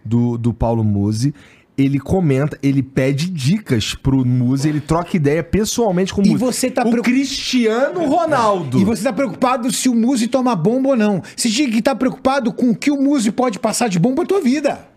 do, 0.03 0.37
do 0.37 0.53
Paulo 0.53 0.83
Musi. 0.83 1.33
Ele 1.81 1.97
comenta, 1.97 2.59
ele 2.61 2.83
pede 2.83 3.29
dicas 3.29 3.95
pro 3.95 4.25
Musi, 4.25 4.67
ele 4.67 4.81
troca 4.81 5.15
ideia 5.15 5.41
pessoalmente 5.41 6.13
com 6.13 6.21
o 6.21 6.25
E 6.25 6.29
Musi. 6.31 6.39
você 6.43 6.69
tá 6.69 6.81
o 6.81 6.89
preocup- 6.91 7.05
Cristiano 7.09 8.05
Ronaldo. 8.05 8.79
E 8.79 8.83
você 8.83 9.03
tá 9.03 9.13
preocupado 9.13 9.71
se 9.71 9.87
o 9.87 9.95
Muse 9.95 10.27
toma 10.27 10.55
bomba 10.57 10.89
ou 10.89 10.95
não. 10.97 11.21
Você 11.37 11.49
tinha 11.49 11.69
que 11.71 11.79
estar 11.79 11.95
preocupado 11.95 12.51
com 12.51 12.71
o 12.71 12.75
que 12.75 12.91
o 12.91 13.01
Muse 13.01 13.31
pode 13.31 13.59
passar 13.59 13.87
de 13.87 13.97
bom 13.97 14.13
pra 14.13 14.25
tua 14.25 14.41
vida. 14.41 14.87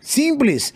Simples. 0.00 0.74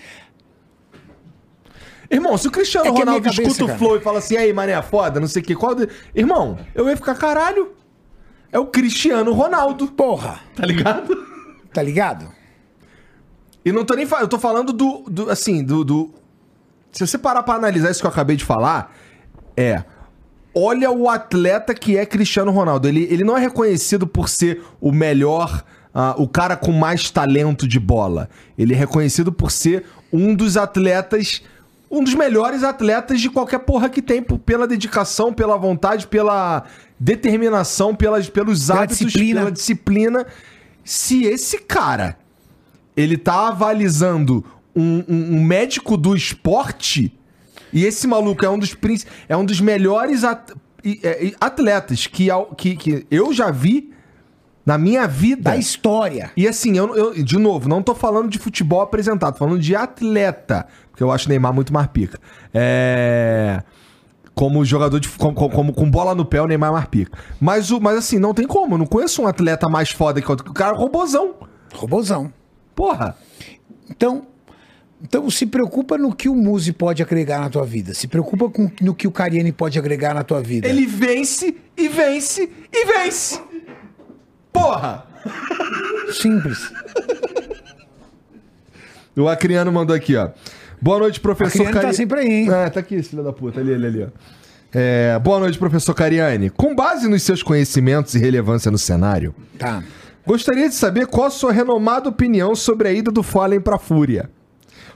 Irmão, 2.10 2.38
se 2.38 2.46
o 2.46 2.50
Cristiano 2.50 2.86
É 2.86 2.90
Ronaldo 2.90 3.22
cabeça, 3.24 3.42
escuta 3.42 3.64
cara. 3.66 3.74
o 3.74 3.78
flow 3.78 3.96
e 3.96 4.00
fala 4.00 4.18
assim, 4.20 4.36
aí, 4.36 4.52
mané, 4.52 4.80
foda, 4.80 5.18
não 5.18 5.26
sei 5.26 5.42
o 5.42 5.44
que, 5.44 5.54
qual. 5.56 5.74
de-" 5.74 5.88
Irmão, 6.14 6.56
eu 6.74 6.88
ia 6.88 6.96
ficar 6.96 7.16
caralho. 7.16 7.72
É 8.52 8.58
o 8.58 8.66
Cristiano 8.66 9.32
Ronaldo, 9.32 9.88
Porra. 9.88 10.40
tá 10.54 10.64
ligado? 10.64 11.26
Tá 11.72 11.82
ligado? 11.82 12.28
E 13.66 13.72
não 13.72 13.84
tô 13.84 13.94
nem 13.94 14.06
falando, 14.06 14.22
eu 14.22 14.28
tô 14.28 14.38
falando 14.38 14.72
do, 14.72 15.02
do 15.10 15.28
assim, 15.28 15.62
do, 15.64 15.84
do- 15.84 16.14
Se 16.92 17.04
você 17.04 17.18
parar 17.18 17.42
pra 17.42 17.54
analisar 17.54 17.90
isso 17.90 18.00
que 18.00 18.06
eu 18.06 18.10
acabei 18.10 18.36
de 18.36 18.44
falar, 18.44 18.94
é. 19.56 19.82
Olha 20.54 20.90
o 20.90 21.10
atleta 21.10 21.74
que 21.74 21.98
é 21.98 22.06
Cristiano 22.06 22.50
Ronaldo. 22.52 22.86
Ele, 22.88 23.02
ele 23.10 23.24
não 23.24 23.36
é 23.36 23.40
reconhecido 23.40 24.06
por 24.06 24.28
ser 24.28 24.62
o 24.80 24.90
melhor, 24.92 25.64
ah, 25.92 26.14
o 26.16 26.26
cara 26.28 26.56
com 26.56 26.70
mais 26.72 27.10
talento 27.10 27.66
de 27.68 27.78
bola. 27.80 28.30
Ele 28.56 28.72
é 28.72 28.76
reconhecido 28.76 29.30
por 29.32 29.50
ser 29.50 29.84
um 30.12 30.32
dos 30.34 30.56
atletas, 30.56 31.42
um 31.90 32.02
dos 32.02 32.14
melhores 32.14 32.62
atletas 32.62 33.20
de 33.20 33.28
qualquer 33.28 33.58
porra 33.58 33.90
que 33.90 34.00
tem, 34.00 34.22
pela 34.22 34.66
dedicação, 34.66 35.30
pela 35.32 35.58
vontade, 35.58 36.06
pela 36.06 36.64
determinação, 36.98 37.94
pelas, 37.94 38.28
pelos 38.30 38.66
Pela 38.68 38.78
hábitos, 38.78 38.98
disciplina. 38.98 39.40
pela 39.40 39.52
disciplina. 39.52 40.26
Se 40.84 41.24
esse 41.24 41.58
cara 41.58 42.16
ele 42.96 43.16
tá 43.16 43.48
avalizando 43.48 44.44
um, 44.74 45.04
um- 45.08 45.36
um 45.36 45.44
médico 45.44 45.96
do 45.96 46.14
esporte 46.16 47.12
e 47.72 47.84
esse 47.84 48.06
maluco 48.06 48.44
é 48.44 48.50
um 48.50 48.58
dos 48.58 48.76
é 49.28 49.36
um 49.36 49.44
dos 49.44 49.60
melhores 49.60 50.24
at- 50.24 50.52
é, 51.02 51.32
atletas 51.40 52.06
que, 52.06 52.28
que, 52.56 52.76
que 52.76 53.06
eu 53.10 53.32
já 53.32 53.50
vi 53.50 53.90
na 54.64 54.76
minha 54.78 55.06
vida. 55.06 55.42
Da 55.50 55.56
história. 55.56 56.30
E 56.36 56.46
assim, 56.48 56.76
eu, 56.76 56.94
eu- 56.96 57.22
de 57.24 57.38
novo, 57.38 57.68
não 57.68 57.82
tô 57.82 57.94
falando 57.94 58.28
de 58.28 58.38
futebol 58.38 58.80
apresentado, 58.80 59.34
tô 59.34 59.38
falando 59.40 59.58
de 59.60 59.74
atleta, 59.76 60.66
porque 60.90 61.02
eu 61.02 61.10
acho 61.12 61.26
o 61.26 61.28
Neymar 61.28 61.52
muito 61.52 61.72
mais 61.72 61.86
pica. 61.88 62.18
É. 62.54 63.62
Como 64.34 64.64
jogador 64.64 65.00
de. 65.00 65.08
Como, 65.08 65.34
como- 65.34 65.72
com 65.72 65.90
bola 65.90 66.14
no 66.14 66.24
pé, 66.24 66.42
o 66.42 66.46
Neymar 66.46 66.70
é 66.70 66.72
mais 66.74 66.86
pica. 66.86 67.16
Mas, 67.40 67.70
o, 67.70 67.80
mas 67.80 67.96
assim, 67.96 68.18
não 68.18 68.34
tem 68.34 68.46
como. 68.46 68.74
Eu 68.74 68.78
não 68.78 68.86
conheço 68.86 69.22
um 69.22 69.26
atleta 69.26 69.68
mais 69.68 69.90
foda 69.90 70.20
que 70.20 70.30
outro. 70.30 70.50
O 70.50 70.54
cara 70.54 70.74
é 70.76 70.78
robozão. 70.78 71.34
Robozão. 71.74 72.32
Porra. 72.76 73.16
Então, 73.90 74.26
então 75.02 75.28
se 75.30 75.46
preocupa 75.46 75.96
no 75.96 76.14
que 76.14 76.28
o 76.28 76.34
Muse 76.34 76.72
pode 76.72 77.02
agregar 77.02 77.40
na 77.40 77.48
tua 77.48 77.64
vida. 77.64 77.94
Se 77.94 78.06
preocupa 78.06 78.50
com, 78.50 78.70
no 78.82 78.94
que 78.94 79.08
o 79.08 79.10
Cariani 79.10 79.50
pode 79.50 79.78
agregar 79.78 80.14
na 80.14 80.22
tua 80.22 80.42
vida. 80.42 80.68
Ele 80.68 80.86
vence 80.86 81.56
e 81.76 81.88
vence 81.88 82.48
e 82.72 82.84
vence. 82.84 83.40
Porra! 84.52 85.06
Simples. 86.12 86.70
O 89.16 89.28
Acriano 89.28 89.72
mandou 89.72 89.96
aqui, 89.96 90.14
ó. 90.14 90.28
Boa 90.80 90.98
noite, 90.98 91.18
professor 91.18 91.62
Acriano 91.62 91.88
tá 91.88 91.92
sempre 91.94 92.20
aí, 92.20 92.30
hein? 92.30 92.50
É, 92.52 92.68
tá 92.68 92.80
aqui, 92.80 92.96
esse 92.96 93.08
filho 93.08 93.24
da 93.24 93.32
puta. 93.32 93.58
Ali, 93.58 93.72
ali, 93.74 93.86
ali, 93.86 94.02
ó. 94.04 94.08
É, 94.74 95.18
boa 95.18 95.40
noite, 95.40 95.58
professor 95.58 95.94
Cariani. 95.94 96.50
Com 96.50 96.74
base 96.74 97.08
nos 97.08 97.22
seus 97.22 97.42
conhecimentos 97.42 98.14
e 98.14 98.18
relevância 98.18 98.70
no 98.70 98.76
cenário, 98.76 99.34
Tá. 99.58 99.82
Gostaria 100.26 100.68
de 100.68 100.74
saber 100.74 101.06
qual 101.06 101.26
a 101.26 101.30
sua 101.30 101.52
renomada 101.52 102.08
opinião 102.08 102.54
sobre 102.54 102.88
a 102.88 102.92
ida 102.92 103.10
do 103.10 103.22
Fallen 103.22 103.60
pra 103.60 103.78
Fúria. 103.78 104.30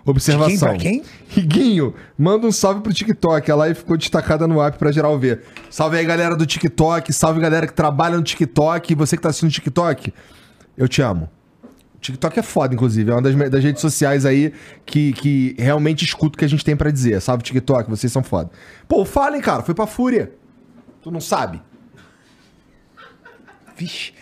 Observação. 0.05 0.49
Quem 0.49 0.59
pra 0.59 0.77
quem? 0.77 1.03
Riguinho, 1.29 1.95
manda 2.19 2.47
um 2.47 2.53
salve 2.53 2.81
pro 2.81 2.93
TikTok. 2.93 3.51
A 3.51 3.55
live 3.55 3.79
ficou 3.79 3.97
destacada 3.97 4.47
no 4.47 4.61
app 4.61 4.79
pra 4.79 4.91
geral 4.91 5.19
ver. 5.19 5.43
Salve 5.69 5.99
aí, 5.99 6.05
galera 6.05 6.35
do 6.35 6.47
TikTok. 6.47 7.13
Salve, 7.13 7.41
galera 7.41 7.67
que 7.67 7.73
trabalha 7.73 8.17
no 8.17 8.23
TikTok. 8.23 8.95
Você 8.95 9.17
que 9.17 9.23
tá 9.23 9.29
assistindo 9.29 9.51
o 9.51 9.53
TikTok, 9.53 10.13
eu 10.77 10.89
te 10.89 11.03
amo. 11.03 11.29
O 11.97 11.99
TikTok 12.01 12.39
é 12.39 12.43
foda, 12.43 12.75
inclusive. 12.75 13.11
É 13.11 13.15
uma 13.15 13.23
das, 13.23 13.51
das 13.51 13.63
redes 13.63 13.83
sociais 13.83 14.25
aí 14.25 14.55
que, 14.87 15.13
que 15.13 15.55
realmente 15.59 16.03
escuta 16.03 16.35
o 16.35 16.39
que 16.39 16.45
a 16.47 16.49
gente 16.49 16.65
tem 16.65 16.75
pra 16.75 16.91
dizer. 16.91 17.21
Salve, 17.21 17.43
TikTok. 17.43 17.91
Vocês 17.91 18.11
são 18.11 18.23
foda. 18.23 18.51
Pô, 18.89 19.03
o 19.03 19.05
Fallen, 19.05 19.41
cara, 19.41 19.63
foi 19.63 19.75
pra 19.75 19.87
Fúria. 19.87 20.33
Tu 21.03 21.11
não 21.11 21.21
sabe? 21.21 21.61
Vixe. 23.77 24.13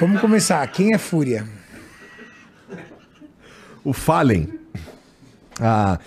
Vamos 0.00 0.20
começar. 0.20 0.66
Quem 0.68 0.92
é 0.94 0.98
Fúria? 0.98 1.46
O 3.84 3.92
Fallen. 3.92 4.48
Ah, 5.60 5.98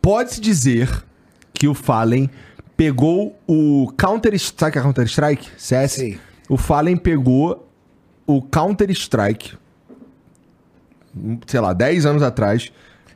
Pode-se 0.00 0.40
dizer 0.40 0.88
que 1.52 1.66
o 1.66 1.74
Fallen 1.74 2.30
pegou 2.76 3.38
o 3.46 3.92
Counter 3.98 4.32
Strike. 4.34 4.60
Sabe 4.60 4.70
o 4.70 4.72
que 4.72 4.78
é 4.78 4.82
Counter 4.82 5.04
Strike? 5.06 5.50
CS? 5.56 5.92
Sei. 5.92 6.20
O 6.48 6.56
Fallen 6.56 6.96
pegou 6.96 7.68
o 8.26 8.40
Counter 8.40 8.88
Strike. 8.92 9.56
Sei 11.46 11.60
lá, 11.60 11.72
10 11.72 12.06
anos 12.06 12.22
atrás. 12.22 12.70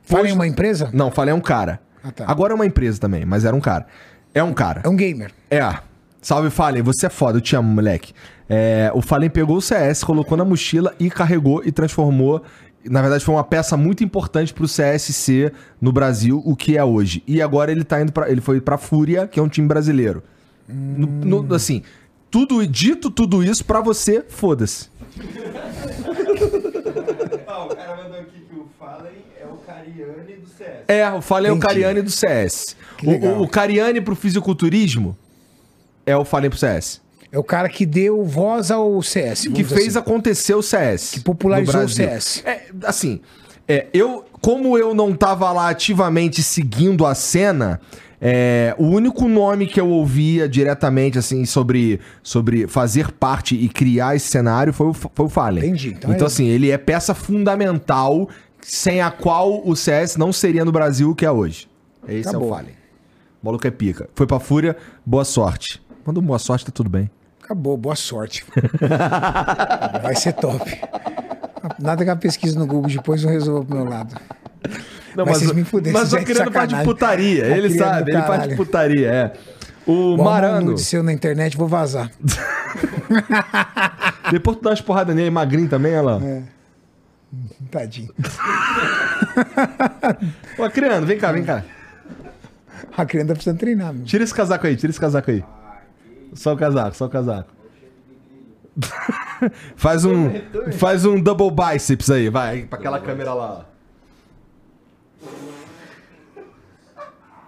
Em 0.09 0.13
Pôs- 0.13 0.33
uma 0.33 0.47
empresa? 0.49 0.91
Não, 0.93 1.11
Fallen 1.13 1.31
é 1.33 1.35
um 1.35 1.41
cara. 1.41 1.81
Ah, 2.03 2.11
tá. 2.11 2.25
Agora 2.27 2.53
é 2.53 2.57
uma 2.57 2.67
empresa 2.67 2.99
também, 2.99 3.25
mas 3.25 3.45
era 3.45 3.55
um 3.55 3.61
cara. 3.61 3.87
É 4.35 4.43
um 4.43 4.53
cara. 4.53 4.81
É 4.85 4.89
um 4.89 4.97
gamer. 4.97 5.31
É. 5.51 5.79
Salve, 6.21 6.51
Fallen. 6.51 6.83
Você 6.83 7.07
é 7.07 7.11
foda, 7.11 7.39
eu 7.39 7.41
te 7.41 7.55
amo, 7.55 7.73
moleque. 7.73 8.13
É, 8.53 8.91
o 8.93 9.01
Fallen 9.01 9.31
pegou 9.31 9.59
o 9.59 9.63
CS, 9.63 10.03
colocou 10.03 10.37
na 10.37 10.45
mochila 10.45 10.93
e 10.99 11.09
carregou 11.09 11.63
e 11.65 11.71
transformou. 11.71 12.43
Na 12.85 13.01
verdade, 13.01 13.25
foi 13.25 13.35
uma 13.35 13.45
peça 13.45 13.77
muito 13.77 14.03
importante 14.03 14.53
pro 14.53 14.67
CSC 14.67 15.53
no 15.81 15.93
Brasil, 15.93 16.43
o 16.45 16.57
que 16.57 16.77
é 16.77 16.85
hoje. 16.85 17.23
E 17.29 17.41
agora 17.41 17.71
ele 17.71 17.85
tá 17.85 18.01
indo 18.03 18.11
para 18.11 18.29
Ele 18.31 18.41
foi 18.41 18.61
pra 18.61 18.77
Fúria, 18.77 19.29
que 19.29 19.39
é 19.39 19.43
um 19.43 19.49
time 19.49 19.69
brasileiro. 19.69 20.23
No- 20.69 21.43
no- 21.43 21.55
assim, 21.55 21.83
tudo 22.31 22.67
dito 22.67 23.11
tudo 23.11 23.45
isso 23.45 23.65
pra 23.65 23.81
você, 23.81 24.25
foda-se. 24.29 24.89
Ah, 27.47 27.65
o 27.65 27.69
cara 27.77 27.97
mandou 28.03 28.21
aqui 28.21 28.41
que 28.49 28.55
o 28.57 28.67
Fallen 28.79 29.13
é 29.39 29.47
Cariani 29.67 30.37
do 30.37 30.49
CS. 30.49 30.85
É, 30.89 31.11
o 31.13 31.21
Fallen 31.21 31.51
é 31.51 31.55
o. 31.55 31.59
Cariani 31.59 32.03
do 32.03 32.11
CS. 32.11 32.77
O, 33.05 33.11
o, 33.11 33.43
o 33.43 33.49
Cariani 33.49 34.01
pro 34.01 34.15
fisiculturismo 34.17 35.17
é 36.07 36.17
o 36.17 36.25
Fallen 36.25 36.51
pro 36.51 36.59
CS. 36.59 37.01
É 37.33 37.39
o 37.39 37.45
cara 37.45 37.69
que 37.69 37.87
deu 37.87 38.25
voz 38.25 38.71
ao 38.71 39.01
CS. 39.03 39.47
Que 39.49 39.63
fez 39.63 39.97
assim. 39.97 39.99
acontecer 39.99 40.55
o 40.55 40.63
CS. 40.63 41.11
Que 41.13 41.21
popularizou 41.21 41.83
o. 41.85 41.89
CS. 41.89 42.43
É, 42.45 42.63
assim, 42.85 43.21
é, 43.69 43.87
eu, 43.93 44.25
como 44.41 44.77
eu 44.77 44.95
não 44.95 45.15
tava 45.15 45.51
lá 45.53 45.69
ativamente 45.69 46.43
seguindo 46.43 47.07
a 47.07 47.15
cena, 47.15 47.81
é, 48.21 48.75
o 48.79 48.85
único 48.87 49.29
nome 49.29 49.67
que 49.69 49.81
eu 49.81 49.89
ouvia 49.89 50.49
diretamente, 50.49 51.19
assim, 51.19 51.45
sobre, 51.45 52.01
sobre 52.23 52.67
fazer 52.67 53.13
parte 53.13 53.55
e 53.55 53.69
criar 53.69 54.17
esse 54.17 54.27
cenário 54.27 54.73
foi 54.73 54.89
o, 54.89 54.93
foi 54.93 55.27
o 55.27 55.29
Fallen. 55.29 55.65
Entendi, 55.65 55.91
então 55.97 56.13
Então, 56.13 56.25
é- 56.25 56.27
assim, 56.27 56.47
ele 56.47 56.71
é 56.71 56.77
peça 56.77 57.15
fundamental 57.15 58.29
sem 58.61 59.01
a 59.01 59.11
qual 59.11 59.67
o 59.67 59.77
CS 59.77 60.17
não 60.17 60.33
seria 60.33 60.65
no 60.65 60.73
Brasil 60.73 61.11
o 61.11 61.15
que 61.15 61.25
é 61.25 61.31
hoje. 61.31 61.69
Esse 62.09 62.31
Tá 62.31 62.37
é 62.37 62.41
o 62.41 62.49
Fallen. 62.49 62.75
O 63.41 63.47
maluco 63.47 63.67
é 63.67 63.71
pica. 63.71 64.09
Foi 64.15 64.27
pra 64.27 64.41
Fúria, 64.41 64.77
boa 65.07 65.25
sorte. 65.25 65.81
Quando 66.05 66.21
boa 66.21 66.39
sorte, 66.39 66.67
tá 66.67 66.73
tudo 66.73 66.91
bem. 66.91 67.09
Acabou, 67.51 67.77
boa 67.77 67.97
sorte. 67.97 68.45
Vai 70.05 70.15
ser 70.15 70.35
top. 70.35 70.71
Nada 71.81 72.05
que 72.05 72.11
a 72.11 72.15
pesquisa 72.15 72.57
no 72.57 72.65
Google 72.65 72.89
depois 72.89 73.25
não 73.25 73.33
resolva 73.33 73.65
pro 73.65 73.75
meu 73.75 73.85
lado. 73.87 74.15
Não, 75.17 75.27
Mas 75.27 75.43
mas, 75.43 75.53
me 75.53 75.65
fuderam, 75.65 75.99
mas 75.99 76.13
o 76.13 76.17
é 76.17 76.21
de 76.21 76.27
Criano 76.27 76.53
faz 76.53 76.69
de 76.69 76.85
putaria. 76.85 77.47
Ele 77.47 77.77
sabe, 77.77 78.13
ele 78.13 78.23
faz 78.23 78.49
de 78.49 78.55
putaria, 78.55 79.11
é. 79.11 79.33
O 79.85 80.15
um 80.15 80.23
Marano, 80.23 80.79
seu 80.79 81.03
na 81.03 81.13
internet, 81.13 81.57
vou 81.57 81.67
vazar. 81.67 82.09
depois 84.31 84.59
tu 84.59 84.63
dá 84.63 84.71
umas 84.71 84.81
porradas 84.81 85.17
nele, 85.17 85.31
magrinho 85.31 85.69
também, 85.69 86.01
lá. 86.01 86.21
É. 86.23 86.43
Tadinho. 87.69 88.15
Ô, 90.57 90.71
Criano, 90.71 91.05
vem 91.05 91.19
cá, 91.19 91.33
vem 91.33 91.43
cá. 91.43 91.65
A 92.97 93.05
criança 93.05 93.27
tá 93.27 93.35
precisando 93.35 93.59
treinar, 93.59 93.93
meu. 93.93 94.05
Tira 94.05 94.23
esse 94.23 94.35
casaco 94.35 94.69
aí, 94.69 94.77
tira 94.77 94.91
esse 94.91 95.01
casaco 95.01 95.33
aí. 95.33 95.43
Só 96.35 96.55
o 96.55 96.57
casaco, 96.57 96.97
só 96.97 97.07
o 97.07 97.09
casaco. 97.09 97.51
faz 99.77 100.05
um 100.05 100.31
faz 100.73 101.05
um 101.05 101.21
double 101.21 101.51
biceps 101.51 102.11
aí, 102.11 102.29
vai, 102.29 102.63
pra 102.63 102.79
aquela 102.79 103.01
câmera 103.01 103.35
lá. 103.35 103.67
ó. 103.67 103.71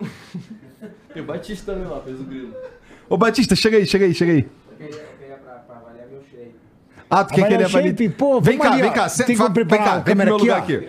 E 1.15 1.21
o 1.21 1.25
Batista 1.25 1.73
também 1.73 1.87
lá, 1.87 2.01
fez 2.01 2.19
o 2.19 2.25
grilo. 2.25 2.55
Ô 3.09 3.19
Batista, 3.19 3.55
chega 3.55 3.77
aí, 3.77 3.87
chega 3.87 4.07
aí, 4.07 4.15
chega 4.15 4.33
aí. 4.33 4.49
Eu 4.81 4.87
queria 4.87 5.37
pra, 5.37 5.53
pra 5.57 5.77
avaliar 5.77 6.09
meu 6.09 6.23
shape. 6.23 6.55
Ah, 7.11 7.23
tu 7.23 7.35
quer 7.35 7.47
que 7.47 7.53
ele 7.53 7.69
shape? 7.69 8.09
Pô, 8.09 8.41
vem 8.41 8.59
cá, 8.59 8.73
ali, 8.73 8.81
vem 8.81 8.93
cá, 8.93 9.11
Tem 9.11 9.27
que 9.27 9.35
vem 9.35 9.67
cá, 9.67 9.99
vem 9.99 10.17
pro 10.17 10.25
meu 10.25 10.37
aqui, 10.37 10.45
lugar 10.45 10.61
ó. 10.61 10.63
aqui. 10.63 10.89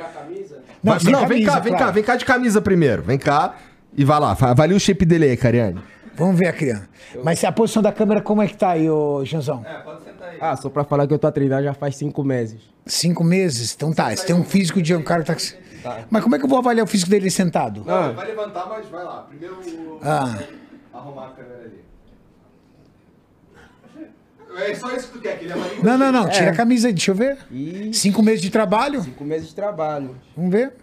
Não, 0.81 0.97
vem 0.97 1.13
camisa, 1.13 1.51
cá, 1.51 1.59
vem 1.59 1.73
cá, 1.73 1.77
claro. 1.77 1.93
vem 1.93 2.03
cá 2.03 2.15
de 2.15 2.25
camisa 2.25 2.61
primeiro. 2.61 3.01
Vem 3.03 3.17
cá 3.17 3.55
e 3.97 4.05
vai 4.05 4.19
lá. 4.19 4.31
Avalia 4.39 4.77
o 4.77 4.79
shape 4.79 5.05
dele 5.05 5.25
aí, 5.25 5.35
Cariane. 5.37 5.81
Vamos 6.15 6.37
ver 6.37 6.47
a 6.47 6.53
criança. 6.53 6.87
Mas 7.23 7.43
a 7.43 7.51
posição 7.51 7.81
da 7.81 7.91
câmera, 7.91 8.21
como 8.21 8.41
é 8.41 8.47
que 8.47 8.55
tá 8.55 8.69
aí, 8.71 8.89
ô 8.89 9.25
Janzão? 9.25 9.63
É, 9.65 9.79
pode 9.79 10.03
sentar 10.03 10.29
aí. 10.29 10.37
Ah, 10.39 10.55
só 10.55 10.69
pra 10.69 10.83
falar 10.83 11.07
que 11.07 11.13
eu 11.13 11.17
tô 11.19 11.25
a 11.27 11.31
treinar 11.31 11.63
já 11.63 11.73
faz 11.73 11.95
cinco 11.95 12.23
meses. 12.23 12.61
Cinco 12.85 13.23
meses? 13.23 13.73
Então 13.73 13.91
tá, 13.93 14.15
você 14.15 14.25
tem 14.25 14.35
um 14.35 14.43
físico 14.43 14.81
de 14.81 14.95
um 14.95 15.01
cara 15.03 15.23
que 15.23 15.53
tá. 15.81 16.05
Mas 16.09 16.21
como 16.23 16.35
é 16.35 16.39
que 16.39 16.45
eu 16.45 16.49
vou 16.49 16.59
avaliar 16.59 16.85
o 16.85 16.87
físico 16.87 17.09
dele 17.09 17.29
sentado? 17.31 17.83
Ah, 17.87 18.11
Vai 18.11 18.27
levantar, 18.27 18.67
mas 18.69 18.87
vai 18.89 19.03
lá. 19.03 19.21
Primeiro 19.27 19.57
Ah, 20.03 20.37
arrumar 20.93 21.27
a 21.27 21.31
câmera 21.31 21.61
ali. 21.65 21.83
É 24.55 24.75
só 24.75 24.95
isso 24.95 25.07
que 25.07 25.13
tu 25.13 25.19
quer, 25.21 25.39
que 25.39 25.45
ele 25.45 25.53
avalie. 25.53 25.81
não, 25.83 25.97
não, 25.97 26.11
não. 26.11 26.29
Tira 26.29 26.51
a 26.51 26.55
camisa 26.55 26.87
aí, 26.87 26.93
deixa 26.93 27.09
eu 27.09 27.15
ver. 27.15 27.39
e 27.49 27.91
Cinco 27.91 28.21
meses 28.21 28.39
de 28.41 28.51
trabalho? 28.51 29.01
cinco 29.01 29.23
meses 29.23 29.47
de 29.49 29.55
trabalho. 29.55 30.15
Vamos 30.37 30.51
ver. 30.51 30.73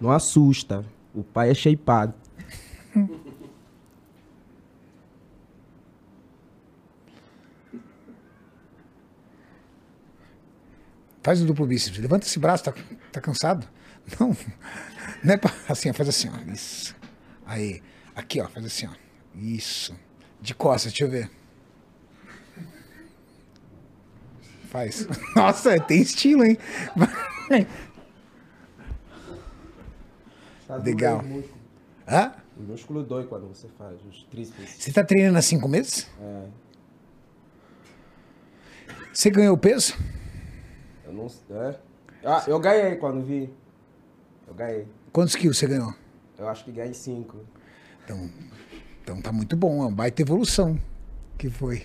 Não 0.00 0.10
assusta. 0.10 0.84
O 1.14 1.22
pai 1.22 1.50
é 1.50 1.54
shapeado. 1.54 2.12
Faz 11.22 11.40
o 11.42 11.44
duplo 11.46 11.66
bíceps. 11.66 11.98
Levanta 11.98 12.26
esse 12.26 12.38
braço, 12.38 12.64
tá, 12.64 12.74
tá 13.12 13.20
cansado? 13.20 13.66
Não. 14.18 14.36
Não 15.22 15.34
é 15.34 15.36
pra, 15.36 15.52
assim, 15.68 15.90
ó, 15.90 15.92
faz 15.94 16.08
assim, 16.08 16.28
ó. 16.28 16.50
Isso. 16.52 16.96
Aí. 17.44 17.82
Aqui, 18.14 18.40
ó, 18.40 18.48
faz 18.48 18.64
assim, 18.64 18.86
ó. 18.86 18.92
Isso. 19.34 19.94
De 20.40 20.54
costas, 20.54 20.92
deixa 20.92 21.04
eu 21.04 21.10
ver. 21.10 21.30
Faz. 24.70 25.06
Nossa, 25.36 25.78
tem 25.80 26.00
estilo, 26.00 26.44
hein? 26.44 26.56
Tá 30.66 30.76
Legal. 30.76 31.22
Hã? 32.08 32.32
O 32.56 32.62
músculo 32.62 33.02
dói 33.02 33.26
quando 33.26 33.48
você 33.48 33.68
faz 33.76 33.98
os 34.08 34.24
tríceps. 34.24 34.76
Você 34.78 34.92
tá 34.92 35.02
treinando 35.02 35.38
há 35.38 35.42
cinco 35.42 35.66
meses? 35.68 36.08
É, 36.20 36.44
Você 39.12 39.30
ganhou 39.30 39.56
peso? 39.58 39.96
Eu 41.10 41.14
não 41.50 41.58
é. 41.62 41.76
Ah, 42.24 42.44
eu 42.46 42.58
ganhei 42.58 42.96
quando 42.96 43.24
vi. 43.24 43.52
Eu 44.46 44.54
ganhei. 44.54 44.86
Quantos 45.12 45.34
quilos 45.34 45.58
você 45.58 45.66
ganhou? 45.66 45.94
Eu 46.38 46.48
acho 46.48 46.64
que 46.64 46.72
ganhei 46.72 46.94
cinco. 46.94 47.38
Então, 48.04 48.30
então 49.02 49.20
tá 49.20 49.32
muito 49.32 49.56
bom, 49.56 49.82
é 49.82 49.86
uma 49.86 49.90
baita 49.90 50.22
evolução. 50.22 50.80
Que 51.36 51.48
foi. 51.48 51.82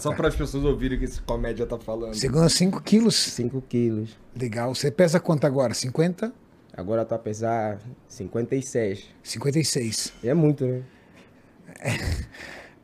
só 0.00 0.14
para 0.14 0.28
as 0.28 0.36
pessoas 0.36 0.64
ouvirem 0.64 0.96
o 0.96 1.00
que 1.00 1.04
esse 1.04 1.20
comédia 1.22 1.66
tá 1.66 1.78
falando. 1.78 2.14
Você 2.14 2.28
ganhou 2.28 2.48
5 2.48 2.80
quilos. 2.82 3.16
Cinco 3.16 3.60
quilos. 3.62 4.16
Legal. 4.36 4.74
Você 4.74 4.90
pesa 4.90 5.18
quanto 5.18 5.46
agora? 5.46 5.74
50? 5.74 6.32
Agora 6.72 7.04
tá 7.04 7.16
a 7.16 7.18
pesar 7.18 7.80
56. 8.08 9.04
56. 9.22 10.12
E 10.22 10.28
é 10.28 10.34
muito, 10.34 10.64
né? 10.64 10.82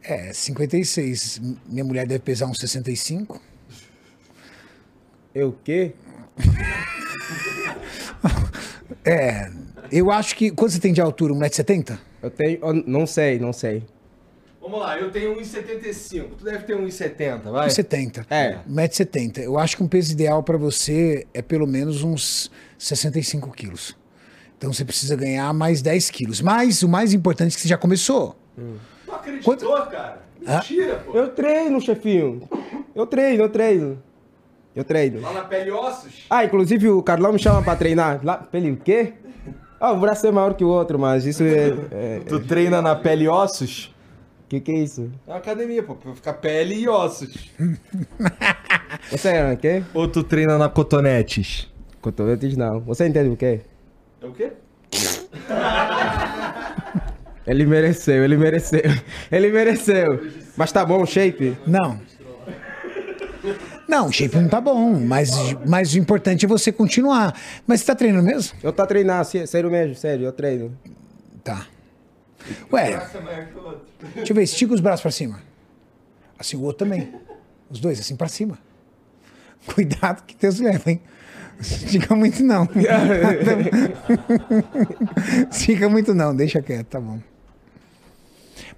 É, 0.02 0.32
56. 0.32 1.40
Minha 1.66 1.84
mulher 1.84 2.06
deve 2.06 2.20
pesar 2.20 2.46
uns 2.46 2.58
65. 2.58 3.40
Eu 5.36 5.48
o 5.48 5.52
quê? 5.62 5.92
É, 9.04 9.48
eu 9.92 10.10
acho 10.10 10.34
que. 10.34 10.50
Quanto 10.50 10.72
você 10.72 10.80
tem 10.80 10.92
de 10.92 11.00
altura? 11.00 11.32
1,70m? 11.32 11.98
Eu 12.22 12.30
tenho. 12.30 12.58
eu 12.60 12.74
não 12.86 13.06
sei, 13.06 13.38
não 13.38 13.52
sei. 13.52 13.84
Vamos 14.60 14.80
lá, 14.80 14.98
eu 14.98 15.12
tenho 15.12 15.36
1,75. 15.36 16.30
Tu 16.38 16.44
deve 16.44 16.64
ter 16.64 16.76
1,70, 16.76 17.42
vai. 17.50 17.68
1,70m. 17.68 18.26
É. 18.30 18.58
1,70m. 18.68 19.38
Eu 19.38 19.58
acho 19.58 19.76
que 19.76 19.82
um 19.82 19.88
peso 19.88 20.12
ideal 20.12 20.42
pra 20.42 20.56
você 20.56 21.26
é 21.32 21.40
pelo 21.40 21.66
menos 21.66 22.02
uns 22.02 22.50
65 22.78 23.50
quilos. 23.52 23.96
Então 24.58 24.72
você 24.72 24.84
precisa 24.84 25.14
ganhar 25.14 25.52
mais 25.52 25.82
10 25.82 26.10
quilos. 26.10 26.40
Mas 26.40 26.82
o 26.82 26.88
mais 26.88 27.12
importante 27.12 27.52
é 27.52 27.54
que 27.54 27.60
você 27.60 27.68
já 27.68 27.78
começou. 27.78 28.36
Não 29.06 29.14
acreditou, 29.14 29.76
cara? 29.86 30.22
Mentira, 30.40 30.96
pô. 30.96 31.12
Eu 31.16 31.28
treino, 31.28 31.80
chefinho. 31.80 32.48
Eu 32.94 33.06
treino, 33.06 33.44
eu 33.44 33.48
treino. 33.48 34.02
Eu 34.76 34.84
treino. 34.84 35.20
Lá 35.22 35.32
na 35.32 35.40
pele 35.42 35.70
e 35.70 35.72
ossos. 35.72 36.26
Ah, 36.28 36.44
inclusive 36.44 36.90
o 36.90 37.02
Carlão 37.02 37.32
me 37.32 37.38
chama 37.38 37.62
pra 37.62 37.74
treinar. 37.74 38.20
Lá, 38.22 38.36
pele 38.36 38.72
o 38.72 38.76
quê? 38.76 39.14
Ah, 39.80 39.92
o 39.92 39.98
braço 40.00 40.26
é 40.26 40.30
maior 40.30 40.52
que 40.54 40.62
o 40.62 40.68
outro, 40.68 40.98
mas 40.98 41.24
isso 41.24 41.42
é. 41.42 41.68
é- 41.90 42.20
Tu 42.28 42.38
treina 42.40 42.82
na 42.82 42.94
pele 42.94 43.24
e 43.24 43.28
ossos? 43.28 43.92
que 44.48 44.60
que 44.60 44.70
é 44.70 44.74
isso? 44.76 45.10
É 45.26 45.30
uma 45.32 45.38
academia, 45.38 45.82
pô, 45.82 45.96
pra 45.96 46.14
ficar 46.14 46.34
pele 46.34 46.74
e 46.76 46.88
ossos. 46.88 47.50
Você 49.10 49.28
é 49.30 49.52
o 49.52 49.56
quê? 49.56 49.82
Ou 49.92 50.06
tu 50.06 50.22
treina 50.22 50.56
na 50.58 50.68
cotonetes? 50.68 51.68
Cotonetes 52.00 52.56
não. 52.56 52.78
Você 52.80 53.08
entende 53.08 53.30
o 53.30 53.36
quê? 53.36 53.62
É 54.22 54.26
o 54.26 54.32
quê? 54.32 54.52
Ele 57.46 57.64
mereceu, 57.64 58.24
ele 58.24 58.36
mereceu. 58.36 58.82
Ele 59.30 59.52
mereceu. 59.52 60.26
Mas 60.56 60.72
tá 60.72 60.84
bom 60.84 61.02
o 61.02 61.06
shape? 61.06 61.56
Não. 61.64 62.00
Não, 63.88 64.08
o 64.08 64.12
shape 64.12 64.36
não 64.36 64.48
tá 64.48 64.60
bom, 64.60 64.98
mas, 64.98 65.30
mas 65.66 65.94
o 65.94 65.98
importante 65.98 66.44
é 66.44 66.48
você 66.48 66.72
continuar. 66.72 67.38
Mas 67.66 67.80
você 67.80 67.86
tá 67.86 67.94
treinando 67.94 68.24
mesmo? 68.24 68.56
Eu 68.62 68.72
tô 68.72 68.84
treinando, 68.86 69.24
sé- 69.24 69.46
sério 69.46 69.70
mesmo, 69.70 69.94
sério, 69.94 70.24
eu 70.26 70.32
treino. 70.32 70.76
Tá. 71.44 71.66
Ué, 72.72 73.00
deixa 74.14 74.32
eu 74.32 74.34
ver, 74.36 74.42
estica 74.42 74.74
os 74.74 74.80
braços 74.80 75.02
pra 75.02 75.10
cima. 75.10 75.40
Assim, 76.38 76.56
o 76.56 76.62
outro 76.62 76.84
também. 76.84 77.12
Os 77.70 77.78
dois, 77.80 77.98
assim 78.00 78.16
pra 78.16 78.28
cima. 78.28 78.58
Cuidado 79.74 80.24
que 80.24 80.36
Deus 80.36 80.58
leva, 80.60 80.90
hein? 80.90 81.00
Estica 81.60 82.14
muito 82.14 82.42
não. 82.42 82.68
Estica 85.50 85.88
muito 85.88 86.12
não, 86.14 86.34
deixa 86.34 86.60
quieto, 86.60 86.86
tá 86.86 87.00
bom. 87.00 87.18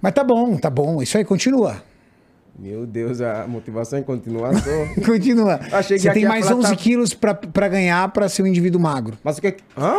Mas 0.01 0.13
tá 0.13 0.23
bom, 0.23 0.57
tá 0.57 0.69
bom. 0.69 1.01
Isso 1.01 1.17
aí, 1.17 1.25
continua. 1.25 1.83
Meu 2.61 2.85
Deus, 2.85 3.21
a 3.21 3.47
motivação 3.47 3.99
é 3.99 4.01
continuar 4.01 4.53
só. 4.55 4.69
Continua. 5.05 5.59
Achei 5.71 5.97
que 5.97 6.03
Você 6.03 6.11
tem 6.11 6.25
mais 6.25 6.45
falar 6.45 6.59
11 6.59 6.69
tá- 6.69 6.75
quilos 6.75 7.13
pra, 7.13 7.33
pra 7.33 7.67
ganhar 7.69 8.11
pra 8.11 8.27
ser 8.27 8.43
um 8.43 8.47
indivíduo 8.47 8.81
magro. 8.81 9.17
Mas 9.23 9.37
o 9.37 9.41
que 9.41 9.53
que... 9.53 9.63
Hã? 9.77 9.95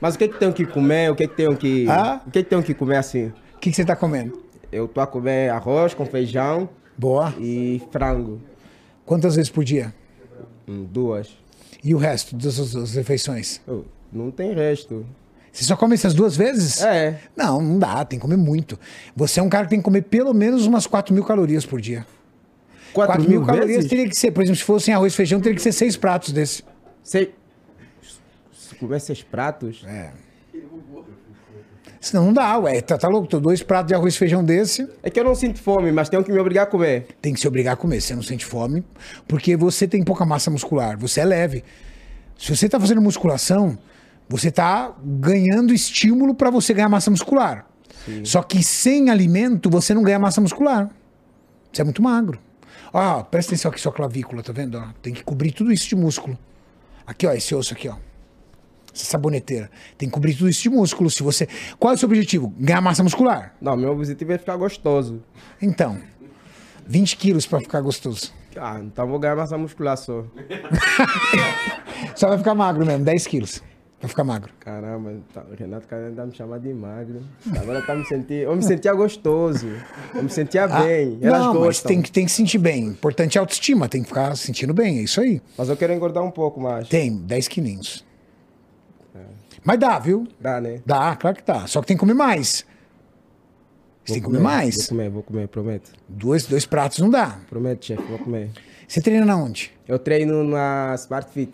Mas 0.00 0.14
o 0.14 0.18
que 0.18 0.28
que 0.28 0.38
tenho 0.38 0.52
que 0.52 0.66
comer? 0.66 1.10
O 1.10 1.14
que 1.14 1.26
que 1.28 1.34
tenho 1.36 1.56
que... 1.56 1.86
Ah? 1.88 2.20
O 2.26 2.30
que 2.30 2.42
que 2.42 2.48
tenho 2.48 2.62
que 2.62 2.74
comer 2.74 2.96
assim? 2.96 3.26
O 3.54 3.58
que, 3.60 3.70
que 3.70 3.76
você 3.76 3.84
tá 3.84 3.94
comendo? 3.94 4.42
Eu 4.70 4.86
tô 4.88 5.00
a 5.00 5.06
comer 5.06 5.50
arroz 5.50 5.94
com 5.94 6.04
feijão 6.04 6.68
Boa. 6.96 7.32
e 7.38 7.80
frango. 7.90 8.40
Quantas 9.06 9.36
vezes 9.36 9.50
por 9.50 9.64
dia? 9.64 9.94
Hum, 10.68 10.86
duas. 10.90 11.36
E 11.82 11.94
o 11.94 11.98
resto 11.98 12.36
das, 12.36 12.72
das 12.72 12.94
refeições? 12.94 13.60
Ô, 13.66 13.82
Não 14.12 14.30
tem 14.30 14.52
resto. 14.54 15.06
Você 15.52 15.64
só 15.64 15.76
come 15.76 15.94
essas 15.94 16.14
duas 16.14 16.36
vezes? 16.36 16.82
É. 16.82 17.18
Não, 17.36 17.60
não 17.60 17.78
dá, 17.78 18.04
tem 18.04 18.18
que 18.18 18.22
comer 18.22 18.36
muito. 18.36 18.78
Você 19.16 19.40
é 19.40 19.42
um 19.42 19.48
cara 19.48 19.64
que 19.64 19.70
tem 19.70 19.78
que 19.80 19.84
comer 19.84 20.02
pelo 20.02 20.32
menos 20.32 20.66
umas 20.66 20.86
4 20.86 21.14
mil 21.14 21.24
calorias 21.24 21.64
por 21.66 21.80
dia. 21.80 22.06
4 22.92 23.28
mil, 23.28 23.44
calorias 23.44 23.68
vezes? 23.68 23.90
teria 23.90 24.08
que 24.08 24.16
ser, 24.16 24.30
por 24.30 24.42
exemplo, 24.42 24.58
se 24.58 24.64
fosse 24.64 24.90
em 24.90 24.94
arroz 24.94 25.12
e 25.12 25.16
feijão, 25.16 25.40
teria 25.40 25.56
que 25.56 25.62
ser 25.62 25.72
seis 25.72 25.96
pratos 25.96 26.32
desse. 26.32 26.62
Sei. 27.02 27.34
Se 28.52 28.74
comer 28.76 29.00
seis 29.00 29.22
pratos. 29.22 29.84
É. 29.86 30.10
Senão 32.00 32.26
não 32.26 32.32
dá, 32.32 32.56
ué. 32.58 32.80
Tá, 32.80 32.96
tá 32.96 33.08
louco? 33.08 33.26
Tô 33.26 33.40
dois 33.40 33.62
pratos 33.62 33.88
de 33.88 33.94
arroz 33.94 34.14
e 34.14 34.18
feijão 34.18 34.44
desse, 34.44 34.88
É 35.02 35.10
que 35.10 35.18
eu 35.18 35.24
não 35.24 35.34
sinto 35.34 35.60
fome, 35.60 35.90
mas 35.90 36.08
tenho 36.08 36.22
que 36.22 36.30
me 36.30 36.38
obrigar 36.38 36.64
a 36.64 36.66
comer. 36.66 37.06
tem 37.20 37.34
que 37.34 37.40
se 37.40 37.48
obrigar 37.48 37.74
a 37.74 37.76
comer. 37.76 38.00
Você 38.00 38.14
não 38.14 38.22
sente 38.22 38.44
fome, 38.44 38.84
porque 39.26 39.56
você 39.56 39.86
tem 39.88 40.04
pouca 40.04 40.24
massa 40.24 40.50
muscular, 40.50 40.96
você 40.96 41.20
é 41.20 41.24
leve. 41.24 41.64
Se 42.38 42.54
você 42.54 42.68
tá 42.68 42.78
fazendo 42.78 43.00
musculação, 43.02 43.76
você 44.28 44.50
tá 44.50 44.94
ganhando 45.02 45.72
estímulo 45.72 46.34
para 46.34 46.50
você 46.50 46.74
ganhar 46.74 46.88
massa 46.88 47.10
muscular. 47.10 47.66
Só 48.24 48.42
que 48.42 48.62
sem 48.62 49.10
alimento, 49.10 49.68
você 49.68 49.92
não 49.92 50.02
ganha 50.02 50.18
massa 50.18 50.40
muscular. 50.40 50.90
Você 51.72 51.82
é 51.82 51.84
muito 51.84 52.02
magro. 52.02 52.38
Ó, 52.92 53.22
presta 53.22 53.52
atenção 53.52 53.70
aqui, 53.70 53.80
sua 53.80 53.92
clavícula, 53.92 54.42
tá 54.42 54.52
vendo? 54.52 54.78
ó? 54.78 54.88
Tem 55.02 55.12
que 55.12 55.22
cobrir 55.22 55.52
tudo 55.52 55.70
isso 55.72 55.88
de 55.88 55.96
músculo. 55.96 56.38
Aqui, 57.06 57.26
ó, 57.26 57.32
esse 57.32 57.54
osso 57.54 57.74
aqui, 57.74 57.88
ó. 57.88 57.96
Essa 58.94 59.04
saboneteira. 59.04 59.70
Tem 59.96 60.08
que 60.08 60.14
cobrir 60.14 60.34
tudo 60.34 60.48
isso 60.48 60.62
de 60.62 60.70
músculo. 60.70 61.10
Se 61.10 61.22
você. 61.22 61.46
Qual 61.78 61.92
é 61.92 61.96
o 61.96 61.98
seu 61.98 62.08
objetivo? 62.08 62.52
Ganhar 62.58 62.80
massa 62.80 63.02
muscular. 63.02 63.54
Não, 63.60 63.76
meu 63.76 63.90
objetivo 63.92 64.32
é 64.32 64.38
ficar 64.38 64.56
gostoso. 64.56 65.22
Então, 65.60 65.98
20 66.86 67.16
quilos 67.16 67.46
pra 67.46 67.60
ficar 67.60 67.80
gostoso. 67.82 68.32
Ah, 68.56 68.80
então 68.82 69.06
vou 69.06 69.18
ganhar 69.18 69.36
massa 69.36 69.56
muscular 69.58 69.96
só. 69.96 70.24
Só 72.16 72.28
vai 72.28 72.38
ficar 72.38 72.54
magro 72.54 72.84
mesmo, 72.84 73.04
10 73.04 73.26
quilos. 73.26 73.62
Vai 74.00 74.08
ficar 74.08 74.22
magro. 74.22 74.52
Caramba, 74.60 75.12
tá, 75.34 75.44
o 75.50 75.54
Renato 75.56 75.88
Caramba 75.88 76.14
tá 76.14 76.26
me 76.26 76.32
chamando 76.32 76.62
de 76.62 76.72
magro. 76.72 77.20
Agora 77.60 77.82
tá 77.82 77.96
me 77.96 78.04
sentindo. 78.06 78.32
Eu 78.42 78.54
me 78.54 78.62
sentia 78.62 78.92
gostoso. 78.94 79.66
Eu 80.14 80.22
me 80.22 80.30
sentia 80.30 80.68
bem. 80.68 81.18
Elas 81.20 81.40
Ah, 81.40 81.44
não, 81.46 81.54
mas 81.54 81.62
gostam. 81.64 81.88
tem 81.88 82.02
que, 82.02 82.12
tem 82.12 82.24
que 82.24 82.30
sentir 82.30 82.58
bem. 82.58 82.84
Importante 82.84 83.36
é 83.36 83.40
a 83.40 83.42
autoestima, 83.42 83.88
tem 83.88 84.02
que 84.02 84.08
ficar 84.08 84.36
sentindo 84.36 84.72
bem, 84.72 84.98
é 84.98 85.02
isso 85.02 85.20
aí. 85.20 85.42
Mas 85.56 85.68
eu 85.68 85.76
quero 85.76 85.92
engordar 85.92 86.22
um 86.22 86.30
pouco 86.30 86.60
mais. 86.60 86.88
Tem, 86.88 87.16
10 87.16 87.48
quilinhos. 87.48 88.06
Mas 89.64 89.78
dá, 89.80 89.98
viu? 89.98 90.28
Dá, 90.40 90.60
né? 90.60 90.80
Dá, 90.86 91.16
claro 91.16 91.36
que 91.36 91.42
dá. 91.44 91.66
Só 91.66 91.80
que 91.80 91.88
tem 91.88 91.96
que 91.96 92.00
comer 92.00 92.14
mais. 92.14 92.64
Você 94.04 94.14
tem 94.14 94.22
que 94.22 94.26
comer 94.26 94.38
Vou 94.38 94.44
mais. 94.46 94.86
comer, 94.86 95.10
vou 95.10 95.22
comer, 95.24 95.48
prometo. 95.48 95.90
Dois, 96.08 96.46
dois 96.46 96.64
pratos 96.64 97.00
não 97.00 97.10
dá. 97.10 97.38
Prometo, 97.50 97.84
chefe, 97.84 98.02
vou 98.04 98.18
comer. 98.20 98.50
Você 98.86 99.00
treina 99.02 99.26
na 99.26 99.36
onde? 99.36 99.72
Eu 99.86 99.98
treino 99.98 100.44
na 100.44 100.94
Smart 100.96 101.30
Fit. 101.32 101.52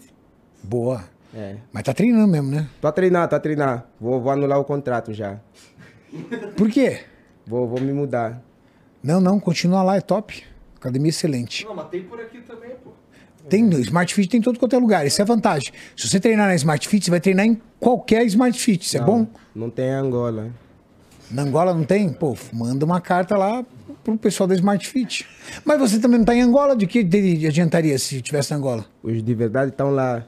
Boa. 0.63 1.03
É. 1.35 1.57
Mas 1.73 1.83
tá 1.83 1.93
treinando 1.93 2.29
mesmo, 2.29 2.51
né? 2.51 2.69
Tô 2.81 2.87
a 2.87 2.93
treinar, 2.93 3.29
tô 3.29 3.35
a 3.35 3.41
treinar. 3.41 3.87
Vou, 4.01 4.21
vou 4.21 4.31
anular 4.31 4.59
o 4.59 4.65
contrato 4.65 5.13
já. 5.13 5.41
Por 6.57 6.71
quê? 6.71 7.01
Vou, 7.47 7.67
vou 7.67 7.81
me 7.81 7.93
mudar. 7.93 8.41
Não, 9.03 9.21
não, 9.21 9.41
continua 9.41 9.83
lá, 9.83 9.97
é 9.97 10.01
top. 10.01 10.45
Academia 10.77 11.11
excelente. 11.11 11.65
Não, 11.65 11.75
mas 11.75 11.89
tem 11.89 12.03
por 12.05 12.21
aqui 12.21 12.41
também, 12.41 12.71
pô. 12.83 12.93
Tem 13.49 13.63
no 13.63 13.79
Smart 13.81 14.15
Fit 14.15 14.29
tem 14.29 14.41
em 14.41 14.43
todo 14.43 14.59
quanto 14.59 14.75
é 14.75 14.79
lugar. 14.79 15.07
Isso 15.07 15.21
é 15.21 15.25
vantagem. 15.25 15.71
Se 15.97 16.09
você 16.09 16.19
treinar 16.19 16.47
na 16.47 16.55
Smart 16.55 16.89
Fit, 16.89 17.05
você 17.05 17.11
vai 17.11 17.21
treinar 17.21 17.45
em 17.45 17.61
qualquer 17.79 18.25
Smart 18.27 18.59
Fit. 18.59 18.87
Isso 18.87 18.97
é 18.97 19.01
bom? 19.01 19.27
Não 19.55 19.69
tem 19.69 19.91
Angola. 19.91 20.51
Na 21.31 21.43
Angola 21.43 21.75
não 21.75 21.85
tem? 21.85 22.11
Pô, 22.11 22.37
manda 22.53 22.85
uma 22.85 23.01
carta 23.01 23.37
lá 23.37 23.65
pro 24.03 24.17
pessoal 24.17 24.47
da 24.47 24.55
Smart 24.55 24.87
Fit. 24.87 25.27
Mas 25.65 25.79
você 25.79 25.99
também 25.99 26.19
não 26.19 26.25
tá 26.25 26.35
em 26.35 26.41
Angola? 26.41 26.75
De 26.77 26.87
que 26.87 27.01
adiantaria 27.47 27.99
se 27.99 28.23
tivesse 28.23 28.51
na 28.51 28.57
Angola? 28.57 28.87
Os 29.03 29.23
de 29.23 29.35
verdade 29.35 29.73
estão 29.73 29.91
lá. 29.91 30.25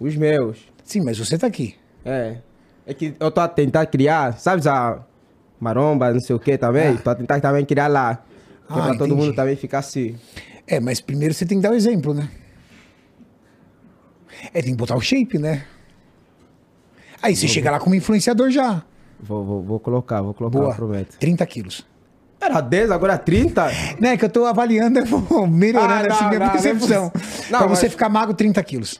Os 0.00 0.16
meus. 0.16 0.58
Sim, 0.82 1.02
mas 1.02 1.18
você 1.18 1.36
tá 1.38 1.46
aqui. 1.46 1.76
É. 2.04 2.38
É 2.86 2.94
que 2.94 3.14
eu 3.20 3.30
tô 3.30 3.40
a 3.40 3.46
tentar 3.48 3.84
criar, 3.86 4.38
sabe 4.38 4.66
a 4.68 4.98
maromba, 5.60 6.12
não 6.12 6.20
sei 6.20 6.34
o 6.34 6.40
que 6.40 6.56
também? 6.58 6.96
Tô 6.96 7.10
a 7.10 7.14
tentar 7.14 7.38
também 7.40 7.64
criar 7.64 7.86
lá. 7.86 8.12
É 8.68 8.72
Ah, 8.72 8.74
pra 8.74 8.82
todo 8.94 9.06
entendi. 9.06 9.14
mundo 9.14 9.34
também 9.34 9.54
ficar 9.56 9.78
assim. 9.80 10.16
É, 10.66 10.80
mas 10.80 11.00
primeiro 11.00 11.34
você 11.34 11.44
tem 11.44 11.58
que 11.58 11.62
dar 11.62 11.72
o 11.72 11.74
exemplo, 11.74 12.14
né? 12.14 12.28
É, 14.54 14.62
tem 14.62 14.72
que 14.72 14.76
botar 14.78 14.96
o 14.96 15.00
shape, 15.00 15.38
né? 15.38 15.64
Aí 17.22 17.36
você 17.36 17.46
chega 17.46 17.70
lá 17.70 17.78
como 17.78 17.94
influenciador 17.94 18.50
já. 18.50 18.82
Vou, 19.20 19.44
vou, 19.44 19.62
vou 19.62 19.80
colocar, 19.80 20.22
vou 20.22 20.32
colocar, 20.32 20.58
Boa. 20.58 20.74
prometo. 20.74 21.18
30 21.18 21.44
quilos. 21.46 21.86
Era 22.40 22.60
10, 22.62 22.90
agora 22.90 23.18
30? 23.18 23.68
Né, 24.00 24.16
que 24.16 24.24
eu 24.24 24.30
tô 24.30 24.46
avaliando, 24.46 24.98
eu 25.00 25.04
vou 25.04 25.46
melhorando 25.46 25.92
Ah, 25.92 26.02
não, 26.08 26.14
assim 26.16 26.24
minha 26.28 26.38
não, 26.38 26.46
não 26.46 26.52
é 26.54 26.58
percepção. 26.58 27.10
possível. 27.10 27.46
pra 27.50 27.60
Não, 27.60 27.68
você 27.68 27.82
mas- 27.86 27.92
ficar 27.92 28.08
magro, 28.08 28.34
30 28.34 28.62
quilos. 28.64 28.98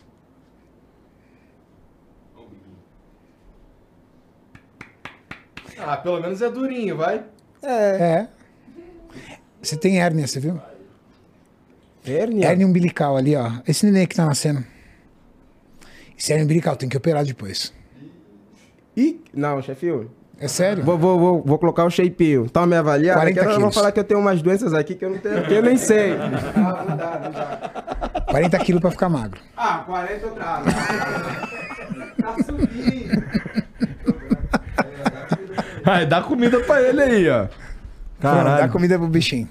Ah, 5.91 5.97
pelo 5.97 6.21
menos 6.21 6.41
é 6.41 6.49
durinho, 6.49 6.97
vai. 6.97 7.21
É. 7.65 8.29
Você 9.61 9.77
tem 9.77 10.01
hérnia, 10.01 10.25
você 10.25 10.39
viu? 10.39 10.57
Hérnia? 12.07 12.47
Hérnia 12.47 12.65
umbilical 12.65 13.17
ali, 13.17 13.35
ó. 13.35 13.51
Esse 13.67 13.85
neném 13.87 14.07
que 14.07 14.15
tá 14.15 14.25
nascendo. 14.25 14.65
Esse 16.17 16.31
hérnia 16.33 16.45
umbilical 16.45 16.77
tem 16.77 16.89
que 16.89 16.97
operar 16.97 17.25
depois. 17.25 17.75
Ih, 18.97 19.21
não, 19.35 19.61
chefinho. 19.61 20.09
É 20.39 20.47
sério? 20.47 20.85
Vou, 20.85 20.97
vou, 20.97 21.19
vou, 21.19 21.43
vou 21.43 21.59
colocar 21.59 21.85
o 21.85 21.91
shapeinho. 21.91 22.49
Tá 22.49 22.65
me 22.69 22.77
avaliando? 22.77 23.19
40 23.19 23.33
Que 23.35 23.41
eu 23.41 23.45
vou 23.51 23.59
quilos. 23.59 23.75
falar 23.75 23.91
que 23.91 23.99
eu 23.99 24.05
tenho 24.05 24.21
umas 24.21 24.41
doenças 24.41 24.73
aqui 24.73 24.95
que 24.95 25.05
eu, 25.05 25.11
não 25.11 25.19
tenho, 25.19 25.45
que 25.45 25.55
eu 25.55 25.63
nem 25.63 25.77
sei. 25.77 26.13
40 28.31 28.59
quilos 28.61 28.81
pra 28.81 28.93
ficar 28.93 29.09
magro. 29.09 29.41
Ah, 29.57 29.83
40 29.87 30.27
outra. 30.29 30.45
Tá 32.23 32.37
subindo. 32.45 33.00
Ai, 35.85 36.07
dá 36.07 36.21
comida 36.23 36.61
pra 36.61 36.83
ele 36.83 37.01
aí, 37.01 37.29
ó. 37.29 37.47
Dá 38.21 38.33
Caralho. 38.35 38.73
comida 38.73 38.99
pro 38.99 39.09
bichinho. 39.09 39.49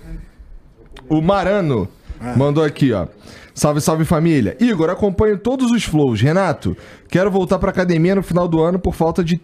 O 1.07 1.21
Marano 1.21 1.87
mandou 2.35 2.63
aqui, 2.63 2.93
ó. 2.93 3.07
Salve, 3.53 3.81
salve 3.81 4.05
família. 4.05 4.55
Igor, 4.59 4.89
acompanho 4.89 5.37
todos 5.37 5.71
os 5.71 5.83
flows. 5.83 6.21
Renato, 6.21 6.77
quero 7.09 7.29
voltar 7.29 7.59
pra 7.59 7.71
academia 7.71 8.15
no 8.15 8.23
final 8.23 8.47
do 8.47 8.61
ano 8.61 8.79
por 8.79 8.93
falta 8.93 9.23
de. 9.23 9.41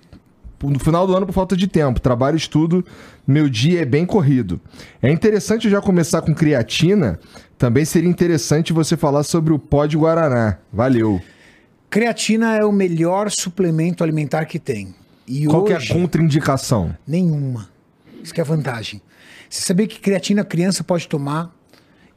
No 0.63 0.79
final 0.79 1.05
do 1.05 1.15
ano 1.15 1.25
por 1.25 1.33
falta 1.33 1.55
de 1.55 1.67
tempo. 1.67 1.99
Trabalho, 1.99 2.37
estudo, 2.37 2.83
meu 3.27 3.49
dia 3.49 3.81
é 3.81 3.85
bem 3.85 4.05
corrido. 4.05 4.59
É 5.01 5.11
interessante 5.11 5.69
já 5.69 5.81
começar 5.81 6.21
com 6.21 6.33
creatina. 6.33 7.19
Também 7.57 7.83
seria 7.83 8.09
interessante 8.09 8.71
você 8.71 8.95
falar 8.95 9.23
sobre 9.23 9.53
o 9.53 9.59
pó 9.59 9.85
de 9.85 9.97
Guaraná. 9.97 10.57
Valeu. 10.71 11.21
Creatina 11.89 12.55
é 12.55 12.63
o 12.63 12.71
melhor 12.71 13.29
suplemento 13.29 14.03
alimentar 14.03 14.45
que 14.45 14.59
tem. 14.59 14.95
E 15.27 15.45
Qual 15.45 15.63
que 15.63 15.71
é 15.73 15.75
a 15.75 15.79
hoje, 15.79 15.93
contraindicação? 15.93 16.95
nenhuma. 17.07 17.69
Isso 18.23 18.33
que 18.33 18.39
é 18.39 18.43
a 18.43 18.45
vantagem. 18.45 19.01
Você 19.49 19.61
sabia 19.61 19.87
que 19.87 19.99
creatina 19.99 20.43
criança 20.43 20.83
pode 20.83 21.07
tomar, 21.07 21.53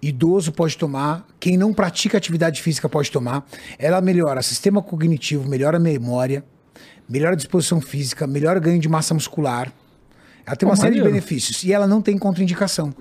idoso 0.00 0.52
pode 0.52 0.76
tomar, 0.76 1.26
quem 1.38 1.56
não 1.56 1.72
pratica 1.72 2.16
atividade 2.16 2.62
física 2.62 2.88
pode 2.88 3.10
tomar. 3.10 3.46
Ela 3.78 4.00
melhora 4.00 4.42
sistema 4.42 4.82
cognitivo, 4.82 5.48
melhora 5.48 5.76
a 5.76 5.80
memória, 5.80 6.44
melhora 7.08 7.32
a 7.32 7.36
disposição 7.36 7.80
física, 7.80 8.26
melhora 8.26 8.58
o 8.58 8.62
ganho 8.62 8.80
de 8.80 8.88
massa 8.88 9.14
muscular. 9.14 9.72
Ela 10.46 10.56
tem 10.56 10.68
uma 10.68 10.76
série 10.76 10.94
de 10.94 11.02
benefícios 11.02 11.62
e 11.62 11.72
ela 11.72 11.86
não 11.86 12.00
tem 12.00 12.16
contraindicação. 12.16 12.94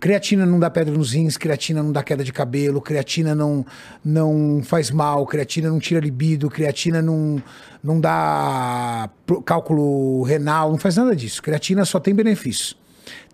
Creatina 0.00 0.46
não 0.46 0.58
dá 0.58 0.70
pedra 0.70 0.94
nos 0.94 1.12
rins, 1.12 1.36
creatina 1.36 1.82
não 1.82 1.92
dá 1.92 2.02
queda 2.02 2.24
de 2.24 2.32
cabelo, 2.32 2.80
creatina 2.80 3.34
não, 3.34 3.66
não 4.02 4.62
faz 4.64 4.90
mal, 4.90 5.26
creatina 5.26 5.68
não 5.68 5.78
tira 5.78 6.00
libido, 6.00 6.48
creatina 6.48 7.02
não, 7.02 7.40
não 7.84 8.00
dá 8.00 9.10
cálculo 9.44 10.22
renal, 10.22 10.70
não 10.70 10.78
faz 10.78 10.96
nada 10.96 11.14
disso. 11.14 11.42
Creatina 11.42 11.84
só 11.84 12.00
tem 12.00 12.14
benefícios. 12.14 12.74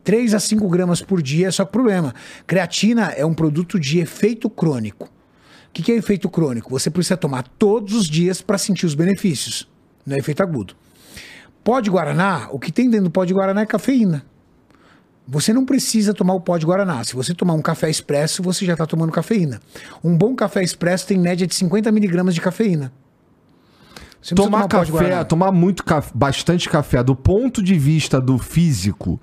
3 0.03 0.35
a 0.35 0.41
5 0.41 0.69
gramas 0.69 1.01
por 1.01 1.23
dia, 1.23 1.53
só 1.53 1.65
que 1.65 1.70
problema. 1.70 2.12
Creatina 2.49 3.12
é 3.17 3.25
um 3.25 3.35
produto 3.35 3.78
de 3.78 4.01
efeito 4.01 4.51
crônico. 4.51 5.07
O 5.07 5.73
que, 5.73 5.85
que 5.85 5.93
é 5.93 5.95
efeito 5.95 6.28
crônico? 6.28 6.70
Você 6.70 6.91
precisa 6.91 7.17
tomar 7.17 7.45
todos 7.57 7.95
os 7.95 8.09
dias 8.09 8.43
para 8.43 8.59
sentir 8.59 8.86
os 8.86 8.95
benefícios. 8.95 9.69
Não 10.05 10.17
é 10.17 10.19
efeito 10.19 10.43
agudo. 10.43 10.75
Pó 11.62 11.78
de 11.78 11.91
Guaraná, 11.91 12.49
o 12.51 12.59
que 12.59 12.73
tem 12.73 12.91
dentro 12.91 13.05
do 13.05 13.11
pó 13.11 13.25
de 13.25 13.35
Guaraná 13.35 13.61
é 13.61 13.67
cafeína. 13.67 14.25
Você 15.28 15.52
não 15.52 15.64
precisa 15.64 16.14
tomar 16.14 16.34
o 16.34 16.40
pó 16.40 16.56
de 16.56 16.64
Guaraná. 16.64 17.02
Se 17.02 17.14
você 17.14 17.34
tomar 17.34 17.55
um 17.55 17.62
café 17.62 17.90
expresso, 17.90 18.42
você 18.42 18.64
já 18.64 18.74
está 18.74 18.86
tomando 18.86 19.10
cafeína. 19.10 19.60
Um 20.05 20.16
bom 20.16 20.34
café 20.36 20.62
expresso 20.62 21.06
tem 21.06 21.18
média 21.18 21.46
de 21.46 21.55
50 21.55 21.90
miligramas 21.90 22.34
de 22.34 22.40
cafeína. 22.40 22.92
Você 24.22 24.34
Tomar 24.34 24.66
de 24.66 24.68
café, 24.92 25.24
tomar 25.24 25.52
muito 25.52 25.84
café, 25.84 26.10
bastante 26.14 26.68
café, 26.68 27.02
do 27.02 27.14
ponto 27.14 27.62
de 27.62 27.78
vista 27.78 28.20
do 28.20 28.38
físico, 28.38 29.20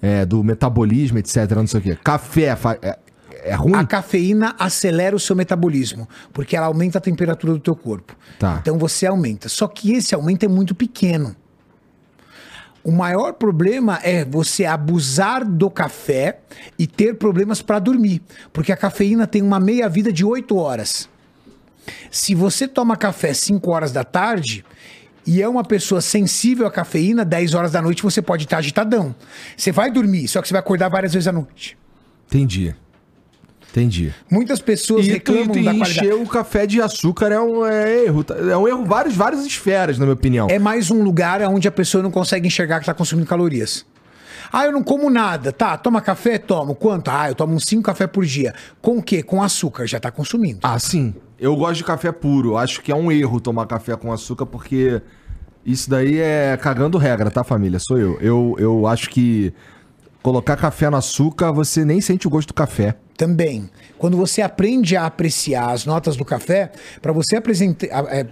é, 0.00 0.24
do 0.24 0.42
metabolismo, 0.42 1.18
etc, 1.18 1.50
não 1.56 1.66
sei 1.66 1.80
o 1.80 1.82
quê. 1.82 1.98
Café 2.02 2.56
fa- 2.56 2.78
é, 2.80 2.98
é 3.44 3.54
ruim? 3.54 3.74
A 3.74 3.84
cafeína 3.84 4.54
acelera 4.58 5.14
o 5.14 5.20
seu 5.20 5.36
metabolismo, 5.36 6.08
porque 6.32 6.56
ela 6.56 6.66
aumenta 6.66 6.98
a 6.98 7.00
temperatura 7.00 7.52
do 7.54 7.60
teu 7.60 7.76
corpo. 7.76 8.16
Tá. 8.38 8.58
Então 8.62 8.78
você 8.78 9.06
aumenta. 9.06 9.48
Só 9.48 9.66
que 9.68 9.92
esse 9.92 10.14
aumento 10.14 10.44
é 10.44 10.48
muito 10.48 10.74
pequeno. 10.74 11.36
O 12.86 12.92
maior 12.92 13.32
problema 13.32 13.98
é 14.04 14.24
você 14.24 14.64
abusar 14.64 15.44
do 15.44 15.68
café 15.68 16.38
e 16.78 16.86
ter 16.86 17.16
problemas 17.16 17.60
para 17.60 17.80
dormir, 17.80 18.22
porque 18.52 18.70
a 18.70 18.76
cafeína 18.76 19.26
tem 19.26 19.42
uma 19.42 19.58
meia 19.58 19.88
vida 19.88 20.12
de 20.12 20.24
8 20.24 20.56
horas. 20.56 21.08
Se 22.12 22.32
você 22.32 22.68
toma 22.68 22.96
café 22.96 23.34
5 23.34 23.68
horas 23.72 23.90
da 23.90 24.04
tarde 24.04 24.64
e 25.26 25.42
é 25.42 25.48
uma 25.48 25.64
pessoa 25.64 26.00
sensível 26.00 26.64
à 26.64 26.70
cafeína, 26.70 27.24
10 27.24 27.54
horas 27.54 27.72
da 27.72 27.82
noite 27.82 28.04
você 28.04 28.22
pode 28.22 28.44
estar 28.44 28.58
agitadão. 28.58 29.12
Você 29.56 29.72
vai 29.72 29.90
dormir, 29.90 30.28
só 30.28 30.40
que 30.40 30.46
você 30.46 30.54
vai 30.54 30.60
acordar 30.60 30.88
várias 30.88 31.12
vezes 31.12 31.26
à 31.26 31.32
noite. 31.32 31.76
Entendi. 32.28 32.72
Entendi. 33.76 34.10
Muitas 34.30 34.58
pessoas 34.60 35.06
E, 35.06 35.10
reclamam 35.10 35.48
tu 35.48 35.62
da 35.62 35.74
qualidade. 35.74 35.90
encher 35.90 36.14
o 36.14 36.26
café 36.26 36.66
de 36.66 36.80
açúcar 36.80 37.30
é 37.30 37.38
um 37.38 37.66
é 37.66 38.04
erro. 38.06 38.24
tá? 38.24 38.34
É 38.34 38.56
um 38.56 38.66
erro 38.66 38.86
vários, 38.86 39.14
várias 39.14 39.44
esferas, 39.44 39.98
na 39.98 40.06
minha 40.06 40.14
opinião. 40.14 40.46
É 40.48 40.58
mais 40.58 40.90
um 40.90 41.02
lugar 41.02 41.42
onde 41.42 41.68
a 41.68 41.70
pessoa 41.70 42.02
não 42.02 42.10
consegue 42.10 42.46
enxergar 42.46 42.76
que 42.78 42.84
está 42.84 42.94
consumindo 42.94 43.28
calorias. 43.28 43.84
Ah, 44.50 44.64
eu 44.64 44.72
não 44.72 44.82
como 44.82 45.10
nada. 45.10 45.52
Tá, 45.52 45.76
toma 45.76 46.00
café? 46.00 46.38
Tomo. 46.38 46.74
Quanto? 46.74 47.10
Ah, 47.10 47.28
eu 47.28 47.34
tomo 47.34 47.54
uns 47.54 47.64
5 47.64 47.82
café 47.82 48.06
por 48.06 48.24
dia. 48.24 48.54
Com 48.80 48.98
o 48.98 49.02
quê? 49.02 49.22
Com 49.22 49.42
açúcar. 49.42 49.86
Já 49.86 50.00
tá 50.00 50.10
consumindo. 50.10 50.60
Ah, 50.62 50.78
sim. 50.78 51.14
Eu 51.38 51.54
gosto 51.54 51.76
de 51.76 51.84
café 51.84 52.10
puro. 52.12 52.56
Acho 52.56 52.80
que 52.80 52.90
é 52.90 52.94
um 52.94 53.12
erro 53.12 53.40
tomar 53.40 53.66
café 53.66 53.94
com 53.96 54.10
açúcar, 54.10 54.46
porque 54.46 55.02
isso 55.66 55.90
daí 55.90 56.18
é 56.18 56.56
cagando 56.56 56.96
regra, 56.96 57.30
tá, 57.30 57.44
família? 57.44 57.78
Sou 57.78 57.98
eu. 57.98 58.16
Eu, 58.22 58.56
eu 58.58 58.86
acho 58.86 59.10
que 59.10 59.52
colocar 60.22 60.56
café 60.56 60.88
no 60.88 60.96
açúcar, 60.96 61.52
você 61.52 61.84
nem 61.84 62.00
sente 62.00 62.26
o 62.26 62.30
gosto 62.30 62.48
do 62.48 62.54
café. 62.54 62.96
Também. 63.16 63.68
Quando 63.98 64.16
você 64.16 64.42
aprende 64.42 64.96
a 64.96 65.06
apreciar 65.06 65.70
as 65.70 65.86
notas 65.86 66.16
do 66.16 66.24
café, 66.24 66.70
para 67.00 67.12
você 67.12 67.36
é, 67.36 68.26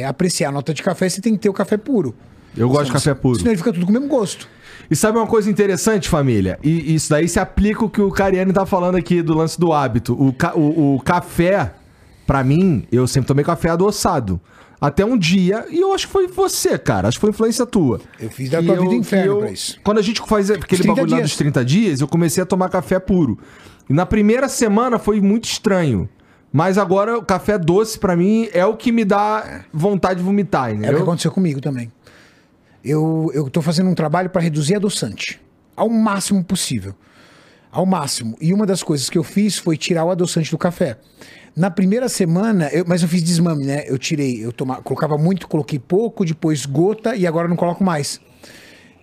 é, 0.00 0.04
apreciar 0.04 0.48
a 0.50 0.52
nota 0.52 0.74
de 0.74 0.82
café, 0.82 1.08
você 1.08 1.20
tem 1.20 1.32
que 1.34 1.38
ter 1.40 1.48
o 1.48 1.52
café 1.54 1.76
puro. 1.76 2.14
Eu 2.56 2.68
gosto 2.68 2.86
de 2.86 2.92
café 2.92 3.14
puro. 3.14 3.38
Senão 3.38 3.50
ele 3.50 3.58
fica 3.58 3.72
tudo 3.72 3.84
com 3.86 3.90
o 3.90 3.94
mesmo 3.94 4.08
gosto. 4.08 4.48
E 4.90 4.94
sabe 4.96 5.18
uma 5.18 5.26
coisa 5.26 5.50
interessante, 5.50 6.08
família? 6.08 6.58
E 6.62 6.94
isso 6.94 7.10
daí 7.10 7.28
se 7.28 7.38
aplica 7.40 7.84
o 7.84 7.90
que 7.90 8.00
o 8.00 8.10
Cariani 8.10 8.52
tá 8.52 8.64
falando 8.64 8.96
aqui 8.96 9.20
do 9.22 9.34
lance 9.34 9.58
do 9.58 9.72
hábito. 9.72 10.12
O, 10.14 10.32
ca- 10.32 10.54
o, 10.54 10.94
o 10.96 11.00
café, 11.00 11.72
pra 12.26 12.44
mim, 12.44 12.86
eu 12.92 13.06
sempre 13.06 13.26
tomei 13.28 13.44
café 13.44 13.70
adoçado. 13.70 14.40
Até 14.80 15.04
um 15.04 15.16
dia, 15.16 15.64
e 15.70 15.80
eu 15.80 15.92
acho 15.94 16.06
que 16.06 16.12
foi 16.12 16.26
você, 16.28 16.78
cara. 16.78 17.08
Acho 17.08 17.16
que 17.16 17.22
foi 17.22 17.30
influência 17.30 17.64
tua. 17.66 18.00
Eu 18.20 18.30
fiz 18.30 18.50
da 18.50 18.62
tua 18.62 18.74
eu- 18.74 18.82
vida 18.82 18.94
inferno 18.94 19.32
eu- 19.32 19.38
pra 19.38 19.50
isso. 19.50 19.78
Quando 19.82 19.98
a 19.98 20.02
gente 20.02 20.20
faz 20.26 20.50
aquele 20.50 20.82
30 20.82 20.94
bagulho 20.94 21.16
lá 21.16 21.20
dos 21.22 21.36
30 21.36 21.64
dias, 21.64 22.00
eu 22.00 22.06
comecei 22.08 22.42
a 22.42 22.46
tomar 22.46 22.68
café 22.68 22.98
puro. 22.98 23.38
E 23.88 23.92
na 23.92 24.04
primeira 24.06 24.48
semana 24.48 24.98
foi 24.98 25.20
muito 25.20 25.44
estranho. 25.44 26.08
Mas 26.52 26.78
agora 26.78 27.18
o 27.18 27.22
café 27.24 27.58
doce, 27.58 27.98
pra 27.98 28.16
mim, 28.16 28.48
é 28.52 28.64
o 28.64 28.76
que 28.76 28.90
me 28.90 29.04
dá 29.04 29.64
vontade 29.72 30.20
de 30.20 30.24
vomitar, 30.24 30.70
É 30.70 30.72
o 30.72 30.76
que 30.76 30.82
entendeu? 30.84 31.02
aconteceu 31.02 31.30
comigo 31.30 31.60
também. 31.60 31.92
Eu, 32.84 33.30
eu 33.34 33.50
tô 33.50 33.60
fazendo 33.60 33.90
um 33.90 33.94
trabalho 33.94 34.30
para 34.30 34.40
reduzir 34.40 34.76
adoçante. 34.76 35.40
Ao 35.76 35.88
máximo 35.88 36.42
possível. 36.42 36.94
Ao 37.70 37.84
máximo. 37.84 38.36
E 38.40 38.54
uma 38.54 38.64
das 38.64 38.82
coisas 38.82 39.10
que 39.10 39.18
eu 39.18 39.24
fiz 39.24 39.58
foi 39.58 39.76
tirar 39.76 40.04
o 40.04 40.10
adoçante 40.10 40.50
do 40.50 40.56
café. 40.56 40.96
Na 41.54 41.70
primeira 41.70 42.08
semana, 42.08 42.68
eu- 42.72 42.84
mas 42.86 43.02
eu 43.02 43.08
fiz 43.08 43.22
desmame, 43.22 43.64
né? 43.66 43.84
Eu 43.86 43.98
tirei, 43.98 44.42
eu 44.44 44.52
tomava, 44.52 44.82
colocava 44.82 45.18
muito, 45.18 45.48
coloquei 45.48 45.78
pouco, 45.78 46.24
depois 46.24 46.64
gota 46.64 47.14
e 47.16 47.26
agora 47.26 47.48
não 47.48 47.56
coloco 47.56 47.82
mais. 47.84 48.20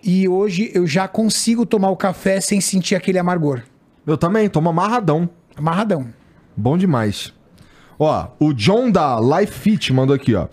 E 0.02 0.26
hoje 0.28 0.70
eu 0.74 0.86
já 0.86 1.06
consigo 1.06 1.64
tomar 1.66 1.90
o 1.90 1.96
café 1.96 2.40
sem 2.40 2.60
sentir 2.60 2.94
aquele 2.94 3.18
amargor. 3.18 3.62
Eu 4.06 4.18
também, 4.18 4.48
tomo 4.48 4.68
amarradão. 4.68 5.28
Amarradão. 5.56 6.06
Bom 6.56 6.76
demais. 6.76 7.32
Ó, 7.98 8.28
o 8.38 8.52
John 8.52 8.90
da 8.90 9.18
Life 9.18 9.52
Fit 9.52 9.92
mandou 9.92 10.14
aqui, 10.14 10.34
ó. 10.34 10.48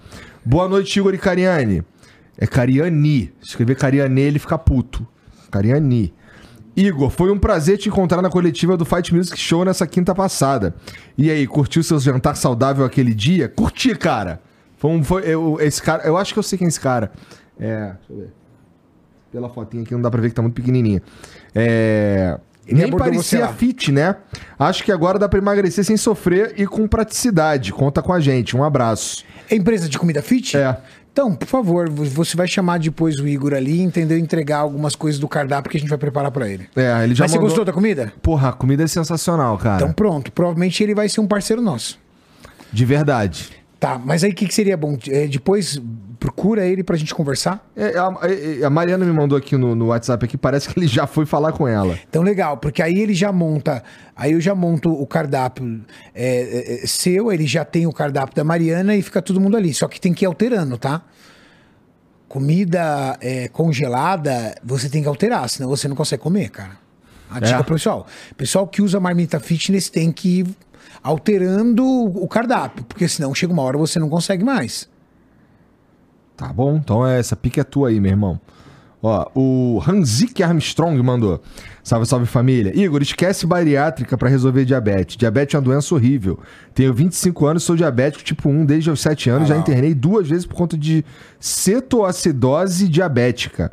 Boa 0.46 0.70
noite, 0.70 0.98
Igor 0.98 1.14
e 1.14 1.18
Cariani. 1.18 1.84
É 2.38 2.48
Cariani. 2.48 3.34
Se 3.42 3.50
escrever 3.50 3.76
Cariani, 3.76 4.22
ele 4.22 4.40
fica 4.40 4.58
puto. 4.58 5.06
Cariani. 5.52 6.14
Igor, 6.76 7.10
foi 7.10 7.30
um 7.30 7.38
prazer 7.38 7.78
te 7.78 7.90
encontrar 7.90 8.22
na 8.22 8.30
coletiva 8.30 8.78
do 8.78 8.86
Fight 8.86 9.14
Music 9.14 9.38
Show 9.38 9.66
nessa 9.66 9.86
quinta 9.86 10.16
passada. 10.16 10.74
E 11.18 11.30
aí, 11.30 11.46
curtiu 11.46 11.84
seu 11.84 12.00
jantar 12.00 12.36
saudável 12.36 12.86
aquele 12.86 13.14
dia? 13.14 13.50
Curti, 13.50 13.96
cara. 13.96 14.42
Foi 14.78 14.90
um, 14.92 15.04
foi, 15.04 15.24
eu, 15.28 15.58
esse 15.60 15.82
cara, 15.82 16.04
eu 16.04 16.18
acho 16.18 16.34
que 16.34 16.40
eu 16.40 16.44
sei 16.44 16.58
quem 16.58 16.66
é 16.66 16.70
esse 16.70 16.80
cara. 16.80 17.12
É, 17.60 17.94
deixa 17.98 18.00
eu 18.10 18.18
ver. 18.18 18.34
Pela 19.32 19.50
fotinha 19.50 19.84
aqui 19.84 19.94
não 19.94 20.02
dá 20.02 20.10
pra 20.10 20.22
ver 20.22 20.30
que 20.30 20.36
tá 20.36 20.42
muito 20.42 20.56
pequenininha. 20.56 21.02
É, 21.54 22.40
Ele 22.68 22.78
nem 22.80 22.88
abordou 22.88 23.14
você 23.22 23.38
parecia 23.38 23.56
fit, 23.58 23.92
né? 23.92 24.16
Acho 24.58 24.84
que 24.84 24.92
agora 24.92 25.18
dá 25.18 25.28
pra 25.28 25.40
emagrecer 25.40 25.84
sem 25.84 25.98
sofrer 25.98 26.54
e 26.58 26.66
com 26.68 26.88
praticidade. 26.88 27.74
Conta 27.74 28.02
com 28.02 28.14
a 28.14 28.20
gente. 28.20 28.56
Um 28.56 28.64
abraço. 28.64 29.24
É 29.50 29.56
empresa 29.56 29.90
de 29.90 29.98
comida 29.98 30.22
fit? 30.22 30.56
É. 30.56 30.78
Então, 31.12 31.36
por 31.36 31.46
favor, 31.48 31.90
vo- 31.90 32.06
você 32.06 32.38
vai 32.38 32.48
chamar 32.48 32.80
depois 32.80 33.20
o 33.20 33.28
Igor 33.28 33.54
ali, 33.54 33.82
entendeu? 33.82 34.18
Entregar 34.18 34.60
algumas 34.60 34.96
coisas 34.96 35.20
do 35.20 35.28
cardápio 35.28 35.70
que 35.70 35.76
a 35.76 35.80
gente 35.80 35.90
vai 35.90 35.98
preparar 35.98 36.32
pra 36.32 36.48
ele. 36.48 36.70
É, 36.74 37.04
ele 37.04 37.14
já 37.14 37.26
Mas 37.26 37.32
você 37.32 37.38
mandou- 37.38 37.50
gostou 37.50 37.66
da 37.66 37.74
comida? 37.74 38.14
Porra, 38.22 38.50
a 38.50 38.54
comida 38.54 38.84
é 38.84 38.88
sensacional, 38.88 39.58
cara. 39.58 39.78
Então 39.84 39.92
pronto, 39.92 40.32
provavelmente 40.32 40.82
ele 40.82 40.96
vai 40.96 41.10
ser 41.10 41.20
um 41.20 41.28
parceiro 41.28 41.62
nosso. 41.62 42.00
De 42.72 42.86
verdade. 42.86 43.50
Tá, 43.82 43.98
mas 43.98 44.24
aí 44.24 44.30
o 44.30 44.36
que, 44.36 44.46
que 44.48 44.54
seria 44.54 44.78
bom? 44.78 44.96
É, 45.10 45.26
depois 45.26 45.82
procura 46.20 46.64
ele 46.64 46.84
pra 46.84 46.96
gente 46.96 47.16
conversar? 47.16 47.68
É, 47.76 47.98
a, 47.98 48.04
a- 48.10 48.68
a 48.68 48.70
Mariana 48.70 49.04
me 49.04 49.12
mandou 49.12 49.36
aqui 49.36 49.58
no, 49.58 49.74
no 49.74 49.88
WhatsApp 49.88 50.24
aqui, 50.24 50.38
parece 50.38 50.70
que 50.70 50.80
ele 50.80 50.86
já 50.86 51.08
foi 51.08 51.26
falar 51.26 51.52
com 51.52 51.68
ela. 51.68 51.98
Então 52.08 52.22
legal, 52.22 52.58
porque 52.58 52.80
aí 52.84 53.00
ele 53.02 53.16
já 53.16 53.32
monta, 53.32 53.84
aí 54.16 54.34
eu 54.34 54.40
já 54.40 54.54
monto 54.54 54.92
o 54.94 55.08
cardápio 55.08 55.82
é, 56.14 56.42
é, 56.80 56.84
é, 56.84 56.86
seu, 56.86 57.32
ele 57.32 57.48
já 57.48 57.66
tem 57.66 57.88
o 57.88 57.92
cardápio 57.92 58.36
da 58.36 58.44
Mariana 58.44 58.96
e 58.96 59.02
fica 59.02 59.20
todo 59.20 59.42
mundo 59.42 59.58
ali. 59.58 59.74
Só 59.74 59.88
que 59.88 60.00
tem 60.00 60.14
que 60.14 60.26
ir 60.26 60.28
alterando, 60.28 60.78
tá? 60.78 61.02
Comida 62.28 63.18
é, 63.20 63.48
congelada, 63.48 64.54
você 64.64 64.88
tem 64.90 65.02
que 65.02 65.08
alterar, 65.10 65.50
senão 65.50 65.68
você 65.68 65.88
não 65.88 65.96
consegue 65.96 66.22
comer, 66.22 66.50
cara. 66.50 66.78
A 67.32 67.40
dica 67.40 67.60
É. 67.60 67.64
pessoal. 67.64 68.06
Pessoal 68.38 68.68
que 68.68 68.82
usa 68.82 69.00
marmita 69.00 69.40
fitness 69.40 69.90
tem 69.90 70.12
que 70.12 70.40
ir 70.42 70.48
alterando 71.02 71.84
o 71.86 72.28
cardápio, 72.28 72.84
porque 72.84 73.08
senão 73.08 73.34
chega 73.34 73.52
uma 73.54 73.64
hora 73.64 73.78
você 73.78 73.98
não 74.00 74.10
consegue 74.10 74.44
mais. 74.44 74.90
Tá 76.38 76.52
bom? 76.52 76.76
Então 76.78 77.06
é, 77.06 77.20
essa 77.20 77.36
pique 77.36 77.60
é 77.60 77.64
tua 77.64 77.90
aí, 77.90 78.00
meu 78.00 78.12
irmão. 78.12 78.40
Ó, 79.04 79.26
o 79.34 79.82
Hanzik 79.88 80.44
Armstrong 80.44 81.02
mandou. 81.02 81.42
Salve, 81.84 82.06
salve 82.06 82.28
família. 82.28 82.72
Igor, 82.80 83.02
esquece 83.02 83.48
bariátrica 83.48 84.16
pra 84.16 84.30
resolver 84.30 84.64
diabetes. 84.64 85.18
Diabetes 85.18 85.56
é 85.56 85.58
uma 85.58 85.64
doença 85.64 85.96
horrível. 85.96 86.38
Tenho 86.76 86.94
25 86.94 87.48
anos, 87.48 87.64
sou 87.64 87.76
diabético 87.76 88.24
tipo 88.24 88.48
1 88.48 88.64
desde 88.64 88.92
os 88.92 89.02
7 89.02 89.28
anos. 89.32 89.50
já 89.50 89.58
internei 89.58 89.96
duas 89.96 90.28
vezes 90.28 90.46
por 90.46 90.54
conta 90.56 90.78
de 90.78 91.04
cetoacidose 91.40 92.88
diabética. 92.88 93.72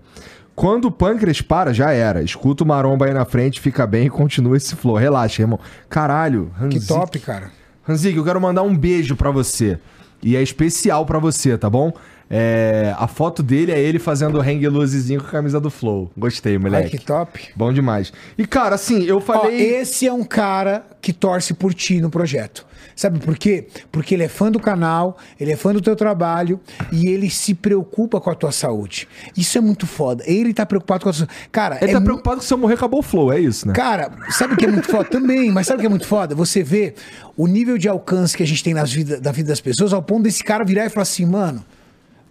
Quando 0.59 0.87
o 0.87 0.91
pâncreas 0.91 1.41
para, 1.41 1.73
já 1.73 1.93
era. 1.93 2.21
Escuta 2.21 2.65
o 2.65 2.67
maromba 2.67 3.07
aí 3.07 3.15
na 3.15 3.25
frente, 3.25 3.61
fica 3.61 3.87
bem 3.87 4.07
e 4.07 4.11
continua 4.11 4.57
esse 4.57 4.75
flow. 4.75 4.97
Relaxa, 4.97 5.41
irmão. 5.41 5.61
Caralho, 5.89 6.51
Que 6.59 6.65
Hanzik. 6.65 6.87
top, 6.89 7.19
cara. 7.21 7.53
Ranzig, 7.85 8.17
eu 8.19 8.25
quero 8.25 8.41
mandar 8.41 8.63
um 8.65 8.77
beijo 8.77 9.15
pra 9.15 9.31
você. 9.31 9.79
E 10.21 10.35
é 10.35 10.43
especial 10.43 11.07
pra 11.07 11.21
você, 11.21 11.57
tá 11.57 11.71
bom? 11.71 11.93
É, 12.29 12.93
a 12.99 13.07
foto 13.07 13.41
dele 13.41 13.71
é 13.71 13.79
ele 13.79 14.01
fazendo 14.01 14.41
hang 14.41 14.67
loosezinho 14.67 15.21
com 15.21 15.29
a 15.29 15.31
camisa 15.31 15.61
do 15.61 15.71
Flow. 15.71 16.11
Gostei, 16.19 16.55
Ai, 16.55 16.59
moleque. 16.59 16.99
que 16.99 17.05
top. 17.05 17.51
Bom 17.55 17.73
demais. 17.73 18.13
E, 18.37 18.45
cara, 18.45 18.75
assim, 18.75 19.05
eu 19.05 19.19
Ó, 19.19 19.21
falei. 19.21 19.61
esse 19.77 20.09
é 20.09 20.13
um 20.13 20.25
cara 20.25 20.85
que 21.01 21.13
torce 21.13 21.55
por 21.55 21.73
ti 21.73 22.01
no 22.01 22.11
projeto. 22.11 22.67
Sabe 22.99 23.21
por 23.21 23.39
quê? 23.39 23.69
Porque 23.93 24.13
ele 24.13 24.25
é 24.25 24.29
fã 24.29 24.51
do 24.51 24.59
canal, 24.59 25.17
ele 25.39 25.53
é 25.53 25.57
fã 25.57 25.73
do 25.73 25.81
teu 25.81 25.95
trabalho 25.95 26.59
e 26.91 27.07
ele 27.07 27.31
se 27.31 27.55
preocupa 27.55 28.21
com 28.21 28.29
a 28.29 28.35
tua 28.35 28.51
saúde. 28.51 29.07
Isso 29.37 29.57
é 29.57 29.61
muito 29.61 29.87
foda. 29.87 30.25
Ele 30.27 30.53
tá 30.53 30.67
preocupado 30.67 31.05
com 31.05 31.11
a 31.11 31.13
tua 31.13 31.19
saúde. 31.27 31.49
Cara, 31.53 31.79
Ele 31.81 31.93
é 31.93 31.95
tá 31.95 32.01
mu- 32.01 32.07
preocupado 32.07 32.41
que 32.41 32.45
se 32.47 32.53
eu 32.53 32.59
morrer, 32.59 32.75
acabou 32.75 32.99
o 32.99 33.03
Flow, 33.05 33.33
é 33.33 33.39
isso, 33.39 33.69
né? 33.69 33.73
Cara, 33.73 34.11
sabe 34.31 34.55
o 34.55 34.57
que 34.57 34.65
é 34.67 34.69
muito 34.69 34.89
foda? 34.91 35.05
Também, 35.05 35.49
mas 35.53 35.69
sabe 35.69 35.79
o 35.79 35.81
que 35.83 35.87
é 35.87 35.89
muito 35.89 36.09
foda? 36.09 36.35
Você 36.35 36.61
vê 36.65 36.95
o 37.37 37.47
nível 37.47 37.79
de 37.79 37.89
alcance 37.89 38.37
que 38.37 38.43
a 38.43 38.47
gente 38.47 38.65
tem 38.65 38.75
nas 38.75 38.93
vida, 38.93 39.21
da 39.21 39.31
vida 39.31 39.51
das 39.51 39.61
pessoas, 39.61 39.93
ao 39.93 40.03
ponto 40.03 40.25
desse 40.25 40.43
cara 40.43 40.65
virar 40.65 40.85
e 40.87 40.89
falar 40.91 41.03
assim, 41.05 41.25
mano, 41.25 41.65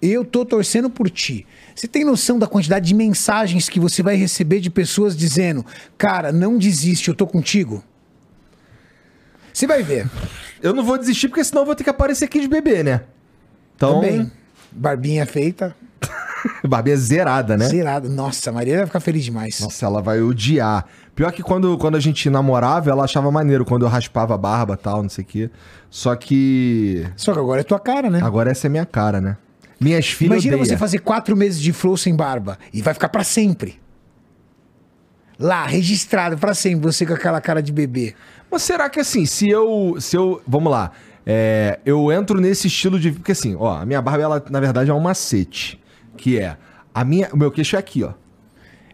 eu 0.01 0.25
tô 0.25 0.43
torcendo 0.43 0.89
por 0.89 1.09
ti. 1.09 1.47
Você 1.73 1.87
tem 1.87 2.03
noção 2.03 2.37
da 2.37 2.45
quantidade 2.45 2.85
de 2.85 2.93
mensagens 2.93 3.69
que 3.69 3.79
você 3.79 4.03
vai 4.03 4.17
receber 4.17 4.59
de 4.59 4.69
pessoas 4.69 5.15
dizendo, 5.15 5.65
cara, 5.97 6.33
não 6.33 6.57
desiste, 6.57 7.07
eu 7.07 7.15
tô 7.15 7.25
contigo? 7.25 7.81
Você 9.57 9.65
vai 9.65 9.81
ver. 9.81 10.07
Eu 10.61 10.71
não 10.71 10.83
vou 10.83 10.99
desistir, 10.99 11.29
porque 11.29 11.43
senão 11.43 11.63
eu 11.63 11.65
vou 11.65 11.73
ter 11.73 11.83
que 11.83 11.89
aparecer 11.89 12.25
aqui 12.25 12.39
de 12.39 12.47
bebê, 12.47 12.83
né? 12.83 13.01
Então. 13.75 13.95
Também. 13.95 14.31
Barbinha 14.71 15.25
feita, 15.25 15.75
Barbinha 16.63 16.95
zerada, 16.95 17.57
né? 17.57 17.65
zerada. 17.67 18.07
Nossa, 18.07 18.51
a 18.51 18.53
Maria 18.53 18.77
vai 18.77 18.85
ficar 18.85 18.99
feliz 18.99 19.23
demais. 19.23 19.59
Nossa, 19.59 19.87
ela 19.87 19.99
vai 19.99 20.21
odiar. 20.21 20.85
Pior 21.15 21.31
que 21.31 21.41
quando, 21.41 21.75
quando 21.79 21.95
a 21.95 21.99
gente 21.99 22.29
namorava, 22.29 22.91
ela 22.91 23.03
achava 23.03 23.31
maneiro 23.31 23.65
quando 23.65 23.83
eu 23.83 23.89
raspava 23.89 24.35
a 24.35 24.37
barba 24.37 24.75
e 24.75 24.77
tal, 24.77 25.01
não 25.01 25.09
sei 25.09 25.23
o 25.23 25.27
quê. 25.27 25.49
Só 25.89 26.15
que. 26.15 27.07
Só 27.15 27.33
que 27.33 27.39
agora 27.39 27.61
é 27.61 27.63
tua 27.63 27.79
cara, 27.79 28.11
né? 28.11 28.21
Agora 28.21 28.51
essa 28.51 28.67
é 28.67 28.69
minha 28.69 28.85
cara, 28.85 29.19
né? 29.19 29.37
Minhas 29.81 30.07
filhas. 30.07 30.33
Imagina 30.33 30.57
odeiam. 30.57 30.69
você 30.69 30.77
fazer 30.77 30.99
quatro 30.99 31.35
meses 31.35 31.59
de 31.59 31.73
flow 31.73 31.97
sem 31.97 32.15
barba 32.15 32.59
e 32.71 32.79
vai 32.83 32.93
ficar 32.93 33.09
pra 33.09 33.23
sempre. 33.23 33.79
Lá, 35.39 35.65
registrado 35.65 36.37
pra 36.37 36.53
sempre, 36.53 36.81
você 36.81 37.05
com 37.05 37.13
aquela 37.13 37.39
cara 37.39 37.61
de 37.61 37.71
bebê. 37.71 38.15
Mas 38.51 38.61
será 38.61 38.89
que 38.89 38.99
assim, 38.99 39.25
se 39.25 39.49
eu. 39.49 39.95
Se 39.99 40.15
eu. 40.15 40.41
Vamos 40.47 40.71
lá. 40.71 40.91
é, 41.25 41.79
eu 41.85 42.11
entro 42.11 42.39
nesse 42.39 42.67
estilo 42.67 42.99
de. 42.99 43.11
Porque 43.11 43.31
assim, 43.33 43.55
ó, 43.59 43.77
a 43.77 43.85
minha 43.85 44.01
barba, 44.01 44.23
ela, 44.23 44.45
na 44.49 44.59
verdade, 44.59 44.89
é 44.89 44.93
um 44.93 44.99
macete. 44.99 45.79
Que 46.15 46.39
é. 46.39 46.57
A 46.93 47.03
minha, 47.03 47.29
o 47.31 47.37
meu 47.37 47.51
queixo 47.51 47.75
é 47.75 47.79
aqui, 47.79 48.03
ó. 48.03 48.13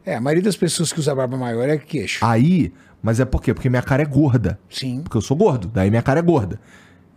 É, 0.05 0.15
a 0.15 0.21
maioria 0.21 0.43
das 0.43 0.57
pessoas 0.57 0.91
que 0.91 0.99
usa 0.99 1.15
barba 1.15 1.37
maior 1.37 1.69
é 1.69 1.77
queixo. 1.77 2.25
Aí. 2.25 2.73
Mas 3.01 3.19
é 3.19 3.25
por 3.25 3.41
quê? 3.41 3.53
Porque 3.53 3.69
minha 3.69 3.81
cara 3.81 4.01
é 4.01 4.05
gorda. 4.05 4.57
Sim. 4.69 5.01
Porque 5.03 5.17
eu 5.17 5.21
sou 5.21 5.35
gordo. 5.35 5.69
Daí 5.73 5.89
minha 5.89 6.01
cara 6.01 6.19
é 6.19 6.23
gorda. 6.23 6.59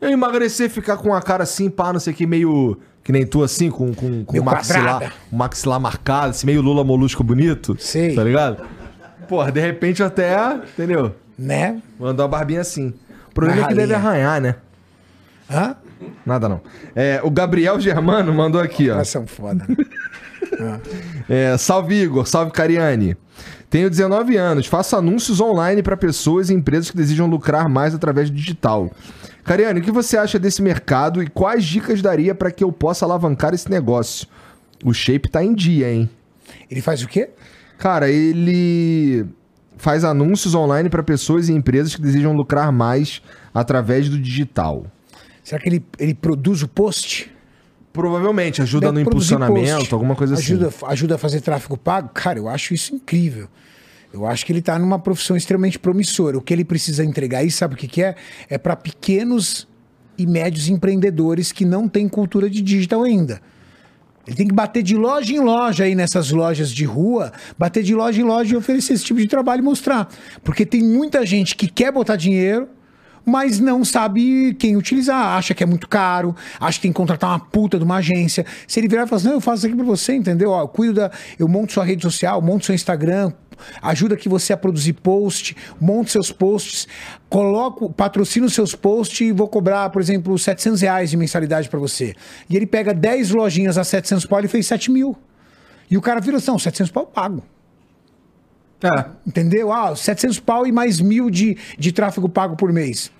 Eu 0.00 0.10
emagrecer, 0.10 0.68
ficar 0.68 0.96
com 0.96 1.14
a 1.14 1.22
cara 1.22 1.44
assim, 1.44 1.70
pá, 1.70 1.92
não 1.92 2.00
sei 2.00 2.12
o 2.12 2.16
que, 2.16 2.26
meio. 2.26 2.76
Que 3.02 3.12
nem 3.12 3.24
tu 3.24 3.42
assim, 3.42 3.70
com, 3.70 3.94
com, 3.94 4.24
com 4.24 4.40
o 4.40 4.44
maxilar, 4.44 5.12
o 5.30 5.36
maxilar 5.36 5.80
marcado, 5.80 6.30
assim, 6.30 6.44
meio 6.44 6.60
Lula 6.60 6.82
molusco 6.82 7.22
bonito. 7.22 7.76
Sei. 7.78 8.16
Tá 8.16 8.24
ligado? 8.24 8.66
Porra, 9.28 9.52
de 9.52 9.60
repente 9.60 10.02
até, 10.02 10.36
entendeu? 10.54 11.14
Né? 11.38 11.80
Mandou 11.98 12.24
uma 12.24 12.30
barbinha 12.30 12.60
assim. 12.60 12.94
O 13.30 13.34
problema 13.34 13.64
é 13.64 13.68
que 13.68 13.74
deve 13.74 13.94
arranhar, 13.94 14.40
né? 14.40 14.56
Hã? 15.50 15.76
Nada 16.24 16.48
não. 16.48 16.60
É, 16.94 17.20
o 17.22 17.30
Gabriel 17.30 17.80
Germano 17.80 18.32
mandou 18.32 18.60
aqui, 18.60 18.90
ó. 18.90 19.02
São 19.04 19.26
foda. 19.26 19.66
É, 21.28 21.56
salve 21.58 21.94
Igor, 22.02 22.24
salve 22.24 22.52
Cariani. 22.52 23.16
Tenho 23.68 23.90
19 23.90 24.36
anos, 24.36 24.66
faço 24.66 24.96
anúncios 24.96 25.40
online 25.40 25.82
para 25.82 25.96
pessoas 25.96 26.48
e 26.48 26.54
empresas 26.54 26.90
que 26.90 26.96
desejam 26.96 27.26
lucrar 27.26 27.68
mais 27.68 27.94
através 27.94 28.30
do 28.30 28.36
digital. 28.36 28.90
Cariani, 29.44 29.80
o 29.80 29.82
que 29.82 29.90
você 29.90 30.16
acha 30.16 30.38
desse 30.38 30.62
mercado 30.62 31.22
e 31.22 31.26
quais 31.26 31.64
dicas 31.64 32.00
daria 32.00 32.34
para 32.34 32.50
que 32.50 32.64
eu 32.64 32.72
possa 32.72 33.04
alavancar 33.04 33.54
esse 33.54 33.68
negócio? 33.70 34.26
O 34.84 34.94
Shape 34.94 35.28
tá 35.28 35.44
em 35.44 35.54
dia, 35.54 35.92
hein? 35.92 36.08
Ele 36.70 36.80
faz 36.80 37.02
o 37.02 37.08
quê? 37.08 37.30
Cara, 37.76 38.08
ele 38.08 39.26
faz 39.76 40.04
anúncios 40.04 40.54
online 40.54 40.88
para 40.88 41.02
pessoas 41.02 41.48
e 41.48 41.52
empresas 41.52 41.94
que 41.94 42.02
desejam 42.02 42.32
lucrar 42.32 42.72
mais 42.72 43.22
através 43.54 44.08
do 44.08 44.18
digital. 44.18 44.86
Será 45.42 45.60
que 45.60 45.68
ele, 45.68 45.84
ele 45.98 46.14
produz 46.14 46.62
o 46.62 46.68
post? 46.68 47.30
Provavelmente 47.92 48.60
ajuda 48.60 48.88
Deve 48.88 48.94
no 49.04 49.08
impulsionamento, 49.08 49.78
post. 49.78 49.94
alguma 49.94 50.14
coisa 50.14 50.34
ajuda, 50.34 50.68
assim. 50.68 50.86
Ajuda 50.86 51.14
a 51.14 51.18
fazer 51.18 51.40
tráfego 51.40 51.76
pago? 51.76 52.10
Cara, 52.12 52.38
eu 52.38 52.48
acho 52.48 52.74
isso 52.74 52.94
incrível. 52.94 53.48
Eu 54.12 54.26
acho 54.26 54.44
que 54.44 54.52
ele 54.52 54.62
tá 54.62 54.78
numa 54.78 54.98
profissão 54.98 55.36
extremamente 55.36 55.78
promissora. 55.78 56.36
O 56.36 56.40
que 56.40 56.52
ele 56.52 56.64
precisa 56.64 57.04
entregar 57.04 57.38
aí, 57.38 57.50
sabe 57.50 57.74
o 57.74 57.76
que, 57.76 57.86
que 57.86 58.02
é? 58.02 58.14
É 58.48 58.58
para 58.58 58.74
pequenos 58.74 59.68
e 60.18 60.26
médios 60.26 60.68
empreendedores 60.68 61.52
que 61.52 61.64
não 61.64 61.88
têm 61.88 62.08
cultura 62.08 62.48
de 62.48 62.62
digital 62.62 63.02
ainda. 63.02 63.40
Ele 64.26 64.36
tem 64.36 64.48
que 64.48 64.54
bater 64.54 64.82
de 64.82 64.96
loja 64.96 65.32
em 65.32 65.38
loja 65.38 65.84
aí 65.84 65.94
nessas 65.94 66.30
lojas 66.30 66.70
de 66.70 66.84
rua, 66.84 67.32
bater 67.56 67.82
de 67.82 67.94
loja 67.94 68.20
em 68.20 68.24
loja 68.24 68.54
e 68.54 68.56
oferecer 68.56 68.94
esse 68.94 69.04
tipo 69.04 69.20
de 69.20 69.28
trabalho 69.28 69.60
e 69.60 69.64
mostrar. 69.64 70.08
Porque 70.42 70.66
tem 70.66 70.82
muita 70.82 71.24
gente 71.24 71.54
que 71.54 71.68
quer 71.68 71.92
botar 71.92 72.16
dinheiro, 72.16 72.68
mas 73.24 73.60
não 73.60 73.84
sabe 73.84 74.54
quem 74.54 74.76
utilizar, 74.76 75.36
acha 75.36 75.54
que 75.54 75.62
é 75.62 75.66
muito 75.66 75.88
caro, 75.88 76.34
acha 76.60 76.78
que 76.78 76.82
tem 76.82 76.92
que 76.92 76.96
contratar 76.96 77.30
uma 77.30 77.40
puta 77.40 77.78
de 77.78 77.84
uma 77.84 77.96
agência. 77.96 78.44
Se 78.66 78.80
ele 78.80 78.88
virar 78.88 79.04
e 79.04 79.06
falar 79.06 79.18
assim, 79.18 79.28
não, 79.28 79.34
eu 79.34 79.40
faço 79.40 79.58
isso 79.58 79.66
aqui 79.66 79.76
pra 79.76 79.84
você, 79.84 80.14
entendeu? 80.14 80.50
Ó, 80.50 80.60
eu 80.60 80.68
cuido 80.68 80.94
da. 80.94 81.10
Eu 81.38 81.48
monto 81.48 81.72
sua 81.72 81.84
rede 81.84 82.02
social, 82.02 82.40
monto 82.42 82.66
seu 82.66 82.74
Instagram, 82.74 83.32
ajuda 83.82 84.16
que 84.16 84.28
você 84.28 84.52
a 84.52 84.56
produzir 84.56 84.94
post, 84.94 85.56
monte 85.80 86.10
seus 86.10 86.32
posts, 86.32 86.86
coloco, 87.28 87.90
patrocino 87.92 88.48
seus 88.48 88.74
posts 88.74 89.20
e 89.20 89.32
vou 89.32 89.48
cobrar, 89.48 89.90
por 89.90 90.00
exemplo, 90.00 90.38
700 90.38 90.80
reais 90.80 91.10
de 91.10 91.16
mensalidade 91.16 91.68
pra 91.68 91.78
você. 91.78 92.14
E 92.48 92.56
ele 92.56 92.66
pega 92.66 92.94
10 92.94 93.30
lojinhas 93.30 93.78
a 93.78 93.84
700 93.84 94.26
pau 94.26 94.40
e 94.44 94.48
fez 94.48 94.66
7 94.66 94.90
mil. 94.90 95.16
E 95.90 95.96
o 95.96 96.02
cara 96.02 96.20
vira 96.20 96.36
assim, 96.38 96.50
não, 96.50 96.58
700 96.58 96.90
pau 96.90 97.04
eu 97.04 97.06
pago. 97.06 97.42
É. 98.82 99.04
Entendeu? 99.26 99.72
Ah, 99.72 99.94
700 99.96 100.40
pau 100.40 100.66
e 100.66 100.72
mais 100.72 101.00
mil 101.00 101.30
de, 101.30 101.56
de 101.78 101.92
tráfego 101.92 102.28
pago 102.28 102.56
por 102.56 102.72
mês. 102.72 103.10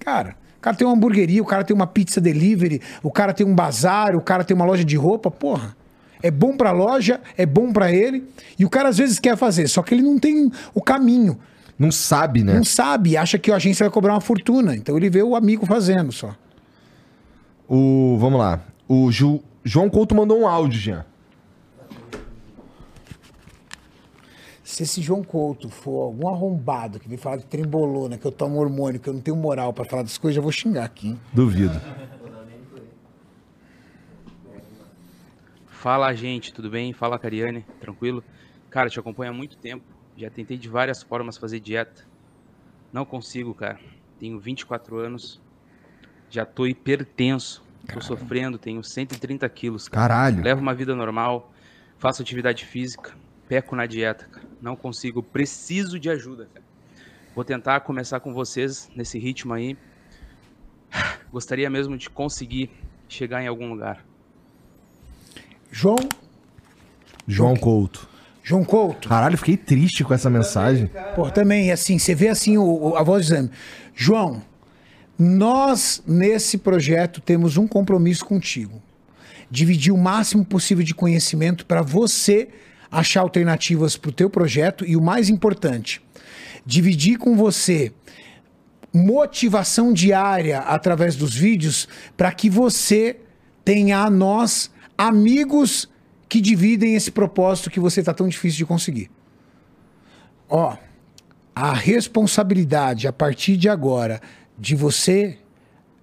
Cara, 0.00 0.36
o 0.58 0.60
cara 0.60 0.76
tem 0.76 0.86
uma 0.86 0.94
hamburgueria, 0.94 1.42
o 1.42 1.46
cara 1.46 1.64
tem 1.64 1.74
uma 1.74 1.86
pizza 1.86 2.20
delivery, 2.20 2.80
o 3.02 3.10
cara 3.10 3.32
tem 3.32 3.46
um 3.46 3.54
bazar, 3.54 4.16
o 4.16 4.20
cara 4.20 4.44
tem 4.44 4.54
uma 4.54 4.64
loja 4.64 4.84
de 4.84 4.96
roupa, 4.96 5.30
porra. 5.30 5.76
É 6.22 6.30
bom 6.30 6.56
pra 6.56 6.70
loja, 6.70 7.20
é 7.36 7.44
bom 7.44 7.72
pra 7.72 7.90
ele. 7.92 8.24
E 8.58 8.64
o 8.64 8.70
cara 8.70 8.88
às 8.88 8.98
vezes 8.98 9.18
quer 9.18 9.36
fazer, 9.36 9.66
só 9.68 9.82
que 9.82 9.94
ele 9.94 10.02
não 10.02 10.18
tem 10.18 10.50
o 10.74 10.80
caminho. 10.80 11.38
Não 11.78 11.90
sabe, 11.90 12.44
né? 12.44 12.54
Não 12.54 12.64
sabe, 12.64 13.16
acha 13.16 13.38
que 13.38 13.50
a 13.50 13.56
agência 13.56 13.84
vai 13.84 13.92
cobrar 13.92 14.14
uma 14.14 14.20
fortuna. 14.20 14.76
Então 14.76 14.96
ele 14.96 15.10
vê 15.10 15.22
o 15.22 15.34
amigo 15.34 15.66
fazendo 15.66 16.12
só. 16.12 16.34
O, 17.68 18.16
vamos 18.20 18.38
lá. 18.38 18.60
O 18.88 19.10
Ju- 19.10 19.42
João 19.64 19.88
Couto 19.90 20.14
mandou 20.14 20.38
um 20.40 20.46
áudio, 20.46 20.78
Jean. 20.78 21.04
Se 24.62 24.84
esse 24.84 25.02
João 25.02 25.22
Couto 25.22 25.68
for 25.68 26.02
algum 26.04 26.28
arrombado 26.28 26.98
que 26.98 27.08
vem 27.08 27.18
falar 27.18 27.36
de 27.36 27.44
trembolona, 27.44 28.16
que 28.16 28.24
eu 28.24 28.32
tomo 28.32 28.58
hormônio, 28.58 28.98
que 29.00 29.08
eu 29.08 29.12
não 29.12 29.20
tenho 29.20 29.36
moral 29.36 29.72
pra 29.72 29.84
falar 29.84 30.02
das 30.02 30.16
coisas, 30.16 30.36
eu 30.36 30.42
vou 30.42 30.52
xingar 30.52 30.84
aqui, 30.84 31.08
hein? 31.08 31.20
Duvido. 31.32 31.78
Fala, 35.82 36.14
gente, 36.14 36.54
tudo 36.54 36.70
bem? 36.70 36.92
Fala, 36.92 37.18
Cariane, 37.18 37.66
tranquilo? 37.80 38.22
Cara, 38.70 38.88
te 38.88 39.00
acompanho 39.00 39.32
há 39.32 39.34
muito 39.34 39.56
tempo. 39.56 39.84
Já 40.16 40.30
tentei 40.30 40.56
de 40.56 40.68
várias 40.68 41.02
formas 41.02 41.36
fazer 41.36 41.58
dieta. 41.58 42.04
Não 42.92 43.04
consigo, 43.04 43.52
cara. 43.52 43.80
Tenho 44.16 44.38
24 44.38 44.96
anos. 44.96 45.40
Já 46.30 46.46
tô 46.46 46.68
hipertenso. 46.68 47.64
Tô 47.92 48.00
sofrendo, 48.00 48.58
tenho 48.58 48.80
130 48.84 49.48
quilos. 49.48 49.88
cara. 49.88 50.06
Caralho. 50.06 50.44
Levo 50.44 50.60
uma 50.60 50.72
vida 50.72 50.94
normal, 50.94 51.52
faço 51.98 52.22
atividade 52.22 52.64
física, 52.64 53.12
peco 53.48 53.74
na 53.74 53.84
dieta, 53.84 54.28
cara. 54.28 54.46
Não 54.60 54.76
consigo, 54.76 55.20
preciso 55.20 55.98
de 55.98 56.08
ajuda, 56.08 56.48
cara. 56.54 56.64
Vou 57.34 57.44
tentar 57.44 57.80
começar 57.80 58.20
com 58.20 58.32
vocês 58.32 58.88
nesse 58.94 59.18
ritmo 59.18 59.52
aí. 59.52 59.76
Gostaria 61.32 61.68
mesmo 61.68 61.98
de 61.98 62.08
conseguir 62.08 62.70
chegar 63.08 63.42
em 63.42 63.48
algum 63.48 63.68
lugar. 63.68 64.11
João, 65.74 65.96
João 67.26 67.56
Couto. 67.56 68.06
João 68.44 68.62
Couto. 68.64 69.08
Caralho, 69.08 69.38
fiquei 69.38 69.56
triste 69.56 70.04
com 70.04 70.12
essa 70.12 70.28
mensagem. 70.28 70.90
Pô, 71.14 71.30
também, 71.30 71.70
assim, 71.72 71.98
você 71.98 72.14
vê 72.14 72.28
assim 72.28 72.58
o, 72.58 72.90
o- 72.90 72.96
a 72.96 73.02
voz 73.02 73.24
dizendo, 73.26 73.50
João, 73.94 74.42
nós 75.18 76.02
nesse 76.06 76.58
projeto 76.58 77.20
temos 77.20 77.56
um 77.56 77.66
compromisso 77.66 78.24
contigo. 78.26 78.82
Dividir 79.50 79.92
o 79.94 79.98
máximo 79.98 80.44
possível 80.44 80.82
de 80.84 80.94
conhecimento 80.94 81.64
para 81.64 81.82
você 81.82 82.48
achar 82.90 83.20
alternativas 83.20 83.96
para 83.96 84.10
o 84.10 84.12
teu 84.12 84.28
projeto 84.28 84.84
e 84.84 84.96
o 84.96 85.00
mais 85.00 85.28
importante, 85.28 86.02
dividir 86.66 87.16
com 87.18 87.36
você 87.36 87.92
motivação 88.92 89.92
diária 89.92 90.58
através 90.58 91.16
dos 91.16 91.34
vídeos 91.34 91.88
para 92.16 92.30
que 92.32 92.50
você 92.50 93.16
tenha 93.64 94.00
a 94.00 94.10
nós 94.10 94.70
amigos 94.96 95.88
que 96.28 96.40
dividem 96.40 96.94
esse 96.94 97.10
propósito 97.10 97.70
que 97.70 97.80
você 97.80 98.00
está 98.00 98.14
tão 98.14 98.28
difícil 98.28 98.58
de 98.58 98.66
conseguir. 98.66 99.10
Ó, 100.48 100.76
a 101.54 101.72
responsabilidade 101.72 103.06
a 103.06 103.12
partir 103.12 103.56
de 103.56 103.68
agora 103.68 104.20
de 104.58 104.74
você 104.74 105.38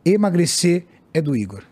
emagrecer 0.06 0.86
é 1.14 1.22
do 1.22 1.36
Igor. 1.36 1.64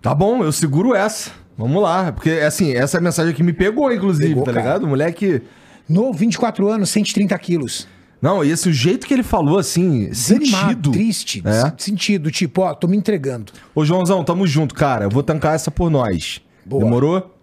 Tá 0.00 0.14
bom, 0.14 0.42
eu 0.42 0.52
seguro 0.52 0.94
essa. 0.94 1.30
Vamos 1.58 1.82
lá. 1.82 2.12
Porque, 2.12 2.30
assim, 2.30 2.72
essa 2.72 3.00
mensagem 3.00 3.32
aqui 3.32 3.42
me 3.42 3.52
pegou, 3.52 3.92
inclusive, 3.92 4.28
Pegou, 4.28 4.44
tá 4.44 4.52
cara. 4.52 4.64
ligado? 4.66 4.86
Moleque. 4.86 5.42
No 5.88 6.12
24 6.12 6.68
anos, 6.68 6.90
130 6.90 7.38
quilos. 7.38 7.88
Não, 8.20 8.42
e 8.44 8.50
esse 8.50 8.68
o 8.68 8.72
jeito 8.72 9.06
que 9.06 9.12
ele 9.14 9.22
falou, 9.22 9.58
assim, 9.58 10.08
Desanimado, 10.08 10.68
sentido. 10.68 10.90
triste. 10.90 11.42
É. 11.44 11.72
Sentido, 11.78 12.30
tipo, 12.30 12.62
ó, 12.62 12.74
tô 12.74 12.88
me 12.88 12.96
entregando. 12.96 13.52
Ô, 13.74 13.84
Joãozão, 13.84 14.24
tamo 14.24 14.46
junto, 14.46 14.74
cara. 14.74 15.04
Eu 15.04 15.10
vou 15.10 15.22
tancar 15.22 15.54
essa 15.54 15.70
por 15.70 15.90
nós. 15.90 16.40
Boa. 16.64 16.82
Demorou? 16.82 17.34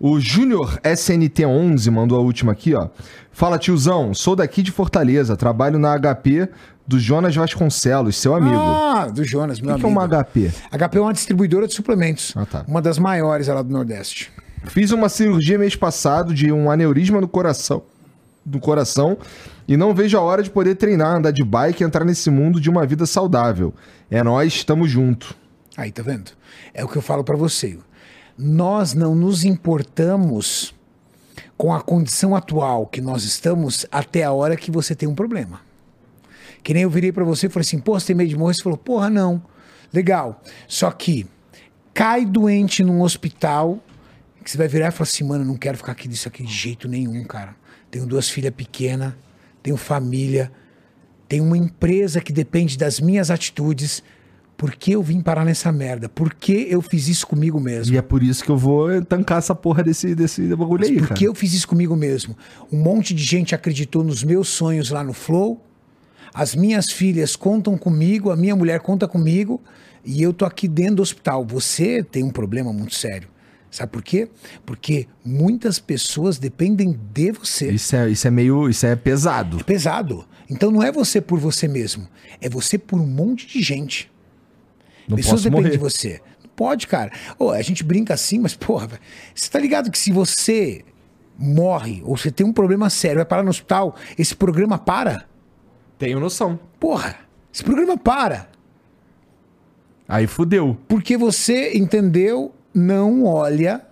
O 0.00 0.20
Júnior 0.20 0.78
SNT11 0.84 1.90
mandou 1.90 2.18
a 2.18 2.20
última 2.22 2.52
aqui, 2.52 2.74
ó. 2.74 2.88
Fala, 3.32 3.58
tiozão. 3.58 4.14
Sou 4.14 4.36
daqui 4.36 4.62
de 4.62 4.70
Fortaleza. 4.70 5.36
Trabalho 5.36 5.78
na 5.78 5.98
HP 5.98 6.48
do 6.86 6.98
Jonas 7.00 7.34
Vasconcelos, 7.34 8.16
seu 8.16 8.34
amigo. 8.34 8.56
Ah, 8.56 9.08
do 9.12 9.24
Jonas, 9.24 9.58
o 9.58 9.64
meu 9.64 9.74
que, 9.74 9.80
que 9.80 9.86
é 9.86 9.90
amigo. 9.90 10.00
uma 10.14 10.24
HP? 10.24 10.52
HP 10.70 10.98
é 10.98 11.00
uma 11.00 11.12
distribuidora 11.12 11.66
de 11.66 11.74
suplementos. 11.74 12.32
Ah, 12.36 12.46
tá. 12.46 12.64
Uma 12.68 12.80
das 12.80 12.98
maiores 12.98 13.48
lá 13.48 13.60
do 13.60 13.70
Nordeste. 13.70 14.30
Fiz 14.66 14.90
uma 14.92 15.08
cirurgia 15.08 15.58
mês 15.58 15.74
passado 15.76 16.32
de 16.32 16.50
um 16.52 16.70
aneurisma 16.70 17.20
no 17.20 17.28
coração, 17.28 17.82
do 18.44 18.58
coração 18.58 19.18
e 19.66 19.76
não 19.76 19.94
vejo 19.94 20.16
a 20.16 20.20
hora 20.20 20.42
de 20.42 20.50
poder 20.50 20.74
treinar, 20.76 21.16
andar 21.16 21.30
de 21.30 21.44
bike 21.44 21.82
e 21.82 21.86
entrar 21.86 22.04
nesse 22.04 22.30
mundo 22.30 22.60
de 22.60 22.70
uma 22.70 22.86
vida 22.86 23.04
saudável. 23.06 23.74
É 24.10 24.22
nós, 24.22 24.54
estamos 24.54 24.90
junto. 24.90 25.36
Aí, 25.76 25.92
tá 25.92 26.02
vendo? 26.02 26.32
É 26.72 26.84
o 26.84 26.88
que 26.88 26.96
eu 26.96 27.02
falo 27.02 27.22
pra 27.22 27.36
você. 27.36 27.78
Nós 28.36 28.94
não 28.94 29.14
nos 29.14 29.44
importamos 29.44 30.74
com 31.56 31.74
a 31.74 31.80
condição 31.80 32.34
atual 32.34 32.86
que 32.86 33.00
nós 33.00 33.24
estamos 33.24 33.84
até 33.90 34.22
a 34.22 34.32
hora 34.32 34.56
que 34.56 34.70
você 34.70 34.94
tem 34.94 35.08
um 35.08 35.14
problema. 35.14 35.60
Que 36.62 36.72
nem 36.72 36.84
eu 36.84 36.90
virei 36.90 37.12
pra 37.12 37.24
você 37.24 37.46
e 37.46 37.50
falei 37.50 37.66
assim, 37.66 37.78
pô, 37.78 37.98
você 37.98 38.08
tem 38.08 38.16
medo 38.16 38.30
de 38.30 38.36
morrer? 38.36 38.54
Você 38.54 38.62
falou, 38.62 38.78
porra, 38.78 39.10
não. 39.10 39.42
Legal. 39.92 40.42
Só 40.66 40.90
que 40.90 41.26
cai 41.92 42.24
doente 42.24 42.82
num 42.84 43.02
hospital, 43.02 43.82
que 44.44 44.50
você 44.50 44.56
vai 44.56 44.68
virar 44.68 44.88
e 44.88 44.90
falar 44.92 45.08
assim, 45.08 45.24
mano, 45.24 45.44
não 45.44 45.56
quero 45.56 45.76
ficar 45.76 45.92
aqui 45.92 46.08
disso 46.08 46.28
aqui 46.28 46.42
de 46.42 46.52
jeito 46.52 46.88
nenhum, 46.88 47.24
cara. 47.24 47.56
Tenho 47.90 48.06
duas 48.06 48.28
filhas 48.28 48.52
pequenas, 48.54 49.14
tenho 49.62 49.76
família, 49.76 50.50
tenho 51.28 51.44
uma 51.44 51.56
empresa 51.56 52.20
que 52.20 52.32
depende 52.32 52.76
das 52.76 53.00
minhas 53.00 53.30
atitudes. 53.30 54.02
Por 54.56 54.72
que 54.72 54.92
eu 54.92 55.02
vim 55.02 55.20
parar 55.20 55.44
nessa 55.44 55.70
merda? 55.70 56.08
Por 56.08 56.34
que 56.34 56.66
eu 56.68 56.82
fiz 56.82 57.06
isso 57.06 57.26
comigo 57.26 57.60
mesmo? 57.60 57.94
E 57.94 57.98
é 57.98 58.02
por 58.02 58.22
isso 58.22 58.42
que 58.42 58.50
eu 58.50 58.56
vou 58.56 59.00
tancar 59.04 59.38
essa 59.38 59.54
porra 59.54 59.84
desse, 59.84 60.14
desse 60.16 60.42
bagulho 60.56 60.84
aí, 60.84 60.96
Por 60.96 61.08
cara. 61.08 61.14
que 61.14 61.24
eu 61.24 61.34
fiz 61.34 61.54
isso 61.54 61.68
comigo 61.68 61.94
mesmo? 61.94 62.36
Um 62.72 62.78
monte 62.82 63.14
de 63.14 63.22
gente 63.22 63.54
acreditou 63.54 64.02
nos 64.02 64.24
meus 64.24 64.48
sonhos 64.48 64.90
lá 64.90 65.04
no 65.04 65.12
Flow, 65.12 65.64
As 66.34 66.54
minhas 66.54 66.90
filhas 66.90 67.36
contam 67.36 67.78
comigo, 67.78 68.30
a 68.30 68.36
minha 68.36 68.54
mulher 68.54 68.80
conta 68.80 69.06
comigo 69.08 69.62
e 70.04 70.22
eu 70.22 70.32
tô 70.32 70.44
aqui 70.44 70.66
dentro 70.68 70.96
do 70.96 71.02
hospital. 71.02 71.44
Você 71.46 72.02
tem 72.02 72.22
um 72.24 72.30
problema 72.30 72.72
muito 72.72 72.94
sério. 72.94 73.28
Sabe 73.70 73.92
por 73.92 74.02
quê? 74.02 74.28
Porque 74.64 75.06
muitas 75.24 75.78
pessoas 75.78 76.38
dependem 76.38 76.98
de 77.12 77.32
você. 77.32 77.70
Isso 77.70 77.94
é, 77.94 78.08
isso 78.08 78.26
é 78.26 78.30
meio. 78.30 78.68
Isso 78.68 78.86
é 78.86 78.96
pesado. 78.96 79.60
É 79.60 79.62
pesado. 79.62 80.26
Então 80.48 80.70
não 80.70 80.82
é 80.82 80.90
você 80.90 81.20
por 81.20 81.38
você 81.38 81.68
mesmo. 81.68 82.08
É 82.40 82.48
você 82.48 82.78
por 82.78 82.98
um 82.98 83.06
monte 83.06 83.46
de 83.46 83.62
gente. 83.62 84.10
Não 85.06 85.16
Pessoas 85.16 85.42
dependem 85.42 85.64
morrer. 85.64 85.76
de 85.76 85.78
você. 85.78 86.20
Não 86.42 86.50
pode, 86.56 86.86
cara. 86.86 87.10
Ô, 87.38 87.50
a 87.50 87.62
gente 87.62 87.82
brinca 87.84 88.14
assim, 88.14 88.38
mas, 88.38 88.54
porra, 88.54 88.88
você 89.34 89.50
tá 89.50 89.58
ligado 89.58 89.90
que 89.90 89.98
se 89.98 90.10
você 90.12 90.84
morre 91.38 92.02
ou 92.04 92.16
você 92.16 92.30
tem 92.30 92.46
um 92.46 92.52
problema 92.52 92.90
sério, 92.90 93.16
vai 93.16 93.24
parar 93.24 93.42
no 93.42 93.50
hospital, 93.50 93.94
esse 94.18 94.34
programa 94.34 94.78
para? 94.78 95.26
Tenho 95.98 96.20
noção. 96.20 96.58
Porra, 96.80 97.16
esse 97.52 97.64
programa 97.64 97.96
para. 97.96 98.48
Aí 100.06 100.26
fudeu. 100.26 100.76
Porque 100.88 101.16
você, 101.16 101.76
entendeu, 101.76 102.54
não 102.74 103.24
olha 103.24 103.84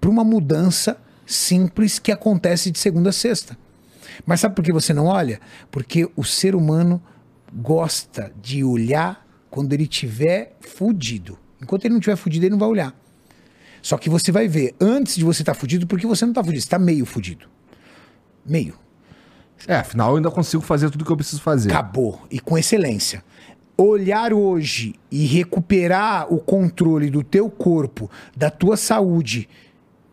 para 0.00 0.10
uma 0.10 0.24
mudança 0.24 0.96
simples 1.26 1.98
que 1.98 2.12
acontece 2.12 2.70
de 2.70 2.78
segunda 2.78 3.10
a 3.10 3.12
sexta. 3.12 3.56
Mas 4.26 4.40
sabe 4.40 4.54
por 4.54 4.64
que 4.64 4.72
você 4.72 4.92
não 4.92 5.06
olha? 5.06 5.40
Porque 5.70 6.08
o 6.16 6.24
ser 6.24 6.54
humano 6.54 7.02
gosta 7.52 8.32
de 8.40 8.62
olhar 8.62 9.26
quando 9.50 9.72
ele 9.72 9.86
tiver 9.86 10.56
fudido. 10.60 11.38
Enquanto 11.62 11.84
ele 11.84 11.94
não 11.94 12.00
tiver 12.00 12.16
fudido, 12.16 12.44
ele 12.44 12.52
não 12.52 12.58
vai 12.58 12.68
olhar. 12.68 12.94
Só 13.80 13.98
que 13.98 14.08
você 14.08 14.32
vai 14.32 14.48
ver 14.48 14.74
antes 14.80 15.16
de 15.16 15.24
você 15.24 15.42
estar 15.42 15.54
fudido, 15.54 15.86
porque 15.86 16.06
você 16.06 16.24
não 16.24 16.32
está 16.32 16.42
fudido, 16.42 16.60
você 16.60 16.66
está 16.66 16.78
meio 16.78 17.04
fudido. 17.04 17.46
Meio. 18.44 18.74
É, 19.66 19.76
afinal 19.76 20.10
eu 20.10 20.16
ainda 20.16 20.30
consigo 20.30 20.62
fazer 20.62 20.90
tudo 20.90 21.04
que 21.04 21.12
eu 21.12 21.16
preciso 21.16 21.40
fazer. 21.40 21.70
Acabou. 21.70 22.20
E 22.30 22.40
com 22.40 22.56
excelência. 22.58 23.24
Olhar 23.76 24.32
hoje 24.32 24.94
e 25.10 25.26
recuperar 25.26 26.32
o 26.32 26.38
controle 26.38 27.10
do 27.10 27.22
teu 27.24 27.50
corpo, 27.50 28.10
da 28.36 28.50
tua 28.50 28.76
saúde 28.76 29.48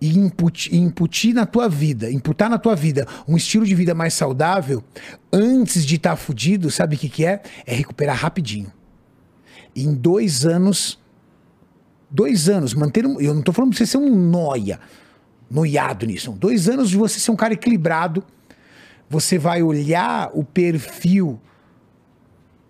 e 0.01 0.17
imputir 0.17 1.33
na 1.33 1.45
tua 1.45 1.69
vida, 1.69 2.11
imputar 2.11 2.49
na 2.49 2.57
tua 2.57 2.75
vida 2.75 3.07
um 3.27 3.37
estilo 3.37 3.63
de 3.63 3.75
vida 3.75 3.93
mais 3.93 4.15
saudável, 4.15 4.83
antes 5.31 5.85
de 5.85 5.95
estar 5.95 6.15
fudido, 6.15 6.71
sabe 6.71 6.95
o 6.95 6.99
que, 6.99 7.07
que 7.07 7.23
é? 7.23 7.43
É 7.67 7.75
recuperar 7.75 8.17
rapidinho. 8.17 8.73
Em 9.75 9.93
dois 9.93 10.43
anos, 10.43 10.99
dois 12.09 12.49
anos, 12.49 12.73
manter 12.73 13.05
um, 13.05 13.21
eu 13.21 13.33
não 13.33 13.43
tô 13.43 13.53
falando 13.53 13.69
pra 13.69 13.77
você 13.77 13.85
ser 13.85 13.97
um 13.97 14.09
noia, 14.09 14.79
noiado 15.49 16.07
nisso, 16.07 16.31
dois 16.31 16.67
anos 16.67 16.89
de 16.89 16.97
você 16.97 17.19
ser 17.19 17.29
um 17.29 17.35
cara 17.35 17.53
equilibrado, 17.53 18.23
você 19.07 19.37
vai 19.37 19.61
olhar 19.61 20.31
o 20.33 20.43
perfil 20.43 21.39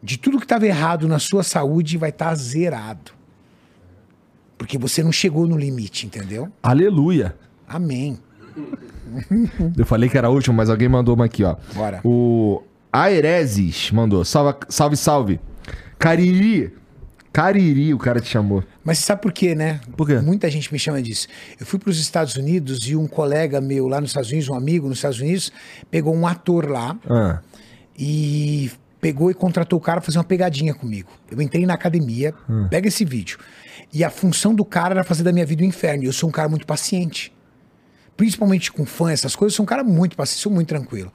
de 0.03 0.17
tudo 0.17 0.37
que 0.37 0.45
estava 0.45 0.65
errado 0.65 1.07
na 1.07 1.19
sua 1.19 1.43
saúde 1.43 1.97
vai 1.97 2.09
estar 2.09 2.33
zerado. 2.35 3.11
Porque 4.57 4.77
você 4.77 5.03
não 5.03 5.11
chegou 5.11 5.47
no 5.47 5.57
limite, 5.57 6.05
entendeu? 6.05 6.49
Aleluia. 6.61 7.35
Amém. 7.67 8.19
Eu 9.77 9.85
falei 9.85 10.09
que 10.09 10.17
era 10.17 10.27
a 10.27 10.29
última, 10.29 10.55
mas 10.55 10.69
alguém 10.69 10.87
mandou 10.87 11.15
uma 11.15 11.25
aqui, 11.25 11.43
ó. 11.43 11.55
Bora. 11.73 12.01
O 12.03 12.61
Aereses 12.91 13.91
mandou. 13.91 14.23
Salve, 14.23 14.59
salve, 14.69 14.97
salve. 14.97 15.39
Cariri. 15.97 16.73
Cariri, 17.33 17.93
o 17.93 17.97
cara 17.97 18.19
te 18.19 18.27
chamou. 18.27 18.61
Mas 18.83 18.99
você 18.99 19.05
sabe 19.05 19.21
por 19.21 19.31
quê, 19.31 19.55
né? 19.55 19.79
Por 19.95 20.05
quê? 20.05 20.19
Muita 20.19 20.49
gente 20.51 20.71
me 20.71 20.77
chama 20.77 21.01
disso. 21.01 21.27
Eu 21.59 21.65
fui 21.65 21.79
para 21.79 21.89
os 21.89 21.97
Estados 21.99 22.35
Unidos 22.35 22.85
e 22.89 22.95
um 22.95 23.07
colega 23.07 23.61
meu 23.61 23.87
lá 23.87 24.01
nos 24.01 24.09
Estados 24.09 24.29
Unidos, 24.29 24.49
um 24.49 24.53
amigo 24.55 24.89
nos 24.89 24.97
Estados 24.97 25.19
Unidos, 25.21 25.51
pegou 25.89 26.13
um 26.13 26.27
ator 26.27 26.69
lá 26.69 26.97
Ah, 27.09 27.39
e 27.97 28.69
pegou 29.01 29.31
e 29.31 29.33
contratou 29.33 29.79
o 29.79 29.81
cara 29.81 29.99
pra 29.99 30.05
fazer 30.05 30.19
uma 30.19 30.23
pegadinha 30.23 30.73
comigo. 30.73 31.09
Eu 31.29 31.41
entrei 31.41 31.65
na 31.65 31.73
academia, 31.73 32.33
pega 32.69 32.87
esse 32.87 33.03
vídeo. 33.03 33.39
E 33.91 34.03
a 34.03 34.09
função 34.09 34.53
do 34.53 34.63
cara 34.63 34.93
era 34.93 35.03
fazer 35.03 35.23
da 35.23 35.33
minha 35.33 35.45
vida 35.45 35.63
o 35.63 35.65
inferno. 35.65 36.03
E 36.03 36.05
eu 36.05 36.13
sou 36.13 36.29
um 36.29 36.31
cara 36.31 36.47
muito 36.47 36.65
paciente. 36.65 37.33
Principalmente 38.15 38.71
com 38.71 38.85
fã, 38.85 39.11
essas 39.11 39.35
coisas, 39.35 39.53
eu 39.53 39.57
sou 39.57 39.63
um 39.63 39.67
cara 39.67 39.83
muito 39.83 40.15
paciente, 40.15 40.41
sou 40.41 40.51
muito 40.51 40.67
tranquilo. 40.67 41.11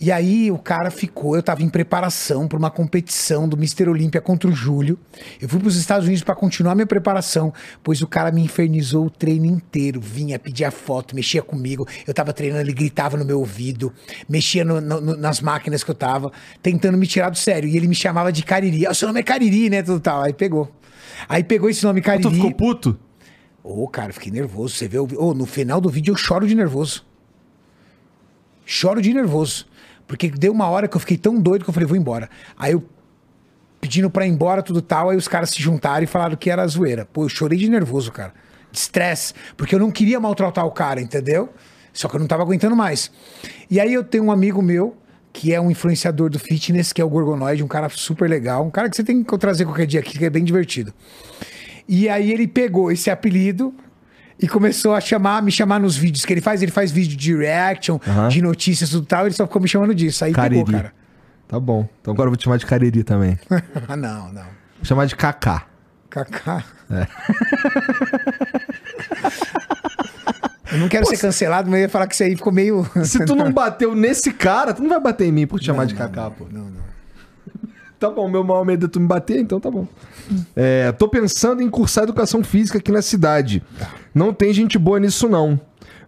E 0.00 0.12
aí 0.12 0.48
o 0.48 0.58
cara 0.58 0.92
ficou, 0.92 1.34
eu 1.34 1.42
tava 1.42 1.60
em 1.64 1.68
preparação 1.68 2.46
para 2.46 2.56
uma 2.56 2.70
competição 2.70 3.48
do 3.48 3.56
Mr. 3.56 3.88
Olímpia 3.88 4.20
contra 4.20 4.48
o 4.48 4.52
Júlio. 4.52 4.96
Eu 5.40 5.48
fui 5.48 5.58
para 5.58 5.66
os 5.66 5.74
Estados 5.76 6.06
Unidos 6.06 6.22
para 6.22 6.36
continuar 6.36 6.76
minha 6.76 6.86
preparação, 6.86 7.52
pois 7.82 8.00
o 8.00 8.06
cara 8.06 8.30
me 8.30 8.40
infernizou 8.42 9.06
o 9.06 9.10
treino 9.10 9.44
inteiro, 9.46 10.00
vinha 10.00 10.38
pedir 10.38 10.64
a 10.64 10.70
foto, 10.70 11.16
mexia 11.16 11.42
comigo. 11.42 11.84
Eu 12.06 12.14
tava 12.14 12.32
treinando, 12.32 12.60
ele 12.62 12.72
gritava 12.72 13.16
no 13.16 13.24
meu 13.24 13.40
ouvido, 13.40 13.92
mexia 14.28 14.64
no- 14.64 14.80
no- 14.80 15.00
no- 15.00 15.16
nas 15.16 15.40
máquinas 15.40 15.82
que 15.82 15.90
eu 15.90 15.96
tava, 15.96 16.30
tentando 16.62 16.96
me 16.96 17.06
tirar 17.06 17.30
do 17.30 17.36
sério. 17.38 17.68
E 17.68 17.76
ele 17.76 17.88
me 17.88 17.94
chamava 17.96 18.30
de 18.30 18.44
Cariri. 18.44 18.86
Ah, 18.86 18.94
seu 18.94 19.08
nome 19.08 19.18
é 19.18 19.22
Cariri, 19.24 19.68
né? 19.68 19.82
Tudo 19.82 19.98
tal. 19.98 20.22
Aí 20.22 20.32
pegou. 20.32 20.70
Aí 21.28 21.42
pegou 21.42 21.68
esse 21.68 21.82
nome 21.82 22.00
Cariri. 22.00 22.22
tu 22.22 22.30
ficou 22.30 22.52
puto? 22.54 22.96
Ô, 23.64 23.88
cara, 23.88 24.12
fiquei 24.12 24.30
nervoso. 24.30 24.76
Você 24.76 24.86
vê 24.86 25.00
o. 25.00 25.08
Ô, 25.16 25.34
no 25.34 25.44
final 25.44 25.80
do 25.80 25.88
vídeo 25.90 26.12
eu 26.12 26.16
choro 26.16 26.46
de 26.46 26.54
nervoso. 26.54 27.04
Choro 28.64 29.00
de 29.02 29.12
nervoso. 29.12 29.66
Porque 30.08 30.30
deu 30.30 30.52
uma 30.52 30.66
hora 30.68 30.88
que 30.88 30.96
eu 30.96 31.00
fiquei 31.00 31.18
tão 31.18 31.38
doido 31.38 31.62
que 31.62 31.70
eu 31.70 31.74
falei, 31.74 31.86
vou 31.86 31.96
embora. 31.96 32.28
Aí 32.58 32.72
eu 32.72 32.82
pedindo 33.80 34.10
pra 34.10 34.26
ir 34.26 34.30
embora, 34.30 34.62
tudo 34.62 34.82
tal, 34.82 35.10
aí 35.10 35.16
os 35.16 35.28
caras 35.28 35.50
se 35.50 35.62
juntaram 35.62 36.02
e 36.02 36.06
falaram 36.06 36.34
que 36.34 36.50
era 36.50 36.66
zoeira. 36.66 37.04
Pô, 37.04 37.24
eu 37.24 37.28
chorei 37.28 37.58
de 37.58 37.68
nervoso, 37.68 38.10
cara. 38.10 38.32
De 38.72 38.78
estresse. 38.78 39.34
Porque 39.56 39.74
eu 39.74 39.78
não 39.78 39.90
queria 39.90 40.18
maltratar 40.18 40.66
o 40.66 40.70
cara, 40.72 41.00
entendeu? 41.00 41.50
Só 41.92 42.08
que 42.08 42.16
eu 42.16 42.20
não 42.20 42.26
tava 42.26 42.42
aguentando 42.42 42.74
mais. 42.74 43.10
E 43.70 43.78
aí 43.78 43.92
eu 43.92 44.02
tenho 44.02 44.24
um 44.24 44.32
amigo 44.32 44.62
meu, 44.62 44.96
que 45.32 45.52
é 45.52 45.60
um 45.60 45.70
influenciador 45.70 46.30
do 46.30 46.38
fitness, 46.38 46.92
que 46.92 47.02
é 47.02 47.04
o 47.04 47.08
Gorgonoide, 47.08 47.62
um 47.62 47.68
cara 47.68 47.88
super 47.90 48.28
legal, 48.28 48.64
um 48.64 48.70
cara 48.70 48.88
que 48.88 48.96
você 48.96 49.04
tem 49.04 49.22
que 49.22 49.38
trazer 49.38 49.66
qualquer 49.66 49.86
dia 49.86 50.00
aqui, 50.00 50.18
que 50.18 50.24
é 50.24 50.30
bem 50.30 50.42
divertido. 50.42 50.92
E 51.86 52.08
aí 52.08 52.32
ele 52.32 52.48
pegou 52.48 52.90
esse 52.90 53.10
apelido 53.10 53.74
e 54.40 54.46
começou 54.48 54.94
a 54.94 55.00
chamar, 55.00 55.42
me 55.42 55.50
chamar 55.50 55.80
nos 55.80 55.96
vídeos 55.96 56.24
que 56.24 56.32
ele 56.32 56.40
faz. 56.40 56.62
Ele 56.62 56.70
faz 56.70 56.90
vídeo 56.90 57.16
de 57.16 57.36
reaction, 57.36 57.98
Aham. 58.06 58.28
de 58.28 58.40
notícias, 58.42 58.90
tudo 58.90 59.06
tal. 59.06 59.26
Ele 59.26 59.34
só 59.34 59.46
ficou 59.46 59.60
me 59.60 59.68
chamando 59.68 59.94
disso. 59.94 60.24
Aí 60.24 60.32
Cariri. 60.32 60.64
pegou, 60.64 60.80
cara. 60.80 60.92
Tá 61.48 61.58
bom. 61.58 61.88
Então 62.00 62.12
agora 62.12 62.28
eu 62.28 62.30
vou 62.30 62.36
te 62.36 62.44
chamar 62.44 62.58
de 62.58 62.66
Cariri 62.66 63.02
também. 63.02 63.38
Vou 63.48 63.58
ah, 63.88 63.96
não, 63.96 64.32
não. 64.32 64.44
chamar 64.82 65.06
de 65.06 65.16
Kaká. 65.16 65.66
Kaká. 66.10 66.64
É. 66.90 67.06
Eu 70.70 70.78
não 70.78 70.88
quero 70.88 71.06
ser 71.06 71.16
cancelado, 71.18 71.70
mas 71.70 71.78
eu 71.78 71.82
ia 71.84 71.88
falar 71.88 72.06
que 72.06 72.12
isso 72.14 72.22
aí 72.22 72.36
ficou 72.36 72.52
meio. 72.52 72.86
Se 73.02 73.24
tu 73.24 73.34
não 73.36 73.50
bateu 73.50 73.94
nesse 73.94 74.30
cara, 74.32 74.74
tu 74.74 74.82
não 74.82 74.88
vai 74.90 75.00
bater 75.00 75.26
em 75.26 75.32
mim 75.32 75.46
por 75.46 75.58
te 75.58 75.66
chamar 75.66 75.86
de 75.86 75.94
Kaká, 75.94 76.30
pô. 76.30 76.46
Não, 76.50 76.64
não. 76.64 76.87
Tá 77.98 78.08
bom, 78.08 78.28
meu 78.28 78.44
maior 78.44 78.64
medo 78.64 78.86
é 78.86 78.88
tu 78.88 79.00
me 79.00 79.08
bater, 79.08 79.40
então 79.40 79.58
tá 79.58 79.70
bom. 79.70 79.86
É, 80.54 80.92
tô 80.92 81.08
pensando 81.08 81.60
em 81.60 81.68
cursar 81.68 82.04
educação 82.04 82.44
física 82.44 82.78
aqui 82.78 82.92
na 82.92 83.02
cidade. 83.02 83.62
Não 84.14 84.32
tem 84.32 84.52
gente 84.52 84.78
boa 84.78 85.00
nisso, 85.00 85.28
não. 85.28 85.60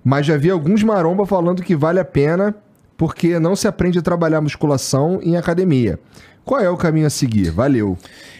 Mas 0.04 0.26
já 0.26 0.36
vi 0.36 0.50
alguns 0.50 0.82
maromba 0.82 1.26
falando 1.26 1.62
que 1.62 1.74
vale 1.74 1.98
a 1.98 2.04
pena 2.04 2.54
porque 2.96 3.40
não 3.40 3.56
se 3.56 3.66
aprende 3.66 3.98
a 3.98 4.02
trabalhar 4.02 4.40
musculação 4.40 5.20
em 5.22 5.36
academia. 5.36 5.98
Qual 6.44 6.60
é 6.60 6.70
o 6.70 6.76
caminho 6.76 7.06
a 7.06 7.10
seguir? 7.10 7.50
Valeu. 7.50 7.98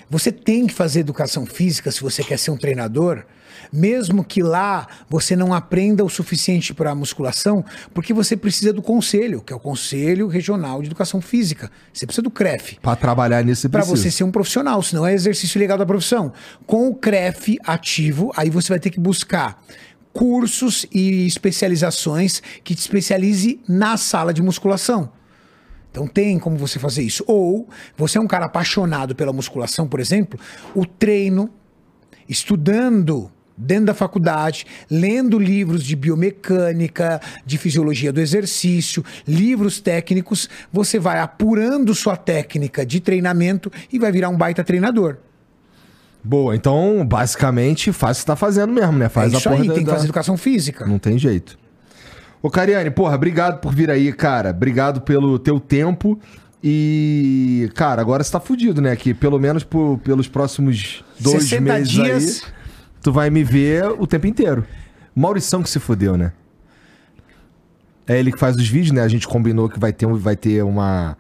Você 0.09 0.31
tem 0.31 0.67
que 0.67 0.75
fazer 0.75 1.01
educação 1.01 1.47
física 1.47 1.91
se 1.91 2.03
você 2.03 2.23
quer 2.23 2.39
ser 2.39 2.51
um 2.51 2.57
treinador, 2.57 3.25
mesmo 3.73 4.25
que 4.25 4.43
lá 4.43 4.87
você 5.09 5.37
não 5.37 5.53
aprenda 5.53 6.05
o 6.05 6.09
suficiente 6.09 6.73
para 6.75 6.95
musculação, 6.95 7.65
porque 7.95 8.13
você 8.13 8.37
precisa 8.37 8.73
do 8.73 8.83
conselho, 8.83 9.41
que 9.41 9.53
é 9.53 9.57
o 9.57 9.61
Conselho 9.61 10.27
Regional 10.29 10.81
de 10.81 10.89
Educação 10.89 11.21
Física. 11.21 11.71
Você 11.93 12.07
precisa 12.07 12.23
do 12.23 12.31
CREF. 12.31 12.79
Pra 12.81 12.97
trabalhar 12.97 13.45
nisso 13.45 13.63
você 13.63 13.69
Para 13.69 13.85
você 13.85 14.11
ser 14.11 14.25
um 14.25 14.31
profissional, 14.31 14.83
senão 14.83 15.07
é 15.07 15.13
exercício 15.13 15.59
legal 15.59 15.79
da 15.79 15.87
profissão. 15.87 16.33
Com 16.67 16.89
o 16.89 16.95
CREF 16.95 17.59
ativo, 17.65 18.33
aí 18.37 18.51
você 18.51 18.69
vai 18.69 18.79
ter 18.79 18.91
que 18.91 19.01
buscar 19.01 19.63
cursos 20.13 20.87
e 20.93 21.27
especializações 21.27 22.43
que 22.65 22.75
te 22.75 22.81
especialize 22.81 23.61
na 23.69 23.97
sala 23.97 24.35
de 24.35 24.43
musculação. 24.43 25.13
Então 25.91 26.07
tem 26.07 26.39
como 26.39 26.57
você 26.57 26.79
fazer 26.79 27.03
isso. 27.03 27.25
Ou 27.27 27.69
você 27.97 28.19
é 28.19 28.21
um 28.21 28.27
cara 28.27 28.47
apaixonado 28.47 29.15
pela 29.15 29.33
musculação, 29.33 29.89
por 29.89 30.01
exemplo, 30.01 30.39
o 30.75 30.87
treino, 30.87 31.51
estudando 32.29 33.31
dentro 33.61 33.87
da 33.87 33.95
faculdade, 33.95 34.67
lendo 34.91 35.39
livros 35.39 35.85
de 35.85 35.95
biomecânica, 35.95 37.21
de 37.45 37.59
fisiologia 37.59 38.13
do 38.13 38.21
exercício, 38.21 39.05
livros 39.27 39.81
técnicos, 39.81 40.49
você 40.73 40.99
vai 40.99 41.21
apurando 41.21 41.95
sua 41.95 42.17
técnica 42.17 42.85
de 42.85 43.01
treinamento 43.01 43.71
e 43.93 43.99
vai 43.99 44.11
virar 44.11 44.29
um 44.31 44.37
baita 44.37 44.65
treinador. 44.65 45.17
Boa, 46.23 46.55
então 46.55 47.05
basicamente 47.07 47.93
faz 47.93 48.19
o 48.19 48.21
que 48.21 48.27
tá 48.27 48.37
fazendo 48.37 48.73
mesmo, 48.73 48.93
né? 48.99 49.09
Faz 49.09 49.33
é 49.33 49.37
isso 49.37 49.49
a 49.49 49.53
porra 49.53 49.63
aí, 49.63 49.69
da- 49.69 49.75
tem 49.75 49.85
que 49.85 49.91
fazer 49.91 50.05
educação 50.05 50.37
física. 50.37 50.87
Não 50.87 50.99
tem 50.99 51.19
jeito. 51.19 51.59
Ô, 52.43 52.51
Cariane, 52.51 52.91
porra, 52.91 53.15
obrigado 53.15 53.61
por 53.61 53.75
vir 53.75 53.91
aí, 53.91 54.13
cara. 54.13 54.51
Obrigado 54.51 55.01
pelo 55.03 55.39
teu 55.39 55.59
tempo. 55.61 56.19
E, 56.63 57.71
cara, 57.75 58.01
agora 58.03 58.23
você 58.23 58.31
tá 58.33 58.39
fudido, 58.41 58.81
né? 58.83 58.95
Que 58.97 59.15
pelo 59.15 59.39
menos 59.39 59.65
por- 59.65 59.99
pelos 60.05 60.29
próximos 60.29 61.03
dois 61.19 61.45
60 61.45 61.73
meses 61.75 61.89
dias. 61.89 62.43
aí, 62.45 62.53
tu 63.03 63.13
vai 63.13 63.31
me 63.31 63.43
ver 63.45 63.85
o 63.87 64.07
tempo 64.07 64.27
inteiro. 64.27 64.65
Maurição 65.15 65.63
que 65.63 65.71
se 65.71 65.79
fudeu, 65.81 66.17
né? 66.17 66.33
É 68.07 68.19
ele 68.19 68.33
que 68.33 68.39
faz 68.39 68.57
os 68.57 68.69
vídeos, 68.69 68.93
né? 68.93 69.03
A 69.03 69.09
gente 69.09 69.27
combinou 69.29 69.69
que 69.69 69.79
vai 69.79 69.93
ter, 69.93 70.07
um- 70.07 70.17
vai 70.17 70.37
ter 70.37 70.63
uma. 70.65 71.17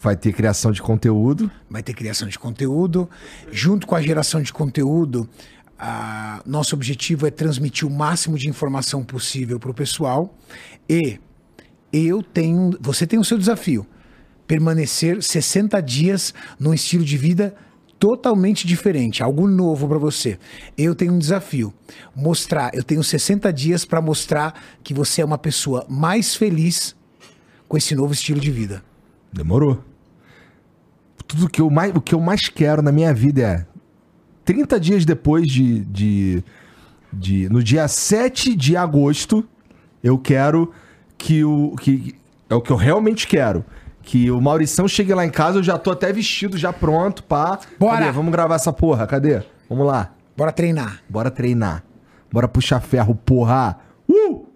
vai 0.00 0.16
ter 0.16 0.32
criação 0.32 0.72
de 0.72 0.82
conteúdo. 0.82 1.50
vai 1.70 1.82
ter 1.82 1.94
criação 1.94 2.28
de 2.28 2.38
conteúdo. 2.38 3.08
Junto 3.52 3.86
com 3.86 3.94
a 3.94 4.02
geração 4.02 4.42
de 4.42 4.52
conteúdo, 4.52 5.28
a- 5.78 6.42
nosso 6.44 6.74
objetivo 6.74 7.26
é 7.26 7.30
transmitir 7.30 7.86
o 7.86 7.90
máximo 7.90 8.36
de 8.36 8.48
informação 8.48 9.04
possível 9.04 9.58
para 9.60 9.70
o 9.70 9.74
pessoal. 9.74 10.36
E 10.88 11.18
eu 11.92 12.22
tenho, 12.22 12.76
você 12.80 13.06
tem 13.06 13.18
o 13.18 13.24
seu 13.24 13.38
desafio, 13.38 13.86
permanecer 14.46 15.22
60 15.22 15.80
dias 15.80 16.34
num 16.58 16.74
estilo 16.74 17.04
de 17.04 17.16
vida 17.16 17.54
totalmente 18.02 18.66
diferente, 18.66 19.22
algo 19.22 19.46
novo 19.46 19.86
para 19.86 19.96
você. 19.96 20.36
Eu 20.76 20.92
tenho 20.92 21.12
um 21.12 21.18
desafio, 21.20 21.72
mostrar, 22.16 22.74
eu 22.74 22.82
tenho 22.82 23.00
60 23.00 23.52
dias 23.52 23.84
para 23.84 24.00
mostrar 24.00 24.60
que 24.82 24.92
você 24.92 25.22
é 25.22 25.24
uma 25.24 25.38
pessoa 25.38 25.86
mais 25.88 26.34
feliz 26.34 26.96
com 27.68 27.76
esse 27.76 27.94
novo 27.94 28.12
estilo 28.12 28.40
de 28.40 28.50
vida. 28.50 28.82
Demorou. 29.32 29.84
Tudo 31.28 31.48
que 31.48 31.60
eu 31.60 31.70
mais, 31.70 31.94
o 31.94 32.00
que 32.00 32.12
eu 32.12 32.20
mais 32.20 32.48
quero 32.48 32.82
na 32.82 32.90
minha 32.90 33.14
vida 33.14 33.40
é 33.40 33.66
30 34.44 34.80
dias 34.80 35.04
depois 35.04 35.46
de, 35.46 35.84
de, 35.84 36.44
de 37.12 37.48
no 37.50 37.62
dia 37.62 37.86
7 37.86 38.56
de 38.56 38.76
agosto, 38.76 39.48
eu 40.02 40.18
quero 40.18 40.72
que 41.16 41.44
o 41.44 41.76
que 41.76 42.16
é 42.50 42.54
o 42.56 42.60
que 42.60 42.72
eu 42.72 42.76
realmente 42.76 43.28
quero. 43.28 43.64
Que 44.02 44.30
o 44.30 44.40
Maurição 44.40 44.88
chegue 44.88 45.14
lá 45.14 45.24
em 45.24 45.30
casa, 45.30 45.58
eu 45.58 45.62
já 45.62 45.78
tô 45.78 45.92
até 45.92 46.12
vestido, 46.12 46.58
já 46.58 46.72
pronto, 46.72 47.22
pá. 47.22 47.58
Bora! 47.78 47.98
Cadê? 47.98 48.10
Vamos 48.12 48.32
gravar 48.32 48.56
essa 48.56 48.72
porra, 48.72 49.06
cadê? 49.06 49.42
Vamos 49.68 49.86
lá. 49.86 50.12
Bora 50.36 50.52
treinar. 50.52 51.02
Bora 51.08 51.30
treinar. 51.30 51.84
Bora 52.30 52.48
puxar 52.48 52.80
ferro, 52.80 53.14
porra. 53.14 53.78
Uh! 54.08 54.46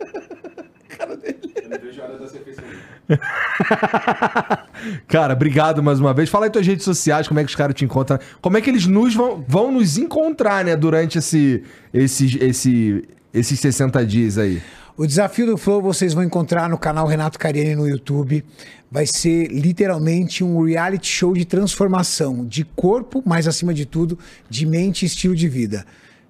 Eu 1.62 1.70
não 1.70 1.78
vejo 1.78 2.00
a 2.00 2.04
hora 2.04 2.18
da 2.18 2.28
ser 2.28 2.40
feita 2.40 2.62
Cara, 5.06 5.34
obrigado 5.34 5.82
mais 5.82 6.00
uma 6.00 6.12
vez. 6.12 6.28
Fala 6.28 6.46
aí 6.46 6.50
tuas 6.50 6.66
redes 6.66 6.84
sociais, 6.84 7.28
como 7.28 7.40
é 7.40 7.44
que 7.44 7.50
os 7.50 7.56
caras 7.56 7.74
te 7.74 7.84
encontram. 7.84 8.18
Como 8.40 8.56
é 8.56 8.60
que 8.60 8.70
eles 8.70 8.86
nos 8.86 9.14
vão, 9.14 9.44
vão 9.46 9.72
nos 9.72 9.98
encontrar, 9.98 10.64
né, 10.64 10.76
durante 10.76 11.18
esse, 11.18 11.62
esse, 11.92 12.38
esse, 12.42 13.08
esses 13.32 13.60
60 13.60 14.04
dias 14.06 14.38
aí. 14.38 14.62
O 14.96 15.06
desafio 15.06 15.46
do 15.46 15.56
Flow 15.58 15.82
vocês 15.82 16.14
vão 16.14 16.24
encontrar 16.24 16.68
no 16.70 16.78
canal 16.78 17.06
Renato 17.06 17.38
Cariani 17.38 17.74
no 17.76 17.86
YouTube. 17.88 18.42
Vai 18.90 19.06
ser 19.06 19.48
literalmente 19.48 20.42
um 20.42 20.62
reality 20.64 21.06
show 21.08 21.34
de 21.34 21.44
transformação 21.44 22.46
de 22.46 22.64
corpo, 22.64 23.22
mas 23.26 23.46
acima 23.46 23.74
de 23.74 23.84
tudo, 23.84 24.18
de 24.48 24.64
mente 24.64 25.02
e 25.02 25.06
estilo 25.06 25.34
de 25.34 25.48
vida. 25.48 25.84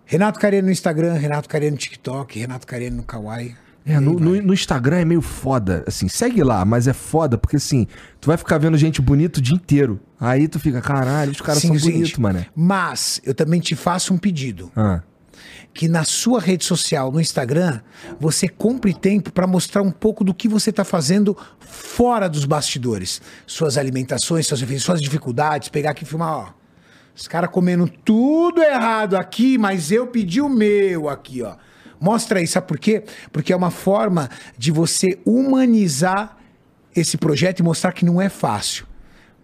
Renato 0.04 0.40
Cariani 0.40 0.66
no 0.66 0.72
Instagram, 0.72 1.14
Renato 1.14 1.48
Cariani 1.48 1.72
no 1.74 1.78
TikTok, 1.78 2.38
Renato 2.38 2.66
Cariani 2.66 2.96
no 2.96 3.02
Kawaii. 3.04 3.54
É, 3.84 4.00
no, 4.00 4.14
no- 4.18 4.42
no 4.42 4.52
Instagram 4.52 4.96
é 4.98 5.04
meio 5.04 5.20
foda, 5.22 5.84
assim, 5.86 6.08
segue 6.08 6.42
lá, 6.42 6.64
mas 6.64 6.88
é 6.88 6.92
foda 6.92 7.38
porque 7.38 7.54
assim, 7.54 7.86
tu 8.20 8.26
vai 8.26 8.36
ficar 8.36 8.58
vendo 8.58 8.76
gente 8.76 9.00
bonita 9.00 9.38
o 9.38 9.42
dia 9.42 9.54
inteiro. 9.54 10.00
Aí 10.18 10.48
tu 10.48 10.58
fica, 10.58 10.80
caralho, 10.80 11.30
os 11.30 11.40
caras 11.40 11.62
Sim, 11.62 11.78
são 11.78 11.92
bonitos, 11.92 12.18
mané. 12.18 12.46
Mas 12.52 13.20
eu 13.24 13.32
também 13.32 13.60
te 13.60 13.76
faço 13.76 14.12
um 14.12 14.18
pedido. 14.18 14.72
Ah. 14.74 15.02
Que 15.76 15.88
na 15.88 16.05
sua 16.05 16.40
rede 16.40 16.64
social, 16.64 17.12
no 17.12 17.20
Instagram, 17.20 17.80
você 18.18 18.48
compre 18.48 18.94
tempo 18.94 19.30
para 19.30 19.46
mostrar 19.46 19.82
um 19.82 19.90
pouco 19.90 20.24
do 20.24 20.32
que 20.32 20.48
você 20.48 20.70
está 20.70 20.84
fazendo 20.84 21.36
fora 21.60 22.28
dos 22.28 22.46
bastidores. 22.46 23.20
Suas 23.46 23.76
alimentações, 23.76 24.46
suas, 24.46 24.64
suas 24.82 25.02
dificuldades, 25.02 25.68
pegar 25.68 25.90
aqui 25.90 26.05
e 26.05 26.06
filmar, 26.06 26.32
ó. 26.34 26.48
Os 27.14 27.28
caras 27.28 27.50
comendo 27.50 27.88
tudo 27.88 28.62
errado 28.62 29.16
aqui, 29.16 29.58
mas 29.58 29.92
eu 29.92 30.06
pedi 30.06 30.40
o 30.40 30.48
meu 30.48 31.10
aqui, 31.10 31.42
ó. 31.42 31.56
Mostra 32.00 32.40
aí, 32.40 32.46
sabe 32.46 32.66
por 32.66 32.78
quê? 32.78 33.05
Porque 33.30 33.52
é 33.52 33.56
uma 33.56 33.70
forma 33.70 34.30
de 34.56 34.70
você 34.70 35.18
humanizar 35.26 36.38
esse 36.94 37.18
projeto 37.18 37.60
e 37.60 37.62
mostrar 37.62 37.92
que 37.92 38.05
não 38.05 38.20
é 38.20 38.30
fácil. 38.30 38.86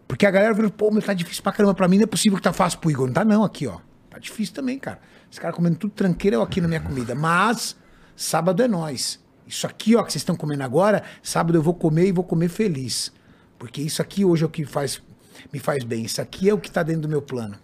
Porque 0.09 0.27
a 0.27 0.31
galera 0.31 0.55
vira, 0.55 0.71
pô, 0.71 0.91
meu, 0.91 1.03
tá 1.03 1.13
difícil 1.15 1.43
pra 1.43 1.53
caramba. 1.53 1.75
Pra 1.75 1.89
mim 1.89 1.97
não 1.97 2.05
é 2.05 2.07
possível 2.07 2.37
que 2.37 2.43
tá 2.43 2.53
fácil 2.53 2.79
pro 2.79 2.91
Igor. 2.91 3.07
Não 3.07 3.15
tá 3.15 3.25
não, 3.25 3.45
aqui, 3.45 3.67
ó. 3.67 3.79
Tá 4.11 4.19
difícil 4.19 4.55
também, 4.55 4.79
cara. 4.79 4.99
Os 5.33 5.39
caras 5.39 5.57
comendo 5.57 5.77
tudo 5.77 5.93
tranqueiro 5.95 6.37
eu 6.37 6.43
aqui 6.43 6.61
na 6.61 6.69
minha 6.69 6.81
comida. 6.81 7.15
Mas, 7.15 7.75
sábado 8.15 8.63
é 8.63 8.69
nós. 8.69 9.19
Isso 9.47 9.67
aqui, 9.67 9.97
ó, 9.97 10.03
que 10.03 10.13
vocês 10.13 10.21
estão 10.21 10.37
comendo 10.37 10.63
agora, 10.63 11.03
sábado 11.23 11.57
eu 11.57 11.63
vou 11.63 11.73
comer 11.73 12.07
e 12.07 12.13
vou 12.13 12.23
comer 12.23 12.51
feliz. 12.51 13.11
Porque 13.59 13.81
isso 13.81 14.03
aqui 14.03 14.27
hoje 14.27 14.43
é 14.43 14.47
o 14.47 14.51
que 14.51 14.67
faz, 14.67 15.03
me 15.51 15.59
faz 15.59 15.85
bem. 15.85 16.05
Isso 16.05 16.21
aqui 16.21 16.51
é 16.51 16.55
o 16.55 16.59
que 16.59 16.71
tá 16.71 16.83
dentro 16.83 17.03
do 17.03 17.09
meu 17.09 17.23
plano. 17.23 17.57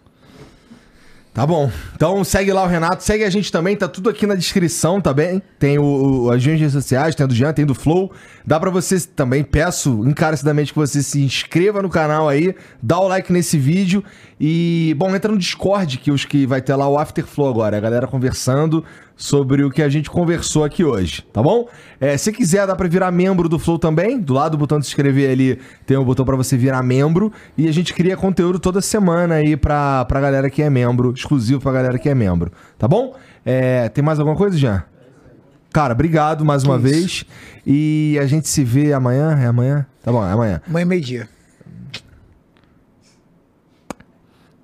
Tá 1.39 1.47
bom. 1.47 1.71
Então 1.95 2.25
segue 2.25 2.53
lá 2.53 2.65
o 2.65 2.67
Renato, 2.67 3.01
segue 3.05 3.23
a 3.23 3.31
gente 3.31 3.53
também, 3.53 3.77
tá 3.77 3.87
tudo 3.87 4.11
aqui 4.11 4.27
na 4.27 4.35
descrição, 4.35 5.01
tá 5.01 5.15
bem? 5.15 5.41
Tem 5.57 5.79
o, 5.79 5.85
o- 6.25 6.31
as 6.33 6.45
redes 6.45 6.73
sociais, 6.73 7.15
tem 7.15 7.25
do 7.29 7.33
Jean, 7.33 7.53
tem 7.53 7.65
do 7.65 7.77
Flow. 7.77 8.11
Dá 8.45 8.59
pra 8.59 8.71
você 8.71 8.99
também, 9.15 9.45
peço 9.45 10.03
encarecidamente 10.05 10.73
que 10.73 10.79
você 10.81 11.01
se 11.01 11.23
inscreva 11.23 11.81
no 11.81 11.89
canal 11.89 12.29
aí, 12.29 12.57
dá 12.83 12.99
o 12.99 13.07
like 13.07 13.33
nesse 13.33 13.57
vídeo 13.57 14.03
e, 14.41 14.93
bom, 14.99 15.15
entra 15.15 15.31
no 15.31 15.39
Discord, 15.39 15.99
que 15.99 16.11
os 16.11 16.25
que 16.25 16.45
vai 16.45 16.61
ter 16.61 16.75
lá 16.75 16.89
o 16.89 16.99
After 16.99 17.25
Flow 17.25 17.49
agora, 17.49 17.77
a 17.77 17.81
galera 17.81 18.09
conversando 18.09 18.85
sobre 19.19 19.65
o 19.65 19.71
que 19.71 19.83
a 19.83 19.89
gente 19.89 20.09
conversou 20.09 20.63
aqui 20.63 20.85
hoje, 20.85 21.23
tá 21.33 21.43
bom? 21.43 21.69
É, 22.01 22.17
se 22.17 22.33
quiser, 22.33 22.67
dá 22.69 22.77
pra 22.77 22.89
virar 22.89 23.11
membro 23.11 23.49
do 23.49 23.59
Flow 23.59 23.79
também. 23.79 24.19
Do 24.19 24.33
lado 24.33 24.53
do 24.53 24.59
botão 24.59 24.79
de 24.79 24.87
se 24.87 24.93
inscrever 24.93 25.31
ali, 25.31 25.59
tem 25.85 25.99
um 25.99 26.05
botão 26.05 26.25
pra 26.25 26.37
você 26.37 26.57
virar 26.57 26.83
membro. 26.85 27.33
E 27.57 27.69
a 27.69 27.73
gente 27.73 27.93
cria 27.93 28.17
conteúdo 28.17 28.61
toda 28.61 28.81
semana 28.81 29.35
aí 29.35 29.57
pra, 29.57 30.05
pra 30.05 30.21
galera 30.21 30.49
que 30.49 30.63
é 30.63 30.71
membro, 30.71 31.13
exclusivo 31.13 31.61
pra 31.61 31.73
galera 31.73 31.99
que 31.99 32.09
é 32.09 32.15
membro, 32.15 32.53
tá 32.79 32.87
bom? 32.87 33.17
É, 33.45 33.89
tem 33.89 34.05
mais 34.05 34.21
alguma 34.21 34.37
coisa, 34.37 34.57
Jean? 34.57 34.85
Cara, 35.73 35.93
obrigado 35.93 36.45
mais 36.45 36.63
uma 36.63 36.79
vez. 36.79 37.25
E 37.67 38.19
a 38.21 38.27
gente 38.27 38.49
se 38.49 38.65
vê 38.65 38.93
amanhã. 38.93 39.39
É 39.39 39.47
amanhã? 39.47 39.87
Tá 40.03 40.11
bom, 40.11 40.25
é 40.25 40.33
amanhã. 40.33 40.63
Amanhã 40.67 40.83
é 40.83 40.87
meio-dia. 40.87 41.29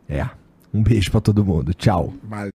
É. 0.08 0.26
Um 0.72 0.82
beijo 0.82 1.10
pra 1.10 1.20
todo 1.20 1.44
mundo. 1.44 1.74
Tchau. 1.74 2.14
Valeu. 2.22 2.50